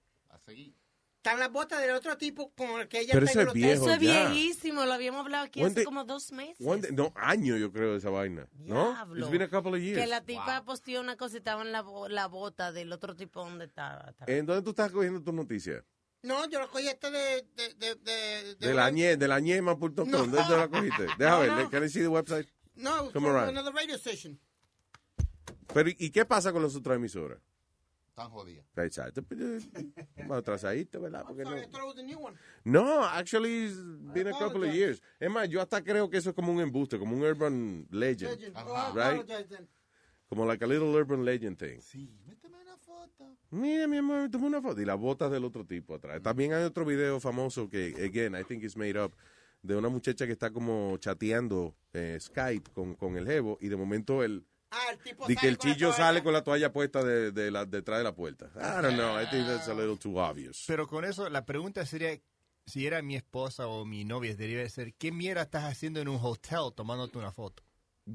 Están 1.29 1.41
las 1.41 1.53
botas 1.53 1.81
del 1.81 1.91
otro 1.93 2.17
tipo 2.17 2.51
con 2.55 2.81
el 2.81 2.89
que 2.89 3.01
ella 3.01 3.13
Pero 3.13 3.27
está 3.27 3.43
eso 3.43 3.51
en 3.53 3.57
el 3.57 3.65
es 3.65 3.69
viejo 3.69 3.85
Eso 3.85 3.95
es 3.95 4.01
ya. 4.01 4.29
viejísimo, 4.31 4.85
lo 4.85 4.93
habíamos 4.93 5.21
hablado 5.21 5.45
aquí 5.45 5.61
One 5.61 5.69
hace 5.71 5.81
day- 5.81 5.85
como 5.85 6.05
dos 6.05 6.33
meses. 6.33 6.67
One 6.67 6.81
day- 6.83 6.93
no, 6.93 7.13
años 7.17 7.59
yo 7.61 7.73
creo 7.73 7.93
de 7.93 7.99
esa 7.99 8.11
vaina. 8.11 8.49
¿No? 8.59 8.93
Diablo. 8.93 9.21
It's 9.21 9.31
been 9.31 9.43
a 9.43 9.49
couple 9.49 9.73
of 9.73 9.79
years. 9.83 10.01
Que 10.01 10.07
la 10.07 10.23
tipa 10.25 10.65
posteó 10.65 11.01
una 11.01 11.17
cosa 11.17 11.37
y 11.37 11.39
estaba 11.39 11.63
en 11.63 11.73
la, 11.73 11.83
bo- 11.83 12.09
la 12.09 12.27
bota 12.27 12.73
del 12.73 12.93
otro 12.93 13.15
tipo 13.17 13.45
donde 13.45 13.67
estaba. 13.67 14.15
¿En 14.27 14.47
dónde 14.47 14.63
tú 14.63 14.71
estás 14.71 14.91
cogiendo 14.91 15.23
tus 15.23 15.35
noticias? 15.35 15.85
No, 16.23 16.49
yo 16.49 16.59
lo 16.59 16.69
cogí 16.69 16.89
este 16.89 17.11
de... 17.11 17.47
de, 17.55 17.75
de, 17.75 17.95
de, 17.95 18.55
De 18.57 18.75
la 18.75 18.91
ñe, 18.91 19.17
de 19.17 19.29
la 19.29 19.39
ñema.com. 19.39 19.91
No. 20.09 20.19
¿Dónde 20.27 20.39
la 20.39 20.69
cogiste? 20.69 21.03
Deja 21.19 21.31
No, 21.31 21.41
ver, 21.41 21.53
no. 21.53 21.71
can 21.71 21.85
I 21.85 21.89
see 21.89 22.01
the 22.01 22.09
website? 22.09 22.49
No, 22.75 22.97
Come 22.97 23.13
from 23.13 23.27
around. 23.27 23.49
another 23.51 23.73
radio 23.75 23.95
station. 23.97 24.41
Pero, 25.75 25.91
¿y 25.97 26.11
qué 26.11 26.25
pasa 26.25 26.53
con 26.53 26.63
las 26.63 26.75
otras 26.75 26.97
emisoras? 26.97 27.39
Están 28.19 28.31
jodidas. 28.33 28.67
Exacto. 28.77 29.23
pero, 29.23 29.57
eh, 29.57 30.27
Más 30.27 30.39
atrasadito, 30.39 31.01
¿verdad? 31.01 31.25
Porque 31.27 31.45
no, 31.45 31.51
Sorry, 31.51 31.63
I 31.63 31.67
thought 31.67 31.83
it 31.83 31.87
was 31.87 31.95
the 31.95 32.03
new 32.03 32.19
one. 32.19 32.37
no, 32.65 33.05
actually, 33.05 33.67
it's 33.67 33.77
been 34.13 34.27
a 34.27 34.33
couple 34.33 34.65
of 34.65 34.75
years. 34.75 35.01
Es 35.21 35.31
más, 35.31 35.49
yo 35.49 35.61
hasta 35.61 35.83
creo 35.83 36.11
que 36.11 36.19
eso 36.19 36.31
es 36.31 36.35
como 36.35 36.53
un 36.53 36.61
embuste, 36.61 36.99
como 36.99 37.15
un 37.15 37.23
urban 37.23 37.87
legend. 37.91 38.37
Right? 38.95 39.25
Como 40.29 40.45
like 40.45 40.65
a 40.65 40.67
little 40.67 40.89
urban 40.89 41.25
legend 41.25 41.57
thing. 41.59 41.81
Mira, 43.51 43.87
mi 43.87 43.99
amor, 43.99 44.29
toma 44.31 44.49
una 44.49 44.61
foto. 44.61 44.81
Y 44.81 44.85
las 44.85 44.99
botas 44.99 45.31
del 45.31 45.45
otro 45.45 45.65
tipo 45.65 45.95
atrás. 45.95 46.21
También 46.21 46.53
hay 46.53 46.65
otro 46.65 46.85
video 46.85 47.21
famoso 47.21 47.69
que, 47.71 47.95
again, 48.05 48.35
I 48.35 48.43
think 48.45 48.63
it's 48.65 48.77
made 48.77 48.99
up, 48.99 49.15
de 49.63 49.77
una 49.77 49.89
muchacha 49.89 50.27
que 50.27 50.33
está 50.33 50.51
como 50.51 50.97
chateando 50.99 51.75
eh, 51.93 52.19
Skype 52.21 52.73
con, 52.73 52.95
con 52.95 53.17
el 53.17 53.27
jevo 53.27 53.59
y 53.61 53.69
de 53.69 53.77
momento 53.77 54.23
el, 54.23 54.45
Ah, 54.71 54.93
el 54.93 54.99
tipo 54.99 55.27
de 55.27 55.35
que 55.35 55.49
el 55.49 55.57
chillo 55.57 55.93
sale 55.93 56.23
con 56.23 56.33
la 56.33 56.45
toalla 56.45 56.73
puesta 56.73 57.03
de, 57.03 57.33
de 57.33 57.51
la, 57.51 57.65
detrás 57.65 57.99
de 57.99 58.05
la 58.05 58.15
puerta. 58.15 58.51
I 58.57 58.83
don't 58.83 58.97
know, 58.97 59.19
I 59.19 59.27
think 59.27 59.47
that's 59.47 59.69
a 59.69 59.75
little 59.75 59.97
too 59.97 60.19
obvious. 60.19 60.65
Pero 60.67 60.87
con 60.87 61.05
eso, 61.05 61.29
la 61.31 61.45
pregunta 61.47 61.87
sería, 61.87 62.21
si 62.67 62.87
era 62.87 63.01
mi 63.01 63.17
esposa 63.17 63.67
o 63.67 63.85
mi 63.87 64.05
novia, 64.05 64.35
debería 64.35 64.69
ser, 64.69 64.95
¿qué 64.95 65.11
mierda 65.11 65.43
estás 65.43 65.65
haciendo 65.65 66.01
en 66.01 66.09
un 66.09 66.19
hotel 66.23 66.73
tomándote 66.75 67.17
una 67.19 67.33
foto? 67.33 67.63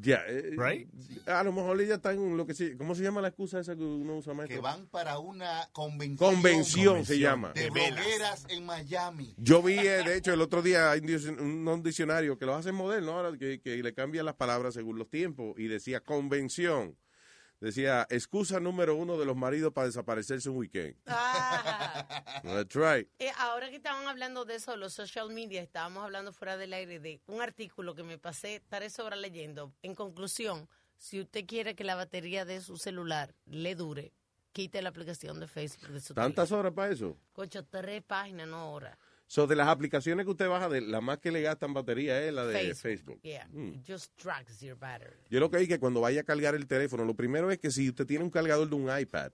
Ya, 0.01 0.23
eh, 0.27 0.55
Right? 0.57 0.89
a 1.27 1.43
lo 1.43 1.51
mejor 1.51 1.79
ella 1.79 1.95
está 1.95 2.13
en 2.13 2.35
lo 2.35 2.47
que 2.47 2.53
se, 2.55 2.75
¿cómo 2.77 2.95
se 2.95 3.03
llama 3.03 3.21
la 3.21 3.27
excusa 3.27 3.59
esa 3.59 3.75
que 3.75 3.83
uno 3.83 4.17
usa 4.17 4.33
más? 4.33 4.47
Que 4.47 4.57
van 4.59 4.87
para 4.87 5.19
una 5.19 5.69
convención. 5.71 6.33
Convención 6.33 7.05
se 7.05 7.19
llama. 7.19 7.53
De 7.53 7.61
De 7.63 7.69
blogueras 7.69 8.45
en 8.49 8.65
Miami. 8.65 9.35
Yo 9.37 9.61
vi, 9.61 9.77
eh, 9.77 10.03
de 10.03 10.17
hecho, 10.17 10.33
el 10.33 10.41
otro 10.41 10.61
día 10.63 10.89
hay 10.91 10.99
un 11.01 11.07
dic- 11.07 11.39
un, 11.39 11.67
un 11.67 11.83
diccionario 11.83 12.37
que 12.37 12.45
lo 12.45 12.55
hacen 12.55 12.73
moderno 12.73 13.11
ahora, 13.11 13.37
que, 13.37 13.61
que 13.61 13.83
le 13.83 13.93
cambian 13.93 14.25
las 14.25 14.35
palabras 14.35 14.73
según 14.73 14.97
los 14.97 15.09
tiempos 15.09 15.53
y 15.59 15.67
decía 15.67 15.99
convención. 15.99 16.97
Decía, 17.63 18.05
excusa 18.09 18.59
número 18.59 18.93
uno 18.93 19.17
de 19.17 19.25
los 19.25 19.37
maridos 19.37 19.71
para 19.71 19.87
desaparecerse 19.87 20.49
un 20.49 20.57
weekend. 20.57 20.97
That's 21.05 22.75
right. 22.75 23.07
Eh, 23.19 23.31
ahora 23.37 23.69
que 23.69 23.77
estaban 23.77 24.05
hablando 24.05 24.43
de 24.43 24.55
eso, 24.55 24.75
los 24.75 24.91
social 24.91 25.29
media, 25.29 25.61
estábamos 25.61 26.03
hablando 26.03 26.33
fuera 26.33 26.57
del 26.57 26.73
aire 26.73 26.99
de 26.99 27.21
un 27.25 27.41
artículo 27.41 27.95
que 27.95 28.03
me 28.03 28.17
pasé 28.17 28.61
tres 28.67 28.99
horas 28.99 29.17
leyendo. 29.17 29.71
En 29.81 29.95
conclusión, 29.95 30.67
si 30.97 31.21
usted 31.21 31.45
quiere 31.45 31.73
que 31.73 31.85
la 31.85 31.95
batería 31.95 32.43
de 32.43 32.59
su 32.59 32.75
celular 32.75 33.33
le 33.45 33.75
dure, 33.75 34.11
quite 34.51 34.81
la 34.81 34.89
aplicación 34.89 35.39
de 35.39 35.47
Facebook 35.47 35.87
de 35.87 36.01
su 36.01 36.13
¿Tantas 36.13 36.51
horas 36.51 36.73
para 36.73 36.91
eso? 36.91 37.15
Cocho, 37.31 37.63
tres 37.63 38.03
páginas, 38.03 38.45
no 38.45 38.73
horas. 38.73 38.97
So, 39.33 39.47
de 39.47 39.55
las 39.55 39.67
aplicaciones 39.67 40.25
que 40.27 40.31
usted 40.31 40.47
baja, 40.47 40.69
de 40.69 40.79
la 40.79 41.01
más 41.01 41.17
que 41.17 41.31
le 41.31 41.41
gastan 41.41 41.73
batería 41.73 42.21
es 42.23 42.31
la 42.31 42.45
de 42.45 42.53
Facebook. 42.53 42.81
Facebook. 42.83 43.21
Yeah, 43.23 43.47
Mm. 43.51 43.81
just 43.83 44.11
drags 44.21 44.59
your 44.61 44.77
battery. 44.77 45.15
Yo 45.27 45.39
lo 45.39 45.49
que 45.49 45.57
vi 45.57 45.67
que 45.67 45.79
cuando 45.79 46.01
vaya 46.01 46.21
a 46.21 46.23
cargar 46.23 46.53
el 46.53 46.67
teléfono, 46.67 47.03
lo 47.03 47.15
primero 47.15 47.49
es 47.49 47.57
que 47.57 47.71
si 47.71 47.89
usted 47.89 48.05
tiene 48.05 48.23
un 48.23 48.29
cargador 48.29 48.69
de 48.69 48.75
un 48.75 48.95
iPad, 48.95 49.31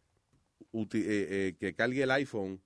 eh, 0.71 0.87
eh, 0.93 1.55
que 1.59 1.73
cargue 1.75 2.03
el 2.03 2.11
iPhone 2.11 2.61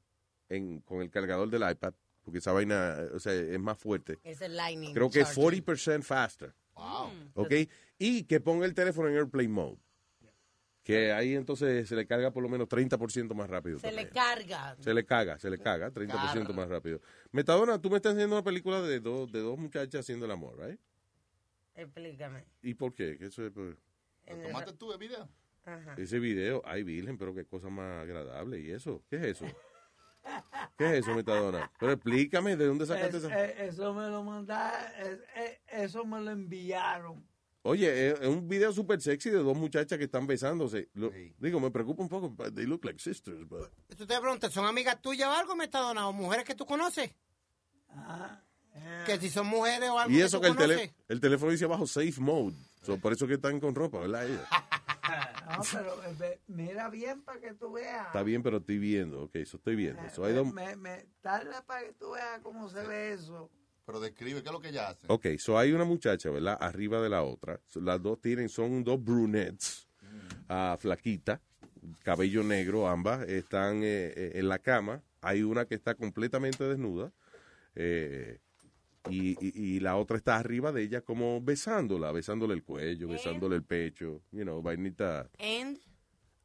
en- 0.48 0.82
con 0.82 1.02
el 1.02 1.10
cargador 1.10 1.50
del 1.50 1.68
iPad, 1.68 1.96
porque 2.22 2.38
esa 2.38 2.52
vaina, 2.52 3.00
o 3.16 3.20
sea, 3.20 3.34
es 3.34 3.60
más 3.60 3.80
fuerte. 3.80 4.20
Es 4.24 4.40
el 4.42 4.56
lightning. 4.56 4.94
Creo 4.94 5.10
que 5.10 5.22
es 5.22 5.26
charger. 5.30 5.44
40% 5.44 6.04
faster. 6.04 6.54
¿Ok? 7.34 7.52
Y 7.98 8.26
que 8.26 8.42
ponga 8.42 8.68
el 8.68 8.76
teléfono 8.76 9.10
en 9.10 9.16
airplane 9.16 9.50
mode. 9.50 9.78
Que 10.84 11.14
ahí 11.14 11.34
entonces 11.36 11.88
se 11.88 11.96
le 11.96 12.06
carga 12.06 12.32
por 12.32 12.44
lo 12.44 12.50
menos 12.50 12.68
30% 12.68 13.34
más 13.34 13.50
rápido. 13.50 13.80
Se 13.80 13.92
le 13.92 14.10
carga. 14.10 14.76
Se 14.82 14.94
le 14.94 15.06
caga, 15.06 15.40
se 15.40 15.50
le 15.50 15.58
caga 15.58 15.92
30% 15.92 16.08
Carga. 16.08 16.54
más 16.54 16.68
rápido. 16.68 17.00
Metadona, 17.32 17.80
tú 17.82 17.90
me 17.90 17.96
estás 17.96 18.14
haciendo 18.14 18.36
una 18.36 18.44
película 18.44 18.82
de 18.82 19.00
dos, 19.00 19.32
de 19.32 19.40
dos 19.40 19.58
muchachas 19.58 20.02
haciendo 20.02 20.26
el 20.26 20.32
amor, 20.32 20.58
¿right? 20.60 20.80
Explícame. 21.76 22.46
¿Y 22.62 22.74
por 22.74 22.94
qué? 22.94 23.18
¿Qué 23.18 23.28
eso 23.28 23.46
es, 23.46 23.52
pues, 23.54 23.76
¿Tomaste 24.26 24.74
tú 24.74 24.92
el 24.92 25.00
video? 25.00 25.28
Ajá. 25.66 25.96
ese 25.98 26.20
video, 26.20 26.62
ay, 26.66 26.84
virgen, 26.84 27.18
pero 27.18 27.34
qué 27.34 27.46
cosa 27.46 27.70
más 27.70 28.04
agradable. 28.04 28.60
¿Y 28.60 28.72
eso? 28.72 29.02
¿Qué 29.10 29.16
es 29.16 29.24
eso? 29.24 29.46
¿Qué 30.78 30.86
es 30.88 30.94
eso, 31.06 31.16
Metadona? 31.16 31.72
Pero 31.80 31.94
explícame, 31.94 32.58
¿de 32.58 32.66
dónde 32.66 32.86
sacaste 32.86 33.18
Es- 33.18 33.24
esa? 33.24 33.46
eh, 33.46 33.68
eso 33.68 33.94
me 33.94 34.10
lo 34.10 34.24
mandaron, 34.24 35.22
eso 35.72 36.06
me 36.06 36.20
lo 36.20 36.32
enviaron. 36.32 37.26
Oye, 37.66 38.10
es 38.10 38.20
es 38.20 38.28
un 38.28 38.48
video 38.48 38.74
súper 38.74 39.02
sexy 39.02 39.30
de 39.30 39.38
dos 39.38 39.56
muchachas 39.58 39.98
que 39.98 40.04
están 40.06 40.28
besándose. 40.28 40.90
Lo- 40.94 41.12
Digo, 41.38 41.60
me 41.62 41.72
preocupa 41.72 42.04
un 42.04 42.10
poco. 42.10 42.36
They 42.52 42.66
look 42.66 42.84
like 42.84 43.00
sisters, 43.00 43.48
but... 43.48 43.70
Tú 43.98 44.06
te 44.06 44.20
preguntas, 44.20 44.52
¿son 44.52 44.66
amigas 44.66 45.02
tuyas 45.02 45.30
o 45.30 45.32
algo, 45.32 45.56
Metadona? 45.56 46.08
¿O 46.10 46.14
mujeres 46.14 46.44
que 46.46 46.56
tú 46.56 46.66
conoces? 46.66 47.10
Que 49.06 49.18
si 49.20 49.30
son 49.30 49.48
mujeres 49.48 49.90
o 49.90 49.98
algo 50.00 50.14
Y 50.14 50.18
que 50.18 50.24
eso 50.24 50.42
tú 50.42 50.56
que 50.56 50.64
el, 50.64 50.92
el 51.08 51.20
teléfono 51.22 51.52
dice 51.52 51.66
bajo 51.66 51.88
safe 51.88 52.20
mode. 52.20 52.56
So, 52.82 52.98
por 53.00 53.14
eso 53.14 53.28
que 53.28 53.36
están 53.36 53.60
con 53.62 53.76
ropa, 53.76 54.00
¿verdad? 54.00 54.26
Ella. 54.28 54.48
No, 55.46 55.60
pero 55.72 56.26
eh, 56.26 56.40
mira 56.48 56.90
bien 56.90 57.22
para 57.22 57.40
que 57.40 57.54
tú 57.54 57.74
veas. 57.74 58.08
Está 58.08 58.24
bien, 58.24 58.42
pero 58.42 58.58
estoy 58.58 58.78
viendo. 58.80 59.24
Ok, 59.24 59.36
eso 59.36 59.58
estoy 59.58 59.76
viendo. 59.76 60.02
So, 60.10 60.24
hay 60.24 60.34
dos- 60.34 60.52
Me, 60.54 60.76
me, 60.78 61.06
dale 61.22 61.62
para 61.68 61.84
que 61.84 61.92
tú 61.94 62.12
veas 62.12 62.40
cómo 62.42 62.70
se 62.70 62.82
ve 62.88 63.12
eso. 63.12 63.52
Pero 63.86 64.00
describe 64.00 64.42
qué 64.42 64.48
es 64.50 64.54
lo 64.54 64.62
que 64.62 64.70
ella 64.70 64.90
hace. 64.90 65.06
Ok, 65.10 65.26
so 65.38 65.58
hay 65.58 65.72
una 65.74 65.84
muchacha, 65.84 66.30
¿verdad? 66.30 66.58
Arriba 66.62 67.02
de 67.02 67.10
la 67.10 67.24
otra. 67.24 67.60
So, 67.68 67.82
las 67.82 68.02
dos 68.02 68.22
tienen, 68.22 68.48
son 68.50 68.84
dos 68.84 69.04
brunettes, 69.04 69.88
ah, 70.48 70.78
flaquitas, 70.80 71.42
cabello 72.04 72.44
negro, 72.44 72.88
ambas. 72.88 73.28
Están 73.28 73.84
eh, 73.84 74.14
eh, 74.16 74.32
en 74.36 74.48
la 74.48 74.60
cama. 74.60 75.04
Hay 75.22 75.44
una 75.44 75.66
que 75.66 75.76
está 75.76 75.96
completamente 75.96 76.64
desnuda. 76.64 77.12
eh, 77.76 78.40
y, 79.10 79.32
y- 79.46 79.76
y 79.76 79.80
la 79.82 79.98
otra 79.98 80.16
está 80.16 80.38
arriba 80.38 80.72
de 80.72 80.84
ella 80.84 81.02
como 81.02 81.42
besándola, 81.42 82.14
besándole 82.14 82.54
el 82.54 82.64
cuello, 82.64 83.10
besándole 83.10 83.58
el 83.58 83.64
pecho, 83.64 84.22
you 84.32 84.44
know, 84.44 84.62
vainita. 84.62 85.30
And, 85.40 85.78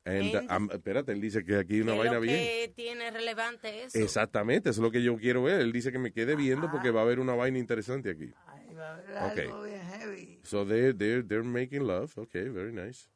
And, 0.08 0.34
And- 0.34 0.50
um, 0.50 0.70
espérate, 0.72 1.12
él 1.12 1.20
dice 1.20 1.44
que 1.44 1.56
aquí 1.56 1.74
hay 1.74 1.80
una 1.82 1.92
¿qué 1.92 1.96
es 1.98 2.04
vaina 2.04 2.14
lo 2.14 2.20
bien. 2.22 2.36
que 2.38 2.72
tiene 2.74 3.10
relevante 3.10 3.84
eso? 3.84 3.98
Exactamente, 3.98 4.70
eso 4.70 4.80
es 4.80 4.82
lo 4.82 4.90
que 4.90 5.02
yo 5.02 5.16
quiero 5.18 5.42
ver. 5.42 5.60
Él 5.60 5.70
dice 5.72 5.92
que 5.92 5.98
me 5.98 6.12
quede 6.12 6.34
viendo 6.34 6.70
porque 6.70 6.90
va 6.90 7.00
a 7.00 7.02
haber 7.04 7.20
una 7.20 7.34
vaina 7.34 7.58
interesante 7.58 8.10
aquí. 8.10 8.32
Ahí 8.46 8.74
va 8.74 8.88
a 8.90 8.94
haber 8.94 9.16
Ok. 9.22 9.38
algo 9.38 9.62
bien 9.64 9.80
heavy. 9.82 10.40
So 10.44 10.64
they're, 10.64 10.94
they're, 10.94 11.22
they're 11.22 11.42
making 11.46 11.86
love. 11.86 12.16
Okay, 12.16 12.48
very 12.48 12.72
nice. 12.72 13.08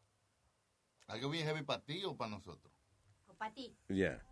¿Algo 1.07 1.31
bien 1.31 1.47
heavy 1.47 1.63
para 1.63 1.83
ti 1.83 2.03
o 2.05 2.17
para 2.17 2.31
nosotros? 2.31 2.73
Para 3.39 3.53
ti. 3.55 3.75
Yeah. 3.89 4.23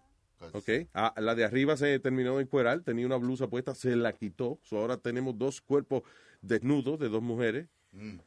Okay. 0.52 0.88
Ah, 0.94 1.12
la 1.18 1.34
de 1.34 1.44
arriba 1.44 1.76
se 1.76 1.98
terminó 1.98 2.36
de 2.36 2.42
encuerar, 2.44 2.80
tenía 2.82 3.04
una 3.06 3.16
blusa 3.16 3.48
puesta, 3.48 3.74
se 3.74 3.94
la 3.96 4.12
quitó. 4.14 4.58
So 4.62 4.78
ahora 4.78 4.96
tenemos 4.96 5.36
dos 5.36 5.60
cuerpos 5.60 6.02
desnudos 6.40 6.98
de 6.98 7.08
dos 7.08 7.22
mujeres 7.22 7.68
Mm. 7.92 8.18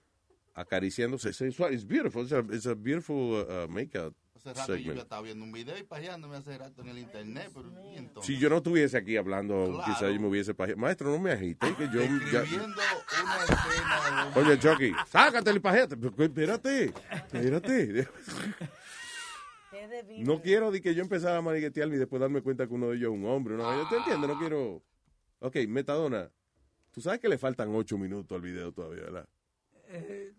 Acariciándose 0.53 1.33
sensual. 1.33 1.73
It's 1.73 1.85
beautiful. 1.85 2.23
It's 2.23 2.31
a, 2.31 2.39
it's 2.51 2.65
a 2.65 2.75
beautiful 2.75 3.15
uh, 3.49 3.63
uh, 3.65 3.67
makeout 3.67 4.13
Hace 4.35 4.49
rato 4.53 4.75
yo 4.75 4.75
ya 4.75 4.83
segment. 4.83 4.99
estaba 4.99 5.21
viendo 5.21 5.45
un 5.45 5.51
video 5.53 5.77
y 5.77 5.83
pajeándome 5.83 6.35
hace 6.35 6.57
rato 6.57 6.81
en 6.81 6.89
el 6.89 6.97
internet, 6.97 7.49
pero 7.53 7.69
¿y 7.93 7.97
entonces? 7.97 8.27
Si 8.35 8.39
yo 8.41 8.49
no 8.49 8.57
estuviese 8.57 8.97
aquí 8.97 9.15
hablando, 9.15 9.65
Claro. 9.71 9.83
quizás 9.85 10.13
yo 10.13 10.19
me 10.19 10.27
hubiese 10.27 10.53
pajeado. 10.53 10.79
Maestro, 10.79 11.11
no 11.11 11.19
me 11.19 11.31
agite, 11.31 11.73
que 11.75 11.85
yo 11.93 12.01
ya- 12.03 12.43
una 12.43 13.37
escena 13.43 14.33
de 14.33 14.39
Oye, 14.41 14.59
Chucky, 14.59 14.91
sácate 15.07 15.49
el 15.49 15.61
pajete. 15.61 15.95
Pero, 15.95 16.13
Espérate, 16.25 16.85
espérate. 16.85 18.07
No 20.19 20.41
quiero 20.41 20.71
de 20.71 20.81
que 20.81 20.93
yo 20.93 21.01
empezara 21.01 21.37
a 21.37 21.41
mariguetearme 21.41 21.95
y 21.95 21.99
después 21.99 22.19
darme 22.19 22.41
cuenta 22.41 22.67
que 22.67 22.73
uno 22.73 22.89
de 22.89 22.97
ellos 22.97 23.11
es 23.13 23.17
un 23.19 23.25
hombre. 23.25 23.55
¿no? 23.55 23.89
¿Te 23.89 23.97
entiendes? 23.97 24.29
No 24.29 24.37
quiero... 24.39 24.83
Ok, 25.39 25.55
Metadona, 25.67 26.29
tú 26.91 27.01
sabes 27.01 27.19
que 27.19 27.27
le 27.27 27.37
faltan 27.37 27.73
ocho 27.75 27.97
minutos 27.97 28.35
al 28.35 28.41
video 28.41 28.71
todavía, 28.71 29.03
¿verdad? 29.03 29.27
Eh, 29.95 30.33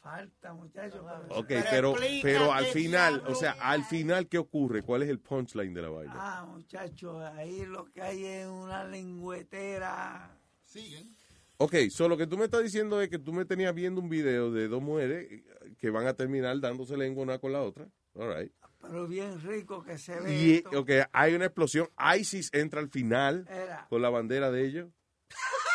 falta, 0.00 0.52
muchachos. 0.52 1.04
Ok, 1.30 1.52
pero, 1.70 1.94
pero 2.22 2.52
al 2.52 2.66
final, 2.66 3.22
o 3.26 3.34
sea, 3.34 3.52
al 3.60 3.84
final, 3.84 4.28
¿qué 4.28 4.38
ocurre? 4.38 4.82
¿Cuál 4.82 5.02
es 5.02 5.08
el 5.08 5.18
punchline 5.18 5.74
de 5.74 5.82
la 5.82 5.88
vaina? 5.88 6.12
Ah, 6.16 6.46
muchachos, 6.46 7.20
ahí 7.34 7.66
lo 7.66 7.86
que 7.86 8.00
hay 8.02 8.24
es 8.24 8.46
una 8.46 8.84
lengüetera. 8.84 10.30
Siguen. 10.64 11.14
Ok, 11.56 11.74
solo 11.90 12.16
que 12.16 12.28
tú 12.28 12.38
me 12.38 12.44
estás 12.44 12.62
diciendo 12.62 13.00
es 13.00 13.08
que 13.08 13.18
tú 13.18 13.32
me 13.32 13.44
tenías 13.44 13.74
viendo 13.74 14.00
un 14.00 14.08
video 14.08 14.52
de 14.52 14.68
dos 14.68 14.80
mujeres 14.80 15.42
que 15.78 15.90
van 15.90 16.06
a 16.06 16.14
terminar 16.14 16.60
dándose 16.60 16.96
lengua 16.96 17.24
una 17.24 17.38
con 17.38 17.52
la 17.52 17.62
otra. 17.62 17.88
All 18.14 18.32
right. 18.32 18.52
Pero 18.80 19.08
bien 19.08 19.40
rico 19.42 19.82
que 19.82 19.98
se 19.98 20.20
ve. 20.20 20.34
Y 20.36 20.54
esto. 20.56 20.80
ok, 20.80 20.90
hay 21.12 21.34
una 21.34 21.46
explosión. 21.46 21.88
ISIS 22.16 22.50
entra 22.52 22.80
al 22.80 22.90
final 22.90 23.44
Era. 23.50 23.86
con 23.88 24.02
la 24.02 24.08
bandera 24.08 24.52
de 24.52 24.66
ellos. 24.66 24.88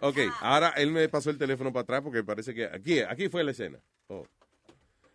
Ok, 0.00 0.18
ahora 0.40 0.70
él 0.76 0.90
me 0.90 1.08
pasó 1.08 1.30
el 1.30 1.38
teléfono 1.38 1.72
para 1.72 1.82
atrás 1.82 2.00
porque 2.02 2.22
parece 2.22 2.54
que 2.54 2.64
aquí, 2.66 3.00
aquí 3.00 3.28
fue 3.28 3.42
la 3.44 3.50
escena. 3.52 3.78
Oh. 4.08 4.26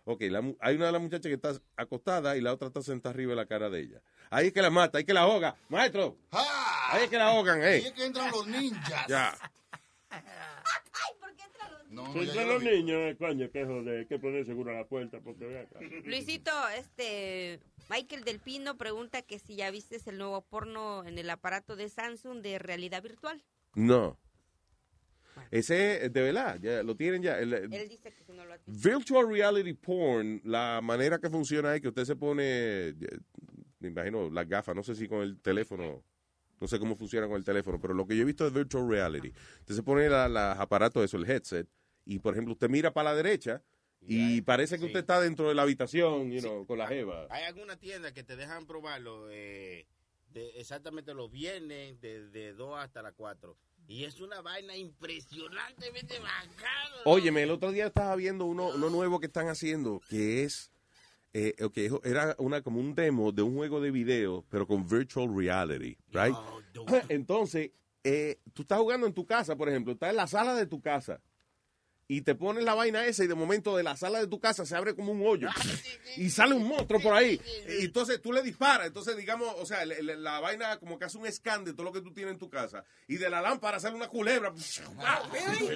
Ok, 0.06 0.22
la 0.24 0.42
mu- 0.42 0.56
hay 0.60 0.76
una 0.76 0.88
de 0.88 0.92
las 0.92 1.01
muchachas 1.01 1.27
que 1.30 1.34
está 1.35 1.53
acostada 1.77 2.35
y 2.35 2.42
la 2.42 2.53
otra 2.53 2.68
está 2.69 2.82
sentada 2.82 3.14
arriba 3.14 3.32
de 3.32 3.35
la 3.35 3.45
cara 3.45 3.69
de 3.69 3.80
ella. 3.82 4.01
Ahí 4.32 4.48
es 4.48 4.53
que 4.53 4.61
la 4.61 4.69
mata, 4.72 4.98
ahí 4.98 5.03
es 5.03 5.06
que 5.08 5.14
la 5.14 5.22
ahoga. 5.22 5.56
Maestro, 5.69 6.18
ahí 6.32 7.03
es 7.03 7.10
que 7.10 7.18
la 7.18 7.27
ahogan, 7.27 7.61
Ahí 7.61 7.74
eh. 7.76 7.88
es 7.88 7.92
que 7.92 8.06
entran 8.06 8.32
los 8.32 8.48
ninjas. 8.48 9.08
Ya. 9.08 9.38
No, 11.90 12.06
Pues 12.14 12.27
ya 12.34 12.42
de 12.42 12.48
yo 12.48 12.53
los 12.53 12.64
vi. 12.64 12.69
niños, 12.69 12.98
eh, 13.00 13.16
coño, 13.19 13.51
que 13.51 13.66
joder, 13.66 14.00
hay 14.00 14.06
que 14.06 14.18
poner 14.18 14.45
seguro 14.45 14.72
a 14.72 14.76
la 14.76 14.85
puerta 14.85 15.19
porque 15.22 15.45
ve 15.45 15.60
acá. 15.60 15.80
Luisito, 16.06 16.51
este 16.69 17.60
Michael 17.90 18.24
Del 18.24 18.40
Pino 18.40 18.77
pregunta 18.77 19.22
que 19.22 19.40
si 19.40 19.58
ya 19.58 19.69
viste 19.72 19.98
el 20.06 20.18
nuevo 20.18 20.42
porno 20.42 21.03
en 21.06 21.18
el 21.18 21.30
aparato 21.30 21.76
de 21.76 21.90
Samsung 21.90 22.42
de 22.42 22.60
realidad 22.60 23.03
virtual. 23.03 23.43
No. 23.76 24.18
Ese, 25.51 26.10
de 26.10 26.22
verdad, 26.22 26.60
ya 26.61 26.84
lo 26.84 26.95
tienen 26.95 27.22
ya. 27.22 27.40
El- 27.40 27.53
Él 27.53 27.69
dice 27.90 28.11
que 28.14 28.24
si 28.24 28.32
no 28.34 28.45
lo. 28.45 28.56
Virtual 28.66 29.27
reality 29.30 29.74
porn, 29.74 30.42
la 30.45 30.80
manera 30.82 31.19
que 31.19 31.30
funciona 31.30 31.76
es 31.76 31.82
que 31.82 31.88
usted 31.90 32.06
se 32.06 32.16
pone, 32.16 32.93
me 33.80 33.88
imagino, 33.90 34.30
las 34.30 34.48
gafas, 34.48 34.76
no 34.76 34.84
sé 34.84 34.95
si 34.95 35.08
con 35.08 35.22
el 35.22 35.40
teléfono, 35.40 36.03
no 36.60 36.68
sé 36.68 36.77
cómo 36.80 36.95
funciona 36.95 37.27
con 37.27 37.38
el 37.38 37.43
teléfono, 37.43 37.80
pero 37.82 37.93
lo 37.93 38.06
que 38.06 38.16
yo 38.16 38.22
he 38.22 38.26
visto 38.26 38.45
es 38.45 38.53
virtual 38.53 38.88
reality. 38.88 39.34
Usted 39.61 39.76
se 39.76 39.84
pone 39.84 40.08
los 40.08 40.38
aparatos, 40.38 41.03
eso, 41.03 41.18
el 41.18 41.30
headset, 41.30 41.68
y 42.06 42.19
por 42.19 42.34
ejemplo, 42.34 42.53
usted 42.53 42.69
mira 42.69 42.93
para 42.93 43.10
la 43.11 43.16
derecha 43.16 43.61
y 44.03 44.42
parece 44.42 44.80
que 44.80 44.85
usted 44.85 45.00
está 45.01 45.19
dentro 45.22 45.48
de 45.48 45.53
la 45.56 45.61
habitación, 45.64 46.32
you 46.32 46.40
know, 46.42 46.66
con 46.66 46.77
la 46.80 46.88
jeva. 46.88 47.27
Hay 47.30 47.43
alguna 47.43 47.77
tienda 47.77 48.14
que 48.14 48.24
te 48.24 48.35
dejan 48.35 48.66
probarlo 48.66 49.30
eh, 49.32 49.85
de 50.34 50.50
exactamente 50.60 51.14
los 51.14 51.32
viernes 51.32 52.00
de, 52.01 52.27
de 52.30 52.53
2 52.53 52.80
hasta 52.80 53.01
las 53.03 53.14
4. 53.14 53.56
Y 53.92 54.06
es 54.06 54.22
una 54.22 54.40
vaina 54.40 54.74
impresionantemente 54.78 56.18
bacana. 56.20 56.95
Óyeme, 57.03 57.44
el 57.44 57.52
otro 57.52 57.74
día 57.74 57.88
estaba 57.88 58.16
viendo 58.16 58.45
uno, 58.45 58.70
uno 58.70 58.90
nuevo 58.90 59.20
que 59.20 59.26
están 59.26 59.50
haciendo, 59.50 60.00
que 60.08 60.45
es, 60.45 60.72
eh, 61.34 61.56
ok, 61.61 62.06
era 62.06 62.34
una 62.40 62.61
como 62.61 62.80
un 62.80 62.95
demo 62.95 63.34
de 63.34 63.42
un 63.42 63.53
juego 63.53 63.82
de 63.82 63.92
video, 63.92 64.45
pero 64.48 64.66
con 64.66 64.88
virtual 64.88 65.36
reality, 65.36 65.98
right? 66.14 66.34
Entonces, 67.10 67.72
eh, 68.06 68.40
tú 68.53 68.61
estás 68.61 68.80
jugando 68.80 69.08
en 69.08 69.14
tu 69.14 69.26
casa, 69.26 69.58
por 69.58 69.68
ejemplo, 69.68 69.92
estás 69.92 70.11
en 70.11 70.16
la 70.16 70.28
sala 70.28 70.56
de 70.56 70.68
tu 70.68 70.82
casa 70.82 71.22
y 72.14 72.24
te 72.24 72.36
pones 72.36 72.66
la 72.66 72.74
vaina 72.74 73.06
esa 73.06 73.24
y 73.24 73.28
de 73.28 73.36
momento 73.36 73.78
de 73.78 73.84
la 73.84 73.96
sala 73.96 74.20
de 74.20 74.28
tu 74.28 74.38
casa 74.38 74.66
se 74.66 74.76
abre 74.76 74.96
como 74.96 75.14
un 75.14 75.26
hoyo 75.26 75.48
y 76.18 76.30
sale 76.30 76.54
un 76.54 76.68
monstruo 76.68 77.00
por 77.02 77.14
ahí. 77.14 77.40
Y 77.80 77.86
entonces 77.86 78.22
tú 78.22 78.34
le 78.34 78.42
disparas. 78.42 78.88
Entonces, 78.88 79.16
digamos, 79.16 79.48
o 79.58 79.66
sea, 79.66 79.86
la 79.86 80.42
vaina 80.42 80.78
como 80.78 81.00
que 81.00 81.06
hace 81.06 81.18
un 81.18 81.32
scan 81.32 81.64
de 81.64 81.72
todo 81.72 81.84
lo 81.86 81.94
que 81.94 82.02
tú 82.02 82.12
tienes 82.14 82.34
en 82.34 82.38
tu 82.40 82.50
casa. 82.50 82.84
Y 83.08 83.16
de 83.16 83.30
la 83.30 83.40
lámpara 83.42 83.80
sale 83.80 83.96
una 83.96 84.10
culebra. 84.10 84.52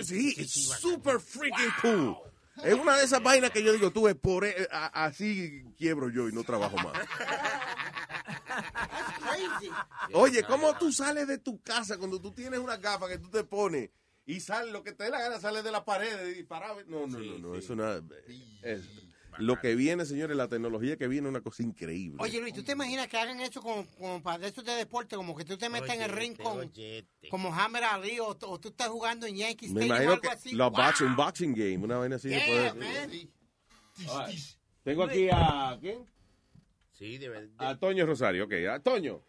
Sí, 0.04 0.36
es 0.38 0.52
super 0.82 1.22
freaking 1.22 1.72
cool. 1.82 2.18
Es 2.64 2.74
una 2.74 2.98
de 2.98 3.06
esas 3.06 3.24
vainas 3.24 3.52
que 3.52 3.64
yo 3.64 3.72
digo, 3.72 3.92
tú, 3.92 4.08
es 4.10 4.16
por 4.16 4.44
e- 4.44 4.68
a- 4.72 5.06
así 5.06 5.64
quiebro 5.78 6.10
yo 6.10 6.28
y 6.28 6.34
no 6.34 6.44
trabajo 6.44 6.76
más. 6.78 6.94
Oye, 10.14 10.44
¿cómo 10.44 10.78
tú 10.78 10.92
sales 10.92 11.28
de 11.28 11.38
tu 11.38 11.62
casa 11.62 11.98
cuando 11.98 12.20
tú 12.20 12.32
tienes 12.32 12.60
una 12.60 12.78
gafa 12.78 13.08
que 13.08 13.18
tú 13.18 13.30
te 13.30 13.44
pones 13.44 13.90
y 14.26 14.40
sale 14.40 14.72
lo 14.72 14.84
que 14.84 14.92
te 14.94 15.04
dé 15.06 15.10
la 15.10 15.20
gana, 15.20 15.40
sale 15.40 15.62
de 15.64 15.72
la 15.72 15.84
pared 15.86 16.36
y 16.38 16.44
parado? 16.44 16.82
No, 16.88 17.08
no, 17.08 17.20
no, 17.20 17.38
no, 17.40 17.56
eso 17.56 17.76
no. 17.76 17.92
es- 18.64 18.82
lo 19.38 19.60
que 19.60 19.76
viene, 19.76 20.06
señores, 20.06 20.38
la 20.38 20.48
tecnología 20.48 20.96
que 20.96 21.10
viene 21.10 21.28
es 21.28 21.30
una 21.32 21.42
cosa 21.42 21.62
increíble. 21.62 22.18
Oye, 22.22 22.40
Luis, 22.40 22.54
¿tú 22.54 22.64
te 22.64 22.72
imaginas 22.72 23.10
que 23.10 23.18
hagan 23.18 23.38
eso 23.42 23.62
como, 23.62 23.86
como 23.98 24.24
para 24.24 24.38
de 24.38 24.48
esos 24.48 24.64
de 24.64 24.72
deporte? 24.74 25.18
Como 25.18 25.36
que 25.36 25.44
tú 25.44 25.58
te 25.58 25.68
metas 25.68 25.90
en 25.94 26.04
el 26.04 26.10
ring 26.12 26.38
con 26.38 26.72
como 27.30 27.54
Hammer 27.54 27.84
Ali 27.84 28.18
o, 28.20 28.28
o 28.30 28.60
tú 28.60 28.70
estás 28.70 28.88
jugando 28.88 29.26
en 29.28 29.36
Yankee 29.36 29.68
Me 29.68 29.82
Stadium 29.82 29.92
o 29.92 29.94
imagino 29.94 30.12
algo 30.14 30.22
que 30.22 30.30
así. 30.30 30.52
los 30.54 30.72
¡Wow! 30.72 30.82
boxing, 30.86 31.08
un 31.08 31.16
boxing 31.18 31.54
game, 31.54 31.78
una 31.80 31.98
vaina 31.98 32.16
así. 32.16 32.30
Yeah. 32.30 32.72
All 34.08 34.28
right. 34.30 34.40
Tengo 34.84 35.04
aquí 35.04 35.28
a. 35.32 35.78
¿Quién? 35.82 36.06
Sí, 36.94 37.18
de 37.18 37.28
verdad. 37.30 37.50
A 37.58 37.78
Toño 37.78 38.06
Rosario, 38.06 38.46
ok. 38.46 38.54
A 38.72 38.80
Toño. 38.80 39.22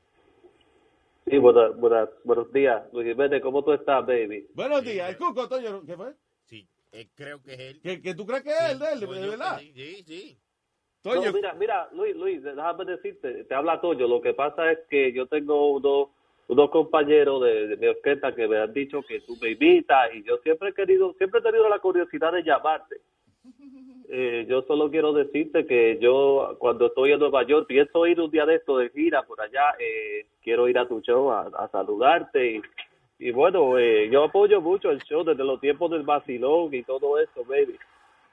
Sí, 1.28 1.38
buenas, 1.38 1.76
buenas, 1.76 2.08
buenos 2.22 2.52
días, 2.52 2.84
Luis 2.92 3.08
Jiménez, 3.08 3.42
¿cómo 3.42 3.64
tú 3.64 3.72
estás, 3.72 4.06
baby? 4.06 4.46
Buenos 4.54 4.84
días, 4.84 5.10
el 5.10 5.16
Cuco, 5.16 5.48
Toño. 5.48 5.82
¿Qué 5.84 5.96
fue? 5.96 6.12
Sí, 6.44 6.68
eh, 6.92 7.08
creo 7.16 7.42
que 7.42 7.54
es 7.54 7.58
él. 7.58 7.80
¿Que, 7.82 8.00
que 8.00 8.14
tú 8.14 8.24
crees 8.24 8.44
que 8.44 8.50
es 8.50 8.70
él, 8.70 8.78
de 8.78 8.92
él, 8.92 9.30
verdad? 9.30 9.58
Sí, 9.58 10.04
sí. 10.06 10.38
Toño. 11.02 11.24
No, 11.24 11.32
mira, 11.32 11.54
mira, 11.54 11.88
Luis, 11.92 12.14
Luis, 12.14 12.42
déjame 12.44 12.84
decirte, 12.84 13.42
te 13.42 13.54
habla 13.56 13.80
Toño, 13.80 14.06
lo 14.06 14.20
que 14.20 14.34
pasa 14.34 14.70
es 14.70 14.78
que 14.88 15.12
yo 15.12 15.26
tengo 15.26 15.72
unos, 15.72 16.10
unos 16.46 16.70
compañeros 16.70 17.42
de, 17.42 17.66
de 17.66 17.76
mi 17.76 17.88
orquesta 17.88 18.32
que 18.32 18.46
me 18.46 18.58
han 18.58 18.72
dicho 18.72 19.02
que 19.02 19.20
tú 19.22 19.36
me 19.42 19.50
invitas 19.50 20.14
y 20.14 20.22
yo 20.22 20.36
siempre 20.44 20.68
he 20.68 20.74
querido, 20.74 21.12
siempre 21.14 21.40
he 21.40 21.42
tenido 21.42 21.68
la 21.68 21.80
curiosidad 21.80 22.32
de 22.34 22.44
llamarte. 22.44 23.00
Eh, 24.08 24.46
yo 24.48 24.62
solo 24.62 24.90
quiero 24.90 25.12
decirte 25.12 25.66
que 25.66 25.98
yo 26.00 26.54
cuando 26.58 26.86
estoy 26.86 27.12
en 27.12 27.18
Nueva 27.18 27.42
York 27.44 27.66
pienso 27.66 28.06
ir 28.06 28.20
un 28.20 28.30
día 28.30 28.46
de 28.46 28.56
esto 28.56 28.78
de 28.78 28.90
gira 28.90 29.22
por 29.24 29.40
allá, 29.40 29.74
eh, 29.80 30.26
quiero 30.42 30.68
ir 30.68 30.78
a 30.78 30.86
tu 30.86 31.00
show 31.00 31.30
a, 31.32 31.42
a 31.58 31.68
saludarte 31.70 32.46
y, 32.56 32.62
y 33.18 33.30
bueno, 33.32 33.78
eh, 33.78 34.08
yo 34.10 34.24
apoyo 34.24 34.60
mucho 34.60 34.90
el 34.90 35.02
show 35.02 35.24
desde 35.24 35.42
los 35.44 35.60
tiempos 35.60 35.90
del 35.90 36.02
vacilón 36.04 36.72
y 36.72 36.82
todo 36.84 37.18
eso, 37.18 37.44
baby. 37.44 37.76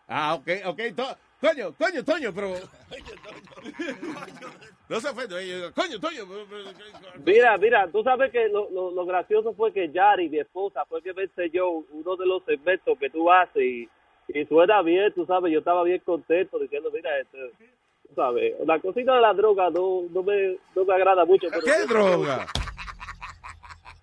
Ah, 0.08 0.35
ok, 0.35 0.48
ok. 0.68 0.80
To- 0.95 1.18
Toño, 1.42 1.72
Toño, 1.74 2.03
Toño, 2.06 2.32
pero. 2.34 2.53
no 4.90 5.00
se 5.00 5.10
ofende. 5.10 5.35
oye, 5.35 5.72
Coño, 5.74 6.00
Toño. 6.00 6.24
Mira, 7.26 7.58
mira, 7.58 7.88
tú 7.92 8.03
sabes 8.03 8.32
que 8.32 8.48
lo, 8.50 8.69
lo, 8.69 8.92
lo 8.92 9.06
gracioso 9.06 9.53
fue 9.53 9.74
que 9.74 9.90
Yari, 9.92 10.30
mi 10.30 10.40
esposa, 10.40 10.85
fue 10.85 11.02
que 11.02 11.14
me 11.14 11.24
enseñó 11.24 11.69
uno 11.69 12.16
de 12.16 12.26
los 12.26 12.43
segmentos 12.45 12.98
que 13.00 13.10
tú 13.10 13.30
haces 13.32 13.61
y, 13.64 13.90
y 14.27 14.45
suena 14.45 14.82
bien, 14.82 15.11
tú 15.14 15.26
sabes, 15.26 15.52
yo 15.52 15.60
estaba 15.60 15.84
bien 15.84 16.02
contento 16.06 16.60
diciendo, 16.60 16.90
mira, 16.93 17.19
este, 17.19 17.38
tú 18.08 18.16
sabes, 18.16 18.53
la 18.66 18.80
cosita 18.80 19.16
de 19.16 19.22
la 19.22 19.34
droga 19.34 19.69
no, 19.69 20.03
no, 20.10 20.24
me, 20.24 20.58
no 20.76 20.85
me 20.85 20.93
agrada 20.93 21.26
mucho. 21.26 21.48
Pero 21.50 21.61
¿Qué 21.61 21.85
droga? 21.88 22.45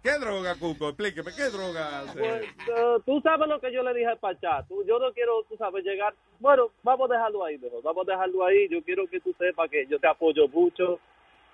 ¿Qué 0.03 0.19
droga, 0.19 0.55
Cuco? 0.55 0.89
Explíqueme, 0.89 1.31
¿qué 1.37 1.51
droga? 1.51 2.01
hace? 2.01 2.19
Pues, 2.19 2.43
eh, 2.43 2.97
tú 3.05 3.21
sabes 3.21 3.47
lo 3.47 3.61
que 3.61 3.71
yo 3.71 3.83
le 3.83 3.93
dije 3.93 4.07
al 4.07 4.19
Pachá, 4.19 4.65
tú, 4.67 4.83
yo 4.87 4.99
no 4.99 5.13
quiero, 5.13 5.43
tú 5.49 5.57
sabes, 5.59 5.85
llegar, 5.85 6.15
bueno, 6.39 6.71
vamos 6.83 7.11
a 7.11 7.15
dejarlo 7.15 7.45
ahí 7.45 7.59
mejor, 7.59 7.83
vamos 7.83 8.09
a 8.09 8.13
dejarlo 8.13 8.45
ahí, 8.45 8.67
yo 8.71 8.83
quiero 8.83 9.07
que 9.09 9.21
tú 9.21 9.35
sepas 9.39 9.69
que 9.71 9.87
yo 9.87 9.99
te 9.99 10.07
apoyo 10.07 10.49
mucho, 10.49 10.99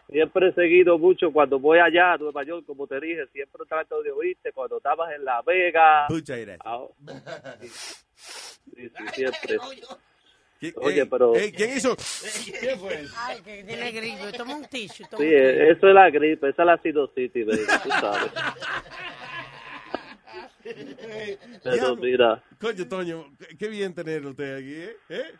siempre 0.08 0.48
he 0.48 0.52
seguido 0.52 0.96
mucho 0.96 1.32
cuando 1.32 1.58
voy 1.58 1.80
allá 1.80 2.12
a 2.12 2.18
Nueva 2.18 2.44
York, 2.44 2.64
como 2.66 2.86
te 2.86 3.00
dije, 3.00 3.26
siempre 3.32 3.66
trato 3.68 4.00
de 4.02 4.12
oírte 4.12 4.52
cuando 4.52 4.76
estabas 4.76 5.12
en 5.12 5.24
La 5.24 5.42
Vega. 5.42 6.06
Muchas 6.08 6.38
gracias. 6.38 8.02
Sí, 8.74 8.88
sí, 8.88 9.04
siempre. 9.14 9.58
¿Qui- 10.60 10.72
Oye, 10.76 11.02
ey, 11.02 11.06
pero- 11.08 11.34
ey, 11.36 11.52
¿Quién 11.52 11.76
hizo? 11.76 11.94
¿Quién 12.60 12.78
fue? 12.80 13.04
Ay, 13.16 13.40
que 13.42 13.62
tiene 13.64 13.92
gripe. 13.92 14.32
Toma 14.32 14.56
un 14.56 14.64
tissue. 14.64 15.04
Toma 15.10 15.22
Sí, 15.22 15.28
un 15.28 15.32
tissue. 15.32 15.48
eh, 15.48 15.70
eso 15.72 15.88
es 15.88 15.94
la 15.94 16.10
gripe, 16.10 16.48
esa 16.48 16.62
es 16.62 16.66
la 16.66 16.78
sinusitis, 16.82 17.46
baby, 17.46 17.60
tú 17.82 17.90
sabes. 17.90 18.32
Pero 21.62 21.94
mira, 21.96 22.42
Coño, 22.60 22.88
Toño, 22.88 23.36
qué- 23.38 23.56
qué 23.56 23.68
bien 23.68 23.94
tener 23.94 24.26
usted 24.26 24.56
aquí, 24.56 24.74
¿eh? 24.74 24.96
¿Eh? 25.10 25.32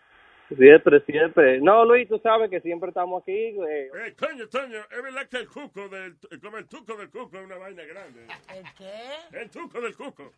Siempre, 0.55 1.01
siempre. 1.01 1.61
No, 1.61 1.85
Luis, 1.85 2.09
tú 2.09 2.19
sabes 2.23 2.51
que 2.51 2.61
siempre 2.61 2.89
estamos 2.91 3.23
aquí. 3.23 3.33
eh, 3.69 3.91
coño, 4.19 4.49
Toño, 4.49 4.79
es 4.91 5.03
verdad 5.03 5.27
que 5.29 5.39
el 5.39 5.49
cuco 5.49 5.89
del, 5.89 6.17
como 6.43 6.59
el 6.59 6.67
tuco 6.69 6.97
del 6.97 7.11
cuco 7.11 7.37
es 7.39 7.45
una 7.45 7.57
vaina 7.57 7.83
grande. 7.85 8.27
¿El 8.55 8.65
qué? 8.79 9.39
El 9.39 9.51
tuco 9.51 9.81
del 9.81 9.97
cuco. 9.97 10.33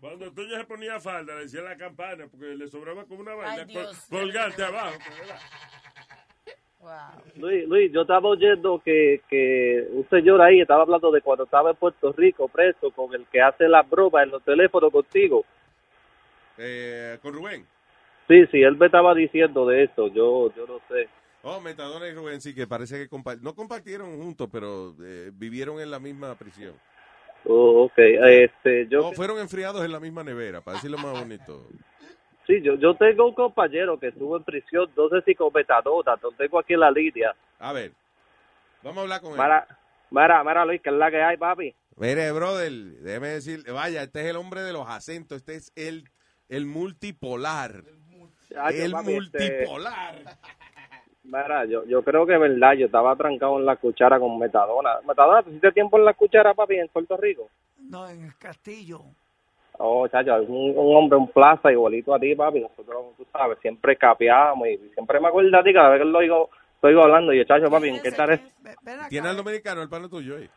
Cuando 0.00 0.32
Toño 0.32 0.56
se 0.56 0.64
ponía 0.64 0.98
falda, 1.00 1.34
le 1.34 1.42
decía 1.42 1.62
la 1.62 1.76
campana 1.76 2.26
porque 2.30 2.46
le 2.54 2.68
sobraba 2.68 3.04
como 3.04 3.20
una 3.20 3.34
vaina 3.34 3.64
Ay, 3.68 3.74
col- 3.74 3.96
colgante 4.10 4.62
abajo. 4.62 4.98
¿verdad? 5.20 5.38
Luis, 7.36 7.68
Luis, 7.68 7.92
yo 7.92 8.02
estaba 8.02 8.28
oyendo 8.28 8.80
que, 8.84 9.20
que 9.28 9.84
un 9.90 10.08
señor 10.08 10.40
ahí 10.40 10.60
estaba 10.60 10.82
hablando 10.84 11.10
de 11.10 11.20
cuando 11.20 11.44
estaba 11.44 11.70
en 11.70 11.76
Puerto 11.76 12.12
Rico 12.12 12.48
preso 12.48 12.90
con 12.92 13.12
el 13.14 13.26
que 13.26 13.40
hace 13.42 13.68
las 13.68 13.88
bromas 13.90 14.22
en 14.24 14.30
los 14.30 14.42
teléfonos 14.44 14.90
contigo. 14.92 15.44
Eh, 16.56 17.18
con 17.20 17.34
Rubén. 17.34 17.66
Sí, 18.28 18.46
sí, 18.50 18.62
él 18.62 18.76
me 18.76 18.86
estaba 18.86 19.14
diciendo 19.14 19.66
de 19.66 19.84
eso, 19.84 20.08
yo, 20.08 20.52
yo 20.54 20.66
no 20.66 20.78
sé. 20.88 21.08
Oh, 21.42 21.60
Metadona 21.60 22.06
y 22.08 22.12
Rubén, 22.12 22.40
sí, 22.40 22.54
que 22.54 22.66
parece 22.66 22.96
que 22.98 23.08
compa- 23.08 23.40
no 23.40 23.54
compartieron 23.54 24.16
juntos, 24.18 24.48
pero 24.52 24.94
eh, 25.02 25.30
vivieron 25.32 25.80
en 25.80 25.90
la 25.90 25.98
misma 25.98 26.34
prisión. 26.34 26.74
Oh, 27.44 27.84
ok, 27.84 27.96
este, 27.96 28.86
yo... 28.88 29.00
No, 29.00 29.12
fueron 29.12 29.38
enfriados 29.38 29.84
en 29.84 29.92
la 29.92 30.00
misma 30.00 30.22
nevera, 30.24 30.60
para 30.60 30.76
decirlo 30.76 30.98
más 30.98 31.18
bonito. 31.18 31.66
Sí, 32.46 32.60
yo, 32.62 32.74
yo 32.74 32.94
tengo 32.96 33.28
un 33.28 33.34
compañero 33.34 33.98
que 33.98 34.08
estuvo 34.08 34.36
en 34.36 34.42
prisión, 34.44 34.90
no 34.96 35.08
sé 35.08 35.22
si 35.24 35.34
con 35.34 35.52
metadona, 35.54 36.16
lo 36.22 36.32
tengo 36.32 36.58
aquí 36.58 36.74
en 36.74 36.80
la 36.80 36.90
línea. 36.90 37.34
A 37.58 37.72
ver, 37.72 37.92
vamos 38.82 38.98
a 38.98 39.02
hablar 39.02 39.20
con 39.20 39.32
él. 39.32 39.36
Mara, 39.38 39.66
Mara, 40.10 40.42
Mara 40.44 40.64
Luis, 40.64 40.82
que 40.82 40.90
es 40.90 40.96
la 40.96 41.10
que 41.10 41.22
hay, 41.22 41.36
papi. 41.36 41.74
Mire, 41.96 42.30
brother, 42.32 42.70
déjeme 42.72 43.28
decir, 43.28 43.64
vaya, 43.72 44.02
este 44.02 44.20
es 44.20 44.26
el 44.26 44.36
hombre 44.36 44.62
de 44.62 44.72
los 44.72 44.86
acentos, 44.88 45.38
este 45.38 45.54
es 45.56 45.72
el, 45.76 46.04
el 46.48 46.66
multipolar. 46.66 47.84
Ay, 48.56 48.80
el 48.80 48.90
papi, 48.92 49.14
este- 49.16 49.48
multipolar. 49.48 50.14
Mira, 51.24 51.64
yo, 51.66 51.84
yo 51.84 52.02
creo 52.02 52.24
que 52.24 52.34
es 52.34 52.40
verdad, 52.40 52.72
yo 52.72 52.86
estaba 52.86 53.14
trancado 53.14 53.58
en 53.58 53.66
la 53.66 53.76
cuchara 53.76 54.18
con 54.18 54.38
Metadona. 54.38 54.96
Metadona, 55.06 55.42
¿tú 55.42 55.50
hiciste 55.50 55.72
tiempo 55.72 55.98
en 55.98 56.06
la 56.06 56.14
cuchara, 56.14 56.54
papi, 56.54 56.76
en 56.76 56.88
Puerto 56.88 57.16
Rico? 57.18 57.50
No, 57.78 58.08
en 58.08 58.24
el 58.24 58.36
castillo. 58.38 59.02
Oh, 59.76 60.08
chacho, 60.08 60.36
es 60.38 60.48
un, 60.48 60.72
un 60.76 60.96
hombre, 60.96 61.18
un 61.18 61.28
plaza 61.28 61.70
igualito 61.70 62.14
a 62.14 62.18
ti, 62.18 62.34
papi. 62.34 62.60
Nosotros, 62.60 63.14
tú 63.16 63.26
sabes, 63.30 63.58
siempre 63.60 63.96
capeamos 63.96 64.68
y 64.68 64.78
siempre 64.94 65.20
me 65.20 65.28
acuerdo 65.28 65.50
de 65.50 65.62
ti 65.64 65.72
cada 65.74 65.90
vez 65.90 66.00
que 66.00 66.04
lo 66.06 66.18
oigo, 66.18 66.50
lo 66.80 66.88
oigo 66.88 67.02
hablando. 67.02 67.32
Y 67.34 67.38
yo, 67.38 67.44
chacho, 67.44 67.70
papi, 67.70 67.88
¿en 67.88 68.00
qué 68.00 68.10
tal 68.12 68.40
Tiene 69.10 69.28
al 69.28 69.36
dominicano, 69.36 69.82
el 69.82 69.88
pana 69.88 70.08
tuyo 70.08 70.36
ahí. 70.36 70.48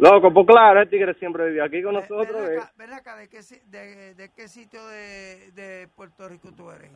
Loco, 0.00 0.32
pues 0.32 0.46
claro, 0.46 0.80
el 0.80 0.88
tigre 0.88 1.12
siempre 1.14 1.50
vive 1.50 1.62
aquí 1.62 1.82
con 1.82 1.92
nosotros. 1.92 2.32
Ven 2.32 2.54
eh. 2.54 2.58
acá, 2.58 2.72
ven 2.78 2.92
acá, 2.94 3.16
¿de 3.16 3.28
qué, 3.28 3.40
de, 3.66 4.14
de 4.14 4.30
qué 4.34 4.48
sitio 4.48 4.80
de, 4.86 5.52
de 5.52 5.88
Puerto 5.94 6.26
Rico 6.26 6.48
tú 6.56 6.70
eres? 6.70 6.90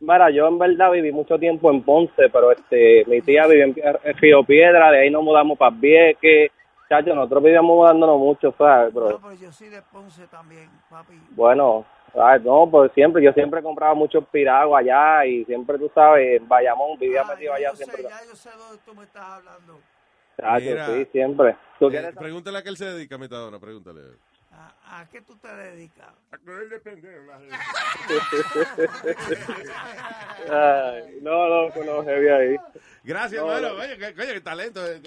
Mira, 0.00 0.28
yo 0.30 0.48
en 0.48 0.58
verdad 0.58 0.90
viví 0.90 1.12
mucho 1.12 1.38
tiempo 1.38 1.70
en 1.70 1.82
Ponce, 1.82 2.28
pero 2.32 2.50
este, 2.50 3.04
mi 3.06 3.20
tía 3.20 3.46
vive 3.46 3.62
en, 3.62 3.76
Río 4.16 4.42
Piedra, 4.42 4.90
de 4.90 5.02
ahí 5.02 5.10
nos 5.10 5.22
mudamos 5.22 5.56
para 5.56 5.76
Vieques. 5.76 6.50
Chacho, 6.88 7.14
nosotros 7.14 7.44
vivíamos 7.44 7.76
mudándonos 7.76 8.18
mucho, 8.18 8.52
¿sabes? 8.58 8.92
No, 8.92 9.20
pero 9.20 9.34
yo 9.34 9.52
soy 9.52 9.68
de 9.68 9.80
Ponce 9.92 10.26
también, 10.26 10.68
papi. 10.90 11.14
bueno, 11.36 11.84
ay, 12.20 12.40
no, 12.42 12.68
pues 12.68 12.90
siempre, 12.92 13.22
yo 13.22 13.32
siempre 13.34 13.62
compraba 13.62 13.94
muchos 13.94 14.26
piragos 14.32 14.76
allá 14.76 15.24
y 15.26 15.44
siempre, 15.44 15.78
tú 15.78 15.88
sabes, 15.94 16.40
en 16.40 16.48
Bayamón, 16.48 16.98
vivía 16.98 17.22
metido 17.22 17.52
allá 17.52 17.70
siempre. 17.76 18.02
Ya 18.02 18.18
yo 18.28 18.34
sé 18.34 18.50
dónde 18.50 18.82
tú 18.84 18.94
me 18.96 19.04
estás 19.04 19.22
hablando. 19.22 19.78
Sí, 20.38 21.08
siempre. 21.12 21.56
¿Tú 21.78 21.90
eh, 21.90 22.12
pregúntale 22.16 22.58
a 22.58 22.62
qué 22.62 22.68
él 22.68 22.76
se 22.76 22.86
dedica, 22.86 23.18
Metadona, 23.18 23.58
pregúntale. 23.58 24.00
¿A, 24.52 24.72
a 24.90 25.06
qué 25.10 25.20
tú 25.22 25.36
te 25.36 25.48
dedicas? 25.48 26.08
A 26.32 26.38
coger 26.38 26.68
de 26.68 26.80
pendejo, 26.80 27.22
la 27.26 27.38
gente. 27.38 27.56
Ay, 30.50 31.18
no, 31.22 31.48
loco, 31.48 31.84
no, 31.84 32.02
heavy 32.04 32.28
ahí. 32.28 32.56
Gracias, 33.04 33.42
No, 33.42 33.54
hermano. 33.54 33.74
no. 33.76 33.80
Oye, 33.82 33.96
qué, 33.98 34.40
talento. 34.40 34.80
eh, 34.86 35.00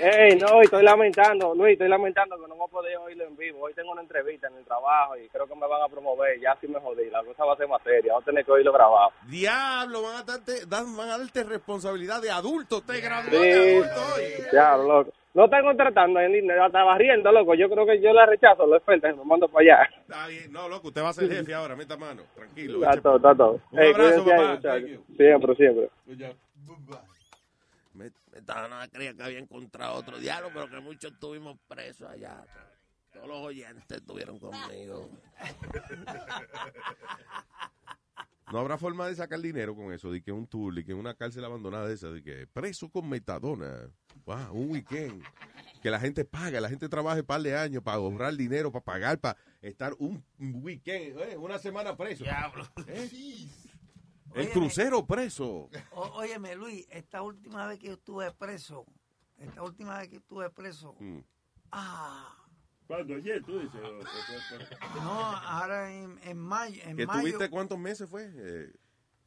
Ey, 0.00 0.36
no, 0.38 0.60
y 0.60 0.64
estoy 0.64 0.82
lamentando, 0.84 1.54
Luis, 1.54 1.72
estoy 1.72 1.88
lamentando 1.88 2.36
que 2.36 2.46
no 2.48 2.54
hemos 2.54 2.70
podido 2.70 3.02
oírlo 3.02 3.24
en 3.24 3.36
vivo. 3.36 3.60
Hoy 3.62 3.74
tengo 3.74 3.92
una 3.92 4.02
entrevista 4.02 4.48
en 4.48 4.56
el 4.56 4.64
trabajo 4.64 5.16
y 5.16 5.28
creo 5.28 5.46
que 5.46 5.54
me 5.54 5.66
van 5.66 5.82
a 5.82 5.88
promover. 5.88 6.38
Ya 6.40 6.56
sí 6.60 6.68
me 6.68 6.78
jodí, 6.80 7.08
la 7.10 7.22
cosa 7.24 7.44
va 7.44 7.54
a 7.54 7.56
ser 7.56 7.68
más 7.68 7.82
seria. 7.82 8.12
Vamos 8.12 8.22
a 8.24 8.26
tener 8.26 8.44
que 8.44 8.52
oírlo 8.52 8.72
grabado. 8.72 9.10
Diablo, 9.28 10.02
van 10.02 10.16
a, 10.16 10.22
darte, 10.22 10.66
dan- 10.66 10.96
van 10.96 11.08
a 11.10 11.18
darte 11.18 11.44
responsabilidad 11.44 12.20
de 12.22 12.30
adulto. 12.30 12.82
Te 12.82 13.00
graduó 13.00 13.30
Sí, 13.30 13.36
de 13.48 13.54
adulto 13.54 14.14
hoy. 14.14 14.22
ya, 14.52 14.76
loco. 14.76 15.12
No 15.34 15.44
están 15.44 15.62
contratando 15.62 16.18
estaba 16.66 16.98
riendo, 16.98 17.30
loco. 17.30 17.54
Yo 17.54 17.68
creo 17.70 17.86
que 17.86 18.00
yo 18.00 18.12
la 18.12 18.26
rechazo, 18.26 18.66
oferta, 18.78 19.12
me 19.14 19.24
mando 19.24 19.48
para 19.48 19.62
allá. 19.76 19.88
Está 20.00 20.26
bien. 20.26 20.52
No, 20.52 20.68
loco, 20.68 20.88
usted 20.88 21.02
va 21.02 21.10
a 21.10 21.12
ser 21.12 21.30
jefe 21.30 21.54
ahora. 21.54 21.76
Meta 21.76 21.96
mano. 21.96 22.22
Tranquilo. 22.34 22.82
Está 22.82 23.00
todo, 23.00 23.16
está 23.16 23.34
todo. 23.34 23.60
Un 23.70 23.78
Ey, 23.78 23.92
abrazo, 23.92 24.24
ahí, 24.32 24.56
papá. 24.56 24.78
you. 24.78 25.04
Siempre, 25.16 25.54
siempre. 25.56 25.90
Me, 27.94 28.10
Metadona 28.32 28.88
creía 28.88 29.14
que 29.14 29.22
había 29.22 29.38
encontrado 29.38 29.94
otro 29.94 30.18
diálogo, 30.18 30.50
pero 30.54 30.68
que 30.70 30.80
muchos 30.80 31.12
estuvimos 31.12 31.58
presos 31.68 32.08
allá. 32.08 32.44
Todos 33.12 33.26
los 33.26 33.38
oyentes 33.38 33.84
estuvieron 33.90 34.38
conmigo. 34.38 35.08
No 38.50 38.60
habrá 38.60 38.78
forma 38.78 39.06
de 39.06 39.14
sacar 39.14 39.40
dinero 39.40 39.76
con 39.76 39.92
eso, 39.92 40.10
de 40.10 40.22
que 40.22 40.32
un 40.32 40.46
tour, 40.46 40.72
de 40.72 40.82
que 40.82 40.94
una 40.94 41.12
cárcel 41.14 41.44
abandonada 41.44 41.86
de 41.86 41.94
esa, 41.94 42.10
de 42.10 42.22
que 42.22 42.46
preso 42.46 42.90
con 42.90 43.06
metadona. 43.06 43.90
Wow, 44.24 44.52
un 44.52 44.70
weekend. 44.70 45.22
Que 45.82 45.90
la 45.90 46.00
gente 46.00 46.24
paga, 46.24 46.60
la 46.60 46.68
gente 46.68 46.88
trabaja 46.88 47.20
un 47.20 47.26
par 47.26 47.40
de 47.42 47.56
años 47.56 47.82
para 47.82 47.96
ahorrar 47.98 48.34
dinero, 48.34 48.72
para 48.72 48.84
pagar, 48.84 49.18
para 49.18 49.36
estar 49.62 49.94
un 49.98 50.24
weekend, 50.38 51.18
eh, 51.20 51.36
una 51.36 51.58
semana 51.58 51.96
preso. 51.96 52.24
¿Eh? 52.24 53.10
El 54.34 54.40
Óyeme. 54.40 54.52
crucero 54.52 55.06
preso. 55.06 55.70
O- 55.92 56.10
óyeme, 56.16 56.54
Luis, 56.54 56.86
esta 56.90 57.22
última 57.22 57.66
vez 57.66 57.78
que 57.78 57.86
yo 57.88 57.92
estuve 57.94 58.30
preso, 58.32 58.84
esta 59.38 59.62
última 59.62 59.98
vez 59.98 60.08
que 60.08 60.16
estuve 60.16 60.50
preso, 60.50 60.94
Mm. 61.00 61.18
ah, 61.72 62.34
¿Cuándo? 62.86 63.14
Ayer, 63.16 63.42
tú 63.44 63.58
dices. 63.58 63.80
o- 63.82 63.98
o- 63.98 65.00
o- 65.00 65.02
no, 65.04 65.10
ahora 65.20 65.92
en, 65.92 66.18
en 66.24 66.38
mayo, 66.38 66.80
en 66.84 66.96
¿Que 66.96 67.06
mayo, 67.06 67.20
tuviste 67.20 67.50
cuántos 67.50 67.78
meses 67.78 68.08
fue? 68.08 68.30
Eh, 68.34 68.72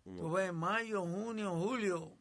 estuve 0.06 0.46
en 0.48 0.56
mayo, 0.56 1.02
junio, 1.02 1.52
julio, 1.56 2.12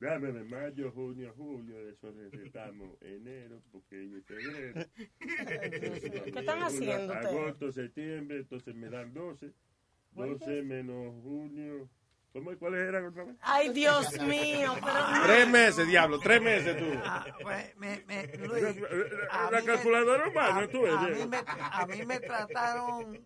Dame 0.00 0.32
de 0.32 0.44
mayo, 0.44 0.90
junio, 0.92 1.34
julio, 1.36 1.76
de 1.84 1.92
eso 1.92 2.10
necesitamos 2.12 2.96
enero, 3.02 3.60
porque 3.70 4.00
en 4.00 4.24
febrero. 4.24 4.86
¿Qué 5.20 6.32
están 6.34 6.62
haciendo 6.62 7.12
ustedes? 7.12 7.26
Agosto, 7.26 7.70
septiembre, 7.70 8.38
entonces 8.38 8.74
me 8.74 8.88
dan 8.88 9.12
12. 9.12 9.52
12 10.12 10.62
menos 10.62 11.22
junio. 11.22 11.90
¿Cómo, 12.32 12.56
¿Cuáles 12.58 12.88
eran 12.88 13.06
otra 13.06 13.24
vez? 13.24 13.36
Ay, 13.42 13.68
Dios 13.74 14.10
mío, 14.22 14.74
pero. 14.82 15.24
Tres 15.26 15.48
meses, 15.48 15.86
diablo, 15.86 16.18
tres 16.18 16.40
meses 16.40 16.78
tú. 16.78 16.86
Ah, 17.04 17.26
pues, 17.42 17.76
me, 17.76 18.02
me, 18.06 18.26
Luis, 18.38 18.64
a 19.30 19.50
La 19.50 19.62
calculadora 19.62 20.28
humana, 20.28 20.66
tú 20.68 20.86
a 20.86 21.08
mí, 21.08 21.26
me, 21.26 21.38
a 21.46 21.86
mí 21.86 22.06
me 22.06 22.20
trataron 22.20 23.22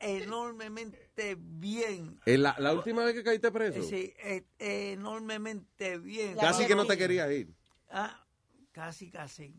enormemente 0.00 1.36
bien. 1.38 2.18
Eh, 2.26 2.38
la, 2.38 2.54
la 2.58 2.72
última 2.72 3.04
vez 3.04 3.14
que 3.14 3.24
caíste 3.24 3.50
preso. 3.50 3.82
Sí, 3.82 4.14
eh, 4.18 4.44
enormemente 4.58 5.98
bien. 5.98 6.36
Casi 6.36 6.66
que 6.66 6.74
no 6.74 6.86
te 6.86 6.96
querías 6.96 7.30
ir. 7.32 7.54
Ah, 7.90 8.24
casi, 8.72 9.10
casi. 9.10 9.54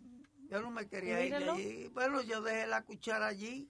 Yo 0.50 0.61
no 0.61 0.72
me 0.72 0.88
quería 0.88 1.24
ir 1.26 1.34
allí. 1.35 1.88
Bueno, 1.90 2.22
yo 2.22 2.42
dejé 2.42 2.68
la 2.68 2.84
cuchara 2.84 3.27
allí. 3.27 3.69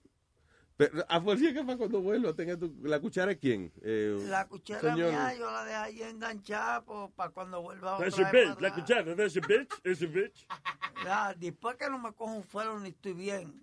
Pero, 0.80 1.04
¿A 1.10 1.20
que 1.22 1.64
para 1.66 1.78
cuando 1.78 2.00
vuelva 2.02 2.34
tenga 2.34 2.56
tu, 2.56 2.74
la 2.84 3.02
cuchara 3.02 3.28
de 3.34 3.38
quién? 3.38 3.70
Eh, 3.82 4.18
La 4.30 4.48
cuchara 4.48 4.80
señor. 4.94 5.12
mía 5.12 5.36
yo 5.38 5.52
la 5.52 5.66
dejé 5.66 5.76
allí 5.76 6.04
enganchada 6.04 6.86
para 7.18 7.32
cuando 7.32 7.62
vuelva 7.62 7.96
otra 7.96 8.06
That's 8.10 8.20
a 8.26 8.32
bitch, 8.32 8.62
la 8.62 8.74
cuchara, 8.74 9.14
that's 9.14 9.36
a 9.36 9.42
bitch, 9.42 9.74
it's 9.84 10.02
a 10.02 10.08
bitch. 10.08 10.48
Ya, 11.04 11.34
después 11.34 11.76
que 11.76 11.90
no 11.90 12.00
me 12.00 12.14
cojo 12.14 12.32
un 12.32 12.44
fuero 12.44 12.80
ni 12.80 12.90
estoy 12.90 13.12
bien. 13.12 13.62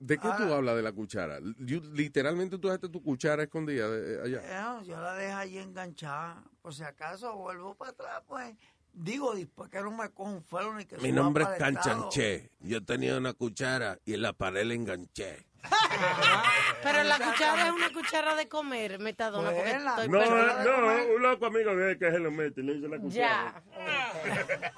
¿De 0.00 0.16
qué 0.16 0.22
tú 0.22 0.42
Ahora- 0.42 0.56
hablas 0.56 0.76
de 0.76 0.82
la 0.82 0.90
cuchara? 0.92 1.38
You- 1.58 1.92
literalmente 1.94 2.58
tú 2.58 2.66
dejaste 2.66 2.88
tu 2.88 3.00
cuchara 3.04 3.44
escondida 3.44 3.86
eh, 3.92 4.20
allá. 4.24 4.40
Eh, 4.80 4.84
yo 4.84 5.00
la 5.00 5.14
dejé 5.14 5.30
allí 5.32 5.58
enganchada. 5.58 6.42
Por 6.60 6.74
si 6.74 6.82
acaso 6.82 7.36
vuelvo 7.36 7.76
para 7.76 7.92
atrás, 7.92 8.22
pues. 8.26 8.52
Digo, 9.00 9.32
después 9.34 9.70
que 9.70 9.80
no 9.80 9.92
me 9.92 10.08
cojo 10.10 10.30
un 10.30 10.42
fuero 10.42 10.74
ni 10.74 10.84
que 10.84 10.96
Mi 10.98 11.12
nombre 11.12 11.44
es. 11.44 11.50
Canchanché. 11.50 12.50
Yo 12.58 12.84
tenía 12.84 13.16
una 13.16 13.32
cuchara 13.32 13.96
y 14.04 14.14
en 14.14 14.22
la 14.22 14.32
pared 14.32 14.64
le 14.64 14.74
enganché. 14.74 15.46
Pero 16.82 17.04
la 17.04 17.16
cuchara 17.18 17.66
es 17.68 17.72
una 17.72 17.92
cuchara 17.92 18.34
de 18.34 18.48
comer, 18.48 18.98
metadona. 18.98 19.50
Porque 19.50 19.62
Pues, 19.70 19.84
estoy 19.84 20.08
No, 20.08 20.18
perdida. 20.18 20.64
no, 20.64 21.14
un 21.14 21.22
loco 21.22 21.46
amigo 21.46 21.76
de 21.76 21.92
él 21.92 21.98
que 21.98 22.10
se 22.10 22.18
lo 22.18 22.30
mete, 22.32 22.60
le 22.62 22.74
dice 22.74 22.88
la 22.88 22.98
cuchara. 22.98 23.62
Ya. 23.76 24.72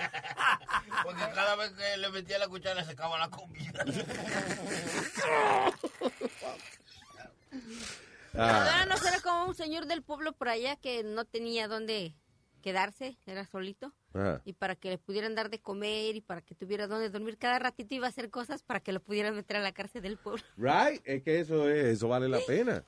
Porque 1.04 1.20
cada 1.34 1.56
vez 1.56 1.72
que 1.72 1.96
le 1.96 2.08
metía 2.10 2.38
la 2.38 2.48
cuchara 2.48 2.84
se 2.84 2.92
acaba 2.92 3.18
la 3.18 3.30
comida. 3.30 3.84
Ah. 8.32 8.62
Ahora 8.62 8.86
no 8.86 8.96
será 8.96 9.18
como 9.20 9.46
un 9.46 9.56
señor 9.56 9.86
del 9.86 10.02
pueblo 10.02 10.32
por 10.32 10.48
allá 10.48 10.76
que 10.76 11.02
no 11.02 11.24
tenía 11.24 11.66
dónde 11.66 12.14
quedarse, 12.60 13.18
era 13.26 13.44
solito. 13.46 13.92
Ajá. 14.12 14.42
Y 14.44 14.54
para 14.54 14.76
que 14.76 14.90
le 14.90 14.98
pudieran 14.98 15.34
dar 15.34 15.50
de 15.50 15.60
comer 15.60 16.16
y 16.16 16.20
para 16.20 16.42
que 16.42 16.54
tuviera 16.54 16.86
dónde 16.86 17.10
dormir, 17.10 17.38
cada 17.38 17.58
ratito 17.58 17.94
iba 17.94 18.06
a 18.06 18.10
hacer 18.10 18.30
cosas 18.30 18.62
para 18.62 18.80
que 18.80 18.92
lo 18.92 19.00
pudieran 19.00 19.34
meter 19.34 19.56
a 19.56 19.60
la 19.60 19.72
cárcel 19.72 20.02
del 20.02 20.16
pueblo. 20.16 20.42
Right, 20.56 21.00
es 21.04 21.22
que 21.22 21.40
eso 21.40 21.68
es, 21.68 21.86
eso 21.86 22.08
vale 22.08 22.28
la 22.28 22.40
pena. 22.46 22.84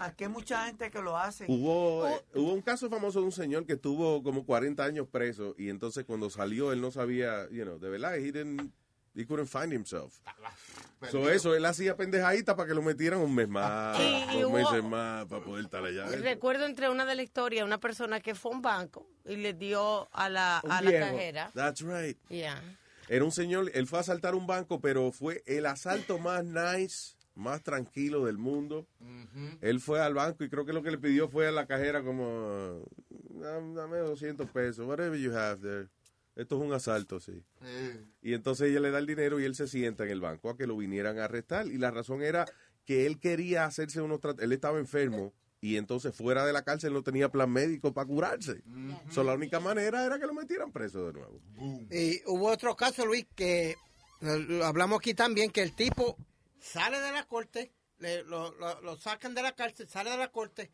Aquí 0.00 0.24
hay 0.24 0.30
mucha 0.30 0.64
gente 0.64 0.90
que 0.90 1.02
lo 1.02 1.18
hace. 1.18 1.44
Hubo, 1.46 2.08
eh, 2.08 2.24
hubo 2.34 2.54
un 2.54 2.62
caso 2.62 2.88
famoso 2.88 3.20
de 3.20 3.26
un 3.26 3.32
señor 3.32 3.66
que 3.66 3.74
estuvo 3.74 4.22
como 4.22 4.46
40 4.46 4.82
años 4.82 5.06
preso 5.06 5.54
y 5.58 5.68
entonces 5.68 6.04
cuando 6.04 6.30
salió 6.30 6.72
él 6.72 6.80
no 6.80 6.90
sabía, 6.90 7.46
you 7.50 7.64
know, 7.64 7.78
de 7.78 7.90
verdad, 7.90 8.16
he 8.16 8.32
didn't, 8.32 8.72
he 9.14 9.26
couldn't 9.26 9.48
find 9.48 9.72
himself. 9.72 10.20
So 11.10 11.30
eso, 11.30 11.54
él 11.54 11.64
hacía 11.64 11.96
pendejadita 11.96 12.54
para 12.56 12.68
que 12.68 12.74
lo 12.74 12.82
metieran 12.82 13.20
un 13.20 13.34
mes 13.34 13.48
más, 13.48 13.98
Y- 13.98 14.02
y 14.36 14.40
dos 14.42 14.50
hubo- 14.50 14.58
meses 14.58 14.84
más 14.84 15.26
para 15.26 15.42
poder 15.44 15.64
estar 15.64 15.82
allá. 15.84 16.06
Recuerdo 16.06 16.66
entre 16.66 16.90
una 16.90 17.06
de 17.06 17.14
la 17.14 17.22
historia 17.22 17.64
una 17.64 17.78
persona 17.78 18.20
que 18.20 18.34
fue 18.34 18.52
a 18.52 18.54
un 18.56 18.62
banco 18.62 19.06
y 19.24 19.36
le 19.36 19.54
dio 19.54 20.08
a 20.12 20.28
la, 20.28 20.58
a 20.58 20.82
la 20.82 20.90
cajera. 20.92 21.50
That's 21.54 21.80
right. 21.80 22.18
Yeah. 22.28 22.62
Era 23.08 23.24
un 23.24 23.32
señor, 23.32 23.70
él 23.74 23.86
fue 23.86 23.98
a 23.98 24.02
asaltar 24.02 24.34
un 24.34 24.46
banco, 24.46 24.80
pero 24.80 25.10
fue 25.10 25.42
el 25.46 25.66
asalto 25.66 26.18
más 26.18 26.44
nice, 26.44 27.16
más 27.34 27.62
tranquilo 27.62 28.26
del 28.26 28.36
mundo. 28.38 28.86
Él 29.62 29.80
fue 29.80 30.00
al 30.00 30.12
banco 30.14 30.44
y 30.44 30.50
creo 30.50 30.64
que 30.66 30.72
lo 30.74 30.82
que 30.82 30.90
le 30.90 30.98
pidió 30.98 31.28
fue 31.28 31.48
a 31.48 31.50
la 31.50 31.66
cajera 31.66 32.02
como, 32.02 32.84
"Dame 33.30 33.74
dame 33.74 33.98
200 33.98 34.48
pesos, 34.50 34.86
whatever 34.86 35.18
you 35.18 35.34
have 35.34 35.60
there. 35.62 35.88
Esto 36.40 36.56
es 36.56 36.62
un 36.62 36.72
asalto, 36.72 37.20
sí. 37.20 37.42
Y 38.22 38.34
entonces 38.34 38.70
ella 38.70 38.80
le 38.80 38.90
da 38.90 38.98
el 38.98 39.06
dinero 39.06 39.38
y 39.40 39.44
él 39.44 39.54
se 39.54 39.68
sienta 39.68 40.04
en 40.04 40.10
el 40.10 40.20
banco 40.20 40.50
a 40.50 40.56
que 40.56 40.66
lo 40.66 40.76
vinieran 40.76 41.18
a 41.18 41.24
arrestar. 41.26 41.66
Y 41.66 41.76
la 41.78 41.90
razón 41.90 42.22
era 42.22 42.46
que 42.84 43.06
él 43.06 43.20
quería 43.20 43.64
hacerse 43.66 44.00
unos 44.00 44.20
trat- 44.20 44.40
Él 44.42 44.52
estaba 44.52 44.78
enfermo 44.78 45.32
y 45.60 45.76
entonces 45.76 46.14
fuera 46.14 46.46
de 46.46 46.52
la 46.54 46.62
cárcel 46.62 46.92
no 46.94 47.02
tenía 47.02 47.28
plan 47.30 47.50
médico 47.50 47.92
para 47.92 48.06
curarse. 48.06 48.62
So, 49.10 49.22
la 49.22 49.34
única 49.34 49.60
manera 49.60 50.04
era 50.06 50.18
que 50.18 50.26
lo 50.26 50.32
metieran 50.34 50.72
preso 50.72 51.06
de 51.06 51.12
nuevo. 51.12 51.40
Y 51.90 52.22
hubo 52.26 52.48
otro 52.48 52.74
caso, 52.76 53.04
Luis, 53.04 53.26
que 53.34 53.76
lo 54.20 54.64
hablamos 54.64 54.98
aquí 54.98 55.12
también, 55.14 55.50
que 55.50 55.62
el 55.62 55.74
tipo 55.76 56.16
sale 56.58 56.98
de 57.00 57.12
la 57.12 57.24
corte, 57.26 57.72
le- 57.98 58.22
lo, 58.24 58.52
lo- 58.58 58.80
lo 58.80 58.96
sacan 58.96 59.34
de 59.34 59.42
la 59.42 59.52
cárcel, 59.52 59.86
sale 59.88 60.10
de 60.10 60.16
la 60.16 60.32
corte, 60.32 60.70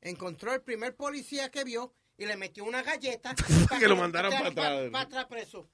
encontró 0.00 0.54
el 0.54 0.62
primer 0.62 0.94
policía 0.96 1.50
que 1.50 1.62
vio 1.64 1.92
y 2.20 2.26
le 2.26 2.36
metió 2.36 2.64
una 2.64 2.82
galleta. 2.82 3.34
Que 3.80 3.88
lo 3.88 3.96
mandaran 3.96 4.30
para 4.32 4.48
atrás. 4.48 4.90
Para 4.92 5.04
atrás 5.04 5.26
preso. 5.26 5.70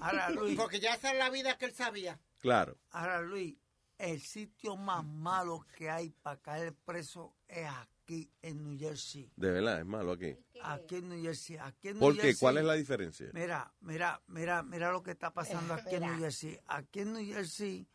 Ahora, 0.00 0.30
Luis. 0.30 0.56
Porque 0.56 0.78
ya 0.80 0.94
esa 0.94 1.12
es 1.12 1.18
la 1.18 1.30
vida 1.30 1.56
que 1.58 1.64
él 1.66 1.72
sabía. 1.74 2.20
Claro. 2.40 2.78
Ahora, 2.90 3.20
Luis, 3.22 3.54
el 3.98 4.20
sitio 4.20 4.76
más 4.76 5.04
malo 5.04 5.66
que 5.76 5.88
hay 5.90 6.10
para 6.10 6.38
caer 6.40 6.74
preso 6.74 7.34
es 7.48 7.66
aquí 7.66 8.30
en 8.42 8.62
New 8.62 8.78
Jersey. 8.78 9.30
De 9.36 9.50
verdad, 9.50 9.80
es 9.80 9.86
malo 9.86 10.12
aquí. 10.12 10.36
Aquí 10.62 10.96
en 10.96 11.08
New 11.08 11.22
Jersey. 11.22 11.56
Aquí 11.56 11.88
en 11.88 11.94
New 11.94 12.00
¿Por 12.00 12.14
qué? 12.16 12.22
Jersey- 12.32 12.38
¿Cuál 12.40 12.58
es 12.58 12.64
la 12.64 12.74
diferencia? 12.74 13.28
Mira, 13.32 13.72
mira, 13.80 14.22
mira, 14.28 14.62
mira 14.62 14.92
lo 14.92 15.02
que 15.02 15.12
está 15.12 15.32
pasando 15.32 15.72
aquí 15.74 15.94
en 15.94 16.02
New 16.02 16.18
Jersey. 16.18 16.58
Aquí 16.66 17.00
en 17.00 17.12
New 17.14 17.24
Jersey, 17.26 17.86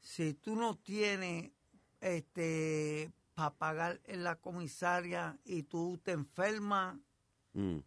si 0.00 0.34
tú 0.34 0.56
no 0.56 0.76
tienes 0.78 1.50
este 2.00 3.12
para 3.34 3.52
pagar 3.54 4.00
en 4.04 4.22
la 4.22 4.36
comisaria 4.36 5.36
y 5.44 5.64
tú 5.64 5.98
te 6.04 6.12
enfermas, 6.12 6.96
Mm. 7.54 7.78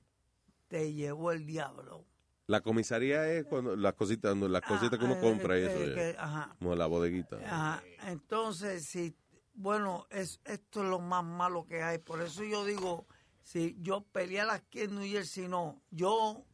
te 0.67 0.93
llevó 0.93 1.31
el 1.31 1.45
diablo. 1.45 2.05
La 2.47 2.61
comisaría 2.61 3.29
es 3.29 3.45
cuando 3.45 3.75
las 3.75 3.93
cositas, 3.93 4.31
cuando 4.31 4.47
las 4.47 4.61
cositas 4.61 4.97
que 4.97 5.03
uno 5.05 5.15
eh, 5.15 5.21
compra 5.21 5.59
y 5.59 5.63
eh, 5.63 5.65
eso. 5.65 5.85
ya. 5.85 5.95
que- 5.95 6.15
ajá. 6.17 6.55
Como 6.59 6.75
la 6.75 6.85
bodeguita. 6.87 7.37
Ajá, 7.45 7.83
Entonces, 8.05 8.85
si, 8.85 9.13
bueno, 9.53 10.07
es, 10.09 10.39
esto 10.45 10.81
es 10.81 10.89
lo 10.89 10.99
más 10.99 11.25
malo 11.25 11.65
que 11.67 11.83
hay. 11.83 11.97
Por 11.97 12.21
eso 12.21 12.43
yo 12.45 12.63
digo, 12.63 13.05
si 13.41 13.75
yo 13.81 14.01
pelear 14.01 14.49
aquí 14.49 14.81
en 14.81 14.95
New 14.95 15.09
Jersey, 15.09 15.49
no. 15.49 15.81
Yo, 15.91 16.45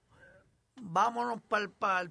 vámonos 0.81 1.41
para 1.43 2.01
el, 2.01 2.09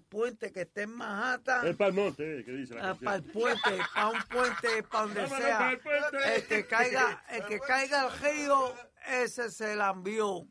puente 0.00 0.52
que 0.52 0.62
esté 0.62 0.82
en 0.82 0.90
Manhattan. 0.90 1.66
Es 1.66 1.76
para 1.76 1.88
el 1.88 1.94
monte, 1.94 2.40
eh, 2.40 2.44
que 2.44 2.52
dice 2.52 2.74
la 2.74 2.82
canción. 2.82 3.04
para 3.04 3.16
el 3.16 3.24
puente, 3.24 3.78
para 3.94 4.08
un 4.08 4.22
puente, 4.30 4.82
para 4.90 5.04
donde 5.04 5.20
Vámonos 5.22 5.38
sea. 5.38 5.72
El 6.34 6.46
que 6.46 6.66
caiga, 6.66 7.24
el 7.30 7.46
que 7.46 7.60
caiga 7.60 8.02
al 8.02 8.18
río, 8.20 8.74
ese 9.08 9.50
se 9.50 9.76
la 9.76 9.90
envió. 9.90 10.46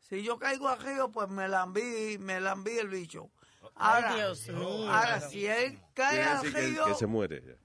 Si 0.00 0.22
yo 0.22 0.38
caigo 0.38 0.68
al 0.68 0.80
río, 0.80 1.10
pues 1.10 1.28
me 1.28 1.48
la 1.48 1.62
envío, 1.62 2.18
me 2.20 2.40
la 2.40 2.52
envío 2.52 2.80
el 2.82 2.88
bicho. 2.88 3.30
Ahora, 3.74 4.10
Ay, 4.10 4.16
Dios 4.16 4.48
mío. 4.48 4.90
ahora 4.90 5.20
si 5.20 5.46
él 5.46 5.78
cae 5.94 6.22
al 6.22 6.42
que, 6.42 6.50
río, 6.50 6.84
que 6.84 6.94
se 6.94 7.06
muere. 7.06 7.42
ya. 7.46 7.56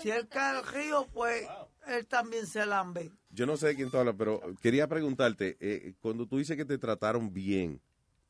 si 0.00 0.10
él 0.10 0.28
cae 0.28 0.58
al 0.58 0.66
río, 0.66 1.06
pues 1.12 1.46
él 1.86 2.06
también 2.06 2.46
se 2.46 2.64
la 2.64 2.80
envío. 2.80 3.12
Yo 3.30 3.46
no 3.46 3.56
sé 3.56 3.68
de 3.68 3.76
quién 3.76 3.90
tú 3.90 3.98
hablas, 3.98 4.14
pero 4.16 4.40
quería 4.62 4.88
preguntarte, 4.88 5.56
eh, 5.60 5.94
cuando 6.00 6.26
tú 6.26 6.38
dices 6.38 6.56
que 6.56 6.64
te 6.64 6.78
trataron 6.78 7.32
bien 7.32 7.80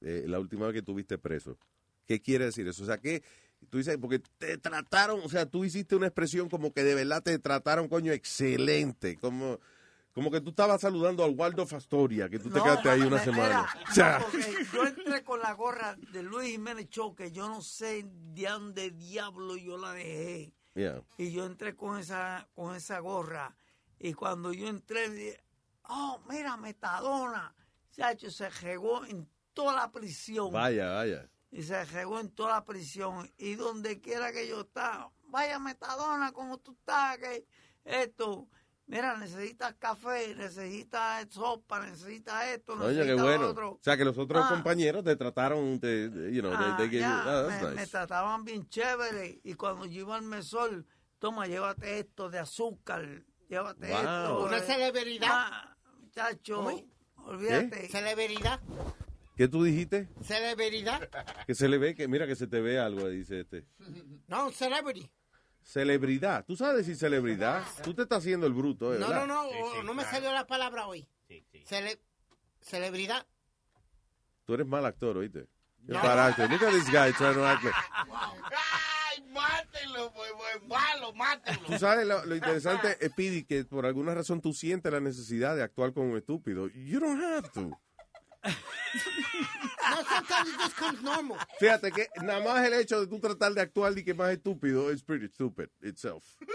eh, 0.00 0.25
la 0.26 0.41
última 0.41 0.66
vez 0.66 0.75
que 0.75 0.83
tuviste 0.83 1.18
preso, 1.18 1.58
¿qué 2.07 2.20
quiere 2.20 2.47
decir 2.47 2.66
eso? 2.66 2.83
O 2.83 2.86
sea, 2.86 2.99
que 2.99 3.23
tú 3.70 3.78
dices, 3.78 3.97
porque 4.00 4.20
te 4.39 4.58
trataron, 4.58 5.20
o 5.23 5.28
sea, 5.28 5.47
tú 5.47 5.65
hiciste 5.65 5.94
una 5.94 6.07
expresión 6.08 6.49
como 6.49 6.73
que 6.73 6.83
de 6.83 6.94
verdad 6.94 7.23
te 7.23 7.39
trataron, 7.39 7.89
coño, 7.89 8.12
excelente, 8.12 9.16
como, 9.16 9.60
como 10.17 10.31
que 10.31 10.41
tú 10.41 10.49
estabas 10.49 10.81
saludando 10.81 11.23
al 11.23 11.35
Waldo 11.36 11.67
Astoria, 11.70 12.27
que 12.31 12.39
tú 12.39 12.49
te 12.49 12.57
No, 12.57 12.65
quedaste 12.65 12.89
ahí 12.89 13.03
una 13.03 13.23
semana. 13.23 13.67
no, 13.85 13.85
O 13.91 13.93
sea, 13.93 14.25
yo 14.73 14.86
entré 14.86 15.23
con 15.23 15.41
la 15.41 15.53
gorra 15.53 15.95
de 16.11 16.23
Luis 16.23 16.53
Jiménez 16.53 16.89
Show, 16.89 17.15
que 17.15 17.31
yo 17.31 17.47
no 17.51 17.61
sé 17.61 18.07
de 18.09 18.49
dónde 18.49 18.93
diablo 18.93 19.57
yo 19.59 19.77
la 19.77 19.93
dejé. 19.93 20.55
yeah. 20.75 21.03
Y 21.19 21.33
yo 21.33 21.45
entré 21.45 21.77
con 21.77 21.99
esa, 21.99 22.49
con 22.55 22.75
esa 22.75 22.99
gorra. 23.01 23.55
Y 23.99 24.15
cuando 24.15 24.55
yo 24.55 24.69
entré, 24.69 25.11
dije, 25.11 25.45
oh, 25.83 26.19
mira, 26.31 26.57
Metadona. 26.57 27.55
Chacho, 27.93 28.31
se 28.31 28.49
regó 28.49 29.05
en 29.05 29.28
toda 29.53 29.75
la 29.77 29.93
prisión. 29.93 30.51
vaya, 30.51 30.93
vaya. 30.93 31.28
Y 31.51 31.62
se 31.62 31.85
regó 31.85 32.20
en 32.20 32.31
toda 32.31 32.53
la 32.53 32.65
prisión. 32.65 33.31
Y 33.36 33.57
donde 33.57 34.01
quiera 34.01 34.33
que 34.33 34.49
yo 34.49 34.62
estaba, 34.62 35.12
vaya 35.25 35.59
Metadona, 35.59 36.33
como 36.33 36.57
tú 36.57 36.73
estás, 36.73 37.19
que 37.19 37.47
esto. 37.85 38.49
Mira, 38.89 39.17
necesitas 39.17 39.75
café, 39.81 40.35
necesitas 40.37 41.27
sopa, 41.31 41.81
necesitas 41.85 42.47
esto, 42.49 42.75
Oye, 42.75 42.93
qué 43.01 43.05
necesitas 43.05 43.23
bueno. 43.25 43.47
otro. 43.49 43.71
O 43.73 43.79
sea, 43.83 43.97
que 43.97 44.05
los 44.05 44.17
otros 44.17 44.45
Ah. 44.47 44.49
compañeros 44.49 45.03
te 45.03 45.17
trataron, 45.17 45.81
te, 45.81 46.05
you 46.33 46.41
know, 46.41 46.53
Ah, 46.55 46.77
they- 46.79 46.89
they 46.89 47.01
gave 47.01 47.15
you- 47.17 47.25
ya, 47.25 47.41
ah, 47.41 47.47
me, 47.49 47.55
nice. 47.71 47.75
me 47.75 47.87
trataban 47.89 48.45
bien 48.45 48.69
chévere 48.69 49.41
y 49.43 49.55
cuando 49.55 49.87
yo 49.87 50.03
iba 50.03 50.15
al 50.15 50.23
mesol, 50.23 50.87
toma, 51.19 51.47
llévate 51.49 51.99
esto 51.99 52.31
de 52.31 52.39
azúcar, 52.39 53.25
llévate 53.49 53.89
Wow. 53.89 53.97
esto. 53.99 54.45
Una 54.45 54.57
eh, 54.59 54.63
celebridad. 54.63 55.29
ah, 55.33 55.77
muchacho, 56.01 56.57
¿Cómo? 56.57 56.83
olvídate. 57.25 57.89
Celebridad. 57.89 58.61
¿Qué 59.37 59.49
tú 59.49 59.65
dijiste? 59.65 60.09
Celebridad. 60.23 61.11
Que 61.47 61.55
se 61.57 61.69
le 61.69 61.77
ve, 61.79 61.95
que 61.97 62.07
mira 62.09 62.27
que 62.27 62.37
se 62.37 62.47
te 62.47 62.61
ve 62.61 62.79
algo, 62.79 63.09
dice 63.09 63.41
este. 63.41 63.67
No, 64.29 64.51
celebrity. 64.53 65.11
Celebridad. 65.67 66.45
¿Tú 66.47 66.55
sabes 66.57 66.77
decir 66.77 66.95
celebridad? 66.97 67.65
Tú 67.83 67.93
te 67.93 68.03
estás 68.03 68.19
haciendo 68.19 68.47
el 68.47 68.53
bruto, 68.53 68.95
¿eh? 68.95 68.99
No, 69.01 69.09
no, 69.12 69.27
no, 69.27 69.49
o- 69.49 69.83
no 69.83 69.95
me 69.95 70.05
salió 70.05 70.33
la 70.33 70.47
palabra 70.47 70.86
hoy. 70.86 71.09
Cele- 71.69 71.99
celebridad. 72.61 73.27
Tú 74.45 74.55
eres 74.55 74.65
mal 74.69 74.86
actor, 74.86 75.17
¿oíste? 75.19 75.49
No. 75.83 75.99
actor. 75.99 76.49
Look 76.49 76.62
at 76.65 76.70
this 76.73 76.86
guy 76.86 77.12
trying 77.12 77.35
to 77.35 77.45
act 77.45 77.65
like- 77.65 77.77
¡Ay, 78.12 79.23
mátenlo, 79.33 80.12
pues, 80.12 80.31
pues, 80.36 80.69
malo, 80.69 81.12
mátenlo! 81.15 81.67
Tú 81.67 81.78
sabes 81.81 82.07
lo, 82.07 82.25
lo 82.25 82.36
interesante, 82.36 82.97
es, 83.01 83.12
Pidi, 83.12 83.45
que 83.45 83.65
por 83.65 83.86
alguna 83.86 84.15
razón 84.15 84.41
tú 84.41 84.53
sientes 84.53 84.93
la 84.93 85.01
necesidad 85.01 85.57
de 85.57 85.65
actuar 85.65 85.93
como 85.93 86.12
un 86.12 86.17
estúpido. 86.17 86.69
You 86.69 87.01
don't 87.01 87.20
have 87.20 87.49
to. 87.55 87.77
No, 88.47 90.02
sometimes 90.02 90.49
it 90.55 90.58
just 90.60 90.76
comes 90.76 91.02
normal. 91.02 91.39
Fíjate 91.60 91.92
que 91.92 92.08
nada 92.23 92.41
más 92.41 92.66
el 92.66 92.75
hecho 92.75 93.00
de 93.00 93.07
tú 93.07 93.20
tratar 93.20 93.52
de 93.55 93.60
actuar 93.60 93.94
de 93.94 94.05
que 94.05 94.15
más 94.15 94.31
estúpido 94.33 94.91
es 94.91 95.02
pretty 95.02 95.28
stupid 95.28 95.68
itself. 95.83 96.25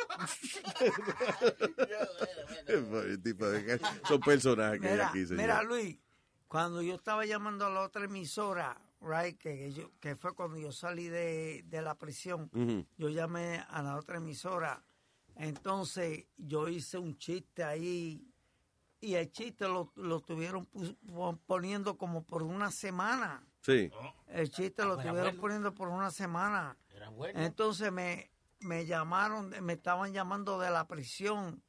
Pobre 2.90 3.18
tipo 3.18 3.48
de- 3.50 3.80
Son 4.08 4.20
personajes 4.20 4.80
que 4.82 4.88
hay 4.88 4.94
Mira, 4.94 5.08
aquí, 5.10 5.26
señor. 5.26 5.42
mira, 5.42 5.64
Luis, 5.64 5.98
cuando 6.48 6.82
yo 6.82 6.96
estaba 6.96 7.26
llamando 7.26 7.66
a 7.66 7.70
la 7.70 7.82
otra 7.82 8.06
emisora, 8.06 8.78
right, 9.02 9.38
que, 9.38 9.58
que 9.58 9.72
yo, 9.74 9.92
que 10.00 10.16
fue 10.16 10.34
cuando 10.36 10.58
yo 10.58 10.72
salí 10.72 11.08
de, 11.08 11.64
de 11.66 11.82
la 11.82 11.96
prisión, 11.96 12.50
yo 12.98 13.10
llamé 13.10 13.64
a 13.70 13.82
la 13.82 13.96
otra 13.98 14.18
emisora. 14.18 14.84
Entonces 15.36 16.26
yo 16.38 16.68
hice 16.68 16.98
un 16.98 17.18
chiste 17.18 17.64
ahí 17.64 18.31
y 19.02 19.16
el 19.16 19.32
chiste 19.32 19.68
lo, 19.68 19.92
lo 19.96 20.22
pon- 20.22 21.40
poniendo 21.48 21.98
como 21.98 22.24
por 22.24 22.44
una 22.44 22.72
semana. 22.72 23.44
Sí. 23.62 23.92
El 24.28 24.50
chiste 24.50 24.84
lo 24.84 24.92
Ah, 24.92 24.94
era 24.94 25.02
estuvieron 25.04 25.24
bueno. 25.32 25.42
poniendo 25.42 25.74
por 25.74 25.88
una 25.90 26.12
semana. 26.12 26.78
Era 26.96 27.10
bueno. 27.10 27.40
Entonces 27.40 27.92
me, 27.92 28.32
me 28.60 28.86
llamaron, 28.86 29.50
me 29.62 29.74
estaban 29.74 30.14
llamando 30.14 30.60
de 30.60 30.70
la 30.72 30.88
prisión, 30.88 31.62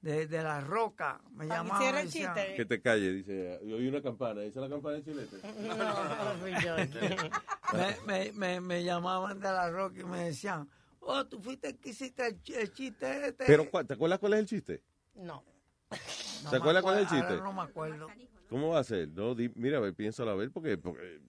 de, 0.00 0.26
de 0.28 0.42
la 0.42 0.60
roca. 0.60 1.20
Me 1.32 1.46
llamaban. 1.46 1.96
el 1.96 2.06
decían, 2.06 2.34
chiste. 2.34 2.54
Que 2.54 2.64
te 2.64 2.80
calle, 2.80 3.12
dice. 3.12 3.60
Yo 3.64 3.76
oí 3.76 3.88
una 3.88 4.00
campana. 4.00 4.42
¿Esa 4.42 4.60
es 4.60 4.68
la 4.70 4.74
campana 4.76 4.96
de 4.96 5.04
Chilete? 5.04 5.36
No, 5.58 6.34
fui 6.40 6.52
yo. 6.62 6.76
me, 7.72 7.96
me, 8.06 8.32
me, 8.32 8.60
me 8.60 8.84
llamaban 8.84 9.38
de 9.40 9.48
la 9.48 9.70
roca 9.70 10.00
y 10.00 10.04
me 10.04 10.24
decían, 10.26 10.68
oh, 11.00 11.26
tú 11.26 11.40
fuiste 11.40 11.68
el 11.68 11.78
que 11.78 11.90
hiciste 11.90 12.26
el, 12.26 12.42
ch- 12.42 12.56
el 12.56 12.72
chiste 12.72 13.26
este. 13.28 13.44
Pero, 13.46 13.68
¿cuál- 13.70 13.86
¿te 13.86 13.94
acuerdas 13.94 14.18
cuál 14.20 14.34
es 14.34 14.38
el 14.40 14.46
chiste? 14.46 14.82
No. 15.14 15.42
No 15.90 16.50
¿te 16.50 16.56
me 16.56 16.56
acuerdas 16.58 16.82
cuál 16.82 16.96
es 16.98 17.02
el 17.02 17.08
chiste? 17.08 17.32
ahora 17.34 17.44
no 17.44 17.52
me 17.52 17.62
acuerdo. 17.62 18.06
¿Cómo 18.48 18.68
va 18.70 18.80
a 18.80 18.84
ser? 18.84 19.08
No, 19.08 19.34
di- 19.34 19.50
mira, 19.54 19.78
a 19.78 19.80
ver, 19.80 19.94
piénsalo 19.94 20.30
a 20.30 20.34
ver, 20.36 20.50
porque, 20.50 20.78
porque- 20.78 21.20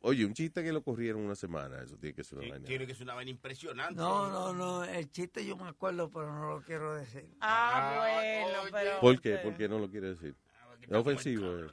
Oye, 0.00 0.24
un 0.24 0.32
chiste 0.32 0.64
que 0.64 0.72
lo 0.72 0.82
corrieron 0.82 1.20
una 1.22 1.34
semana, 1.36 1.80
eso 1.82 1.96
tiene 1.96 2.14
que 2.14 2.24
ser 2.24 2.38
una 2.38 2.48
vaina. 2.48 2.66
Tiene 2.66 2.86
que 2.86 2.94
ser 2.94 3.04
una 3.04 3.14
vaina 3.14 3.30
impresionante. 3.30 3.94
No, 3.94 4.30
no, 4.30 4.52
no, 4.52 4.84
el 4.84 5.10
chiste 5.10 5.44
yo 5.44 5.56
me 5.56 5.68
acuerdo, 5.68 6.10
pero 6.10 6.32
no 6.32 6.48
lo 6.48 6.62
quiero 6.62 6.94
decir. 6.96 7.28
Ah, 7.40 7.98
bueno, 8.00 8.58
pero... 8.72 9.00
¿Por 9.00 9.20
qué? 9.20 9.36
¿Por 9.36 9.54
qué 9.54 9.68
no 9.68 9.78
lo 9.78 9.88
quiere 9.90 10.08
decir? 10.08 10.34
Es 10.80 10.92
ofensivo. 10.96 11.46
eh. 11.58 11.66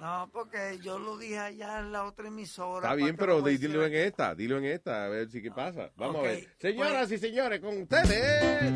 No, 0.00 0.28
porque 0.32 0.78
yo 0.82 0.98
lo 0.98 1.16
dije 1.16 1.38
allá 1.38 1.80
en 1.80 1.90
la 1.90 2.04
otra 2.04 2.28
emisora. 2.28 2.76
Está 2.78 2.88
¿para 2.90 2.94
bien, 2.96 3.16
pero 3.16 3.40
dilo 3.42 3.84
en 3.84 3.94
esta, 3.94 4.34
dilo 4.34 4.58
en 4.58 4.64
esta, 4.66 5.06
a 5.06 5.08
ver 5.08 5.28
si 5.30 5.42
qué 5.42 5.50
pasa. 5.50 5.90
Vamos 5.96 6.16
Ok, 6.16 6.20
a 6.20 6.28
ver. 6.28 6.48
Señoras 6.60 7.08
pues- 7.08 7.12
y 7.12 7.18
señores, 7.26 7.60
con 7.60 7.76
ustedes. 7.82 8.72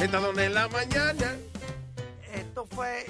Esta 0.00 0.20
donde 0.20 0.44
en 0.44 0.54
la 0.54 0.68
mañana. 0.68 1.36
Esto 2.60 2.76
fue 2.76 3.06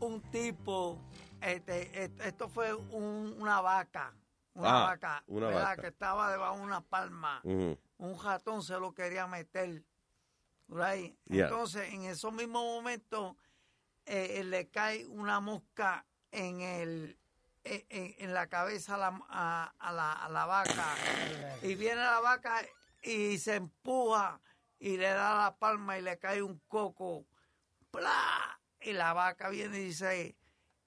un 0.00 0.22
tipo, 0.30 0.98
este, 1.42 2.04
esto 2.26 2.48
fue 2.48 2.72
un- 2.72 3.36
una 3.38 3.60
vaca, 3.60 4.14
una 4.54 4.68
Ah, 4.70 4.84
vaca, 4.86 5.22
una 5.26 5.50
vaca. 5.50 5.82
que 5.82 5.88
estaba 5.88 6.30
debajo 6.32 6.56
de 6.56 6.62
una 6.62 6.80
palma. 6.80 7.42
Un 7.44 8.18
ratón 8.22 8.62
se 8.62 8.78
lo 8.78 8.94
quería 8.94 9.26
meter. 9.26 9.84
right? 10.68 11.14
Yeah. 11.26 11.44
Entonces, 11.48 11.92
en 11.92 12.04
esos 12.06 12.32
mismos 12.32 12.62
momentos, 12.64 13.36
eh, 14.06 14.42
le 14.42 14.70
cae 14.70 15.04
una 15.06 15.38
mosca 15.38 16.06
en 16.30 16.62
el 16.62 17.18
en, 17.64 17.84
en- 17.90 18.14
en 18.18 18.32
la 18.34 18.46
cabeza 18.48 18.94
a 18.94 18.98
la, 18.98 19.20
a, 19.28 19.74
a 19.78 19.92
la, 19.92 20.12
a 20.12 20.28
la 20.30 20.46
vaca. 20.46 20.94
Y 21.60 21.74
viene 21.74 22.00
la 22.00 22.20
vaca 22.20 22.62
y 23.02 23.36
se 23.38 23.56
empuja 23.56 24.40
y 24.78 24.96
le 24.96 25.08
da 25.08 25.36
la 25.36 25.56
palma 25.58 25.98
y 25.98 26.02
le 26.02 26.18
cae 26.18 26.42
un 26.42 26.58
coco. 26.68 27.26
¡Pla! 27.90 28.53
Y 28.84 28.92
la 28.92 29.12
vaca 29.14 29.48
viene 29.48 29.80
y 29.80 29.84
dice, 29.86 30.36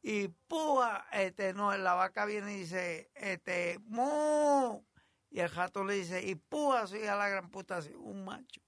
y 0.02 0.28
puja, 0.28 1.08
este, 1.12 1.54
no, 1.54 1.76
la 1.76 1.96
vaca 1.96 2.26
viene 2.26 2.54
y 2.54 2.60
dice, 2.60 3.10
este, 3.16 3.80
mu. 3.86 4.84
Y 5.30 5.40
el 5.40 5.50
gato 5.50 5.84
le 5.84 5.96
dice, 5.96 6.24
y 6.24 6.36
puja, 6.36 6.88
soy 6.88 7.06
a 7.06 7.16
la 7.16 7.28
gran 7.28 7.50
puta, 7.50 7.82
soy 7.82 7.96
un 7.96 8.24
macho. 8.24 8.62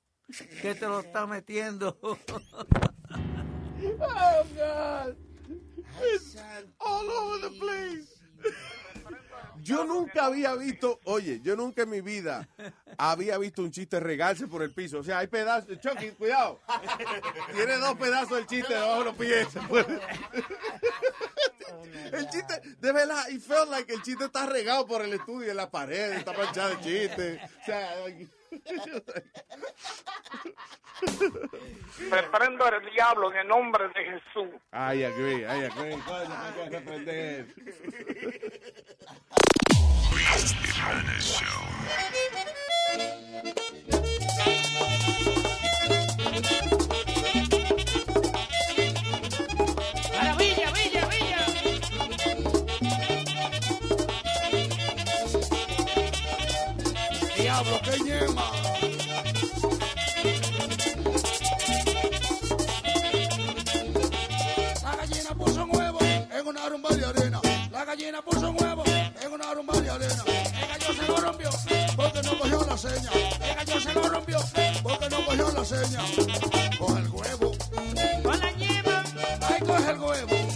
¿Qué 0.62 0.76
te 0.76 0.88
lo 0.88 1.00
está 1.06 1.28
metiendo? 1.28 1.98
God. 4.56 5.16
It's 6.02 6.36
all 6.80 7.10
over 7.10 7.50
the 7.50 7.56
place. 7.60 8.20
Yo 9.70 9.86
nunca 9.86 10.26
había 10.26 10.56
visto, 10.56 11.00
oye, 11.04 11.42
yo 11.44 11.56
nunca 11.56 11.84
en 11.84 11.92
mi 11.92 12.02
vida 12.02 12.50
había 12.98 13.38
visto 13.38 13.62
un 13.62 13.70
chiste 13.70 14.00
regarse 14.00 14.48
por 14.48 14.64
el 14.64 14.74
piso. 14.74 14.98
O 14.98 15.04
sea, 15.04 15.20
hay 15.20 15.28
pedazos. 15.28 15.80
Chucky, 15.80 16.10
cuidado. 16.12 16.60
Tiene 17.54 17.78
dos 17.78 17.96
pedazos 17.96 18.38
del 18.38 18.48
chiste 18.48 18.74
debajo 18.74 19.00
de 19.00 19.06
los 19.06 19.16
pies. 19.16 19.48
El 22.12 22.28
chiste, 22.30 22.62
de 22.80 22.92
verdad, 22.92 23.30
it 23.30 23.42
felt 23.42 23.70
like 23.70 23.92
el 23.94 24.02
chiste 24.02 24.26
está 24.26 24.48
regado 24.48 24.88
por 24.88 25.04
el 25.04 25.14
estudio 25.14 25.52
en 25.52 25.58
la 25.58 25.70
pared, 25.70 26.14
está 26.14 26.34
manchado 26.34 26.70
de 26.70 26.80
chiste. 26.82 27.42
O 27.62 27.66
sea, 27.66 27.94
Reprendo 32.10 32.68
el 32.68 32.90
diablo 32.92 33.32
en 33.32 33.38
el 33.38 33.48
nombre 33.48 33.88
de 33.90 34.04
Jesús. 34.04 34.50
I 34.74 35.04
agree, 35.04 35.44
I 35.44 35.66
agree. 35.66 35.98
Coño, 36.06 36.36
hay 36.36 36.54
que 36.54 36.70
reprender. 36.70 37.48
Maravilla, 44.50 45.09
Diablo, 57.62 57.82
que 57.82 58.04
ñema. 58.04 58.52
La 64.82 64.96
gallina 64.96 65.36
puso 65.36 65.64
un 65.66 65.76
huevo 65.76 66.00
en 66.02 66.48
una 66.48 66.70
rumba 66.70 66.90
de 66.96 67.06
arena. 67.06 67.42
La 67.72 67.84
gallina 67.84 68.22
puso 68.22 68.50
un 68.50 68.64
huevo 68.64 68.84
en 68.86 69.34
una 69.34 69.54
rumba 69.54 69.74
de 69.82 69.90
arena. 69.90 70.24
El 70.26 70.68
gallo 70.70 70.94
se 70.94 71.08
lo 71.08 71.18
rompió 71.18 71.50
porque 71.98 72.22
no 72.24 72.38
cogió 72.40 72.66
la 72.66 72.78
seña. 72.78 73.12
El 73.42 73.56
gallo 73.56 73.82
se 73.82 73.94
lo 73.94 74.10
rompió 74.10 74.40
porque 74.82 75.10
no 75.10 75.26
cogió 75.26 75.52
la 75.52 75.66
seña. 75.66 76.00
Coge 76.78 77.00
el 77.02 77.10
huevo. 77.10 77.52
Con 78.24 78.40
la 78.40 78.52
ñema, 78.54 79.04
Ahí 79.50 79.60
coge 79.60 79.92
el 79.92 80.00
huevo. 80.00 80.49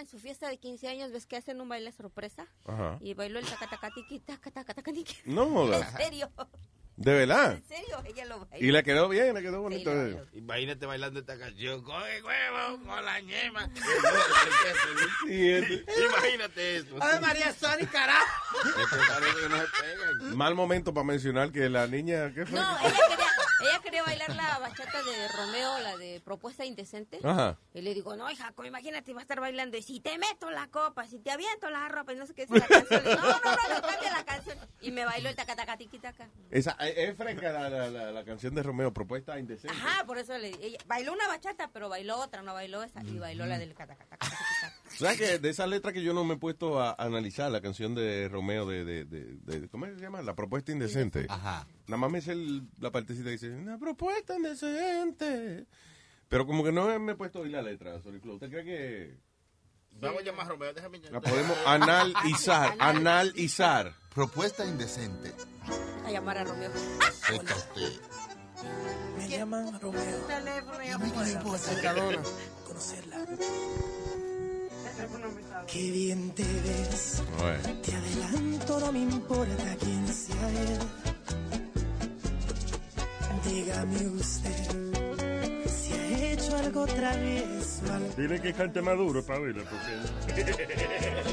En 0.00 0.06
su 0.08 0.18
fiesta 0.18 0.48
de 0.48 0.58
15 0.58 0.88
años, 0.88 1.12
ves 1.12 1.26
que 1.26 1.36
hacen 1.36 1.60
un 1.60 1.68
baile 1.68 1.92
sorpresa. 1.92 2.46
Ajá. 2.66 2.98
Y 3.00 3.14
bailó 3.14 3.38
el 3.38 3.46
tacatacatiqui, 3.46 4.20
tacatacatiqui. 4.20 5.16
No 5.26 5.46
jodas. 5.48 5.90
En 5.92 5.96
serio, 5.96 6.30
¿De 6.96 7.12
verdad? 7.12 7.52
en 7.52 7.62
serio, 7.64 8.02
ella 8.06 8.24
lo 8.24 8.46
bailó. 8.46 8.66
Y 8.66 8.72
le 8.72 8.82
quedó 8.82 9.08
bien, 9.10 9.34
le 9.34 9.42
quedó 9.42 9.56
Sí, 9.56 9.62
bonito. 9.62 9.92
lo. 9.94 10.24
Imagínate 10.32 10.86
bailando 10.86 11.20
esta 11.20 11.38
canción. 11.38 11.82
Coge 11.82 12.22
huevo 12.22 12.82
con 12.86 13.04
la 13.04 13.20
ñema. 13.20 13.68
Sí, 15.26 15.56
Imagínate 16.06 16.76
eso. 16.76 16.96
Ay, 17.00 17.20
María 17.20 17.52
Sony, 17.52 17.86
carajo. 17.92 18.58
Mal 20.34 20.54
momento 20.54 20.94
para 20.94 21.04
mencionar 21.04 21.52
que 21.52 21.68
la 21.68 21.86
niña, 21.86 22.32
¿qué 22.32 22.46
fue? 22.46 22.58
No, 22.58 22.78
ella 22.80 22.92
quería, 23.08 23.26
ella 23.60 23.80
quería 23.82 24.02
bailar 24.02 24.34
la 24.34 24.58
bachata 24.58 25.02
de 25.02 25.28
Romeo, 25.28 25.78
la 25.80 25.96
de 25.96 26.20
Propuesta 26.24 26.64
Indecente. 26.64 27.20
Ajá. 27.22 27.58
Y 27.74 27.80
le 27.80 27.94
digo, 27.94 28.16
no, 28.16 28.30
hija, 28.30 28.52
como 28.52 28.68
imagínate, 28.68 29.12
va 29.12 29.20
a 29.20 29.22
estar 29.22 29.40
bailando. 29.40 29.76
Y 29.76 29.82
si 29.82 30.00
te 30.00 30.18
meto 30.18 30.50
la 30.50 30.68
copa, 30.68 31.06
si 31.06 31.18
te 31.18 31.30
aviento 31.30 31.70
la 31.70 31.88
ropa, 31.88 32.12
y 32.12 32.16
no 32.16 32.26
sé 32.26 32.34
qué 32.34 32.46
dice 32.46 32.58
la 32.58 32.66
canción. 32.66 33.04
No, 33.04 33.14
no, 33.14 33.40
no, 33.40 33.74
no, 33.74 33.82
cambia 33.82 34.12
la 34.12 34.24
canción. 34.24 34.58
Y 34.80 34.90
me 34.90 35.04
bailó 35.04 35.28
el 35.28 35.36
tacatacatiquitaca. 35.36 36.28
Esa, 36.50 36.72
es 36.80 37.10
es 37.10 37.16
fresca 37.16 37.52
la, 37.52 37.70
la, 37.70 37.90
la, 37.90 38.12
la 38.12 38.24
canción 38.24 38.54
de 38.54 38.62
Romeo, 38.62 38.92
propuesta 38.92 39.38
indecente. 39.38 39.76
Ajá, 39.76 40.04
por 40.04 40.18
eso 40.18 40.36
le 40.38 40.48
ella 40.48 40.78
bailó 40.86 41.12
una 41.12 41.28
bachata, 41.28 41.70
pero 41.72 41.88
bailó 41.88 42.18
otra, 42.18 42.42
no 42.42 42.54
bailó 42.54 42.82
esa. 42.82 43.02
Y 43.02 43.18
bailó 43.18 43.46
la 43.46 43.58
del 43.58 43.74
catacataca. 43.74 44.26
¿Sabes 44.98 45.18
que 45.18 45.38
de 45.38 45.48
esa 45.50 45.66
letra 45.66 45.92
que 45.92 46.02
yo 46.02 46.12
no 46.14 46.24
me 46.24 46.34
he 46.34 46.38
puesto 46.38 46.80
a 46.80 46.94
analizar, 46.98 47.50
la 47.50 47.60
canción 47.60 47.94
de 47.94 48.28
Romeo 48.28 48.66
de, 48.66 48.84
de, 48.84 49.04
de, 49.04 49.24
de- 49.42 49.68
¿cómo 49.68 49.86
se 49.86 49.96
llama? 49.96 50.22
La 50.22 50.34
propuesta 50.34 50.72
indecente. 50.72 51.26
Ajá. 51.28 51.66
Nada 51.86 51.96
más 51.98 52.10
me 52.10 52.32
el- 52.32 52.62
la 52.80 52.90
partecita 52.90 53.26
que 53.26 53.32
dice, 53.32 53.50
una 53.50 53.78
propuesta 53.78 54.36
indecente. 54.36 55.66
Pero 56.28 56.46
como 56.46 56.64
que 56.64 56.72
no 56.72 56.98
me 56.98 57.12
he 57.12 57.14
puesto 57.14 57.40
hoy 57.40 57.50
la 57.50 57.62
letra, 57.62 58.00
Sorry 58.02 58.18
Flow. 58.20 58.34
¿Usted 58.34 58.50
cree 58.50 58.64
que 58.64 59.26
Vamos 59.98 60.20
a 60.20 60.24
llamar 60.24 60.44
a 60.46 60.48
Romeo, 60.50 60.74
déjame 60.74 60.98
la 61.10 61.20
podemos 61.20 61.56
analizar? 61.64 62.74
Analizar. 62.78 63.94
Propuesta 64.14 64.64
indecente. 64.66 65.32
A 66.04 66.10
llamar 66.10 66.36
a 66.38 66.44
Romeo. 66.44 66.70
Seca 67.12 67.54
usted. 67.56 68.00
Me 69.16 69.28
llaman 69.28 69.80
Romeo. 69.80 70.18
Teléfono 70.26 70.72
A 70.94 70.98
me 70.98 71.30
importa 71.32 71.72
Mercadona. 71.72 72.22
conocerla. 72.66 73.24
Qué 75.66 75.90
bien 75.90 76.30
te 76.30 76.42
ves. 76.42 77.22
Bueno. 77.38 77.80
Te 77.82 77.94
adelanto, 77.94 78.80
no 78.80 78.92
me 78.92 79.00
importa 79.00 79.76
quién 79.80 80.06
sea 80.08 80.48
él. 80.50 80.78
Dígame 83.44 84.06
usted 84.08 85.66
si 85.68 85.92
ha 85.92 86.32
hecho 86.32 86.56
algo 86.56 86.86
travieso. 86.86 87.84
Dile 88.16 88.40
que 88.40 88.52
cante 88.52 88.80
más 88.80 88.96
duro 88.96 89.24
para 89.24 89.40
oírlo, 89.40 89.64
porque... 89.64 90.44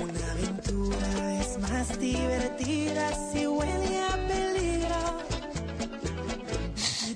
Una 0.03 0.31
aventura 0.31 1.39
es 1.39 1.57
más 1.59 1.99
divertida 1.99 3.11
si 3.31 3.47
huele 3.47 4.01
a 4.01 4.27
peligro. 4.27 4.52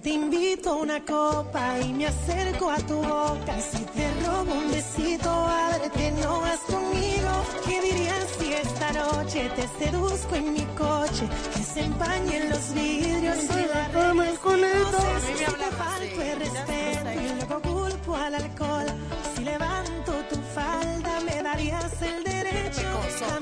Te 0.07 0.13
invito 0.13 0.69
a 0.69 0.75
una 0.77 1.03
copa 1.03 1.81
y 1.81 1.91
me 1.91 2.07
acerco 2.07 2.71
a 2.71 2.77
tu 2.77 2.95
boca. 2.95 3.59
Si 3.59 3.83
te 3.93 4.09
robo 4.23 4.53
un 4.53 4.71
besito, 4.71 5.29
abre 5.29 5.89
que 5.89 6.11
no 6.11 6.39
vas 6.39 6.61
conmigo. 6.61 7.29
¿Qué 7.67 7.81
dirías 7.81 8.25
si 8.39 8.53
esta 8.53 8.93
noche 8.93 9.49
te 9.53 9.67
seduzco 9.67 10.35
en 10.35 10.53
mi 10.53 10.65
coche? 10.77 11.27
Que 11.53 11.61
se 11.61 11.81
empañen 11.81 12.49
los 12.49 12.73
vidrios 12.73 13.37
y 13.43 13.65
la 13.67 13.89
Como 13.91 14.23
el 14.23 14.39
culito. 14.39 14.99
Si 15.27 15.43
te 15.43 15.71
falto 15.75 16.21
el 16.21 16.39
respeto 16.39 17.09
y 17.11 17.35
luego 17.35 17.61
culpo 17.61 18.15
al 18.15 18.35
alcohol. 18.35 18.87
Si 19.35 19.43
levanto 19.43 20.11
tu 20.29 20.37
falda, 20.55 21.19
me 21.25 21.43
darías 21.43 22.01
el 22.01 22.23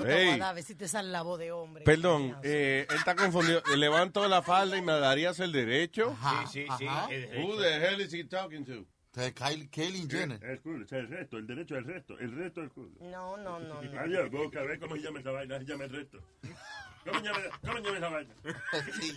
a- 0.05 0.17
Hey. 0.17 0.39
A 0.41 0.53
ver 0.53 0.63
si 0.63 0.75
te 0.75 0.87
sale 0.87 1.09
la 1.09 1.21
voz 1.21 1.39
de 1.39 1.51
hombre. 1.51 1.83
Perdón, 1.83 2.37
eh, 2.43 2.85
él 2.89 2.95
está 2.97 3.15
confundido. 3.15 3.61
Levanto 3.75 4.27
la 4.27 4.41
falda 4.41 4.77
y 4.77 4.81
me 4.81 4.93
darías 4.93 5.39
el 5.39 5.51
derecho. 5.51 6.15
Sí, 6.51 6.65
sí, 6.67 6.67
sí. 6.77 6.85
Who 7.41 7.57
the 7.57 7.75
hell 7.75 8.01
is 8.01 8.13
he 8.13 8.23
talking 8.25 8.65
to? 8.65 8.85
Kylie 9.33 9.69
Jenner. 10.09 10.43
El 10.43 10.59
culo, 10.59 10.83
o 10.83 10.87
sea, 10.87 10.99
el 10.99 11.07
resto, 11.07 11.37
el 11.37 11.47
derecho 11.47 11.75
al 11.75 11.85
resto, 11.85 12.19
el 12.19 12.35
resto 12.35 12.59
del 12.59 12.69
culo. 12.71 12.91
No, 12.99 13.37
no, 13.37 13.59
no. 13.59 13.81
no. 13.81 13.99
Adiós, 14.01 14.29
boca, 14.29 14.59
a 14.59 14.63
ver 14.63 14.77
cómo 14.77 14.95
se 14.95 15.03
llama 15.03 15.19
esa 15.21 15.31
vaina, 15.31 15.57
se 15.57 15.65
llama 15.65 15.85
el 15.85 15.89
resto. 15.91 16.19
¿Cómo 17.05 17.19
llama, 17.21 17.39
cómo 17.61 17.77
se 17.77 17.81
llama 17.83 17.97
esa 17.97 18.09
vaina? 18.09 18.35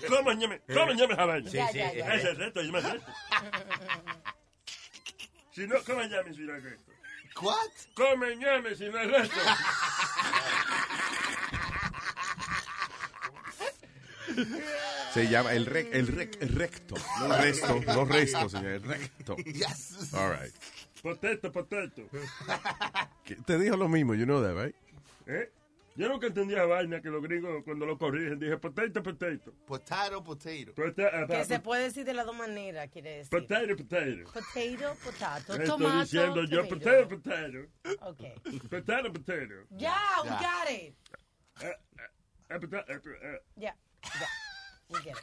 ¿Cómo 0.09 0.31
se 0.31 0.37
llama, 0.39 0.59
cómo 0.69 0.91
se 0.93 0.97
llama 0.97 1.15
esa 1.15 1.25
vaina? 1.25 1.51
Sí, 1.51 1.59
sí, 1.59 1.73
sí. 1.73 1.99
Es 2.01 2.25
el 2.25 2.37
resto, 2.37 2.61
se 2.61 2.67
llama 2.67 2.79
el 2.79 2.85
resto. 2.93 3.13
Si 5.51 5.67
no, 5.67 5.75
¿cómo 5.85 6.03
llama 6.03 6.33
si 6.33 6.43
no 6.43 6.55
es 6.55 6.63
resto? 6.63 6.93
What? 7.43 7.57
¿Cómo 7.95 8.25
llama 8.27 8.69
si 8.77 8.85
no 8.91 8.99
es 9.01 9.11
resto? 9.11 9.41
Se 15.13 15.29
llama 15.29 15.53
el, 15.55 15.67
rec, 15.67 15.89
el, 15.95 16.07
rec, 16.09 16.43
el 16.43 16.49
recto. 16.55 16.95
No 17.21 17.35
el 17.35 17.43
resto, 17.43 17.81
no 17.87 18.05
resto, 18.05 18.49
señor. 18.49 18.73
El 18.73 18.83
recto. 18.83 19.37
Yes. 19.37 20.13
All 20.15 20.31
right. 20.39 20.55
Potato, 21.03 21.51
potato. 21.53 22.03
¿Qué- 23.25 23.37
Te 23.37 23.59
dijo 23.59 23.77
lo 23.77 23.89
mismo, 23.89 24.15
you 24.15 24.25
know 24.25 24.43
that, 24.43 24.55
right? 24.55 24.75
¿Eh? 25.27 25.51
Yo 25.97 26.09
nunca 26.09 26.29
entendí 26.29 26.55
esa 26.55 26.65
vaina 26.65 27.01
que 27.01 27.09
los 27.09 27.21
gringos 27.23 27.65
cuando 27.65 27.85
lo 27.85 27.99
corrigen 27.99 28.39
dije 28.39 28.57
potato, 28.59 29.03
potato. 29.03 29.53
Potato, 29.67 30.23
potato. 30.23 30.73
Pota- 30.75 31.27
Que 31.27 31.45
se 31.45 31.59
puede 31.59 31.85
decir 31.85 32.05
de 32.05 32.15
las 32.15 32.25
dos 32.25 32.37
maneras, 32.37 32.89
quiere 32.93 33.19
decir. 33.19 33.31
Potato, 33.31 33.77
potato. 33.77 34.25
Potato, 34.33 34.97
potato, 35.05 35.53
Estoy 35.55 35.67
tomato, 35.67 36.01
diciendo 36.01 36.45
yo 36.45 36.69
potato, 36.69 37.09
potato. 37.09 37.59
Ok. 38.03 38.69
Potato, 38.71 39.13
potato. 39.13 39.55
Ya, 39.71 39.99
we 40.23 40.29
Ya. 40.29 40.39
got 40.39 40.71
it. 40.71 40.95
Eh, 41.63 41.77
eh, 42.51 42.59
pota- 42.61 42.85
eh, 42.89 43.01
eh, 43.57 43.73
Ya. 45.05 45.15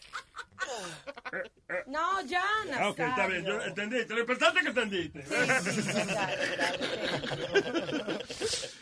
No, 1.88 2.22
ya, 2.22 2.44
Ah, 2.78 2.90
ok, 2.90 3.00
está 3.00 3.28
bien, 3.28 3.44
yo 3.46 3.54
Nazario. 3.54 3.70
entendiste. 3.70 4.14
Lo 4.14 4.20
importante 4.22 4.60
es 4.60 4.64
que 4.64 4.70
entendiste. 4.70 5.22
Sí, 5.24 5.82
sí, 5.82 5.92
dale, 5.92 6.58
dale. 6.58 6.78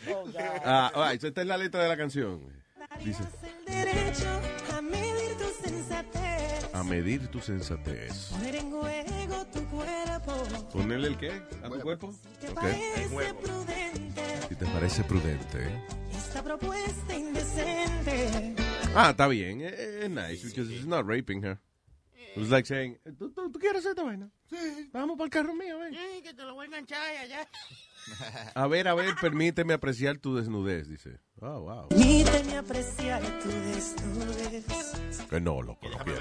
Oh, 0.08 0.24
God. 0.24 0.34
Ah, 0.64 0.90
all 0.94 1.10
right, 1.10 1.22
esta 1.24 1.40
es 1.40 1.46
la 1.46 1.56
letra 1.56 1.82
de 1.82 1.88
la 1.88 1.96
canción. 1.96 2.52
Dice, 3.02 3.22
El 3.42 3.64
derecho 3.64 4.28
a 4.76 4.80
medir 4.82 5.36
tu 5.36 5.44
sensatez. 5.68 6.53
A 6.74 6.82
medir 6.82 7.28
tu 7.28 7.40
sensatez. 7.40 8.30
Poner 8.32 8.56
en 8.56 8.70
juego 8.70 9.46
tu 9.52 9.64
cuerpo. 9.66 10.32
¿Ponerle 10.72 11.08
el 11.08 11.16
qué? 11.16 11.30
¿A 11.62 11.68
tu 11.70 11.80
cuerpo? 11.80 12.12
¿Te 12.40 12.48
Ok. 12.48 12.54
parece 12.54 13.34
prudente 13.34 14.22
Si 14.48 14.54
te 14.56 14.66
parece 14.66 15.04
prudente. 15.04 15.58
¿eh? 15.62 15.82
esta 16.16 16.42
propuesta 16.42 17.16
indecente? 17.16 18.54
Ah, 18.94 19.10
está 19.10 19.28
bien. 19.28 19.60
Es 19.62 19.72
es 19.78 20.10
nice, 20.10 20.46
because 20.48 20.68
it's 20.72 20.84
not 20.86 21.06
raping 21.06 21.44
her. 21.44 21.58
It's 22.36 22.50
like 22.50 22.66
saying, 22.66 22.98
¿tú, 23.18 23.30
tú, 23.30 23.50
tú 23.52 23.58
quieres 23.60 23.78
hacer 23.80 23.90
esta 23.90 24.02
vaina? 24.02 24.28
Vamos 24.92 25.16
para 25.16 25.26
el 25.26 25.30
carro 25.30 25.54
mío, 25.54 25.78
ven. 25.78 25.92
Sí, 25.92 26.22
que 26.22 26.34
te 26.34 26.42
lo 26.42 26.54
voy 26.54 26.64
a 26.64 26.66
enganchar 26.68 27.16
allá. 27.16 27.48
A 28.54 28.66
ver, 28.66 28.86
a 28.86 28.94
ver, 28.94 29.14
permíteme 29.18 29.72
apreciar 29.72 30.18
tu 30.18 30.36
desnudez, 30.36 30.88
dice. 30.88 31.20
Oh, 31.40 31.60
wow. 31.60 31.88
Permíteme 31.88 32.58
apreciar 32.58 33.22
tu 33.40 33.48
desnudez. 33.48 34.64
Que 35.30 35.40
no, 35.40 35.62
loco, 35.62 35.88
no 35.88 35.98
quiero. 36.04 36.20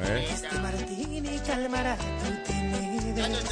¿Eh? 0.00 0.26
Este 0.30 0.58
martini 0.58 1.38
calmará 1.38 1.96
tu 1.96 2.52
timidez. 2.52 3.44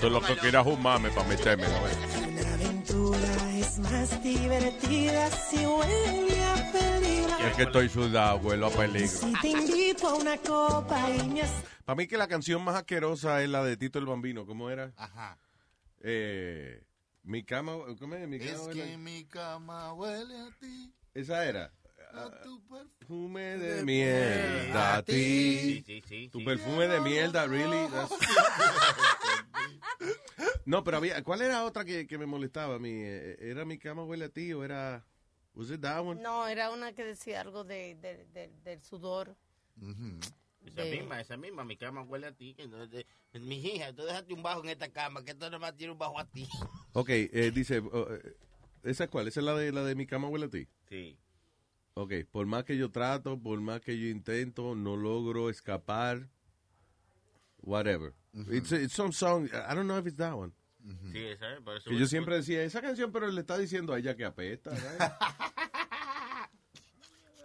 Tú 0.00 0.10
lo 0.10 0.20
que 0.20 0.36
quieras 0.36 0.64
fumarme 0.64 1.10
para 1.10 1.28
meterme, 1.28 1.64
¿no? 1.66 2.65
Aventura 2.96 3.58
es 3.58 3.78
más 3.78 4.22
divertida 4.22 5.30
si 5.30 5.66
huele 5.66 6.44
a 6.44 6.72
peligro. 6.72 7.38
Es 7.46 7.56
que 7.56 7.62
estoy 7.64 7.88
sudado, 7.88 8.38
huelo 8.38 8.66
a 8.68 8.70
peligro. 8.70 9.08
Si 9.08 9.32
te 9.40 9.48
invito 9.50 10.08
a 10.08 10.14
una 10.14 10.36
copa 10.38 11.10
y 11.10 11.28
me 11.28 11.42
has... 11.42 11.52
Para 11.84 11.96
mí 11.96 12.06
que 12.06 12.16
la 12.16 12.26
canción 12.26 12.62
más 12.64 12.74
asquerosa 12.74 13.42
es 13.42 13.48
la 13.50 13.62
de 13.64 13.76
Tito 13.76 13.98
el 13.98 14.06
Bambino. 14.06 14.46
¿Cómo 14.46 14.70
era? 14.70 14.92
Ajá. 14.96 15.38
Eh, 16.00 16.82
mi 17.22 17.44
cama, 17.44 17.72
¿cómo 17.98 18.14
es? 18.14 18.26
Mi 18.28 18.38
cama 18.38 18.50
Es 18.50 18.60
huele- 18.60 18.72
que 18.90 18.96
mi 18.96 19.24
cama 19.26 19.92
huele 19.92 20.38
a 20.40 20.48
ti. 20.58 20.92
Esa 21.14 21.44
era. 21.44 21.72
A 22.12 22.40
tu 22.42 22.60
Perfume 22.66 23.58
de 23.58 23.84
mierda 23.84 24.96
a 24.96 25.02
ti. 25.02 25.12
Sí, 25.12 25.82
sí, 25.86 26.02
sí, 26.08 26.28
Tu 26.28 26.38
sí. 26.40 26.44
perfume 26.44 26.88
de 26.88 27.00
mierda, 27.00 27.46
really. 27.46 27.86
That's- 27.88 28.10
No, 30.64 30.82
pero 30.82 30.96
había, 30.96 31.22
¿cuál 31.22 31.42
era 31.42 31.64
otra 31.64 31.84
que, 31.84 32.06
que 32.06 32.18
me 32.18 32.26
molestaba 32.26 32.76
a 32.76 32.78
mí? 32.78 32.90
Eh, 32.92 33.36
¿Era 33.40 33.64
mi 33.64 33.78
cama 33.78 34.02
huele 34.04 34.24
a 34.26 34.28
ti 34.28 34.52
o 34.52 34.64
era... 34.64 35.04
Was 35.54 35.70
it 35.70 35.80
that 35.80 36.04
one? 36.04 36.20
No, 36.20 36.46
era 36.48 36.70
una 36.70 36.92
que 36.92 37.04
decía 37.04 37.40
algo 37.40 37.64
de, 37.64 37.94
de- 37.94 38.26
de- 38.34 38.50
del 38.64 38.82
sudor. 38.82 39.36
Esa 40.66 40.82
de- 40.82 40.90
misma, 40.90 41.20
esa 41.20 41.36
misma, 41.36 41.64
mi 41.64 41.76
cama 41.76 42.02
huele 42.02 42.26
a 42.26 42.32
ti. 42.32 42.52
Que 42.54 42.66
no- 42.66 42.86
de- 42.86 43.06
mi 43.34 43.56
hija, 43.64 43.92
tú 43.94 44.02
dejaste 44.04 44.34
un 44.34 44.42
bajo 44.42 44.62
en 44.64 44.70
esta 44.70 44.88
cama, 44.90 45.24
que 45.24 45.30
esto 45.30 45.48
nomás 45.48 45.74
tiene 45.76 45.92
un 45.92 45.98
bajo 45.98 46.18
a 46.18 46.24
ti. 46.26 46.48
Ok, 46.92 47.08
eh, 47.10 47.52
dice, 47.54 47.76
eh, 47.92 48.36
¿esa 48.82 49.04
es 49.04 49.10
cuál? 49.10 49.28
¿Esa 49.28 49.40
es 49.40 49.46
la 49.46 49.54
de, 49.54 49.70
la 49.72 49.82
de 49.84 49.94
mi 49.94 50.06
cama 50.06 50.28
huele 50.28 50.46
a 50.46 50.50
ti? 50.50 50.66
Sí. 50.88 51.16
Ok, 51.98 52.12
por 52.30 52.44
más 52.44 52.64
que 52.64 52.76
yo 52.76 52.90
trato, 52.90 53.38
por 53.38 53.58
más 53.60 53.80
que 53.80 53.98
yo 53.98 54.08
intento, 54.08 54.74
no 54.74 54.96
logro 54.96 55.48
escapar. 55.48 56.28
Whatever. 57.62 58.12
it's, 58.50 58.70
it's 58.70 58.92
some 58.94 59.12
song, 59.12 59.46
I 59.46 59.74
don't 59.74 59.86
know 59.86 59.96
if 59.98 60.06
it's 60.06 60.18
that 60.18 60.34
one. 60.34 60.52
Sí, 61.10 61.24
esa 61.24 61.54
es, 61.54 61.60
por 61.62 61.76
eso. 61.76 61.88
Que 61.88 61.98
yo 61.98 62.06
siempre 62.06 62.36
decía, 62.36 62.62
esa 62.62 62.82
canción, 62.82 63.10
pero 63.10 63.28
le 63.28 63.40
está 63.40 63.56
diciendo 63.56 63.94
a 63.94 63.98
ella 63.98 64.14
que 64.14 64.26
apesta. 64.26 64.72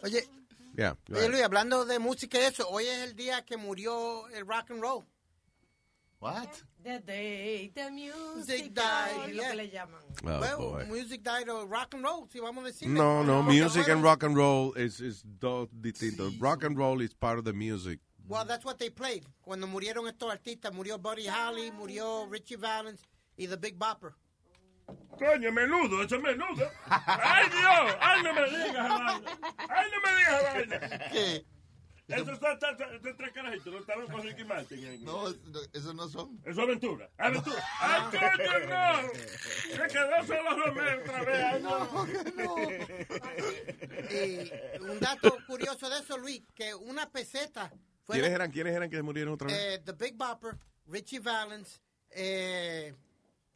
Oye, 0.03 0.27
Yeah, 0.75 0.97
oye. 1.09 1.29
Luis, 1.29 1.43
hablando 1.43 1.85
de 1.85 1.99
música 1.99 2.39
y 2.39 2.43
eso, 2.43 2.67
hoy 2.69 2.85
es 2.85 3.03
el 3.03 3.15
día 3.15 3.43
que 3.45 3.57
murió 3.57 4.27
el 4.29 4.47
rock 4.47 4.71
and 4.71 4.81
roll. 4.81 5.05
What? 6.21 6.61
The 6.83 6.99
day 6.99 7.71
the 7.73 7.89
music 7.89 8.35
Music 8.35 8.73
died, 8.75 9.15
died, 9.17 9.29
es 9.29 9.35
lo 9.35 9.41
yeah. 9.41 9.53
le 9.55 9.67
llaman. 9.67 10.01
Oh, 10.23 10.39
well, 10.39 10.57
boy. 10.57 10.85
music 10.87 11.23
died 11.23 11.49
or 11.49 11.65
rock 11.65 11.95
and 11.95 12.03
roll, 12.03 12.27
si 12.31 12.39
vamos 12.39 12.63
a 12.63 12.67
decir. 12.67 12.89
No, 12.89 13.23
no, 13.23 13.41
music 13.41 13.87
and 13.87 14.03
rock 14.03 14.21
and 14.21 14.37
roll 14.37 14.71
is, 14.73 15.01
is 15.01 15.23
dos 15.23 15.67
distintos. 15.81 16.39
Rock 16.39 16.63
and 16.63 16.77
roll 16.77 17.01
is 17.01 17.11
part 17.15 17.39
of 17.39 17.45
the 17.45 17.53
music. 17.53 17.97
Well, 18.27 18.45
that's 18.45 18.63
what 18.63 18.77
they 18.77 18.91
played. 18.91 19.25
Cuando 19.41 19.65
murieron 19.65 20.07
estos 20.07 20.31
artistas, 20.31 20.71
murió 20.71 21.01
Buddy 21.01 21.25
Holly, 21.25 21.71
murió 21.71 22.29
Richie 22.29 22.55
Valens 22.55 23.01
y 23.35 23.47
The 23.47 23.57
Big 23.57 23.79
Bopper. 23.79 24.13
Coño, 25.17 25.51
menudo, 25.51 26.03
eso 26.03 26.17
es 26.17 26.21
menudo. 26.21 26.69
¡Ay, 26.87 27.49
Dios! 27.49 27.95
¡Ay, 27.99 28.21
no 28.21 28.33
me 28.33 28.41
digas 28.47 28.69
esa 28.69 28.87
vaina! 28.87 29.21
¡Ay, 29.69 29.89
no 29.91 30.01
me 30.05 30.17
digas 30.17 30.41
esa 30.41 30.53
vaina! 30.53 31.43
Esos 32.07 32.39
son 32.39 32.59
tres 32.59 33.31
carajitos, 33.33 33.73
no 33.73 33.79
estaban 33.79 34.07
con 34.07 34.21
Ricky 34.23 34.43
Martin. 34.43 35.05
No, 35.05 35.29
no, 35.29 35.59
esos 35.73 35.95
no 35.95 36.09
son. 36.09 36.39
Eso 36.41 36.51
es 36.51 36.57
aventura. 36.57 37.09
¡Aventura! 37.17 37.63
¡Ay, 37.79 38.03
coño, 38.11 38.59
no! 38.67 39.09
Se 39.75 39.87
quedó 39.87 40.27
solo 40.27 40.65
Romeo 40.65 40.99
otra 40.99 41.23
vez. 41.23 41.43
¡Ay, 41.45 41.63
no! 41.63 42.07
Y 44.11 44.81
un 44.81 44.99
dato 44.99 45.37
curioso 45.47 45.89
de 45.89 45.99
eso, 45.99 46.17
Luis, 46.17 46.43
que 46.53 46.75
una 46.75 47.09
peseta 47.09 47.71
¿Quiénes 48.11 48.31
eran, 48.31 48.51
¿Quiénes 48.51 48.75
eran 48.75 48.89
que 48.89 49.01
murieron 49.01 49.33
otra 49.33 49.47
vez? 49.47 49.57
Eh, 49.57 49.81
The 49.85 49.93
Big 49.93 50.15
Bopper, 50.15 50.57
Richie 50.87 51.19
Valens, 51.19 51.81
eh, 52.09 52.93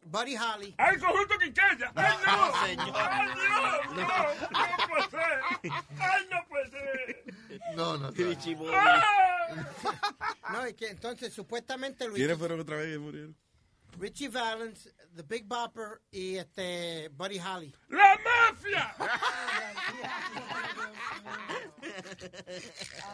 Buddy 0.06 0.36
Holly. 0.38 0.76
¡Ay, 0.78 0.98
conjunto 1.00 1.38
Quincalla! 1.40 1.92
¡Ay, 1.96 2.18
no! 2.26 2.48
No, 2.48 2.66
señor. 2.66 2.96
¡Ay, 2.96 3.28
Dios! 3.36 3.66
¡No! 3.96 4.58
¡No 4.78 4.88
puede 4.88 5.10
ser! 5.10 5.42
¡Ay, 6.00 6.28
no 6.32 6.46
puede 6.48 6.70
ser! 6.70 7.24
No, 7.76 7.98
no. 7.98 8.12
No, 10.52 10.68
y 10.68 10.74
que 10.76 10.90
entonces 10.90 11.34
supuestamente 11.34 12.08
Luis, 12.08 12.18
¿Quiénes 12.18 12.38
fueron 12.38 12.60
otra 12.60 12.78
vez 12.78 12.94
que 12.94 13.00
murieron? 13.00 13.36
Richie 13.98 14.30
Valens, 14.30 14.94
The 15.16 15.24
Big 15.24 15.46
Bopper 15.46 16.02
y 16.12 16.36
este 16.36 17.10
Buddy 17.10 17.40
Holly. 17.40 17.74
¡La 17.88 18.20
mafia! 18.24 18.96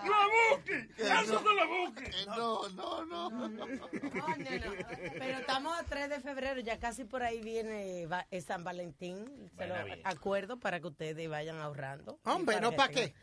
¡La 0.04 0.28
Buki! 0.28 0.90
¡Eso 0.98 1.40
de 1.40 1.56
la 1.56 1.66
Buki! 1.66 2.04
No, 2.26 2.70
no, 2.70 3.06
no. 3.06 3.30
Pero 3.92 4.24
estamos 4.24 5.20
a 5.20 5.21
3 6.08 6.10
de 6.10 6.20
febrero, 6.22 6.60
ya 6.62 6.80
casi 6.80 7.04
por 7.04 7.22
ahí 7.22 7.42
viene 7.42 8.08
va- 8.08 8.26
San 8.46 8.64
Valentín. 8.64 9.52
Se 9.58 9.68
lo 9.68 9.76
acuerdo 10.04 10.60
para 10.60 10.80
que 10.80 10.88
ustedes 10.88 11.30
vayan 11.30 11.58
ahorrando. 11.60 12.20
Hombre, 12.24 12.60
¿no 12.60 12.72
que 12.72 12.76
pa' 12.78 12.88
tengan- 12.90 13.08
qué? 13.10 13.14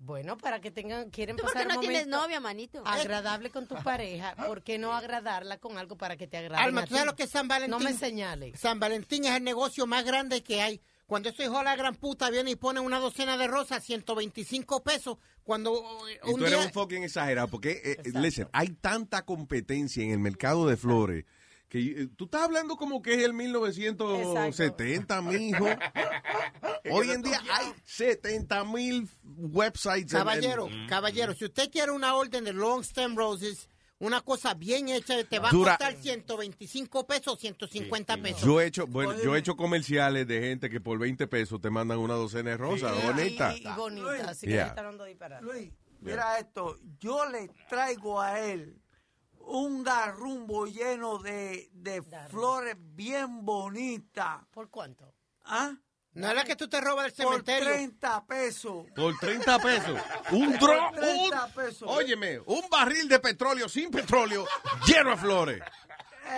Bueno, 0.00 0.38
para 0.38 0.60
que 0.60 0.70
tengan, 0.70 1.10
quieren 1.10 1.36
¿Tú 1.36 1.42
por 1.42 1.52
pasar 1.52 1.66
qué 1.66 1.72
no 1.74 1.80
un 1.80 1.80
tienes 1.80 2.02
momento 2.06 2.22
novia, 2.22 2.40
manito? 2.40 2.82
agradable 2.86 3.50
con 3.50 3.66
tu 3.66 3.74
pareja, 3.84 4.34
¿por 4.46 4.62
qué 4.62 4.78
no 4.78 4.92
agradarla 4.94 5.58
con 5.58 5.76
algo 5.76 5.96
para 5.98 6.16
que 6.16 6.26
te 6.28 6.36
agrade? 6.38 6.62
Alma, 6.62 6.84
¿tú 6.84 6.94
sabes 6.94 7.04
lo 7.06 7.16
que 7.16 7.24
es 7.24 7.30
San 7.30 7.48
Valentín? 7.48 7.70
No 7.70 7.80
me 7.80 7.92
señales. 7.92 8.58
San 8.58 8.78
Valentín 8.80 9.24
es 9.24 9.32
el 9.36 9.42
negocio 9.44 9.86
más 9.86 10.04
grande 10.04 10.42
que 10.42 10.62
hay. 10.62 10.80
Cuando 11.06 11.30
ese 11.30 11.44
hijo 11.44 11.58
de 11.58 11.64
la 11.64 11.74
gran 11.74 11.94
puta 11.96 12.30
viene 12.30 12.50
y 12.52 12.56
pone 12.56 12.80
una 12.80 13.00
docena 13.00 13.36
de 13.36 13.48
rosas, 13.48 13.82
125 13.82 14.82
pesos, 14.84 15.16
cuando 15.42 15.74
eh, 16.08 16.20
Y 16.26 16.30
un 16.30 16.38
tú 16.40 16.46
eres 16.46 16.64
un 16.66 16.72
fucking 16.72 17.02
exagerado, 17.02 17.48
porque, 17.48 17.72
eh, 17.82 17.96
eh, 18.04 18.10
listen, 18.14 18.48
hay 18.52 18.68
tanta 18.68 19.24
competencia 19.24 20.04
en 20.04 20.10
el 20.10 20.18
mercado 20.18 20.66
de 20.68 20.76
flores 20.76 21.24
que 21.68 21.80
eh, 22.02 22.08
tú 22.16 22.24
estás 22.24 22.42
hablando 22.42 22.76
como 22.76 23.02
que 23.02 23.14
es 23.14 23.22
el 23.24 23.34
1970, 23.34 25.22
mijo. 25.22 25.66
Hoy 26.90 27.10
en 27.10 27.22
día 27.22 27.40
hay 27.52 27.72
70 27.84 28.64
mil 28.64 29.08
websites. 29.24 30.12
en- 30.12 30.18
en- 30.18 30.24
Caballero, 30.24 30.68
caballero, 30.88 31.34
si 31.34 31.44
usted 31.44 31.70
quiere 31.70 31.92
una 31.92 32.14
orden 32.14 32.44
de 32.44 32.52
long 32.52 32.82
stem 32.82 33.16
roses, 33.16 33.68
una 34.00 34.20
cosa 34.20 34.54
bien 34.54 34.88
hecha, 34.88 35.22
te 35.24 35.38
va 35.40 35.48
a 35.48 35.52
costar 35.52 35.94
125 35.96 37.06
pesos, 37.06 37.38
150 37.40 38.16
pesos. 38.18 38.42
Yo 38.42 38.60
he 38.60 38.66
hecho, 38.66 38.86
bueno, 38.86 39.20
yo 39.22 39.34
he 39.34 39.38
hecho 39.40 39.56
comerciales 39.56 40.26
de 40.26 40.40
gente 40.40 40.70
que 40.70 40.80
por 40.80 40.98
20 40.98 41.26
pesos 41.26 41.60
te 41.60 41.68
mandan 41.68 41.98
una 41.98 42.14
docena 42.14 42.50
de 42.50 42.56
rosas, 42.58 42.94
bonita. 43.04 43.54
Y, 43.56 43.66
y 43.66 43.72
bonita, 43.76 44.30
así 44.30 44.46
que 44.46 44.52
Yeah. 44.52 44.62
ya 44.64 44.68
está 44.68 44.82
dando 44.84 45.04
disparate. 45.04 45.44
Luis, 45.44 45.70
mira 46.00 46.38
esto, 46.38 46.78
yo 47.00 47.28
le 47.28 47.50
traigo 47.68 48.20
a 48.20 48.40
él 48.40 48.76
un 49.48 49.82
garrumbo 49.82 50.66
lleno 50.66 51.18
de, 51.18 51.68
de 51.72 52.02
flores 52.28 52.76
bien 52.78 53.44
bonitas. 53.44 54.44
¿Por 54.50 54.70
cuánto? 54.70 55.12
¿Ah? 55.44 55.72
No 56.12 56.28
es 56.28 56.34
la 56.34 56.44
que 56.44 56.56
tú 56.56 56.68
te 56.68 56.80
robas 56.80 57.14
del 57.14 57.26
Por 57.26 57.32
cementerio. 57.44 57.68
30 57.74 58.26
pesos. 58.26 58.86
Por 58.94 59.18
30 59.18 59.58
pesos. 59.60 60.00
Un 60.32 60.58
dron. 60.58 60.90
Por 60.90 61.00
30 61.00 61.46
pesos. 61.54 61.88
Óyeme, 61.90 62.40
un 62.40 62.68
barril 62.70 63.08
de 63.08 63.20
petróleo 63.20 63.68
sin 63.68 63.90
petróleo 63.90 64.44
lleno 64.86 65.10
de 65.10 65.16
flores. 65.16 65.62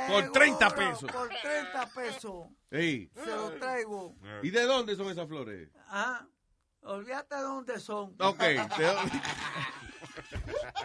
Por 0.08 0.30
30 0.32 0.70
Seguro, 0.70 0.90
pesos. 0.90 1.10
Por 1.12 1.28
30 1.28 1.86
pesos. 1.94 2.46
Sí. 2.70 3.10
Se 3.14 3.26
lo 3.26 3.50
traigo. 3.58 4.14
¿Y 4.42 4.50
de 4.50 4.62
dónde 4.64 4.94
son 4.96 5.08
esas 5.10 5.26
flores? 5.26 5.68
Ah, 5.88 6.26
olvídate 6.82 7.34
de 7.36 7.42
dónde 7.42 7.80
son. 7.80 8.14
Ok, 8.20 8.38
te- 8.76 8.96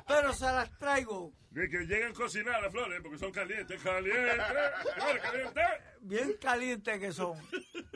Pero 0.08 0.34
se 0.34 0.46
las 0.46 0.78
traigo. 0.78 1.34
De 1.52 1.70
que 1.70 1.86
llegan 1.86 2.12
a 2.12 2.14
cocinar 2.14 2.62
las 2.62 2.72
flores 2.72 3.00
porque 3.02 3.18
son 3.18 3.32
calientes, 3.32 3.82
calientes, 3.82 4.38
calientes. 5.22 5.64
Bien 6.02 6.36
calientes 6.40 7.00
que 7.00 7.12
son. 7.14 7.38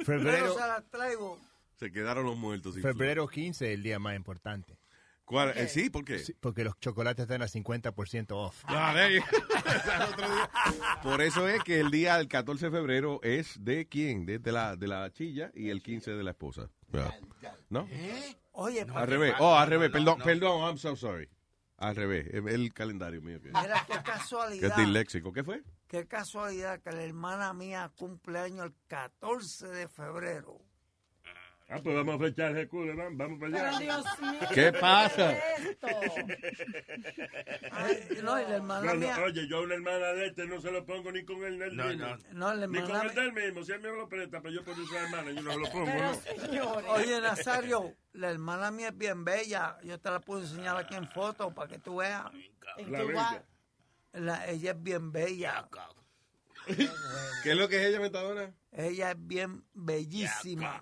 Febrero. 0.05 0.37
Pero 0.37 0.53
se 0.53 0.59
las 0.67 0.89
traigo. 0.89 1.39
Se 1.75 1.91
quedaron 1.91 2.25
los 2.25 2.37
muertos. 2.37 2.73
sin 2.73 2.83
Febrero 2.83 3.27
15 3.27 3.67
es 3.67 3.73
el 3.77 3.83
día 3.83 3.99
más 3.99 4.15
importante. 4.15 4.77
¿Cuál? 5.29 5.55
Eh, 5.55 5.67
sí, 5.67 5.91
¿por 5.91 6.03
qué? 6.03 6.17
Sí, 6.17 6.33
porque 6.39 6.63
los 6.63 6.79
chocolates 6.79 7.21
están 7.23 7.43
a 7.43 7.45
50% 7.47 8.31
off. 8.31 8.63
Dale. 8.65 9.23
Por 11.03 11.21
eso 11.21 11.47
es 11.47 11.63
que 11.63 11.79
el 11.79 11.91
día 11.91 12.17
del 12.17 12.27
14 12.27 12.65
de 12.65 12.71
febrero 12.71 13.19
es 13.21 13.63
de 13.63 13.87
quién? 13.87 14.25
De, 14.25 14.39
de 14.39 14.51
la, 14.51 14.75
de 14.75 14.87
la 14.87 15.11
chilla 15.11 15.51
y 15.53 15.69
el 15.69 15.83
15 15.83 16.11
de 16.15 16.23
la 16.23 16.31
esposa. 16.31 16.71
¿No? 17.69 17.87
Oye, 18.53 18.87
Al 18.93 19.07
revés. 19.07 19.35
Oh, 19.37 19.55
al 19.55 19.69
revés. 19.69 19.91
Perdón, 19.91 20.19
perdón. 20.23 20.61
I'm 20.63 20.77
so 20.79 20.95
sorry. 20.95 21.29
Al 21.79 21.95
revés. 21.95 22.27
El 22.33 22.73
calendario 22.73 23.21
mío. 23.21 23.39
Que, 23.41 23.47
Mira 23.49 23.85
qué 23.87 23.93
que 23.97 24.03
casualidad. 24.03 24.71
es 24.71 24.77
disléxico. 24.85 25.31
¿Qué 25.33 25.43
fue? 25.43 25.63
Qué 25.87 26.05
casualidad 26.07 26.81
que 26.81 26.91
la 26.91 27.03
hermana 27.03 27.53
mía 27.53 27.91
cumple 27.97 28.39
año 28.39 28.63
el 28.63 28.73
14 28.87 29.67
de 29.69 29.87
febrero. 29.87 30.59
Ah, 31.71 31.79
pues 31.83 31.95
vamos 31.95 32.15
a 32.15 32.19
fechar 32.25 32.57
ese 32.57 32.67
culo, 32.67 32.95
vamos, 32.97 33.15
vamos 33.15 33.39
para 33.39 33.69
allá. 33.69 34.49
¿Qué 34.53 34.73
pasa? 34.73 35.37
Ay, 37.71 38.07
no, 38.23 38.39
y 38.41 38.43
la 38.43 38.55
hermana 38.55 38.85
No, 38.87 38.93
no, 38.95 38.99
mía. 38.99 39.17
oye, 39.23 39.47
yo 39.47 39.57
a 39.57 39.61
una 39.61 39.75
hermana 39.75 40.07
de 40.13 40.27
este 40.27 40.47
no 40.47 40.59
se 40.59 40.71
lo 40.71 40.83
pongo 40.85 41.11
ni 41.11 41.23
con 41.23 41.43
el 41.43 41.59
del 41.59 41.75
No, 41.77 41.85
mismo. 41.85 42.05
no. 42.07 42.17
No, 42.33 42.53
la 42.55 42.67
Ni 42.67 42.81
con 42.81 42.95
el 43.07 43.13
del 43.13 43.33
mismo. 43.33 43.63
Si 43.63 43.71
él 43.71 43.81
me 43.81 43.89
lo 43.89 44.09
presta, 44.09 44.41
pero 44.41 44.53
yo 44.53 44.63
por 44.63 44.73
esa 44.79 44.99
hermana, 45.03 45.31
yo 45.31 45.41
no 45.43 45.51
se 45.53 45.59
lo 45.59 45.71
pongo, 45.71 45.85
¿no? 45.93 46.91
Oye, 46.93 47.21
Nazario, 47.21 47.95
la 48.13 48.31
hermana 48.31 48.71
mía 48.71 48.87
es 48.89 48.97
bien 48.97 49.23
bella. 49.23 49.77
Yo 49.83 49.99
te 49.99 50.09
la 50.09 50.19
puedo 50.21 50.41
enseñar 50.41 50.75
aquí 50.77 50.95
en 50.95 51.07
foto 51.09 51.53
para 51.53 51.67
que 51.67 51.77
tú 51.77 51.97
veas. 51.97 52.25
La 52.87 53.03
bella. 53.03 53.43
La- 54.13 54.47
ella 54.47 54.71
es 54.71 54.81
bien 54.83 55.11
bella. 55.11 55.69
¿Qué 57.43 57.51
es 57.51 57.55
lo 57.57 57.69
que 57.69 57.77
es 57.79 57.85
ella, 57.89 57.99
Metadona? 57.99 58.53
Ella 58.71 59.11
es 59.11 59.17
bien 59.19 59.63
bellísima. 59.73 60.81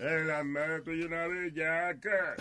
eh, 0.02 0.06
eh. 0.06 0.16
Es 0.20 0.26
la 0.26 0.42
mano 0.44 0.82
tuya 0.82 1.06
una 1.06 1.26
bellaca. 1.26 2.34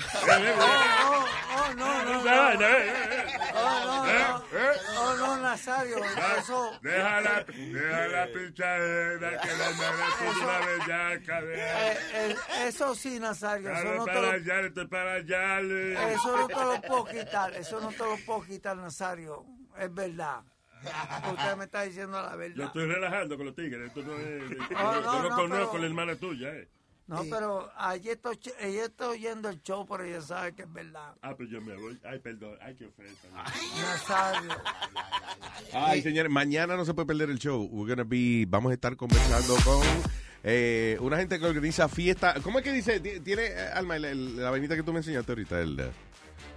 Oh, 0.60 1.26
oh, 1.58 1.74
no, 1.76 2.04
no, 2.06 2.24
no. 2.24 2.30
Eh, 2.30 2.58
eh, 2.62 3.26
eh. 3.26 3.38
Oh, 3.54 3.82
no, 3.86 4.06
no. 4.06 4.38
Eh, 4.60 4.76
Oh, 5.02 5.16
no, 5.18 5.38
Nazario. 5.38 5.98
Eso. 6.38 6.80
Déjala, 6.82 7.44
déjala 7.48 8.28
pinchadera 8.34 9.42
que 9.42 9.48
la 9.48 9.70
hermana 9.70 10.06
tuya 10.20 10.46
una 10.46 10.60
bellaca. 10.66 11.40
eh, 11.44 11.98
eh, 12.14 12.36
eso 12.68 12.96
sí, 12.96 13.20
Nazario. 13.20 13.72
Eso 13.72 13.94
no, 13.96 14.06
para 14.06 14.32
allá, 14.32 14.60
estoy 14.62 14.88
para 14.88 15.14
allá. 15.16 15.60
eso 15.60 16.38
no 16.38 16.48
te 16.48 16.54
lo 16.56 16.82
puedo 16.82 17.06
quitar. 17.06 17.54
Eso 17.56 17.80
no 17.82 17.90
te 17.90 17.98
lo 17.98 18.18
puedo 18.26 18.42
quitar, 18.44 18.78
Nazario. 18.78 19.46
Es 19.78 19.94
verdad. 19.94 20.42
Usted 20.82 21.56
me 21.58 21.66
está 21.66 21.82
diciendo 21.84 22.22
la 22.22 22.32
Yo 22.32 22.38
verdad. 22.38 22.66
estoy 22.68 22.86
relajando 22.86 23.36
con 23.38 23.46
los 23.48 23.56
tigres. 23.56 23.88
Esto 23.88 24.02
no 24.02 24.18
es. 24.18 24.50
no, 24.50 25.02
yo 25.02 25.02
no, 25.02 25.30
no, 25.30 25.36
conozco 25.36 25.78
la 25.78 25.86
hermana 25.88 26.16
tuya, 26.16 26.50
eh. 26.50 26.70
No, 27.10 27.24
pero 27.30 27.72
ayer 27.76 28.14
estoy, 28.18 28.36
ch- 28.36 28.54
ella 28.60 28.86
está 28.86 29.10
oyendo 29.10 29.50
el 29.50 29.62
show, 29.64 29.86
pero 29.88 30.04
ella 30.04 30.22
sabe 30.22 30.54
que 30.54 30.62
es 30.62 30.72
verdad. 30.72 31.16
Ah, 31.24 31.34
pues 31.36 31.50
yo 31.50 31.60
me 31.60 31.76
voy. 31.76 32.00
Ay, 32.06 32.20
perdón. 32.20 32.56
Ay, 32.62 32.76
qué 32.76 32.86
ofensa. 32.86 33.28
Nazario. 33.82 34.52
Ay, 35.74 36.02
señores, 36.04 36.32
mañana 36.32 36.78
no 36.78 36.86
se 36.86 36.94
puede 36.94 37.08
perder 37.08 37.32
el 37.32 37.40
show. 37.40 37.68
We're 37.72 37.90
gonna 37.96 38.08
be, 38.08 38.46
vamos 38.48 38.70
a 38.70 38.74
estar 38.76 38.96
conversando 38.96 39.56
con 39.66 39.82
eh, 40.44 40.98
una 41.02 41.18
gente 41.18 41.40
que 41.40 41.46
organiza 41.48 41.90
fiesta. 41.90 42.36
¿Cómo 42.44 42.60
es 42.60 42.64
que 42.64 42.72
dice? 42.74 43.00
Ti- 43.00 43.20
Tiene, 43.22 43.46
eh, 43.48 43.70
Alma, 43.74 43.96
el- 43.96 44.06
el- 44.06 44.38
la 44.38 44.52
vainita 44.52 44.76
que 44.76 44.84
tú 44.84 44.94
me 44.94 45.00
enseñaste 45.00 45.32
ahorita, 45.32 45.60
el, 45.62 45.80
eh, 45.80 45.92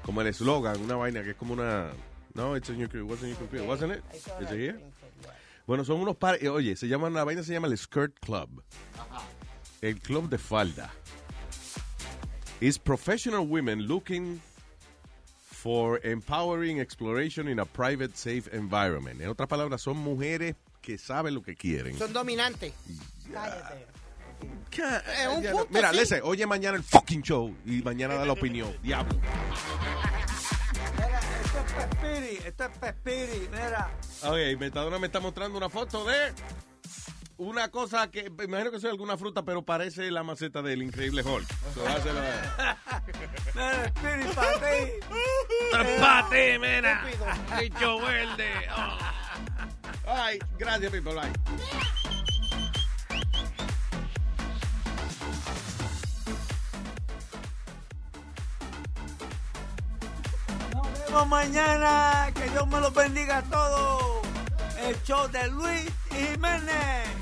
como 0.05 0.21
el 0.21 0.27
eslogan, 0.27 0.79
una 0.83 0.97
vaina 0.97 1.23
que 1.23 1.31
es 1.31 1.37
como 1.37 1.55
una... 1.55 1.91
No, 2.35 2.57
it's 2.57 2.69
in 2.69 2.77
your, 2.79 2.89
what's 3.05 3.23
in 3.23 3.29
your 3.31 3.39
computer, 3.39 3.67
wasn't 3.67 3.95
it? 3.95 4.03
Is 4.15 4.51
it 4.51 4.51
here? 4.51 4.79
Bueno, 5.67 5.85
son 5.85 6.01
unos 6.01 6.17
pares, 6.17 6.47
oye, 6.49 6.77
se 6.77 6.89
llama, 6.89 7.09
la 7.09 7.25
vaina 7.25 7.43
se 7.43 7.53
llama 7.53 7.69
el 7.69 7.79
Skirt 7.79 8.19
Club. 8.21 8.63
El 9.83 9.99
club 9.99 10.29
de 10.29 10.39
falda. 10.39 10.91
Is 12.61 12.79
professional 12.79 13.45
women 13.45 13.89
looking 13.89 14.41
for 15.41 15.99
empowering 16.05 16.79
exploration 16.79 17.49
in 17.49 17.59
a 17.59 17.67
private, 17.67 18.17
safe 18.17 18.49
environment. 18.53 19.21
En 19.21 19.29
otras 19.29 19.49
palabras, 19.49 19.81
son 19.83 19.97
mujeres 19.97 20.55
que 20.81 20.99
saben 20.99 21.35
lo 21.35 21.43
que 21.43 21.57
quieren. 21.57 21.99
Son 21.99 22.13
dominantes. 22.13 22.73
Cállate. 23.33 23.87
Eh, 24.79 25.29
un 25.29 25.43
punto, 25.43 25.69
Mira, 25.71 25.91
sí. 25.91 25.97
Lese, 25.97 26.21
oye 26.23 26.47
mañana 26.47 26.77
el 26.77 26.83
fucking 26.83 27.23
show 27.23 27.55
y 27.67 27.83
mañana 27.83 28.15
da 28.15 28.25
la 28.25 28.33
opinión. 28.33 28.73
Diablo. 28.83 29.19
Mira, 30.97 31.21
esto 31.45 31.59
es 31.59 31.73
Pespiri, 31.73 32.37
esto 32.47 32.65
es 32.65 32.79
Pespiri, 32.79 33.49
mira. 33.51 33.91
Ok, 34.23 34.59
Metadona 34.61 34.99
me 34.99 35.07
está 35.07 35.21
mostrando 35.21 35.59
una 35.59 35.69
foto 35.69 36.05
de 36.05 36.33
una 37.43 37.69
cosa 37.69 38.11
que 38.11 38.31
imagino 38.45 38.71
que 38.71 38.81
sea 38.81 38.91
alguna 38.91 39.17
fruta, 39.17 39.45
pero 39.45 39.63
parece 39.63 40.11
la 40.11 40.23
maceta 40.23 40.63
del 40.63 40.83
increíble 40.83 41.23
Hulk. 41.23 41.47
So, 41.75 41.85
¡Pate! 44.35 45.01
¡Pate, 46.01 46.59
mena! 46.59 47.05
¡Bicho 47.61 48.01
verde! 48.01 48.51
Oh. 48.77 48.99
Ay, 50.07 50.39
gracias, 50.59 50.91
people. 50.91 51.15
Bye. 51.15 51.33
Nos 60.75 61.07
vemos 61.07 61.29
mañana. 61.29 62.31
Que 62.35 62.51
Dios 62.51 62.67
me 62.69 62.81
los 62.81 62.95
bendiga 62.95 63.39
a 63.39 63.43
todos. 63.43 64.27
El 64.81 65.03
show 65.05 65.29
de 65.29 65.49
Luis 65.49 65.91
Jiménez. 66.11 67.22